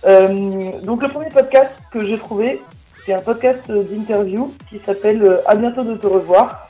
Euh, 0.04 0.72
donc 0.82 1.02
le 1.02 1.08
premier 1.08 1.30
podcast 1.30 1.72
que 1.92 2.00
j'ai 2.04 2.18
trouvé, 2.18 2.60
c'est 3.06 3.12
un 3.12 3.20
podcast 3.20 3.62
euh, 3.70 3.84
d'interview 3.84 4.52
qui 4.68 4.80
s'appelle 4.84 5.40
À 5.46 5.54
bientôt 5.54 5.84
de 5.84 5.94
te 5.94 6.08
revoir. 6.08 6.68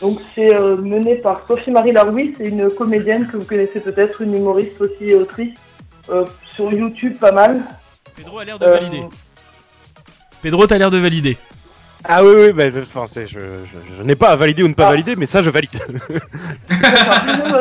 Donc 0.00 0.20
c'est 0.34 0.58
mené 0.58 1.16
par 1.16 1.42
Sophie-Marie 1.46 1.92
Larouille, 1.92 2.34
c'est 2.38 2.46
une 2.46 2.70
comédienne 2.70 3.26
que 3.26 3.36
vous 3.36 3.44
connaissez 3.44 3.80
peut-être, 3.80 4.22
une 4.22 4.34
humoriste 4.34 4.80
aussi 4.80 5.10
et 5.10 5.14
autrice, 5.14 5.52
sur 6.54 6.72
YouTube 6.72 7.18
pas 7.20 7.32
mal. 7.32 7.60
Pedro 8.16 8.38
a 8.38 8.44
l'air 8.46 8.58
de 8.58 8.64
valider. 8.64 9.02
Pedro, 10.40 10.66
t'as 10.66 10.78
l'air 10.78 10.90
de 10.90 10.96
valider. 10.96 11.36
Ah 12.04 12.24
oui, 12.24 12.32
oui, 12.36 12.52
bah, 12.52 12.64
enfin, 12.80 13.06
c'est- 13.06 13.26
je, 13.26 13.38
je- 13.40 13.96
je 13.98 14.02
n'ai 14.02 14.16
pas 14.16 14.30
à 14.30 14.36
valider 14.36 14.62
ou 14.62 14.68
ne 14.68 14.74
pas 14.74 14.86
Ah. 14.86 14.90
valider, 14.90 15.16
mais 15.16 15.26
ça, 15.26 15.42
je 15.42 15.50
valide. 15.50 15.70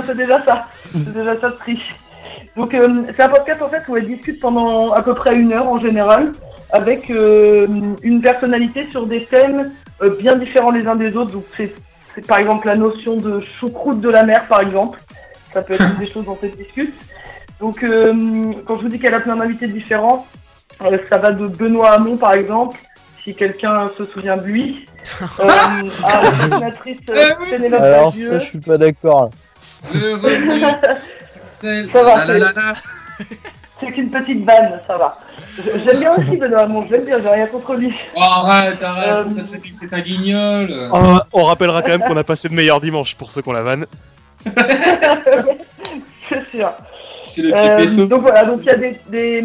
C'est 0.05 0.17
déjà 0.17 0.43
ça. 0.45 0.67
C'est 0.91 1.13
déjà 1.13 1.39
ça 1.39 1.49
de 1.49 1.55
triche. 1.55 1.93
Donc, 2.55 2.73
euh, 2.73 3.03
c'est 3.15 3.21
un 3.21 3.29
podcast 3.29 3.61
en 3.61 3.69
fait 3.69 3.81
où 3.87 3.97
elle 3.97 4.07
discute 4.07 4.39
pendant 4.39 4.91
à 4.93 5.01
peu 5.01 5.13
près 5.13 5.35
une 5.35 5.53
heure 5.53 5.67
en 5.67 5.79
général 5.79 6.31
avec 6.71 7.09
euh, 7.09 7.67
une 8.01 8.21
personnalité 8.21 8.87
sur 8.91 9.05
des 9.07 9.25
thèmes 9.25 9.71
euh, 10.01 10.15
bien 10.19 10.35
différents 10.35 10.71
les 10.71 10.85
uns 10.87 10.95
des 10.95 11.15
autres. 11.15 11.31
Donc, 11.31 11.45
c'est 11.57 11.73
c'est 12.15 12.25
par 12.25 12.39
exemple 12.39 12.65
la 12.67 12.75
notion 12.75 13.17
de 13.17 13.41
choucroute 13.59 14.01
de 14.01 14.09
la 14.09 14.23
mer, 14.23 14.45
par 14.47 14.61
exemple. 14.61 14.99
Ça 15.53 15.61
peut 15.61 15.73
être 15.75 15.97
des 15.99 16.07
choses 16.07 16.25
dont 16.25 16.37
elle 16.41 16.51
discute. 16.51 16.93
Donc, 17.59 17.83
euh, 17.83 18.13
quand 18.65 18.77
je 18.77 18.83
vous 18.83 18.89
dis 18.89 18.99
qu'elle 18.99 19.13
a 19.13 19.19
plein 19.19 19.35
d'invités 19.35 19.67
différents, 19.67 20.25
euh, 20.81 20.97
ça 21.09 21.17
va 21.17 21.31
de 21.33 21.47
Benoît 21.47 21.91
Hamon, 21.91 22.17
par 22.17 22.33
exemple, 22.33 22.79
si 23.29 23.35
quelqu'un 23.35 23.89
se 23.97 24.05
souvient 24.05 24.37
de 24.37 24.43
lui, 24.43 24.85
euh, 25.39 25.49
à 26.03 26.23
la 26.23 26.31
dessinatrice 26.31 26.97
euh, 27.09 27.29
Pénélope 27.49 27.81
Alors 27.81 28.13
ça, 28.13 28.39
je 28.39 28.45
suis 28.45 28.59
pas 28.59 28.77
d'accord. 28.77 29.29
Ça 29.83 32.03
va, 32.03 32.25
c'est- 32.25 33.25
c'est 33.79 33.91
qu'une 33.91 34.09
petite 34.09 34.45
vanne, 34.45 34.79
ça 34.87 34.97
va. 34.97 35.17
Je- 35.57 35.79
J'aime 35.85 35.99
bien 35.99 36.11
aussi 36.11 36.37
Benoît 36.37 36.61
Hamon, 36.61 36.85
je 36.87 36.91
l'aime 36.93 37.05
bien, 37.05 37.21
j'ai 37.21 37.29
rien 37.29 37.47
contre 37.47 37.75
lui. 37.75 37.93
Oh, 38.15 38.19
arrête, 38.21 38.81
arrête, 38.83 39.27
Euh, 39.27 39.29
ça 39.29 39.41
te 39.43 39.47
fait 39.49 39.59
que 39.59 39.67
c'est 39.73 39.93
un 39.93 39.99
guignol. 40.01 40.89
Oh, 40.91 41.17
on 41.33 41.43
rappellera 41.43 41.81
quand 41.81 41.89
même 41.97 42.01
qu'on 42.01 42.17
a 42.17 42.23
passé 42.23 42.49
de 42.49 42.53
meilleurs 42.55 42.81
dimanches 42.81 43.15
pour 43.15 43.29
ceux 43.31 43.41
qu'on 43.41 43.53
la 43.53 43.63
vanne. 43.63 43.85
c'est 46.29 46.49
sûr. 46.51 46.71
C'est 47.29 47.41
le 47.43 47.53
Euh, 47.53 47.77
petit 47.77 48.07
donc 48.07 48.21
voilà, 48.21 48.43
donc 48.43 48.59
il 48.63 48.65
y 48.65 48.69
a 48.69 48.75
des, 48.75 48.91
des, 49.09 49.43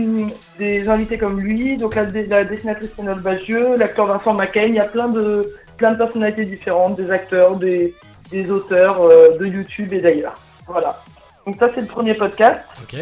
des 0.59 0.89
invités 0.89 1.19
comme 1.19 1.40
lui, 1.40 1.77
donc 1.77 1.94
la, 1.94 2.05
la 2.05 2.44
dessinatrice 2.44 2.90
Pénélope 2.90 3.20
Bagieux, 3.20 3.77
l'acteur 3.77 4.06
Vincent 4.06 4.35
Macaigne, 4.35 4.70
il 4.70 4.77
y 4.77 4.81
a 4.81 4.85
plein 4.85 5.09
de, 5.09 5.52
plein 5.77 5.93
de 5.93 5.98
personnalités 5.98 6.44
différentes, 6.44 6.97
des 6.97 7.11
acteurs, 7.11 7.56
des, 7.56 7.94
des 8.31 8.51
auteurs 8.51 9.02
euh, 9.02 9.36
de 9.39 9.47
YouTube 9.47 9.93
et 9.93 10.01
d'ailleurs. 10.01 10.36
Voilà. 10.66 11.02
Donc 11.47 11.56
ça 11.59 11.69
c'est 11.74 11.82
le 11.82 11.86
premier 11.86 12.15
podcast. 12.15 12.61
Ok. 12.82 12.98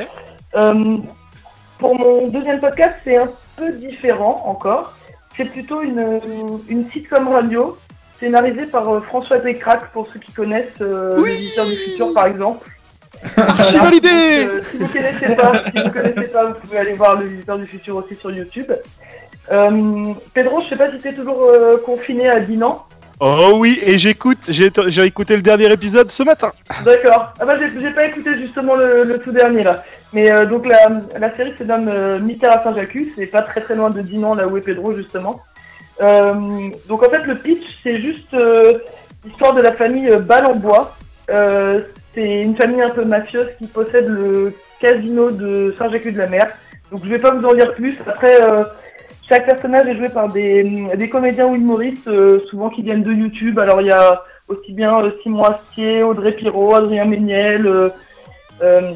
Euh, 0.57 0.97
pour 1.79 1.99
mon 1.99 2.29
deuxième 2.29 2.61
podcast, 2.61 2.97
c'est 3.05 3.17
un 3.17 3.31
peu 3.57 3.73
différent 3.73 4.43
encore. 4.47 4.95
C'est 5.37 5.47
plutôt 5.47 5.81
une, 5.83 6.21
une 6.69 6.91
sitcom 6.91 7.29
radio 7.29 7.77
scénarisée 8.21 8.67
par 8.67 8.89
euh, 8.89 9.01
François 9.01 9.39
Descraques, 9.39 9.91
pour 9.93 10.07
ceux 10.13 10.21
qui 10.21 10.33
connaissent 10.33 10.81
euh, 10.81 11.17
Les 11.25 11.35
Visiteurs 11.35 11.67
du 11.67 11.75
Futur 11.75 12.13
par 12.15 12.27
exemple. 12.27 12.69
Archi 13.36 13.78
validé 13.78 14.09
euh, 14.09 14.61
si 14.61 14.78
vous 14.78 14.89
connaissez 14.89 15.36
pas, 15.36 15.65
si 15.74 15.82
vous 15.82 15.90
connaissez 15.90 16.28
pas, 16.28 16.44
vous 16.47 16.55
pouvez 16.55 16.78
aller 16.78 16.93
voir 16.93 17.19
Le 17.20 17.27
Visiteur 17.27 17.59
du 17.59 17.66
Futur 17.66 17.97
aussi 17.97 18.15
sur 18.15 18.31
YouTube. 18.31 18.73
Euh, 19.51 20.15
Pedro, 20.35 20.62
je 20.62 20.69
sais 20.69 20.77
pas 20.77 20.90
si 20.90 20.99
tu 20.99 21.09
es 21.09 21.15
toujours 21.15 21.43
euh, 21.44 21.77
confiné 21.85 22.28
à 22.28 22.40
Dinan. 22.40 22.85
Oh 23.20 23.53
oui, 23.57 23.78
et 23.82 23.99
j'écoute, 23.99 24.39
j'ai 24.49 24.70
j'ai 24.89 25.05
écouté 25.05 25.36
le 25.36 25.43
dernier 25.43 25.70
épisode 25.73 26.11
ce 26.11 26.24
matin. 26.24 26.51
D'accord. 26.85 27.32
Ah 27.39 27.44
bah 27.44 27.57
j'ai 27.59 27.70
j'ai 27.81 27.93
pas 27.93 28.07
écouté 28.07 28.35
justement 28.36 28.74
le, 28.74 29.05
le 29.05 29.19
tout 29.19 29.31
dernier 29.31 29.62
là. 29.62 29.85
Mais 30.12 30.32
euh, 30.32 30.44
donc 30.44 30.66
la, 30.66 30.89
la 31.19 31.32
série 31.32 31.55
se 31.57 31.62
nomme 31.62 31.89
euh, 31.89 32.19
Mystère 32.19 32.59
à 32.59 32.65
Saint-Jacques, 32.65 32.99
c'est 33.16 33.27
pas 33.27 33.43
très 33.43 33.61
très 33.61 33.77
loin 33.77 33.90
de 33.90 34.01
Dinan 34.01 34.35
là 34.35 34.49
où 34.49 34.57
est 34.57 34.61
Pedro 34.61 34.94
justement. 34.94 35.40
Euh, 36.01 36.35
donc 36.89 37.05
en 37.05 37.11
fait 37.11 37.24
le 37.24 37.36
pitch 37.36 37.78
c'est 37.85 38.01
juste 38.01 38.35
l'histoire 39.24 39.55
de 39.55 39.62
la 39.62 39.73
famille 39.73 40.11
euh, 40.11 41.81
Euh, 42.17 42.21
c'est 42.21 42.43
une 42.43 42.57
famille 42.57 42.83
un 42.83 42.91
peu 42.91 43.05
mafieuse 43.05 43.49
qui 43.59 43.67
possède 43.67 44.07
le 44.07 44.55
casino 44.81 45.31
de 45.31 45.75
Saint-Jacques 45.79 46.13
de 46.13 46.19
la 46.19 46.27
Mer. 46.27 46.47
Donc 46.91 47.01
je 47.05 47.09
vais 47.09 47.19
pas 47.19 47.31
vous 47.31 47.45
en 47.45 47.55
dire 47.55 47.75
plus. 47.75 47.97
Après 48.07 48.43
euh, 48.43 48.65
chaque 49.29 49.47
personnage 49.47 49.87
est 49.89 49.97
joué 49.97 50.09
par 50.09 50.29
des, 50.29 50.87
des 50.97 51.09
comédiens 51.09 51.47
ou 51.47 51.55
humoristes, 51.55 52.09
euh, 52.09 52.41
souvent 52.51 52.71
qui 52.71 52.83
viennent 52.83 53.03
de 53.03 53.13
YouTube. 53.13 53.59
Alors 53.59 53.81
il 53.81 53.89
y 53.89 53.93
a 53.93 54.23
aussi 54.49 54.73
bien 54.73 55.01
euh, 55.01 55.11
Simon 55.23 55.45
Astier, 55.45 56.03
Audrey 56.03 56.33
Pirot, 56.33 56.75
Adrien 56.75 57.05
Méniel, 57.05 57.67
euh, 57.67 57.89
euh, 58.63 58.93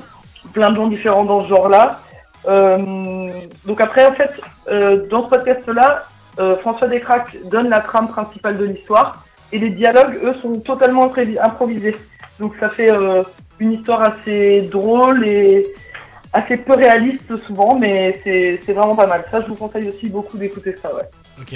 plein 0.52 0.70
de 0.70 0.76
gens 0.76 0.86
différents 0.88 1.24
dans 1.24 1.40
ce 1.42 1.48
genre-là. 1.48 2.00
Euh, 2.48 3.28
donc 3.66 3.80
après, 3.80 4.06
en 4.06 4.12
fait, 4.12 4.30
euh, 4.70 5.06
dans 5.08 5.24
ce 5.24 5.30
podcast-là, 5.30 6.04
euh, 6.38 6.56
François 6.56 6.86
Descraques 6.86 7.36
donne 7.50 7.70
la 7.70 7.80
trame 7.80 8.08
principale 8.08 8.58
de 8.58 8.64
l'histoire 8.64 9.24
et 9.52 9.58
les 9.58 9.70
dialogues, 9.70 10.18
eux, 10.22 10.34
sont 10.42 10.60
totalement 10.60 11.06
improvi- 11.06 11.38
improvisés. 11.40 11.96
Donc 12.40 12.54
ça 12.60 12.68
fait 12.68 12.90
euh, 12.90 13.22
une 13.58 13.72
histoire 13.72 14.02
assez 14.02 14.62
drôle 14.62 15.26
et 15.26 15.66
assez 16.32 16.56
peu 16.58 16.74
réaliste 16.74 17.36
souvent, 17.46 17.74
mais 17.78 18.20
c'est 18.24 18.72
vraiment 18.72 18.94
pas 18.96 19.06
mal. 19.06 19.24
Ça, 19.30 19.40
je 19.40 19.46
vous 19.46 19.54
conseille 19.54 19.88
aussi 19.88 20.08
beaucoup 20.08 20.36
d'écouter 20.36 20.74
ça, 20.76 20.94
ouais. 20.94 21.08
Ok. 21.40 21.54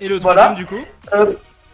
Et 0.00 0.08
le 0.08 0.18
Voilà. 0.18 0.42
troisième, 0.46 0.54
du 0.54 0.66
coup 0.66 0.84
Euh, 1.14 1.26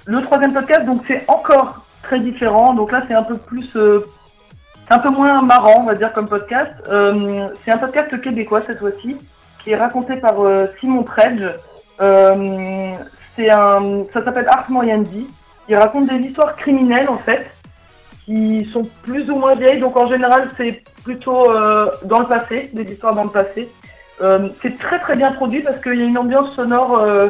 le 0.07 0.21
troisième 0.21 0.53
podcast, 0.53 0.85
donc 0.85 1.03
c'est 1.09 1.25
encore 1.29 1.87
très 2.03 2.21
différent. 2.21 2.75
Donc 2.75 2.93
là, 2.93 3.03
c'est 3.09 3.15
un 3.15 3.23
peu 3.23 3.37
plus, 3.39 3.71
euh, 3.77 4.05
un 4.91 4.99
peu 4.99 5.09
moins 5.11 5.41
marrant, 5.43 5.81
on 5.81 5.85
va 5.85 5.95
dire, 5.95 6.13
comme 6.13 6.29
podcast. 6.29 6.71
C'est 7.65 7.71
un 7.71 7.79
podcast 7.79 8.21
québécois 8.21 8.63
cette 8.67 8.79
fois-ci, 8.81 9.17
qui 9.65 9.71
est 9.71 9.77
raconté 9.77 10.17
par 10.17 10.35
Simon 10.81 11.03
Tredge. 11.05 11.45
Euh, 12.01 12.93
c'est 13.37 13.51
un, 13.51 14.05
ça 14.13 14.25
s'appelle 14.25 14.47
Art 14.49 14.71
Moriandi. 14.71 15.27
Il 15.69 15.77
raconte 15.77 16.09
des 16.09 16.27
histoires 16.27 16.57
criminelles 16.57 17.09
en 17.09 17.17
fait, 17.17 17.47
qui 18.25 18.69
sont 18.73 18.85
plus 19.03 19.31
ou 19.31 19.37
moins 19.37 19.55
vieilles. 19.55 19.81
Donc 19.81 19.97
en 19.97 20.07
général, 20.07 20.51
c'est 20.57 20.83
plutôt 21.05 21.51
euh, 21.51 21.91
dans 22.05 22.21
le 22.21 22.27
passé, 22.27 22.71
des 22.73 22.91
histoires 22.91 23.15
dans 23.15 23.25
le 23.25 23.31
passé. 23.31 23.69
Euh, 24.21 24.49
c'est 24.61 24.79
très 24.79 25.01
très 25.01 25.17
bien 25.17 25.33
produit 25.33 25.61
parce 25.61 25.81
qu'il 25.81 25.99
y 25.99 26.03
a 26.03 26.05
une 26.05 26.19
ambiance 26.19 26.55
sonore 26.55 26.99
euh, 26.99 27.29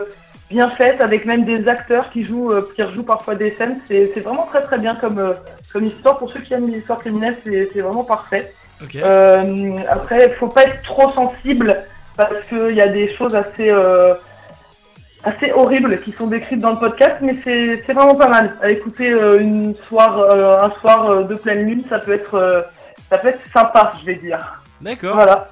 bien 0.50 0.68
faite 0.70 1.00
avec 1.00 1.24
même 1.24 1.44
des 1.44 1.68
acteurs 1.68 2.10
qui 2.10 2.22
jouent, 2.22 2.52
qui 2.74 2.82
rejouent 2.82 3.04
parfois 3.04 3.34
des 3.34 3.52
scènes. 3.52 3.80
C'est 3.84 4.20
vraiment 4.20 4.46
très 4.46 4.62
très 4.62 4.78
bien 4.78 4.94
comme, 4.96 5.34
comme 5.72 5.84
histoire. 5.84 6.18
Pour 6.18 6.30
ceux 6.30 6.40
qui 6.40 6.52
aiment 6.52 6.68
les 6.68 6.78
histoires 6.78 6.98
criminelles, 6.98 7.38
c'est 7.44 7.80
vraiment 7.80 8.04
parfait. 8.04 8.52
Après, 8.80 10.28
il 10.28 10.34
faut 10.38 10.48
pas 10.48 10.64
être 10.64 10.82
trop 10.82 11.10
sensible 11.12 11.76
parce 12.16 12.42
qu'il 12.48 12.74
y 12.74 12.82
a 12.82 12.88
des 12.88 13.14
choses 13.14 13.34
assez, 13.34 13.72
assez 15.24 15.52
horribles 15.52 16.00
qui 16.00 16.12
sont 16.12 16.26
décrites 16.26 16.58
dans 16.60 16.70
le 16.72 16.78
podcast, 16.78 17.16
mais 17.20 17.36
c'est 17.44 17.76
vraiment 17.92 18.14
pas 18.14 18.28
mal. 18.28 18.56
À 18.62 18.70
écouter 18.70 19.10
euh, 19.10 19.38
une 19.40 19.74
soir, 19.88 20.18
euh, 20.18 20.58
un 20.60 20.70
soir 20.80 21.10
euh, 21.10 21.22
de 21.24 21.34
pleine 21.34 21.64
lune, 21.66 21.82
ça 21.88 21.98
peut 21.98 22.12
être, 22.12 22.64
ça 23.10 23.18
peut 23.18 23.28
être 23.28 23.40
sympa, 23.52 23.92
je 24.00 24.06
vais 24.06 24.14
dire. 24.16 24.62
D'accord. 24.80 25.14
Voilà. 25.14 25.48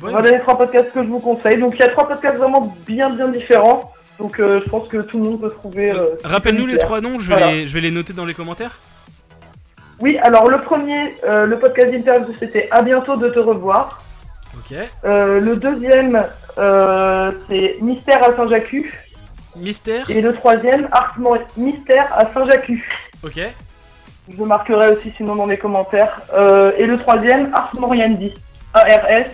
Voilà 0.00 0.30
les 0.32 0.40
trois 0.40 0.58
podcasts 0.58 0.92
que 0.92 1.02
je 1.02 1.08
vous 1.08 1.20
conseille. 1.20 1.58
Donc 1.58 1.74
il 1.74 1.80
y 1.80 1.84
a 1.84 1.88
trois 1.88 2.08
podcasts 2.08 2.36
vraiment 2.36 2.74
bien 2.86 3.08
bien 3.10 3.28
différents. 3.28 3.92
Donc 4.18 4.40
euh, 4.40 4.60
je 4.64 4.68
pense 4.68 4.88
que 4.88 4.98
tout 4.98 5.16
le 5.18 5.24
monde 5.24 5.40
peut 5.40 5.50
trouver. 5.50 5.92
euh, 5.92 6.16
Rappelle-nous 6.24 6.66
les 6.66 6.78
trois 6.78 7.00
noms, 7.00 7.18
je 7.18 7.28
vais, 7.28 7.34
Voilà. 7.38 7.52
les, 7.52 7.66
je 7.68 7.74
vais 7.74 7.80
les 7.80 7.90
noter 7.90 8.12
dans 8.12 8.24
les 8.26 8.34
commentaires. 8.34 8.78
Oui, 10.00 10.18
alors 10.22 10.48
le 10.50 10.58
premier, 10.60 11.14
euh, 11.24 11.46
le 11.46 11.56
podcast 11.58 11.92
d'interview, 11.92 12.34
c'était 12.40 12.68
À 12.72 12.82
bientôt 12.82 13.16
de 13.16 13.28
te 13.28 13.38
revoir. 13.38 14.02
Euh, 15.04 15.40
le 15.40 15.56
deuxième, 15.56 16.24
euh, 16.58 17.30
c'est 17.48 17.76
Mystère 17.80 18.22
à 18.22 18.36
Saint-Jacques. 18.36 18.76
Mystère 19.56 20.10
Et 20.10 20.20
le 20.20 20.32
troisième, 20.32 20.88
Ars 20.92 21.16
Mystère 21.56 22.08
à 22.12 22.26
Saint-Jacques. 22.32 22.72
Ok. 23.22 23.40
Je 24.28 24.42
marquerai 24.42 24.92
aussi 24.92 25.12
sinon 25.16 25.36
dans 25.36 25.46
les 25.46 25.58
commentaires. 25.58 26.22
Euh, 26.32 26.72
et 26.78 26.86
le 26.86 26.98
troisième, 26.98 27.52
Ars 27.54 27.72
Moriendi. 27.78 28.32
A-R-S. 28.74 29.26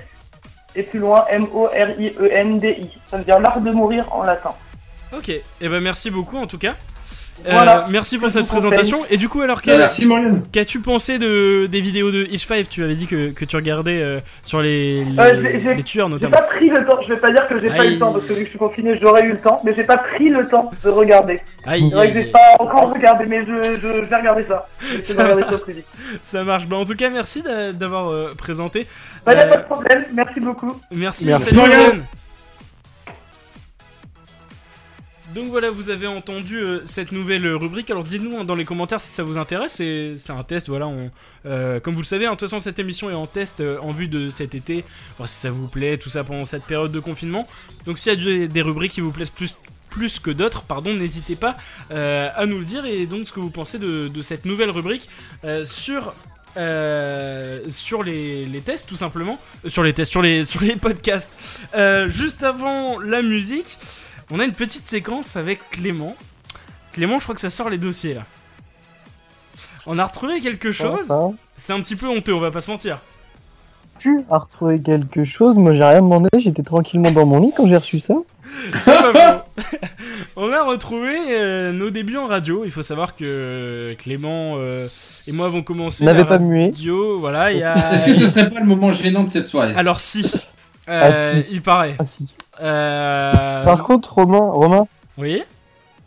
Et 0.74 0.82
plus 0.82 0.98
loin, 0.98 1.24
M-O-R-I-E-N-D-I. 1.28 2.98
Ça 3.10 3.18
veut 3.18 3.24
dire 3.24 3.38
l'art 3.38 3.60
de 3.60 3.70
mourir 3.70 4.06
en 4.12 4.22
latin. 4.22 4.54
Ok. 5.12 5.28
Et 5.28 5.68
ben 5.68 5.80
merci 5.80 6.10
beaucoup 6.10 6.36
en 6.36 6.46
tout 6.46 6.58
cas. 6.58 6.74
Euh, 7.46 7.50
Voilà. 7.52 7.86
merci 7.90 8.18
pour 8.18 8.30
cette 8.30 8.46
conseille. 8.46 8.68
présentation. 8.70 9.04
Et 9.10 9.16
du 9.16 9.28
coup, 9.28 9.40
alors, 9.40 9.62
qu'as-tu 9.62 10.80
pensé 10.80 11.18
de, 11.18 11.66
des 11.66 11.80
vidéos 11.80 12.10
de 12.10 12.24
H5 12.24 12.66
Tu 12.68 12.82
avais 12.82 12.94
dit 12.94 13.06
que, 13.06 13.30
que 13.30 13.44
tu 13.44 13.56
regardais 13.56 14.02
euh, 14.02 14.20
sur 14.42 14.60
les, 14.60 15.04
les, 15.04 15.18
Euh, 15.18 15.42
j'ai- 15.42 15.60
j'ai- 15.60 15.74
les 15.74 15.82
tueurs 15.82 16.08
J'ai 16.08 16.12
notamment. 16.14 16.36
pas 16.36 16.42
pris 16.42 16.68
le 16.68 16.84
temps, 16.84 16.98
je 17.06 17.12
vais 17.12 17.20
pas 17.20 17.30
dire 17.30 17.46
que 17.46 17.58
j'ai 17.60 17.68
pas 17.68 17.86
eu 17.86 17.92
le 17.92 17.98
temps, 17.98 18.12
parce 18.12 18.24
que 18.26 18.32
vu 18.32 18.40
que 18.40 18.44
je 18.44 18.50
suis 18.50 18.58
confiné, 18.58 18.98
j'aurais 19.00 19.24
eu 19.24 19.32
le 19.32 19.38
temps, 19.40 19.60
mais 19.64 19.72
j'ai 19.74 19.84
pas 19.84 19.98
pris 19.98 20.28
le 20.28 20.48
temps 20.48 20.70
de 20.84 20.88
regarder. 20.90 21.40
Aïe, 21.64 21.90
vrai 21.90 22.12
que 22.12 22.22
j'ai 22.22 22.30
pas 22.30 22.56
encore 22.58 22.92
regardé, 22.92 23.24
mais 23.26 23.44
je, 23.46 23.76
je, 23.80 24.02
je 24.04 24.08
vais 24.08 24.16
regarder 24.16 24.44
ça. 24.48 24.66
Je 24.82 24.96
vais 24.96 25.02
Ça 25.04 25.12
regarder 25.22 25.34
marche. 25.42 25.50
ça 25.50 25.56
au 25.56 25.64
plus 25.64 25.72
vite. 25.74 25.86
Ça 26.22 26.44
marche. 26.44 26.66
Bah, 26.66 26.76
en 26.76 26.84
tout 26.84 26.96
cas, 26.96 27.08
merci 27.10 27.42
d'a- 27.42 27.72
d'avoir 27.72 28.08
euh, 28.10 28.34
présenté. 28.36 28.86
Bah, 29.24 29.34
y 29.34 29.36
a 29.38 29.46
Euh, 29.46 29.50
pas 29.50 29.56
de 29.58 29.64
problème, 29.64 30.04
merci 30.14 30.40
beaucoup. 30.40 30.74
Merci, 30.90 31.26
Merci. 31.26 31.56
Donc 35.38 35.50
voilà, 35.50 35.70
vous 35.70 35.88
avez 35.88 36.08
entendu 36.08 36.56
euh, 36.56 36.80
cette 36.84 37.12
nouvelle 37.12 37.46
euh, 37.46 37.56
rubrique. 37.56 37.88
Alors 37.92 38.02
dites-nous 38.02 38.36
hein, 38.36 38.44
dans 38.44 38.56
les 38.56 38.64
commentaires 38.64 39.00
si 39.00 39.12
ça 39.12 39.22
vous 39.22 39.38
intéresse. 39.38 39.74
C'est 39.74 40.16
un 40.30 40.42
test, 40.42 40.68
voilà. 40.68 40.90
Euh, 41.46 41.78
comme 41.78 41.94
vous 41.94 42.00
le 42.00 42.06
savez, 42.06 42.26
hein, 42.26 42.32
de 42.32 42.34
toute 42.34 42.48
façon, 42.48 42.58
cette 42.58 42.80
émission 42.80 43.08
est 43.08 43.14
en 43.14 43.28
test 43.28 43.62
en 43.80 43.92
vue 43.92 44.08
de 44.08 44.30
cet 44.30 44.56
été. 44.56 44.84
Voir 45.16 45.28
si 45.28 45.36
ça 45.36 45.52
vous 45.52 45.68
plaît, 45.68 45.96
tout 45.96 46.10
ça 46.10 46.24
pendant 46.24 46.44
cette 46.44 46.64
période 46.64 46.90
de 46.90 46.98
confinement. 46.98 47.46
Donc 47.86 47.98
s'il 47.98 48.20
y 48.20 48.42
a 48.42 48.48
des, 48.48 48.62
rubriques 48.62 48.90
qui 48.90 49.00
vous 49.00 49.12
plaisent 49.12 49.30
plus, 49.30 50.18
que 50.18 50.32
d'autres, 50.32 50.62
pardon, 50.62 50.92
n'hésitez 50.92 51.36
pas 51.36 51.56
à 51.90 52.44
nous 52.46 52.58
le 52.58 52.64
dire. 52.64 52.84
Et 52.84 53.06
donc 53.06 53.28
ce 53.28 53.32
que 53.32 53.38
vous 53.38 53.50
pensez 53.50 53.78
de, 53.78 54.10
cette 54.22 54.44
nouvelle 54.44 54.70
rubrique 54.70 55.08
sur 55.62 56.14
les, 56.56 58.62
tests 58.64 58.88
tout 58.88 58.96
simplement 58.96 59.38
sur 59.68 59.84
les 59.84 59.92
tests 59.92 60.10
sur 60.10 60.22
les 60.22 60.44
sur 60.44 60.62
les 60.62 60.74
podcasts 60.74 61.30
juste 62.08 62.42
avant 62.42 62.98
la 62.98 63.22
musique 63.22 63.78
on 64.30 64.38
a 64.40 64.44
une 64.44 64.52
petite 64.52 64.82
séquence 64.84 65.36
avec 65.36 65.58
Clément 65.70 66.14
Clément 66.92 67.18
je 67.18 67.24
crois 67.24 67.34
que 67.34 67.40
ça 67.40 67.50
sort 67.50 67.70
les 67.70 67.78
dossiers 67.78 68.14
là 68.14 68.24
on 69.86 69.98
a 69.98 70.04
retrouvé 70.04 70.40
quelque 70.40 70.70
chose 70.72 71.06
ça. 71.06 71.28
c'est 71.56 71.72
un 71.72 71.80
petit 71.80 71.96
peu 71.96 72.06
honteux 72.08 72.34
on 72.34 72.40
va 72.40 72.50
pas 72.50 72.60
se 72.60 72.70
mentir 72.70 73.00
Tu 73.98 74.20
as 74.30 74.38
retrouvé 74.38 74.80
quelque 74.80 75.24
chose 75.24 75.56
Moi, 75.56 75.72
j'ai 75.72 75.82
rien 75.82 76.02
demandé. 76.02 76.28
J'étais 76.38 76.62
tranquillement 76.62 77.10
dans 77.10 77.26
mon 77.26 77.40
lit 77.40 77.52
quand 77.56 77.66
j'ai 77.66 77.76
reçu 77.76 77.98
ça. 77.98 78.14
Pas 78.72 78.78
faux. 78.80 79.76
On 80.36 80.52
a 80.52 80.62
retrouvé 80.62 81.16
euh, 81.30 81.72
nos 81.72 81.90
débuts 81.90 82.16
en 82.16 82.28
radio. 82.28 82.64
Il 82.64 82.70
faut 82.70 82.82
savoir 82.82 83.16
que 83.16 83.96
Clément 83.98 84.54
euh, 84.58 84.88
et 85.26 85.32
moi 85.32 85.46
avons 85.46 85.62
commencé 85.62 86.04
N'avait 86.04 86.24
pas 86.24 86.38
mué. 86.38 86.66
radio. 86.66 87.18
Voilà, 87.18 87.44
a... 87.46 87.94
Est-ce 87.94 88.04
que 88.04 88.12
ce 88.12 88.26
serait 88.28 88.50
pas 88.50 88.60
le 88.60 88.66
moment 88.66 88.92
gênant 88.92 89.24
de 89.24 89.30
cette 89.30 89.46
soirée? 89.46 89.74
Alors 89.74 89.98
si, 89.98 90.22
Euh, 90.22 90.38
Ah, 90.88 91.12
si. 91.12 91.46
il 91.52 91.62
paraît. 91.62 91.94
Ah, 91.98 92.04
si. 92.06 92.28
Euh, 92.62 93.64
Par 93.64 93.82
contre, 93.84 94.14
Romain, 94.14 94.50
Romain, 94.50 94.86
Oui. 95.16 95.42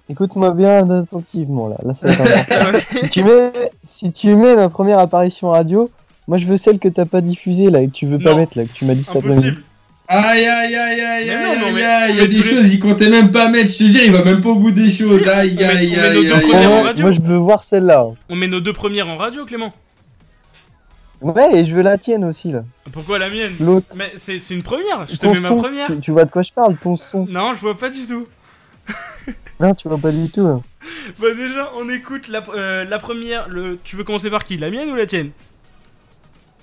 écoute-moi 0.10 0.52
bien 0.52 0.90
attentivement 0.90 1.68
là. 1.70 1.78
Là, 1.86 1.94
ça 1.94 2.08
si 3.04 3.10
tu 3.10 3.24
mets, 3.24 3.52
si 3.84 4.12
tu 4.12 4.36
mets 4.36 4.56
ma 4.56 4.70
première 4.70 5.00
apparition 5.00 5.50
radio, 5.50 5.90
moi 6.28 6.38
je 6.38 6.46
veux 6.46 6.58
celle 6.58 6.80
que 6.80 6.88
t'as 6.90 7.06
pas 7.06 7.22
diffusée 7.22 7.70
là 7.70 7.82
et 7.82 7.88
que 7.88 7.94
tu 7.94 8.06
veux 8.06 8.20
pas 8.20 8.32
Non. 8.32 8.38
mettre 8.38 8.58
là, 8.58 8.66
que 8.66 8.74
tu 8.74 8.86
m'as 8.86 8.96
dit 8.96 9.04
cet 9.04 9.16
après-midi. 9.16 9.48
Impossible. 9.48 9.64
Aïe 10.14 10.46
aïe 10.46 10.76
aïe 10.76 11.00
aïe 11.02 11.26
Mais 11.28 11.34
aïe 11.36 11.60
non, 11.60 11.68
aïe 11.78 11.84
aïe, 11.84 12.12
il 12.12 12.18
y 12.18 12.20
a 12.20 12.28
des 12.28 12.36
tous 12.36 12.44
les- 12.44 12.50
choses, 12.56 12.74
il 12.74 12.80
comptait 12.82 13.10
même 13.10 13.32
pas 13.32 13.48
mettre, 13.48 13.72
je 13.72 13.78
te 13.78 13.84
dis, 13.86 14.00
il 14.08 14.12
va 14.12 14.26
même 14.26 14.42
pas 14.42 14.50
au 14.50 14.56
bout 14.56 14.72
des 14.72 14.92
choses. 14.92 15.22
Si, 15.24 15.30
Aïe 15.30 15.58
aïe 15.64 15.96
aïe 15.96 15.96
aïe. 15.98 17.02
moi 17.02 17.12
je 17.12 17.22
veux 17.22 17.38
voir 17.38 17.64
celle-là. 17.64 18.08
On 18.30 18.36
met 18.36 18.48
nos 18.50 18.60
deux 18.60 18.74
premières 18.74 19.08
en 19.08 19.16
radio, 19.16 19.46
Clément. 19.46 19.72
Ouais, 21.22 21.60
et 21.60 21.66
je 21.66 21.76
veux 21.76 21.82
la 21.84 21.98
tienne 21.98 22.26
aussi 22.26 22.52
là. 22.52 22.64
Pourquoi 22.92 23.20
la 23.20 23.30
mienne 23.30 23.54
L'autre. 23.60 23.88
Mais 23.96 24.12
c'est 24.18 24.40
c'est 24.40 24.56
une 24.56 24.64
première. 24.64 25.06
Je 25.08 25.18
te 25.18 25.22
Ton 25.22 25.34
mets 25.34 25.40
ma 25.40 25.48
son, 25.50 25.58
première. 25.58 25.88
Tu, 25.88 26.00
tu 26.00 26.12
vois 26.12 26.26
de 26.26 26.32
quoi 26.32 26.42
je 26.42 26.52
parle, 26.52 26.76
ton 26.78 26.96
son. 26.96 27.26
Non, 27.30 27.54
je 27.54 27.60
vois 27.62 27.78
pas 27.78 27.90
du 27.90 28.06
tout. 28.08 28.28
Non, 29.60 29.76
tu 29.76 29.88
vois 29.88 30.00
pas 30.00 30.12
du 30.12 30.30
tout. 30.30 30.42
hein. 30.48 30.62
Bah 31.20 31.28
déjà, 31.36 31.70
on 31.78 31.88
écoute 31.90 32.28
la, 32.28 32.42
euh, 32.56 32.84
la 32.86 32.98
première. 32.98 33.48
Le... 33.50 33.78
Tu 33.84 33.96
veux 33.96 34.04
commencer 34.04 34.32
par 34.32 34.44
qui 34.44 34.58
La 34.58 34.72
mienne 34.72 34.90
ou 34.90 34.96
la 34.96 35.06
tienne? 35.06 35.30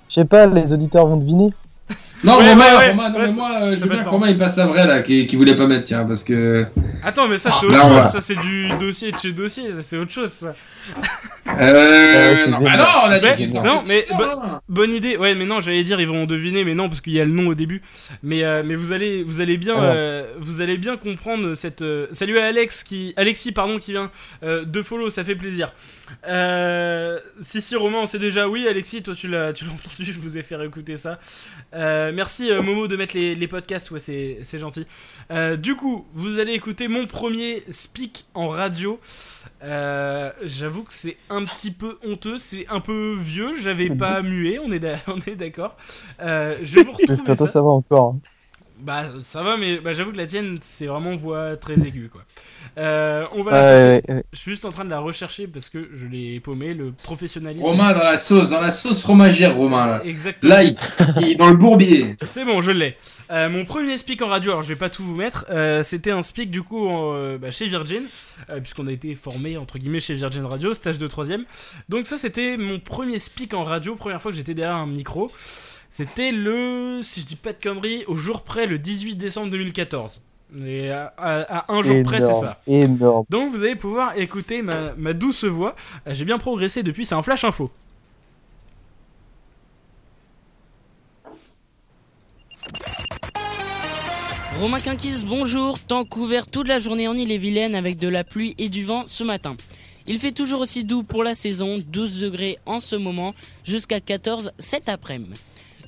Je 0.09 0.15
sais 0.15 0.25
pas, 0.25 0.47
les 0.47 0.73
auditeurs 0.73 1.07
vont 1.07 1.17
deviner. 1.19 1.53
Non, 2.25 2.37
Ouais, 2.39 2.51
Romain, 2.51 2.65
ouais, 2.65 2.77
ouais. 2.79 2.91
Romain, 2.91 3.09
non, 3.11 3.19
Ouais, 3.21 3.27
mais 3.27 3.31
ça- 3.33 3.41
moi, 3.41 3.51
euh, 3.63 3.71
je 3.73 3.77
ça 3.77 3.85
veux 3.85 3.91
bien 3.91 4.03
que 4.03 4.09
Romain 4.09 4.29
il 4.29 4.37
passe 4.37 4.57
sa 4.57 4.67
vraie 4.67 4.89
là, 4.89 5.03
qui, 5.03 5.29
qui 5.29 5.37
voulait 5.37 5.55
pas 5.55 5.69
mettre, 5.69 5.85
tiens, 5.85 6.05
parce 6.05 6.25
que. 6.25 6.67
Attends, 7.05 7.29
mais 7.29 7.39
ça 7.39 7.53
c'est 7.53 7.67
Ah, 7.67 7.69
autre 7.69 7.79
là, 7.79 7.87
on 7.87 8.03
chose. 8.03 8.11
Ça 8.13 8.21
c'est 8.21 8.41
du 8.41 8.71
dossier 8.81 9.13
de 9.13 9.19
chez 9.19 9.31
dossier. 9.33 9.71
Ça 9.73 9.83
c'est 9.83 9.97
autre 9.97 10.11
chose. 10.11 10.33
Ça. 10.33 10.55
Euh. 11.61 12.47
non, 12.49 12.61
bah 12.61 12.77
non, 12.77 12.85
on 13.05 13.11
a 13.11 13.19
dit 13.19 13.25
Mais- 13.27 13.37
qu'ils 13.37 13.53
non, 13.63 13.83
mais 13.87 14.07
bo- 14.17 14.23
hein. 14.25 14.61
bonne 14.69 14.93
idée. 14.93 15.17
Ouais, 15.17 15.35
mais 15.35 15.47
non, 15.47 15.61
j'allais 15.61 15.83
dire 15.83 16.01
ils 16.01 16.07
vont 16.07 16.25
deviner, 16.27 16.63
mais 16.65 16.75
non 16.75 16.89
parce 16.89 17.01
qu'il 17.01 17.15
y 17.15 17.21
a 17.21 17.25
le 17.25 17.33
nom 17.33 17.49
au 17.49 17.55
début. 17.55 17.83
Mais 18.23 18.45
euh, 18.45 18.63
mais 18.65 18.75
vous 18.75 18.93
allez 18.93 19.23
vous 19.25 19.41
allez 19.41 19.57
bien 19.57 19.83
euh, 19.83 20.33
vous 20.39 20.61
allez 20.61 20.77
bien 20.79 20.97
comprendre 20.97 21.55
cette. 21.55 21.83
euh, 21.83 22.07
Salut 22.13 22.39
à 22.39 22.47
Alex 22.47 22.85
qui 22.85 23.13
Alexis 23.17 23.53
pardon 23.53 23.79
qui 23.79 23.93
vient 23.93 24.11
euh, 24.43 24.65
de 24.65 24.83
follow, 24.83 25.11
ça 25.11 25.25
fait 25.25 25.35
plaisir. 25.37 25.73
Euh, 26.27 27.19
si 27.43 27.61
si 27.61 27.77
Romain, 27.77 27.99
on 28.03 28.07
sait 28.07 28.19
déjà. 28.19 28.49
Oui, 28.49 28.67
Alexis, 28.69 29.03
toi 29.03 29.15
tu 29.15 29.27
l'as 29.29 29.53
tu 29.53 29.65
l'as 29.65 29.73
entendu, 29.73 30.13
je 30.13 30.21
vous 30.21 30.37
ai 30.37 30.43
fait 30.43 30.57
réécouter 30.57 30.97
ça. 30.97 31.19
Euh, 31.75 32.13
merci 32.15 32.51
euh, 32.51 32.63
Momo 32.63 32.89
de 32.89 32.97
mettre 32.97 33.17
les, 33.17 33.35
les 33.35 33.49
podcasts, 33.49 33.91
ouais 33.91 33.99
c'est 33.99 34.39
c'est 34.43 34.59
gentil. 34.59 34.87
Euh, 35.31 35.57
du 35.57 35.77
coup, 35.77 36.07
vous 36.13 36.39
allez 36.39 36.53
écouter 36.53 36.89
mon 36.89 37.07
premier 37.07 37.63
speak 37.71 38.27
en 38.35 38.49
radio. 38.49 38.99
Euh, 39.63 40.33
J'avoue 40.43 40.85
que 40.85 40.93
c'est 40.93 41.17
un 41.31 41.45
petit 41.45 41.71
peu 41.73 41.99
honteux, 42.05 42.39
c'est 42.39 42.67
un 42.69 42.81
peu 42.81 43.15
vieux, 43.19 43.59
j'avais 43.61 43.91
pas 43.91 44.23
mué, 44.23 44.59
on 44.59 44.71
est 44.73 44.79
d'a- 44.81 44.99
on 45.09 45.19
est 45.21 45.37
d'accord. 45.37 45.77
Euh, 46.21 46.57
je 46.63 46.77
vais 46.77 46.83
vous 46.83 46.93
retrouver 46.93 47.37
ça. 47.37 47.47
ça 47.47 47.61
va 47.63 47.69
encore. 47.69 48.15
hein. 48.17 48.21
Bah 48.81 49.07
ça 49.21 49.43
va, 49.43 49.57
mais 49.57 49.81
bah, 49.81 49.93
j'avoue 49.93 50.13
que 50.13 50.17
la 50.17 50.27
tienne 50.27 50.59
c'est 50.63 50.87
vraiment 50.87 51.17
voix 51.17 51.57
très 51.57 51.75
aiguë 51.85 52.09
quoi. 52.11 52.23
Euh, 52.79 53.27
on 53.33 53.43
va 53.43 53.53
Ouais, 53.53 53.57
la 53.59 53.63
passer. 54.01 54.03
ouais, 54.09 54.15
ouais. 54.17 54.25
Je 54.33 54.39
suis 54.39 54.51
juste 54.53 54.65
en 54.65 54.71
train 54.73 54.85
de 54.85 54.91
la 54.91 55.01
rechercher 55.01 55.47
parce 55.47 55.69
que 55.69 55.89
je 55.93 56.07
l'ai 56.07 56.41
paumé, 56.41 56.75
le 56.75 56.93
professionnalisme. 56.93 57.65
Romain 57.67 57.93
dans 57.93 58.05
la 58.05 58.17
sauce, 58.17 58.51
dans 58.51 58.61
la 58.61 58.71
sauce 58.71 59.01
fromagère, 59.03 59.57
Romain 59.57 59.87
là. 59.87 60.03
Exactement. 60.05 60.55
Là, 60.55 60.63
il, 60.65 60.77
il 61.21 61.29
est 61.31 61.35
dans 61.35 61.49
le 61.51 61.57
bourbier. 61.57 62.17
C'est 62.31 62.45
bon, 62.45 62.61
je 62.63 62.71
l'ai. 62.71 62.97
Euh, 63.31 63.49
mon 63.49 63.65
premier 63.65 63.99
speak 63.99 64.23
en 64.23 64.29
radio, 64.29 64.53
alors 64.53 64.63
je 64.63 64.69
vais 64.69 64.77
pas 64.77 64.91
tout 64.91 65.03
vous 65.03 65.17
mettre, 65.17 65.47
euh, 65.51 65.83
c'était 65.83 66.11
un 66.11 66.23
speak 66.23 66.51
du 66.51 66.63
coup 66.63 66.87
en, 66.89 67.15
euh, 67.15 67.39
bah, 67.39 67.51
chez 67.51 67.67
Virgin, 67.69 68.03
euh, 68.51 68.61
puisqu'on 68.61 68.87
a 68.87 68.93
été 68.93 69.15
formé 69.15 69.57
entre 69.57 69.79
guillemets 69.79 70.01
chez 70.01 70.15
Virgin 70.15 70.45
Radio, 70.45 70.73
stage 70.75 70.99
de 70.99 71.07
troisième. 71.07 71.45
Donc 71.89 72.07
ça 72.07 72.19
c'était 72.19 72.57
mon 72.57 72.79
premier 72.79 73.19
speak 73.19 73.55
en 73.55 73.65
radio, 73.65 73.95
première 73.97 74.23
fois 74.23 74.31
que 74.31 74.37
j'étais 74.37 74.55
derrière 74.55 74.77
un 74.77 74.87
micro. 74.87 75.31
C'était 75.91 76.33
le, 76.33 77.01
si 77.03 77.23
je 77.23 77.27
dis 77.27 77.37
pas 77.37 77.53
de 77.53 77.59
conneries, 77.63 78.05
au 78.07 78.15
jour 78.17 78.43
près, 78.43 78.67
le 78.67 78.79
18 78.79 79.15
décembre 79.17 79.51
2014. 79.51 80.23
Et 80.65 80.91
à, 80.91 81.13
à- 81.19 81.59
à 81.59 81.73
un 81.73 81.83
jour 81.83 82.03
près, 82.05 82.21
c'est 82.21 82.33
ça. 82.33 82.61
Énorme. 82.67 83.25
Donc 83.29 83.51
vous 83.53 83.63
allez 83.65 83.77
pouvoir 83.77 84.17
écouter 84.17 84.63
ma, 84.63 84.95
ma 84.97 85.13
douce 85.13 85.45
voix. 85.45 85.75
Euh, 86.07 86.15
J'ai 86.15 86.25
bien 86.25 86.39
progressé 86.39 86.83
depuis, 86.83 87.05
c'est 87.05 87.15
un 87.15 87.23
flash 87.23 87.45
info. 87.45 87.71
Romain 94.61 94.81
Quinquis, 94.81 95.25
bonjour. 95.27 95.79
Temps 95.79 96.05
couvert 96.05 96.47
toute 96.47 96.69
la 96.69 96.81
journée 96.81 97.07
en 97.09 97.15
Ille-et-Vilaine 97.15 97.75
avec 97.75 97.99
de 97.99 98.09
la 98.09 98.25
pluie 98.25 98.55
et 98.59 98.69
du 98.69 98.85
vent 98.85 99.05
ce 99.09 99.23
matin. 99.25 99.57
Il 100.07 100.19
fait 100.19 100.33
toujours 100.33 100.61
aussi 100.61 100.85
doux 100.85 101.03
pour 101.03 101.23
la 101.23 101.35
saison, 101.35 101.79
12 101.87 102.21
degrés 102.21 102.59
en 102.67 102.81
ce 102.81 102.97
moment, 102.97 103.35
jusqu'à 103.65 104.01
14 104.01 104.53
cet 104.59 104.89
après-midi. 104.89 105.39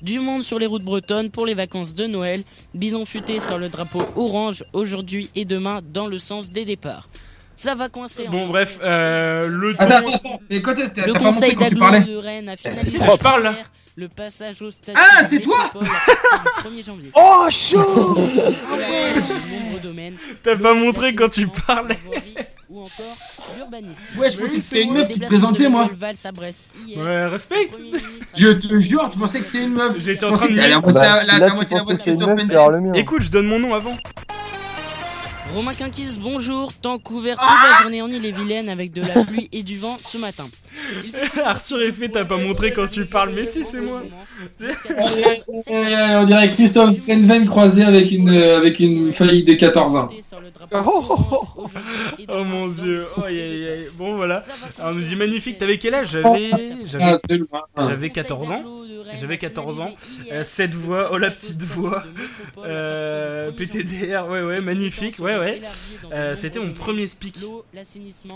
Du 0.03 0.19
monde 0.19 0.43
sur 0.43 0.59
les 0.59 0.67
routes 0.67 0.83
bretonnes 0.83 1.31
pour 1.31 1.45
les 1.47 1.55
vacances 1.55 1.95
de 1.95 2.07
Noël. 2.07 2.43
Bison 2.75 3.05
futé 3.05 3.39
sur 3.41 3.59
le 3.59 3.69
drapeau 3.69 4.03
orange 4.17 4.65
aujourd'hui 4.73 5.31
et 5.35 5.45
demain 5.45 5.81
dans 5.93 6.07
le 6.07 6.19
sens 6.19 6.51
des 6.51 6.65
départs. 6.65 7.07
Ça 7.55 7.75
va 7.75 7.91
coincer. 7.91 8.27
en 8.27 8.31
Bon 8.31 8.49
bref, 8.49 8.79
euh, 8.83 9.47
le 9.47 9.75
Attends, 9.79 10.01
ton- 10.03 10.15
attends. 10.15 10.41
Mais 10.49 10.63
quand 10.63 10.73
t'as 10.75 10.89
pas 10.89 11.07
montré 11.07 11.25
conseil 11.25 11.55
quand 11.55 11.67
tu 11.67 11.75
d'agglo 11.75 11.81
parlais 11.81 12.01
de 12.01 12.17
Rennes 12.17 12.49
a 12.49 12.57
finalisé 12.57 12.99
parle, 13.21 13.43
là. 13.43 13.55
le 13.97 14.09
passage 14.09 14.63
au 14.63 14.71
stade 14.71 14.95
Ah, 14.99 15.23
c'est 15.29 15.41
toi 15.41 15.59
métropole 15.65 15.87
à 16.33 16.39
partir 16.39 16.71
du 16.73 16.79
1er 16.81 16.85
janvier. 16.87 17.11
Oh, 17.15 17.47
chaud 17.51 18.17
T'as 20.43 20.57
pas 20.57 20.73
montré 20.75 21.15
quand 21.15 21.29
tu 21.29 21.47
parlais. 21.67 21.99
Ou 22.81 22.85
encore 22.85 23.17
l'urbanisme. 23.57 24.01
Ouais, 24.19 24.31
je 24.31 24.39
pensais 24.39 24.57
que 24.57 24.61
c'était 24.61 24.83
une 24.83 24.95
meuf 24.95 25.09
qui 25.09 25.21
te 25.21 25.27
présentait, 25.27 25.69
moi. 25.69 25.89
Ouais, 26.97 27.27
respecte. 27.27 27.77
Je 28.35 28.49
te 28.49 28.81
jure, 28.81 29.11
tu 29.13 29.19
pensais 29.19 29.41
que 29.41 29.45
c'était 29.47 29.65
une 29.65 29.75
meuf. 29.75 30.01
J'étais 30.01 30.25
en 30.25 30.33
train 30.33 30.49
de 30.49 30.55
dire-. 30.55 30.83
Écoute, 32.95 33.23
je 33.23 33.31
donne 33.31 33.47
mon 33.47 33.59
nom 33.59 33.75
avant. 33.75 33.97
Romain 35.55 35.75
Quinquis, 35.75 36.17
bonjour. 36.21 36.73
Temps 36.73 36.99
couvert 36.99 37.37
toute 37.37 37.49
la 37.49 37.83
journée 37.83 38.03
en 38.03 38.09
Ille-et-Vilaine 38.09 38.69
avec 38.69 38.93
de 38.93 39.03
la 39.03 39.25
pluie 39.25 39.49
et 39.51 39.65
du 39.65 39.77
vent 39.79 39.99
ce 40.09 40.17
matin. 40.17 40.49
Fait 40.73 41.41
Arthur 41.45 41.83
Effet, 41.83 42.09
t'as 42.09 42.25
pas 42.25 42.37
montré 42.37 42.73
quand 42.73 42.89
tu 42.89 43.05
parles, 43.05 43.33
mais 43.35 43.45
si, 43.45 43.65
c'est 43.65 43.81
moi. 43.81 44.03
On 45.69 46.25
dirait 46.25 46.49
Christophe 46.51 47.01
Penven 47.01 47.47
croisé 47.47 47.85
avec 47.85 48.11
une, 48.13 48.31
euh, 48.31 48.59
avec 48.59 48.79
une 48.81 49.13
feuille 49.13 49.45
de 49.45 49.55
14 49.55 49.97
ans. 49.97 50.09
Oh 52.29 52.45
mon 52.45 52.69
dieu, 52.69 53.07
oh, 53.17 53.23
aïe, 53.25 53.41
aïe, 53.41 53.69
aïe. 53.69 53.89
Bon 53.97 54.17
voilà, 54.17 54.43
Alors, 54.79 54.93
on 54.93 54.95
nous 54.95 55.03
dit 55.03 55.17
magnifique, 55.17 55.59
t'avais 55.59 55.79
quel 55.79 55.95
âge? 55.95 56.17
Ah, 56.17 56.23
J'avais 56.23 56.51
j'avais 56.85 57.17
c'est 57.29 57.37
loin. 57.37 57.63
j'avais 57.77 58.11
14 58.11 58.51
ans. 58.51 58.65
J'avais 59.15 59.39
14 59.39 59.81
ans. 59.81 59.95
Euh, 60.31 60.43
cette 60.45 60.75
voix, 60.75 61.11
oh 61.13 61.19
la 61.19 61.31
petite 61.31 61.63
voix. 61.63 62.05
Euh, 62.59 63.51
PTDR, 63.51 64.29
ouais 64.29 64.43
ouais, 64.43 64.61
magnifique, 64.61 65.19
ouais 65.19 65.37
ouais. 65.39 65.61
Euh, 66.13 66.35
c'était 66.35 66.61
mon 66.61 66.73
premier 66.73 67.07
speak. 67.07 67.37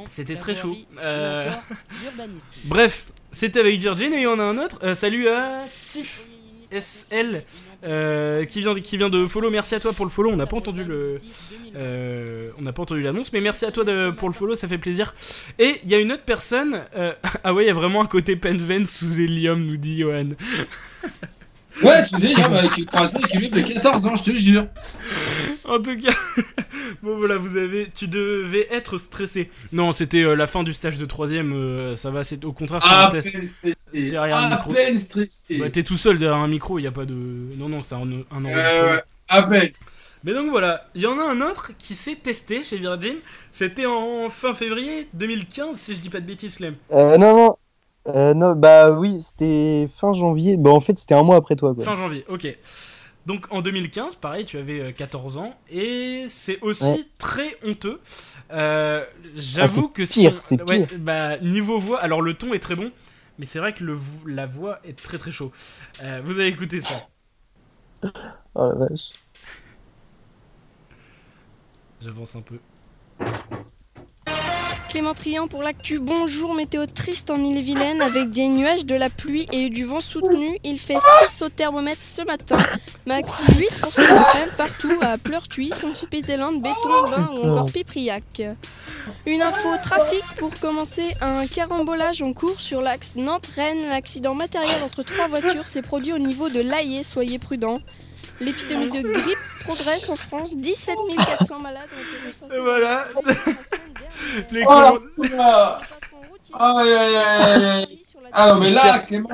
C'était 0.07 0.37
très 0.37 0.55
chaud. 0.55 0.77
Euh, 1.01 1.51
Bref, 2.65 3.07
c'était 3.33 3.61
avec 3.61 3.79
Virgin 3.79 4.13
et 4.13 4.27
en 4.27 4.39
a 4.39 4.43
un 4.43 4.59
autre. 4.59 4.79
Euh, 4.83 4.95
salut 4.95 5.29
à 5.29 5.65
Tiff 5.89 6.27
SL 6.71 7.45
euh, 7.85 8.45
qui, 8.45 8.61
vient, 8.61 9.11
de 9.11 9.27
follow. 9.27 9.51
Merci 9.51 9.75
à 9.75 9.81
toi 9.81 9.93
pour 9.93 10.05
le 10.05 10.11
follow. 10.11 10.31
On 10.31 10.37
n'a 10.37 10.47
pas 10.47 10.57
entendu 10.57 10.85
le, 10.85 11.21
euh, 11.77 12.51
on 12.59 12.63
n'a 12.63 12.73
pas 12.73 12.83
entendu 12.83 13.03
l'annonce, 13.03 13.33
mais 13.33 13.41
merci 13.41 13.65
à 13.65 13.71
toi 13.71 13.85
pour 14.13 14.29
le 14.29 14.35
follow, 14.35 14.57
ça 14.57 14.69
fait 14.69 14.79
plaisir. 14.79 15.15
Et 15.59 15.81
il 15.85 15.91
y 15.91 15.95
a 15.95 15.99
une 15.99 16.13
autre 16.13 16.25
personne. 16.25 16.81
ah 17.45 17.55
ouais, 17.55 17.65
il 17.65 17.67
y 17.67 17.71
a 17.71 17.75
vraiment 17.75 18.03
un 18.03 18.07
côté 18.07 18.37
Penven 18.37 18.87
sous 18.87 19.21
hélium, 19.21 19.65
nous 19.65 19.77
dit 19.77 19.99
Johan. 19.99 20.31
Ouais, 21.83 21.99
excusez, 21.99 22.35
avec 22.37 22.77
une 22.79 22.85
croisée 22.87 23.17
avec 23.17 23.35
une 23.35 23.41
meuf 23.41 23.51
de 23.51 23.61
14 23.75 24.07
ans, 24.07 24.15
je 24.15 24.23
te 24.23 24.37
jure. 24.37 24.67
En 25.65 25.83
tout 25.83 25.97
cas, 25.97 26.13
bon 27.03 27.17
voilà, 27.17 27.37
vous 27.37 27.57
avez, 27.57 27.89
tu 27.93 28.07
devais 28.07 28.69
être 28.71 28.97
stressé. 28.97 29.51
Non, 29.73 29.93
c'était 29.93 30.23
euh, 30.23 30.35
la 30.37 30.47
fin 30.47 30.63
du 30.63 30.73
stage 30.73 30.99
de 30.99 31.05
troisième. 31.05 31.53
euh, 31.53 31.97
ça 31.97 32.11
va, 32.11 32.23
c'est 32.23 32.45
au 32.45 32.53
contraire 32.53 32.81
c'est 32.83 32.89
un 32.95 33.09
test. 33.09 33.33
peine 33.33 33.49
stressé. 33.49 34.09
Derrière 34.09 34.37
un 34.37 34.51
À 34.53 34.57
micro. 34.57 34.73
peine 34.73 34.99
stressé. 34.99 35.57
Bah, 35.59 35.69
t'es 35.71 35.83
tout 35.83 35.97
seul 35.97 36.19
derrière 36.19 36.39
un 36.39 36.49
micro, 36.49 36.79
il 36.79 36.83
y 36.83 36.87
a 36.87 36.93
pas 36.93 37.07
de. 37.07 37.15
Non, 37.15 37.69
non, 37.69 37.83
c'est 37.83 37.97
un, 37.97 38.03
un 38.03 38.45
enregistrement. 38.45 38.93
Euh, 38.93 39.01
à 39.29 39.43
peine. 39.43 39.71
Mais 40.23 40.33
donc 40.33 40.49
voilà, 40.51 40.87
il 40.95 41.03
y 41.03 41.07
en 41.07 41.19
a 41.19 41.25
un 41.25 41.41
autre 41.43 41.73
qui 41.79 41.93
s'est 41.95 42.15
testé 42.17 42.63
chez 42.63 42.79
Virgin. 42.79 43.17
C'était 43.51 43.85
en 43.87 44.31
fin 44.31 44.55
février 44.55 45.07
2015, 45.13 45.77
si 45.77 45.95
je 45.97 46.01
dis 46.01 46.09
pas 46.09 46.21
de 46.21 46.27
bêtises, 46.27 46.57
Clem. 46.57 46.77
Euh, 46.93 47.19
non, 47.19 47.37
non. 47.37 47.57
Euh, 48.07 48.35
non, 48.35 48.53
bah 48.55 48.91
oui, 48.93 49.23
c'était 49.23 49.89
fin 49.95 50.13
janvier. 50.13 50.57
Bah 50.57 50.71
en 50.71 50.81
fait, 50.81 50.99
c'était 50.99 51.15
un 51.15 51.23
mois 51.23 51.37
après 51.37 51.57
toi. 51.57 51.75
Quoi. 51.75 51.85
Fin 51.85 51.97
janvier, 51.97 52.25
ok. 52.29 52.47
Donc 53.27 53.47
en 53.51 53.63
2015, 53.63 54.17
pareil, 54.17 54.45
tu 54.45 54.59
avais 54.59 54.81
euh, 54.81 54.93
14 54.93 55.39
ans 55.39 55.55
et 55.71 56.27
c'est 56.29 56.61
aussi 56.61 56.85
Ouais. 56.85 57.05
très 57.19 57.57
honteux. 57.65 57.99
Euh, 58.53 59.03
J'avoue 59.35 59.87
Ah, 59.87 59.89
c'est 59.89 59.93
que 59.95 60.05
si 60.07 60.21
pire, 60.29 60.35
on- 60.51 60.69
ouais, 60.69 60.87
pire. 60.87 60.99
bah, 61.01 61.39
niveau 61.39 61.79
voix, 61.79 62.01
alors 62.03 62.21
le 62.21 62.35
ton 62.35 62.53
est 62.53 62.59
très 62.59 62.77
bon, 62.77 62.93
mais 63.39 63.47
c'est 63.47 63.59
vrai 63.61 63.73
que 63.73 63.83
le, 63.83 63.99
la 64.27 64.45
voix 64.45 64.79
est 64.85 64.99
très 64.99 65.17
très 65.17 65.31
chaud. 65.31 65.53
Euh, 66.03 66.21
vous 66.23 66.33
avez 66.33 66.49
écouté 66.49 66.83
ça 66.83 67.09
Oh 68.55 68.69
la 68.69 68.75
vache. 68.75 69.09
J'avance 72.03 72.37
un 72.37 72.43
peu. 72.43 72.59
Clément 74.95 75.13
Trian 75.13 75.49
pour 75.49 75.65
l'actu. 75.65 75.99
Bonjour, 75.99 76.55
météo 76.55 76.87
triste 76.87 77.29
en 77.29 77.35
Ille-et-Vilaine 77.35 78.01
avec 78.01 78.31
des 78.31 78.47
nuages, 78.47 78.87
de 78.87 78.95
la 78.95 79.11
pluie 79.11 79.49
et 79.51 79.69
du 79.69 79.85
vent 79.85 79.99
soutenu. 79.99 80.57
Il 80.63 80.79
fait 80.79 80.99
6 81.27 81.43
au 81.43 81.49
thermomètre 81.49 82.05
ce 82.05 82.23
matin. 82.23 82.59
Max 83.05 83.43
8 83.59 83.81
pour 83.81 83.93
cet 83.93 84.09
après 84.09 84.47
partout 84.57 84.97
à 85.01 85.19
Pleurtuis, 85.19 85.73
Saint-Sulpice-des-Landes, 85.75 86.63
Béton, 86.63 87.11
Bain 87.11 87.29
ou 87.35 87.51
encore 87.51 87.73
Pipriac. 87.73 88.43
Une 89.27 89.43
info 89.43 89.69
trafic 89.83 90.23
pour 90.39 90.57
commencer. 90.61 91.17
Un 91.21 91.49
carambolage 91.49 92.23
en 92.23 92.33
cours 92.33 92.61
sur 92.61 92.81
l'axe 92.81 93.17
Nantes-Rennes. 93.17 93.89
L'accident 93.89 94.37
matériel 94.37 94.81
entre 94.85 95.03
trois 95.03 95.27
voitures 95.27 95.67
s'est 95.67 95.83
produit 95.83 96.13
au 96.13 96.19
niveau 96.19 96.51
de 96.51 96.61
l'Aillé. 96.61 97.03
Soyez 97.03 97.41
prudents. 97.41 97.81
L'épidémie 98.39 98.91
de 98.91 99.03
grippe 99.03 99.39
progresse 99.65 100.09
en 100.09 100.17
France. 100.17 100.55
17 100.55 100.97
400 101.17 101.59
malades 101.59 101.89
ont 101.93 102.01
été 102.01 102.29
recensés. 102.29 102.57
Et 102.57 102.61
voilà 102.61 103.05
Les 104.51 104.65
Oh, 104.67 104.99
aïe, 106.59 106.89
aïe. 106.93 107.99
Ah 108.33 108.53
non, 108.53 108.61
mais 108.61 108.71
là, 108.71 108.99
Clément, 109.01 109.29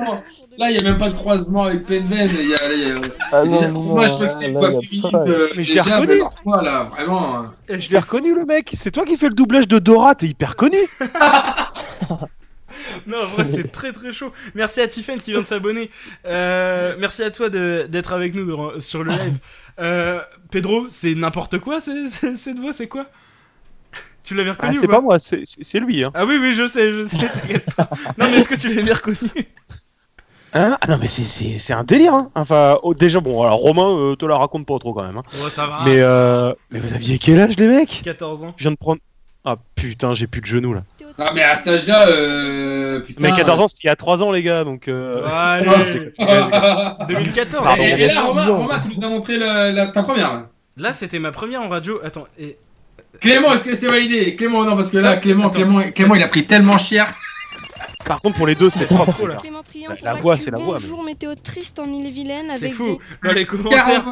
là, 0.57 0.69
il 0.69 0.77
n'y 0.77 0.79
a 0.79 0.83
même 0.83 0.97
pas 0.99 1.09
de 1.09 1.15
croisement 1.15 1.63
avec 1.63 1.85
Penven. 1.87 2.29
Il 2.39 2.49
y 2.49 2.53
a, 2.53 2.73
y 2.73 2.91
a- 2.91 2.95
Ah 3.31 3.43
non, 3.45 3.61
non, 3.69 3.81
Moi, 3.81 4.07
je 4.07 4.13
trouve 4.13 4.27
que 4.27 4.33
féminine. 4.39 5.11
pas- 5.11 5.17
euh, 5.27 5.49
Mais 5.55 5.63
je 5.63 5.73
l'ai 5.73 5.81
reconnu. 5.81 6.21
toi, 6.43 6.61
là, 6.61 6.83
vraiment. 6.91 7.37
hein. 7.37 7.53
Je 7.69 7.91
l'ai 7.91 7.97
reconnu 7.99 8.35
le 8.35 8.45
mec, 8.45 8.69
c'est 8.73 8.91
toi 8.91 9.03
qui 9.05 9.17
fais 9.17 9.27
le 9.29 9.33
doublage 9.33 9.67
de 9.67 9.79
Dora, 9.79 10.13
t'es 10.15 10.27
hyper 10.27 10.55
connu. 10.55 10.77
Non, 13.05 13.17
en 13.23 13.27
vrai, 13.27 13.45
c'est 13.45 13.71
très 13.71 13.91
très 13.91 14.11
chaud. 14.13 14.31
Merci 14.55 14.79
à 14.81 14.87
Tiffen 14.87 15.19
qui 15.19 15.31
vient 15.31 15.41
de 15.41 15.45
s'abonner. 15.45 15.91
Euh, 16.25 16.95
merci 16.99 17.21
à 17.21 17.29
toi 17.29 17.49
de- 17.49 17.85
d'être 17.89 18.13
avec 18.13 18.33
nous 18.33 18.79
sur 18.79 19.03
le 19.03 19.11
live. 19.11 19.37
Euh, 19.79 20.19
Pedro, 20.51 20.87
c'est 20.89 21.13
n'importe 21.15 21.59
quoi 21.59 21.79
cette 21.81 22.59
voix, 22.59 22.71
c'est 22.73 22.87
quoi? 22.87 23.05
Tu 24.23 24.35
l'avais 24.35 24.51
Ah, 24.51 24.53
reconnu 24.53 24.77
c'est 24.79 24.85
ou 24.87 24.89
pas 24.89 25.01
moi, 25.01 25.19
c'est 25.19 25.41
c'est- 25.45 25.63
c'est 25.63 25.79
lui. 25.79 26.03
Hein. 26.03 26.11
Ah 26.13 26.25
oui, 26.25 26.37
oui, 26.39 26.53
je 26.53 26.65
sais, 26.67 26.91
je 26.91 27.01
sais. 27.07 27.17
t'inquiète 27.17 27.73
pas. 27.75 27.89
non, 28.17 28.27
mais 28.29 28.37
est-ce 28.37 28.47
que 28.47 28.55
tu 28.55 28.73
l'avais 28.73 28.93
reconnu 28.93 29.17
Hein? 30.53 30.77
Ah 30.81 30.87
non 30.87 30.97
mais 31.01 31.07
c'est- 31.07 31.23
c'est 31.23 31.59
c'est 31.59 31.71
un 31.71 31.85
délire. 31.85 32.13
Hein. 32.13 32.29
Enfin 32.35 32.77
oh, 32.83 32.93
déjà 32.93 33.21
bon 33.21 33.41
alors 33.41 33.55
Romain 33.59 33.87
euh, 33.89 34.15
te 34.17 34.25
la 34.25 34.35
raconte 34.37 34.65
pas 34.67 34.77
trop 34.79 34.93
quand 34.93 35.03
même. 35.03 35.15
Hein. 35.17 35.23
Ouais, 35.41 35.49
ça 35.49 35.65
va. 35.65 35.79
Mais 35.85 36.01
euh, 36.01 36.53
mais 36.71 36.79
vous 36.79 36.93
aviez 36.93 37.17
quel 37.19 37.39
âge 37.39 37.55
les 37.57 37.69
mecs? 37.69 38.01
14 38.03 38.43
ans. 38.43 38.53
Je 38.57 38.63
viens 38.63 38.71
de 38.71 38.75
prendre. 38.77 38.99
Ah 39.45 39.55
putain 39.75 40.13
j'ai 40.13 40.27
plus 40.27 40.41
de 40.41 40.45
genoux 40.47 40.73
là. 40.73 40.83
Ah, 41.17 41.31
mais 41.33 41.41
à 41.43 41.55
cet 41.55 41.67
âge-là, 41.67 42.07
euh, 42.07 42.99
putain. 42.99 43.21
Mais 43.21 43.31
14 43.33 43.61
ans 43.61 43.67
c'était 43.69 43.81
il 43.85 43.87
y 43.87 43.89
a 43.91 43.95
3 43.95 44.21
ans 44.23 44.31
les 44.33 44.43
gars 44.43 44.65
donc. 44.65 44.89
Euh... 44.89 45.25
Allez 45.31 46.11
2014. 47.07 47.69
Et, 47.79 48.07
là, 48.07 48.21
Romain, 48.23 48.45
Romain, 48.47 48.79
tu 48.79 48.95
nous 48.97 49.05
as 49.05 49.09
montré 49.09 49.37
la- 49.37 49.87
ta 49.87 50.03
première. 50.03 50.33
là. 50.33 50.47
Là, 50.77 50.93
c'était 50.93 51.19
ma 51.19 51.31
première 51.31 51.61
en 51.61 51.69
radio. 51.69 51.99
Attends, 52.03 52.27
et. 52.39 52.57
Clément, 53.19 53.53
est-ce 53.53 53.63
que 53.63 53.75
c'est 53.75 53.87
validé? 53.87 54.35
Clément, 54.35 54.63
non, 54.63 54.75
parce 54.75 54.89
que 54.89 54.97
là, 54.97 55.17
Clément, 55.17 55.47
attends, 55.47 55.59
Clément, 55.59 55.81
Clément, 55.93 56.15
il 56.15 56.23
a 56.23 56.27
pris 56.27 56.45
tellement 56.45 56.77
cher. 56.77 57.13
Par 58.05 58.21
contre 58.21 58.37
pour 58.37 58.47
les 58.47 58.55
deux 58.55 58.69
c'est 58.69 58.85
propre. 58.87 59.11
trop, 59.13 59.27
là. 59.27 59.37
La- 60.03 60.13
voix, 60.15 60.37
c'est 60.37 60.51
la 60.51 60.57
voix, 60.57 60.75
mais- 60.75 60.81
Bonjour, 60.81 61.03
météo 61.03 61.33
triste 61.35 61.79
en 61.79 61.85
Ille-et-Vilaine 61.85 62.47
C'est 62.49 62.65
avec 62.65 62.73
fou. 62.73 62.85
des... 62.85 63.27
Dans 63.27 63.33
les 63.33 63.45
commentaires. 63.45 64.03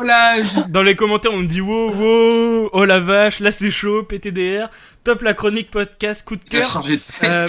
Dans 0.70 0.82
les 0.84 0.96
commentaires, 0.96 1.32
on 1.34 1.38
me 1.38 1.48
dit 1.48 1.62
wow, 1.62 1.92
wow, 1.94 2.70
oh 2.74 2.86
la 2.86 3.00
vache, 3.00 3.40
là 3.40 3.52
c'est 3.52 3.72
chaud, 3.72 4.04
PTDR, 4.04 4.70
top 5.04 5.22
la 5.24 5.34
chronique 5.34 5.70
podcast, 5.72 6.24
coup 6.26 6.36
de 6.36 6.44
cœur. 6.44 6.70
changé 6.70 6.96
de 6.98 7.02
sexe, 7.02 7.28
Euh, 7.28 7.48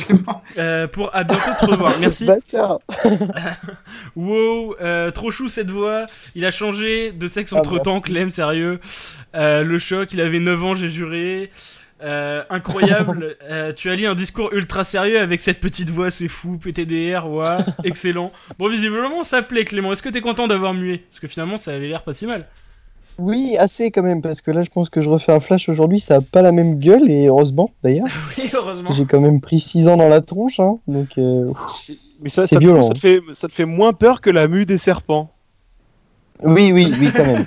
euh, 0.59 0.87
pour 0.89 1.15
à 1.15 1.25
bientôt 1.25 1.51
te 1.61 1.65
revoir. 1.67 1.95
Merci. 2.01 2.27
Wow, 4.17 4.77
euh, 4.81 5.11
trop 5.11 5.31
chou 5.31 5.49
cette 5.49 5.71
voix. 5.71 6.07
Il 6.35 6.45
a 6.45 6.51
changé 6.51 7.13
de 7.13 7.29
sexe 7.29 7.53
Ah, 7.53 7.59
entre 7.59 7.79
temps. 7.79 8.01
Clem, 8.01 8.31
sérieux. 8.31 8.81
Le 9.35 9.79
choc, 9.79 10.13
il 10.13 10.21
avait 10.21 10.41
9 10.41 10.63
ans, 10.65 10.75
j'ai 10.75 10.89
juré. 10.89 11.51
Euh, 12.03 12.43
incroyable, 12.51 13.37
Euh, 13.51 13.73
tu 13.73 13.91
as 13.91 13.97
lu 13.97 14.07
un 14.07 14.15
discours 14.15 14.51
ultra 14.53 14.85
sérieux 14.85 15.21
avec 15.21 15.41
cette 15.41 15.61
petite 15.61 15.91
voix, 15.91 16.11
c'est 16.11 16.29
fou, 16.29 16.57
PTDR, 16.59 17.29
ouais, 17.29 17.57
excellent. 17.85 18.33
Bon, 18.59 18.69
visiblement, 18.69 19.23
ça 19.25 19.43
plaît, 19.43 19.65
Clément. 19.65 19.93
Est-ce 19.93 20.03
que 20.03 20.09
t'es 20.09 20.21
content 20.21 20.47
d'avoir 20.49 20.73
mué? 20.75 21.05
Parce 21.11 21.21
que 21.21 21.29
finalement, 21.29 21.59
ça 21.59 21.73
avait 21.73 21.89
l'air 21.89 22.03
pas 22.03 22.15
si 22.15 22.27
mal. 22.27 22.47
Oui, 23.19 23.55
assez 23.59 23.91
quand 23.91 24.03
même, 24.03 24.23
parce 24.23 24.41
que 24.41 24.51
là, 24.51 24.63
je 24.63 24.71
pense 24.71 24.89
que 24.89 25.03
je 25.03 25.11
refais 25.11 25.33
un 25.33 25.41
flash 25.41 25.69
aujourd'hui, 25.69 26.01
ça 26.01 26.17
a 26.17 26.21
pas 26.23 26.41
la 26.41 26.53
même 26.53 26.79
gueule, 26.79 27.11
et 27.11 27.27
heureusement 27.27 27.71
d'ailleurs. 27.83 28.07
Oui, 28.39 28.51
heureusement. 28.55 28.93
J'ai 28.93 29.05
quand 29.05 29.21
même 29.21 29.41
pris 29.43 29.59
6 29.59 29.89
ans 29.89 29.97
dans 29.99 30.09
la 30.09 30.23
tronche, 30.23 30.59
hein, 30.61 30.79
donc. 30.87 31.19
euh, 31.19 31.53
Mais 32.23 32.31
ça, 32.31 32.43
C'est 32.47 32.55
ça, 32.55 32.61
te- 32.61 32.65
violent. 32.65 32.83
ça 32.83 32.95
te 32.95 32.99
fait 32.99 33.21
ça 33.33 33.49
te 33.49 33.53
fait 33.53 33.67
moins 33.67 33.93
peur 33.93 34.21
que 34.23 34.31
la 34.31 34.49
mue 34.49 34.65
des 34.65 34.79
serpents. 34.79 35.31
Oui, 36.43 36.73
oui, 36.73 36.93
oui, 36.99 37.11
quand 37.15 37.27
même. 37.27 37.45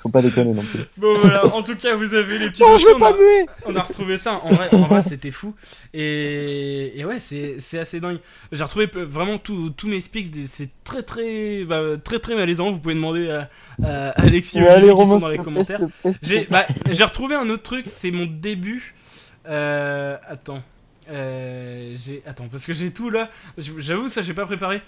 Faut 0.00 0.08
pas 0.08 0.22
déconner 0.22 0.52
non 0.52 0.62
plus. 0.62 0.80
Bon 0.96 1.14
voilà, 1.18 1.46
en 1.54 1.62
tout 1.62 1.76
cas 1.76 1.94
vous 1.94 2.14
avez 2.14 2.38
les 2.38 2.50
petits 2.50 2.62
Non, 2.62 2.76
je 2.78 2.86
pas 2.98 3.10
on, 3.10 3.14
a, 3.14 3.16
muer. 3.16 3.46
on 3.66 3.76
a 3.76 3.82
retrouvé 3.82 4.18
ça. 4.18 4.40
En 4.42 4.50
vrai, 4.50 4.68
en 4.74 4.82
vrai 4.82 5.02
c'était 5.02 5.30
fou. 5.30 5.54
Et, 5.94 6.98
et 6.98 7.04
ouais, 7.04 7.18
c'est 7.18 7.78
assez 7.78 8.00
dingue. 8.00 8.18
J'ai 8.50 8.64
retrouvé 8.64 8.88
vraiment 8.92 9.38
tous 9.38 9.74
mes 9.84 10.00
speaks. 10.00 10.34
C'est 10.46 10.70
très 10.84 11.02
très 11.02 11.64
bah, 11.64 11.96
très 12.02 12.18
très 12.18 12.34
malaisant. 12.34 12.70
Vous 12.72 12.78
pouvez 12.78 12.94
demander 12.94 13.30
à, 13.30 13.48
à 13.82 14.10
Alexis 14.20 14.58
et 14.58 14.62
qui 14.62 15.06
sont 15.06 15.18
dans 15.18 15.28
les 15.28 15.38
commentaires. 15.38 15.80
J'ai 16.22 16.46
bah, 16.50 16.66
j'ai 16.90 17.04
retrouvé 17.04 17.34
un 17.34 17.48
autre 17.48 17.62
truc. 17.62 17.86
C'est 17.86 18.10
mon 18.10 18.26
début. 18.26 18.94
Euh, 19.46 20.16
attends. 20.28 20.62
Euh, 21.10 21.94
j'ai 21.96 22.22
attends 22.26 22.46
parce 22.50 22.64
que 22.64 22.72
j'ai 22.72 22.92
tout 22.92 23.10
là. 23.10 23.28
J'avoue 23.78 24.08
ça 24.08 24.22
j'ai 24.22 24.34
pas 24.34 24.46
préparé. 24.46 24.80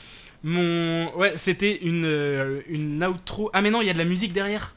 Mon 0.44 1.16
ouais 1.16 1.36
c'était 1.36 1.78
une 1.78 2.04
euh, 2.04 2.60
une 2.68 3.02
outro. 3.02 3.50
Ah 3.52 3.62
mais 3.62 3.70
non 3.70 3.80
il 3.80 3.86
y 3.86 3.90
a 3.90 3.94
de 3.94 3.98
la 3.98 4.04
musique 4.04 4.32
derrière. 4.32 4.74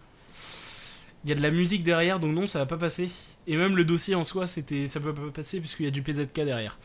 Il 1.24 1.30
y 1.30 1.34
a 1.34 1.36
de 1.36 1.42
la 1.42 1.52
musique 1.52 1.84
derrière, 1.84 2.22
donc 2.22 2.34
non, 2.34 2.48
ça 2.48 2.60
va 2.60 2.66
pas 2.66 2.78
passer. 2.78 3.10
Et 3.48 3.58
même 3.58 3.76
le 3.76 3.84
dossier 3.84 4.16
en 4.16 4.24
soi, 4.24 4.48
c'était, 4.48 4.88
ça 4.88 5.02
peut 5.02 5.14
pas 5.14 5.30
passer 5.34 5.60
puisqu'il 5.60 5.84
y 5.84 5.88
a 5.90 5.92
du 5.92 6.02
PZK 6.02 6.34
derrière. 6.36 6.80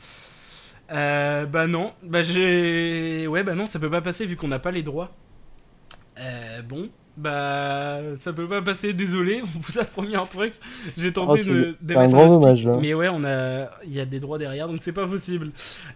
Euh, 0.91 1.47
bah 1.47 1.69
non, 1.69 1.95
bah 2.03 2.23
j'ai, 2.23 3.27
ouais 3.29 3.45
bah 3.45 3.55
non, 3.55 3.69
ça 3.69 3.79
peut 3.79 3.91
pas 3.91 4.01
passer 4.01 4.27
vu 4.27 4.35
qu'on 4.35 4.49
n'a 4.49 4.59
pas 4.59 4.73
les 4.73 4.83
droits. 4.83 5.15
Euh, 6.19 6.63
bon, 6.63 6.91
bah 7.17 7.99
ça 8.19 8.33
peut 8.33 8.49
pas 8.49 8.63
passer, 8.63 8.93
désolé, 8.93 9.43
on 9.43 9.59
vous 9.61 9.79
a 9.79 9.85
promis 9.85 10.17
un 10.17 10.27
truc. 10.27 10.55
J'ai 10.97 11.09
Oh, 11.09 11.27
tenté 11.27 11.43
c'est- 11.43 11.51
de, 11.51 11.77
un 11.97 12.09
grand 12.09 12.29
speak, 12.29 12.41
dommage, 12.41 12.65
là. 12.65 12.79
mais 12.81 12.95
ouais, 12.95 13.09
on 13.13 13.23
a, 13.25 13.69
il 13.87 13.93
y 13.93 14.01
a 14.01 14.05
des 14.07 14.19
droits 14.19 14.39
derrière, 14.39 14.67
donc 14.67 14.79
c'est 14.81 14.93
pas 14.93 15.07
possible. 15.07 15.51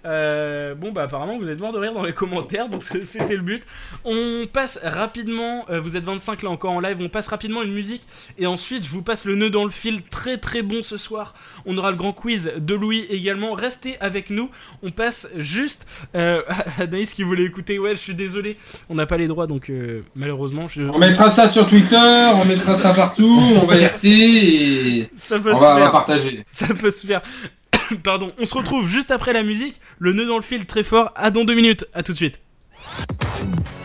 Euh, 0.05 0.75
bon 0.75 0.93
bah 0.93 1.05
apparemment 1.05 1.39
vous 1.39 1.49
êtes 1.49 1.59
mort 1.59 1.73
de 1.73 1.79
rire 1.79 1.95
dans 1.95 2.05
les 2.05 2.13
commentaires, 2.13 2.69
donc 2.69 2.85
c'était 3.05 3.37
le 3.37 3.43
but. 3.43 3.63
On 4.05 4.45
passe 4.53 4.79
rapidement, 4.83 5.65
euh, 5.71 5.81
vous 5.81 5.97
êtes 5.97 6.05
25 6.05 6.43
là 6.43 6.51
encore 6.51 6.73
en 6.73 6.81
live, 6.81 6.99
on 7.01 7.09
passe 7.09 7.29
rapidement 7.29 7.63
une 7.63 7.73
musique 7.73 8.07
et 8.39 8.47
ensuite 8.47 8.85
je 8.85 8.91
vous 8.91 9.03
passe 9.03 9.25
le 9.25 9.35
nœud 9.37 9.51
dans 9.51 9.65
le 9.65 9.71
fil, 9.71 10.03
très 10.03 10.39
très 10.39 10.63
bon 10.63 10.83
ce 10.83 10.99
soir. 10.99 11.35
On 11.65 11.77
aura 11.79 11.91
le 11.91 11.97
grand 11.97 12.13
quiz 12.13 12.53
de 12.59 12.75
Louis 12.75 13.07
également, 13.09 13.55
restez 13.55 13.99
avec 14.01 14.31
nous. 14.31 14.51
On 14.83 14.91
passe 14.91 15.29
juste 15.37 15.87
euh, 16.15 16.43
à 16.49 16.65
Anaïs 16.83 17.15
qui 17.15 17.23
voulait 17.23 17.45
écouter, 17.45 17.79
ouais 17.79 17.93
je 17.93 18.01
suis 18.01 18.15
désolé, 18.15 18.57
on 18.89 18.95
n'a 18.95 19.07
pas 19.07 19.17
les 19.17 19.27
droits 19.29 19.47
donc 19.47 19.71
euh, 19.71 20.03
malheureusement 20.15 20.69
je... 20.69 20.83
mettra 21.09 21.31
ça 21.31 21.49
sur 21.49 21.69
Twitter, 21.69 22.31
on 22.35 22.45
mettra 22.45 22.75
ça 22.75 22.93
partout, 22.93 23.43
on 23.63 23.67
va 23.67 23.75
alerter 23.75 24.99
et 24.99 25.11
Ça 25.17 25.39
peut 25.39 25.53
on 25.53 25.57
se 25.57 25.61
va, 25.61 25.71
on 25.73 25.75
va 25.75 25.83
faire. 25.83 25.93
partager. 25.93 26.45
Ça 26.51 26.69
peut 26.75 26.91
se 26.91 27.07
faire. 27.07 27.21
Pardon, 28.05 28.33
on 28.41 28.47
se 28.47 28.55
retrouve 28.55 28.89
juste 28.89 29.11
après 29.11 29.33
la 29.33 29.43
musique, 29.43 29.81
le 29.99 30.13
nœud 30.13 30.27
dans 30.27 30.37
le 30.37 30.43
fil 30.43 30.67
très 30.67 30.83
fort, 30.83 31.13
à 31.17 31.31
dans 31.31 31.45
deux 31.45 31.55
minutes, 31.55 31.87
à 31.95 32.03
tout 32.03 32.13
de 32.13 32.17
suite. 32.17 32.41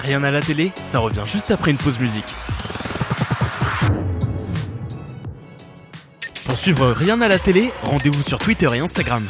Rien 0.04 0.24
à 0.24 0.32
la 0.32 0.42
télé, 0.42 0.72
ça 0.86 1.00
revient 1.00 1.24
juste 1.26 1.52
après 1.52 1.72
une 1.72 1.78
pause 1.78 2.00
musique. 2.00 2.26
Pour 6.46 6.58
suivre 6.58 6.92
Rien 6.92 7.22
à 7.22 7.28
la 7.28 7.40
télé, 7.40 7.72
rendez-vous 7.84 8.22
sur 8.24 8.40
Twitter 8.40 8.70
et 8.74 8.80
Instagram. 8.80 9.24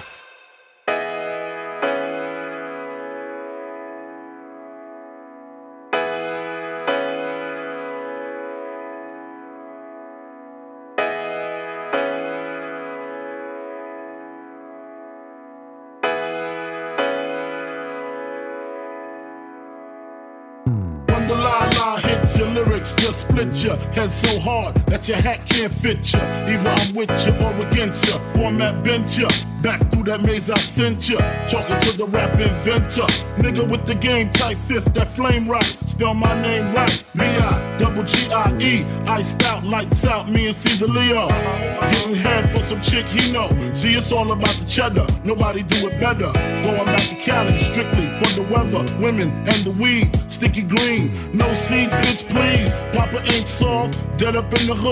picture, 23.45 23.75
head 23.93 24.11
so 24.11 24.39
hard, 24.39 24.75
that 25.01 25.07
your 25.07 25.17
hat 25.17 25.45
can't 25.47 25.71
fit 25.71 26.13
ya. 26.13 26.19
Either 26.47 26.69
I'm 26.69 26.95
with 26.95 27.09
ya 27.09 27.33
or 27.47 27.67
against 27.67 28.07
ya. 28.07 28.19
Format 28.33 28.83
bent 28.83 29.17
ya. 29.17 29.27
Back 29.61 29.91
through 29.91 30.03
that 30.03 30.21
maze 30.21 30.49
I 30.49 30.57
sent 30.57 31.09
ya. 31.09 31.17
Talking 31.47 31.79
to 31.79 31.97
the 31.97 32.05
rap 32.05 32.39
inventor. 32.39 33.07
Nigga 33.37 33.69
with 33.69 33.85
the 33.85 33.95
game 33.95 34.29
type 34.31 34.57
fifth, 34.67 34.93
that 34.93 35.07
flame 35.07 35.47
right. 35.47 35.63
Spell 35.63 36.13
my 36.13 36.39
name 36.41 36.73
right. 36.73 37.03
B-I, 37.15 37.77
double 37.77 38.03
G-I-E. 38.03 38.83
Iced 39.07 39.43
out, 39.43 39.63
lights 39.63 40.05
out, 40.05 40.29
me 40.29 40.47
and 40.47 40.55
Caesar 40.55 40.87
Leo. 40.87 41.27
Getting 41.27 42.15
head 42.15 42.49
for 42.49 42.61
some 42.63 42.81
chick 42.81 43.05
he 43.05 43.31
know. 43.31 43.49
See, 43.73 43.93
it's 43.93 44.11
all 44.11 44.31
about 44.31 44.55
the 44.55 44.65
cheddar. 44.65 45.05
Nobody 45.23 45.63
do 45.63 45.89
it 45.89 45.99
better. 45.99 46.31
Going 46.63 46.85
back 46.85 47.03
to 47.09 47.15
Cali, 47.15 47.57
strictly 47.59 48.07
for 48.17 48.41
the 48.41 48.47
weather, 48.51 48.83
women, 48.99 49.29
and 49.29 49.61
the 49.65 49.71
weed. 49.79 50.09
Sticky 50.31 50.63
green, 50.63 51.11
no 51.37 51.53
seeds, 51.53 51.93
bitch, 51.95 52.27
please. 52.29 52.71
Papa 52.97 53.19
ain't 53.21 53.47
soft, 53.59 53.99
dead 54.17 54.35
up 54.35 54.45
in 54.45 54.65
the 54.67 54.75
hood. 54.75 54.90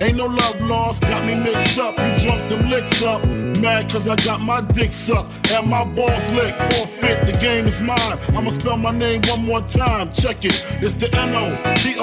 Ain't 0.00 0.16
no 0.16 0.26
love 0.26 0.60
lost, 0.60 1.02
got 1.02 1.24
me 1.24 1.34
mixed 1.34 1.78
up. 1.78 1.98
You 1.98 2.16
drunk 2.24 2.48
them 2.48 2.68
licks 2.70 3.02
up. 3.02 3.24
Mad 3.60 3.90
cause 3.90 4.06
I 4.06 4.14
got 4.16 4.40
my 4.40 4.60
dick 4.60 4.92
sucked 4.92 5.50
and 5.50 5.68
my 5.68 5.82
balls 5.84 6.30
licked. 6.30 6.56
Forfeit, 6.72 7.26
the 7.26 7.32
game 7.40 7.66
is 7.66 7.80
mine. 7.80 8.18
I'ma 8.28 8.50
spell 8.52 8.76
my 8.76 8.92
name 8.92 9.22
one 9.26 9.44
more 9.44 9.62
time. 9.62 10.12
Check 10.12 10.44
it. 10.44 10.64
It's 10.80 10.92
the 10.94 11.08
N-O-T-O-R-I-O-U-S. 11.18 11.96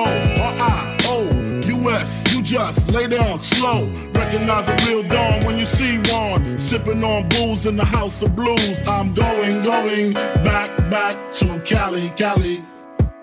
You 2.34 2.42
just 2.42 2.92
lay 2.92 3.08
down 3.08 3.40
slow. 3.40 3.88
Recognize 4.14 4.68
a 4.68 4.76
real 4.88 5.04
dawn 5.04 5.40
when 5.46 5.58
you 5.58 5.66
see 5.66 6.00
one. 6.12 6.60
Sipping 6.60 7.02
on 7.04 7.30
booze 7.30 7.66
in 7.66 7.78
the 7.78 7.86
house 7.86 8.22
of 8.22 8.36
blues. 8.36 8.86
I'm 8.88 9.14
going, 9.14 9.62
going 9.62 10.14
back, 10.44 10.76
back 10.90 11.34
to 11.36 11.62
Cali, 11.62 12.10
Cali. 12.18 12.62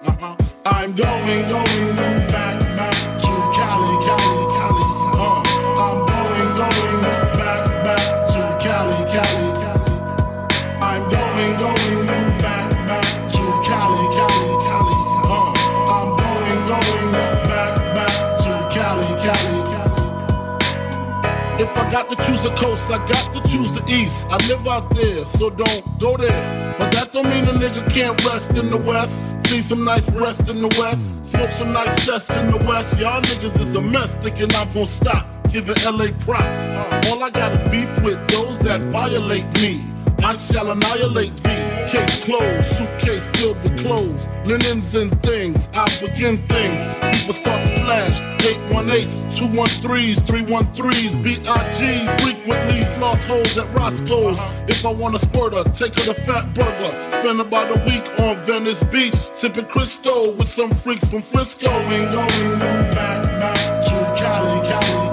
Uh-huh. 0.07 0.37
I'm 0.65 0.95
going, 0.95 1.49
going 1.49 1.97
back, 2.29 2.61
back 2.77 2.95
to 2.95 3.29
Cali, 3.53 4.07
Cali, 4.07 4.55
Cali. 4.55 4.82
The 22.43 22.51
coast, 22.57 22.83
I 22.91 22.99
got 23.07 23.33
to 23.35 23.41
choose 23.49 23.71
the 23.73 23.85
east. 23.89 24.27
I 24.29 24.37
live 24.49 24.67
out 24.67 24.95
there, 24.95 25.25
so 25.25 25.51
don't 25.51 25.99
go 25.99 26.17
there. 26.17 26.77
But 26.79 26.91
that 26.93 27.13
don't 27.13 27.29
mean 27.29 27.45
a 27.45 27.53
nigga 27.53 27.89
can't 27.91 28.19
rest 28.25 28.51
in 28.51 28.71
the 28.71 28.77
west. 28.77 29.15
See 29.47 29.63
some 29.63 29.85
nice 29.85 30.09
breasts 30.09 30.49
in 30.49 30.61
the 30.61 30.69
west. 30.81 31.25
Smoke 31.31 31.51
some 31.53 31.73
nice 31.73 32.03
cess 32.03 32.29
in 32.31 32.51
the 32.51 32.59
west. 32.59 32.99
Y'all 32.99 33.21
niggas 33.21 33.61
is 33.61 33.77
a 33.77 33.83
mess, 33.83 34.15
thinking 34.17 34.49
I'm 34.55 34.73
gonna 34.73 34.87
stop. 34.87 35.27
Giving 35.51 35.77
LA 35.85 36.09
props. 36.19 37.11
All 37.11 37.23
I 37.23 37.31
got 37.31 37.53
is 37.53 37.63
beef 37.71 37.91
with 38.03 38.19
those 38.29 38.59
that 38.61 38.81
violate 38.93 39.47
me. 39.61 39.92
I 40.33 40.37
shall 40.37 40.71
annihilate 40.71 41.35
thee. 41.45 41.93
Case 41.93 42.25
closed, 42.25 42.73
suitcase 42.73 43.27
filled 43.37 43.63
with 43.63 43.79
clothes, 43.79 44.27
linens 44.47 44.95
and 44.95 45.13
things. 45.23 45.69
I 45.75 45.85
begin 46.01 46.39
things. 46.49 46.81
People 47.13 47.35
start 47.35 47.69
to 47.69 47.77
flash. 47.83 48.19
818s, 48.41 49.31
213s, 49.37 50.17
313s, 50.25 51.23
BIG. 51.23 52.21
Frequently 52.23 52.81
floss 52.97 53.23
holes 53.25 53.59
at 53.59 53.71
Roscoe's. 53.75 54.39
If 54.71 54.87
I 54.87 54.93
want 54.95 55.17
a 55.17 55.19
squirter, 55.19 55.65
take 55.65 55.95
her 55.97 56.15
to 56.15 56.15
Fat 56.23 56.55
Burger. 56.55 57.21
Spend 57.21 57.39
about 57.39 57.71
a 57.71 57.85
week 57.85 58.09
on 58.19 58.37
Venice 58.47 58.83
Beach, 58.85 59.15
sipping 59.35 59.67
Cristo 59.67 60.33
with 60.33 60.49
some 60.49 60.71
freaks 60.71 61.07
from 61.11 61.21
Frisco. 61.21 61.69
And 61.69 62.11
going 62.11 62.59
back, 62.93 63.23
back 63.39 63.59
to 63.85 64.19
Cali, 64.19 64.67
Cali, 64.67 65.12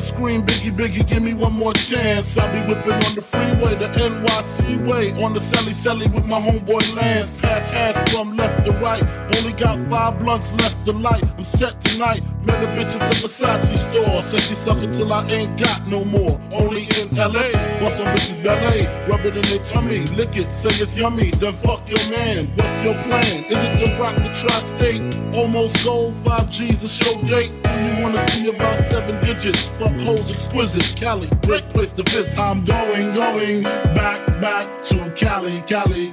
scream 0.00 0.42
Biggie, 0.42 0.70
Biggie, 0.70 1.08
give 1.08 1.22
me 1.22 1.34
one 1.34 1.52
more 1.52 1.72
chance. 1.72 2.36
I'll 2.36 2.52
be 2.52 2.60
whipping 2.60 2.92
on 2.92 3.14
the 3.14 3.22
freeway, 3.22 3.74
the 3.74 3.88
NYC 3.88 4.86
way, 4.86 5.12
on 5.22 5.34
the 5.34 5.40
Sally 5.40 5.72
Sally 5.72 6.06
with 6.08 6.26
my 6.26 6.40
homeboy 6.40 6.96
Lance. 6.96 7.40
Pass 7.40 7.68
ass 7.72 8.12
from 8.12 8.36
left 8.36 8.64
to 8.66 8.72
right, 8.72 9.02
only 9.36 9.52
got 9.52 9.78
five 9.90 10.18
blunts 10.18 10.52
left 10.52 10.84
to 10.86 10.92
light. 10.92 11.24
I'm 11.36 11.44
set 11.44 11.80
tonight, 11.82 12.22
met 12.48 12.64
a 12.64 12.68
bitch 12.72 12.98
at 12.98 13.08
the 13.08 13.28
Versace 13.28 13.78
store. 13.92 14.22
Said 14.22 14.40
she 14.40 14.54
suck 14.64 14.78
it 14.78 14.92
till 14.92 15.12
I 15.12 15.26
ain't 15.28 15.58
got 15.60 15.86
no 15.86 16.04
more. 16.04 16.40
Only 16.52 16.82
in 16.98 17.06
LA, 17.14 17.52
bust 17.80 17.96
some 17.98 18.08
bitches 18.14 18.42
ballet, 18.42 18.80
rub 19.06 19.24
it 19.24 19.36
in 19.36 19.42
their 19.42 19.64
tummy, 19.66 20.00
lick 20.16 20.36
it, 20.36 20.50
say 20.60 20.72
it's 20.82 20.96
yummy. 20.96 21.30
Then 21.30 21.52
fuck 21.64 21.88
your 21.88 22.04
man, 22.10 22.48
what's 22.56 22.84
your 22.84 22.94
plan? 23.04 23.44
Is 23.52 23.60
it 23.66 23.84
to 23.84 24.00
rock 24.00 24.16
the 24.16 24.32
tri-state? 24.40 25.02
Almost 25.34 25.84
gold, 25.84 26.14
five 26.24 26.50
G's 26.50 26.82
a 26.82 26.88
show 26.88 27.14
date. 27.22 27.52
You 27.84 28.02
wanna 28.02 28.26
see 28.30 28.48
about 28.48 28.78
seven 28.90 29.22
digits? 29.24 29.68
Fuck 29.78 29.96
hoes 29.96 30.30
exquisite, 30.30 30.98
Cali, 30.98 31.28
great 31.46 31.68
place 31.68 31.92
to 31.92 32.02
visit. 32.02 32.36
I'm 32.38 32.64
going, 32.64 33.12
going 33.12 33.62
back, 33.62 34.26
back 34.40 34.66
to 34.86 35.12
Cali, 35.14 35.62
Cali. 35.66 36.12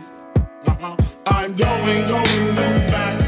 Uh-huh. 0.67 0.95
I'm 1.27 1.55
going, 1.55 2.07
going 2.07 2.55
back, 2.87 3.19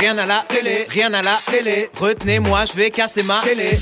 Rien 0.00 0.16
à 0.16 0.24
la 0.24 0.46
télé, 0.48 0.86
rien 0.88 1.12
à 1.12 1.20
la 1.20 1.38
télé. 1.44 1.90
Retenez-moi, 1.94 2.64
je 2.64 2.72
vais 2.72 2.90
casser 2.90 3.22
ma 3.22 3.42
télé. 3.42 3.78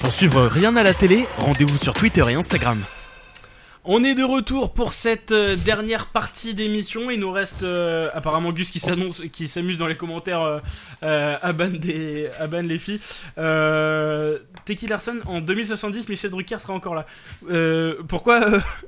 Pour 0.00 0.10
suivre 0.10 0.46
Rien 0.46 0.74
à 0.76 0.82
la 0.82 0.94
télé, 0.94 1.26
rendez-vous 1.36 1.76
sur 1.76 1.92
Twitter 1.92 2.24
et 2.30 2.34
Instagram. 2.34 2.82
On 3.86 4.02
est 4.02 4.14
de 4.14 4.24
retour 4.24 4.72
pour 4.72 4.94
cette 4.94 5.30
euh, 5.30 5.56
dernière 5.56 6.06
partie 6.06 6.54
d'émission. 6.54 7.10
Il 7.10 7.20
nous 7.20 7.30
reste 7.30 7.64
euh, 7.64 8.08
apparemment 8.14 8.50
Gus 8.50 8.70
qui 8.70 8.80
s'annonce, 8.80 9.20
qui 9.30 9.46
s'amuse 9.46 9.76
dans 9.76 9.86
les 9.86 9.94
commentaires 9.94 10.40
euh, 10.40 10.58
euh, 11.02 11.36
à 11.42 11.52
ban 11.52 11.68
à 12.40 12.62
les 12.62 12.78
filles. 12.78 13.00
Euh, 13.36 14.38
Teki 14.64 14.86
Larson 14.86 15.18
en 15.26 15.42
2070, 15.42 16.08
Michel 16.08 16.30
Drucker 16.30 16.58
sera 16.60 16.72
encore 16.72 16.94
là. 16.94 17.04
Pourquoi 18.08 18.40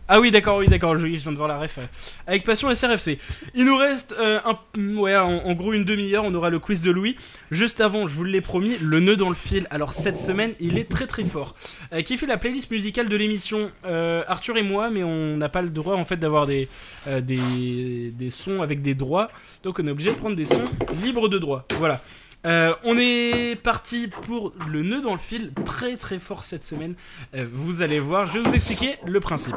Ah 0.08 0.18
oui, 0.18 0.30
d'accord, 0.30 0.56
oui, 0.56 0.68
d'accord. 0.68 0.98
Je, 0.98 1.06
viens 1.06 1.32
de 1.32 1.36
voir 1.36 1.48
la 1.48 1.58
ref. 1.58 1.78
avec 2.26 2.44
passion 2.44 2.74
SRFC. 2.74 3.18
Il 3.54 3.66
nous 3.66 3.76
reste 3.76 4.14
un, 4.18 4.56
ouais, 4.96 5.14
en, 5.14 5.52
gros 5.52 5.74
une 5.74 5.84
demi-heure. 5.84 6.24
On 6.24 6.34
aura 6.34 6.48
le 6.48 6.58
quiz 6.58 6.80
de 6.80 6.90
Louis. 6.90 7.18
Juste 7.50 7.82
avant, 7.82 8.08
je 8.08 8.14
vous 8.14 8.24
l'ai 8.24 8.40
promis, 8.40 8.78
le 8.80 9.00
nœud 9.00 9.16
dans 9.16 9.28
le 9.28 9.34
fil. 9.34 9.66
Alors 9.68 9.92
cette 9.92 10.16
semaine, 10.16 10.52
il 10.58 10.78
est 10.78 10.88
très 10.88 11.06
très 11.06 11.24
fort. 11.24 11.54
Qui 12.02 12.16
fait 12.16 12.26
la 12.26 12.38
playlist 12.38 12.70
musicale 12.70 13.10
de 13.10 13.16
l'émission 13.16 13.70
Arthur 13.84 14.56
et 14.56 14.62
moi, 14.62 14.85
mais 14.90 15.02
on 15.04 15.36
n'a 15.36 15.48
pas 15.48 15.62
le 15.62 15.70
droit 15.70 15.94
en 15.96 16.04
fait 16.04 16.16
d'avoir 16.16 16.46
des, 16.46 16.68
euh, 17.06 17.20
des 17.20 18.10
des 18.14 18.30
sons 18.30 18.62
avec 18.62 18.82
des 18.82 18.94
droits. 18.94 19.28
Donc 19.62 19.78
on 19.78 19.86
est 19.86 19.90
obligé 19.90 20.10
de 20.12 20.16
prendre 20.18 20.36
des 20.36 20.44
sons 20.44 20.68
libres 21.02 21.28
de 21.28 21.38
droit. 21.38 21.64
Voilà. 21.78 22.00
Euh, 22.46 22.74
on 22.84 22.96
est 22.98 23.56
parti 23.60 24.08
pour 24.22 24.52
le 24.70 24.82
nœud 24.82 25.00
dans 25.00 25.14
le 25.14 25.18
fil, 25.18 25.52
très 25.64 25.96
très 25.96 26.18
fort 26.20 26.44
cette 26.44 26.62
semaine. 26.62 26.94
Euh, 27.34 27.44
vous 27.52 27.82
allez 27.82 27.98
voir, 27.98 28.24
je 28.26 28.38
vais 28.38 28.48
vous 28.48 28.54
expliquer 28.54 28.96
le 29.04 29.18
principe. 29.20 29.56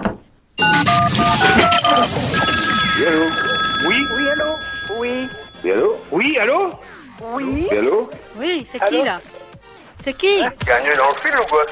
Oui, 0.59 0.65
allô 3.05 3.25
Oui 3.87 3.95
Oui, 4.15 4.27
allô 4.29 4.55
Oui. 4.99 5.27
Oui, 5.63 5.71
allô 5.71 5.95
Oui, 6.11 6.37
allô 6.39 6.71
Oui, 7.21 7.43
Oui. 7.71 7.77
allô 7.77 8.09
Oui, 8.37 8.65
c'est 8.71 8.79
qui 8.89 9.03
là 9.05 9.21
C'est 10.03 10.17
qui 10.17 10.39
Gagné 10.65 10.95
dans 10.97 11.09
le 11.09 11.15
fil 11.21 11.35
ou 11.39 11.45
quoi 11.49 11.63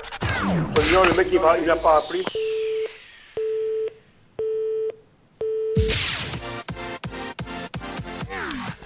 Non, 0.93 1.03
le 1.09 1.13
mec 1.15 1.27
il 1.31 1.39
m'a 1.39 1.57
il 1.57 1.69
a 1.69 1.75
pas 1.77 1.97
appelé. 1.97 2.23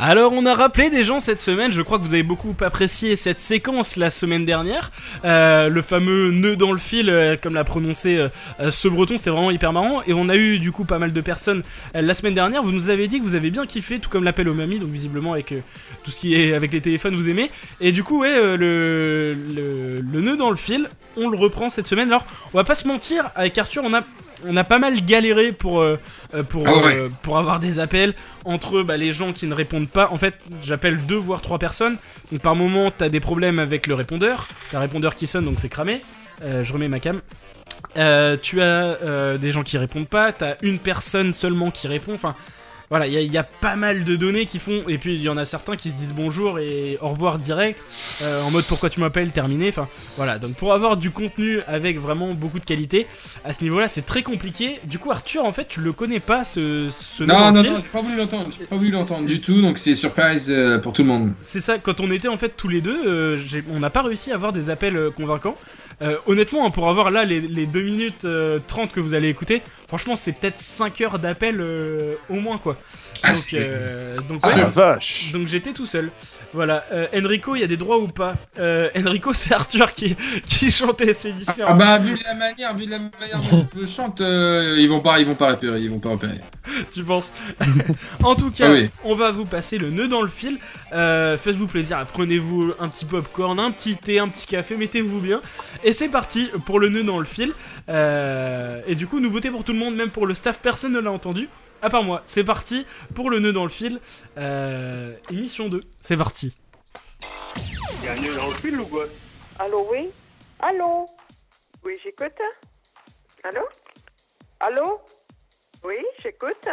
Alors 0.03 0.33
on 0.33 0.47
a 0.47 0.55
rappelé 0.55 0.89
des 0.89 1.03
gens 1.03 1.19
cette 1.19 1.37
semaine, 1.37 1.71
je 1.71 1.79
crois 1.83 1.99
que 1.99 2.03
vous 2.03 2.15
avez 2.15 2.23
beaucoup 2.23 2.55
apprécié 2.61 3.15
cette 3.15 3.37
séquence 3.37 3.97
la 3.97 4.09
semaine 4.09 4.47
dernière, 4.47 4.91
Euh, 5.25 5.69
le 5.69 5.81
fameux 5.83 6.31
nœud 6.31 6.55
dans 6.55 6.71
le 6.71 6.79
fil, 6.79 7.07
euh, 7.07 7.35
comme 7.39 7.53
l'a 7.53 7.63
prononcé 7.63 8.17
euh, 8.17 8.71
ce 8.71 8.87
breton, 8.87 9.19
c'était 9.19 9.29
vraiment 9.29 9.51
hyper 9.51 9.73
marrant, 9.73 10.01
et 10.07 10.13
on 10.13 10.27
a 10.27 10.35
eu 10.35 10.57
du 10.57 10.71
coup 10.71 10.85
pas 10.85 10.97
mal 10.97 11.13
de 11.13 11.21
personnes 11.21 11.61
la 11.93 12.15
semaine 12.15 12.33
dernière, 12.33 12.63
vous 12.63 12.71
nous 12.71 12.89
avez 12.89 13.07
dit 13.07 13.19
que 13.19 13.23
vous 13.23 13.35
avez 13.35 13.51
bien 13.51 13.67
kiffé, 13.67 13.99
tout 13.99 14.09
comme 14.09 14.23
l'appel 14.23 14.49
aux 14.49 14.55
mamies, 14.55 14.79
donc 14.79 14.89
visiblement 14.89 15.33
avec 15.33 15.53
tout 16.03 16.09
ce 16.09 16.19
qui 16.19 16.33
est 16.33 16.55
avec 16.55 16.73
les 16.73 16.81
téléphones 16.81 17.13
vous 17.15 17.29
aimez, 17.29 17.51
et 17.79 17.91
du 17.91 18.03
coup 18.03 18.21
ouais, 18.21 18.57
le, 18.57 19.35
le 19.35 20.21
nœud 20.21 20.35
dans 20.35 20.49
le 20.49 20.55
fil, 20.55 20.89
on 21.15 21.29
le 21.29 21.37
reprend 21.37 21.69
cette 21.69 21.87
semaine, 21.87 22.07
alors 22.07 22.25
on 22.55 22.57
va 22.57 22.63
pas 22.63 22.73
se 22.73 22.87
mentir, 22.87 23.29
avec 23.35 23.55
Arthur 23.59 23.83
on 23.85 23.93
a... 23.93 24.01
On 24.47 24.55
a 24.57 24.63
pas 24.63 24.79
mal 24.79 24.95
galéré 25.05 25.51
pour, 25.51 25.81
euh, 25.81 25.99
euh, 26.33 26.43
pour, 26.43 26.67
Ah 26.67 26.77
ouais. 26.77 26.95
euh, 26.95 27.09
pour 27.21 27.37
avoir 27.37 27.59
des 27.59 27.79
appels 27.79 28.13
entre 28.45 28.81
bah, 28.83 28.97
les 28.97 29.13
gens 29.13 29.33
qui 29.33 29.45
ne 29.47 29.53
répondent 29.53 29.89
pas. 29.89 30.09
En 30.11 30.17
fait, 30.17 30.35
j'appelle 30.63 31.05
deux 31.05 31.15
voire 31.17 31.41
trois 31.41 31.59
personnes. 31.59 31.97
Donc 32.31 32.41
par 32.41 32.55
moment, 32.55 32.91
t'as 32.91 33.09
des 33.09 33.19
problèmes 33.19 33.59
avec 33.59 33.87
le 33.87 33.93
répondeur. 33.93 34.47
T'as 34.71 34.77
un 34.77 34.81
répondeur 34.81 35.15
qui 35.15 35.27
sonne, 35.27 35.45
donc 35.45 35.59
c'est 35.59 35.69
cramé. 35.69 36.01
Euh, 36.43 36.63
je 36.63 36.73
remets 36.73 36.87
ma 36.87 36.99
cam. 36.99 37.21
Euh, 37.97 38.37
tu 38.41 38.61
as 38.61 38.65
euh, 39.03 39.37
des 39.37 39.51
gens 39.51 39.63
qui 39.63 39.77
répondent 39.77 40.07
pas. 40.07 40.31
T'as 40.31 40.55
une 40.61 40.79
personne 40.79 41.33
seulement 41.33 41.71
qui 41.71 41.87
répond. 41.87 42.13
Enfin, 42.13 42.35
voilà, 42.91 43.07
il 43.07 43.13
y, 43.13 43.17
a- 43.17 43.21
il 43.21 43.31
y 43.33 43.37
a 43.39 43.43
pas 43.43 43.75
mal 43.75 44.03
de 44.03 44.15
données 44.15 44.45
qui 44.45 44.59
font. 44.59 44.83
Et 44.87 44.99
puis 44.99 45.15
il 45.15 45.21
y 45.23 45.29
en 45.29 45.37
a 45.37 45.45
certains 45.45 45.75
qui 45.75 45.89
se 45.89 45.95
disent 45.95 46.13
bonjour 46.13 46.59
et 46.59 46.99
au 47.01 47.09
revoir 47.09 47.39
direct. 47.39 47.83
euh, 48.21 48.43
en 48.43 48.51
mode 48.51 48.65
pourquoi 48.65 48.89
tu 48.91 48.99
m'appelles, 48.99 49.31
terminé. 49.31 49.69
Enfin, 49.69 49.87
voilà. 50.17 50.37
Donc 50.37 50.53
pour 50.55 50.73
avoir 50.73 50.97
du 50.97 51.09
contenu 51.09 51.61
avec 51.67 51.97
vraiment 51.99 52.33
beaucoup 52.35 52.59
de 52.59 52.65
qualité, 52.65 53.07
à 53.45 53.53
ce 53.53 53.63
niveau-là, 53.63 53.87
c'est 53.87 54.05
très 54.05 54.21
compliqué. 54.21 54.79
Du 54.85 54.99
coup, 54.99 55.09
Arthur, 55.11 55.43
en 55.45 55.51
fait, 55.51 55.67
tu 55.67 55.79
le 55.81 55.93
connais 55.93 56.19
pas 56.19 56.43
ce, 56.43 56.89
ce 56.91 57.23
nom 57.23 57.33
Non, 57.39 57.51
non, 57.51 57.63
non, 57.63 57.77
j'ai 57.81 57.87
pas 57.89 58.01
voulu 58.01 58.17
l'entendre, 58.17 58.49
j'ai 58.59 58.65
pas 58.65 58.75
voulu 58.75 58.91
l'entendre 58.91 59.25
du 59.25 59.39
tout, 59.39 59.61
donc 59.61 59.79
c'est 59.79 59.95
surprise 59.95 60.47
euh, 60.49 60.77
pour 60.77 60.93
tout 60.93 61.01
le 61.01 61.07
monde. 61.07 61.31
C'est 61.41 61.61
ça, 61.61 61.79
quand 61.79 62.01
on 62.01 62.11
était 62.11 62.27
en 62.27 62.37
fait 62.37 62.53
tous 62.57 62.67
les 62.67 62.81
deux, 62.81 63.01
euh, 63.07 63.37
on 63.73 63.79
n'a 63.79 63.89
pas 63.89 64.01
réussi 64.03 64.31
à 64.31 64.35
avoir 64.35 64.51
des 64.53 64.69
appels 64.69 65.09
convaincants. 65.15 65.57
Euh, 66.01 66.15
honnêtement, 66.25 66.65
hein, 66.65 66.71
pour 66.71 66.89
avoir 66.89 67.11
là 67.11 67.25
les, 67.25 67.39
les 67.41 67.67
2 67.67 67.81
minutes 67.81 68.25
euh, 68.25 68.57
30 68.67 68.91
que 68.91 68.99
vous 68.99 69.13
allez 69.13 69.29
écouter, 69.29 69.61
franchement, 69.91 70.15
c'est 70.15 70.31
peut-être 70.31 70.57
5 70.57 71.01
heures 71.01 71.19
d'appel 71.19 71.57
euh, 71.59 72.15
au 72.29 72.35
moins 72.35 72.57
quoi. 72.57 72.77
Ah, 73.23 73.33
donc, 73.33 73.43
euh, 73.55 74.17
donc, 74.29 74.39
Ah, 74.41 74.47
ouais. 74.47 74.55
la 74.55 74.65
vache 74.67 75.31
Donc 75.33 75.47
j'étais 75.49 75.73
tout 75.73 75.85
seul. 75.85 76.09
Voilà. 76.53 76.85
Euh, 76.93 77.07
Enrico, 77.13 77.55
il 77.57 77.59
y 77.61 77.63
a 77.63 77.67
des 77.67 77.75
droits 77.75 77.99
ou 77.99 78.07
pas? 78.07 78.35
Euh, 78.57 78.89
Enrico, 78.97 79.33
c'est 79.35 79.53
Arthur 79.53 79.91
qui, 79.91 80.15
qui 80.47 80.71
chantait, 80.71 81.13
c'est 81.13 81.33
différent. 81.33 81.71
Ah 81.73 81.75
bah 81.75 81.97
vu 81.97 82.17
de 82.17 82.23
la 82.23 82.33
manière, 82.35 82.73
vu 82.73 82.85
la 82.87 82.99
manière 82.99 83.41
dont 83.51 83.67
je 83.77 83.85
chante, 83.85 84.21
euh, 84.21 84.77
ils 84.79 84.87
vont 84.87 85.01
pas, 85.01 85.19
ils 85.19 85.25
vont 85.27 85.35
pas 85.35 85.51
repérer, 85.51 85.81
ils 85.81 85.89
vont 85.89 85.99
pas 85.99 86.09
repérer. 86.09 86.39
tu 86.93 87.03
penses? 87.03 87.33
En 88.23 88.35
tout 88.35 88.51
cas, 88.51 88.67
Ah 88.69 88.73
oui. 88.73 88.89
on 89.03 89.15
va 89.15 89.31
vous 89.31 89.45
passer 89.45 89.77
le 89.77 89.89
nœud 89.89 90.07
dans 90.07 90.21
le 90.21 90.27
fil. 90.29 90.57
Euh, 90.93 91.37
Faites-vous 91.37 91.67
plaisir, 91.67 92.05
prenez-vous 92.13 92.73
un 92.79 92.87
petit 92.87 93.05
popcorn, 93.05 93.59
un 93.59 93.71
petit 93.71 93.97
thé, 93.97 94.19
un 94.19 94.29
petit 94.29 94.47
café, 94.47 94.77
mettez-vous 94.77 95.19
bien. 95.19 95.41
Et 95.83 95.91
c'est 95.91 96.07
parti 96.09 96.49
pour 96.65 96.79
le 96.79 96.87
nœud 96.89 97.03
dans 97.03 97.19
le 97.19 97.25
fil. 97.25 97.51
Euh, 97.89 98.79
et 98.87 98.95
du 98.95 99.07
coup, 99.07 99.19
nouveauté 99.19 99.49
pour 99.49 99.63
tout 99.63 99.73
le 99.73 99.79
monde, 99.79 99.80
même 99.89 100.11
pour 100.11 100.27
le 100.27 100.33
staff, 100.35 100.61
personne 100.61 100.91
ne 100.93 100.99
l'a 100.99 101.11
entendu. 101.11 101.49
À 101.81 101.89
part 101.89 102.03
moi, 102.03 102.21
c'est 102.25 102.43
parti 102.43 102.85
pour 103.15 103.31
le 103.31 103.39
nœud 103.39 103.53
dans 103.53 103.63
le 103.63 103.69
fil. 103.69 103.99
Euh, 104.37 105.15
émission 105.31 105.67
2, 105.69 105.81
c'est 106.01 106.17
parti. 106.17 106.55
Il 108.01 108.05
y 108.05 108.07
a 108.09 108.11
un 108.11 108.19
nœud 108.19 108.35
dans 108.35 108.47
le 108.47 108.53
fil 108.55 108.79
ou 108.79 108.85
quoi 108.85 109.05
Allô, 109.57 109.87
oui 109.91 110.09
Allô 110.59 111.07
Oui, 111.83 111.95
j'écoute. 112.03 112.39
Allô 113.43 113.61
Allô 114.59 115.01
Oui, 115.83 115.95
j'écoute. 116.21 116.67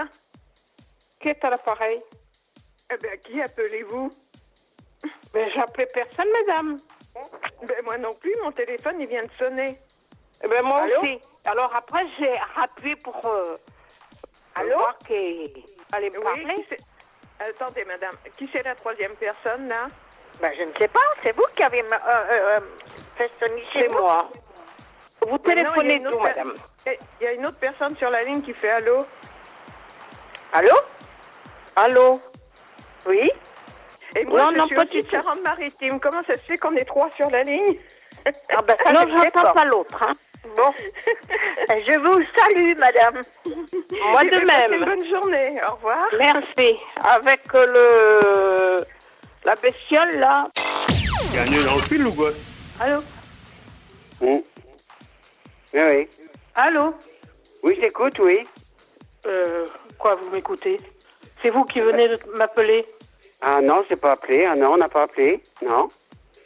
Qui 1.20 1.28
est 1.28 1.42
à 1.44 1.50
l'appareil 1.50 2.00
Eh 2.92 2.98
bien, 2.98 3.16
qui 3.16 3.40
appelez-vous 3.40 4.10
Ben, 5.32 5.48
appelé 5.56 5.86
personne, 5.94 6.28
madame. 6.46 6.76
Ben, 7.66 7.76
moi 7.84 7.96
non 7.98 8.14
plus, 8.20 8.34
mon 8.44 8.52
téléphone, 8.52 8.96
il 9.00 9.08
vient 9.08 9.22
de 9.22 9.30
sonner. 9.38 9.78
Eh 10.42 10.48
ben, 10.48 10.62
moi 10.62 10.82
Allô 10.82 10.98
aussi. 11.00 11.20
Alors 11.44 11.74
après, 11.74 12.04
j'ai 12.18 12.32
rappelé 12.54 12.96
pour... 12.96 13.20
euh, 13.26 13.56
Allô 14.54 14.76
voir 14.78 14.96
qui 15.06 15.64
allait 15.92 16.10
me 16.10 16.18
Oui, 16.18 16.24
parler. 16.24 16.66
Attendez, 17.40 17.84
madame. 17.84 18.12
Qui 18.36 18.48
c'est 18.52 18.62
la 18.64 18.74
troisième 18.74 19.14
personne, 19.14 19.68
là 19.68 19.86
Ben, 20.40 20.52
je 20.56 20.64
ne 20.64 20.72
sais 20.76 20.88
pas. 20.88 21.00
C'est 21.22 21.32
vous 21.36 21.44
qui 21.56 21.62
avez 21.62 21.82
euh, 21.84 22.60
fait 23.16 23.30
sonner 23.40 23.64
chez 23.72 23.82
C'est 23.82 23.88
moi. 23.88 24.28
Vous 25.26 25.38
téléphonez 25.38 25.98
d'où, 26.00 26.18
madame 26.18 26.54
Eh, 26.86 26.98
Il 27.20 27.24
y 27.24 27.26
a 27.28 27.32
une 27.32 27.46
autre 27.46 27.58
personne 27.58 27.96
sur 27.96 28.10
la 28.10 28.22
ligne 28.22 28.42
qui 28.42 28.52
fait 28.54 28.70
allô 28.70 29.04
Allô 30.52 30.74
Allô 31.76 32.20
Oui 33.06 33.30
Et 34.16 34.24
moi, 34.24 34.40
Non, 34.40 34.50
je 34.52 34.56
non, 34.58 34.66
suis 34.66 34.76
pas 34.76 34.82
aussi 34.84 35.08
Charente-Maritime. 35.10 36.00
Comment 36.00 36.22
ça 36.22 36.34
se 36.34 36.40
fait 36.40 36.56
qu'on 36.56 36.74
est 36.76 36.84
trois 36.84 37.10
sur 37.10 37.28
la 37.30 37.42
ligne 37.42 37.78
Ah 38.56 38.62
ben, 38.62 38.76
ça, 38.82 38.92
Non, 38.92 39.00
je 39.02 39.12
n'entends 39.14 39.44
sais 39.46 39.52
pas 39.52 39.64
l'autre. 39.64 40.02
Hein. 40.02 40.10
Bon. 40.56 40.72
je 41.68 41.98
vous 41.98 42.22
salue, 42.34 42.78
madame. 42.78 43.22
Moi 44.10 44.24
de 44.24 44.44
même. 44.44 44.72
Une 44.72 44.84
bonne 44.84 45.08
journée. 45.08 45.60
Au 45.68 45.74
revoir. 45.74 46.06
Merci. 46.18 46.76
Avec 47.02 47.40
le 47.52 48.78
la 49.44 49.54
bestiole, 49.56 50.18
là. 50.18 50.48
Il 51.30 51.34
y 51.34 51.38
a 51.38 51.42
un 51.42 51.46
nœud 51.46 51.64
dans 51.64 51.74
le 51.74 51.80
fil 51.82 52.06
ou 52.06 52.12
quoi 52.12 52.30
Allô 52.80 53.00
Oui, 54.20 54.44
oui. 55.74 56.08
Allô 56.54 56.94
Oui, 57.62 57.78
j'écoute, 57.80 58.18
oui. 58.18 58.46
Euh, 59.26 59.66
quoi, 59.98 60.16
vous 60.16 60.30
m'écoutez 60.30 60.78
C'est 61.42 61.50
vous 61.50 61.64
qui 61.64 61.80
venez 61.80 62.08
de 62.08 62.18
m'appeler 62.34 62.84
Ah 63.40 63.60
non, 63.60 63.84
j'ai 63.88 63.96
pas 63.96 64.12
appelé. 64.12 64.44
Ah 64.44 64.54
non, 64.54 64.72
on 64.72 64.76
n'a 64.76 64.88
pas 64.88 65.04
appelé. 65.04 65.42
Non. 65.66 65.88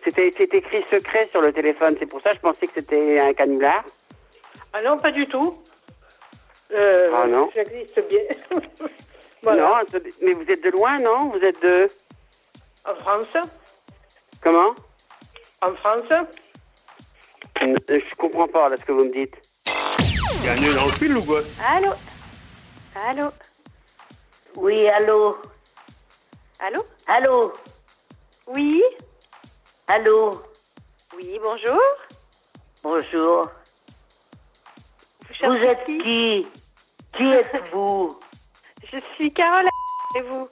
C'était 0.04 0.28
écrit 0.28 0.84
secret 0.90 1.28
sur 1.30 1.40
le 1.40 1.52
téléphone. 1.52 1.96
C'est 1.98 2.06
pour 2.06 2.20
ça 2.20 2.30
que 2.30 2.36
je 2.36 2.40
pensais 2.40 2.66
que 2.66 2.72
c'était 2.76 3.20
un 3.20 3.32
canular. 3.34 3.84
Ah 4.72 4.82
non, 4.82 4.96
pas 4.98 5.10
du 5.10 5.26
tout. 5.26 5.62
Euh, 6.72 7.10
Ah 7.14 7.26
non. 7.26 7.50
J'existe 7.54 8.00
bien. 8.08 8.20
Voilà. 9.44 9.62
Non, 9.62 9.74
attendez, 9.74 10.14
mais 10.22 10.30
vous 10.34 10.48
êtes 10.48 10.62
de 10.62 10.70
loin, 10.70 11.00
non? 11.00 11.30
Vous 11.30 11.40
êtes 11.44 11.60
de... 11.64 11.90
En 12.88 12.94
France? 12.94 13.26
Comment? 14.40 14.72
En 15.60 15.74
France? 15.74 16.04
Euh, 16.12 17.76
Je 17.88 18.14
comprends 18.16 18.46
pas 18.46 18.68
là 18.68 18.76
ce 18.76 18.84
que 18.84 18.92
vous 18.92 19.04
me 19.04 19.10
dites. 19.12 19.34
Il 19.66 20.44
y 20.44 20.48
a 20.48 20.52
un 20.52 20.60
nœud 20.60 20.74
dans 20.74 20.84
le 20.84 20.92
fil 20.92 21.16
ou 21.16 21.24
quoi? 21.24 21.40
Allô? 21.74 21.90
Allô? 22.94 23.30
Oui, 24.54 24.88
allô? 24.88 25.36
Allô? 26.60 26.84
Allô? 27.08 27.52
Oui? 28.46 28.80
Allô 29.94 30.30
Oui, 31.14 31.38
bonjour. 31.42 31.78
Bonjour. 32.82 33.46
Vous 35.44 35.54
êtes 35.54 35.84
qui 35.84 36.46
Qui 37.14 37.24
êtes-vous 37.30 38.18
Je 38.90 38.98
suis 39.14 39.30
Carole. 39.34 39.66
Et 40.16 40.22
vous 40.22 40.48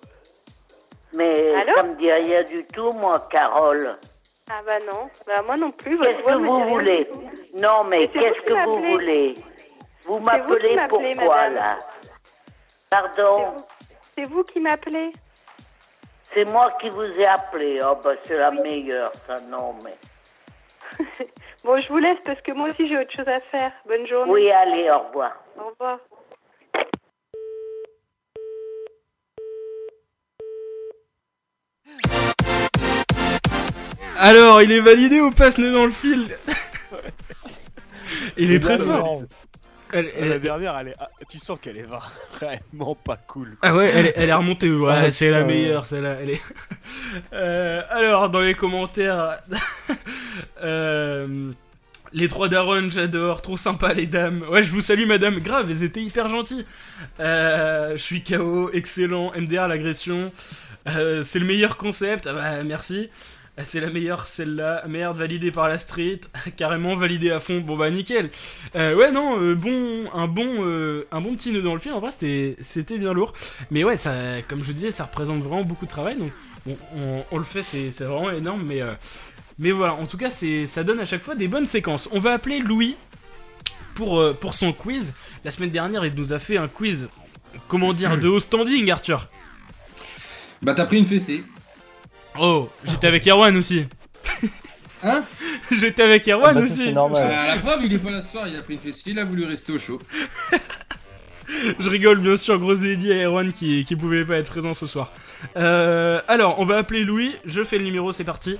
Mais 1.15 1.55
Allô 1.55 1.75
ça 1.75 1.83
me 1.85 1.94
dit 1.94 2.12
rien 2.12 2.43
du 2.43 2.67
tout, 2.67 2.93
moi, 2.93 3.27
Carole. 3.31 3.97
Ah 4.51 4.60
bah 4.67 4.78
non. 4.81 5.09
Bah 5.27 5.41
moi 5.41 5.57
non 5.57 5.70
plus. 5.70 5.99
Qu'est-ce 5.99 6.23
que 6.23 6.35
vous 6.35 6.69
voulez. 6.69 7.10
Non, 7.55 7.85
mais 7.85 8.09
qu'est-ce 8.09 8.43
que 8.43 8.69
vous 8.69 8.91
voulez 8.91 9.35
Vous 10.05 10.19
m'appelez 10.19 10.77
pourquoi, 10.86 11.49
madame. 11.49 11.55
là 11.55 11.78
Pardon 12.91 13.57
C'est 14.15 14.25
vous 14.25 14.44
qui 14.44 14.60
m'appelez 14.60 15.12
C'est 16.33 16.44
moi 16.44 16.68
qui 16.81 16.89
vous 16.91 17.02
ai 17.02 17.26
appelé. 17.26 17.81
Oh, 17.83 17.97
bah, 18.02 18.12
c'est 18.25 18.39
la 18.39 18.52
meilleure, 18.52 19.12
ça, 19.26 19.34
non, 19.49 19.75
mais... 19.84 21.05
Bon, 21.65 21.78
je 21.78 21.89
vous 21.89 21.99
laisse 21.99 22.18
parce 22.25 22.41
que 22.41 22.52
moi 22.52 22.70
aussi 22.70 22.89
j'ai 22.89 22.97
autre 22.97 23.12
chose 23.12 23.28
à 23.28 23.39
faire. 23.39 23.70
Bonne 23.86 24.07
journée. 24.07 24.33
Oui, 24.33 24.50
allez, 24.50 24.91
au 24.91 25.00
revoir. 25.00 25.33
Au 25.59 25.68
revoir. 25.68 25.99
Alors, 34.18 34.62
il 34.62 34.73
est 34.73 34.81
validé 34.81 35.20
ou 35.20 35.31
pas 35.31 35.50
ce 35.50 35.60
nœud 35.60 35.73
dans 35.73 35.86
le 35.86 35.92
fil? 35.92 36.28
Il 38.36 38.52
est 38.52 38.60
très 38.60 38.78
fort. 38.78 39.23
Elle- 39.93 40.10
elle- 40.17 40.28
La 40.28 40.39
dernière, 40.39 40.77
elle 40.78 40.89
est... 40.89 40.94
ah, 40.99 41.09
tu 41.28 41.39
sens 41.39 41.59
qu'elle 41.60 41.77
est 41.77 41.86
vraiment 42.41 42.94
pas 42.94 43.17
cool. 43.17 43.57
Ah 43.62 43.75
ouais, 43.75 43.91
elle, 43.94 44.07
est- 44.07 44.12
elle 44.17 44.28
est 44.28 44.35
remontée, 44.35 44.70
ouais, 44.73 44.93
Ah, 44.94 45.10
c'est 45.10 45.31
la 45.31 45.44
meilleure, 45.44 45.86
celle-là. 45.86 46.17
Elle 46.23 46.31
est... 46.31 46.43
Euh, 47.33 47.83
alors, 47.91 48.31
dans 48.31 48.41
les 48.41 48.55
commentaires, 48.55 49.39
euh, 50.62 51.52
les 52.12 52.28
trois 52.28 52.49
darons, 52.49 52.89
j'adore, 52.91 53.43
trop 53.43 53.57
sympa 53.57 53.93
les 53.94 54.07
dames. 54.07 54.44
Ouais, 54.51 54.62
je 54.62 54.70
vous 54.70 54.81
salue 54.81 55.07
madame, 55.07 55.39
grave, 55.41 55.70
elles 55.70 55.83
étaient 55.83 56.02
hyper 56.02 56.28
gentilles. 56.28 56.67
Euh, 57.20 57.93
je 57.93 58.02
suis 58.02 58.23
KO, 58.23 58.70
excellent, 58.73 59.33
MDR 59.36 59.69
l'agression, 59.69 60.33
c'est 60.86 61.39
le 61.39 61.44
meilleur 61.47 61.77
concept, 61.77 62.27
ah 62.27 62.33
bah 62.33 62.62
merci. 62.65 63.10
Ah, 63.61 63.65
C'est 63.67 63.81
la 63.81 63.91
meilleure, 63.91 64.25
celle-là. 64.25 64.85
Merde, 64.89 65.19
validée 65.19 65.53
par 65.53 65.69
la 65.69 65.77
street. 65.77 66.21
Carrément 66.57 66.97
validée 66.97 67.31
à 67.31 67.41
fond. 67.41 67.61
Bon 67.61 67.77
bah 67.77 67.91
nickel. 67.91 68.31
Euh, 68.75 68.95
ouais, 68.97 69.13
non, 69.13 69.39
euh, 69.39 69.55
bon, 69.55 70.09
un 70.15 70.27
bon, 70.29 70.65
euh, 70.65 71.07
un 71.13 71.21
bon 71.21 71.35
petit 71.35 71.53
nœud 71.53 71.61
dans 71.61 71.75
le 71.75 71.81
fil. 71.81 71.93
En 71.93 72.01
vrai, 72.01 72.11
c'était, 72.11 72.57
c'était 72.63 72.97
bien 72.97 73.13
lourd. 73.13 73.35
Mais 73.71 73.85
ouais, 73.85 73.99
ça, 73.99 74.41
comme 74.49 74.65
je 74.65 74.73
disais, 74.73 74.91
ça 74.91 75.05
représente 75.05 75.43
vraiment 75.43 75.63
beaucoup 75.63 75.85
de 75.85 75.91
travail. 75.91 76.17
Donc, 76.17 76.33
bon, 76.65 76.79
on, 76.97 77.25
on 77.31 77.37
le 77.39 77.45
fait, 77.45 77.63
c'est, 77.63 77.91
c'est 77.91 78.05
vraiment 78.05 78.31
énorme. 78.31 78.63
Mais, 78.67 78.81
mais 79.59 79.73
voilà, 79.73 79.93
en 79.93 80.07
tout 80.07 80.17
cas, 80.17 80.31
c'est, 80.31 80.67
ça 80.67 80.83
donne 80.83 81.01
à 81.01 81.05
chaque 81.05 81.23
fois 81.23 81.35
des 81.35 81.49
bonnes 81.49 81.67
séquences. 81.67 82.09
On 82.13 82.19
va 82.21 82.33
appeler 82.33 82.61
Louis 82.61 82.97
pour, 83.95 84.25
pour 84.37 84.55
son 84.55 84.73
quiz. 84.73 85.13
La 85.45 85.51
semaine 85.51 85.71
dernière, 85.71 86.07
il 86.07 86.15
nous 86.15 86.33
a 86.33 86.39
fait 86.39 86.57
un 86.57 86.69
quiz. 86.69 87.09
Comment 87.69 87.93
dire, 87.93 88.19
de 88.21 88.29
haut 88.29 88.41
standing, 88.41 88.91
Arthur. 88.91 89.29
Bah 90.63 90.73
t'as 90.73 90.87
pris 90.87 90.99
une 90.99 91.07
fessée. 91.07 91.43
Oh, 92.39 92.68
j'étais 92.84 93.07
avec 93.07 93.26
Erwan 93.26 93.57
aussi. 93.57 93.86
Hein 95.02 95.25
J'étais 95.70 96.02
avec 96.02 96.28
Erwan 96.28 96.50
Ah 96.50 96.55
bah 96.55 96.60
aussi. 96.60 96.84
c'est 96.84 96.92
normal. 96.92 97.25
Euh, 97.25 97.55
la 97.55 97.57
preuve, 97.57 97.86
il 97.86 97.94
est 97.94 97.99
pas 97.99 98.10
là 98.10 98.20
ce 98.20 98.33
soir, 98.33 98.47
il 98.47 98.55
a 98.55 98.60
pris 98.60 98.75
une 98.75 98.81
fessée, 98.81 99.05
il 99.07 99.18
a 99.18 99.25
voulu 99.25 99.47
rester 99.47 99.73
au 99.73 99.78
chaud. 99.78 99.99
Je 101.81 101.89
rigole 101.89 102.20
bien 102.20 102.36
sûr, 102.36 102.59
gros 102.59 102.75
dédié 102.75 103.23
à 103.23 103.26
Erwan 103.26 103.50
qui, 103.52 103.84
qui 103.84 103.97
pouvait 103.97 104.25
pas 104.25 104.36
être 104.36 104.50
présent 104.50 104.75
ce 104.75 104.86
soir. 104.86 105.10
Euh, 105.57 106.20
alors, 106.28 106.60
on 106.60 106.65
va 106.65 106.76
appeler 106.76 107.02
Louis, 107.02 107.34
je 107.44 107.65
fais 107.65 107.78
le 107.78 107.84
numéro, 107.84 108.12
c'est 108.12 108.25
parti. 108.25 108.57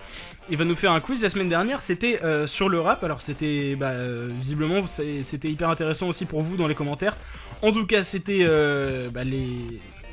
Il 0.51 0.57
va 0.57 0.65
nous 0.65 0.75
faire 0.75 0.93
un 0.93 1.01
quiz. 1.01 1.23
La 1.23 1.29
semaine 1.29 1.49
dernière, 1.49 1.83
c'était 1.83 2.21
euh, 2.25 2.47
sur 2.47 2.69
le 2.69 2.81
rap. 2.81 3.05
Alors, 3.05 3.21
c'était 3.23 3.77
bah, 3.77 3.91
euh, 3.91 4.29
visiblement, 4.33 4.87
c'était 4.87 5.49
hyper 5.49 5.69
intéressant 5.69 6.09
aussi 6.09 6.25
pour 6.25 6.41
vous 6.43 6.57
dans 6.57 6.67
les 6.67 6.75
commentaires. 6.75 7.17
En 7.63 7.71
tout 7.71 7.87
cas, 7.87 8.03
c'était 8.03 8.41
euh, 8.43 9.09
bah, 9.11 9.25
les, 9.25 9.47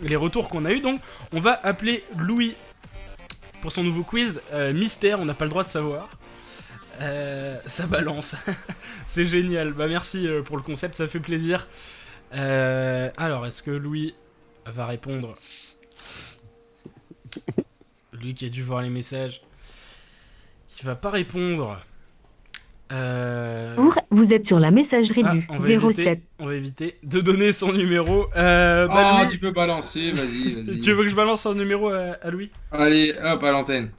les 0.03 0.15
retours 0.15 0.49
qu'on 0.49 0.65
a 0.65 0.71
eu. 0.71 0.79
Donc, 0.81 0.99
on 1.33 1.39
va 1.39 1.59
appeler 1.63 2.03
Louis 2.17 2.55
pour 3.61 3.71
son 3.71 3.83
nouveau 3.83 4.03
quiz. 4.03 4.41
Euh, 4.51 4.73
mystère, 4.73 5.19
on 5.19 5.25
n'a 5.25 5.33
pas 5.33 5.45
le 5.45 5.49
droit 5.49 5.63
de 5.63 5.69
savoir. 5.69 6.09
Euh, 7.01 7.59
ça 7.65 7.85
balance. 7.87 8.35
c'est 9.07 9.25
génial. 9.25 9.73
Bah 9.73 9.87
merci 9.87 10.27
euh, 10.27 10.41
pour 10.41 10.57
le 10.57 10.63
concept, 10.63 10.95
ça 10.95 11.07
fait 11.07 11.19
plaisir. 11.19 11.67
Alors, 12.31 13.45
est-ce 13.45 13.63
que 13.63 13.71
Louis 13.71 14.15
va 14.65 14.85
répondre 14.85 15.35
Lui 18.13 18.33
qui 18.33 18.45
a 18.45 18.49
dû 18.49 18.63
voir 18.63 18.81
les 18.81 18.89
messages. 18.89 19.41
Qui 20.67 20.85
va 20.85 20.95
pas 20.95 21.09
répondre. 21.09 21.79
Euh... 22.91 23.75
Vous 24.11 24.27
êtes 24.31 24.45
sur 24.47 24.59
la 24.59 24.71
messagerie 24.71 25.21
ah, 25.25 25.33
du 25.33 25.45
on, 25.49 25.57
va 25.57 25.67
07. 25.67 25.83
éviter, 25.83 26.21
on 26.39 26.45
va 26.45 26.55
éviter 26.55 26.95
de 27.03 27.19
donner 27.19 27.51
son 27.51 27.73
numéro. 27.73 28.27
Euh, 28.35 28.87
bah, 28.87 29.19
Louis, 29.23 29.31
tu 29.31 29.39
peux 29.39 29.51
balancer, 29.51 30.11
vas-y, 30.11 30.53
vas-y. 30.63 30.79
tu 30.79 30.93
veux 30.93 31.03
que 31.03 31.09
je 31.09 31.15
balance 31.15 31.41
son 31.41 31.53
numéro 31.53 31.89
à, 31.89 32.15
à 32.21 32.31
Louis? 32.31 32.49
Allez, 32.71 33.13
hop, 33.23 33.43
à 33.43 33.51
l'antenne. 33.51 33.89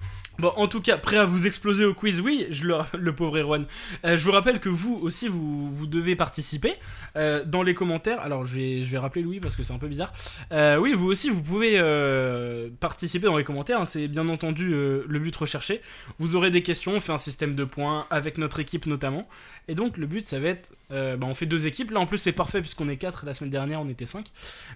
Bon, 0.40 0.52
en 0.54 0.68
tout 0.68 0.80
cas, 0.80 0.96
prêt 0.98 1.16
à 1.16 1.24
vous 1.24 1.48
exploser 1.48 1.84
au 1.84 1.94
quiz, 1.94 2.20
oui, 2.20 2.46
je 2.50 2.64
le, 2.64 2.76
le 2.96 3.12
pauvre 3.12 3.38
Erwan. 3.40 3.66
Euh, 4.04 4.16
je 4.16 4.22
vous 4.24 4.30
rappelle 4.30 4.60
que 4.60 4.68
vous 4.68 4.94
aussi, 5.02 5.26
vous, 5.26 5.68
vous 5.68 5.86
devez 5.88 6.14
participer 6.14 6.74
euh, 7.16 7.44
dans 7.44 7.64
les 7.64 7.74
commentaires. 7.74 8.20
Alors, 8.20 8.46
je 8.46 8.54
vais, 8.54 8.84
je 8.84 8.90
vais 8.92 8.98
rappeler 8.98 9.22
Louis 9.22 9.40
parce 9.40 9.56
que 9.56 9.64
c'est 9.64 9.72
un 9.72 9.78
peu 9.78 9.88
bizarre. 9.88 10.12
Euh, 10.52 10.76
oui, 10.76 10.92
vous 10.94 11.08
aussi, 11.08 11.28
vous 11.28 11.42
pouvez 11.42 11.72
euh, 11.78 12.68
participer 12.78 13.26
dans 13.26 13.36
les 13.36 13.42
commentaires. 13.42 13.80
hein, 13.80 13.86
c'est 13.86 14.06
bien 14.06 14.28
entendu 14.28 14.72
euh, 14.74 15.04
le 15.08 15.18
but 15.18 15.34
recherché. 15.34 15.80
Vous 16.20 16.36
aurez 16.36 16.52
des 16.52 16.62
questions, 16.62 16.92
on 16.92 17.00
fait 17.00 17.12
un 17.12 17.18
système 17.18 17.56
de 17.56 17.64
points 17.64 18.06
avec 18.08 18.38
notre 18.38 18.60
équipe 18.60 18.86
notamment. 18.86 19.26
Et 19.66 19.74
donc, 19.74 19.96
le 19.96 20.06
but, 20.06 20.24
ça 20.24 20.38
va 20.38 20.50
être. 20.50 20.72
bah, 20.90 21.16
on 21.22 21.34
fait 21.34 21.46
deux 21.46 21.66
équipes. 21.66 21.90
Là, 21.90 21.98
en 21.98 22.06
plus, 22.06 22.18
c'est 22.18 22.30
parfait 22.32 22.60
puisqu'on 22.60 22.88
est 22.88 22.96
quatre. 22.96 23.26
La 23.26 23.34
semaine 23.34 23.50
dernière, 23.50 23.80
on 23.80 23.88
était 23.88 24.06
cinq. 24.06 24.26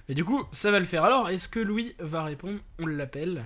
Mais 0.08 0.16
du 0.16 0.24
coup, 0.24 0.42
ça 0.50 0.72
va 0.72 0.80
le 0.80 0.86
faire. 0.86 1.04
Alors, 1.04 1.30
est-ce 1.30 1.46
que 1.48 1.60
Louis 1.60 1.94
va 2.00 2.24
répondre? 2.24 2.58
On 2.80 2.86
l'appelle. 2.86 3.44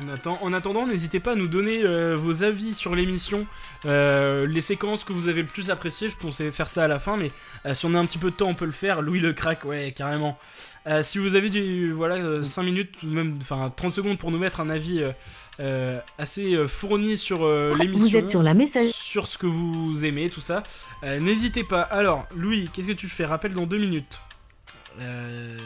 On 0.00 0.08
attend. 0.12 0.38
En 0.42 0.52
attendant, 0.52 0.86
n'hésitez 0.86 1.18
pas 1.20 1.32
à 1.32 1.34
nous 1.34 1.48
donner 1.48 1.82
euh, 1.84 2.16
vos 2.16 2.44
avis 2.44 2.74
sur 2.74 2.94
l'émission, 2.94 3.46
euh, 3.84 4.46
les 4.46 4.60
séquences 4.60 5.02
que 5.04 5.12
vous 5.12 5.28
avez 5.28 5.42
le 5.42 5.48
plus 5.48 5.70
appréciées. 5.70 6.08
Je 6.08 6.16
pensais 6.16 6.50
faire 6.52 6.68
ça 6.70 6.84
à 6.84 6.88
la 6.88 6.98
fin, 6.98 7.16
mais 7.16 7.32
euh, 7.66 7.74
si 7.74 7.84
on 7.86 7.94
a 7.94 7.98
un 7.98 8.06
petit 8.06 8.18
peu 8.18 8.30
de 8.30 8.36
temps, 8.36 8.48
on 8.48 8.54
peut 8.54 8.64
le 8.66 8.70
faire. 8.72 9.02
Louis 9.02 9.18
le 9.20 9.32
crack, 9.32 9.64
ouais, 9.64 9.92
carrément. 9.92 10.38
Euh, 10.86 11.02
si 11.02 11.18
vous 11.18 11.34
avez 11.34 11.50
du, 11.50 11.90
voilà, 11.92 12.44
5 12.44 12.62
minutes, 12.62 12.94
ou 13.02 13.06
même 13.08 13.38
enfin 13.40 13.72
30 13.74 13.92
secondes 13.92 14.18
pour 14.18 14.30
nous 14.30 14.38
mettre 14.38 14.60
un 14.60 14.70
avis 14.70 15.02
euh, 15.02 15.10
euh, 15.60 15.98
assez 16.18 16.56
fourni 16.68 17.16
sur 17.16 17.44
euh, 17.44 17.70
Vous 17.72 17.78
l'émission, 17.82 18.18
êtes 18.20 18.30
sur 18.30 18.42
la 18.42 18.54
message- 18.54 18.90
sur 18.90 19.26
ce 19.26 19.36
que 19.38 19.46
vous 19.46 20.04
aimez, 20.04 20.30
tout 20.30 20.40
ça, 20.40 20.62
euh, 21.02 21.18
n'hésitez 21.18 21.64
pas. 21.64 21.82
Alors, 21.82 22.26
Louis, 22.36 22.70
qu'est-ce 22.72 22.86
que 22.86 22.92
tu 22.92 23.08
fais? 23.08 23.24
Rappelle 23.24 23.54
dans 23.54 23.66
2 23.66 23.78
minutes. 23.78 24.20
Euh, 25.00 25.56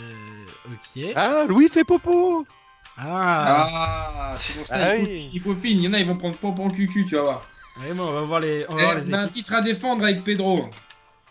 ok. 0.66 1.04
Ah, 1.14 1.44
Louis 1.48 1.68
fait 1.68 1.84
popo 1.84 2.46
Ah, 2.96 4.30
Ah, 4.30 4.34
c'est 4.36 4.56
pour 4.58 4.66
ça, 4.66 4.76
Ah 4.78 4.96
il, 4.96 5.04
oui. 5.04 5.30
faut, 5.30 5.34
il 5.34 5.40
faut 5.40 5.54
fin. 5.54 5.68
Il 5.68 5.80
y 5.82 5.88
en 5.88 5.92
a, 5.94 5.98
ils 5.98 6.06
vont 6.06 6.16
prendre 6.16 6.36
pas 6.36 6.52
pour 6.52 6.66
le 6.68 6.72
cucu, 6.74 7.06
tu 7.06 7.14
vas 7.16 7.22
voir. 7.22 7.46
Ouais, 7.80 7.92
bon, 7.94 8.04
on 8.08 8.12
va 8.12 8.20
voir 8.22 8.40
les, 8.40 8.66
on 8.68 8.74
va 8.74 8.80
Eh, 8.80 8.84
voir 8.84 8.94
les 8.96 9.10
on 9.10 9.14
a 9.14 9.16
un 9.18 9.20
équipes. 9.22 9.32
titre 9.32 9.54
à 9.54 9.60
défendre 9.62 10.04
avec 10.04 10.24
Pedro. 10.24 10.68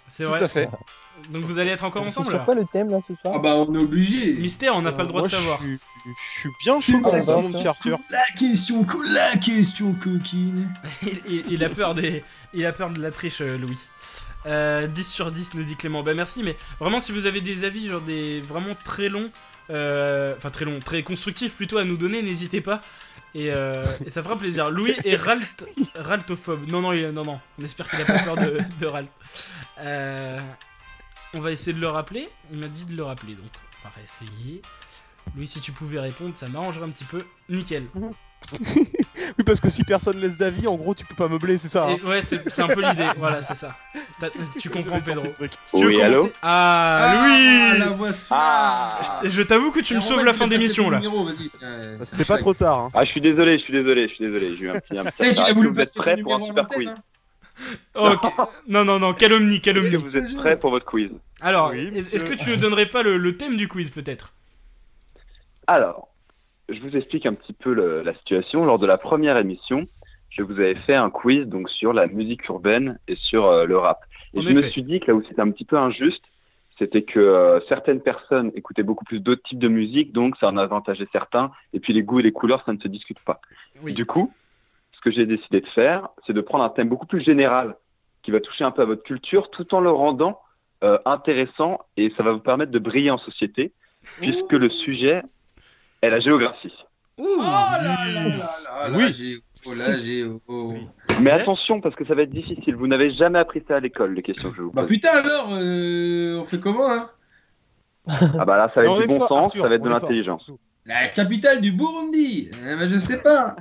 C'est 0.07 0.23
Tout 0.23 0.30
vrai. 0.31 0.43
à 0.43 0.48
fait. 0.48 0.69
Donc 1.30 1.43
vous 1.43 1.59
allez 1.59 1.69
être 1.69 1.83
encore 1.83 2.01
C'est 2.09 2.17
ensemble 2.19 2.33
là 2.35 2.40
quoi 2.43 2.56
le 2.56 2.65
thème 2.65 2.90
là 2.90 2.99
ce 3.07 3.14
soir 3.14 3.35
Ah 3.35 3.40
bah 3.40 3.53
on 3.56 3.75
est 3.75 3.77
obligé. 3.77 4.33
Mystère, 4.33 4.75
on 4.75 4.81
n'a 4.81 4.91
pas 4.91 5.03
le 5.03 5.09
droit 5.09 5.22
Moi, 5.22 5.27
de 5.30 5.33
savoir. 5.35 5.59
Je 5.61 5.67
suis, 5.67 5.77
je 6.35 6.40
suis 6.40 6.49
bien 6.64 6.80
chaud 6.80 6.93
Ah, 6.98 7.03
comme 7.03 7.11
bah, 7.14 7.22
ça, 7.22 7.35
mon 7.38 7.51
petit 7.51 7.67
Arthur. 7.67 7.99
La 8.09 8.23
question, 8.35 8.83
la 9.06 9.38
question 9.38 9.93
coquine. 9.93 10.73
il, 11.03 11.22
il- 11.27 11.43
il 11.51 11.64
a 11.64 11.69
peur 11.69 11.93
des, 11.93 12.23
il 12.56 12.65
a 12.65 12.72
peur 12.73 12.90
de 12.90 12.99
la 12.99 13.11
triche, 13.11 13.41
euh, 13.41 13.57
Louis. 13.59 13.77
Euh, 14.48 14.88
10 14.88 15.07
sur 15.07 15.31
10 15.31 15.53
nous 15.53 15.64
dit 15.64 15.75
Clément. 15.75 16.01
Bah 16.01 16.15
merci, 16.15 16.41
mais 16.41 16.57
vraiment 16.80 16.99
si 16.99 17.11
vous 17.11 17.27
avez 17.27 17.41
des 17.41 17.65
avis 17.65 17.88
genre 17.88 18.01
des 18.01 18.41
vraiment 18.41 18.73
très 18.83 19.07
longs, 19.09 19.30
euh, 19.30 19.30
enfin 19.69 20.49
très 20.51 20.65
longs, 20.65 20.80
très 20.80 21.03
constructifs 21.03 21.53
plutôt 21.56 21.77
à 21.77 21.83
nous 21.85 21.98
donner, 21.98 22.22
n'hésitez 22.22 22.61
pas. 22.61 22.81
Et, 23.33 23.51
euh, 23.51 23.85
ça 24.09 24.22
fera 24.23 24.38
plaisir. 24.38 24.69
Louis 24.69 24.93
est 25.06 25.15
ralt, 25.15 25.65
raltophobe. 25.95 26.67
Non 26.67 26.81
non, 26.81 26.91
il- 26.91 27.09
non 27.11 27.23
non. 27.23 27.40
On 27.57 27.64
espère 27.64 27.90
qu'il 27.90 28.01
a 28.01 28.06
pas 28.06 28.19
peur 28.19 28.35
de, 28.35 28.85
ralt. 28.85 29.09
Euh, 29.80 30.40
on 31.33 31.40
va 31.40 31.51
essayer 31.51 31.73
de 31.73 31.80
le 31.80 31.88
rappeler. 31.88 32.27
Il 32.51 32.59
m'a 32.59 32.67
dit 32.67 32.85
de 32.85 32.95
le 32.95 33.03
rappeler, 33.03 33.35
donc 33.35 33.51
on 33.83 33.88
va 33.88 33.93
réessayer. 33.95 34.61
Louis, 35.35 35.48
si 35.48 35.61
tu 35.61 35.72
pouvais 35.72 35.99
répondre, 35.99 36.35
ça 36.35 36.49
m'arrangerait 36.49 36.85
un 36.85 36.90
petit 36.90 37.06
peu. 37.06 37.25
Nickel. 37.48 37.85
Oui, 39.38 39.43
parce 39.45 39.59
que 39.59 39.69
si 39.69 39.83
personne 39.83 40.17
laisse 40.19 40.38
d'avis, 40.38 40.67
en 40.67 40.75
gros, 40.75 40.93
tu 40.95 41.06
peux 41.06 41.16
pas 41.16 41.27
meubler, 41.27 41.58
c'est 41.58 41.67
ça. 41.69 41.88
hein. 41.88 41.98
Et 42.03 42.06
ouais, 42.08 42.22
c'est 42.22 42.59
un 42.61 42.67
peu 42.67 42.82
l'idée. 42.82 43.08
Voilà, 43.17 43.41
c'est 43.41 43.56
ça. 43.56 43.75
Tu 44.59 44.69
comprends, 44.69 45.00
Pedro. 45.00 45.25
le 45.27 45.33
truc. 45.33 45.51
Si 45.66 45.77
tu 45.77 45.85
Oui, 45.85 46.01
allô 46.01 46.32
Ah, 46.41 46.98
Ah, 47.01 47.27
Louis 47.27 47.80
la 47.80 47.90
voix. 47.90 48.09
Ah, 48.32 49.00
Je- 49.24 49.30
Je 49.30 49.41
t'avoue 49.41 49.72
que 49.72 49.80
tu 49.80 49.95
me 49.95 50.01
sauves 50.01 50.24
la 50.25 50.33
fin 50.33 50.48
d'émission 50.48 50.90
là. 50.90 51.00
vas-y, 51.00 51.50
c'est 52.03 52.27
pas 52.27 52.38
trop 52.38 52.53
tard. 52.53 52.80
Hein. 52.80 52.91
ah, 52.93 53.03
je 53.06 53.09
suis 53.11 53.22
désolé, 53.22 53.58
je 53.58 53.64
suis 53.64 53.74
désolé, 53.74 54.08
je 54.09 54.14
suis 54.16 54.25
désolé. 54.25 54.56
J'ai 54.58 54.66
eu 54.66 54.69
un 54.69 54.80
petit, 54.80 54.98
un 54.98 55.03
petit 55.03 55.16
Eh, 55.19 55.33
tu 55.35 55.41
Est-ce 55.41 55.53
voulu 55.53 55.69
que 55.69 55.74
vous 55.75 55.80
êtes 55.82 55.88
passer 55.88 56.00
prêts 56.00 56.16
ton 56.17 56.24
pour 56.24 56.35
un 56.35 56.45
super 56.48 56.67
quiz 56.67 56.90
Oh, 57.95 58.09
ok. 58.14 58.32
Non, 58.67 58.83
non, 58.85 58.98
non, 59.00 59.14
calomnie, 59.14 59.56
Est-ce 59.56 59.61
calomnie. 59.61 59.91
que 59.91 59.98
vous 59.98 60.17
êtes 60.17 60.35
prêts 60.35 60.58
pour 60.58 60.72
votre 60.72 60.85
quiz 60.85 61.09
Alors, 61.41 61.72
Oui, 61.72 61.91
est-ce 61.95 62.24
que 62.24 62.33
tu 62.33 62.50
ne 62.51 62.56
donnerais 62.56 62.88
pas 62.88 63.03
le, 63.03 63.17
le 63.17 63.38
thème 63.38 63.56
du 63.58 63.67
quiz 63.67 63.90
peut-être? 63.91 64.33
Alors, 65.67 66.08
je 66.72 66.82
vous 66.82 66.95
explique 66.95 67.25
un 67.25 67.33
petit 67.33 67.53
peu 67.53 67.74
le- 67.74 68.01
la 68.03 68.14
situation. 68.16 68.66
Lors 68.66 68.80
de 68.80 68.85
la 68.88 68.98
première 68.98 69.38
émission, 69.38 69.83
je 70.30 70.43
vous 70.43 70.53
avais 70.53 70.75
fait 70.75 70.95
un 70.95 71.09
quiz 71.09 71.45
donc 71.45 71.69
sur 71.69 71.93
la 71.93 72.08
musique 72.08 72.48
urbaine 72.48 73.00
et 73.08 73.16
sur 73.16 73.45
euh, 73.48 73.66
le 73.66 73.77
rap. 73.77 74.00
Et 74.33 74.40
En 74.40 74.41
je 74.43 74.50
me 74.53 74.61
suis 74.61 74.83
dit 74.83 75.00
que 75.00 75.08
là 75.08 75.16
où 75.16 75.24
c'était 75.27 75.41
un 75.41 75.51
petit 75.51 75.66
peu 75.66 75.77
injuste, 75.77 76.24
c'était 76.80 77.03
que 77.03 77.19
euh, 77.19 77.59
certaines 77.67 78.01
personnes 78.01 78.51
écoutaient 78.56 78.83
beaucoup 78.83 79.06
plus 79.06 79.19
d'autres 79.19 79.43
types 79.43 79.59
de 79.59 79.67
musique, 79.67 80.14
donc 80.14 80.35
ça 80.38 80.48
en 80.48 80.58
avantageait 80.58 81.08
certains. 81.11 81.51
Et 81.74 81.80
puis 81.80 81.93
les 81.93 82.01
goûts 82.01 82.19
et 82.19 82.24
les 82.24 82.32
couleurs, 82.32 82.64
ça 82.66 82.74
ne 82.74 82.80
se 82.80 82.88
discute 82.88 83.19
pas. 83.19 83.40
Oui. 83.83 83.93
Du 83.93 84.06
coup, 84.06 84.33
ce 84.93 85.01
que 85.01 85.11
j'ai 85.11 85.25
décidé 85.25 85.61
de 85.61 85.67
faire, 85.67 86.08
c'est 86.25 86.33
de 86.33 86.41
prendre 86.41 86.64
un 86.64 86.69
thème 86.69 86.90
beaucoup 86.90 87.06
plus 87.08 87.22
général 87.22 87.75
qui 88.24 88.32
va 88.32 88.40
toucher 88.40 88.64
un 88.64 88.72
peu 88.72 88.82
à 88.83 88.85
votre 88.85 89.03
culture, 89.03 89.50
tout 89.51 89.74
en 89.75 89.80
le 89.82 89.90
rendant 89.91 90.40
euh, 90.83 90.98
intéressant 91.06 91.80
et 91.98 92.11
ça 92.17 92.24
va 92.24 92.32
vous 92.32 92.40
permettre 92.40 92.72
de 92.72 92.80
briller 92.80 93.11
en 93.11 93.17
société, 93.17 93.74
puisque 94.19 94.53
le 94.53 94.69
sujet 94.69 95.22
est 96.02 96.10
la 96.10 96.20
géographie. 96.20 96.74
Ouh 97.18 97.26
Oh 97.38 97.38
là 97.38 97.80
là 97.84 98.06
là 98.14 98.24
là 98.30 98.90
là, 98.90 98.98
Oui. 98.98 99.42
oh 99.68 99.74
là, 99.76 99.98
j'ai- 99.98 100.24
oh. 100.48 100.74
Mais 101.20 101.32
Ouais. 101.32 101.42
attention, 101.42 101.82
parce 101.82 101.96
que 101.96 102.06
ça 102.06 102.16
va 102.16 102.24
être 102.24 102.32
difficile. 102.32 102.76
Vous 102.76 102.88
n'avez 102.88 103.12
jamais 103.12 103.38
appris 103.40 103.64
ça 103.68 103.76
à 103.76 103.80
l'école, 103.80 104.14
les 104.14 104.24
questions 104.24 104.50
que 104.50 104.58
je 104.58 104.62
vous 104.64 104.72
Bah 104.72 104.82
pose. 104.84 104.90
putain 104.92 105.10
alors, 105.20 105.50
euh, 105.52 106.40
on 106.42 106.46
fait 106.46 106.60
comment 106.60 106.88
là? 106.88 107.12
Ah 108.40 108.46
bah 108.46 108.58
là, 108.58 108.72
ça 108.74 108.82
va 108.82 108.88
être 108.88 109.02
du 109.02 109.08
bon 109.08 109.20
fort, 109.20 109.28
sens, 109.28 109.44
Arthur, 109.46 109.64
ça 109.64 109.70
va 109.70 109.76
être 109.76 109.84
de 109.84 109.90
l'intelligence. 109.90 110.50
La 110.86 111.08
capitale 111.10 111.62
du 111.62 111.72
Burundi 111.72 112.50
eh 112.52 112.76
ben, 112.76 112.90
Je 112.90 112.98
sais 112.98 113.22
pas. 113.22 113.56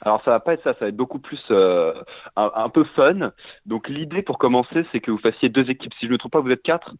Alors 0.00 0.22
ça 0.24 0.32
va 0.32 0.40
pas 0.40 0.52
être 0.54 0.62
ça, 0.64 0.72
ça 0.74 0.80
va 0.80 0.88
être 0.88 0.96
beaucoup 0.96 1.18
plus 1.20 1.40
euh, 1.50 1.94
un, 2.36 2.50
un 2.56 2.68
peu 2.68 2.84
fun. 2.96 3.32
Donc 3.64 3.88
l'idée 3.88 4.20
pour 4.22 4.38
commencer, 4.38 4.84
c'est 4.92 5.00
que 5.00 5.10
vous 5.10 5.18
fassiez 5.18 5.48
deux 5.48 5.70
équipes. 5.70 5.94
Si 5.94 6.00
je 6.02 6.06
ne 6.08 6.12
me 6.14 6.18
trompe 6.18 6.32
pas, 6.32 6.40
vous 6.40 6.50
êtes 6.50 6.62
quatre? 6.62 6.94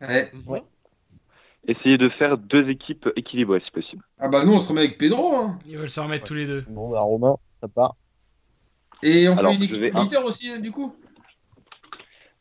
Ouais. 0.00 0.30
Essayez 1.68 1.98
de 1.98 2.08
faire 2.08 2.38
deux 2.38 2.68
équipes 2.70 3.08
équilibrées 3.16 3.60
si 3.64 3.70
possible. 3.70 4.02
Ah 4.18 4.28
bah 4.28 4.44
nous 4.44 4.54
on 4.54 4.60
se 4.60 4.68
remet 4.68 4.80
avec 4.80 4.98
Pedro. 4.98 5.34
Hein. 5.36 5.58
Ils 5.66 5.76
veulent 5.76 5.90
se 5.90 6.00
remettre 6.00 6.24
tous 6.24 6.34
les 6.34 6.46
deux. 6.46 6.64
Bon 6.68 6.90
bah 6.90 7.00
Romain, 7.00 7.36
ça 7.60 7.68
part. 7.68 7.96
Et 9.02 9.28
on 9.28 9.36
Alors, 9.36 9.52
fait 9.52 9.56
une 9.58 9.62
équipe 9.64 9.80
vais 9.80 10.16
aussi 10.24 10.58
du 10.60 10.70
coup 10.72 10.94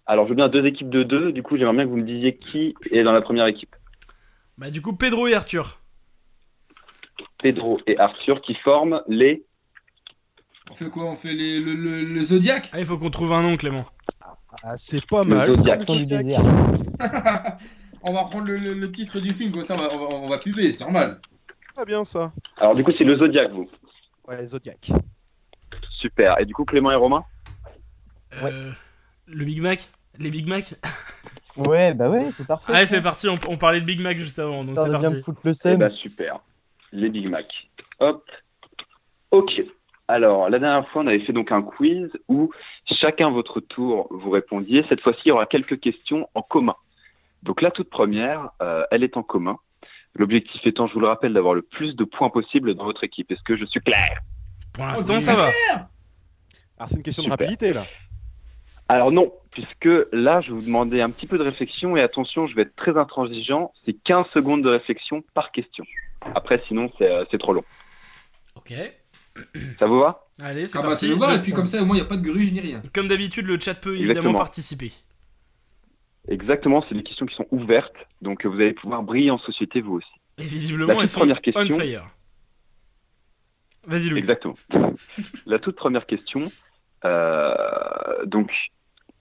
Alors 0.06 0.26
je 0.26 0.30
veux 0.30 0.36
bien 0.36 0.48
deux 0.48 0.66
équipes 0.66 0.90
de 0.90 1.04
deux. 1.04 1.32
Du 1.32 1.44
coup, 1.44 1.58
j'aimerais 1.58 1.76
bien 1.76 1.86
que 1.86 1.90
vous 1.90 1.98
me 1.98 2.04
disiez 2.04 2.38
qui 2.38 2.76
est 2.92 3.04
dans 3.04 3.12
la 3.12 3.22
première 3.22 3.46
équipe. 3.48 3.76
Bah, 4.58 4.70
du 4.72 4.82
coup, 4.82 4.94
Pedro 4.94 5.28
et 5.28 5.34
Arthur. 5.36 5.80
Pedro 7.38 7.80
et 7.88 7.98
Arthur 7.98 8.42
qui 8.42 8.56
forment 8.56 9.02
les. 9.08 9.46
On 10.70 10.76
fait 10.76 10.90
quoi? 10.90 11.06
On 11.06 11.16
fait 11.16 11.34
les- 11.34 11.62
le, 11.62 11.74
le, 11.74 12.04
le 12.04 12.24
Zodiac? 12.24 12.70
Ah, 12.74 12.80
il 12.80 12.86
faut 12.86 12.98
qu'on 12.98 13.10
trouve 13.10 13.32
un 13.34 13.42
nom, 13.42 13.56
Clément. 13.58 13.86
Ah, 14.64 14.76
c'est 14.76 15.06
pas 15.08 15.24
Le 15.24 15.30
mal. 15.30 15.50
Le 15.50 15.56
du 15.56 16.06
Zodiac. 16.06 16.42
On 18.04 18.14
va 18.14 18.24
prendre 18.26 18.46
le, 18.48 18.58
le- 18.58 18.74
le 18.74 18.92
titre 18.92 19.20
du 19.20 19.34
film, 19.34 19.52
comme 19.52 19.64
ça 19.64 19.76
on 19.76 19.78
va, 19.78 19.90
on 19.94 19.98
va, 20.00 20.06
on 20.16 20.30
va 20.30 20.38
puber, 20.38 20.72
c'est 20.72 20.84
normal. 20.84 21.20
Très 21.76 21.86
bien 21.86 22.04
ça. 22.06 22.32
Alors, 22.58 22.76
du 22.76 22.84
coup, 22.84 22.92
c'est 22.92 23.04
le 23.04 23.18
Zodiac, 23.18 23.52
vous. 23.52 23.70
Ouais, 24.28 24.46
Zodiac. 24.46 24.90
Super. 25.92 26.40
Et 26.40 26.46
du 26.46 26.54
coup, 26.54 26.66
Clément 26.66 26.92
et 26.92 26.96
Romain 26.96 27.24
Euh, 28.44 28.72
Le 29.28 29.46
Big 29.46 29.62
Mac 29.62 29.90
Les 30.18 30.30
Big 30.30 30.48
Mac 30.48 30.74
Ouais, 31.58 31.94
bah 31.94 32.10
ouais, 32.10 32.32
c'est 32.32 32.48
parfait. 32.48 32.72
Allez, 32.74 32.86
ça. 32.86 32.96
c'est 32.96 33.02
parti, 33.02 33.28
on, 33.28 33.38
on 33.48 33.58
parlait 33.58 33.82
de 33.82 33.86
Big 33.86 34.00
Mac 34.02 34.18
juste 34.18 34.40
avant, 34.40 34.64
donc 34.64 34.76
Ça 34.76 34.86
c'est 34.86 34.90
va 34.92 34.98
bien 35.00 35.10
me 35.10 35.14
parti. 35.16 35.24
foutre 35.26 35.42
le 35.44 35.52
Eh 35.66 35.76
ben, 35.78 35.90
super. 35.92 36.40
Les 36.94 37.10
Big 37.10 37.28
Mac. 37.28 37.70
Hop. 38.00 38.24
Ok. 39.32 39.62
Alors, 40.08 40.50
la 40.50 40.58
dernière 40.58 40.88
fois, 40.90 41.04
on 41.04 41.08
avait 41.08 41.20
fait 41.20 41.34
donc 41.34 41.52
un 41.52 41.62
quiz 41.62 42.10
où 42.30 42.50
chacun 42.86 43.30
votre 43.30 43.60
tour 43.60 44.08
vous 44.10 44.30
répondiez. 44.32 44.84
Cette 44.90 45.02
fois-ci, 45.02 45.20
il 45.26 45.30
y 45.30 45.32
aura 45.32 45.46
quelques 45.46 45.80
questions 45.80 46.28
en 46.34 46.42
commun. 46.42 46.76
Donc 47.44 47.62
la 47.62 47.72
toute 47.72 47.90
première, 47.90 48.50
euh, 48.62 48.84
elle 48.92 49.04
est 49.04 49.18
en 49.18 49.24
commun. 49.24 49.58
L'objectif 50.16 50.66
étant, 50.66 50.88
je 50.88 50.94
vous 50.94 51.00
le 51.00 51.08
rappelle, 51.08 51.34
d'avoir 51.34 51.54
le 51.54 51.62
plus 51.62 51.96
de 51.96 52.04
points 52.04 52.30
possible 52.30 52.74
dans 52.76 52.84
votre 52.84 53.04
équipe. 53.04 53.32
Est-ce 53.32 53.44
que 53.44 53.56
je 53.56 53.66
suis 53.66 53.80
clair? 53.80 54.20
Pour 54.74 54.86
l'instant, 54.86 55.20
ça 55.20 55.36
va. 55.36 55.48
Alors 56.78 56.90
c'est 56.90 56.96
une 56.96 57.04
question 57.04 57.24
Super. 57.24 57.38
de 57.38 57.44
rapidité 57.44 57.74
là. 57.74 57.86
Alors 58.88 59.12
non, 59.12 59.32
puisque 59.52 59.90
là, 60.12 60.42
je 60.42 60.48
vais 60.50 60.56
vous 60.56 60.66
demander 60.66 61.00
un 61.02 61.12
petit 61.12 61.28
peu 61.28 61.38
de 61.38 61.44
réflexion 61.44 61.96
et 61.96 62.02
attention, 62.02 62.48
je 62.48 62.56
vais 62.56 62.64
être 62.64 62.76
très 62.76 62.98
intransigeant. 62.98 63.72
C'est 63.86 63.94
15 63.94 64.28
secondes 64.34 64.64
de 64.64 64.70
réflexion 64.70 65.24
par 65.36 65.52
question. 65.52 65.86
Après, 66.36 66.62
sinon, 66.68 66.92
c'est 66.98 67.10
euh, 67.10 67.24
trop 67.38 67.54
long. 67.54 67.64
Ok. 68.56 68.74
Ça 69.78 69.86
vous 69.86 70.00
va? 70.00 70.28
Allez, 70.42 70.66
c'est 70.68 70.80
Ah 70.80 70.82
bah 70.82 70.88
parti. 70.90 71.12
voir, 71.14 71.32
Le- 71.32 71.38
et 71.38 71.42
puis 71.42 71.52
comme 71.54 71.68
ça 71.68 71.82
au 71.82 71.86
moins 71.86 71.96
il 71.96 72.00
n'y 72.00 72.06
a 72.06 72.10
pas 72.10 72.18
de 72.18 72.24
gruge 72.24 72.52
ni 72.52 72.60
rien. 72.60 72.82
Comme 72.94 73.08
d'habitude, 73.08 73.46
le 73.46 73.60
chat 73.60 73.76
peut 73.76 73.92
évidemment 73.92 74.10
Exactement. 74.12 74.38
participer. 74.38 74.92
Exactement, 76.30 76.84
c'est 76.88 76.96
des 76.96 77.04
questions 77.04 77.26
qui 77.26 77.36
sont 77.36 77.48
ouvertes, 77.52 77.96
donc 78.22 78.46
euh, 78.46 78.50
vous 78.50 78.56
allez 78.56 78.74
pouvoir 78.74 79.04
briller 79.04 79.32
en 79.32 79.40
société 79.40 79.82
vous 79.82 79.96
aussi. 79.96 80.08
Et 80.38 80.44
La 80.44 80.48
visiblement, 80.48 80.94
toute 80.94 81.04
elles 81.04 81.10
sont 81.10 81.20
première 81.22 81.42
question. 81.42 81.76
on 81.76 81.80
fire. 81.80 82.04
Vas-y, 83.88 84.10
Louis. 84.10 84.20
Exactement. 84.20 84.54
la 85.48 85.60
toute 85.60 85.76
première 85.76 86.06
question, 86.06 86.42
euh, 87.04 88.26
donc 88.26 88.52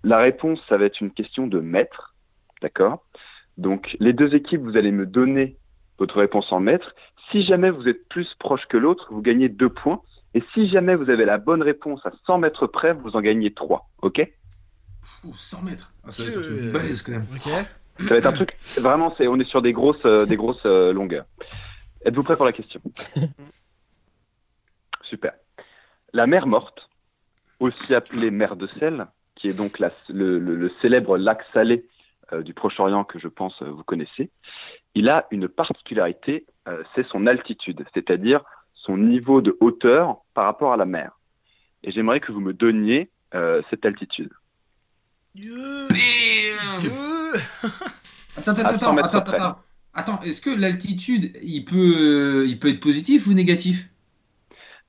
la 0.05 0.19
réponse, 0.19 0.61
ça 0.69 0.77
va 0.77 0.85
être 0.85 1.01
une 1.01 1.11
question 1.11 1.47
de 1.47 1.61
mètres, 1.61 2.15
d'accord? 2.61 3.05
Donc 3.57 3.97
les 4.01 4.13
deux 4.13 4.35
équipes, 4.35 4.63
vous 4.63 4.77
allez 4.77 4.93
me 4.93 5.07
donner 5.07 5.57
votre 5.99 6.19
réponse 6.19 6.53
en 6.53 6.61
mètres. 6.61 6.95
Si 7.31 7.43
jamais 7.43 7.71
vous 7.71 7.89
êtes 7.89 8.07
plus 8.09 8.35
proche 8.39 8.67
que 8.69 8.77
l'autre, 8.77 9.09
vous 9.11 9.23
gagnez 9.23 9.49
deux 9.49 9.69
points. 9.69 10.03
Et 10.35 10.43
si 10.55 10.69
jamais 10.69 10.95
vous 10.95 11.11
avez 11.11 11.25
la 11.25 11.39
bonne 11.39 11.63
réponse 11.63 12.05
à 12.05 12.13
100 12.27 12.39
mètres 12.39 12.67
près, 12.67 12.93
vous 12.93 13.17
en 13.17 13.21
gagnez 13.21 13.53
trois. 13.53 13.89
Ok? 14.03 14.21
Ouh, 14.21 14.27
100 15.35 15.63
mètres. 15.63 15.93
Ah, 16.05 16.11
ça 16.13 16.23
va 16.25 16.29
être 16.31 16.51
une 16.51 16.69
euh, 16.69 16.73
balèze 16.73 17.03
quand 17.03 17.13
même. 17.13 17.27
Ça 18.01 18.05
va 18.11 18.17
être 18.17 18.27
un 18.27 18.33
truc. 18.33 18.57
Vraiment, 18.79 19.15
c'est, 19.19 19.27
on 19.29 19.39
est 19.41 19.49
sur 19.49 19.61
des 19.63 19.73
grosses, 19.73 20.05
euh, 20.05 20.25
des 20.27 20.37
grosses 20.37 20.65
euh, 20.67 20.93
longueurs. 20.93 21.25
Êtes-vous 22.05 22.23
prêt 22.23 22.37
pour 22.37 22.45
la 22.47 22.53
question? 22.53 22.81
Super. 25.03 25.33
La 26.13 26.27
mer 26.27 26.47
morte, 26.47 26.89
aussi 27.61 27.95
appelée 27.95 28.31
mer 28.31 28.57
de 28.57 28.67
sel, 28.79 29.07
qui 29.35 29.49
est 29.49 29.57
donc 29.57 29.79
la- 29.79 29.93
le, 30.09 30.39
le- 30.39 30.57
le 30.57 30.73
célèbre 30.83 31.17
lac 31.19 31.41
salé 31.53 31.87
euh, 32.33 32.43
du 32.43 32.55
Proche-Orient 32.55 33.05
que 33.05 33.19
je 33.19 33.29
pense 33.29 33.61
euh, 33.63 33.71
vous 33.71 33.85
connaissez, 33.85 34.31
il 34.95 35.09
a 35.09 35.27
une 35.31 35.49
particularité, 35.49 36.47
euh, 36.69 36.83
c'est 36.95 37.07
son 37.09 37.27
altitude, 37.27 37.85
c'est-à-dire 37.95 38.43
son 38.75 38.97
niveau 38.97 39.41
de 39.41 39.57
hauteur 39.61 40.19
par 40.35 40.45
rapport 40.45 40.73
à 40.73 40.77
la 40.77 40.85
mer. 40.87 41.19
Et 41.83 41.93
j'aimerais 41.93 42.21
que 42.21 42.33
vous 42.33 42.41
me 42.41 42.53
donniez 42.53 43.11
euh, 43.35 43.63
cette 43.71 43.87
altitude. 43.87 44.31
Attends, 48.37 48.53
attends, 48.53 48.65
À 48.65 48.71
100 48.73 48.77
attends, 48.77 48.97
attends, 48.99 49.33
attends. 49.33 49.59
Attends, 49.95 50.21
est-ce 50.23 50.41
que 50.41 50.51
l'altitude, 50.51 51.37
il 51.43 51.65
peut, 51.65 52.47
il 52.47 52.59
peut 52.59 52.69
être 52.69 52.81
positif 52.81 53.27
ou 53.27 53.33
négatif? 53.33 53.89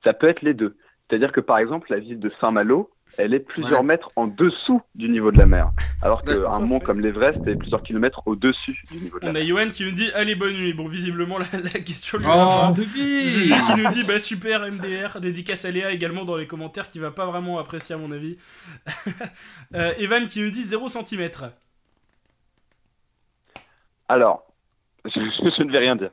Ça 0.04 0.12
peut 0.12 0.28
être 0.28 0.42
les 0.42 0.54
deux. 0.54 0.76
C'est-à-dire 1.08 1.32
que 1.32 1.40
par 1.40 1.58
exemple, 1.58 1.90
la 1.90 1.98
ville 1.98 2.20
de 2.20 2.30
Saint-Malo, 2.40 2.90
elle 3.18 3.34
est 3.34 3.40
plusieurs 3.40 3.80
Ouais. 3.80 3.86
mètres 3.86 4.08
en 4.16 4.26
dessous 4.26 4.80
du 4.94 5.08
niveau 5.08 5.30
de 5.32 5.38
la 5.38 5.46
mer. 5.46 5.70
Alors 6.02 6.22
qu'un 6.22 6.58
mont 6.60 6.80
comme 6.80 7.00
l'Everest 7.00 7.46
est 7.46 7.56
plusieurs 7.56 7.82
kilomètres 7.82 8.22
au-dessus 8.26 8.82
du 8.90 8.96
niveau 8.98 9.18
de 9.18 9.24
la 9.24 9.30
On 9.30 9.34
mer. 9.34 9.42
a 9.42 9.44
Yoann 9.44 9.70
qui 9.70 9.84
nous 9.84 9.92
dit 9.92 10.10
Allez, 10.14 10.34
bonne 10.34 10.54
nuit. 10.54 10.72
Bon, 10.74 10.88
visiblement, 10.88 11.38
la, 11.38 11.46
la 11.62 11.70
question 11.80 12.18
lui 12.18 12.26
Oh, 12.28 12.72
qui 12.74 13.80
nous 13.82 13.90
dit 13.90 14.04
Bah, 14.04 14.18
super, 14.18 14.60
MDR. 14.70 15.20
Dédicace 15.20 15.64
à 15.64 15.70
Léa 15.70 15.90
également 15.92 16.24
dans 16.24 16.36
les 16.36 16.46
commentaires 16.46 16.90
qui 16.90 16.98
va 16.98 17.10
pas 17.10 17.26
vraiment 17.26 17.58
apprécier, 17.58 17.94
à 17.94 17.98
mon 17.98 18.10
avis. 18.12 18.36
Euh, 19.74 19.92
Evan 19.98 20.26
qui 20.26 20.40
nous 20.42 20.50
dit 20.50 20.64
0 20.64 20.88
cm. 20.88 21.30
Alors, 24.08 24.44
je, 25.04 25.20
je 25.56 25.62
ne 25.62 25.70
vais 25.72 25.78
rien 25.78 25.96
dire. 25.96 26.10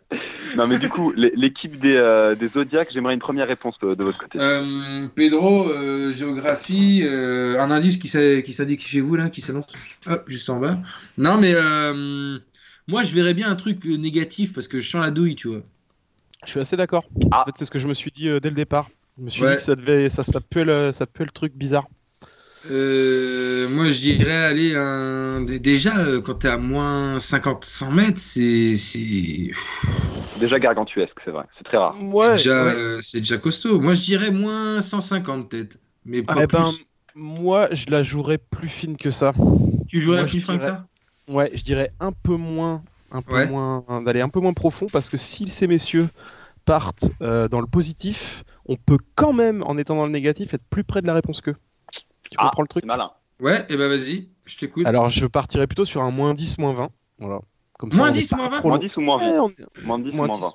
Non, 0.55 0.67
mais 0.67 0.79
du 0.79 0.89
coup, 0.89 1.11
l'é- 1.11 1.33
l'équipe 1.35 1.79
des, 1.79 1.95
euh, 1.95 2.35
des 2.35 2.47
Zodiacs, 2.47 2.89
j'aimerais 2.93 3.13
une 3.13 3.19
première 3.19 3.47
réponse 3.47 3.77
de, 3.79 3.95
de 3.95 4.03
votre 4.03 4.17
côté. 4.17 4.39
Euh, 4.39 5.07
Pedro, 5.15 5.69
euh, 5.69 6.11
géographie, 6.13 7.01
euh, 7.03 7.59
un 7.59 7.71
indice 7.71 7.97
qui 7.97 8.07
s'indique 8.07 8.81
chez 8.81 9.01
vous 9.01 9.15
là, 9.15 9.29
qui 9.29 9.41
s'annonce. 9.41 9.67
Hop, 10.05 10.23
juste 10.27 10.49
en 10.49 10.59
bas. 10.59 10.77
Non 11.17 11.37
mais 11.37 11.53
euh, 11.55 12.39
moi 12.87 13.03
je 13.03 13.13
verrais 13.13 13.33
bien 13.33 13.49
un 13.49 13.55
truc 13.55 13.83
négatif 13.85 14.53
parce 14.53 14.67
que 14.67 14.79
je 14.79 14.89
sens 14.89 15.01
la 15.03 15.11
douille, 15.11 15.35
tu 15.35 15.47
vois. 15.49 15.61
Je 16.45 16.51
suis 16.51 16.59
assez 16.59 16.77
d'accord. 16.77 17.05
Ah. 17.31 17.41
En 17.41 17.45
fait, 17.45 17.51
c'est 17.57 17.65
ce 17.65 17.71
que 17.71 17.79
je 17.79 17.87
me 17.87 17.93
suis 17.93 18.11
dit 18.11 18.29
euh, 18.29 18.39
dès 18.39 18.49
le 18.49 18.55
départ. 18.55 18.89
Je 19.17 19.23
me 19.23 19.29
suis 19.29 19.41
Ouais. 19.43 19.51
dit 19.51 19.55
que 19.57 19.61
ça 19.63 19.75
devait, 19.75 20.09
ça, 20.09 20.21
ça 20.23 20.39
peut 20.39 20.63
le, 20.63 20.91
ça 20.91 21.05
peut 21.07 21.23
le 21.23 21.31
truc 21.31 21.53
bizarre. 21.55 21.87
Euh, 22.65 23.69
moi 23.69 23.91
je 23.91 23.99
dirais 23.99 24.31
aller 24.45 24.75
un... 24.75 25.41
dé- 25.41 25.59
déjà 25.59 25.97
euh, 25.99 26.21
quand 26.21 26.35
t'es 26.35 26.49
à 26.49 26.57
moins 26.57 27.19
50 27.19 27.63
100 27.63 27.91
mètres 27.91 28.19
c'est 28.19 28.75
Déjà 30.35 30.59
gargantuesque, 30.59 31.17
c'est 31.25 31.31
vrai. 31.31 31.45
C'est 31.57 31.63
très 31.63 31.77
rare. 31.77 31.95
Ouais. 32.01 32.35
déjà 32.35 32.51
ouais. 32.57 32.75
euh, 32.75 32.99
c'est 33.01 33.19
déjà 33.19 33.37
costaud. 33.37 33.79
Moi 33.81 33.93
je 33.93 34.03
dirais 34.03 34.31
moins 34.31 34.81
150 34.81 35.49
peut-être, 35.49 35.77
mais 36.05 36.23
pas 36.23 36.33
Ah, 36.35 36.43
eh 36.43 36.47
plus. 36.47 36.47
ben, 36.47 36.71
moi, 37.15 37.69
je 37.73 37.85
la 37.89 38.03
jouerais 38.03 38.37
plus 38.37 38.69
fine 38.69 38.97
que 38.97 39.11
ça. 39.11 39.33
tu 39.87 40.01
jouerais 40.01 40.23
moi, 40.23 40.29
plus 40.29 40.39
fin 40.41 40.57
que 40.57 40.63
ça? 40.63 40.87
Ouais, 41.27 41.51
je 41.55 41.63
dirais 41.63 41.91
un 41.99 42.11
peu 42.11 42.35
moins, 42.35 42.83
un 43.11 43.21
peu 43.21 43.35
Ouais. 43.35 43.47
moins, 43.47 43.85
d'aller 44.05 44.21
un 44.21 44.29
peu 44.29 44.39
moins 44.39 44.53
profond 44.53 44.89
parce 44.89 45.09
que 45.09 45.17
si 45.17 45.49
ces 45.49 45.67
messieurs 45.67 46.09
partent 46.65 47.11
euh, 47.21 47.47
dans 47.49 47.61
le 47.61 47.67
positif, 47.67 48.43
on 48.67 48.77
peut 48.77 48.99
quand 49.15 49.33
même, 49.33 49.63
en 49.63 49.77
étant 49.77 49.95
dans 49.97 50.05
le 50.05 50.11
négatif, 50.11 50.53
être 50.53 50.65
plus 50.69 50.83
près 50.85 51.01
de 51.01 51.07
la 51.07 51.13
réponse 51.15 51.41
qu'eux. 51.41 51.55
Tu 52.31 52.37
Ah, 52.39 52.43
comprends 52.45 52.61
le 52.63 52.67
truc 52.67 52.85
malin. 52.85 53.11
Ouais, 53.39 53.65
et 53.69 53.77
ben 53.77 53.87
vas-y, 53.87 54.29
je 54.45 54.57
t'écoute. 54.57 54.85
Alors, 54.87 55.09
je 55.09 55.25
partirais 55.27 55.67
plutôt 55.67 55.85
sur 55.85 56.01
un 56.01 56.11
moins 56.11 56.33
10, 56.33 56.57
moins 56.57 56.73
20. 56.73 56.89
Voilà. 57.19 57.39
Comme 57.77 57.93
Moins 57.93 58.09
on 58.09 58.13
est 58.13 58.17
10, 58.19 58.29
pas 58.29 58.35
moins 58.37 58.49
20? 58.49 58.57
trop 58.59 58.67
Moins 58.69 58.77
loin. 58.79 58.87
10 58.87 58.97
ou 58.97 59.01
moins 59.01 59.17
20 59.17 59.25
Ouais, 59.25 59.39
on- 59.39 59.85
Moins 59.85 59.99
10 59.99 60.09
ou 60.09 60.13
moins 60.15 60.27
moins 60.27 60.37
10. 60.37 60.41
20 60.43 60.53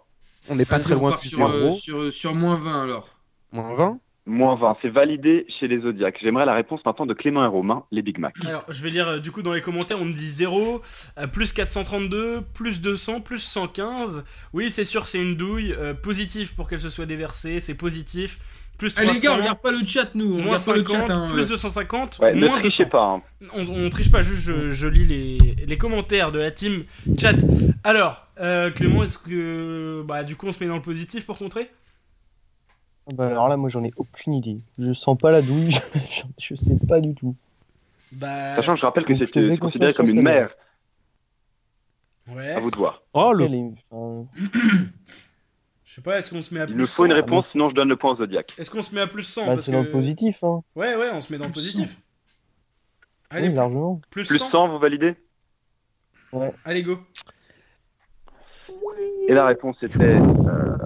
On 0.51 0.55
n'est 0.57 0.65
pas 0.65 0.79
très 0.81 0.95
loin 0.95 1.17
du 1.17 1.29
sur, 1.29 1.47
euh, 1.49 1.71
sur, 1.71 2.13
sur 2.13 2.35
moins 2.35 2.57
20 2.57 2.83
alors. 2.83 3.09
Moins 3.53 3.75
20 3.75 3.99
Moins 4.25 4.55
20, 4.55 4.77
c'est 4.83 4.89
validé 4.89 5.47
chez 5.59 5.67
les 5.67 5.81
Zodiacs. 5.81 6.17
J'aimerais 6.23 6.47
la 6.47 6.55
réponse 6.55 6.81
maintenant 6.87 7.07
de 7.07 7.15
Clément 7.15 7.43
et 7.45 7.49
Romain, 7.49 7.85
les 7.91 8.03
Big 8.03 8.19
Mac. 8.19 8.35
Alors, 8.47 8.65
je 8.69 8.81
vais 8.81 8.91
lire 8.91 9.09
euh, 9.09 9.19
du 9.19 9.33
coup 9.33 9.43
dans 9.43 9.53
les 9.53 9.61
commentaires, 9.61 9.99
on 10.01 10.05
nous 10.05 10.13
dit 10.13 10.31
0, 10.31 10.81
euh, 11.19 11.27
plus 11.27 11.53
432, 11.53 12.43
plus 12.55 12.81
200, 12.81 13.21
plus 13.21 13.41
115. 13.41 14.25
Oui, 14.53 14.71
c'est 14.71 14.85
sûr, 14.85 15.09
c'est 15.09 15.19
une 15.21 15.37
douille. 15.37 15.73
euh, 15.73 15.93
positif 15.95 16.55
pour 16.55 16.69
qu'elle 16.69 16.79
se 16.81 16.89
soit 16.91 17.07
déversée, 17.07 17.59
c'est 17.59 17.75
positif. 17.75 18.39
Plus 18.79 18.93
Ah 18.97 19.03
300, 19.03 19.13
les 19.15 19.21
gars, 19.21 19.33
on 19.33 19.37
regarde 19.37 19.61
pas 19.61 19.71
le 19.71 19.85
chat 19.87 20.15
nous, 20.15 20.25
on 20.25 20.43
moins 20.43 20.57
regarde 20.57 20.65
pas 20.67 20.73
le 20.77 20.85
50, 20.85 21.07
chat. 21.09 21.15
hein. 21.15 21.29
plus 21.29 21.47
250, 21.47 22.19
Ouais, 22.21 22.35
ne 22.35 22.47
moins 22.47 22.59
trichez 22.61 22.85
200. 22.85 22.91
pas. 22.91 23.05
hein. 23.05 23.23
On, 23.55 23.67
on 23.69 23.91
triche 23.91 24.11
pas, 24.11 24.23
juste 24.23 24.41
je, 24.43 24.71
je 24.73 24.87
lis 24.89 25.05
les, 25.05 25.39
les 25.67 25.79
commentaires 25.79 26.33
de 26.33 26.41
la 26.41 26.51
team 26.51 26.85
chat. 27.19 27.35
Alors, 27.85 28.27
euh, 28.41 28.71
Clément, 28.73 29.05
est-ce 29.05 29.19
que. 29.19 30.03
Bah, 30.07 30.25
du 30.25 30.35
coup, 30.37 30.47
on 30.49 30.53
se 30.53 30.63
met 30.63 30.69
dans 30.69 30.77
le 30.77 30.83
positif 30.83 31.27
pour 31.27 31.39
contrer 31.39 31.71
Ah 33.09 33.13
Bah 33.15 33.29
alors 33.29 33.49
là, 33.49 33.57
moi 33.57 33.69
j'en 33.69 33.85
ai 33.85 33.93
aucune 33.97 34.35
idée. 34.35 34.59
Je 34.79 34.93
sens 34.93 35.17
pas 35.17 35.31
la 35.31 35.43
douille, 35.43 35.71
je, 36.11 36.23
je 36.39 36.55
sais 36.57 36.77
pas 36.89 37.01
du 37.01 37.15
tout. 37.15 37.37
Bah. 38.13 38.57
Sachant 38.57 38.75
que 38.75 38.81
je 38.81 38.87
rappelle 38.87 39.05
que 39.05 39.17
c'était 39.17 39.49
fais 39.49 39.59
considéré 39.59 39.95
comme 39.95 40.09
une 40.09 40.23
mer. 40.23 40.51
Ouais. 42.29 42.51
À 42.53 42.61
vous 42.61 42.71
de 42.71 42.77
voir. 42.77 43.03
Oh, 43.15 43.33
le... 43.33 43.45
Elle 43.47 43.55
est- 43.55 43.73
enfin, 43.91 44.27
Je 45.93 45.97
sais 45.97 46.03
pas, 46.03 46.17
est-ce 46.17 46.31
qu'on 46.31 46.41
se 46.41 46.55
met 46.55 46.61
à 46.61 46.65
Il 46.65 46.69
plus 46.73 46.77
me 46.81 46.87
faut 46.87 47.05
une 47.05 47.11
100? 47.11 47.17
réponse, 47.17 47.45
sinon 47.53 47.69
je 47.69 47.75
donne 47.75 47.91
le 47.91 47.97
point 47.97 48.13
au 48.13 48.17
Zodiac. 48.17 48.55
Est-ce 48.57 48.71
qu'on 48.71 48.81
se 48.81 48.95
met 48.95 49.03
à 49.03 49.07
plus 49.07 49.25
100 49.25 49.43
bah, 49.43 49.49
parce 49.49 49.67
c'est 49.67 49.73
dans 49.73 49.83
que- 49.83 49.89
le 49.89 49.93
positif, 49.93 50.43
hein. 50.43 50.63
Ouais, 50.75 50.97
ouais, 50.97 51.11
on 51.13 51.21
se 51.21 51.31
met 51.31 51.39
dans 51.39 51.45
le 51.45 51.53
positif. 51.53 51.99
Allez, 53.29 53.49
Oui, 53.49 53.55
largement. 53.55 54.01
plus, 54.09 54.27
Plus 54.27 54.39
100. 54.39 54.51
100, 54.51 54.69
vous 54.69 54.79
validez 54.79 55.17
Ouais. 56.33 56.51
Allez, 56.65 56.83
go. 56.83 56.99
Et 59.29 59.35
la 59.35 59.45
réponse 59.45 59.77
était 59.83 60.03
euh, 60.03 60.77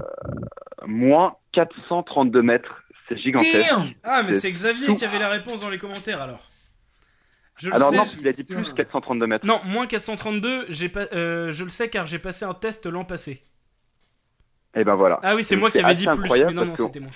moins 0.88 1.36
432 1.52 2.42
mètres. 2.42 2.82
C'est 3.08 3.16
gigantesque. 3.16 3.70
Damn 3.70 3.92
Ah, 4.02 4.24
mais 4.24 4.32
C'est 4.34 4.40
c'est 4.40 4.52
Xavier 4.52 4.86
tout. 4.86 4.96
qui 4.96 5.04
avait 5.04 5.20
la 5.20 5.28
réponse 5.28 5.60
dans 5.60 5.70
les 5.70 5.78
commentaires 5.78 6.20
alors. 6.20 6.50
Je 7.58 7.68
le 7.68 7.76
Alors 7.76 7.90
sais. 7.90 7.96
non, 7.96 8.04
je- 8.04 8.20
il 8.20 8.26
a 8.26 8.32
dit 8.32 8.42
plus 8.42 8.72
432 8.74 9.28
mètres. 9.28 9.46
Non, 9.46 9.60
moins 9.66 9.86
432, 9.86 10.66
j'ai 10.68 10.88
pas, 10.88 11.06
euh, 11.12 11.52
je 11.52 11.62
le 11.62 11.70
sais 11.70 11.88
car 11.88 12.06
j'ai 12.06 12.18
passé 12.18 12.44
un 12.44 12.54
test 12.54 12.86
l'an 12.86 13.04
passé. 13.04 13.44
Et 14.76 14.84
ben 14.84 14.94
voilà. 14.94 15.18
Ah 15.22 15.34
oui, 15.34 15.42
c'est 15.42 15.56
moi 15.56 15.70
qui 15.70 15.78
avais 15.80 15.94
dit 15.94 16.04
plus. 16.06 16.12
incroyable 16.20 16.50
Mais 16.50 16.60
non, 16.60 16.66
non, 16.66 16.76
c'était 16.76 17.00
moi. 17.00 17.10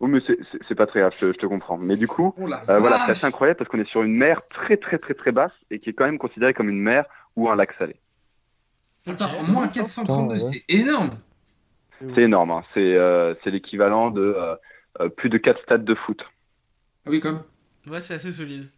Oui, 0.00 0.10
mais 0.10 0.20
c'est- 0.66 0.74
pas 0.74 0.86
très 0.86 1.00
grave, 1.00 1.12
je, 1.14 1.26
te- 1.26 1.32
je 1.32 1.38
te 1.38 1.46
comprends. 1.46 1.76
Mais 1.76 1.96
du 1.96 2.06
coup, 2.06 2.32
Oh 2.38 2.42
euh, 2.42 2.78
voilà, 2.78 3.02
c'est 3.04 3.12
assez 3.12 3.26
incroyable 3.26 3.58
parce 3.58 3.68
qu'on 3.70 3.78
est 3.80 3.88
sur 3.90 4.02
une 4.02 4.14
mer 4.14 4.40
très 4.48 4.76
très 4.78 4.98
très 4.98 5.12
très 5.14 5.30
basse 5.32 5.52
et 5.70 5.78
qui 5.78 5.90
est 5.90 5.92
quand 5.92 6.06
même 6.06 6.18
considérée 6.18 6.54
comme 6.54 6.68
une 6.70 6.80
mer 6.80 7.04
ou 7.36 7.50
un 7.50 7.56
lac 7.56 7.72
salé. 7.78 7.96
Attends, 9.06 9.42
moins 9.48 9.68
432, 9.68 10.34
Putain, 10.34 10.44
ouais. 10.46 10.52
c'est 10.52 10.74
énorme. 10.74 11.18
C'est 12.14 12.22
énorme, 12.22 12.50
hein. 12.50 12.62
c'est 12.72 12.94
euh, 12.94 13.34
l'équivalent 13.46 14.10
de 14.10 14.22
euh, 14.22 14.54
euh, 15.00 15.08
plus 15.10 15.28
de 15.28 15.36
4 15.36 15.60
stades 15.62 15.84
de 15.84 15.94
foot. 15.94 16.22
Ah 17.06 17.10
oui, 17.10 17.20
comme. 17.20 17.42
Ouais, 17.86 18.00
c'est 18.00 18.14
assez 18.14 18.32
solide. 18.32 18.70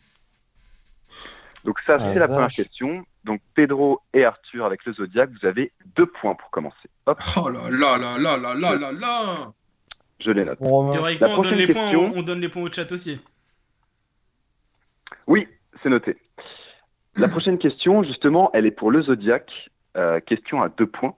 Donc 1.65 1.79
ça, 1.87 1.97
Ah, 1.97 2.13
c'est 2.13 2.19
la 2.19 2.27
vache. 2.27 2.35
première 2.35 2.49
question. 2.51 3.05
Donc 3.25 3.41
Pedro 3.55 4.01
et 4.15 4.25
Arthur 4.25 4.65
avec 4.65 4.85
le 4.85 4.93
Zodiac, 4.95 5.31
vous 5.31 5.47
avez 5.47 5.73
deux 5.97 6.07
points 6.07 6.35
pour 6.35 6.51
commencer. 6.51 6.89
Hop, 7.07 7.21
Oh 7.37 7.49
là 7.49 7.61
là 7.71 7.99
là 7.99 8.19
là 8.19 8.37
là 8.37 8.55
là 8.55 8.75
là 8.77 8.93
là 8.93 9.53
je 10.25 10.31
les 10.31 10.45
note. 10.45 10.59
Théoriquement, 10.59 11.27
La 11.27 11.33
on 11.33 11.37
donne, 11.37 11.43
prochaine 11.43 11.59
les 11.59 11.67
points, 11.67 11.83
question. 11.83 12.13
on, 12.15 12.19
on 12.19 12.23
donne 12.23 12.41
les 12.41 12.49
points 12.49 12.63
au 12.63 12.71
chat 12.73 12.91
aussi. 12.93 13.19
Oui, 15.27 15.49
c'est 15.83 15.89
noté. 15.89 16.17
La 17.17 17.29
prochaine 17.29 17.59
question, 17.59 18.03
justement, 18.03 18.51
elle 18.55 18.67
est 18.67 18.71
pour 18.71 18.91
le 18.91 19.03
Zodiac. 19.03 19.51
Euh, 19.97 20.21
question 20.21 20.63
à 20.63 20.69
deux 20.71 20.87
points. 20.87 21.15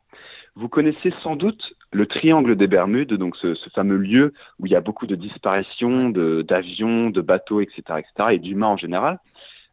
Vous 0.56 0.68
connaissez 0.68 1.12
sans 1.22 1.36
doute 1.36 1.74
le 1.92 2.06
triangle 2.06 2.56
des 2.56 2.66
Bermudes, 2.66 3.12
donc 3.14 3.36
ce, 3.36 3.54
ce 3.54 3.68
fameux 3.70 3.96
lieu 3.98 4.32
où 4.58 4.66
il 4.66 4.72
y 4.72 4.76
a 4.76 4.80
beaucoup 4.80 5.06
de 5.06 5.14
disparitions 5.14 6.08
de- 6.10 6.42
d'avions, 6.42 7.10
de, 7.10 7.20
bateaux, 7.20 7.60
etc., 7.60 7.82
etc., 7.98 8.30
et 8.32 8.38
d'humains 8.38 8.68
en 8.68 8.76
général, 8.76 9.20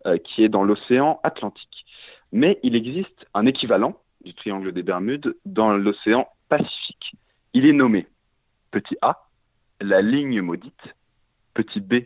euh, 0.05 0.17
qui 0.17 0.43
est 0.43 0.49
dans 0.49 0.63
l'océan 0.63 1.19
Atlantique. 1.23 1.85
Mais 2.31 2.59
il 2.63 2.75
existe 2.75 3.25
un 3.33 3.45
équivalent 3.45 3.99
du 4.23 4.33
triangle 4.33 4.71
des 4.71 4.83
Bermudes 4.83 5.35
dans 5.45 5.73
l'océan 5.73 6.27
Pacifique. 6.49 7.15
Il 7.53 7.65
est 7.65 7.73
nommé 7.73 8.07
petit 8.71 8.97
A, 9.01 9.27
la 9.81 10.01
ligne 10.01 10.41
maudite, 10.41 10.95
petit 11.53 11.81
B, 11.81 12.05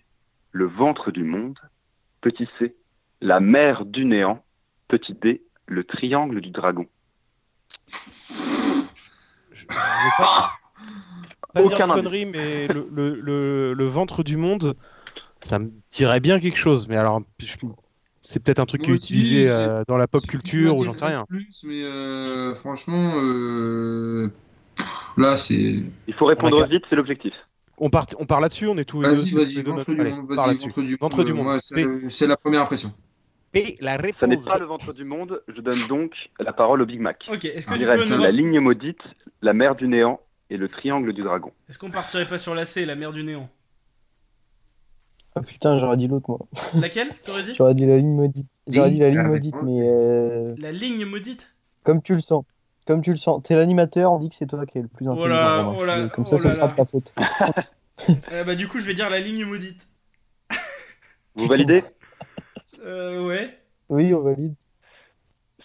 le 0.51 0.65
ventre 0.65 1.11
du 1.11 1.23
monde, 1.23 1.59
petit 2.21 2.47
C, 2.57 2.75
la 3.21 3.39
mer 3.39 3.85
du 3.85 4.05
néant, 4.05 4.43
petit 4.87 5.13
D, 5.13 5.43
le 5.67 5.83
triangle 5.83 6.41
du 6.41 6.49
dragon. 6.49 6.87
Je 9.51 9.61
vais 9.61 9.67
pas, 10.17 10.51
pas 11.53 11.61
dire 11.63 11.75
Aucun 11.75 11.87
conneries, 11.87 12.25
mais 12.25 12.67
le, 12.67 12.87
le, 12.91 13.15
le, 13.21 13.73
le 13.73 13.85
ventre 13.85 14.23
du 14.23 14.37
monde, 14.37 14.75
ça 15.39 15.59
me 15.59 15.71
dirait 15.89 16.19
bien 16.19 16.39
quelque 16.39 16.57
chose. 16.57 16.87
Mais 16.87 16.97
alors, 16.97 17.21
je- 17.39 17.55
c'est 18.25 18.41
peut-être 18.41 18.59
un 18.59 18.65
truc 18.65 18.81
qui 18.81 18.91
est 18.91 18.95
utilisé 18.95 19.49
euh, 19.49 19.83
dans 19.87 19.97
la 19.97 20.07
pop 20.07 20.25
culture 20.25 20.75
ou 20.75 20.83
j'en 20.83 20.93
sais 20.93 21.05
rien. 21.05 21.25
Plus, 21.29 21.63
mais 21.63 21.83
euh, 21.83 22.55
franchement, 22.55 23.13
euh, 23.17 24.29
là, 25.17 25.37
c'est. 25.37 25.83
Il 26.07 26.13
faut 26.13 26.25
répondre 26.25 26.65
vite, 26.67 26.83
c'est 26.89 26.95
l'objectif. 26.95 27.33
On 27.77 27.89
part, 27.89 28.07
on 28.19 28.25
part 28.25 28.39
là-dessus, 28.39 28.67
on 28.67 28.77
est 28.77 28.85
tous 28.85 29.01
Vas-y, 29.01 29.31
vas-y, 29.31 29.61
ventre 29.61 29.91
du 29.93 30.01
monde, 30.01 30.31
ventre 30.99 31.23
du 31.23 31.33
monde. 31.33 31.59
c'est 32.09 32.27
la 32.27 32.37
première 32.37 32.61
impression. 32.61 32.91
Et 33.53 33.77
la 33.79 33.95
réponse. 33.95 34.19
Ça 34.19 34.27
n'est 34.27 34.37
pas 34.37 34.57
le 34.57 34.65
ventre 34.65 34.91
du 34.91 35.05
monde, 35.05 35.41
je 35.47 35.61
donne 35.61 35.87
donc 35.87 36.11
la 36.39 36.51
parole 36.51 36.81
au 36.81 36.85
Big 36.85 36.99
Mac. 36.99 37.23
Ok, 37.31 37.45
est-ce 37.45 37.67
que 37.67 37.73
tu 37.73 37.85
peux 37.85 38.21
la 38.21 38.31
ligne 38.31 38.59
maudite, 38.59 38.99
la 39.41 39.53
mer 39.53 39.75
du 39.75 39.87
néant 39.87 40.19
et 40.49 40.57
le 40.57 40.69
triangle 40.69 41.13
du 41.13 41.21
dragon. 41.21 41.51
Est-ce 41.69 41.79
qu'on 41.79 41.89
partirait 41.89 42.27
pas 42.27 42.37
sur 42.37 42.53
la 42.53 42.65
C, 42.65 42.85
la 42.85 42.95
mer 42.95 43.11
du 43.11 43.23
néant? 43.23 43.49
Ah 45.35 45.41
putain, 45.41 45.77
j'aurais 45.79 45.97
dit 45.97 46.07
l'autre 46.07 46.29
moi. 46.29 46.39
Laquelle 46.75 47.09
T'aurais 47.23 47.43
dit 47.43 47.55
J'aurais 47.57 47.73
dit 47.75 47.85
la 47.85 47.97
ligne 47.97 48.15
maudite. 48.15 48.47
J'aurais 48.67 48.91
dit 48.91 48.99
la 48.99 49.09
ligne 49.09 49.23
maudite, 49.23 49.55
mais 49.63 49.81
euh, 49.81 50.55
La 50.57 50.71
ligne 50.71 51.05
maudite 51.05 51.51
comme 51.83 52.01
tu 52.01 52.13
le 52.13 52.19
sens. 52.19 52.43
Comme 52.87 53.01
tu 53.01 53.11
le 53.11 53.15
sens. 53.17 53.43
T'es 53.43 53.55
l'animateur, 53.55 54.11
on 54.11 54.17
dit 54.19 54.29
que 54.29 54.35
c'est 54.35 54.47
toi 54.47 54.65
qui 54.65 54.79
es 54.79 54.81
le 54.81 54.87
plus 54.87 55.07
intelligent. 55.07 55.27
là, 55.27 55.61
Romain. 55.61 55.77
oh 55.79 55.85
là, 55.85 56.07
Comme 56.07 56.25
ça, 56.25 56.35
oh 56.35 56.39
ce 56.39 56.47
là 56.47 56.53
sera 56.55 56.67
de 56.67 56.75
ta 56.75 56.85
faute. 56.85 57.13
Euh, 58.33 58.43
Bah 58.43 58.55
du 58.55 58.67
coup, 58.67 58.79
je 58.79 58.85
vais 58.85 58.93
dire 58.93 59.09
la 59.09 59.21
ligne 59.21 59.45
maudite. 59.45 59.87
Vous 61.35 61.47
validez? 61.47 61.83
Euh, 62.83 63.23
ouais. 63.25 63.57
Oui, 63.89 64.13
on 64.13 64.21
valide. 64.21 64.55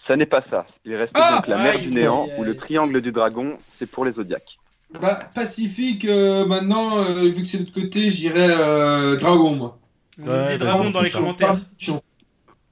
Ça 0.07 0.15
n'est 0.15 0.27
pas 0.27 0.43
ça. 0.49 0.67
Il 0.85 0.95
reste 0.95 1.11
Ah 1.15 1.35
donc 1.35 1.47
la 1.47 1.57
mer 1.57 1.79
du 1.79 1.89
néant 1.89 2.27
ou 2.37 2.43
le 2.43 2.55
triangle 2.55 3.01
du 3.01 3.11
dragon, 3.11 3.57
c'est 3.77 3.89
pour 3.89 4.05
les 4.05 4.13
zodiaques. 4.13 4.59
Bah, 4.99 5.19
Pacifique, 5.33 6.05
euh, 6.05 6.45
maintenant, 6.45 6.97
euh, 6.97 7.29
vu 7.29 7.41
que 7.41 7.47
c'est 7.47 7.59
de 7.59 7.63
l'autre 7.65 7.73
côté, 7.81 8.09
j'irais 8.09 8.49
euh, 8.49 9.15
Dragon, 9.17 9.55
moi. 9.55 9.79
On 10.21 10.27
Ouais, 10.27 10.51
dit 10.53 10.57
dragon 10.57 10.91
dans 10.91 11.01
les 11.01 11.09
commentaires. 11.09 11.55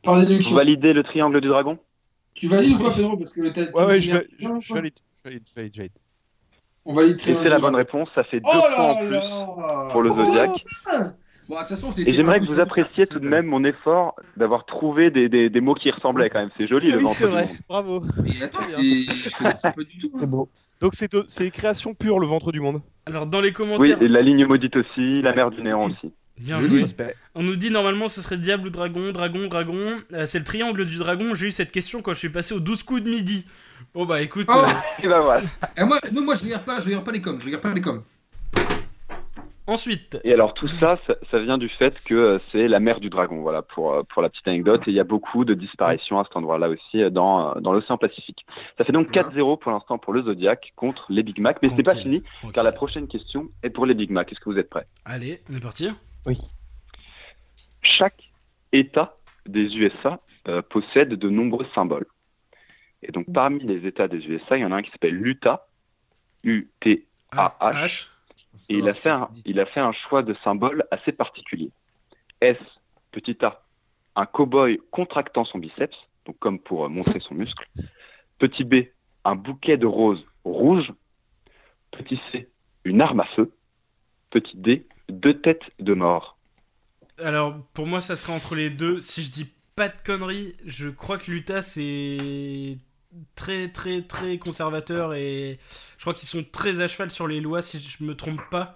Par 0.03 0.17
déduction. 0.17 0.55
Validez 0.55 0.93
le 0.93 1.03
triangle 1.03 1.41
du 1.41 1.47
dragon? 1.47 1.77
Tu 2.33 2.47
valides 2.47 2.73
ou 2.73 2.79
pas, 2.79 2.91
Pedro? 2.91 3.17
Parce 3.17 3.33
que 3.33 3.47
t'as- 3.49 3.71
Ouais, 3.71 3.85
ouais, 3.85 3.99
tu- 3.99 4.09
je, 4.09 4.17
je, 4.39 4.47
je 4.61 4.73
valide. 4.73 4.93
Je 5.17 5.29
valide, 5.29 5.43
je 5.55 5.55
valide. 5.77 5.91
On 6.85 6.93
valide 6.93 7.13
Et 7.13 7.17
Triangle 7.17 7.43
c'est 7.43 7.49
la 7.49 7.59
bonne 7.59 7.75
réponse, 7.75 8.09
ça 8.15 8.23
fait 8.23 8.39
deux 8.39 8.49
Oh 8.53 8.61
points 8.75 8.85
en 8.85 8.95
plus 8.95 9.09
là 9.11 9.87
pour 9.91 10.01
le. 10.01 10.09
Bon, 10.09 11.55
façon, 11.55 11.91
Et 12.05 12.13
j'aimerais 12.13 12.39
que 12.39 12.45
vous 12.45 12.59
appréciez 12.59 13.05
tout 13.05 13.19
de 13.19 13.27
même 13.27 13.45
mon 13.47 13.63
effort 13.63 14.15
d'avoir 14.37 14.65
trouvé 14.65 15.09
des, 15.09 15.27
des, 15.29 15.49
des 15.49 15.61
mots 15.61 15.73
qui 15.73 15.89
ressemblaient 15.91 16.29
quand 16.29 16.39
même. 16.39 16.51
C'est 16.57 16.67
joli 16.67 16.91
le 16.91 16.99
ventre 16.99 17.17
c'est 17.17 17.27
vrai. 17.27 17.49
Bravo. 17.67 18.03
Mais 18.23 18.41
attends, 18.43 18.65
c'est... 18.67 18.81
je 18.81 19.37
connaissais 19.37 19.71
pas 19.71 19.83
du 19.83 19.97
tout. 19.97 20.11
hein. 20.13 20.19
C'est 20.21 20.29
beau. 20.29 20.47
Donc 20.81 20.93
c'est 20.95 21.11
c'est 21.27 21.51
création 21.51 21.93
pure 21.93 22.19
le 22.19 22.27
ventre 22.27 22.51
du 22.51 22.59
monde. 22.61 22.81
Alors 23.05 23.27
dans 23.27 23.41
les 23.41 23.47
Oui, 23.49 23.53
commentaires, 23.53 24.01
et 24.01 24.07
la 24.07 24.21
ligne 24.21 24.45
maudite 24.45 24.75
aussi, 24.77 25.21
la 25.21 25.33
mer 25.33 25.51
du 25.51 25.61
néant 25.61 25.85
aussi. 25.85 26.13
bien 26.37 26.61
joué. 26.61 26.85
On 27.35 27.43
nous 27.43 27.55
dit 27.55 27.69
normalement 27.71 28.07
ce 28.07 28.21
serait 28.21 28.37
diable 28.37 28.67
ou 28.67 28.69
dragon, 28.69 29.11
dragon, 29.11 29.47
dragon. 29.47 29.99
Euh, 30.13 30.25
c'est 30.25 30.39
le 30.39 30.45
triangle 30.45 30.85
du 30.85 30.97
dragon. 30.97 31.35
J'ai 31.35 31.47
eu 31.47 31.51
cette 31.51 31.71
question 31.71 32.01
quand 32.01 32.13
je 32.13 32.19
suis 32.19 32.29
passé 32.29 32.53
aux 32.53 32.59
12 32.59 32.83
coups 32.83 33.03
de 33.03 33.09
midi. 33.09 33.45
Bon 33.93 34.05
bah 34.05 34.21
écoute, 34.21 34.47
Oh. 34.49 34.53
euh, 34.53 34.73
Et 35.03 35.07
ben 35.07 35.19
voilà. 35.21 35.41
Et 35.77 35.83
moi, 35.83 35.99
non, 36.11 36.21
moi, 36.23 36.35
je 36.35 36.43
regarde 36.43 36.63
pas, 36.65 36.79
je 36.79 36.85
regarde 36.85 37.05
pas 37.05 37.11
les 37.11 37.21
coms, 37.21 37.39
je 37.39 37.45
regarde 37.45 37.63
pas 37.63 37.73
les 37.73 37.81
coms. 37.81 38.03
Ensuite, 39.69 40.19
Et 40.23 40.33
alors 40.33 40.53
tout 40.53 40.67
ça, 40.67 40.97
ça, 41.07 41.15
ça 41.31 41.39
vient 41.39 41.57
du 41.57 41.69
fait 41.69 41.99
que 42.03 42.13
euh, 42.13 42.39
c'est 42.51 42.67
la 42.67 42.79
mer 42.79 42.99
du 42.99 43.09
dragon, 43.09 43.41
voilà, 43.41 43.61
pour, 43.61 43.93
euh, 43.93 44.03
pour 44.03 44.21
la 44.21 44.29
petite 44.29 44.47
anecdote. 44.47 44.87
Et 44.87 44.91
il 44.91 44.95
y 44.95 44.99
a 44.99 45.03
beaucoup 45.03 45.45
de 45.45 45.53
disparitions 45.53 46.19
à 46.19 46.23
cet 46.23 46.35
endroit-là 46.35 46.69
aussi, 46.69 47.03
euh, 47.03 47.09
dans, 47.09 47.55
dans 47.55 47.71
l'océan 47.71 47.97
Pacifique. 47.97 48.45
Ça 48.77 48.83
fait 48.83 48.91
donc 48.91 49.11
4-0 49.11 49.59
pour 49.59 49.71
l'instant 49.71 49.97
pour 49.97 50.13
le 50.13 50.23
Zodiac 50.23 50.73
contre 50.75 51.05
les 51.09 51.23
Big 51.23 51.39
Mac. 51.39 51.57
Mais 51.63 51.69
c'est 51.75 51.83
pas 51.83 51.95
fini, 51.95 52.21
tranquille. 52.21 52.51
car 52.53 52.63
la 52.63 52.71
prochaine 52.71 53.07
question 53.07 53.49
est 53.63 53.69
pour 53.69 53.85
les 53.85 53.93
Big 53.93 54.11
Mac. 54.11 54.31
Est-ce 54.31 54.39
que 54.39 54.49
vous 54.49 54.57
êtes 54.57 54.69
prêts? 54.69 54.87
Allez, 55.05 55.41
on 55.51 55.55
est 55.55 55.61
parti. 55.61 55.89
Chaque 57.81 58.29
État 58.71 59.15
des 59.45 59.75
USA 59.77 60.19
euh, 60.47 60.61
possède 60.61 61.09
de 61.09 61.29
nombreux 61.29 61.65
symboles. 61.73 62.05
Et 63.01 63.11
donc 63.11 63.25
parmi 63.33 63.63
les 63.63 63.87
États 63.87 64.07
des 64.07 64.17
USA, 64.27 64.57
il 64.57 64.61
y 64.61 64.65
en 64.65 64.71
a 64.71 64.75
un 64.75 64.81
qui 64.81 64.91
s'appelle 64.91 65.15
l'Utah, 65.15 65.67
U-T-A-H. 66.43 68.07
Et 68.67 68.75
il 68.75 68.89
a, 68.89 68.93
fait 68.93 69.09
un, 69.09 69.29
il 69.45 69.59
a 69.59 69.65
fait 69.65 69.79
un 69.79 69.93
choix 69.93 70.21
de 70.21 70.35
symbole 70.43 70.85
assez 70.91 71.11
particulier. 71.11 71.71
S, 72.41 72.57
petit 73.11 73.37
a, 73.43 73.63
un 74.15 74.25
cow-boy 74.25 74.79
contractant 74.91 75.45
son 75.45 75.59
biceps, 75.59 75.95
donc 76.25 76.37
comme 76.39 76.59
pour 76.59 76.85
euh, 76.85 76.89
montrer 76.89 77.19
son 77.19 77.35
muscle. 77.35 77.67
Petit 78.37 78.63
b, 78.63 78.87
un 79.23 79.35
bouquet 79.35 79.77
de 79.77 79.85
roses 79.85 80.25
rouges. 80.43 80.91
Petit 81.91 82.19
c, 82.31 82.49
une 82.83 83.01
arme 83.01 83.21
à 83.21 83.25
feu. 83.35 83.51
Petit 84.29 84.57
d, 84.57 84.85
deux 85.09 85.39
têtes 85.39 85.63
de 85.79 85.93
mort. 85.93 86.37
Alors 87.17 87.65
pour 87.73 87.87
moi 87.87 88.01
ça 88.01 88.15
serait 88.15 88.33
entre 88.33 88.55
les 88.55 88.69
deux. 88.69 89.01
Si 89.01 89.23
je 89.23 89.31
dis 89.31 89.53
pas 89.75 89.89
de 89.89 90.01
conneries, 90.05 90.55
je 90.65 90.89
crois 90.89 91.17
que 91.17 91.31
l'Utah 91.31 91.61
c'est 91.61 92.77
très 93.35 93.69
très 93.69 94.01
très 94.03 94.37
conservateur 94.37 95.13
et 95.13 95.59
je 95.97 96.01
crois 96.01 96.13
qu'ils 96.13 96.27
sont 96.29 96.43
très 96.43 96.81
à 96.81 96.87
cheval 96.87 97.09
sur 97.11 97.27
les 97.27 97.41
lois 97.41 97.61
si 97.61 97.79
je 97.79 98.03
me 98.03 98.15
trompe 98.15 98.41
pas. 98.51 98.75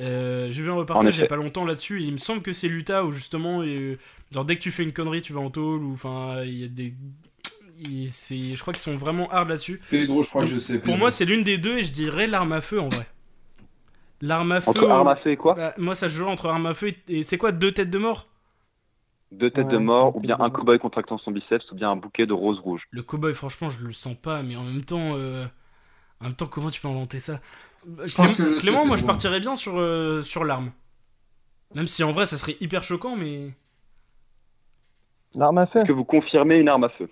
Euh, 0.00 0.50
J'ai 0.50 0.62
vu 0.62 0.70
un 0.70 0.74
En 0.74 0.76
reportage 0.78 1.16
il 1.16 1.20
y 1.20 1.22
a 1.22 1.26
pas 1.26 1.36
longtemps 1.36 1.64
là-dessus 1.64 2.02
et 2.02 2.06
il 2.06 2.12
me 2.12 2.18
semble 2.18 2.42
que 2.42 2.52
c'est 2.52 2.68
l'Utah 2.68 3.04
où 3.04 3.12
justement 3.12 3.62
euh, 3.62 3.98
genre 4.32 4.44
dès 4.44 4.56
que 4.56 4.62
tu 4.62 4.70
fais 4.72 4.84
une 4.84 4.92
connerie 4.92 5.22
tu 5.22 5.32
vas 5.32 5.40
en 5.40 5.50
tôle 5.50 5.82
ou 5.84 5.92
enfin 5.92 6.42
il 6.44 6.58
y 6.58 6.64
a 6.64 6.68
des 6.68 6.94
c'est 8.10 8.54
je 8.56 8.60
crois 8.60 8.72
qu'ils 8.74 8.82
sont 8.82 8.96
vraiment 8.96 9.28
hard 9.30 9.48
là-dessus. 9.48 9.80
Pedro, 9.90 10.22
je 10.22 10.28
crois 10.28 10.42
Donc, 10.42 10.50
que 10.50 10.54
je 10.54 10.58
sais. 10.58 10.78
Pour 10.78 10.96
moi 10.98 11.10
c'est 11.10 11.24
l'une 11.24 11.44
des 11.44 11.58
deux 11.58 11.78
et 11.78 11.82
je 11.84 11.92
dirais 11.92 12.26
l'arme 12.26 12.52
à 12.52 12.60
feu 12.60 12.80
en 12.80 12.88
vrai. 12.88 13.06
L'arme 14.20 14.52
à 14.52 14.60
feu. 14.60 14.70
Entre 14.70 14.90
arme 14.90 15.08
à 15.08 15.16
feu 15.16 15.30
et 15.32 15.36
quoi 15.36 15.54
Bah, 15.54 15.74
moi 15.78 15.94
ça 15.94 16.08
se 16.08 16.14
joue 16.14 16.26
entre 16.26 16.46
arme 16.48 16.66
à 16.66 16.74
feu 16.74 16.88
et, 17.08 17.18
et 17.18 17.22
c'est 17.22 17.38
quoi 17.38 17.52
deux 17.52 17.72
têtes 17.72 17.90
de 17.90 17.98
mort? 17.98 18.28
Deux 19.30 19.50
têtes 19.50 19.68
de 19.68 19.76
mort, 19.76 20.16
ou 20.16 20.20
bien 20.20 20.36
un 20.40 20.48
cow-boy 20.48 20.78
contractant 20.78 21.18
son 21.18 21.30
biceps, 21.32 21.70
ou 21.70 21.74
bien 21.74 21.90
un 21.90 21.96
bouquet 21.96 22.24
de 22.24 22.32
roses 22.32 22.58
rouges. 22.60 22.88
Le 22.90 23.02
cowboy, 23.02 23.34
franchement, 23.34 23.68
je 23.70 23.84
le 23.84 23.92
sens 23.92 24.14
pas, 24.14 24.42
mais 24.42 24.56
en 24.56 24.64
même 24.64 24.84
temps, 24.84 25.16
euh, 25.16 25.44
en 26.20 26.24
même 26.24 26.34
temps, 26.34 26.46
comment 26.46 26.70
tu 26.70 26.80
peux 26.80 26.88
inventer 26.88 27.20
ça? 27.20 27.40
Je 28.04 28.14
Clément, 28.14 28.34
que 28.34 28.44
je 28.44 28.54
sais, 28.54 28.60
Clément, 28.60 28.86
moi, 28.86 28.96
je 28.96 29.04
partirais 29.04 29.40
bien 29.40 29.54
sur 29.54 29.78
euh, 29.78 30.22
sur 30.22 30.44
l'arme. 30.44 30.72
Même 31.74 31.86
si 31.86 32.02
en 32.02 32.12
vrai, 32.12 32.24
ça 32.24 32.38
serait 32.38 32.56
hyper 32.60 32.82
choquant, 32.82 33.16
mais 33.16 33.50
L'arme 35.34 35.58
à 35.58 35.66
feu 35.66 35.80
Est-ce 35.80 35.88
que 35.88 35.92
vous 35.92 36.04
confirmez 36.04 36.56
une 36.56 36.68
arme 36.68 36.84
à 36.84 36.88
feu? 36.88 37.10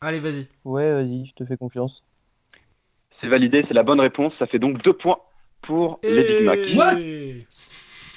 Allez, 0.00 0.20
vas-y. 0.20 0.48
Ouais, 0.64 0.92
vas-y, 0.92 1.26
je 1.26 1.34
te 1.34 1.44
fais 1.44 1.56
confiance. 1.56 2.02
C'est 3.20 3.28
validé, 3.28 3.64
c'est 3.68 3.74
la 3.74 3.82
bonne 3.84 4.00
réponse. 4.00 4.32
Ça 4.38 4.46
fait 4.46 4.58
donc 4.58 4.82
deux 4.82 4.94
points 4.94 5.18
pour 5.62 6.00
les 6.02 6.24
Big 6.24 6.44
Mac. 6.44 6.58
What? 6.74 6.96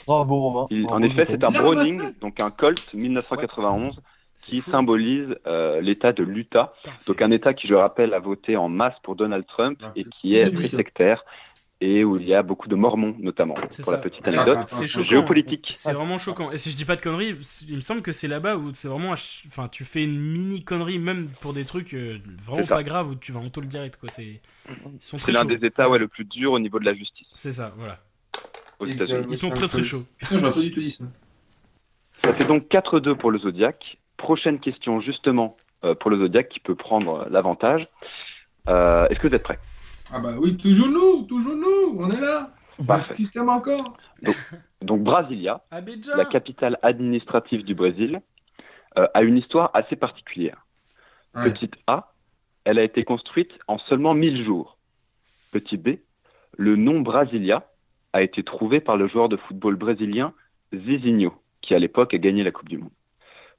Bravo, 0.07 0.39
Romain. 0.39 0.67
Il- 0.71 0.87
en 0.87 1.01
effet, 1.01 1.27
c'est 1.29 1.43
un 1.43 1.51
Browning, 1.51 2.01
donc 2.21 2.39
un 2.39 2.51
Colt 2.51 2.93
1991, 2.93 3.99
qui 4.47 4.61
symbolise 4.61 5.35
euh, 5.47 5.81
l'État 5.81 6.13
de 6.13 6.23
l'Utah. 6.23 6.73
Donc 7.07 7.21
un 7.21 7.31
État 7.31 7.53
qui, 7.53 7.67
je 7.67 7.73
rappelle, 7.73 8.13
a 8.13 8.19
voté 8.19 8.57
en 8.57 8.69
masse 8.69 8.95
pour 9.03 9.15
Donald 9.15 9.45
Trump 9.47 9.79
et 9.95 10.03
qui 10.05 10.35
est 10.35 10.51
très 10.51 10.67
sectaire 10.67 11.23
et 11.81 12.03
où 12.03 12.17
il 12.17 12.27
y 12.27 12.33
a 12.33 12.41
beaucoup 12.41 12.67
de 12.69 12.75
mormons 12.75 13.15
notamment. 13.19 13.55
C'est 13.69 13.83
Pour 13.83 13.91
ça. 13.91 13.97
la 13.97 14.03
petite 14.03 14.27
Ah, 14.27 14.29
anecdote, 14.29 14.59
c'est 14.67 14.87
choquant. 14.87 15.07
géopolitique. 15.09 15.67
C'est 15.71 15.93
vraiment 15.93 16.17
choquant. 16.19 16.51
Et 16.51 16.57
si 16.57 16.71
je 16.71 16.77
dis 16.77 16.85
pas 16.85 16.95
de 16.95 17.01
conneries, 17.01 17.37
il 17.67 17.75
me 17.75 17.81
semble 17.81 18.01
que 18.01 18.13
c'est 18.13 18.27
là-bas 18.27 18.55
où 18.55 18.73
c'est 18.73 18.87
vraiment. 18.87 19.11
Enfin, 19.11 19.67
tu 19.67 19.83
fais 19.83 20.03
une 20.03 20.19
mini 20.19 20.63
connerie, 20.63 20.99
même 20.99 21.29
pour 21.41 21.53
des 21.53 21.65
trucs 21.65 21.93
euh, 21.93 22.19
vraiment 22.43 22.65
pas 22.67 22.83
graves 22.83 23.09
où 23.09 23.15
tu 23.15 23.31
vas 23.31 23.39
en 23.39 23.49
taule 23.49 23.67
direct, 23.67 23.97
quoi. 23.97 24.09
C'est. 24.11 24.41
C'est 25.01 25.31
l'un 25.31 25.45
des 25.45 25.65
États 25.65 25.89
ouais, 25.89 25.99
le 25.99 26.07
plus 26.07 26.25
dur 26.25 26.53
au 26.53 26.59
niveau 26.59 26.79
de 26.79 26.85
la 26.85 26.93
justice 26.95 27.27
C'est 27.33 27.51
ça, 27.51 27.73
voilà. 27.77 27.99
Aux 28.79 28.85
États-Unis. 28.85 29.25
Ils 29.29 29.37
sont 29.37 29.49
très 29.49 29.67
très 29.67 29.83
chauds. 29.83 30.03
Putain, 30.17 30.39
j'aurais 30.39 30.51
pas 30.51 30.59
du 30.59 30.71
tout 30.71 30.79
dit 30.79 30.91
ça. 30.91 31.05
Ça 32.23 32.33
fait 32.33 32.45
donc 32.45 32.63
4-2 32.63 33.15
pour 33.15 33.31
le 33.31 33.39
Zodiac. 33.39 33.97
Prochaine 34.17 34.59
question, 34.59 35.01
justement, 35.01 35.57
euh, 35.83 35.95
pour 35.95 36.09
le 36.09 36.17
Zodiac 36.17 36.49
qui 36.49 36.59
peut 36.59 36.75
prendre 36.75 37.27
l'avantage. 37.29 37.87
Euh, 38.69 39.07
Est-ce 39.09 39.19
que 39.19 39.27
vous 39.27 39.35
êtes 39.35 39.43
prêts? 39.43 39.59
Ah 40.11 40.19
bah 40.19 40.35
oui, 40.39 40.57
toujours 40.57 40.87
nous, 40.87 41.23
toujours 41.23 41.55
nous, 41.55 41.97
on 41.97 42.09
est 42.09 42.19
là. 42.19 42.51
Parfait. 42.87 43.13
Le 43.13 43.15
système 43.15 43.49
encore. 43.49 43.97
Donc, 44.81 45.01
Brasilia, 45.01 45.63
Abidjan. 45.71 46.17
la 46.17 46.25
capitale 46.25 46.77
administrative 46.81 47.63
du 47.63 47.73
Brésil, 47.73 48.21
euh, 48.97 49.07
a 49.13 49.23
une 49.23 49.37
histoire 49.37 49.71
assez 49.73 49.95
particulière. 49.95 50.65
Ouais. 51.33 51.51
Petite 51.51 51.73
A, 51.87 52.13
elle 52.63 52.79
a 52.79 52.83
été 52.83 53.03
construite 53.03 53.51
en 53.67 53.77
seulement 53.77 54.13
1000 54.13 54.43
jours. 54.43 54.77
Petit 55.51 55.77
B, 55.77 55.97
le 56.57 56.75
nom 56.75 57.01
Brasilia 57.01 57.67
a 58.15 58.21
été 58.21 58.43
trouvé 58.43 58.79
par 58.79 58.95
le 58.95 59.09
joueur 59.09 59.27
de 59.27 59.35
football 59.35 59.75
brésilien 59.75 60.31
Zizinho, 60.73 61.33
qui 61.59 61.75
à 61.75 61.79
l'époque 61.79 62.13
a 62.13 62.17
gagné 62.17 62.45
la 62.45 62.51
Coupe 62.51 62.69
du 62.69 62.77
Monde. 62.77 62.93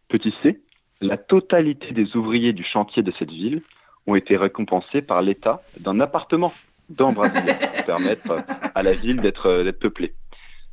Petit 0.09 0.35
C, 0.43 0.63
la 1.03 1.19
totalité 1.19 1.93
des 1.93 2.17
ouvriers 2.17 2.55
du 2.55 2.65
chantier 2.65 3.03
de 3.03 3.13
cette 3.19 3.31
ville 3.31 3.61
ont 4.07 4.15
été 4.15 4.35
récompensés 4.35 5.03
par 5.03 5.21
l'État 5.21 5.61
d'un 5.81 6.01
appartement 6.01 6.55
dans 6.89 7.13
Brasilia 7.13 7.53
pour 7.53 7.85
permettre 7.87 8.37
à 8.75 8.83
la 8.83 8.95
ville 8.95 9.21
d'être 9.21 9.47
euh, 9.47 9.73
peuplée. 9.73 10.15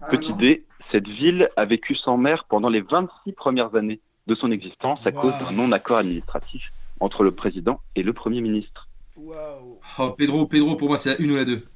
Petit 0.10 0.34
D, 0.34 0.66
cette 0.94 1.10
ville 1.10 1.50
a 1.58 1.66
vécu 1.66 1.94
sans 1.96 2.16
maire 2.16 2.46
pendant 2.46 2.70
les 2.70 2.82
26 2.82 3.34
premières 3.34 3.76
années 3.76 4.00
de 4.28 4.36
son 4.36 4.50
existence 4.52 5.06
à 5.06 5.12
cause 5.12 5.34
d'un 5.40 5.52
non-accord 5.52 5.98
administratif 5.98 6.72
entre 7.02 7.24
le 7.24 7.32
président 7.32 7.82
et 7.98 8.04
le 8.04 8.14
premier 8.14 8.40
ministre. 8.40 8.88
Oh, 9.18 10.10
Pedro, 10.18 10.46
Pedro, 10.46 10.78
pour 10.78 10.88
moi, 10.88 10.98
c'est 10.98 11.10
la 11.10 11.18
une 11.20 11.32
ou 11.32 11.36
la 11.36 11.44
deux. 11.44 11.68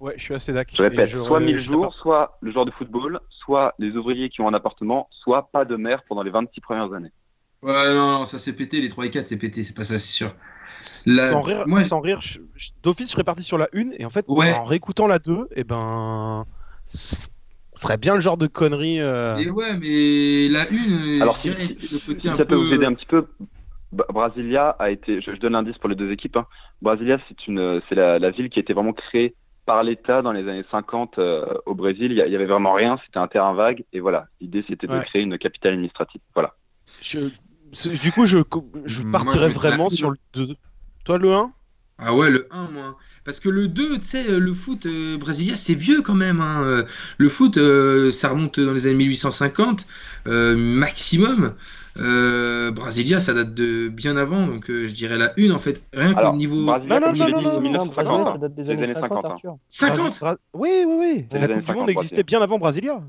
Ouais, 0.00 0.14
je 0.16 0.22
suis 0.22 0.34
assez 0.34 0.52
d'accord. 0.52 0.76
Je 0.76 0.82
répète, 0.82 1.10
je- 1.10 1.22
soit 1.24 1.40
1000 1.40 1.58
je 1.58 1.64
jours, 1.70 1.94
soit 1.94 2.38
le 2.40 2.50
joueur 2.52 2.64
de 2.64 2.70
football, 2.70 3.20
soit 3.28 3.74
les 3.78 3.96
ouvriers 3.96 4.30
qui 4.30 4.40
ont 4.40 4.48
un 4.48 4.54
appartement, 4.54 5.08
soit 5.12 5.50
pas 5.52 5.64
de 5.64 5.76
maire 5.76 6.02
pendant 6.08 6.22
les 6.22 6.30
26 6.30 6.60
premières 6.60 6.92
années. 6.92 7.10
Ouais, 7.62 7.94
non, 7.94 8.20
non, 8.20 8.26
ça 8.26 8.38
s'est 8.38 8.54
pété, 8.56 8.80
les 8.80 8.88
3 8.88 9.04
et 9.04 9.10
4, 9.10 9.26
c'est 9.26 9.36
pété, 9.38 9.62
c'est 9.62 9.74
pas 9.74 9.84
ça, 9.84 9.98
c'est 9.98 10.06
sûr. 10.12 10.34
La- 11.04 11.28
Sans 11.28 11.42
rire, 11.42 11.64
moi, 11.68 11.82
sans 11.82 12.00
rire 12.00 12.20
d'office, 12.82 13.08
je 13.08 13.12
serais 13.12 13.24
parti 13.24 13.42
sur 13.42 13.58
la 13.58 13.68
une, 13.72 13.94
et 13.98 14.06
en 14.06 14.10
fait, 14.10 14.24
Ouais. 14.28 14.50
en 14.52 14.64
réécoutant 14.64 15.06
la 15.06 15.18
2, 15.18 15.46
et 15.54 15.64
ben. 15.64 16.46
Ce 16.84 17.28
serait 17.76 17.98
bien 17.98 18.14
le 18.14 18.20
genre 18.20 18.36
de 18.38 18.46
connerie. 18.46 19.00
euh, 19.00 19.36
Et 19.38 19.50
ouais, 19.50 19.76
mais 19.76 20.48
la 20.48 20.68
une, 20.70 20.92
euh, 20.92 21.22
Alors, 21.22 21.36
je 21.36 21.40
si, 21.40 21.50
dirais, 21.50 21.68
si- 21.68 21.74
c'est 21.74 21.92
le 21.92 21.98
si 21.98 22.14
côté 22.14 22.28
un 22.28 22.36
ça 22.36 22.44
peut 22.44 22.56
peu. 22.56 22.66
vous 22.66 22.72
aider 22.72 22.86
un 22.86 22.94
petit 22.94 23.06
peu, 23.06 23.26
Bra- 23.92 24.06
Brasilia 24.10 24.70
a 24.70 24.90
été, 24.90 25.20
je, 25.20 25.34
je 25.34 25.40
donne 25.40 25.52
l'indice 25.52 25.78
pour 25.78 25.88
les 25.88 25.94
deux 25.96 26.10
équipes, 26.10 26.36
hein. 26.36 26.46
Brasilia, 26.82 27.18
c'est 27.28 27.46
une, 27.46 27.80
c'est 27.88 27.94
la, 27.94 28.18
la 28.18 28.30
ville 28.30 28.48
qui 28.50 28.58
a 28.58 28.62
été 28.62 28.72
vraiment 28.72 28.92
créée 28.92 29.36
par 29.70 29.84
l'État 29.84 30.20
dans 30.20 30.32
les 30.32 30.48
années 30.48 30.64
50 30.68 31.20
euh, 31.20 31.46
au 31.64 31.76
Brésil. 31.76 32.10
Il 32.10 32.18
y, 32.18 32.22
a- 32.22 32.26
il 32.26 32.32
y 32.32 32.34
avait 32.34 32.46
vraiment 32.46 32.72
rien, 32.72 32.98
c'était 33.06 33.20
un 33.20 33.28
terrain 33.28 33.54
vague, 33.54 33.84
et 33.92 34.00
voilà. 34.00 34.26
L'idée, 34.40 34.64
c'était 34.68 34.88
de 34.88 34.92
Ouais. 34.98 35.04
créer 35.04 35.22
une 35.22 35.38
capitale 35.38 35.74
administrative. 35.74 36.20
Voilà. 36.34 36.56
je- 37.00 37.28
Du 38.02 38.10
coup, 38.10 38.26
je, 38.26 38.38
je 38.84 39.02
Moi, 39.04 39.12
partirais 39.12 39.48
je 39.48 39.54
te 39.54 39.58
vraiment 39.60 39.88
sur 39.88 40.10
le 40.10 40.16
2. 40.34 40.56
Toi, 41.04 41.18
le 41.18 41.32
1 41.32 41.52
Ah 41.98 42.16
ouais, 42.16 42.30
le 42.30 42.48
1, 42.50 42.68
moi. 42.72 42.96
Parce 43.24 43.38
que 43.38 43.48
le 43.48 43.68
2, 43.68 43.98
tu 43.98 44.06
sais, 44.06 44.24
le 44.24 44.54
foot 44.54 44.86
euh, 44.86 45.16
brésilien, 45.18 45.54
c'est 45.54 45.74
vieux 45.74 46.02
quand 46.02 46.16
même. 46.16 46.40
hein. 46.40 46.62
Euh, 46.64 46.82
Le 47.18 47.28
foot, 47.28 47.56
euh, 47.56 48.10
ça 48.10 48.30
remonte 48.30 48.58
dans 48.58 48.72
les 48.72 48.86
années 48.88 48.96
1850, 48.96 49.86
euh, 50.26 50.56
maximum. 50.56 51.54
Euh, 51.98 52.70
Brasilia, 52.70 53.18
ça 53.20 53.34
date 53.34 53.52
de 53.52 53.88
bien 53.88 54.16
avant, 54.16 54.46
donc 54.46 54.70
euh, 54.70 54.84
je 54.84 54.94
dirais 54.94 55.18
la 55.18 55.32
1 55.36 55.50
en 55.50 55.58
fait. 55.58 55.82
Rien 55.92 56.12
qu'au 56.12 56.18
Alors, 56.20 56.36
niveau. 56.36 56.64
Brasilia, 56.64 57.00
Non, 57.00 57.12
non, 57.12 57.12
non, 57.26 57.40
non, 57.42 57.52
non, 57.54 57.60
1950, 57.60 57.94
Brasilia, 57.94 58.20
hein. 58.28 58.32
ça 58.32 58.38
date 58.38 58.54
des 58.54 58.70
années 58.70 58.84
années 58.84 58.92
50, 58.94 59.08
50, 59.10 59.24
hein. 59.24 59.28
Arthur. 59.30 59.56
50 59.68 60.20
Bra- 60.20 60.36
Oui, 60.54 60.70
oui, 60.86 60.94
oui. 60.98 61.26
Les 61.32 61.38
La 61.40 61.48
Coupe 61.48 61.64
du 61.64 61.72
Monde 61.72 61.86
50, 61.86 61.88
existait 61.90 62.22
bien 62.22 62.40
avant 62.40 62.58
Brasilia. 62.58 63.02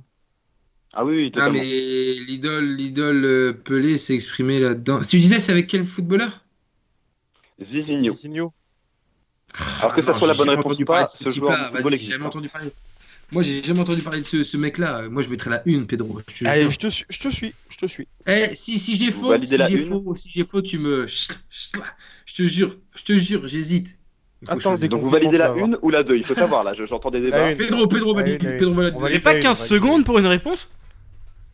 Ah 0.93 1.05
oui, 1.05 1.15
oui, 1.15 1.31
Ah, 1.35 1.37
totalement. 1.39 1.59
mais 1.59 2.13
l'idole, 2.27 2.65
l'idole 2.75 3.23
euh, 3.23 3.53
Pelé 3.53 3.97
s'est 3.97 4.15
exprimé 4.15 4.59
là-dedans. 4.59 4.99
Tu 5.07 5.19
disais, 5.19 5.39
c'est 5.39 5.51
avec 5.53 5.67
quel 5.67 5.85
footballeur? 5.85 6.43
Zizinho. 7.61 8.13
Zizinho. 8.13 8.53
Alors 9.81 9.95
que 9.95 10.01
Ah 10.01 10.05
ça 10.13 10.17
soit 10.17 10.27
la 10.27 10.33
bonne 10.33 10.49
réponse 10.49 10.77
ou 10.79 10.85
pas, 10.85 11.07
ce 11.07 11.29
joueur 11.29 11.71
j'ai 11.89 11.97
jamais 11.97 12.25
entendu 12.25 12.49
parler. 12.49 12.71
Moi, 13.31 13.43
j'ai 13.43 13.63
jamais 13.63 13.79
entendu 13.79 14.01
parler 14.01 14.19
de 14.21 14.25
ce, 14.25 14.43
ce 14.43 14.57
mec-là. 14.57 15.07
Moi, 15.09 15.21
je 15.21 15.29
mettrais 15.29 15.49
la 15.49 15.61
1, 15.65 15.85
Pedro. 15.85 16.19
Je 16.27 16.43
te 16.43 16.49
Allez, 16.49 16.69
je 16.69 16.77
te, 16.77 16.87
suis- 16.89 17.05
je 17.09 17.19
te 17.19 17.29
suis, 17.29 17.53
je 17.69 17.77
te 17.77 17.85
suis. 17.85 18.07
Eh, 18.27 18.53
si, 18.53 18.77
si 18.77 18.95
j'ai 18.95 19.09
Vous 19.09 19.21
faux, 19.21 19.43
si 19.43 19.57
j'ai 19.57 19.77
une 19.77 19.87
faux, 20.03 20.15
si 20.15 20.29
j'ai 20.29 20.43
faux, 20.43 20.61
tu 20.61 20.77
me. 20.79 21.05
Je 22.25 22.33
te 22.35 22.43
jure, 22.43 22.77
je 22.95 23.03
te 23.03 23.17
jure, 23.17 23.45
j'hésite. 23.47 23.97
Attends. 24.47 24.75
Donc 24.75 25.01
vous 25.01 25.09
validez 25.09 25.37
la. 25.37 25.51
1 25.51 25.73
ou 25.81 25.89
la 25.89 26.01
2 26.03 26.15
Il 26.17 26.25
faut 26.25 26.33
savoir 26.33 26.63
là, 26.63 26.73
je- 26.77 26.85
j'entends 26.85 27.11
des 27.11 27.19
débats. 27.21 27.51
Une. 27.51 27.57
Pedro, 27.57 27.87
Pedro. 27.87 28.13
Pedro, 28.15 28.73
valide. 28.73 28.95
On 28.95 29.05
C'est 29.07 29.21
valide 29.21 29.23
pas 29.23 29.29
la 29.31 29.35
une, 29.37 29.41
15 29.43 29.59
on 29.59 29.63
valide 29.63 29.71
la 29.71 29.77
une. 29.77 29.83
secondes 29.83 30.05
pour 30.05 30.19
une 30.19 30.25
réponse? 30.27 30.71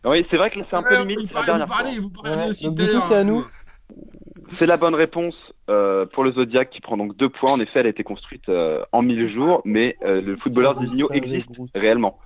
Oui, 0.06 0.26
c'est 0.30 0.38
vrai 0.38 0.52
que 0.52 0.60
là 0.60 0.66
c'est 0.70 0.76
un 0.76 0.84
peu 0.84 1.00
limite 1.04 1.20
vous 1.22 1.34
parlez, 1.34 2.00
vous 2.00 2.10
parlez, 2.12 2.44
vous 2.46 2.50
aussi 2.50 2.70
du 2.72 2.86
coup, 2.86 3.02
c'est 3.10 3.16
à 3.16 3.24
nous. 3.24 3.46
C'est 4.54 4.66
la 4.66 4.78
bonne 4.78 4.96
réponse 4.96 5.36
euh, 5.70 6.06
pour 6.06 6.24
le 6.24 6.32
Zodiac 6.32 6.70
qui 6.70 6.82
prend 6.82 6.98
donc 6.98 7.16
deux 7.18 7.30
points. 7.30 7.52
En 7.52 7.60
effet, 7.60 7.80
elle 7.80 7.88
a 7.88 7.90
été 7.90 8.04
construite 8.04 8.48
euh, 8.50 8.84
en 8.92 9.02
1000 9.02 9.34
jours, 9.34 9.62
mais 9.66 9.98
euh, 10.04 10.22
le 10.22 10.38
footballeur 10.38 10.80
Zizinho 10.82 11.08
savez, 11.08 11.20
existe 11.20 11.50
réellement. 11.76 12.20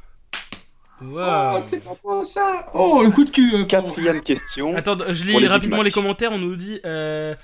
Oh, 1.03 1.58
c'est 1.64 1.83
pas 1.83 1.98
bon 2.03 2.24
ça. 2.24 2.69
Oh, 2.74 3.01
le 3.03 3.09
coup 3.09 3.24
de 3.24 3.32
cul. 3.32 3.66
Quatrième 3.66 4.22
question. 4.22 4.75
Attends, 4.75 4.98
je 5.00 5.24
Pour 5.32 5.40
lis 5.40 5.41
les 5.41 5.48
rapidement 5.48 5.82
les 5.82 5.91
commentaires. 5.91 6.32
On 6.32 6.38
nous 6.38 6.56
dit 6.56 6.80
euh, 6.85 7.35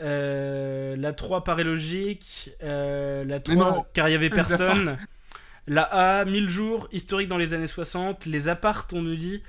euh, 0.00 0.96
la 0.96 1.12
3 1.12 1.44
paraît 1.44 1.64
logique, 1.64 2.50
euh, 2.62 3.24
la 3.24 3.36
Mais 3.36 3.54
3 3.54 3.56
non. 3.56 3.84
car 3.94 4.08
il 4.08 4.12
y 4.12 4.14
avait 4.14 4.30
personne, 4.30 4.96
la 5.66 5.82
A 5.82 6.24
1000 6.24 6.50
jours, 6.50 6.88
historique 6.92 7.28
dans 7.28 7.38
les 7.38 7.54
années 7.54 7.66
60, 7.66 8.26
les 8.26 8.48
appartes, 8.48 8.92
on 8.92 9.02
nous 9.02 9.16
dit. 9.16 9.42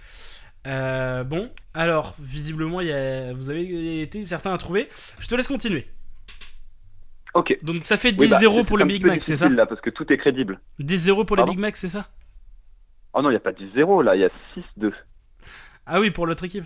Euh, 0.67 1.23
bon, 1.23 1.49
alors, 1.73 2.15
visiblement, 2.19 2.81
il 2.81 2.87
y 2.87 2.91
a, 2.91 3.33
vous 3.33 3.49
avez 3.49 4.01
été 4.01 4.23
certains 4.25 4.53
à 4.53 4.57
trouver. 4.57 4.87
Je 5.19 5.27
te 5.27 5.35
laisse 5.35 5.47
continuer. 5.47 5.87
Ok. 7.33 7.57
Donc 7.61 7.85
ça 7.85 7.97
fait 7.97 8.11
10-0 8.11 8.47
Oui, 8.49 8.57
bah, 8.57 8.63
pour 8.65 8.79
un 8.81 8.85
Big 8.85 9.05
Mac, 9.05 9.23
c'est 9.23 9.35
ça 9.35 9.47
là, 9.49 9.65
parce 9.65 9.79
que 9.81 9.89
tout 9.89 10.11
est 10.11 10.17
crédible. 10.17 10.59
10-0 10.79 11.25
pour 11.25 11.35
les 11.35 11.41
Pardon 11.41 11.51
Big 11.53 11.59
Mac, 11.59 11.75
c'est 11.77 11.87
ça 11.89 12.07
Oh 13.13 13.21
non, 13.21 13.29
il 13.29 13.33
n'y 13.33 13.37
a 13.37 13.41
pas 13.41 13.51
10-0 13.51 14.03
là, 14.03 14.15
il 14.15 14.21
y 14.21 14.25
a 14.25 14.29
6-2 14.79 14.91
Ah 15.85 15.99
oui, 15.99 16.11
pour 16.11 16.25
l'autre 16.27 16.43
équipe. 16.43 16.65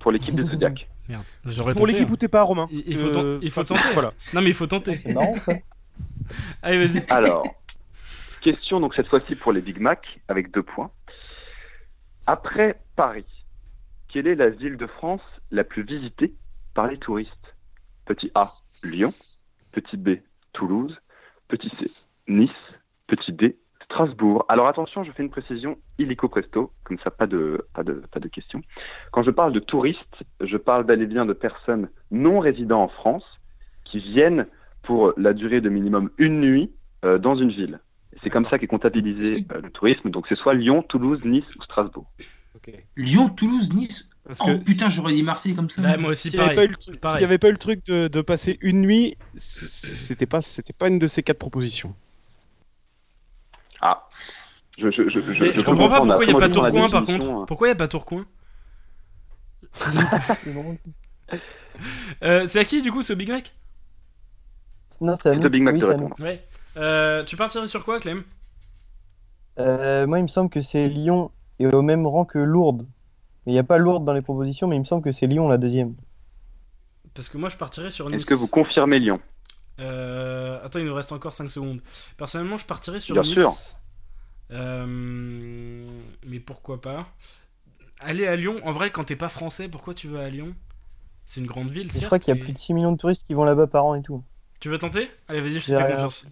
pour 0.00 0.10
l'équipe 0.12 0.34
de 0.34 0.42
Zodiac. 0.44 0.88
Merde, 1.08 1.22
j'aurais 1.44 1.72
Pour 1.74 1.82
tenté, 1.82 1.92
l'équipe 1.92 2.08
hein. 2.08 2.12
où 2.12 2.16
t'es 2.16 2.28
pas, 2.28 2.42
Romain. 2.42 2.66
Il, 2.72 2.82
il 2.86 2.98
faut, 2.98 3.06
Euh, 3.08 3.12
ten- 3.12 3.38
il 3.42 3.50
faut 3.50 3.60
enfin, 3.60 3.74
tenter. 3.76 3.92
Voilà. 3.92 4.12
Non 4.32 4.40
mais 4.40 4.48
il 4.48 4.54
faut 4.54 4.66
tenter. 4.66 4.94
C'est 4.96 5.12
marrant 5.14 5.34
ça. 5.34 5.52
Allez, 6.62 6.84
vas-y. 6.84 7.04
Alors, 7.10 7.44
question 8.40 8.80
donc 8.80 8.94
cette 8.94 9.06
fois-ci 9.08 9.36
pour 9.36 9.52
les 9.52 9.60
Big 9.60 9.78
Mac 9.80 10.04
avec 10.28 10.50
deux 10.50 10.62
points. 10.64 10.90
Après 12.28 12.80
Paris, 12.96 13.24
quelle 14.08 14.26
est 14.26 14.34
la 14.34 14.50
ville 14.50 14.76
de 14.76 14.88
France 14.88 15.22
la 15.52 15.62
plus 15.62 15.84
visitée 15.84 16.34
par 16.74 16.88
les 16.88 16.98
touristes? 16.98 17.54
Petit 18.04 18.32
A, 18.34 18.52
Lyon. 18.82 19.14
Petit 19.70 19.96
B, 19.96 20.16
Toulouse. 20.52 20.98
Petit 21.46 21.70
C, 21.78 21.88
Nice. 22.26 22.50
Petit 23.06 23.32
D, 23.32 23.56
Strasbourg. 23.84 24.44
Alors 24.48 24.66
attention, 24.66 25.04
je 25.04 25.12
fais 25.12 25.22
une 25.22 25.30
précision 25.30 25.78
illico 25.98 26.28
presto, 26.28 26.72
comme 26.82 26.98
ça 26.98 27.12
pas 27.12 27.28
de, 27.28 27.64
pas 27.72 27.84
de, 27.84 28.02
pas 28.10 28.18
de 28.18 28.26
questions. 28.26 28.62
Quand 29.12 29.22
je 29.22 29.30
parle 29.30 29.52
de 29.52 29.60
touristes, 29.60 30.24
je 30.40 30.56
parle 30.56 30.82
bel 30.82 31.02
et 31.02 31.06
bien 31.06 31.26
de 31.26 31.32
personnes 31.32 31.88
non 32.10 32.40
résidant 32.40 32.82
en 32.82 32.88
France 32.88 33.24
qui 33.84 34.00
viennent 34.00 34.48
pour 34.82 35.12
la 35.16 35.32
durée 35.32 35.60
de 35.60 35.68
minimum 35.68 36.10
une 36.18 36.40
nuit 36.40 36.72
euh, 37.04 37.18
dans 37.18 37.36
une 37.36 37.50
ville. 37.50 37.78
C'est 38.22 38.30
comme 38.30 38.46
ça 38.48 38.58
qu'est 38.58 38.66
comptabilisé 38.66 39.46
euh, 39.52 39.60
le 39.60 39.70
tourisme. 39.70 40.10
Donc 40.10 40.26
c'est 40.28 40.36
soit 40.36 40.54
Lyon, 40.54 40.82
Toulouse, 40.82 41.20
Nice 41.24 41.44
ou 41.58 41.62
Strasbourg. 41.62 42.10
Lyon, 42.96 43.28
Toulouse, 43.28 43.72
Nice. 43.74 44.08
Parce 44.26 44.40
Oh 44.42 44.46
que 44.46 44.52
putain, 44.54 44.88
j'aurais 44.88 45.12
dit 45.12 45.22
Marseille 45.22 45.54
comme 45.54 45.70
ça. 45.70 45.82
Bah, 45.82 45.96
moi 45.98 46.10
aussi, 46.10 46.30
S'il 46.30 46.40
n'y 46.40 46.46
pareil. 46.46 46.58
avait, 46.58 46.66
pas 46.66 46.70
eu 46.70 46.72
le 46.72 46.76
truc- 46.76 47.00
Pareil. 47.00 47.14
s'il 47.16 47.22
y 47.22 47.24
avait 47.26 47.38
pas 47.38 47.48
eu 47.48 47.52
le 47.52 47.58
truc 47.58 47.86
de, 47.86 48.08
de 48.08 48.20
passer 48.22 48.58
une 48.60 48.80
nuit, 48.82 49.16
c'était 49.36 50.26
pas, 50.26 50.42
c'était 50.42 50.72
pas 50.72 50.88
une 50.88 50.98
de 50.98 51.06
ces 51.06 51.22
quatre 51.22 51.38
propositions. 51.38 51.94
Ah. 53.80 54.08
Je, 54.78 54.90
je, 54.90 55.08
je, 55.08 55.20
je, 55.20 55.44
Mais 55.44 55.50
je 55.52 55.56
peux 55.56 55.62
comprends 55.62 55.88
pas 55.88 56.00
pourquoi 56.00 56.24
il 56.24 56.28
n'y 56.28 56.34
a 56.34 56.40
la- 56.40 56.48
pas 56.48 56.52
Tourcoing 56.52 56.90
par 56.90 57.04
contre. 57.06 57.30
hein. 57.30 57.44
Pourquoi 57.46 57.68
il 57.68 57.70
n'y 57.70 57.74
a 57.74 57.76
pas 57.76 57.88
Tourcoing 57.88 58.24
C'est 62.18 62.58
euh, 62.58 62.60
à 62.60 62.64
qui 62.64 62.82
du 62.82 62.90
coup 62.90 63.02
ce 63.02 63.12
Big 63.12 63.28
Mac? 63.28 63.52
Non, 65.00 65.14
c'est 65.20 65.28
à 65.28 65.48
Big 65.48 65.62
Mac 65.62 65.74
Oui, 65.74 65.80
de 65.80 65.86
répondre. 65.86 66.16
Ouais. 66.18 66.44
Euh, 66.76 67.24
tu 67.24 67.36
partirais 67.36 67.68
sur 67.68 67.84
quoi, 67.84 68.00
Clem? 68.00 68.22
Euh, 69.58 70.06
moi, 70.06 70.18
il 70.18 70.22
me 70.22 70.28
semble 70.28 70.50
que 70.50 70.60
c'est 70.60 70.88
Lyon 70.88 71.30
et 71.58 71.66
au 71.66 71.82
même 71.82 72.06
rang 72.06 72.24
que 72.24 72.38
Lourdes. 72.38 72.86
Mais 73.46 73.52
il 73.52 73.54
n'y 73.54 73.58
a 73.58 73.64
pas 73.64 73.78
Lourdes 73.78 74.04
dans 74.04 74.12
les 74.12 74.22
propositions, 74.22 74.66
mais 74.66 74.76
il 74.76 74.80
me 74.80 74.84
semble 74.84 75.02
que 75.02 75.12
c'est 75.12 75.26
Lyon 75.26 75.48
la 75.48 75.56
deuxième. 75.58 75.94
Parce 77.14 77.28
que 77.28 77.38
moi, 77.38 77.48
je 77.48 77.56
partirais 77.56 77.90
sur 77.90 78.10
Nice. 78.10 78.20
Est-ce 78.20 78.26
que 78.26 78.34
vous 78.34 78.48
confirmez 78.48 78.98
Lyon? 78.98 79.20
Euh, 79.80 80.58
attends, 80.64 80.78
il 80.78 80.84
nous 80.86 80.94
reste 80.94 81.12
encore 81.12 81.32
5 81.32 81.48
secondes. 81.48 81.80
Personnellement, 82.18 82.58
je 82.58 82.66
partirais 82.66 83.00
sur 83.00 83.14
Bien 83.14 83.22
Nice. 83.22 83.34
sûr. 83.34 83.50
Euh, 84.52 84.86
mais 86.26 86.40
pourquoi 86.40 86.80
pas? 86.80 87.06
Aller 88.00 88.26
à 88.26 88.36
Lyon, 88.36 88.56
en 88.64 88.72
vrai, 88.72 88.90
quand 88.90 89.04
t'es 89.04 89.16
pas 89.16 89.28
français, 89.30 89.68
pourquoi 89.68 89.94
tu 89.94 90.08
vas 90.08 90.24
à 90.24 90.28
Lyon? 90.28 90.54
C'est 91.24 91.40
une 91.40 91.46
grande 91.46 91.70
ville, 91.70 91.90
certes. 91.90 92.02
je 92.02 92.06
crois 92.06 92.18
qu'il 92.18 92.28
y 92.28 92.32
a 92.32 92.34
mais- 92.34 92.40
plus 92.40 92.52
de 92.52 92.58
6 92.58 92.74
millions 92.74 92.92
de 92.92 92.98
touristes 92.98 93.26
qui 93.26 93.34
vont 93.34 93.44
là-bas 93.44 93.66
par 93.66 93.86
an 93.86 93.94
et 93.94 94.02
tout. 94.02 94.22
Tu 94.60 94.68
veux 94.68 94.78
tenter? 94.78 95.10
Allez, 95.28 95.40
vas-y, 95.40 95.54
je 95.60 95.66
te 95.66 95.66
fais 95.66 95.76
rien. 95.76 95.94
confiance. 95.94 96.26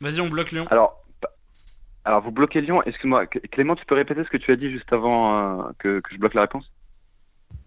Vas-y, 0.00 0.20
on 0.20 0.28
bloque 0.28 0.50
Lyon. 0.52 0.66
Alors, 0.70 1.04
alors 2.04 2.22
vous 2.22 2.30
bloquez 2.32 2.60
Lyon. 2.60 2.82
Excuse-moi, 2.84 3.24
Cl- 3.26 3.48
Clément, 3.50 3.76
tu 3.76 3.84
peux 3.86 3.94
répéter 3.94 4.24
ce 4.24 4.28
que 4.30 4.36
tu 4.38 4.50
as 4.52 4.56
dit 4.56 4.70
juste 4.70 4.92
avant 4.92 5.60
euh, 5.60 5.70
que, 5.78 6.00
que 6.00 6.14
je 6.14 6.18
bloque 6.18 6.34
la 6.34 6.42
réponse? 6.42 6.70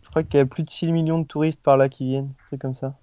Je 0.03 0.09
crois 0.09 0.23
qu'il 0.23 0.39
y 0.39 0.43
a 0.43 0.45
plus 0.45 0.63
de 0.65 0.69
6 0.69 0.91
millions 0.91 1.19
de 1.19 1.27
touristes 1.27 1.61
par 1.61 1.77
là 1.77 1.89
qui 1.89 2.05
viennent. 2.05 2.33
C'est 2.49 2.59
comme 2.59 2.75
ça. 2.75 2.99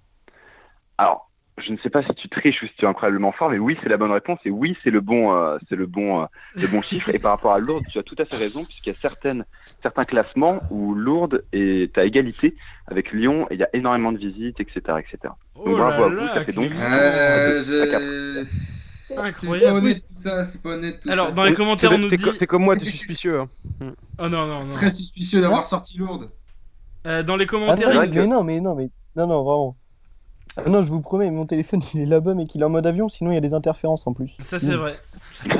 Alors, 0.99 1.30
je 1.64 1.72
ne 1.72 1.78
sais 1.78 1.90
pas 1.90 2.02
si 2.02 2.12
tu 2.14 2.28
triches 2.28 2.62
ou 2.62 2.66
si 2.66 2.72
tu 2.76 2.84
es 2.84 2.89
incroyablement 2.89 3.32
fort, 3.32 3.50
mais 3.50 3.58
oui, 3.58 3.76
c'est 3.82 3.89
la 3.89 3.97
bonne 3.97 4.10
réponse 4.12 4.39
et 4.44 4.50
oui, 4.50 4.76
c'est 4.82 4.90
le 4.90 5.00
bon, 5.00 5.34
euh, 5.34 5.58
c'est 5.68 5.76
le 5.76 5.86
bon, 5.86 6.22
euh, 6.22 6.26
le 6.56 6.66
bon 6.68 6.82
chiffre. 6.82 7.08
Et 7.14 7.18
par 7.18 7.32
rapport 7.32 7.52
à 7.52 7.58
Lourdes, 7.58 7.84
tu 7.90 7.98
as 7.98 8.02
tout 8.02 8.16
à 8.18 8.24
fait 8.24 8.36
raison, 8.36 8.64
puisqu'il 8.64 8.90
y 8.90 8.92
a 8.92 8.98
certaines, 9.00 9.44
certains 9.82 10.05
classements 10.05 10.60
où 10.70 10.94
Lourdes 10.94 11.44
est 11.52 11.97
à 11.98 12.05
égalité 12.05 12.56
avec 12.86 13.12
Lyon 13.12 13.47
et 13.50 13.55
il 13.55 13.60
y 13.60 13.64
a 13.64 13.68
énormément 13.72 14.12
de 14.12 14.18
visites, 14.18 14.60
etc., 14.60 14.80
etc. 14.98 15.18
Donc 15.55 15.64
Oh 15.66 15.76
bravo 15.76 16.00
là 16.02 16.06
à 16.06 16.08
vous, 16.08 16.28
ça 16.34 16.44
fait 16.44 16.52
donc 16.52 16.68
Clément. 16.68 16.80
Euh, 16.84 18.44
C'est 18.44 19.16
pas 19.16 19.24
Incroyable. 19.24 19.78
honnête 19.78 19.98
tout 20.08 20.14
ça, 20.22 20.44
c'est 20.44 20.62
pas 20.62 20.70
honnête 20.70 21.00
tout 21.00 21.10
Alors, 21.10 21.26
ça. 21.26 21.32
dans 21.32 21.44
les 21.44 21.55
commentaires, 21.55 21.90
on 21.92 21.98
nous 21.98 22.08
dit. 22.10 22.16
T'es 22.39 22.47
comme 22.47 22.62
moi, 22.62 22.76
t'es 22.76 22.84
suspicieux. 22.84 23.40
hein. 23.40 23.48
Oh 24.18 24.28
non, 24.28 24.47
non, 24.47 24.64
non. 24.64 24.68
Très 24.70 24.90
suspicieux 24.90 25.40
d'avoir 25.40 25.64
sorti 25.64 25.98
Lourdes. 25.98 26.30
Euh, 27.06 27.22
dans 27.22 27.36
les 27.36 27.44
Ah 27.44 27.48
commentaires, 27.48 27.94
non, 27.94 28.02
il- 28.05 28.14
mais 28.14 28.26
non, 28.26 28.44
mais 28.44 28.60
non, 28.60 28.74
mais 28.76 28.90
non, 29.16 29.26
non, 29.26 29.42
vraiment. 29.42 29.76
Ah 30.56 30.68
non, 30.68 30.82
je 30.82 30.88
vous 30.88 31.00
promets, 31.00 31.30
mon 31.30 31.46
téléphone 31.46 31.80
il 31.94 32.00
est 32.00 32.06
là-bas, 32.06 32.34
mais 32.34 32.44
qu'il 32.44 32.60
est 32.60 32.64
en 32.64 32.68
mode 32.70 32.86
avion, 32.86 33.08
sinon 33.08 33.30
il 33.30 33.34
y 33.34 33.36
a 33.38 33.40
des 33.40 33.54
interférences 33.54 34.06
en 34.06 34.12
plus. 34.12 34.36
Ça 34.40 34.58
c'est 34.58 34.72
Mm. 34.74 34.78
vrai. 34.80 34.96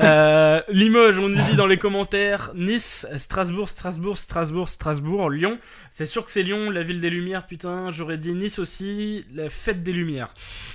Euh, 0.03 0.61
Limoges, 0.69 1.19
on 1.21 1.29
nous 1.29 1.43
dit 1.51 1.57
dans 1.57 1.67
les 1.69 1.79
commentaires. 1.79 2.51
Nice, 2.57 3.07
Strasbourg, 3.17 3.69
Strasbourg, 3.69 4.19
Strasbourg, 4.19 4.69
Strasbourg, 4.69 5.31
Lyon. 5.31 5.59
C'est 5.93 6.07
sûr 6.07 6.25
que 6.25 6.31
c'est 6.31 6.43
Lyon, 6.43 6.71
la 6.71 6.83
ville 6.83 7.01
des 7.01 7.09
Lumières. 7.11 7.47
Putain, 7.47 7.91
j'aurais 7.93 8.19
dit 8.19 8.33
Nice 8.33 8.59
aussi, 8.59 9.25
la 9.33 9.49
fête 9.49 9.83
des 9.85 9.93
Lumières. 9.93 10.35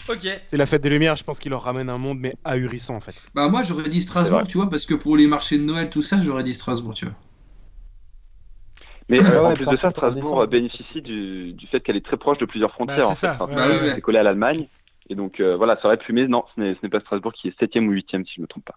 Ok. 0.09 0.27
C'est 0.45 0.57
la 0.57 0.65
fête 0.65 0.81
des 0.81 0.89
Lumières, 0.89 1.17
je 1.17 1.23
pense 1.25 1.39
qu'il 1.39 1.51
leur 1.51 1.63
ramène 1.63 1.89
un 1.89 1.97
monde, 1.97 2.17
mais 2.19 2.35
ahurissant 2.45 2.95
en 2.95 3.01
fait. 3.01 3.15
Bah 3.35 3.47
moi 3.49 3.63
j'aurais 3.63 3.89
dit 3.89 4.01
Strasbourg, 4.01 4.43
tu 4.47 4.57
vois, 4.57 4.69
parce 4.69 4.85
que 4.85 4.93
pour 4.93 5.17
les 5.17 5.27
marchés 5.27 5.57
de 5.57 5.63
Noël, 5.63 5.89
tout 5.89 6.01
ça, 6.01 6.21
j'aurais 6.21 6.43
dit 6.43 6.53
Strasbourg, 6.53 6.93
tu 6.93 7.05
vois. 7.05 7.15
Mais 9.09 9.19
Ah 9.21 9.31
euh, 9.33 9.43
en 9.43 9.47
ouais, 9.49 9.55
plus 9.55 9.65
de 9.67 9.77
ça, 9.77 9.87
en 9.87 9.91
Strasbourg 9.91 10.41
euh, 10.41 10.47
bénéficie 10.47 11.01
du, 11.01 11.53
du 11.53 11.67
fait 11.67 11.79
qu'elle 11.81 11.95
est 11.97 12.05
très 12.05 12.17
proche 12.17 12.37
de 12.39 12.45
plusieurs 12.45 12.71
frontières. 12.71 13.01
c'est 13.01 13.05
en 13.05 13.13
ça, 13.13 13.33
fait. 13.35 13.41
Enfin, 13.43 13.51
ouais, 13.53 13.55
Bah 13.55 13.67
ouais, 13.67 13.81
ouais. 13.89 13.91
C'est 13.95 14.01
collé 14.01 14.17
à 14.19 14.23
l'Allemagne. 14.23 14.67
Et 15.09 15.15
donc 15.15 15.39
euh, 15.39 15.55
voilà, 15.55 15.77
ça 15.81 15.87
aurait 15.87 15.97
pu, 15.97 16.13
mais 16.13 16.27
non, 16.27 16.43
ce 16.55 16.61
n'est 16.61 16.73
ce 16.73 16.79
n'est 16.81 16.89
pas 16.89 16.99
Strasbourg 16.99 17.31
qui 17.33 17.47
est 17.49 17.59
7 17.59 17.75
ou 17.75 17.91
8 17.91 18.07
si 18.09 18.17
je 18.35 18.39
ne 18.39 18.43
me 18.43 18.47
trompe 18.47 18.65
pas. 18.65 18.75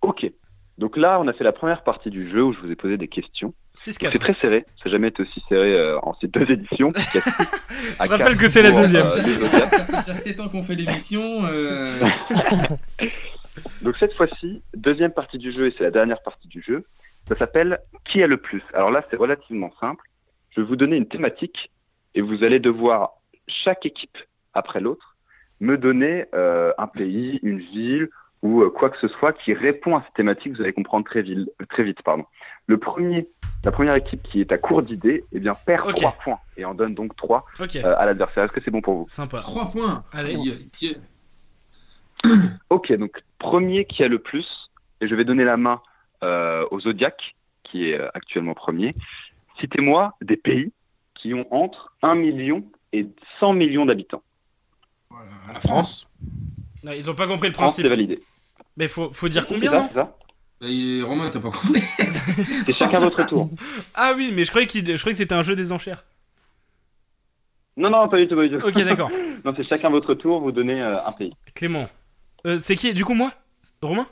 Ok. 0.00 0.30
Donc 0.78 0.96
là, 0.96 1.18
on 1.20 1.26
a 1.26 1.32
fait 1.32 1.42
la 1.44 1.52
première 1.52 1.82
partie 1.82 2.08
du 2.08 2.30
jeu 2.30 2.42
où 2.44 2.52
je 2.54 2.60
vous 2.60 2.70
ai 2.70 2.76
posé 2.76 2.96
des 2.96 3.08
questions. 3.08 3.52
6-4. 3.76 4.12
C'est 4.12 4.18
très 4.20 4.34
serré. 4.34 4.64
Ça 4.78 4.84
n'a 4.86 4.92
jamais 4.92 5.08
été 5.08 5.22
aussi 5.22 5.42
serré 5.48 5.74
euh, 5.74 5.98
en 6.02 6.14
ces 6.20 6.28
deux 6.28 6.48
éditions. 6.50 6.92
Je 6.96 8.08
rappelle 8.08 8.36
que 8.36 8.46
c'est 8.48 8.62
la 8.62 8.70
deuxième. 8.70 9.06
euh. 9.08 9.44
Ça 9.50 9.68
fait 9.84 9.92
déjà 10.06 10.14
7 10.14 10.40
ans 10.40 10.48
qu'on 10.48 10.62
fait 10.62 10.76
l'émission. 10.76 11.40
euh, 11.46 11.92
Donc 13.82 13.96
cette 13.98 14.12
fois-ci, 14.14 14.62
deuxième 14.76 15.10
partie 15.12 15.38
du 15.38 15.52
jeu, 15.52 15.66
et 15.66 15.74
c'est 15.76 15.84
la 15.84 15.90
dernière 15.90 16.22
partie 16.22 16.46
du 16.48 16.62
jeu, 16.62 16.84
ça 17.28 17.36
s'appelle 17.36 17.78
Qui 18.04 18.22
a 18.22 18.26
le 18.26 18.36
plus? 18.38 18.62
Alors 18.74 18.90
là, 18.90 19.04
c'est 19.10 19.16
relativement 19.16 19.72
simple. 19.80 20.04
Je 20.50 20.60
vais 20.60 20.66
vous 20.66 20.76
donner 20.76 20.96
une 20.96 21.06
thématique 21.08 21.70
et 22.14 22.20
vous 22.20 22.42
allez 22.42 22.58
devoir, 22.58 23.12
chaque 23.46 23.86
équipe 23.86 24.16
après 24.54 24.80
l'autre, 24.80 25.16
me 25.60 25.76
donner 25.76 26.24
euh, 26.34 26.72
un 26.78 26.86
pays, 26.86 27.38
une 27.42 27.58
ville 27.58 28.08
ou 28.42 28.62
euh, 28.62 28.70
quoi 28.70 28.88
que 28.90 28.98
ce 28.98 29.08
soit 29.08 29.32
qui 29.32 29.52
répond 29.52 29.96
à 29.96 30.02
cette 30.04 30.14
thématique. 30.14 30.54
Vous 30.54 30.62
allez 30.62 30.72
comprendre 30.72 31.04
très, 31.04 31.22
vite. 31.22 31.50
très 31.68 31.82
vite. 31.82 32.00
Pardon. 32.02 32.24
Le 32.66 32.78
premier, 32.78 33.28
la 33.64 33.72
première 33.72 33.94
équipe 33.94 34.22
qui 34.22 34.40
est 34.40 34.52
à 34.52 34.58
court 34.58 34.82
d'idées, 34.82 35.24
eh 35.32 35.40
bien, 35.40 35.54
perd 35.54 35.88
Ok. 35.88 35.96
trois 35.96 36.12
points 36.12 36.38
et 36.56 36.64
en 36.64 36.74
donne 36.74 36.94
donc 36.94 37.14
trois 37.16 37.44
Ok. 37.60 37.76
euh, 37.76 37.94
à 37.98 38.04
l'adversaire. 38.06 38.44
Est-ce 38.44 38.52
que 38.52 38.60
c'est 38.64 38.70
bon 38.70 38.80
pour 38.80 38.94
vous? 38.94 39.06
Sympa. 39.08 39.40
3 39.40 39.70
points. 39.70 40.04
Allez. 40.12 40.36
Ok, 42.70 42.92
donc 42.92 43.22
premier 43.38 43.84
qui 43.84 44.02
a 44.02 44.08
le 44.08 44.18
plus, 44.18 44.70
et 45.00 45.08
je 45.08 45.14
vais 45.14 45.24
donner 45.24 45.44
la 45.44 45.56
main 45.56 45.80
au 46.22 46.80
Zodiac, 46.80 47.34
qui 47.64 47.90
est 47.90 47.98
euh, 47.98 48.08
actuellement 48.14 48.54
premier. 48.54 48.94
Citez-moi 49.60 50.14
des 50.22 50.36
pays 50.36 50.72
qui 51.14 51.34
ont 51.34 51.46
entre 51.52 51.92
1 52.02 52.14
million 52.14 52.64
et 52.92 53.06
100 53.40 53.52
millions 53.54 53.86
d'habitants. 53.86 54.22
La 55.52 55.60
France. 55.60 56.08
Non, 56.84 56.92
ils 56.92 57.10
ont 57.10 57.14
pas 57.14 57.26
compris 57.26 57.48
le 57.48 57.54
France, 57.54 57.72
principe. 57.72 57.84
c'est 57.84 57.88
validé. 57.88 58.20
Mais 58.76 58.86
faut, 58.88 59.12
faut 59.12 59.28
dire 59.28 59.42
C'est 59.42 59.54
combien, 59.54 59.70
ça, 59.72 59.76
non 59.78 59.88
c'est 59.88 59.94
ça 59.94 60.16
Bah, 60.60 60.66
et 60.68 61.02
Romain, 61.02 61.28
t'as 61.30 61.40
pas 61.40 61.50
compris 61.50 61.80
C'est 62.66 62.72
chacun 62.72 63.00
votre 63.00 63.24
tour. 63.26 63.50
Ah 63.94 64.12
oui, 64.16 64.30
mais 64.32 64.44
je 64.44 64.50
croyais, 64.50 64.66
qu'il- 64.68 64.86
je 64.86 64.96
croyais 64.98 65.12
que 65.14 65.18
c'était 65.18 65.34
un 65.34 65.42
jeu 65.42 65.56
des 65.56 65.72
enchères. 65.72 66.04
Non, 67.76 67.90
non, 67.90 68.08
pas 68.08 68.18
du 68.18 68.28
tout, 68.28 68.36
pas 68.36 68.46
du 68.46 68.56
tout. 68.58 68.64
Ok, 68.66 68.74
d'accord. 68.84 69.10
non, 69.44 69.52
c'est 69.56 69.62
chacun 69.62 69.90
votre 69.90 70.14
tour, 70.14 70.40
vous 70.40 70.52
donnez 70.52 70.80
euh, 70.80 71.04
un 71.04 71.12
pays. 71.12 71.32
Clément. 71.54 71.88
Euh, 72.46 72.58
c'est 72.60 72.76
qui 72.76 72.92
Du 72.94 73.04
coup, 73.04 73.14
moi? 73.14 73.32
Romain? 73.82 74.06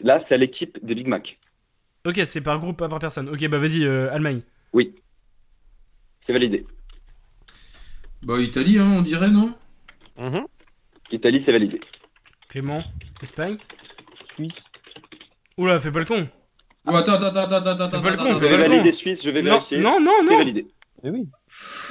Là, 0.00 0.22
c'est 0.28 0.34
à 0.34 0.38
l'équipe 0.38 0.78
des 0.84 0.94
Big 0.94 1.06
Mac. 1.06 1.38
Ok, 2.06 2.20
c'est 2.24 2.42
par 2.42 2.58
groupe, 2.58 2.76
pas 2.76 2.88
par 2.88 2.98
personne. 2.98 3.28
Ok, 3.28 3.46
bah 3.48 3.58
vas-y, 3.58 3.84
euh, 3.84 4.12
Allemagne. 4.12 4.40
Oui. 4.72 4.94
C'est 6.26 6.32
validé. 6.32 6.66
Bah, 8.22 8.40
Italie, 8.40 8.78
hein, 8.78 8.92
on 8.98 9.02
dirait, 9.02 9.30
non? 9.30 9.54
Italie, 11.10 11.42
c'est 11.44 11.52
validé. 11.52 11.80
Clément. 12.48 12.82
Espagne. 13.22 13.56
Suisse. 14.22 14.62
Oula, 15.56 15.80
fais 15.80 15.90
pas 15.92 16.00
le 16.00 16.04
con. 16.04 16.28
Oh, 16.86 16.94
attends, 16.94 17.12
attends, 17.14 17.26
attends, 17.28 17.56
attends, 17.56 17.70
attends, 17.84 18.00
pas 18.00 18.10
le 18.10 18.14
attends, 18.14 18.24
con, 18.24 18.30
attends, 18.30 18.40
Je 18.40 18.44
pas 18.46 18.56
vais 18.56 18.62
con. 18.64 18.70
valider 18.70 18.96
Suisse, 18.96 19.18
je 19.24 19.30
vais 19.30 19.42
Non, 19.42 19.50
vérifier. 19.56 19.78
non, 19.78 20.00
non, 20.00 20.12
C'est 20.20 20.24
non. 20.30 20.38
validé. 20.38 20.66
Mais 21.02 21.10
oui. 21.10 21.28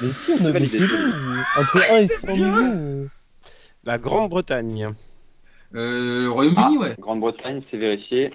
Mais 0.02 0.08
si, 0.08 0.32
on 0.40 0.44
a 0.46 0.50
Validé. 0.52 0.78
décidé. 0.78 0.94
Entre 1.56 1.92
1 1.92 1.96
et 1.98 2.06
100 2.06 2.26
millions. 2.32 2.56
euh, 2.56 3.06
La 3.84 3.98
Grande-Bretagne. 3.98 4.92
Euh, 5.74 6.28
Royaume-Uni, 6.30 6.76
Ah, 6.78 6.80
ouais. 6.80 6.94
Grande-Bretagne, 6.98 7.62
c'est 7.70 7.76
vérifié. 7.76 8.32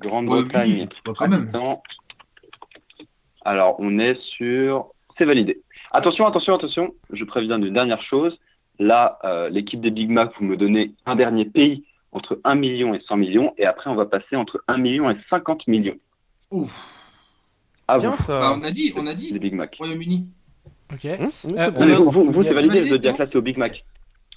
Grande-Bretagne. 0.00 0.88
quand 1.04 1.28
même. 1.28 1.50
Alors, 3.44 3.76
on 3.78 3.98
est 3.98 4.20
sur. 4.20 4.90
C'est 5.18 5.24
validé. 5.24 5.60
Attention, 5.92 6.26
attention, 6.26 6.54
attention. 6.54 6.94
Je 7.12 7.24
préviens 7.24 7.58
d'une 7.58 7.74
dernière 7.74 8.02
chose. 8.02 8.38
Là, 8.78 9.18
euh, 9.24 9.48
l'équipe 9.50 9.80
des 9.80 9.90
Big 9.90 10.08
Mac, 10.10 10.32
vous 10.38 10.44
me 10.44 10.56
donnez 10.56 10.94
un 11.04 11.16
dernier 11.16 11.44
pays 11.44 11.84
entre 12.12 12.40
1 12.44 12.54
million 12.54 12.94
et 12.94 13.00
100 13.00 13.16
millions. 13.18 13.54
Et 13.58 13.66
après, 13.66 13.90
on 13.90 13.94
va 13.94 14.06
passer 14.06 14.36
entre 14.36 14.62
1 14.68 14.78
million 14.78 15.10
et 15.10 15.16
50 15.28 15.66
millions. 15.68 15.96
Ouf. 16.50 16.72
À 17.88 17.98
Bien 17.98 18.12
vous, 18.12 18.16
ça. 18.16 18.40
Bah, 18.40 18.56
on 18.58 18.62
a 18.62 18.70
dit, 18.70 18.92
on 18.96 19.06
a 19.06 19.14
dit 19.14 19.32
les 19.32 19.38
Big 19.38 19.52
Mac. 19.54 19.74
Royaume-uni. 19.76 20.26
Ok. 20.92 21.04
Hum, 21.04 21.30
Euh, 21.56 21.70
vous, 21.70 22.10
vous, 22.10 22.24
vous, 22.32 22.42
c'est 22.42 22.52
validé, 22.52 22.52
validé, 22.54 22.80
le 22.80 22.84
Zodiac, 22.86 23.14
c'est 23.16 23.22
là, 23.24 23.28
c'est 23.30 23.38
au 23.38 23.42
Big 23.42 23.58
Mac. 23.58 23.84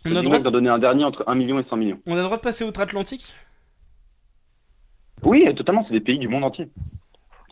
On 0.05 0.15
a 0.15 0.21
droit 0.21 0.39
d'en 0.39 0.51
donner 0.51 0.69
un 0.69 0.79
dernier 0.79 1.03
entre 1.05 1.23
1 1.27 1.35
million 1.35 1.59
et 1.59 1.63
100 1.69 1.77
millions. 1.77 1.99
On 2.05 2.13
a 2.13 2.17
le 2.17 2.23
droit 2.23 2.37
de 2.37 2.41
passer 2.41 2.63
outre-Atlantique 2.65 3.33
Oui, 5.21 5.45
totalement, 5.55 5.85
c'est 5.87 5.93
des 5.93 6.01
pays 6.01 6.19
du 6.19 6.27
monde 6.27 6.43
entier. 6.43 6.69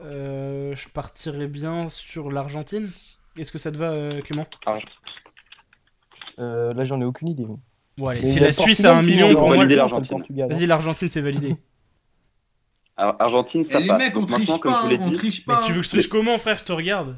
euh, 0.02 0.76
Je 0.76 0.90
partirais 0.90 1.48
bien 1.48 1.88
sur 1.90 2.32
l'Argentine. 2.32 2.92
Est-ce 3.38 3.52
que 3.52 3.58
ça 3.58 3.72
te 3.72 3.78
va, 3.78 3.92
euh, 3.92 4.22
Clément? 4.22 4.46
Euh, 6.40 6.74
là, 6.74 6.84
j'en 6.84 7.00
ai 7.02 7.06
aucune 7.06 7.30
idée. 7.30 7.46
Bon, 7.98 8.08
allez, 8.08 8.26
si 8.26 8.40
la 8.40 8.52
Suisse 8.52 8.84
a 8.84 8.98
un 8.98 9.02
sinon, 9.02 9.12
million, 9.14 9.28
on 9.30 9.36
pour 9.36 9.48
moi. 9.48 9.64
hein. 9.64 10.48
Vas-y, 10.50 10.66
l'Argentine, 10.66 11.08
c'est 11.08 11.22
validé. 11.22 11.56
Alors, 12.98 13.16
Argentine, 13.20 13.66
ça 13.70 13.80
Eh, 13.80 13.84
les 13.84 13.88
passe. 13.88 13.98
mecs, 14.00 14.16
on 14.18 14.20
Donc 14.22 14.30
maintenant, 14.30 14.46
triche 14.46 14.60
comme 14.60 14.72
pas, 14.74 14.78
je 14.80 14.84
vous 14.84 14.90
l'ai 14.90 14.96
hein, 14.98 15.04
on 15.04 15.10
dit, 15.12 15.18
triche 15.18 15.48
Mais 15.48 15.54
pas. 15.56 15.62
tu 15.62 15.72
veux 15.72 15.80
que 15.80 15.86
je 15.86 15.90
triche 15.90 16.08
comment, 16.10 16.38
frère? 16.38 16.60
Je 16.60 16.66
te 16.66 16.72
regarde. 16.72 17.18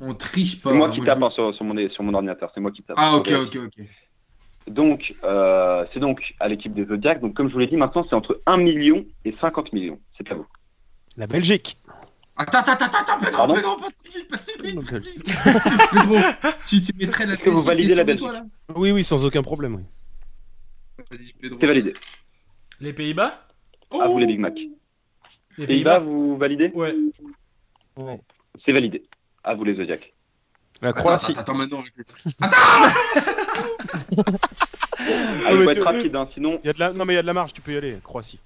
On 0.00 0.14
triche 0.14 0.60
pas. 0.60 0.70
c'est 0.70 0.76
moi 0.76 0.88
hein, 0.88 0.90
qui 0.92 1.00
je 1.00 1.04
tape 1.04 1.22
hein, 1.22 1.30
sur, 1.30 1.54
sur, 1.54 1.64
mon, 1.64 1.88
sur 1.90 2.02
mon 2.02 2.14
ordinateur. 2.14 2.50
C'est 2.54 2.60
moi 2.60 2.70
qui 2.72 2.82
tape. 2.82 2.96
Ah, 2.98 3.16
ok, 3.16 3.30
ok, 3.46 3.56
ok. 3.66 3.86
Donc, 4.68 5.14
euh, 5.24 5.84
c'est 5.92 6.00
donc 6.00 6.34
à 6.40 6.48
l'équipe 6.48 6.72
des 6.72 6.84
Zodiac. 6.86 7.20
Donc, 7.20 7.34
comme 7.34 7.48
je 7.48 7.52
vous 7.52 7.58
l'ai 7.58 7.66
dit, 7.66 7.76
maintenant, 7.76 8.06
c'est 8.08 8.14
entre 8.14 8.40
1 8.46 8.56
million 8.58 9.04
et 9.24 9.34
50 9.40 9.72
millions. 9.72 9.98
C'est 10.16 10.30
à 10.30 10.34
vous. 10.34 10.46
La 11.16 11.26
Belgique. 11.26 11.76
Attends, 12.36 12.58
attends, 12.60 12.72
attends, 12.72 12.98
attends, 12.98 13.18
Pedro, 13.20 13.36
Pardon 13.36 13.54
Pedro, 13.54 13.76
pas 13.76 13.88
si 13.96 14.08
vite, 14.08 14.28
pas 14.28 14.36
si 14.38 14.52
vite, 14.62 14.90
pas 14.90 15.00
si 15.00 15.10
vite. 15.10 15.24
Pedro, 15.92 16.16
tu 16.66 16.80
te 16.80 16.96
mettrais 16.96 17.26
la 17.26 17.34
Est-ce 17.34 17.42
que 17.42 17.50
vous 17.50 17.62
Belgique, 17.62 17.66
validez 17.66 17.94
la 17.94 18.04
toi, 18.16 18.32
Belgique 18.32 18.52
Oui, 18.74 18.90
oui, 18.92 19.04
sans 19.04 19.24
aucun 19.24 19.42
problème. 19.42 19.74
Oui. 19.74 21.04
Vas-y, 21.10 21.32
Pedro. 21.34 21.58
C'est 21.60 21.66
validé. 21.66 21.94
Les 22.80 22.92
Pays-Bas? 22.94 23.46
À 23.90 24.08
vous, 24.08 24.18
les 24.18 24.26
Big 24.26 24.40
Mac. 24.40 24.58
Les 25.58 25.66
Pays-Bas, 25.66 25.98
vous 25.98 26.38
validez? 26.38 26.70
Ouais. 26.74 26.94
Ouais. 27.96 28.20
C'est 28.64 28.72
validé. 28.72 29.04
À 29.44 29.54
vous, 29.54 29.64
les 29.64 29.74
Zodiac. 29.74 30.14
La 30.80 30.88
Attends, 30.88 31.00
Croatie. 31.00 31.32
attends, 31.32 31.40
attends, 31.42 31.54
maintenant. 31.54 31.84
Ah, 33.62 34.24
mais 34.98 35.50
il 35.50 35.56
faut 35.64 35.72
tu- 35.72 35.78
être 35.78 35.84
rapide, 35.84 36.16
hein, 36.16 36.28
sinon, 36.34 36.58
Il 36.62 36.66
y 36.66 36.70
a 36.70 36.72
de 36.72 36.78
la... 36.80 36.92
Non, 36.92 37.04
mais 37.04 37.14
il 37.14 37.16
y 37.16 37.18
a 37.18 37.22
de 37.22 37.26
la 37.26 37.32
marge, 37.32 37.52
tu 37.52 37.60
peux 37.60 37.72
y 37.72 37.76
aller. 37.76 37.98
Croatie. 38.02 38.38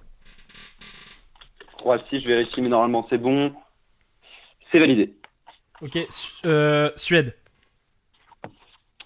Croatie, 1.77 2.21
je 2.21 2.27
vérifie, 2.27 2.61
mais 2.61 2.69
normalement, 2.69 3.05
c'est 3.09 3.17
bon. 3.17 3.53
c'est 4.71 4.79
validé. 4.79 5.13
Ok, 5.81 5.97
Su- 6.09 6.41
euh, 6.45 6.89
Suède. 6.95 7.35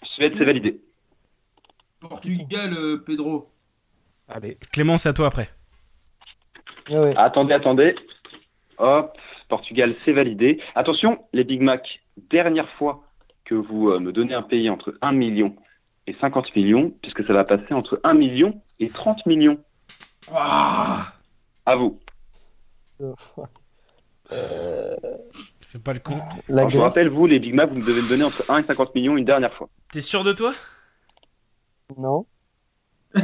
Suède, 0.04 0.34
c'est 0.38 0.46
validé. 0.46 0.80
Portugal, 2.00 2.74
euh, 2.74 2.98
Pedro. 3.06 3.52
Allez. 4.30 4.56
Clément, 4.72 4.98
c'est 4.98 5.10
à 5.10 5.14
toi 5.14 5.28
après. 5.28 5.50
Attendez, 7.18 7.54
attendez. 7.54 7.96
Hop, 8.78 9.18
Portugal, 9.50 9.94
c'est 10.02 10.14
validé. 10.14 10.62
Attention, 10.76 11.24
les 11.34 11.44
Big 11.44 11.62
Mac, 11.62 12.02
dernière 12.30 12.70
fois 12.72 13.04
que 13.46 13.56
vous 13.56 13.90
euh, 13.90 14.00
me 14.00 14.12
donnez 14.12 14.34
un 14.34 14.42
pays 14.42 14.70
entre 14.70 14.98
1 15.02 15.12
million 15.12 15.56
et 16.08 16.16
50 16.20 16.56
millions, 16.56 16.92
puisque 17.02 17.26
ça 17.26 17.34
va 17.34 17.44
passer 17.44 17.74
entre 17.74 18.00
1 18.04 18.14
million 18.14 18.62
et 18.80 18.90
30 18.90 19.26
millions. 19.26 19.58
Ah. 20.32 21.14
À 21.66 21.76
vous. 21.76 22.00
Fais 25.62 25.80
pas 25.80 25.94
le 25.94 26.00
con. 26.00 26.20
Alors, 26.50 26.70
je 26.70 26.78
vous 26.78 26.82
rappelle, 26.84 27.10
vous, 27.10 27.28
les 27.28 27.40
Big 27.40 27.54
Mac, 27.54 27.70
vous 27.70 27.78
me 27.78 27.82
devez 27.82 28.02
me 28.02 28.10
donner 28.10 28.24
entre 28.24 28.50
1 28.50 28.60
et 28.60 28.64
50 28.64 28.96
millions 28.96 29.18
une 29.18 29.26
dernière 29.26 29.54
fois. 29.54 29.70
T'es 29.92 30.02
sûr 30.02 30.24
de 30.24 30.34
toi? 30.34 30.54
Non. 31.98 32.26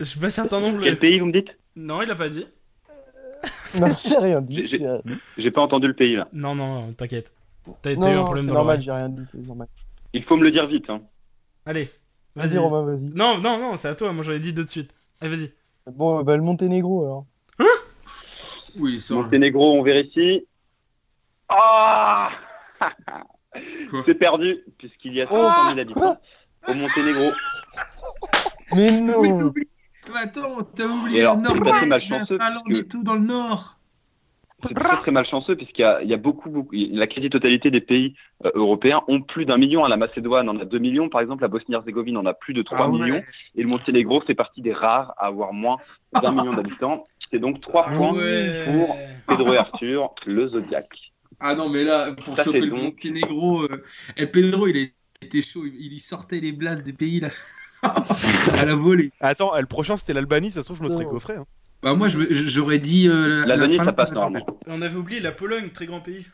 Je 0.00 0.04
suis 0.04 0.18
pas 0.18 0.30
certain 0.30 0.60
non 0.60 0.74
plus. 0.74 0.82
Quel 0.82 0.98
pays, 0.98 1.20
vous 1.20 1.26
me 1.26 1.32
dites? 1.32 1.56
Non, 1.76 2.02
il 2.02 2.10
a 2.10 2.16
pas 2.16 2.28
dit. 2.28 2.46
Non, 3.78 3.86
j'ai 4.04 4.16
rien 4.16 4.40
dit. 4.42 4.68
J'ai- 5.38 5.50
pas 5.50 5.62
entendu 5.62 5.86
le 5.86 5.94
pays, 5.94 6.16
là. 6.16 6.28
Non, 6.32 6.54
non, 6.54 6.92
t'inquiète. 6.92 7.32
T'as 7.82 7.92
eu 7.92 7.96
un 7.96 8.24
problème 8.24 8.44
c'est 8.44 8.48
dans 8.48 8.54
normal, 8.54 8.82
j'ai 8.82 8.90
rien 8.90 9.08
dit, 9.08 9.22
c'est 9.30 9.46
normal. 9.46 9.68
Il 10.12 10.24
faut 10.24 10.36
me 10.36 10.44
le 10.44 10.50
dire 10.50 10.66
vite. 10.66 10.88
Hein. 10.90 11.02
Allez, 11.66 11.88
Vas-y, 12.34 12.48
vas-y. 12.48 12.58
Romain, 12.58 12.84
vas-y. 12.84 13.10
Non, 13.14 13.38
non, 13.38 13.58
non, 13.58 13.76
c'est 13.76 13.88
à 13.88 13.94
toi, 13.94 14.12
moi 14.12 14.24
j'en 14.24 14.32
ai 14.32 14.40
dit 14.40 14.52
deux 14.52 14.64
de 14.64 14.70
suite. 14.70 14.94
Allez, 15.20 15.36
vas-y. 15.36 15.52
Bon, 15.86 16.22
bah 16.22 16.36
le 16.36 16.42
Monténégro 16.42 17.04
alors. 17.04 17.26
Oui, 18.78 18.94
il 18.94 19.00
sort? 19.02 19.24
Monténégro, 19.24 19.78
on 19.78 19.82
vérifie. 19.82 20.46
Ah 21.48 22.30
C'est 24.06 24.14
perdu, 24.14 24.64
puisqu'il 24.78 25.12
y 25.12 25.20
a 25.20 25.26
500 25.26 25.66
000 25.74 25.78
habitants 25.80 26.16
au 26.68 26.74
Monténégro. 26.74 27.30
Mais 28.74 29.00
non 29.00 29.22
Mais 29.22 30.18
attends, 30.20 30.62
t'as 30.74 30.84
Et 30.84 30.86
oublié 30.86 31.20
alors, 31.20 31.36
le 31.36 31.42
c'est 31.48 31.54
Nord, 31.60 31.74
assez 31.74 31.86
la 31.86 31.98
Finlande 32.26 32.62
et 32.70 32.88
tout 32.88 33.02
dans 33.02 33.14
le 33.14 33.20
Nord. 33.20 33.78
C'est 34.68 34.74
très 34.74 34.96
très 34.98 35.10
malchanceux 35.10 35.56
puisqu'il 35.56 35.82
y 35.82 35.84
a, 35.84 36.02
il 36.02 36.08
y 36.08 36.14
a 36.14 36.16
beaucoup, 36.16 36.50
beaucoup, 36.50 36.74
la 36.74 37.06
quasi-totalité 37.06 37.70
des 37.70 37.80
pays 37.80 38.14
euh, 38.44 38.50
européens 38.54 39.02
ont 39.08 39.20
plus 39.22 39.44
d'un 39.44 39.56
million. 39.56 39.84
hein. 39.84 39.88
La 39.88 39.96
Macédoine 39.96 40.48
en 40.48 40.58
a 40.58 40.64
2 40.64 40.78
millions, 40.78 41.08
par 41.08 41.20
exemple. 41.20 41.42
La 41.42 41.48
Bosnie-Herzégovine 41.48 42.16
en 42.16 42.26
a 42.26 42.34
plus 42.34 42.54
de 42.54 42.62
3 42.62 42.78
Ah 42.82 42.88
ouais. 42.88 42.98
millions. 43.00 43.22
Et 43.56 43.62
le 43.62 43.68
Monténégro 43.68 44.20
fait 44.20 44.34
partie 44.34 44.62
des 44.62 44.72
rares 44.72 45.14
à 45.18 45.26
avoir 45.26 45.52
moins 45.52 45.76
d'un 46.20 46.30
million 46.32 46.54
d'habitants. 46.54 47.04
C'est 47.30 47.38
donc 47.38 47.60
3 47.60 47.86
Ah 47.88 47.96
points 47.96 48.12
ouais. 48.14 48.62
pour 48.64 48.96
Pedro 49.26 49.52
et 49.54 49.58
Arthur, 49.58 50.14
le 50.26 50.48
Zodiac. 50.48 50.86
Ah 51.40 51.54
non, 51.54 51.68
mais 51.68 51.82
là, 51.84 52.12
pour 52.12 52.36
Ça, 52.36 52.44
choper 52.44 52.60
le 52.60 52.70
donc- 52.70 52.82
Monténégro, 52.82 53.62
euh, 53.62 53.82
et 54.16 54.26
Pedro, 54.26 54.66
il 54.68 54.90
été 55.22 55.42
chaud. 55.42 55.64
Il 55.64 55.92
y 55.92 56.00
sortait 56.00 56.40
les 56.40 56.52
blasts 56.52 56.84
des 56.84 56.92
pays, 56.92 57.20
là. 57.20 57.28
à 57.82 58.64
la 58.64 58.74
volée. 58.74 59.10
Attends, 59.20 59.58
le 59.58 59.66
prochain 59.66 59.96
c'était 59.96 60.12
l'Albanie, 60.12 60.52
ça 60.52 60.62
se 60.62 60.66
trouve, 60.66 60.78
je 60.78 60.82
me 60.84 60.88
serais 60.88 61.04
gaufré. 61.04 61.34
hein. 61.34 61.46
Bah, 61.82 61.94
moi, 61.94 62.06
j'aurais 62.08 62.78
dit. 62.78 63.08
euh, 63.08 63.44
la- 63.44 63.56
la 63.56 63.76
ça 63.84 63.92
passe 63.92 64.12
normalement. 64.12 64.58
On 64.66 64.80
avait 64.82 64.96
oublié 64.96 65.20
la 65.20 65.32
Pologne, 65.32 65.70
très 65.70 65.86
grand 65.86 66.00
pays. 66.00 66.26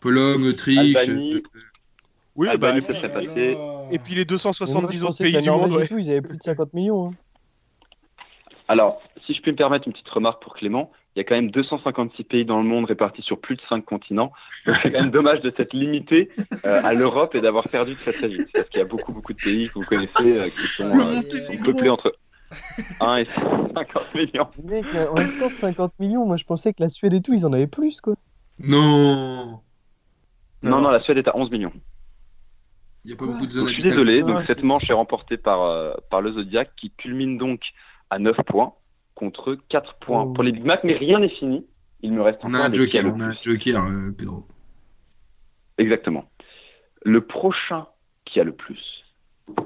Pologne, 0.00 0.46
Autriche. 0.46 0.96
Albanie. 0.96 1.42
Oui, 2.34 2.48
Albanie, 2.48 2.80
bah, 2.86 2.94
ça 3.00 3.08
passé. 3.08 3.56
Et 3.90 3.98
puis 3.98 4.14
les 4.14 4.24
Mais 4.24 4.32
moi, 4.32 4.38
270 4.52 4.98
je 4.98 5.04
autres 5.04 5.18
pays 5.18 5.40
du 5.40 5.50
monde, 5.50 5.72
ouais. 5.72 5.86
tout, 5.88 5.98
ils 5.98 6.10
avaient 6.10 6.22
plus 6.22 6.36
de 6.36 6.42
50 6.42 6.74
millions. 6.74 7.08
hein. 7.08 7.14
Alors, 8.68 9.00
si 9.26 9.32
je 9.34 9.40
puis 9.40 9.52
me 9.52 9.56
permettre 9.56 9.86
une 9.86 9.92
petite 9.92 10.08
remarque 10.08 10.42
pour 10.42 10.54
Clément, 10.54 10.90
il 11.14 11.20
y 11.20 11.22
a 11.22 11.24
quand 11.24 11.34
même 11.36 11.50
256 11.50 12.24
pays 12.24 12.44
dans 12.44 12.58
le 12.60 12.64
monde 12.68 12.84
répartis 12.84 13.22
sur 13.22 13.40
plus 13.40 13.56
de 13.56 13.62
5 13.68 13.84
continents. 13.84 14.32
Donc 14.66 14.76
c'est 14.76 14.92
quand 14.92 15.00
même 15.00 15.10
dommage 15.10 15.40
de 15.40 15.52
s'être 15.56 15.72
limité 15.72 16.30
euh, 16.66 16.80
à 16.84 16.92
l'Europe 16.92 17.34
et 17.34 17.40
d'avoir 17.40 17.68
perdu 17.68 17.94
très 17.94 18.12
très 18.12 18.28
vite. 18.28 18.48
Parce 18.52 18.68
qu'il 18.68 18.80
y 18.80 18.82
a 18.82 18.86
beaucoup 18.86 19.12
beaucoup 19.12 19.32
de 19.32 19.38
pays 19.42 19.68
que 19.68 19.74
vous 19.74 19.84
connaissez 19.84 20.10
euh, 20.20 20.48
qui, 20.50 20.66
sont, 20.66 20.98
euh, 20.98 21.22
qui 21.22 21.46
sont 21.56 21.62
peuplés 21.62 21.88
entre 21.88 22.14
1 23.00 23.16
et 23.18 23.24
50 23.26 24.14
millions. 24.14 24.48
Mec, 24.64 24.84
en 25.10 25.14
même 25.14 25.36
temps, 25.36 25.48
50 25.48 25.92
millions, 25.98 26.26
moi 26.26 26.36
je 26.36 26.44
pensais 26.44 26.72
que 26.72 26.82
la 26.82 26.88
Suède 26.88 27.14
et 27.14 27.22
tout, 27.22 27.34
ils 27.34 27.46
en 27.46 27.52
avaient 27.52 27.66
plus 27.66 28.00
quoi. 28.00 28.14
Non. 28.58 29.60
Non, 30.62 30.80
non, 30.80 30.88
la 30.90 31.00
Suède 31.00 31.18
est 31.18 31.28
à 31.28 31.36
11 31.36 31.50
millions. 31.50 31.72
Il 33.04 33.08
n'y 33.08 33.12
a 33.12 33.16
pas 33.16 33.26
beaucoup 33.26 33.46
de 33.46 33.52
zones 33.52 33.68
je 33.68 33.74
suis 33.74 33.82
désolé, 33.82 34.20
Ah, 34.24 34.26
donc 34.26 34.44
cette 34.44 34.56
c'est- 34.56 34.62
manche 34.64 34.90
est 34.90 34.94
remportée 34.94 35.36
par, 35.36 35.62
euh, 35.62 35.94
par 36.10 36.20
le 36.20 36.32
Zodiac 36.32 36.70
qui 36.76 36.90
culmine 36.90 37.38
donc 37.38 37.60
à 38.10 38.18
9 38.18 38.36
points 38.46 38.72
contre 39.14 39.56
4 39.68 39.94
points 39.98 40.22
Oh. 40.22 40.32
pour 40.32 40.42
les 40.42 40.50
Big 40.52 40.64
Mac, 40.64 40.82
mais 40.82 40.94
rien 40.94 41.20
n'est 41.20 41.28
fini. 41.28 41.64
Il 42.02 42.12
me 42.12 42.20
reste 42.22 42.40
On 42.42 42.48
encore 42.48 42.60
a 42.62 42.64
un 42.68 42.72
joker, 42.72 43.04
on 43.06 43.20
a 43.20 43.26
un 43.26 43.34
joker, 43.40 43.84
euh, 43.84 44.10
Pedro. 44.16 44.46
Exactement. 45.78 46.24
Le 47.04 47.20
prochain 47.24 47.86
qui 48.24 48.40
a 48.40 48.44
le 48.44 48.52
plus, 48.52 49.04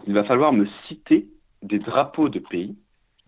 il 0.07 0.13
va 0.15 0.25
falloir 0.25 0.53
me 0.53 0.67
citer 0.89 1.29
des 1.71 1.79
drapeaux 1.79 2.29
de 2.29 2.39
pays 2.39 2.77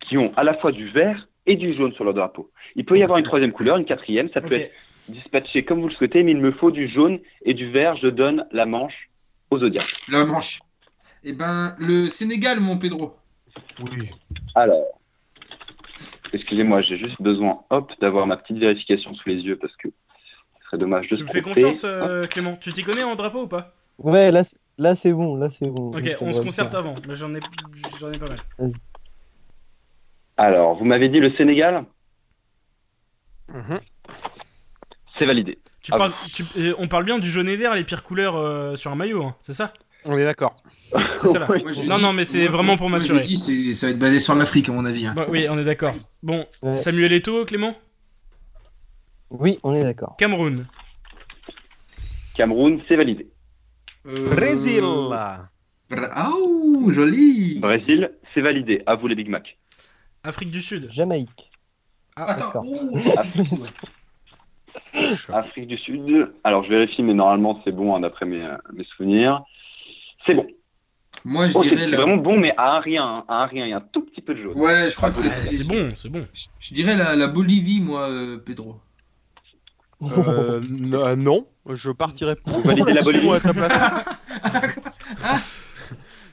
qui 0.01 0.19
ont 0.19 0.33
à 0.37 0.45
la 0.45 0.55
fois 0.55 0.73
du 0.73 0.89
vert 0.91 1.29
et 1.47 1.57
du 1.57 1.75
jaune 1.75 1.93
sur 1.93 2.05
leur 2.05 2.15
drapeau. 2.15 2.51
Il 2.77 2.85
peut 2.85 2.99
y 2.99 3.03
avoir 3.03 3.19
une 3.19 3.25
troisième 3.25 3.53
couleur, 3.53 3.77
une 3.77 3.85
quatrième, 3.85 4.29
ça 4.33 4.41
peut 4.41 4.55
être 4.55 4.73
dispatché 5.09 5.65
comme 5.65 5.81
vous 5.81 5.89
le 5.89 5.95
souhaitez, 5.95 6.23
mais 6.23 6.33
il 6.33 6.39
me 6.39 6.53
faut 6.53 6.71
du 6.71 6.89
jaune 6.89 7.19
et 7.45 7.55
du 7.55 7.71
vert. 7.71 7.97
Je 7.97 8.09
donne 8.09 8.47
la 8.53 8.67
manche 8.67 9.11
au 9.51 9.59
Zodiac. 9.59 9.85
La 10.09 10.25
manche. 10.25 10.61
Eh 11.25 11.33
ben, 11.33 11.75
le 11.79 12.09
Sénégal, 12.09 12.61
mon 12.61 12.79
Pedro. 12.79 13.17
Oui. 13.81 14.11
Alors, 14.55 15.01
excusez-moi, 16.33 16.83
j'ai 16.83 16.99
juste 16.99 17.21
besoin, 17.21 17.61
hop, 17.71 17.93
d'avoir 18.01 18.27
ma 18.27 18.37
petite 18.37 18.59
vérification 18.59 19.15
sous 19.15 19.29
les 19.29 19.37
yeux 19.37 19.57
parce 19.57 19.75
que 19.77 19.89
ce 19.89 20.67
serait 20.67 20.79
dommage 20.79 21.09
de 21.09 21.17
Tu 21.17 21.23
se 21.23 21.25
me 21.25 21.29
fais 21.29 21.43
confiance, 21.43 21.85
euh, 21.85 22.27
Clément 22.27 22.57
Tu 22.57 22.73
t'y 22.73 22.83
connais 22.83 23.03
en 23.03 23.15
drapeau 23.15 23.43
ou 23.43 23.49
pas? 23.49 23.75
Ouais, 24.03 24.31
là, 24.31 24.45
c'est- 24.45 24.59
là 24.79 24.95
c'est 24.95 25.13
bon, 25.13 25.37
là 25.37 25.49
c'est 25.51 25.67
bon. 25.69 25.93
Ok, 25.95 26.09
on 26.21 26.33
se 26.33 26.41
concerte 26.41 26.75
avant, 26.75 26.97
mais 27.07 27.15
j'en 27.15 27.35
ai, 27.35 27.41
j'en 28.01 28.11
ai 28.13 28.19
pas 28.19 28.29
mal. 28.29 28.41
Alors, 30.37 30.77
vous 30.77 30.85
m'avez 30.85 31.09
dit 31.09 31.21
le 31.21 31.31
Sénégal 31.37 31.85
Mhm. 33.49 33.81
C'est 35.19 35.27
validé. 35.27 35.59
Tu 35.83 35.93
Ah 35.93 35.99
parles, 35.99 36.13
tu- 36.33 36.45
euh, 36.57 36.75
on 36.79 36.89
parle 36.89 37.05
bien 37.05 37.19
du 37.19 37.29
jaune 37.29 37.49
et 37.49 37.57
vert, 37.57 37.75
les 37.75 37.85
pires 37.85 38.03
couleurs 38.03 38.37
euh, 38.37 38.77
sur 38.77 38.91
un 38.91 38.95
maillot, 38.95 39.23
hein, 39.25 39.37
c'est 39.43 39.53
ça? 39.53 39.73
On 40.05 40.17
est 40.17 40.25
d'accord. 40.25 40.57
C'est 41.15 41.29
ça 41.29 41.39
là. 41.39 41.47
Oui. 41.51 41.63
Moi, 41.63 41.73
j'ai 41.73 41.87
Non, 41.87 41.97
dit- 41.97 42.03
non, 42.03 42.13
mais 42.13 42.25
c'est 42.25 42.47
vraiment 42.47 42.77
pour 42.77 42.89
m'assurer. 42.89 43.25
ça 43.37 43.87
va 43.87 43.91
être 43.91 43.99
basé 43.99 44.19
sur 44.21 44.35
l'Afrique, 44.35 44.69
à 44.69 44.73
mon 44.73 44.85
avis. 44.85 45.07
hein. 45.07 45.13
Bah, 45.15 45.27
oui, 45.29 45.47
on 45.51 45.59
est 45.59 45.65
d'accord. 45.65 45.95
Bon, 46.23 46.47
Ouais. 46.63 46.77
Samuel 46.77 47.13
Eto'o, 47.13 47.45
Clément? 47.45 47.75
Oui, 49.31 49.59
on 49.63 49.75
est 49.75 49.83
d'accord. 49.83 50.17
Cameroun. 50.17 50.67
Cameroun, 52.35 52.81
c'est 52.89 52.97
validé. 52.97 53.29
Euh, 54.07 54.35
Brésil. 54.35 54.83
Ah, 54.85 56.31
ouh, 56.41 56.91
joli. 56.93 57.59
Brésil, 57.59 58.11
c'est 58.35 58.41
validé. 58.41 58.83
À 58.87 58.95
vous 58.97 59.07
les 59.07 59.15
Big 59.15 59.29
Mac. 59.29 59.59
Afrique 60.25 60.51
du 60.51 60.63
Sud. 60.63 60.89
Jamaïque. 60.91 61.51
Ah, 62.17 62.25
Attends. 62.33 62.47
d'accord. 62.47 62.65
ouh. 62.67 63.65
Afrique 65.33 65.67
du 65.67 65.79
Sud. 65.79 66.33
Alors, 66.45 66.65
je 66.65 66.69
vérifie, 66.71 67.03
mais 67.03 67.15
normalement, 67.15 67.61
c'est 67.65 67.73
bon 67.73 67.95
hein, 67.95 68.01
d'après 68.01 68.27
mes, 68.27 68.43
euh, 68.45 68.57
mes 68.73 68.85
souvenirs. 68.85 69.43
C'est 70.27 70.35
bon. 70.35 70.47
Moi, 71.25 71.47
je 71.49 71.57
Oh, 71.57 71.63
c'est 71.63 71.71
dirais. 71.71 71.83
c'est 71.85 71.91
la- 71.91 71.97
vraiment 71.99 72.17
bon, 72.17 72.39
mais 72.39 72.55
à 72.57 72.77
un 72.77 72.81
rien. 72.81 73.05
hein, 73.05 73.25
À 73.29 73.43
un 73.43 73.47
rien. 73.47 73.67
Il 73.67 73.71
y 73.71 73.73
a 73.73 73.77
un 73.77 73.81
tout 73.81 74.03
petit 74.03 74.21
peu 74.23 74.35
de 74.35 74.43
jaune. 74.43 74.59
Ouais, 74.59 74.91
je 74.91 74.97
crois 74.97 75.11
que 75.11 75.15
c'est. 75.17 75.31
c'est 75.49 75.65
bon, 75.65 75.93
c'est 75.95 76.09
bon. 76.09 76.27
Je- 76.33 76.47
Je 76.59 76.75
dirais 76.75 76.97
la, 76.97 77.15
la 77.17 77.29
Bolivie, 77.29 77.81
moi, 77.81 78.09
euh, 78.09 78.39
Pedro. 78.39 78.77
Euh, 80.03 80.61
n- 80.61 80.95
euh, 80.95 81.17
non, 81.17 81.47
je 81.71 81.91
partirais 81.91 82.37
pour. 82.37 82.53
Vous 82.55 82.63
validez 82.63 82.93
la 82.93 83.03
Bolivie 83.03 83.27
moi, 83.27 83.37
à 83.37 83.41
ta 83.41 83.53
place. 83.53 84.05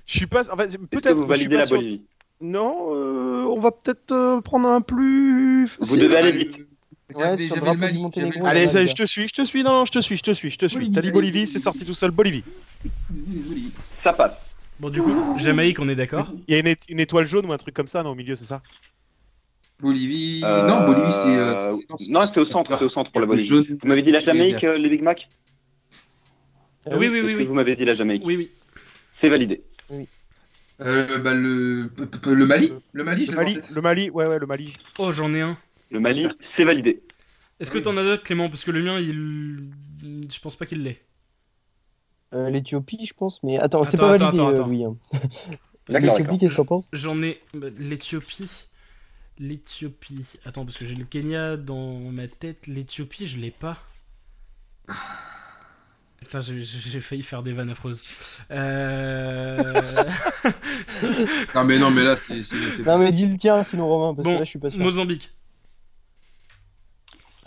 Je 0.06 0.17
suis 0.17 0.27
pas. 0.27 0.49
En 0.51 0.57
fait, 0.57 0.75
peut-être. 0.89 1.14
vous 1.15 1.27
validez 1.27 1.56
la 1.57 1.65
sûr. 1.67 1.77
Bolivie? 1.77 2.01
Non, 2.41 2.88
euh, 2.95 3.43
on 3.45 3.59
va 3.59 3.72
peut-être 3.72 4.11
euh, 4.11 4.41
prendre 4.41 4.67
un 4.69 4.81
plus. 4.81 5.67
Vous 5.81 5.98
devez 5.98 6.15
aller 6.17 6.31
vite. 6.31 6.51
Ouais, 7.15 7.38
J'avais 7.38 7.48
sur 7.48 7.56
le 7.56 7.59
j'avais 7.59 7.59
le 7.59 7.61
drapeau 7.65 7.73
du 7.75 7.80
Mali. 7.80 8.01
Monténégro, 8.01 8.39
j'avais 8.45 8.56
le 8.56 8.59
Allez, 8.61 8.69
ça, 8.69 8.85
je 8.85 8.93
te 8.93 9.06
suis, 9.06 9.27
je 9.27 9.33
te 9.33 9.43
suis, 9.45 9.64
non, 9.64 9.85
je 9.85 9.91
te 9.91 9.99
suis, 9.99 10.17
je 10.17 10.23
te 10.23 10.31
suis, 10.31 10.49
je 10.51 10.57
te 10.57 10.65
suis. 10.67 10.91
T'as 10.91 11.01
dit 11.01 11.11
Bolivie, 11.11 11.48
c'est 11.48 11.59
sorti 11.59 11.85
tout 11.85 11.93
seul, 11.93 12.11
Bolivie. 12.11 12.43
Ça 14.03 14.14
passe. 14.14 14.56
Bon, 14.80 14.89
du 14.89 15.01
coup, 15.01 15.38
Jamaïque, 15.38 15.80
on 15.80 15.89
est 15.89 15.95
d'accord? 15.95 16.31
Il 16.48 16.53
y 16.53 16.57
a 16.57 16.59
une, 16.61 16.67
é- 16.67 16.77
une 16.88 16.99
étoile 17.01 17.27
jaune 17.27 17.45
ou 17.48 17.51
un 17.51 17.57
truc 17.57 17.75
comme 17.75 17.88
ça, 17.89 18.01
non, 18.01 18.11
au 18.11 18.15
milieu, 18.15 18.35
c'est 18.35 18.45
ça? 18.45 18.61
Bolivie. 19.80 20.41
Euh, 20.43 20.67
Non, 20.67 20.85
Bolivie, 20.85 21.11
c'est. 21.11 21.35
euh, 21.38 21.77
c'est- 21.98 22.11
Non, 22.11 22.22
c'est 22.22 22.38
au 22.40 22.45
centre. 22.45 22.77
C'est 22.77 22.85
au 22.85 22.90
centre 22.90 23.11
pour 23.11 23.22
la 23.22 23.27
Bolivie. 23.27 23.77
Vous 23.82 23.88
m'avez 23.88 24.01
dit 24.01 24.11
la 24.11 24.22
Jamaïque, 24.22 24.64
euh, 24.64 24.77
les 24.77 24.90
Big 24.90 25.01
Mac 25.01 25.27
Oui, 26.88 27.08
oui, 27.08 27.22
oui, 27.22 27.33
que 27.33 27.38
oui. 27.40 27.45
Vous 27.45 27.53
m'avez 27.53 27.75
dit 27.75 27.85
la 27.85 27.95
Jamaïque. 27.95 28.24
Oui, 28.25 28.35
oui. 28.38 28.49
C'est 29.22 29.30
validé. 29.30 29.61
Euh, 30.82 31.17
bah, 31.17 31.33
le... 31.33 31.90
Mali 32.45 32.72
Le 32.93 33.03
Mali, 33.03 33.25
Le 33.25 33.35
Mali, 33.35 33.59
le 33.69 33.82
Mali, 33.82 34.09
ouais, 34.11 34.25
ouais, 34.27 34.40
le 34.40 34.45
Mali. 34.48 34.74
Oh, 34.98 35.11
j'en 35.11 35.33
ai 35.33 35.41
un. 35.41 35.58
Le 35.91 35.99
Mali, 35.99 36.27
c'est 36.56 36.64
validé. 36.64 37.01
Est-ce 37.59 37.69
que 37.72 37.77
t'en 37.80 37.98
as 37.98 38.03
d'autres, 38.03 38.24
Clément? 38.24 38.48
Parce 38.48 38.64
que 38.64 38.72
le 38.72 38.82
mien, 38.82 38.98
il. 38.99 39.72
Je 40.32 40.40
pense 40.40 40.56
pas 40.56 40.66
qu'il 40.66 40.82
l'est. 40.83 41.01
Euh, 42.33 42.49
L'Éthiopie, 42.49 43.06
je 43.06 43.14
pense, 43.14 43.41
mais 43.43 43.58
attends, 43.58 43.83
c'est 43.83 43.98
pas 43.98 44.14
attends, 44.14 44.25
validé, 44.32 44.41
attends, 44.41 44.49
euh, 44.49 44.53
attends. 44.53 44.69
oui. 44.69 44.85
hein. 44.85 44.95
D'accord, 45.90 46.17
L'Éthiopie, 46.17 46.38
qu'est-ce 46.38 46.51
que 46.51 46.58
t'en 46.58 46.66
penses? 46.66 46.90
J'en 46.93 47.22
ai. 47.24 47.41
bah, 47.53 47.67
L'Éthiopie. 49.40 50.38
Attends, 50.45 50.66
parce 50.66 50.77
que 50.77 50.85
j'ai 50.85 50.95
le 50.95 51.06
Kenya 51.06 51.56
dans 51.58 51.98
ma 52.11 52.27
tête. 52.27 52.68
L'Éthiopie, 52.68 53.26
je 53.26 53.38
l'ai 53.38 53.51
pas. 53.51 53.77
Putain, 56.19 56.42
j'ai- 56.42 57.00
failli 57.01 57.24
faire 57.24 57.42
des 57.43 57.53
vannes 57.53 57.69
affreuses. 57.69 58.03
Euh... 58.51 59.82
Non, 61.56 61.64
mais 61.64 61.77
non, 61.80 61.90
mais 61.92 62.03
là, 62.03 62.16
c'est. 62.18 62.42
Non, 62.85 62.98
mais 62.98 63.11
dis 63.11 63.26
le 63.26 63.38
tien, 63.38 63.64
sinon 63.64 63.88
Romain, 63.88 64.14
parce 64.14 64.26
Bon, 64.26 64.34
que 64.35 64.40
là, 64.40 64.43
je 64.43 64.50
suis 64.50 64.59
pas 64.59 64.69
sûr. 64.69 64.80
Mozambique. 64.80 65.32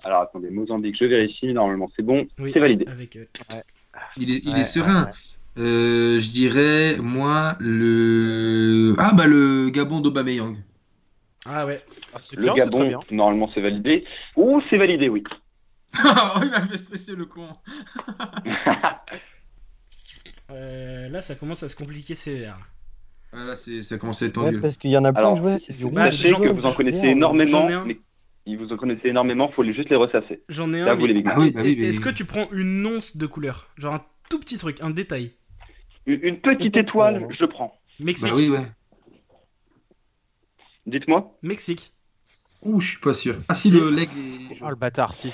Alors 0.05 0.23
attendez, 0.23 0.51
Mozambique, 0.51 0.97
je 0.99 1.05
vérifie. 1.05 1.53
Normalement, 1.53 1.91
c'est 1.95 2.03
bon. 2.03 2.27
Oui, 2.39 2.51
c'est 2.53 2.59
validé. 2.61 2.87
Avec, 2.89 3.17
euh, 3.17 3.25
Il 4.17 4.31
est, 4.33 4.41
il 4.45 4.55
Ouais, 4.55 4.61
est 4.61 4.65
serein. 4.65 5.11
Euh, 5.59 6.19
je 6.19 6.31
dirais, 6.31 6.97
moi, 6.99 7.57
le. 7.61 8.95
Ah, 8.99 9.12
bah, 9.12 9.27
le 9.27 9.69
Gabon 9.71 10.01
d'Aubameyang. 10.01 10.57
Ah 11.47 11.67
ouais. 11.67 11.85
c'est 12.21 12.37
Le 12.37 12.47
très 12.47 12.57
Gabon, 12.57 13.01
normalement, 13.11 13.51
c'est 13.55 13.61
validé. 13.61 14.05
Ouh, 14.37 14.61
c'est 14.71 14.77
validé, 14.79 15.09
oui. 15.09 15.25
oh, 16.05 16.39
il 16.43 16.51
m'a 16.51 16.61
fait 16.67 16.77
stresser 16.77 17.15
le 17.17 17.27
con. 17.27 17.49
Euh, 20.51 21.09
là, 21.09 21.21
ça 21.23 21.35
commence 21.35 21.62
à 21.62 21.69
se 21.69 21.77
compliquer 21.77 22.15
sévère. 22.15 22.59
Ah, 23.33 23.45
là, 23.45 23.55
c'est- 23.55 23.81
ça 23.83 23.97
commence 23.97 24.23
à 24.23 24.27
être 24.27 24.37
Ouais, 24.39 24.47
tendu. 24.51 24.61
parce 24.61 24.77
qu'il 24.77 24.91
y 24.91 24.99
en 24.99 25.05
a 25.05 25.11
plein 25.12 25.21
Alors, 25.21 25.35
de 25.35 25.39
jouets, 25.41 25.57
c'est 25.59 25.73
du 25.73 25.85
rouge. 25.87 25.95
bah, 25.95 26.11
Sachez 26.11 26.33
que 26.35 26.53
vous 26.53 26.62
en 26.67 26.73
connaissez 26.75 27.07
énormément, 27.07 27.62
J'en 27.62 27.69
ai 27.69 27.73
un. 27.73 27.85
mais 27.87 27.99
il 28.45 28.59
vous 28.59 28.71
en 28.73 28.77
connaissez 28.77 29.09
énormément, 29.09 29.49
faut 29.51 29.65
juste 29.65 29.89
les 29.89 29.97
ressasser. 29.97 30.43
J'en 30.51 30.75
ai 30.75 30.81
un. 30.83 30.95
mais-. 30.95 31.23
Ah 31.27 31.37
oui, 31.39 31.53
oui, 31.57 31.85
Est-ce 31.85 32.01
que 32.01 32.11
tu 32.11 32.27
prends 32.27 32.51
une 32.53 32.85
once 32.87 33.17
de 33.17 33.27
couleur? 33.27 33.71
Genre 33.79 33.95
un 33.95 34.05
tout 34.29 34.41
petit 34.41 34.59
truc, 34.59 34.79
un 34.83 34.91
détail. 34.91 35.33
Une, 36.05 36.21
une 36.23 36.41
petite 36.41 36.77
étoile, 36.77 37.27
je 37.39 37.45
prends. 37.47 37.81
Mexique. 38.01 38.29
Bah 38.33 38.35
oui, 38.37 38.51
ouais. 38.51 38.67
Dites-moi. 40.86 41.36
Mexique. 41.43 41.93
Ouh, 42.62 42.81
je 42.81 42.91
suis 42.91 42.99
pas 43.01 43.12
sûr. 43.15 43.36
Ah, 43.49 43.55
si, 43.55 43.70
le 43.70 43.91
leg 43.91 44.09
est. 44.51 44.59
Oh 44.62 44.69
le 44.70 44.77
bâtard, 44.77 45.15
si. 45.15 45.33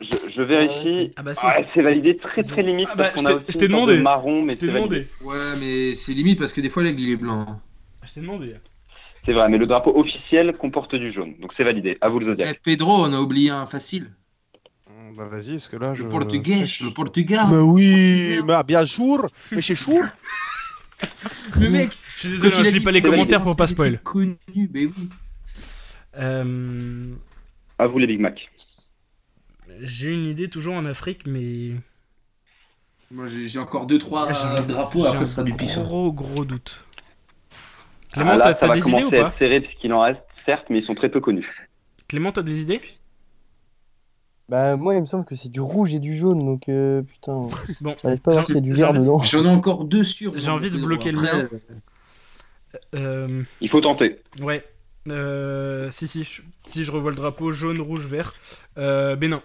Je, 0.00 0.06
je 0.34 0.42
vérifie. 0.42 1.10
Ah 1.16 1.22
bah 1.22 1.34
si. 1.34 1.40
Ah, 1.44 1.58
c'est 1.74 1.82
validé 1.82 2.16
très 2.16 2.42
très 2.42 2.62
limite 2.62 2.88
Ah 2.92 2.96
bah, 2.96 3.10
parce 3.10 3.22
qu'on 3.22 3.28
je 3.28 3.34
a 3.34 3.40
aussi 3.48 3.58
demandé. 3.58 3.98
de 3.98 4.02
marron, 4.02 4.42
mais 4.42 4.54
Je 4.54 4.58
t'ai 4.58 4.66
c'est 4.66 4.72
validé. 4.72 5.06
demandé. 5.22 5.38
Ouais, 5.38 5.56
mais 5.60 5.94
c'est 5.94 6.12
limite 6.14 6.38
parce 6.38 6.52
que 6.52 6.60
des 6.60 6.70
fois, 6.70 6.82
l'aigle, 6.82 7.00
il 7.00 7.10
est 7.10 7.16
blanc. 7.16 7.60
Je 8.04 8.12
t'ai 8.12 8.20
demandé. 8.20 8.56
C'est 9.26 9.32
vrai, 9.34 9.48
mais 9.50 9.58
le 9.58 9.66
drapeau 9.66 9.94
officiel 9.98 10.52
comporte 10.56 10.94
du 10.94 11.12
jaune, 11.12 11.34
donc 11.40 11.52
c'est 11.56 11.64
validé. 11.64 11.98
À 12.00 12.08
vous 12.08 12.18
le 12.20 12.26
Eh, 12.26 12.30
Zodiac. 12.30 12.60
Pedro, 12.62 13.04
on 13.04 13.12
a 13.12 13.20
oublié 13.20 13.50
un 13.50 13.66
facile. 13.66 14.10
Bah 15.16 15.26
vas-y, 15.26 15.50
parce 15.52 15.68
que 15.68 15.76
là, 15.76 15.92
je... 15.94 16.04
Le 16.04 16.08
portugais, 16.08 16.64
le 16.80 16.90
Portugal. 16.94 17.46
Mais 17.50 17.58
oui, 17.58 18.40
mais 18.44 18.62
bien 18.64 18.86
sûr, 18.86 19.28
mais 19.52 19.60
c'est 19.60 19.74
chou. 19.74 20.00
Le 21.60 21.68
mec. 21.70 21.90
Je 22.22 22.28
suis 22.28 22.40
désolé, 22.40 22.68
je 22.70 22.74
lis 22.74 22.80
pas 22.80 22.90
les 22.90 23.00
commentaires 23.02 23.42
pour 23.42 23.56
pas 23.56 23.66
spoil. 23.66 23.98
Connus, 24.02 24.36
mais 24.54 24.86
oui. 24.86 25.08
Euh, 26.18 27.14
À 27.78 27.86
vous 27.86 27.98
les 27.98 28.06
Big 28.06 28.20
Mac. 28.20 28.50
J'ai 29.80 30.12
une 30.12 30.26
idée 30.26 30.48
toujours 30.50 30.74
en 30.74 30.84
Afrique, 30.84 31.26
mais. 31.26 31.70
Moi, 33.10 33.26
j'ai 33.26 33.58
encore 33.58 33.86
2-3 33.86 34.26
Ah, 34.28 34.32
j'ai 34.32 34.46
un- 34.46 34.66
drapeaux, 34.66 35.04
après, 35.06 35.24
ce 35.24 35.32
sera 35.32 35.42
du 35.44 35.52
pif. 35.54 35.74
Gros, 35.76 36.12
gros 36.12 36.44
doute. 36.44 36.84
Clément, 38.12 38.38
Ah, 38.42 38.54
t'as 38.54 38.68
des 38.74 38.88
idées 38.88 39.04
ou 39.04 39.10
pas 39.10 39.32
serré 39.38 39.60
puisqu'il 39.60 39.92
en 39.92 40.02
reste, 40.02 40.20
certes, 40.44 40.66
mais 40.68 40.78
ils 40.80 40.84
sont 40.84 40.94
très 40.94 41.08
peu 41.08 41.20
connus. 41.20 41.68
Clément, 42.08 42.32
t'as 42.32 42.42
des 42.42 42.60
idées 42.60 42.80
Bah, 44.48 44.76
moi, 44.76 44.94
il 44.96 45.00
me 45.00 45.06
semble 45.06 45.24
que 45.24 45.36
c'est 45.36 45.48
du 45.48 45.60
rouge 45.60 45.94
et 45.94 46.00
du 46.00 46.16
jaune, 46.18 46.44
donc 46.44 46.68
euh, 46.68 47.02
putain. 47.02 47.48
Bon, 47.80 47.96
J'arrive 48.02 48.18
pas 48.20 48.30
à 48.32 48.34
voir 48.34 48.40
j'en- 48.42 48.46
qu'il 48.46 48.54
y 48.56 48.58
a 48.58 48.60
du 48.60 48.74
j'ai 48.74 48.80
vert 48.82 48.90
envie- 48.90 48.98
dedans. 48.98 49.22
J'en 49.22 49.44
ai 49.44 49.48
encore 49.48 49.84
deux 49.84 50.02
sur. 50.04 50.36
J'ai 50.36 50.50
envie 50.50 50.70
de 50.72 50.78
bloquer 50.78 51.12
le 51.12 51.20
mien. 51.20 51.48
Euh, 52.94 53.42
Il 53.60 53.68
faut 53.68 53.80
tenter. 53.80 54.20
ouais. 54.40 54.64
Euh, 55.08 55.88
si, 55.90 56.06
si, 56.06 56.24
je- 56.24 56.42
si 56.66 56.84
je 56.84 56.92
revois 56.92 57.10
le 57.10 57.16
drapeau 57.16 57.50
jaune, 57.50 57.80
rouge, 57.80 58.06
vert. 58.06 58.34
Euh, 58.78 59.16
Bénin. 59.16 59.42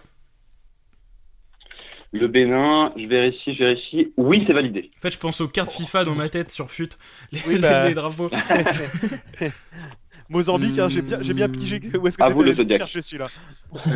Le 2.12 2.28
Bénin, 2.28 2.92
je 2.96 3.06
vérifie, 3.06 3.54
je 3.54 3.64
vérifie. 3.64 4.12
Oui, 4.16 4.44
c'est 4.46 4.52
validé. 4.52 4.90
En 4.98 5.00
fait, 5.00 5.10
je 5.10 5.18
pense 5.18 5.40
aux 5.40 5.48
cartes 5.48 5.70
FIFA 5.72 6.04
dans 6.04 6.14
ma 6.14 6.28
tête 6.28 6.50
sur 6.50 6.70
FUT. 6.70 6.88
Les, 7.32 7.40
Oui, 7.48 7.58
bah. 7.58 7.88
les 7.88 7.94
drapeaux. 7.94 8.30
Mozambique, 10.28 10.78
hein, 10.78 10.88
j'ai 10.88 11.02
bien, 11.02 11.22
j'ai 11.22 11.34
bien 11.34 11.48
pigé 11.48 11.80
que- 11.80 11.96
où 11.96 12.06
est-ce 12.08 12.18
que 12.18 12.54
Zodiac. 12.56 12.78
chercher 12.78 13.00
celui-là. 13.02 13.26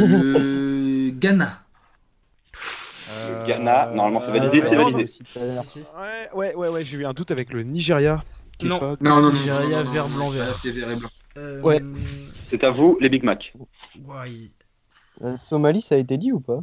Euh, 0.00 1.10
Ghana. 1.14 1.62
Ghana, 3.46 3.90
normalement 3.94 4.22
c'est 4.26 4.38
validé, 4.38 4.60
ouais, 4.62 4.68
c'est 4.70 4.76
non, 4.76 4.90
validé. 4.90 5.10
Ouais, 6.34 6.54
ouais, 6.54 6.68
ouais, 6.68 6.84
j'ai 6.84 6.98
eu 6.98 7.04
un 7.06 7.12
doute 7.12 7.30
avec 7.32 7.52
le 7.52 7.62
Nigeria. 7.64 8.22
Qui 8.60 8.66
est 8.66 8.68
Non. 8.68 8.78
pas- 8.78 8.94
Non, 9.00 9.16
non, 9.16 9.22
non. 9.22 9.32
Nigeria, 9.32 9.60
non, 9.62 9.68
non, 9.68 9.84
non, 9.84 9.90
vert, 9.90 10.08
non, 10.08 10.16
blanc, 10.16 10.28
vert. 10.30 10.54
C'est 10.54 10.70
vert 10.70 10.90
et 10.90 10.96
blanc. 10.96 11.08
Euh, 11.36 11.60
Ouais. 11.62 11.80
C'est 12.50 12.62
à 12.64 12.70
vous, 12.70 12.96
les 13.00 13.08
Big 13.08 13.22
Mac. 13.24 13.52
ouais. 14.06 14.50
La 15.20 15.36
Somalie, 15.36 15.80
ça 15.80 15.94
a 15.96 15.98
été 15.98 16.16
dit 16.16 16.32
ou 16.32 16.40
pas? 16.40 16.60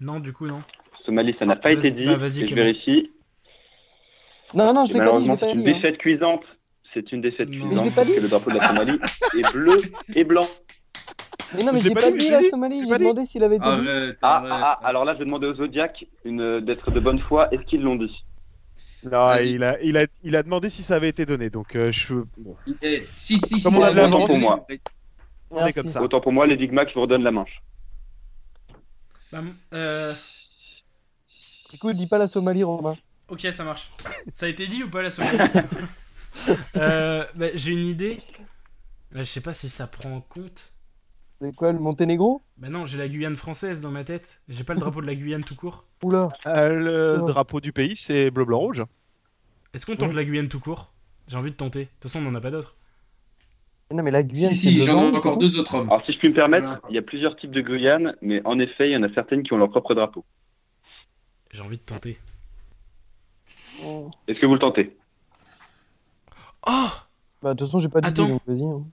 Non, 0.00 0.18
du 0.20 0.32
coup, 0.32 0.46
non. 0.46 0.62
Somalie, 1.04 1.34
ça 1.38 1.46
n'a 1.46 1.56
pas 1.56 1.72
été 1.72 1.90
dit. 1.90 2.04
bah, 2.06 2.16
vas-y, 2.16 2.42
et 2.42 2.46
je 2.46 2.54
vérifie. 2.54 3.10
Non, 4.54 4.72
non, 4.74 4.84
je 4.86 4.92
l'ai 4.92 4.98
pas 4.98 5.18
dit, 5.20 5.26
pas 5.28 5.36
c'est 5.40 5.52
une 5.52 5.62
dit. 5.62 5.70
hein. 5.70 5.74
défaite 5.74 5.98
cuisante. 5.98 6.42
C'est 6.92 7.12
une 7.12 7.20
défaite 7.20 7.48
Non. 7.48 7.54
Mais 7.54 7.60
je 7.60 7.66
cuisante 7.68 7.94
parce 7.94 8.06
dit. 8.08 8.14
que 8.16 8.20
le 8.20 8.28
drapeau 8.28 8.50
de 8.50 8.56
la 8.56 8.66
Somalie 8.66 8.98
est 9.38 9.52
bleu 9.52 9.76
et 10.16 10.24
blanc. 10.24 10.40
Mais 11.56 11.64
non, 11.64 11.72
mais 11.72 11.80
l'ai 11.80 11.94
pas 11.94 12.00
pas 12.00 12.10
dit, 12.10 12.18
dit, 12.18 12.30
la 12.30 12.40
dit, 12.40 12.48
Somalie, 12.48 12.76
j'ai 12.82 12.88
j'ai 12.88 12.92
dit. 12.92 12.98
demandé 12.98 13.24
s'il 13.24 13.42
avait 13.44 13.56
été 13.56 13.64
dit. 13.64 13.70
Ah, 13.70 13.76
arrête. 13.78 14.18
ah, 14.22 14.78
ah, 14.82 14.86
alors 14.86 15.04
là, 15.04 15.14
je 15.14 15.20
vais 15.20 15.24
demander 15.24 15.46
au 15.46 15.54
Zodiac 15.54 16.04
d'être 16.24 16.90
de 16.90 17.00
bonne 17.00 17.18
foi. 17.20 17.52
Est-ce 17.54 17.62
qu'ils 17.62 17.82
l'ont 17.82 17.96
dit? 17.96 18.24
Non, 19.02 19.34
il 19.38 19.62
a, 19.64 19.80
il, 19.82 19.96
a, 19.96 20.06
il 20.22 20.36
a 20.36 20.42
demandé 20.42 20.68
si 20.70 20.82
ça 20.82 20.96
avait 20.96 21.08
été 21.08 21.24
donné, 21.26 21.48
donc 21.50 21.74
euh, 21.76 21.90
je. 21.90 22.14
Bon. 22.36 22.56
Eh, 22.82 23.06
si, 23.16 23.38
si, 23.40 23.60
si. 23.60 23.62
Comme 23.62 23.76
on 23.78 23.82
a 23.82 23.88
c'est 23.88 23.94
de 23.94 23.96
la 23.96 24.08
bon, 24.08 24.18
vente. 24.18 24.26
pour 24.26 24.38
moi. 24.38 24.66
On 25.50 25.66
est 25.66 25.72
Merci. 25.72 25.74
comme 25.74 25.88
ça. 25.90 26.02
Autant 26.02 26.20
pour 26.20 26.32
moi, 26.32 26.46
les 26.46 26.56
Big 26.56 26.72
Mac, 26.72 26.88
je 26.90 26.94
vous 26.94 27.02
redonne 27.02 27.22
la 27.22 27.30
manche. 27.30 27.62
Bah, 29.32 29.42
euh, 29.72 30.14
Écoute, 31.72 31.96
dis 31.96 32.06
pas 32.06 32.18
la 32.18 32.26
Somalie, 32.26 32.62
Romain. 32.64 32.96
ok, 33.28 33.40
ça 33.52 33.64
marche. 33.64 33.90
Ça 34.32 34.46
a 34.46 34.48
été 34.48 34.66
dit 34.66 34.82
ou 34.82 34.90
pas 34.90 35.02
la 35.02 35.10
Somalie 35.10 35.38
euh, 36.76 37.24
bah, 37.34 37.46
J'ai 37.54 37.72
une 37.72 37.84
idée. 37.84 38.18
Bah, 39.12 39.20
je 39.20 39.24
sais 39.24 39.40
pas 39.40 39.52
si 39.52 39.68
ça 39.68 39.86
prend 39.86 40.16
en 40.16 40.20
compte. 40.20 40.72
C'est 41.40 41.54
quoi, 41.54 41.72
le 41.72 41.78
Monténégro? 41.78 42.42
Bah 42.58 42.68
non, 42.68 42.84
j'ai 42.86 42.98
la 42.98 43.08
Guyane 43.08 43.36
française 43.36 43.80
dans 43.80 43.90
ma 43.90 44.04
tête. 44.04 44.42
J'ai 44.48 44.62
pas 44.64 44.74
le 44.74 44.80
drapeau 44.80 45.00
de 45.00 45.06
la 45.06 45.14
Guyane 45.14 45.42
tout 45.42 45.54
court. 45.56 45.84
Oula. 46.02 46.28
Euh, 46.46 46.68
le 47.16 47.18
Oh. 47.22 47.26
drapeau 47.26 47.60
du 47.60 47.72
pays, 47.72 47.96
c'est 47.96 48.30
bleu, 48.30 48.44
blanc, 48.44 48.58
rouge. 48.58 48.84
Est-ce 49.72 49.86
qu'on 49.86 49.96
tente 49.96 50.12
la 50.12 50.24
Guyane 50.24 50.48
tout 50.48 50.60
court? 50.60 50.92
J'ai 51.28 51.36
envie 51.36 51.50
de 51.50 51.56
tenter. 51.56 51.84
De 51.84 51.88
toute 52.00 52.10
façon, 52.10 52.24
on 52.24 52.28
en 52.28 52.34
a 52.34 52.40
pas 52.40 52.50
d'autres. 52.50 52.76
Non, 53.92 54.02
mais 54.02 54.10
la 54.10 54.22
Guyane, 54.22 54.52
Si, 54.52 54.56
c'est 54.60 54.68
si, 54.70 54.84
j'en 54.84 55.12
ai 55.12 55.16
encore 55.16 55.38
deux 55.38 55.58
autres 55.58 55.74
hommes. 55.76 55.88
Alors, 55.90 56.04
si 56.04 56.12
je 56.12 56.18
puis 56.18 56.28
me 56.28 56.34
permettre, 56.34 56.80
il 56.90 56.94
y 56.94 56.98
a 56.98 57.02
plusieurs 57.02 57.36
types 57.36 57.50
de 57.50 57.60
Guyane, 57.62 58.14
mais 58.20 58.42
en 58.44 58.58
effet, 58.58 58.88
il 58.90 58.92
y 58.92 58.96
en 58.96 59.02
a 59.02 59.12
certaines 59.14 59.42
qui 59.42 59.52
ont 59.52 59.58
leur 59.58 59.70
propre 59.70 59.94
drapeau. 59.94 60.24
J'ai 61.52 61.62
envie 61.62 61.78
de 61.78 61.82
tenter. 61.82 62.18
Est-ce 64.28 64.38
que 64.38 64.46
vous 64.46 64.52
le 64.54 64.58
tentez? 64.60 64.96
Oh 66.66 66.86
Bah, 67.42 67.54
de 67.54 67.58
toute 67.58 67.68
façon, 67.68 67.80
j'ai 67.80 67.88
pas 67.88 68.00
dit, 68.02 68.08
Attends. 68.08 68.28
donc 68.28 68.42
vas-y. 68.46 68.62
hein. 68.62 68.84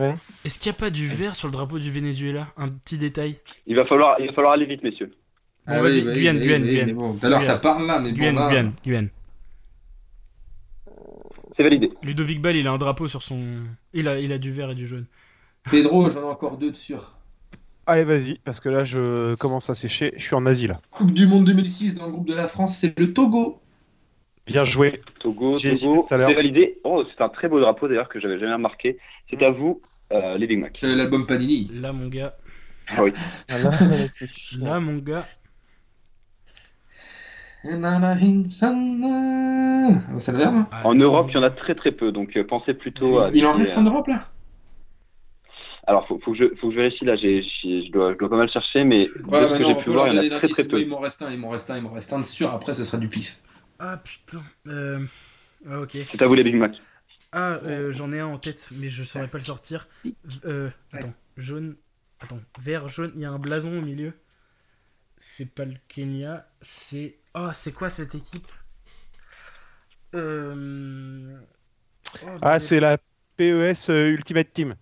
Ouais. 0.00 0.14
Est-ce 0.44 0.58
qu'il 0.58 0.70
n'y 0.72 0.76
a 0.76 0.78
pas 0.80 0.90
du 0.90 1.06
vert 1.08 1.36
sur 1.36 1.46
le 1.48 1.52
drapeau 1.52 1.78
du 1.78 1.90
Venezuela? 1.90 2.48
Un 2.56 2.68
petit 2.68 2.98
détail. 2.98 3.36
il 3.66 3.76
va, 3.76 3.84
falloir, 3.84 4.18
il 4.18 4.26
va 4.28 4.32
falloir 4.32 4.54
aller 4.54 4.66
vite, 4.66 4.82
messieurs. 4.82 5.12
Bon, 5.66 5.74
Ah 5.76 5.82
vas-y, 5.82 6.02
bah 6.02 6.12
Guyane, 6.14 6.36
bah 6.38 6.42
oui, 6.42 6.46
Guyane, 6.46 6.62
bah 6.62 6.66
oui, 6.68 6.72
Guyane. 6.74 6.92
bon, 6.94 7.10
Guyane. 7.14 7.40
ça 7.42 7.58
parle 7.58 7.86
là, 7.86 8.00
mais 8.00 8.12
Guyane, 8.12 8.34
bon, 8.34 8.40
là. 8.40 8.48
Guyane, 8.48 8.72
Guyane. 8.82 9.08
C'est 11.56 11.62
validé. 11.62 11.90
Ludovic 12.02 12.40
Ball, 12.40 12.56
il 12.56 12.66
a 12.66 12.72
un 12.72 12.78
drapeau 12.78 13.08
sur 13.08 13.22
son. 13.22 13.42
Il 13.92 14.08
a, 14.08 14.18
il 14.18 14.32
a 14.32 14.38
du 14.38 14.50
vert 14.50 14.70
et 14.70 14.74
du 14.74 14.86
jaune. 14.86 15.06
Pedro, 15.70 16.08
j'en 16.10 16.20
ai 16.20 16.24
encore 16.24 16.56
deux 16.56 16.70
de 16.70 16.76
sûr. 16.76 17.14
Allez, 17.86 18.04
vas-y, 18.04 18.38
parce 18.44 18.60
que 18.60 18.68
là, 18.68 18.84
je 18.84 19.34
commence 19.34 19.68
à 19.68 19.74
sécher. 19.74 20.12
Je 20.16 20.22
suis 20.22 20.34
en 20.34 20.46
Asie, 20.46 20.66
là. 20.68 20.80
Coupe 20.90 21.12
du 21.12 21.26
Monde 21.26 21.44
2006 21.44 21.94
dans 21.96 22.06
le 22.06 22.12
groupe 22.12 22.26
de 22.28 22.34
la 22.34 22.48
France, 22.48 22.78
c'est 22.78 22.98
le 22.98 23.12
Togo. 23.12 23.60
Bien 24.46 24.64
joué. 24.64 25.02
Togo, 25.18 25.58
Togo, 25.58 26.06
c'est 26.08 26.16
validé. 26.16 26.78
Oh, 26.84 27.04
c'est 27.08 27.22
un 27.22 27.28
très 27.28 27.48
beau 27.48 27.60
drapeau 27.60 27.88
d'ailleurs 27.88 28.08
que 28.08 28.20
j'avais 28.20 28.38
jamais 28.38 28.54
remarqué. 28.54 28.98
C'est 29.28 29.42
à 29.42 29.50
vous, 29.50 29.82
euh, 30.12 30.38
les 30.38 30.46
Big 30.46 30.58
Mac. 30.58 30.76
C'est 30.80 30.94
l'album 30.94 31.26
Panini. 31.26 31.70
Là, 31.72 31.92
mon 31.92 32.08
gars. 32.08 32.36
Ah 32.88 33.02
oui. 33.02 33.12
Ah, 33.50 33.58
là, 34.60 34.80
mon 34.80 34.98
gars. 34.98 35.26
Ça 40.18 40.32
En 40.84 40.94
Europe, 40.94 41.28
il 41.30 41.34
y 41.34 41.38
en 41.38 41.42
a 41.42 41.50
très 41.50 41.74
très 41.74 41.92
peu, 41.92 42.10
donc 42.10 42.36
euh, 42.36 42.44
pensez 42.44 42.74
plutôt 42.74 43.18
à. 43.20 43.30
Il 43.34 43.44
en 43.46 43.52
reste 43.52 43.76
en 43.76 43.82
Europe 43.82 44.08
là? 44.08 44.28
Alors, 45.86 46.06
faut, 46.06 46.18
faut, 46.24 46.32
que 46.32 46.38
je, 46.38 46.44
faut 46.56 46.68
que 46.68 46.74
je 46.74 46.78
vérifie 46.80 47.04
là, 47.04 47.16
j'ai, 47.16 47.42
j'ai- 47.42 47.84
je, 47.86 47.90
dois, 47.90 48.12
je 48.12 48.18
dois 48.18 48.28
pas 48.30 48.36
mal 48.36 48.48
chercher, 48.50 48.84
mais 48.84 49.06
de 49.06 49.48
ce 49.48 49.58
que 49.58 49.64
j'ai 49.64 49.74
pu 49.74 49.90
voir, 49.90 50.08
il 50.08 50.14
y 50.14 50.18
en 50.18 50.22
a 50.22 50.28
très 50.38 50.48
très 50.48 50.64
peu. 50.64 50.80
Il 50.80 50.88
m'en 50.88 51.00
reste 51.00 51.22
un, 51.22 51.30
il 51.30 51.38
m'en 51.38 51.48
reste 51.50 51.70
un, 51.70 51.76
il 51.76 51.82
m'en 51.82 51.92
reste 51.92 52.12
un 52.12 52.20
de 52.20 52.24
sûr. 52.24 52.50
Après, 52.50 52.74
ce 52.74 52.84
sera 52.84 52.98
du 52.98 53.08
pif. 53.08 53.38
Ah 53.78 53.96
putain. 53.96 54.42
Euh... 54.66 55.06
Ah, 55.68 55.80
ok. 55.80 55.96
C'est 56.12 56.22
à 56.22 56.26
vous 56.26 56.34
les 56.34 56.44
Big 56.44 56.54
Mac. 56.56 56.72
Ah, 57.32 57.60
euh, 57.64 57.92
j'en 57.92 58.12
ai 58.12 58.20
un 58.20 58.26
en 58.26 58.38
tête, 58.38 58.68
mais 58.72 58.90
je 58.90 59.04
saurais 59.04 59.28
pas 59.28 59.38
le 59.38 59.44
sortir. 59.44 59.88
Euh, 60.44 60.70
attends, 60.92 61.14
jaune. 61.36 61.76
Attends, 62.20 62.40
vert, 62.58 62.88
jaune, 62.88 63.12
il 63.14 63.22
y 63.22 63.24
a 63.24 63.30
un 63.30 63.38
blason 63.38 63.78
au 63.78 63.82
milieu. 63.82 64.12
C'est 65.20 65.46
pas 65.46 65.64
le 65.64 65.74
Kenya, 65.88 66.46
c'est. 66.60 67.18
Oh, 67.34 67.50
c'est 67.52 67.72
quoi 67.72 67.90
cette 67.90 68.14
équipe? 68.14 68.48
Euh. 70.14 71.38
oh, 72.24 72.38
Ah, 72.42 72.58
c'est 72.58 72.80
la 72.80 72.98
PES 73.36 73.90
euh, 73.90 74.10
Ultimate 74.10 74.52
Team. 74.52 74.74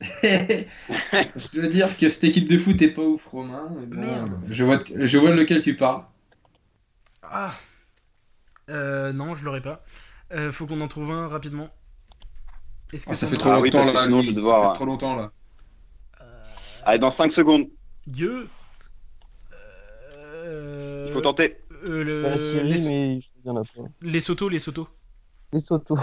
Je 0.00 1.60
dois 1.60 1.68
dire 1.68 1.96
que 1.96 2.08
cette 2.08 2.24
équipe 2.24 2.48
de 2.48 2.58
foot 2.58 2.80
est 2.82 2.90
pas 2.90 3.02
ouf, 3.02 3.24
Romain. 3.26 3.68
bon, 3.86 4.30
je, 4.50 4.64
vois, 4.64 4.78
je 4.94 5.18
vois 5.18 5.30
de 5.30 5.36
lequel 5.36 5.62
tu 5.62 5.74
parles. 5.74 6.04
Ah 7.22 7.54
euh, 8.68 9.12
Non, 9.12 9.34
je 9.34 9.44
l'aurais 9.44 9.62
pas. 9.62 9.84
Euh, 10.32 10.50
faut 10.52 10.66
qu'on 10.66 10.80
en 10.80 10.88
trouve 10.88 11.10
un 11.12 11.28
rapidement. 11.28 11.68
Est-ce 12.92 13.06
que 13.06 13.12
Ah, 13.12 13.14
ça 13.14 13.26
fait 13.28 13.36
trop 13.36 13.50
Ah 13.50 13.60
oui, 13.60 13.70
longtemps 13.70 13.78
parce 13.84 13.92
que 13.92 13.96
là. 13.96 14.04
sinon, 14.04 14.20
lui, 14.20 14.26
je 14.26 14.30
vais 14.30 14.34
ça 14.34 14.40
devoir- 14.40 14.72
fait 14.72 14.76
trop 14.76 14.84
longtemps 14.86 15.16
là. 15.16 15.30
Allez, 16.84 16.98
dans 17.00 17.16
5 17.16 17.32
secondes, 17.32 17.66
Dieu 18.06 18.48
Euh, 19.52 21.06
il 21.08 21.12
faut 21.12 21.20
tenter. 21.20 21.56
euh, 21.84 22.04
le- 22.04 22.38
série, 22.38 22.68
les, 22.72 22.86
mais 22.88 23.14
il 23.16 23.46
y 23.46 23.50
en 23.50 23.56
a 23.56 23.62
pas. 23.64 23.82
les 24.02 24.20
Soto, 24.20 24.48
les 24.48 24.58
Soto. 24.60 24.88
Les 25.52 25.60
Soto. 25.60 25.96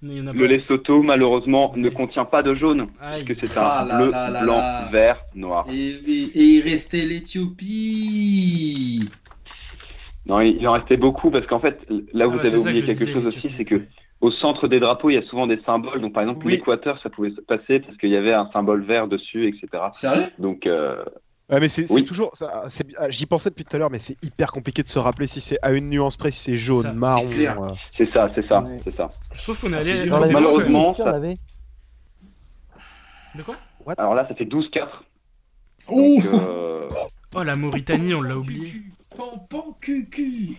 Le. 0.00 0.46
Lesotho, 0.46 1.02
malheureusement, 1.02 1.72
ne 1.76 1.88
contient 1.90 2.24
pas 2.24 2.44
de 2.44 2.54
jaune, 2.54 2.86
Aïe. 3.00 3.24
puisque 3.24 3.48
c'est 3.48 3.58
un 3.58 3.62
Ah 3.62 3.84
là 3.84 3.96
bleu, 4.00 4.10
là 4.12 4.30
là 4.30 4.42
blanc, 4.44 4.56
là. 4.56 4.88
vert, 4.92 5.20
noir. 5.34 5.66
Et, 5.68 5.98
oui, 6.06 6.30
et 6.34 6.44
il 6.44 6.60
restait 6.62 7.04
l'Éthiopie. 7.04 9.10
Non, 10.28 10.40
il 10.40 10.56
il 10.56 10.68
en 10.68 10.72
restait 10.72 10.96
beaucoup, 10.96 11.30
parce 11.30 11.46
qu'en 11.46 11.58
fait, 11.60 11.78
là 12.12 12.28
où 12.28 12.30
Ah 12.30 12.36
vous 12.36 12.42
bah, 12.42 12.48
avez 12.48 12.56
oublié 12.58 12.80
que 12.82 12.86
quelque 12.86 12.98
disais, 12.98 13.12
chose 13.12 13.26
aussi, 13.26 13.50
c'est 13.56 13.64
que 13.64 13.82
au 14.20 14.30
centre 14.30 14.68
des 14.68 14.78
drapeaux, 14.80 15.10
il 15.10 15.14
y 15.14 15.18
a 15.18 15.22
souvent 15.22 15.46
des 15.46 15.60
symboles. 15.64 16.00
Donc, 16.00 16.12
par 16.12 16.22
exemple, 16.22 16.44
Oui. 16.44 16.52
l'Équateur, 16.52 17.00
ça 17.02 17.08
pouvait 17.08 17.30
se 17.30 17.40
passer 17.40 17.80
parce 17.80 17.96
qu'il 17.98 18.10
y 18.10 18.16
avait 18.16 18.32
un 18.34 18.50
symbole 18.52 18.82
vert 18.84 19.08
dessus, 19.08 19.46
etc. 19.48 19.84
Sérieux? 19.92 20.26
Donc, 20.38 20.66
euh, 20.66 21.02
Ouais, 21.50 21.60
mais 21.60 21.68
c'est 21.70 21.90
Oui. 21.90 22.04
toujours. 22.04 22.30
ah, 22.42 22.64
J'y 23.08 23.24
pensais 23.24 23.48
depuis 23.48 23.64
tout 23.64 23.74
à 23.74 23.78
l'heure, 23.78 23.90
mais 23.90 23.98
c'est 23.98 24.22
hyper 24.22 24.52
compliqué 24.52 24.82
de 24.82 24.88
se 24.88 24.98
rappeler 24.98 25.26
si 25.26 25.40
c'est 25.40 25.58
à 25.62 25.72
une 25.72 25.88
nuance 25.88 26.18
près, 26.18 26.30
si 26.30 26.42
c'est 26.42 26.56
jaune, 26.58 26.82
Ça, 26.82 26.92
marron. 26.92 27.24
euh. 27.26 27.72
c'est 27.96 28.12
ça, 28.12 28.30
c'est 28.34 28.46
ça, 28.46 28.58
Ouais. 28.64 28.76
c'est 28.84 28.94
ça. 28.94 29.08
Je 29.32 29.42
trouve 29.44 29.58
qu'on 29.58 29.72
est 29.72 29.76
Ah, 29.76 29.78
allé. 29.78 30.10
version 30.10 30.18
bon, 30.18 30.32
malheureusement, 30.34 30.94
ça- 30.94 31.08
avait. 31.14 31.38
De 33.34 33.42
quoi? 33.42 33.56
What 33.86 33.94
Alors 33.96 34.14
là, 34.14 34.26
ça 34.28 34.34
fait 34.34 34.44
12-4. 34.44 35.04
Ouh 35.88 36.20
Donc, 36.20 36.26
euh, 36.34 36.88
Oh, 37.34 37.42
la 37.42 37.56
Mauritanie, 37.56 38.12
on 38.12 38.20
l'a 38.22 38.36
oublié. 38.36 38.74
Pan, 39.18 39.36
pan, 39.50 39.76
cul, 39.80 40.06
cul. 40.08 40.56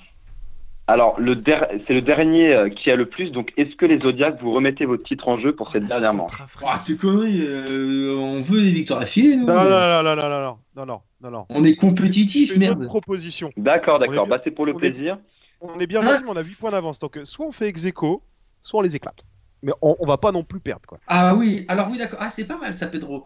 Alors, 0.87 1.17
le 1.19 1.35
der- 1.35 1.69
c'est 1.87 1.93
le 1.93 2.01
dernier 2.01 2.53
euh, 2.53 2.69
qui 2.69 2.91
a 2.91 2.95
le 2.97 3.07
plus. 3.07 3.31
Donc, 3.31 3.53
est-ce 3.55 3.73
que 3.77 3.85
les 3.85 3.99
Zodiacs, 3.99 4.41
vous 4.41 4.51
remettez 4.51 4.85
votre 4.85 5.03
titre 5.03 5.29
en 5.29 5.39
jeu 5.39 5.55
pour 5.55 5.71
cette 5.71 5.85
dernière 5.87 6.13
manche. 6.13 6.33
Ah, 6.67 6.79
tu 6.85 6.97
conneries, 6.97 7.39
euh, 7.41 8.13
on 8.17 8.41
veut 8.41 8.59
des 8.61 8.71
victoires 8.71 8.99
affilées, 8.99 9.37
nous. 9.37 9.45
Non, 9.45 9.53
non, 9.55 9.63
non, 9.63 10.03
non, 10.03 10.15
non, 10.15 10.15
non, 10.15 10.29
non, 10.29 10.39
non, 10.75 10.85
non, 10.85 11.01
non, 11.21 11.31
non. 11.31 11.45
On 11.49 11.63
est 11.63 11.75
compétitif, 11.75 12.53
Une 12.53 12.63
autre 12.63 12.75
merde. 12.79 12.85
proposition. 12.87 13.51
D'accord, 13.55 13.97
d'accord. 13.99 14.27
Bah, 14.27 14.41
c'est 14.43 14.51
pour 14.51 14.65
le 14.65 14.73
on 14.73 14.77
est- 14.77 14.91
plaisir. 14.91 15.17
On 15.61 15.79
est 15.79 15.87
bien 15.87 16.01
Hein 16.05 16.21
on 16.27 16.35
a 16.35 16.41
8 16.41 16.55
points 16.55 16.71
d'avance. 16.71 16.99
Donc, 16.99 17.17
euh, 17.17 17.23
soit 17.25 17.45
on 17.45 17.51
fait 17.53 17.67
ex 17.69 17.85
aequo, 17.85 18.21
soit 18.61 18.79
on 18.79 18.83
les 18.83 18.95
éclate. 18.95 19.23
Mais 19.61 19.73
on, 19.81 19.95
on 19.99 20.05
va 20.05 20.17
pas 20.17 20.31
non 20.31 20.43
plus 20.43 20.59
perdre, 20.59 20.87
quoi. 20.87 20.99
Ah 21.07 21.35
oui, 21.35 21.65
alors 21.69 21.89
oui, 21.91 21.97
d'accord. 21.97 22.19
Ah, 22.21 22.29
c'est 22.29 22.45
pas 22.47 22.57
mal 22.57 22.73
ça, 22.73 22.87
Pedro. 22.87 23.25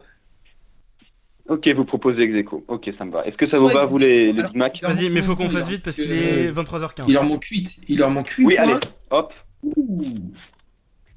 Ok, 1.49 1.67
vous 1.67 1.83
proposez 1.83 2.23
ex 2.23 2.35
aequo. 2.35 2.63
Ok, 2.69 2.89
ça 2.97 3.03
me 3.03 3.11
va. 3.11 3.25
Est-ce 3.25 3.35
que 3.35 3.47
ça 3.47 3.57
Soit 3.57 3.67
vous 3.67 3.73
va, 3.73 3.83
vous, 3.85 3.97
les, 3.97 4.31
les 4.31 4.43
Big 4.43 4.55
Mac 4.55 4.79
Vas-y, 4.81 5.09
mais 5.09 5.21
faut 5.21 5.35
qu'on 5.35 5.49
fasse 5.49 5.69
vite 5.69 5.83
parce 5.83 5.97
qu'il 5.97 6.09
manque, 6.09 6.23
est 6.23 6.47
euh, 6.47 6.53
23h15. 6.53 7.03
Il 7.07 7.13
leur 7.13 7.25
manque 7.25 7.43
8. 7.43 7.79
Il 7.89 7.99
leur 7.99 8.09
manque 8.11 8.29
8 8.29 8.45
Oui, 8.45 8.57
allez, 8.57 8.75
hop. 9.09 9.33
Ouh. 9.63 10.19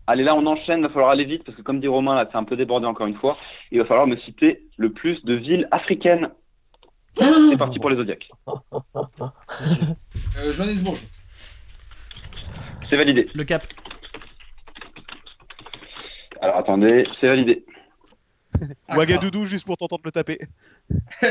Allez, 0.08 0.24
là, 0.24 0.34
on 0.34 0.44
enchaîne. 0.46 0.80
Il 0.80 0.82
va 0.82 0.88
falloir 0.88 1.10
aller 1.10 1.24
vite 1.24 1.44
parce 1.44 1.56
que, 1.56 1.62
comme 1.62 1.80
dit 1.80 1.86
Romain, 1.86 2.16
là, 2.16 2.28
c'est 2.30 2.38
un 2.38 2.44
peu 2.44 2.56
débordé 2.56 2.86
encore 2.86 3.06
une 3.06 3.16
fois. 3.16 3.36
Il 3.70 3.78
va 3.78 3.84
falloir 3.84 4.06
me 4.08 4.16
citer 4.18 4.66
le 4.76 4.90
plus 4.92 5.24
de 5.24 5.34
villes 5.34 5.68
africaines. 5.70 6.30
C'est 7.16 7.58
parti 7.58 7.78
pour 7.78 7.90
les 7.90 7.96
Zodiacs. 7.96 8.28
Euh, 10.38 10.52
Johannesburg. 10.52 10.98
C'est 12.88 12.96
validé. 12.96 13.28
Le 13.34 13.44
cap. 13.44 13.66
Alors, 16.42 16.56
attendez, 16.56 17.05
c'est 17.20 17.28
validé. 17.28 17.64
Ouagadoudou, 18.94 19.47
juste 19.47 19.67
pour 19.67 19.76
t'entendre 19.76 20.02
le 20.05 20.12
taper. 20.12 20.39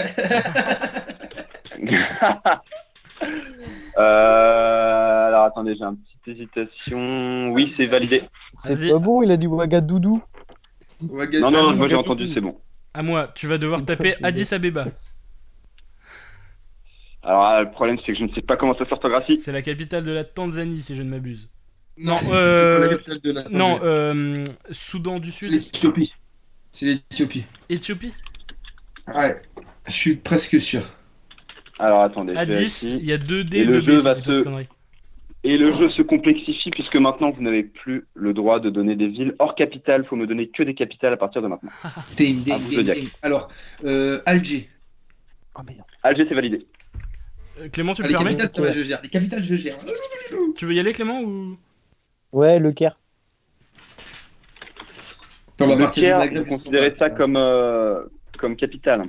Euh, 3.97 5.27
alors, 5.27 5.45
attendez, 5.45 5.75
j'ai 5.77 5.83
une 5.85 5.97
petite 5.97 6.27
hésitation. 6.27 7.51
Oui, 7.53 7.73
c'est 7.77 7.85
validé. 7.85 8.23
C'est 8.59 8.89
pas 8.89 8.99
bon, 8.99 9.23
il 9.23 9.31
a 9.31 9.37
dit 9.37 9.47
Ouagadoudou. 9.47 10.21
Ouagadougou. 11.01 11.49
Non, 11.49 11.69
non, 11.69 11.75
moi 11.75 11.87
j'ai 11.87 11.95
entendu, 11.95 12.33
c'est 12.33 12.41
bon. 12.41 12.57
À 12.93 13.03
moi, 13.03 13.29
tu 13.33 13.47
vas 13.47 13.57
devoir 13.57 13.81
taper 13.85 14.15
Addis 14.21 14.53
Abeba. 14.53 14.85
Alors, 17.23 17.43
ah, 17.43 17.63
le 17.63 17.71
problème, 17.71 17.97
c'est 18.05 18.13
que 18.13 18.19
je 18.19 18.23
ne 18.25 18.33
sais 18.33 18.41
pas 18.41 18.57
comment 18.57 18.77
ça 18.77 18.87
s'orthographie. 18.87 19.37
C'est 19.37 19.51
la 19.51 19.61
capitale 19.61 20.03
de 20.03 20.11
la 20.11 20.23
Tanzanie, 20.23 20.79
si 20.79 20.95
je 20.95 21.01
ne 21.01 21.09
m'abuse. 21.09 21.49
Non, 21.97 22.17
euh, 22.31 22.79
pas 22.79 22.85
la 22.85 22.89
capitale 22.89 23.19
de 23.21 23.31
la 23.31 23.43
Non, 23.49 23.79
euh, 23.83 24.43
Soudan 24.71 25.19
du 25.19 25.31
C'est 25.31 25.45
Sud. 25.47 25.51
l'Éthiopie. 25.53 26.13
C'est 26.75 26.85
l'Éthiopie. 27.09 27.45
Éthiopie 27.69 28.13
Ouais, 29.07 29.41
je 29.87 29.91
suis 29.93 30.15
presque 30.15 30.59
sûr. 30.59 30.81
Alors, 31.79 32.01
attendez. 32.01 32.35
À 32.35 32.45
10, 32.45 32.51
vérifie. 32.83 32.97
il 33.01 33.05
y 33.09 33.13
a 33.13 33.17
2 33.17 33.43
D, 33.45 33.57
Et 33.59 33.63
le 33.63 33.81
2 33.81 33.81
B, 33.81 33.85
jeu 33.85 33.97
va 33.97 34.15
se- 34.15 34.41
conneries. 34.43 34.67
Et 35.45 35.57
le 35.57 35.71
jeu 35.73 35.87
se 35.87 36.01
complexifie 36.01 36.71
puisque 36.71 36.95
maintenant 36.97 37.29
vous 37.31 37.41
n'avez 37.43 37.63
plus 37.63 38.07
le 38.15 38.33
droit 38.33 38.59
de 38.59 38.69
donner 38.69 38.95
des 38.95 39.07
villes 39.07 39.35
hors 39.39 39.55
capitale. 39.55 40.01
Il 40.03 40.07
faut 40.07 40.15
me 40.17 40.25
donner 40.27 40.49
que 40.49 40.63
des 40.63 40.73
capitales 40.73 41.13
à 41.13 41.17
partir 41.17 41.41
de 41.41 41.47
maintenant. 41.47 41.69
Dame, 42.17 42.41
dame, 42.43 42.71
Zodiac. 42.71 42.97
dame. 42.97 43.07
Alors, 43.21 43.47
euh, 43.85 44.21
Alger. 44.25 44.67
Oh 45.57 45.61
merde. 45.65 45.83
Alger, 46.03 46.25
c'est 46.27 46.35
validé. 46.35 46.65
Euh, 47.61 47.69
Clément, 47.69 47.93
tu 47.93 48.01
Ah, 48.01 48.05
me 48.05 48.09
les 48.09 48.15
permets 48.15 48.31
capitales, 48.35 48.49
ça 48.55 48.61
va, 48.63 48.71
je 48.71 48.81
gère. 48.81 48.99
Les 49.03 49.09
capitales, 49.09 49.43
je 49.43 49.55
gère. 49.55 49.77
Tu 50.57 50.65
veux 50.65 50.73
y 50.73 50.79
aller, 50.79 50.91
Clément 50.93 51.21
ou 51.21 51.57
Ouais, 52.33 52.59
le 52.59 52.71
Caire. 52.73 52.99
On 55.61 55.67
va 55.67 55.75
le 55.75 55.85
du 55.85 55.91
Caire, 55.91 56.17
Maghreb, 56.19 56.47
considérez 56.47 56.95
ça 56.97 57.09
comme, 57.09 57.35
euh, 57.37 58.03
comme 58.37 58.55
capitale 58.55 59.05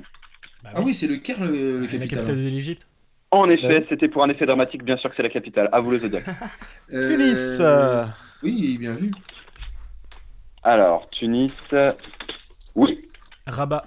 Ah 0.63 0.81
oui, 0.81 0.93
c'est 0.93 1.07
le 1.07 1.17
Caire, 1.17 1.43
le, 1.43 1.79
le 1.79 1.81
La 1.81 1.87
capitale. 2.07 2.35
de 2.37 2.49
l'Égypte. 2.49 2.87
En 3.31 3.49
effet, 3.49 3.67
Ouais. 3.79 3.85
c'était 3.89 4.07
pour 4.07 4.23
un 4.23 4.29
effet 4.29 4.45
dramatique. 4.45 4.83
Bien 4.83 4.95
sûr 4.97 5.09
que 5.09 5.15
c'est 5.17 5.23
la 5.23 5.29
capitale. 5.29 5.67
À 5.73 5.81
vous 5.81 5.91
le 5.91 5.97
Zodiac. 5.99 6.23
Euh, 6.93 7.11
Tunis. 7.17 7.57
euh, 7.59 8.05
Oui, 8.41 8.77
bien 8.79 8.93
vu. 8.93 9.11
Alors, 10.63 11.09
Tunis. 11.09 11.51
Oui. 12.75 12.97
Rabat. 13.45 13.85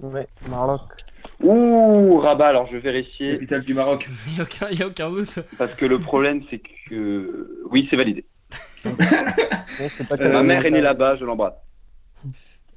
Ouais, 0.00 0.26
Maroc. 0.48 0.80
Ouh, 1.40 2.18
Rabat. 2.18 2.48
Alors, 2.48 2.66
je 2.66 2.72
vais 2.72 2.80
vérifier 2.80 3.34
Capitale 3.34 3.62
du 3.64 3.74
Maroc. 3.74 4.08
Il 4.26 4.32
n'y 4.34 4.40
a, 4.40 4.42
aucun- 4.42 4.66
a 4.84 4.86
aucun 4.88 5.10
doute. 5.10 5.38
parce 5.58 5.74
que 5.74 5.86
le 5.86 6.00
problème, 6.00 6.42
c'est 6.50 6.60
que. 6.88 7.62
Oui, 7.70 7.86
c'est 7.88 7.96
validé. 7.96 8.24
Ouais, 9.80 9.88
c'est 9.88 10.06
pas 10.08 10.16
Euh, 10.20 10.32
Ma 10.32 10.42
mère 10.42 10.64
est 10.66 10.70
née 10.70 10.80
là-bas. 10.80 11.16
Je 11.16 11.24
l'embrasse. 11.24 11.54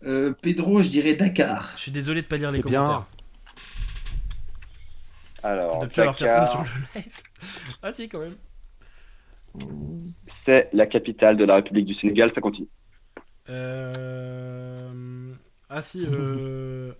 Euh, 0.04 0.34
Pedro, 0.42 0.82
je 0.82 0.90
dirais 0.90 1.14
Dakar. 1.16 1.74
Je 1.78 1.82
suis 1.84 1.92
désolé 1.92 2.22
de 2.22 2.28
pas 2.28 2.38
lire 2.38 2.52
les 2.52 2.62
bien. 2.62 2.84
commentaires. 2.84 3.08
Alors, 5.44 5.80
De 5.80 5.88
plus 5.88 6.02
avoir 6.02 6.16
personne 6.16 6.46
Dakar, 6.46 6.66
sur 6.66 6.76
le 6.96 7.00
live. 7.00 7.22
Ah 7.84 7.94
si, 7.94 8.10
quand 8.10 8.20
même. 8.20 8.36
c'est 10.46 10.70
la 10.74 10.86
capitale 10.88 11.38
de 11.38 11.46
la 11.46 11.56
République 11.56 11.86
du 11.86 11.94
Sénégal. 11.96 12.32
Ça 12.34 12.42
continue. 12.42 12.68
Euh... 13.50 15.34
Ah 15.70 15.82
si, 15.82 16.06
euh... 16.10 16.92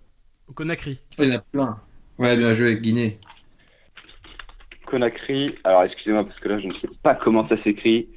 Conakry. 0.54 1.00
Oh, 1.18 1.22
il 1.24 1.30
y 1.30 1.32
en 1.32 1.38
a 1.38 1.40
plein. 1.40 1.80
Ouais, 2.18 2.36
bien 2.36 2.54
joué, 2.54 2.76
Guinée. 2.80 3.18
Conakry. 4.86 5.54
Alors, 5.64 5.82
excusez-moi 5.84 6.24
parce 6.24 6.38
que 6.38 6.48
là, 6.48 6.58
je 6.60 6.66
ne 6.68 6.72
sais 6.74 6.88
pas 7.02 7.14
comment 7.16 7.46
ça 7.48 7.60
s'écrit. 7.64 8.08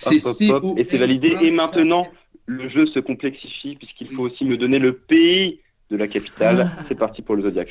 C'est 0.00 0.24
Hop, 0.24 0.36
hop, 0.62 0.64
hop. 0.64 0.78
Et 0.78 0.86
c'est 0.88 0.96
validé. 0.98 1.36
Et 1.40 1.50
maintenant, 1.50 2.06
le 2.46 2.68
jeu 2.68 2.86
se 2.86 3.00
complexifie 3.00 3.74
puisqu'il 3.74 4.08
faut 4.14 4.22
aussi 4.22 4.44
me 4.44 4.56
donner 4.56 4.78
le 4.78 4.92
pays 4.96 5.58
de 5.90 5.96
la 5.96 6.06
capitale. 6.06 6.70
C'est 6.86 6.94
parti 6.94 7.20
pour 7.20 7.34
le 7.34 7.42
Zodiac. 7.42 7.68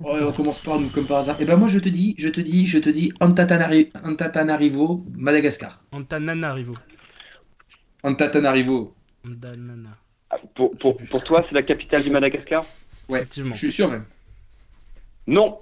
On 0.00 0.32
commence 0.32 0.58
par 0.58 0.80
nous, 0.80 0.88
comme 0.88 1.06
par 1.06 1.18
hasard. 1.18 1.40
Et 1.40 1.44
ben 1.44 1.54
moi, 1.56 1.68
je 1.68 1.78
te 1.78 1.88
dis, 1.88 2.16
je 2.18 2.28
te 2.28 2.40
dis, 2.40 2.66
je 2.66 2.78
te 2.78 2.90
dis 2.90 3.12
Antananarivo, 3.20 5.04
Madagascar. 5.16 5.80
Antananarivo. 5.92 6.74
Antatanarivo. 8.02 8.94
Antanana. 9.24 9.96
Pour, 10.56 10.76
pour, 10.78 10.96
pour 10.96 11.22
toi, 11.22 11.44
c'est 11.48 11.54
la 11.54 11.62
capitale 11.62 12.02
du 12.02 12.10
Madagascar? 12.10 12.64
Ouais, 13.08 13.20
Effectivement. 13.20 13.54
je 13.54 13.58
suis 13.60 13.72
sûr 13.72 13.88
même. 13.90 14.04
Non, 15.28 15.58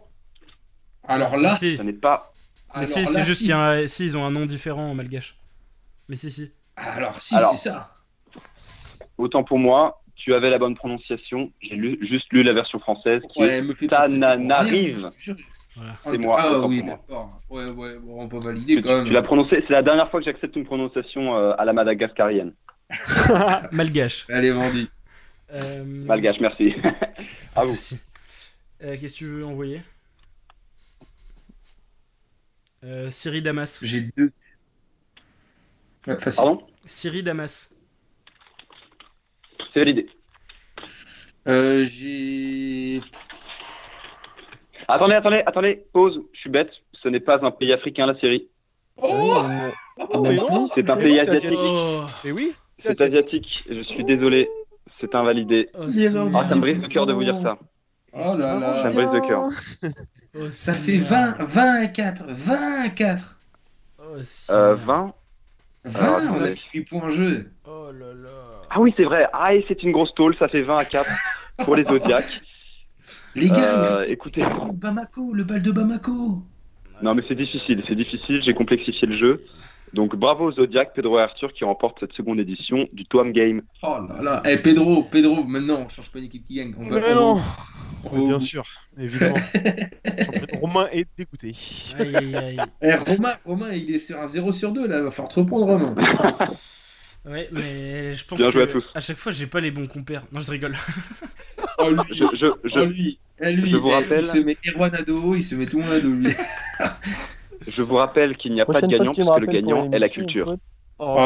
Alors 1.04 1.36
là, 1.36 1.54
Si. 1.56 1.76
ça 1.76 1.84
n'est 1.84 1.92
pas. 1.92 2.32
Mais 2.74 2.86
alors 2.86 2.86
si, 2.86 3.06
c'est 3.06 3.24
juste 3.24 3.38
si. 3.40 3.44
qu'il 3.44 3.50
y 3.50 3.52
a 3.52 3.60
un... 3.60 3.86
Si, 3.86 4.04
ils 4.06 4.16
ont 4.16 4.24
un 4.24 4.30
nom 4.30 4.46
différent 4.46 4.90
en 4.90 4.94
malgache. 4.94 5.34
Mais 6.10 6.16
si, 6.16 6.28
si. 6.30 6.50
Alors 6.76 7.22
si, 7.22 7.36
c'est 7.52 7.70
ça. 7.70 7.94
Autant 9.16 9.44
pour 9.44 9.60
moi, 9.60 10.02
tu 10.16 10.34
avais 10.34 10.50
la 10.50 10.58
bonne 10.58 10.74
prononciation. 10.74 11.52
J'ai 11.60 11.76
lu- 11.76 11.98
juste 12.04 12.26
lu 12.32 12.42
la 12.42 12.52
version 12.52 12.80
française 12.80 13.22
qui 13.32 13.40
Ouais, 13.40 13.58
est 13.60 13.88
Tananarive. 13.88 15.08
Voilà. 15.76 15.96
C'est 16.02 16.18
moi, 16.18 16.36
Ah 16.40 16.66
oui, 16.66 16.82
d'accord. 16.82 17.40
Ouais, 17.48 17.66
ouais, 17.66 17.98
bon, 18.00 18.22
on 18.24 18.28
peut 18.28 18.40
valider 18.40 18.74
Tu, 18.76 18.82
quand 18.82 18.96
même. 18.96 19.06
tu 19.06 19.12
l'as 19.12 19.22
prononcé, 19.22 19.62
c'est 19.68 19.72
la 19.72 19.82
dernière 19.82 20.10
fois 20.10 20.18
que 20.18 20.26
j'accepte 20.26 20.56
une 20.56 20.64
prononciation 20.64 21.36
euh, 21.38 21.54
à 21.56 21.64
la 21.64 21.72
madagascarienne. 21.72 22.54
Malgache. 23.70 24.26
Elle 24.28 24.46
est 24.46 24.50
vendue. 24.50 24.88
Euh... 25.54 25.84
Malgache, 25.84 26.40
merci. 26.40 26.74
Pas 27.54 27.60
à 27.60 27.64
vous. 27.66 27.76
Euh, 28.82 28.96
Qu'est-ce 29.00 29.12
que 29.14 29.18
tu 29.18 29.26
veux 29.26 29.46
envoyer? 29.46 29.80
Euh, 32.82 33.10
Syrie 33.10 33.42
Damas. 33.42 33.78
J'ai 33.82 34.00
deux. 34.16 34.32
Ouais, 36.06 36.18
facile. 36.18 36.36
Pardon? 36.42 36.62
Siri 36.86 37.22
Damas. 37.22 37.70
C'est 39.72 39.80
validé. 39.80 40.08
Euh, 41.48 41.84
j'ai. 41.84 43.00
Attendez, 44.88 45.14
attendez, 45.14 45.42
attendez, 45.46 45.84
pause, 45.92 46.20
je 46.32 46.40
suis 46.40 46.50
bête. 46.50 46.70
Ce 47.02 47.08
n'est 47.08 47.20
pas 47.20 47.38
un 47.44 47.50
pays 47.50 47.72
africain, 47.72 48.06
la 48.06 48.18
Syrie. 48.18 48.48
Oh 48.96 49.42
mais 50.22 50.36
non, 50.36 50.66
C'est 50.74 50.88
un 50.90 50.96
mais 50.96 51.02
pays 51.04 51.20
asiatique. 51.20 51.58
Oh, 51.60 52.04
Et 52.24 52.32
oui, 52.32 52.52
C'est 52.76 53.00
asiatique. 53.00 53.64
Je 53.70 53.82
suis 53.82 54.04
désolé. 54.04 54.48
C'est 55.00 55.14
invalidé. 55.14 55.68
oh, 55.74 55.84
Ah, 55.86 56.48
ça 56.48 56.54
me 56.54 56.60
brise 56.60 56.78
le 56.78 56.88
cœur 56.88 57.06
de 57.06 57.12
vous 57.12 57.24
dire 57.24 57.40
ça. 57.42 57.58
Oh 58.12 58.36
là 58.36 58.58
là. 58.58 58.82
Ça 58.82 58.88
me 58.90 58.94
brise 58.94 59.12
le 59.12 59.26
cœur. 59.26 59.48
Oh, 60.34 60.50
Ça 60.50 60.74
fait 60.74 60.98
Seigneur. 60.98 61.36
20, 61.38 61.44
20 61.44 61.82
à 61.82 61.86
4, 61.86 62.24
20 62.26 62.82
à 62.84 62.88
4. 62.90 63.40
Oh, 63.98 64.02
Euh, 64.02 64.22
Seigneur. 64.22 64.76
20 64.76 65.14
20, 65.84 65.98
Alors, 65.98 66.14
on 66.14 66.16
a 66.16 66.34
attendez. 66.36 66.60
8 66.74 66.84
points 66.84 67.02
en 67.02 67.10
jeu. 67.10 67.50
Oh 67.66 67.90
là 67.92 68.12
là. 68.14 68.28
Ah 68.70 68.80
oui, 68.80 68.92
c'est 68.96 69.04
vrai. 69.04 69.26
Ah, 69.32 69.54
et 69.54 69.64
c'est 69.68 69.82
une 69.82 69.92
grosse 69.92 70.14
tôle. 70.14 70.36
Ça 70.36 70.48
fait 70.48 70.62
20 70.62 70.76
à 70.76 70.84
4 70.84 71.08
pour 71.64 71.74
les 71.76 71.84
Zodiacs. 71.84 72.42
Les 73.34 73.48
gars, 73.48 74.00
Euh, 74.00 74.04
écoutez. 74.08 74.44
Bamako, 74.74 75.32
le 75.32 75.44
bal 75.44 75.62
de 75.62 75.72
Bamako. 75.72 76.42
Non, 77.02 77.14
mais 77.14 77.22
c'est 77.26 77.34
difficile. 77.34 77.82
C'est 77.88 77.94
difficile. 77.94 78.42
J'ai 78.42 78.52
complexifié 78.52 79.08
le 79.08 79.16
jeu. 79.16 79.42
Donc 79.94 80.14
bravo 80.16 80.44
aux 80.46 80.52
Zodiac, 80.52 80.92
Pedro 80.94 81.18
et 81.18 81.22
Arthur 81.22 81.52
qui 81.52 81.64
remportent 81.64 81.98
cette 82.00 82.12
seconde 82.12 82.38
édition 82.40 82.86
du 82.92 83.04
Toam 83.06 83.32
Game. 83.32 83.62
Oh 83.82 83.96
là 84.08 84.22
là. 84.22 84.42
Eh, 84.46 84.56
Pedro, 84.58 85.02
Pedro, 85.02 85.42
maintenant, 85.44 85.84
on 85.84 85.88
change 85.88 86.10
pas 86.10 86.18
une 86.20 86.26
équipe 86.26 86.46
qui 86.46 86.54
gagne. 86.54 86.74
On 86.78 86.88
va 86.88 87.00
Mais 87.00 87.12
on- 87.14 87.36
non 87.36 87.42
on- 88.04 88.18
Mais 88.18 88.26
Bien 88.28 88.38
sûr, 88.38 88.64
évidemment. 88.98 89.36
Romain 90.60 90.88
est 90.92 91.06
dégoûté. 91.18 91.54
Aïe 91.98 92.16
aïe 92.16 92.34
aïe. 92.36 92.60
Eh, 92.82 92.94
Romain, 92.94 93.34
Romain, 93.44 93.72
il 93.72 93.90
est 93.94 93.98
sur 93.98 94.18
un 94.18 94.26
0 94.26 94.52
sur 94.52 94.72
2 94.72 94.86
là, 94.86 94.98
il 94.98 95.02
va 95.04 95.10
falloir 95.10 95.32
te 95.32 95.40
reprendre 95.40 95.66
Romain. 95.66 95.94
Ouais, 97.26 97.50
mais 97.52 98.14
je 98.14 98.24
pense 98.24 98.38
Bien 98.38 98.50
joué 98.50 98.62
à 98.62 98.66
que 98.66 98.72
tous. 98.72 98.84
à 98.94 99.00
chaque 99.00 99.18
fois 99.18 99.30
j'ai 99.30 99.46
pas 99.46 99.60
les 99.60 99.70
bons 99.70 99.86
compères. 99.86 100.22
Non, 100.32 100.40
je 100.40 100.50
rigole. 100.52 100.74
Oh 101.78 101.90
lui, 101.90 101.98
Je, 102.12 102.24
je, 102.32 102.46
je, 102.64 102.78
oh, 102.80 102.84
lui, 102.86 103.18
eh, 103.42 103.52
lui 103.52 103.68
je 103.68 103.76
vous 103.76 103.88
rappelle- 103.88 104.20
il 104.20 104.24
se 104.24 104.38
met 104.38 104.56
Erwan 104.66 104.94
à 104.94 105.02
dos, 105.02 105.34
il 105.34 105.44
se 105.44 105.54
met 105.54 105.66
tout 105.66 105.76
le 105.80 105.84
monde 105.84 105.92
à 105.92 106.00
dos 106.00 106.08
lui. 106.08 106.28
je 107.66 107.82
vous 107.82 107.96
rappelle 107.96 108.36
qu'il 108.36 108.52
n'y 108.52 108.60
a 108.60 108.66
pas 108.66 108.80
de 108.80 108.86
gagnant 108.86 109.12
que 109.12 109.20
me 109.20 109.26
puisque 109.26 109.40
le 109.40 109.46
gagnant 109.46 109.90
est 109.90 109.98
la 109.98 110.08
culture. 110.08 110.56
Oh, 110.98 111.16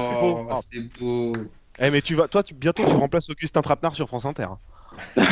c'est 0.00 0.20
beau. 0.20 0.46
Oh, 0.50 0.60
c'est 0.70 0.98
beau. 1.00 1.32
Eh, 1.80 1.90
mais 1.90 2.02
tu 2.02 2.14
vas, 2.14 2.28
toi, 2.28 2.42
tu, 2.42 2.54
bientôt, 2.54 2.84
tu 2.84 2.94
remplaces 2.94 3.30
Augustin 3.30 3.62
Trapenard 3.62 3.94
sur 3.94 4.06
France 4.06 4.26
Inter. 4.26 4.48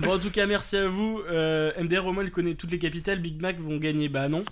Bon, 0.00 0.12
en 0.12 0.18
tout 0.18 0.30
cas, 0.30 0.46
merci 0.46 0.76
à 0.76 0.88
vous. 0.88 1.22
Euh, 1.28 1.72
MDR, 1.82 2.06
au 2.06 2.12
moins, 2.12 2.22
il 2.22 2.30
connaît 2.30 2.54
toutes 2.54 2.70
les 2.70 2.78
capitales. 2.78 3.20
Big 3.20 3.40
Mac 3.40 3.58
vont 3.58 3.78
gagner. 3.78 4.08
Bah 4.08 4.28
non. 4.28 4.44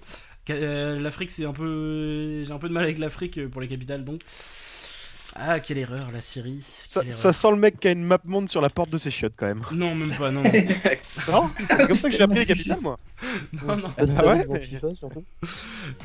Euh, 0.51 0.99
L'Afrique, 0.99 1.31
c'est 1.31 1.45
un 1.45 1.53
peu. 1.53 2.43
J'ai 2.43 2.53
un 2.53 2.59
peu 2.59 2.69
de 2.69 2.73
mal 2.73 2.85
avec 2.85 2.99
l'Afrique 2.99 3.39
euh, 3.39 3.49
pour 3.49 3.61
les 3.61 3.69
capitales, 3.69 4.05
donc. 4.05 4.23
Ah, 5.39 5.61
quelle 5.61 5.79
erreur, 5.79 6.09
la 6.13 6.21
Syrie. 6.21 6.61
Ça, 6.63 7.33
sent 7.33 7.51
le 7.51 7.57
mec 7.57 7.79
qui 7.79 7.89
a 7.89 7.91
une 7.93 8.05
map 8.05 8.19
monde 8.25 8.49
sur 8.49 8.61
la 8.61 8.71
porte 8.71 8.91
de 8.91 8.99
ses 8.99 9.11
chiottes 9.11 9.35
quand 9.37 9.47
même. 9.47 9.63
Non, 9.73 9.95
même 9.95 10.15
pas, 10.15 10.31
non. 10.31 10.43
non. 10.43 10.51
Non 11.33 11.51
C'est 11.59 11.87
comme 11.87 11.97
ça 11.97 12.09
que 12.09 12.17
j'ai 12.17 12.23
appris 12.23 12.39
les 12.41 12.47
capitales, 12.47 12.79
moi. 12.81 12.97
non, 13.67 13.77
non. 13.77 13.89
Bah, 13.89 13.93
c'est 13.99 14.03
Ah 14.03 14.23
ça, 14.23 14.27
ouais, 14.27 14.47
mais-. 14.49 14.69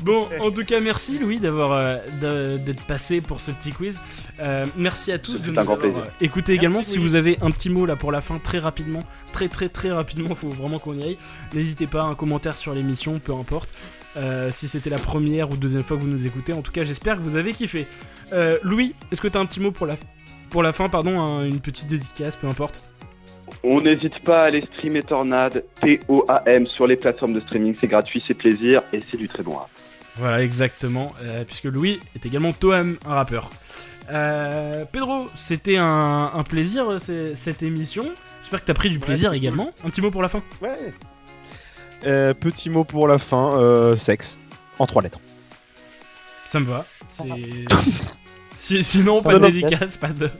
Bon, 0.00 0.28
en 0.40 0.50
tout 0.50 0.64
cas, 0.64 0.80
merci 0.80 1.18
Louis 1.18 1.38
d'avoir 1.38 1.72
euh, 1.72 2.58
d'être 2.58 2.84
passé 2.86 3.20
pour 3.20 3.40
ce 3.40 3.50
petit 3.52 3.72
quiz. 3.72 4.02
Euh, 4.40 4.66
merci 4.76 5.12
à 5.12 5.18
tous 5.18 5.42
de 5.42 5.50
nous 5.50 5.58
avoir 5.58 5.78
plaisir. 5.78 5.98
euh, 5.98 6.04
écouté 6.20 6.52
également. 6.54 6.82
Si 6.82 6.98
vous 6.98 7.14
avez 7.16 7.38
un 7.42 7.50
petit 7.50 7.70
mot 7.70 7.86
là 7.86 7.96
pour 7.96 8.12
la 8.12 8.20
fin, 8.20 8.38
très 8.38 8.58
rapidement, 8.58 9.04
très 9.32 9.48
très 9.48 9.68
très 9.68 9.90
rapidement, 9.92 10.34
faut 10.34 10.50
vraiment 10.50 10.78
qu'on 10.78 10.94
y 10.98 11.02
aille. 11.02 11.18
N'hésitez 11.54 11.86
pas, 11.86 12.02
un 12.02 12.14
commentaire 12.14 12.58
sur 12.58 12.74
l'émission, 12.74 13.18
peu 13.18 13.32
importe. 13.34 13.70
Euh, 14.16 14.50
si 14.52 14.68
c'était 14.68 14.90
la 14.90 14.98
première 14.98 15.50
ou 15.50 15.56
deuxième 15.56 15.82
fois 15.84 15.96
que 15.96 16.02
vous 16.02 16.08
nous 16.08 16.26
écoutez, 16.26 16.52
en 16.52 16.60
tout 16.60 16.72
cas, 16.72 16.84
j'espère 16.84 17.16
que 17.16 17.22
vous 17.22 17.36
avez 17.36 17.52
kiffé. 17.52 17.86
Euh, 18.32 18.58
Louis, 18.62 18.94
est-ce 19.10 19.20
que 19.20 19.28
t'as 19.28 19.40
un 19.40 19.46
petit 19.46 19.60
mot 19.60 19.70
pour 19.72 19.86
la 19.86 19.96
pour 20.50 20.62
la 20.62 20.72
fin, 20.72 20.88
pardon, 20.90 21.18
un- 21.20 21.44
une 21.46 21.60
petite 21.60 21.86
dédicace, 21.88 22.36
peu 22.36 22.46
importe. 22.46 22.80
On 23.64 23.80
n'hésite 23.80 24.18
pas 24.24 24.42
à 24.42 24.44
aller 24.46 24.66
streamer 24.74 25.02
Tornade, 25.02 25.64
T-O-A-M, 25.80 26.66
sur 26.66 26.86
les 26.86 26.96
plateformes 26.96 27.32
de 27.32 27.40
streaming. 27.40 27.74
C'est 27.80 27.86
gratuit, 27.86 28.22
c'est 28.26 28.34
plaisir 28.34 28.82
et 28.92 29.02
c'est 29.10 29.16
du 29.16 29.28
très 29.28 29.42
bon 29.42 29.54
rap. 29.56 29.68
Voilà, 30.16 30.42
exactement, 30.42 31.12
euh, 31.22 31.44
puisque 31.44 31.64
Louis 31.64 32.00
est 32.14 32.26
également 32.26 32.52
Toam, 32.52 32.98
un 33.06 33.14
rappeur. 33.14 33.50
Euh, 34.10 34.84
Pedro, 34.90 35.26
c'était 35.34 35.76
un, 35.78 36.30
un 36.34 36.42
plaisir 36.42 36.98
cette 37.00 37.62
émission. 37.62 38.04
J'espère 38.42 38.60
que 38.60 38.66
t'as 38.66 38.74
pris 38.74 38.90
du 38.90 38.98
plaisir 38.98 39.32
également. 39.32 39.70
Un 39.84 39.88
petit 39.90 40.02
mot 40.02 40.10
pour 40.10 40.20
la 40.22 40.28
fin 40.28 40.42
Ouais. 40.60 40.92
Euh, 42.04 42.34
petit 42.34 42.68
mot 42.68 42.84
pour 42.84 43.08
la 43.08 43.18
fin, 43.18 43.58
euh, 43.58 43.96
sexe. 43.96 44.36
En 44.78 44.86
trois 44.86 45.00
lettres. 45.02 45.20
Ça 46.44 46.60
me 46.60 46.66
va. 46.66 46.84
C'est... 47.08 47.24
Si- 48.62 48.84
sinon, 48.84 49.22
pas 49.22 49.34
de 49.34 49.38
dédicace, 49.40 49.96
pas 49.96 50.12
de... 50.12 50.30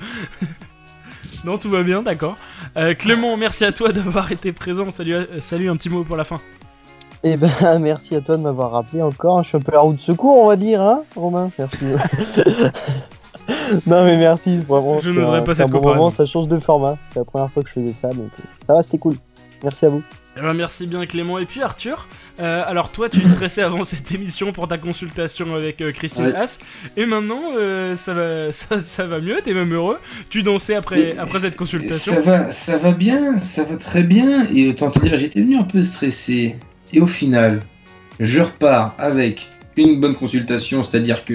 non, 1.45 1.59
tout 1.59 1.69
va 1.69 1.83
bien, 1.83 2.03
d'accord. 2.03 2.37
Euh, 2.77 2.95
Clément, 2.95 3.37
merci 3.37 3.65
à 3.65 3.73
toi 3.73 3.91
d'avoir 3.91 4.31
été 4.31 4.53
présent. 4.53 4.93
Salut, 4.93 5.15
euh, 5.15 5.41
salut, 5.41 5.69
un 5.69 5.75
petit 5.75 5.89
mot 5.89 6.05
pour 6.05 6.17
la 6.17 6.23
fin. 6.23 6.39
Eh 7.25 7.37
ben, 7.37 7.51
merci 7.81 8.15
à 8.15 8.21
toi 8.21 8.37
de 8.37 8.43
m'avoir 8.43 8.71
rappelé 8.71 9.03
encore. 9.03 9.43
Je 9.43 9.49
suis 9.49 9.57
un 9.57 9.61
peu 9.61 9.73
la 9.73 9.81
roue 9.81 9.95
de 9.95 10.01
secours, 10.01 10.41
on 10.41 10.47
va 10.47 10.55
dire, 10.55 10.81
hein, 10.81 11.03
Romain 11.17 11.51
Merci. 11.59 11.85
non, 13.89 14.05
mais 14.05 14.17
merci, 14.17 14.59
c'est 14.59 14.67
vraiment. 14.69 15.01
Je 15.01 15.11
n'oserais 15.11 15.43
pas 15.43 15.55
cette 15.55 15.67
bon 15.67 15.79
comparaison. 15.79 16.05
moment, 16.05 16.11
ça 16.11 16.25
change 16.25 16.47
de 16.47 16.61
format. 16.61 16.99
C'était 17.03 17.19
la 17.19 17.25
première 17.25 17.51
fois 17.51 17.65
que 17.65 17.71
je 17.71 17.81
faisais 17.81 17.93
ça, 17.93 18.11
donc 18.11 18.31
euh, 18.39 18.43
ça 18.65 18.75
va, 18.75 18.85
c'était 18.85 18.99
cool. 18.99 19.17
Merci 19.63 19.87
à 19.87 19.89
vous. 19.91 20.03
Eh 20.37 20.41
ben, 20.41 20.55
merci 20.55 20.87
bien 20.87 21.05
Clément. 21.07 21.39
Et 21.39 21.45
puis 21.47 21.63
Arthur, 21.63 22.09
euh, 22.41 22.63
alors 22.67 22.91
toi 22.91 23.09
tu 23.09 23.21
stressais 23.21 23.63
avant 23.71 23.85
cette 23.85 24.11
émission 24.13 24.51
pour 24.53 24.67
ta 24.67 24.79
consultation 24.79 25.55
avec 25.55 25.81
euh, 25.83 25.93
Christine 25.93 26.27
Ouais. 26.27 26.35
Haas. 26.35 26.59
Et 26.97 27.07
maintenant 27.07 27.41
euh, 27.59 27.97
ça, 27.97 28.15
va, 28.15 28.51
ça, 28.53 28.83
ça 28.83 29.07
va 29.07 29.21
mieux, 29.21 29.39
t'es 29.45 29.55
même 29.55 29.73
heureux. 29.73 29.99
Tu 30.31 30.43
dansais 30.43 30.75
après, 30.75 30.97
Mais- 30.97 31.19
après 31.19 31.41
cette 31.41 31.57
consultation. 31.57 32.15
Ça 32.15 32.21
va, 32.23 32.51
ça 32.51 32.77
va 32.79 32.93
bien, 32.93 33.39
ça 33.39 33.65
va 33.65 33.77
très 33.77 34.03
bien. 34.03 34.47
Et 34.55 34.69
autant 34.71 34.91
te 34.91 34.99
dire, 35.01 35.17
j'étais 35.19 35.41
venu 35.41 35.57
un 35.59 35.65
peu 35.65 35.83
stressé. 35.83 36.57
Et 36.95 37.01
au 37.01 37.07
final, 37.07 37.63
je 38.21 38.41
repars 38.41 38.95
avec 38.99 39.47
une 39.77 40.01
bonne 40.01 40.15
consultation, 40.15 40.83
c'est-à-dire 40.83 41.25
que 41.25 41.35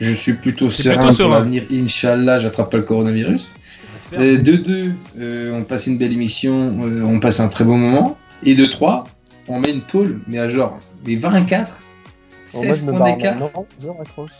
je 0.00 0.12
suis 0.12 0.34
plutôt 0.34 0.68
serein 0.70 0.90
plutôt 0.94 1.06
pour 1.08 1.16
serein. 1.16 1.38
l'avenir. 1.38 1.64
Inch'Allah, 1.72 2.38
j'attrape 2.40 2.70
pas 2.70 2.76
le 2.76 2.82
coronavirus. 2.84 3.56
J'espère. 4.10 4.20
Euh, 4.20 4.38
de 4.38 4.52
deux, 4.56 4.92
euh, 5.18 5.52
on 5.58 5.64
passe 5.64 5.86
une 5.86 5.98
belle 5.98 6.12
émission, 6.12 6.78
euh, 6.82 7.02
on 7.02 7.18
passe 7.20 7.40
un 7.40 7.48
très 7.48 7.64
bon 7.64 7.76
moment. 7.78 8.16
Et 8.44 8.54
de 8.54 8.64
trois, 8.64 9.06
on 9.48 9.58
met 9.60 9.70
une 9.72 9.82
tôle, 9.82 10.20
mais 10.28 10.38
à 10.38 10.48
genre 10.48 10.78
mais 11.06 11.16
24, 11.16 11.82
Bon, 12.54 12.62
moi, 12.64 12.74
16 12.74 12.80
je 12.80 12.86
me 12.92 12.96
points 12.96 13.12
d'écart. 13.12 13.34
maintenant. 13.36 13.66
Je 13.82 13.88
raccroche. 13.88 14.30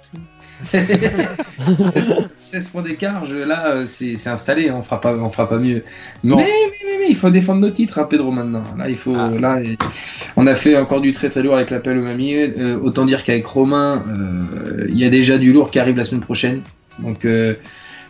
16, 0.65 2.29
16 2.37 2.69
points 2.69 2.83
d'écart, 2.83 3.25
je- 3.27 3.37
là, 3.37 3.85
c'est 3.87 4.17
c'est 4.17 4.31
installé, 4.31 4.71
on 4.71 4.83
fera 4.83 5.01
pas, 5.01 5.15
on 5.15 5.31
fera 5.31 5.49
pas 5.49 5.59
mieux. 5.59 5.83
Mais, 6.23 6.37
mais, 6.37 6.45
mais, 6.45 6.99
mais, 7.01 7.07
il 7.11 7.17
faut 7.17 7.31
défendre 7.31 7.61
nos 7.61 7.71
titres, 7.71 7.99
hein, 7.99 8.07
Pedro, 8.09 8.31
maintenant. 8.31 8.65
Là, 8.79 8.89
il 8.89 8.97
faut, 8.97 9.15
là, 9.15 9.61
et- 9.63 9.77
on 10.37 10.47
a 10.47 10.55
fait 10.55 10.77
encore 10.79 11.01
du 11.01 11.13
très 11.13 11.29
très 11.29 11.43
lourd 11.43 11.57
avec 11.57 11.71
l'appel 11.71 11.99
au 11.99 12.03
mamie. 12.03 12.35
Euh, 12.37 12.79
autant 12.81 13.05
dire 13.05 13.25
qu'avec 13.25 13.45
Romain, 13.47 14.05
euh, 14.09 14.87
il 14.89 14.99
y 14.99 15.05
a 15.05 15.11
déjà 15.11 15.37
du 15.39 15.53
lourd 15.53 15.71
qui 15.71 15.79
arrive 15.79 15.97
la 15.97 16.05
semaine 16.05 16.23
prochaine. 16.23 16.63
Donc, 17.01 17.25
euh, 17.25 17.55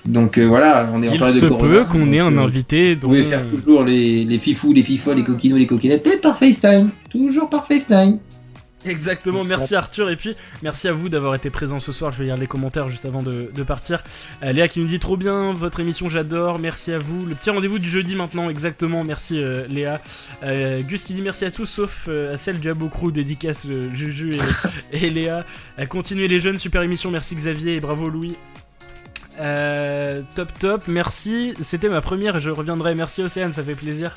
donc 0.06 0.38
euh, 0.38 0.44
voilà, 0.44 0.88
on 0.92 1.02
est 1.02 1.08
en 1.08 1.12
Il 1.12 1.24
se 1.24 1.46
de 1.46 1.50
peut 1.50 1.84
qu'on 1.84 2.12
ait 2.12 2.18
un 2.18 2.36
euh, 2.36 2.44
invité 2.44 2.94
Vous 2.94 3.08
pouvez 3.08 3.24
faire 3.24 3.48
toujours 3.48 3.82
les, 3.84 4.24
les 4.24 4.38
fifous, 4.38 4.72
les 4.72 4.82
fifoles, 4.82 5.16
les 5.16 5.24
coquinots, 5.24 5.56
les 5.56 5.66
coquinettes, 5.66 6.06
et 6.06 6.16
par 6.16 6.38
FaceTime. 6.38 6.90
Toujours 7.10 7.50
par 7.50 7.66
FaceTime. 7.66 8.18
Exactement, 8.86 9.42
merci 9.42 9.74
Arthur 9.74 10.10
et 10.10 10.16
puis 10.16 10.36
merci 10.62 10.86
à 10.86 10.92
vous 10.92 11.08
d'avoir 11.08 11.34
été 11.34 11.50
présent 11.50 11.80
ce 11.80 11.90
soir. 11.92 12.12
Je 12.12 12.18
vais 12.18 12.24
lire 12.26 12.36
les 12.36 12.46
commentaires 12.46 12.88
juste 12.88 13.04
avant 13.04 13.22
de, 13.22 13.50
de 13.52 13.62
partir. 13.62 14.02
Euh, 14.42 14.52
Léa 14.52 14.68
qui 14.68 14.80
nous 14.80 14.86
dit 14.86 15.00
trop 15.00 15.16
bien 15.16 15.52
votre 15.52 15.80
émission, 15.80 16.08
j'adore. 16.08 16.58
Merci 16.58 16.92
à 16.92 16.98
vous. 16.98 17.26
Le 17.26 17.34
petit 17.34 17.50
rendez-vous 17.50 17.78
du 17.78 17.88
jeudi 17.88 18.14
maintenant, 18.14 18.48
exactement. 18.48 19.02
Merci 19.02 19.42
euh, 19.42 19.66
Léa. 19.68 20.00
Euh, 20.44 20.82
Gus 20.82 21.02
qui 21.02 21.14
dit 21.14 21.22
merci 21.22 21.44
à 21.44 21.50
tous 21.50 21.66
sauf 21.66 22.06
euh, 22.08 22.34
à 22.34 22.36
celle 22.36 22.60
du 22.60 22.70
Abocrou, 22.70 23.10
dédicace 23.10 23.66
euh, 23.68 23.92
Juju 23.92 24.34
et, 24.34 24.40
et 25.04 25.10
Léa. 25.10 25.44
Euh, 25.78 25.86
continuez 25.86 26.28
les 26.28 26.40
jeunes, 26.40 26.58
super 26.58 26.82
émission. 26.82 27.10
Merci 27.10 27.34
Xavier 27.34 27.76
et 27.76 27.80
bravo 27.80 28.08
Louis. 28.08 28.36
Euh, 29.38 30.22
top 30.34 30.58
top, 30.58 30.88
merci. 30.88 31.54
C'était 31.60 31.88
ma 31.88 32.00
première 32.00 32.36
et 32.36 32.40
je 32.40 32.50
reviendrai. 32.50 32.94
Merci 32.94 33.22
Océane, 33.22 33.52
ça 33.52 33.62
fait 33.62 33.74
plaisir. 33.74 34.16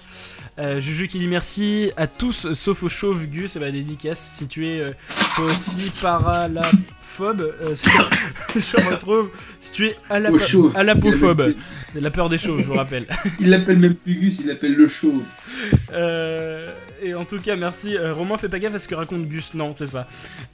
Euh, 0.60 0.82
Juju 0.82 1.08
qui 1.08 1.20
dit 1.20 1.28
merci 1.28 1.92
à 1.96 2.06
tous 2.08 2.52
sauf 2.54 2.84
au 2.84 2.90
chauve 2.90 3.26
Gus. 3.28 3.56
Et 3.56 3.60
bah 3.60 3.72
dédicace 3.72 4.34
si 4.36 4.48
tu 4.48 4.68
es 4.68 4.82
euh, 4.82 4.92
toi 5.36 5.46
aussi 5.46 5.90
paralaphobe. 6.02 7.42
euh, 7.62 7.74
c'est- 7.76 7.90
je 8.56 8.86
retrouve 8.90 9.30
si 9.60 9.72
tu 9.72 9.88
es 9.88 9.96
chauve. 10.48 10.76
alapophobe. 10.76 11.54
La 11.96 12.12
peur 12.12 12.28
des 12.30 12.38
chauves, 12.38 12.60
je 12.60 12.66
vous 12.66 12.74
rappelle. 12.74 13.06
Il 13.40 13.50
l'appelle 13.50 13.80
même 13.80 13.96
plus 13.96 14.16
Gus, 14.16 14.40
il 14.40 14.48
l'appelle 14.48 14.76
le 14.76 14.88
show. 14.88 15.24
Euh, 15.94 16.70
et 17.02 17.14
en 17.16 17.26
tout 17.26 17.40
cas, 17.40 17.56
merci. 17.56 17.98
Euh, 17.98 18.14
Romain, 18.14 18.38
fais 18.38 18.50
pas 18.50 18.60
gaffe 18.60 18.76
à 18.76 18.80
ce 18.80 18.88
que 18.88 18.96
raconte 18.96 19.28
Gus. 19.28 19.54
Non, 19.54 19.74
c'est 19.76 19.86
ça. 19.88 20.08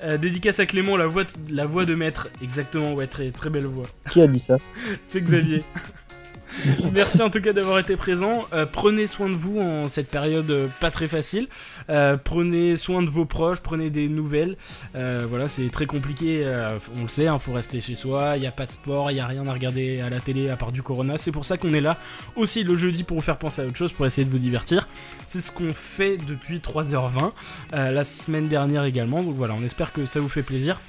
Euh, 0.04 0.18
dédicace 0.18 0.60
à 0.60 0.66
Clément, 0.66 0.98
la 0.98 1.08
voix, 1.08 1.24
de- 1.24 1.30
la 1.50 1.66
voix 1.66 1.86
de 1.86 1.96
maître. 1.96 2.30
Exactement, 2.42 2.94
ouais, 2.94 3.08
très, 3.08 3.32
très 3.32 3.50
belle 3.50 3.66
voix. 3.66 3.88
Qui 4.12 4.22
a 4.22 4.28
dit 4.28 4.40
ça? 4.40 4.58
C'est 5.08 5.22
Xavier. 5.22 5.64
Merci 6.94 7.22
en 7.22 7.30
tout 7.30 7.42
cas 7.42 7.54
d'avoir 7.54 7.80
été 7.80 7.96
présent. 7.96 8.46
Euh, 8.54 8.66
prenez 8.66 9.08
soin 9.08 9.30
de 9.30 9.36
vous 9.36 9.60
en 9.60 9.88
cette 9.90 10.10
période 10.10 10.50
euh, 10.50 10.68
pas 10.80 10.92
très 10.92 11.08
facile. 11.08 11.48
Euh, 11.90 12.18
prenez 12.18 12.78
soin 12.78 13.02
de 13.02 13.10
vos 13.10 13.26
proches, 13.26 13.62
prenez 13.62 13.90
des 13.90 14.08
nouvelles. 14.10 14.58
Voilà, 14.94 15.48
c'est 15.48 15.70
très 15.70 15.86
compliqué. 15.86 16.46
on 16.98 17.04
le 17.04 17.10
sait, 17.10 17.26
il 17.26 17.40
faut 17.40 17.54
rester 17.54 17.82
chez 17.82 17.96
soi. 17.96 18.38
Il 18.38 18.42
n'y 18.42 18.48
a 18.48 18.52
pas 18.52 18.66
de 18.66 18.72
sport, 18.72 19.12
il 19.12 19.16
n'y 19.16 19.20
a 19.20 19.28
rien 19.28 19.46
à 19.48 19.54
regarder 19.54 20.02
à 20.02 20.10
la 20.10 20.20
télé 20.20 20.50
à 20.50 20.56
part 20.56 20.72
du 20.72 20.82
Corona. 20.82 21.18
C'est 21.18 21.32
pour 21.32 21.46
ça 21.46 21.58
qu'on 21.58 21.74
est 21.74 21.82
là 21.82 21.98
aussi 22.36 22.64
le 22.64 22.76
jeudi 22.76 23.04
pour 23.04 23.18
vous 23.18 23.24
faire 23.24 23.38
penser 23.38 23.62
à 23.62 23.66
autre 23.66 23.78
chose, 23.78 23.94
pour 23.94 24.06
essayer 24.06 24.26
de 24.26 24.32
vous 24.32 24.40
divertir. 24.40 24.88
C'est 25.26 25.42
ce 25.42 25.52
qu'on 25.52 25.74
fait 25.74 26.18
depuis 26.18 26.60
3h20 26.60 27.32
euh, 27.74 27.92
la 27.92 28.04
semaine 28.04 28.48
dernière 28.48 28.84
également. 28.84 29.24
Donc 29.24 29.36
voilà, 29.36 29.56
on 29.60 29.64
espère 29.64 29.92
que 29.92 30.06
ça 30.06 30.20
vous 30.20 30.30
fait 30.30 30.44
plaisir. 30.44 30.80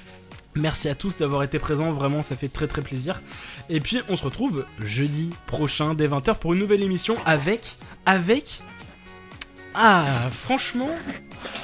Merci 0.57 0.89
à 0.89 0.95
tous 0.95 1.17
d'avoir 1.17 1.43
été 1.43 1.59
présents, 1.59 1.91
vraiment 1.91 2.23
ça 2.23 2.35
fait 2.35 2.49
très 2.49 2.67
très 2.67 2.81
plaisir. 2.81 3.21
Et 3.69 3.79
puis 3.79 4.01
on 4.09 4.17
se 4.17 4.23
retrouve 4.23 4.65
jeudi 4.79 5.31
prochain 5.45 5.93
dès 5.93 6.07
20h 6.07 6.35
pour 6.35 6.53
une 6.53 6.59
nouvelle 6.59 6.81
émission 6.81 7.15
avec 7.25 7.77
avec 8.05 8.61
ah 9.75 10.05
franchement 10.31 10.89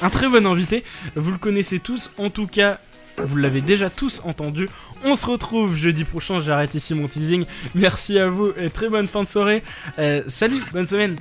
un 0.02 0.10
très 0.10 0.30
bon 0.30 0.46
invité. 0.46 0.84
Vous 1.16 1.32
le 1.32 1.38
connaissez 1.38 1.80
tous, 1.80 2.12
en 2.18 2.30
tout 2.30 2.48
cas 2.48 2.80
vous 3.18 3.36
l'avez 3.36 3.62
déjà 3.62 3.90
tous 3.90 4.22
entendu. 4.26 4.70
On 5.04 5.16
se 5.16 5.26
retrouve 5.26 5.76
jeudi 5.76 6.04
prochain, 6.04 6.40
j'arrête 6.40 6.76
ici 6.76 6.94
mon 6.94 7.08
teasing. 7.08 7.46
Merci 7.76 8.20
à 8.20 8.30
vous 8.30 8.52
et 8.58 8.70
très 8.70 8.90
bonne 8.90 9.08
fin 9.08 9.24
de 9.24 9.28
soirée. 9.28 9.64
Euh, 10.00 10.24
salut, 10.28 10.62
bonne 10.72 10.88
semaine. 10.88 11.18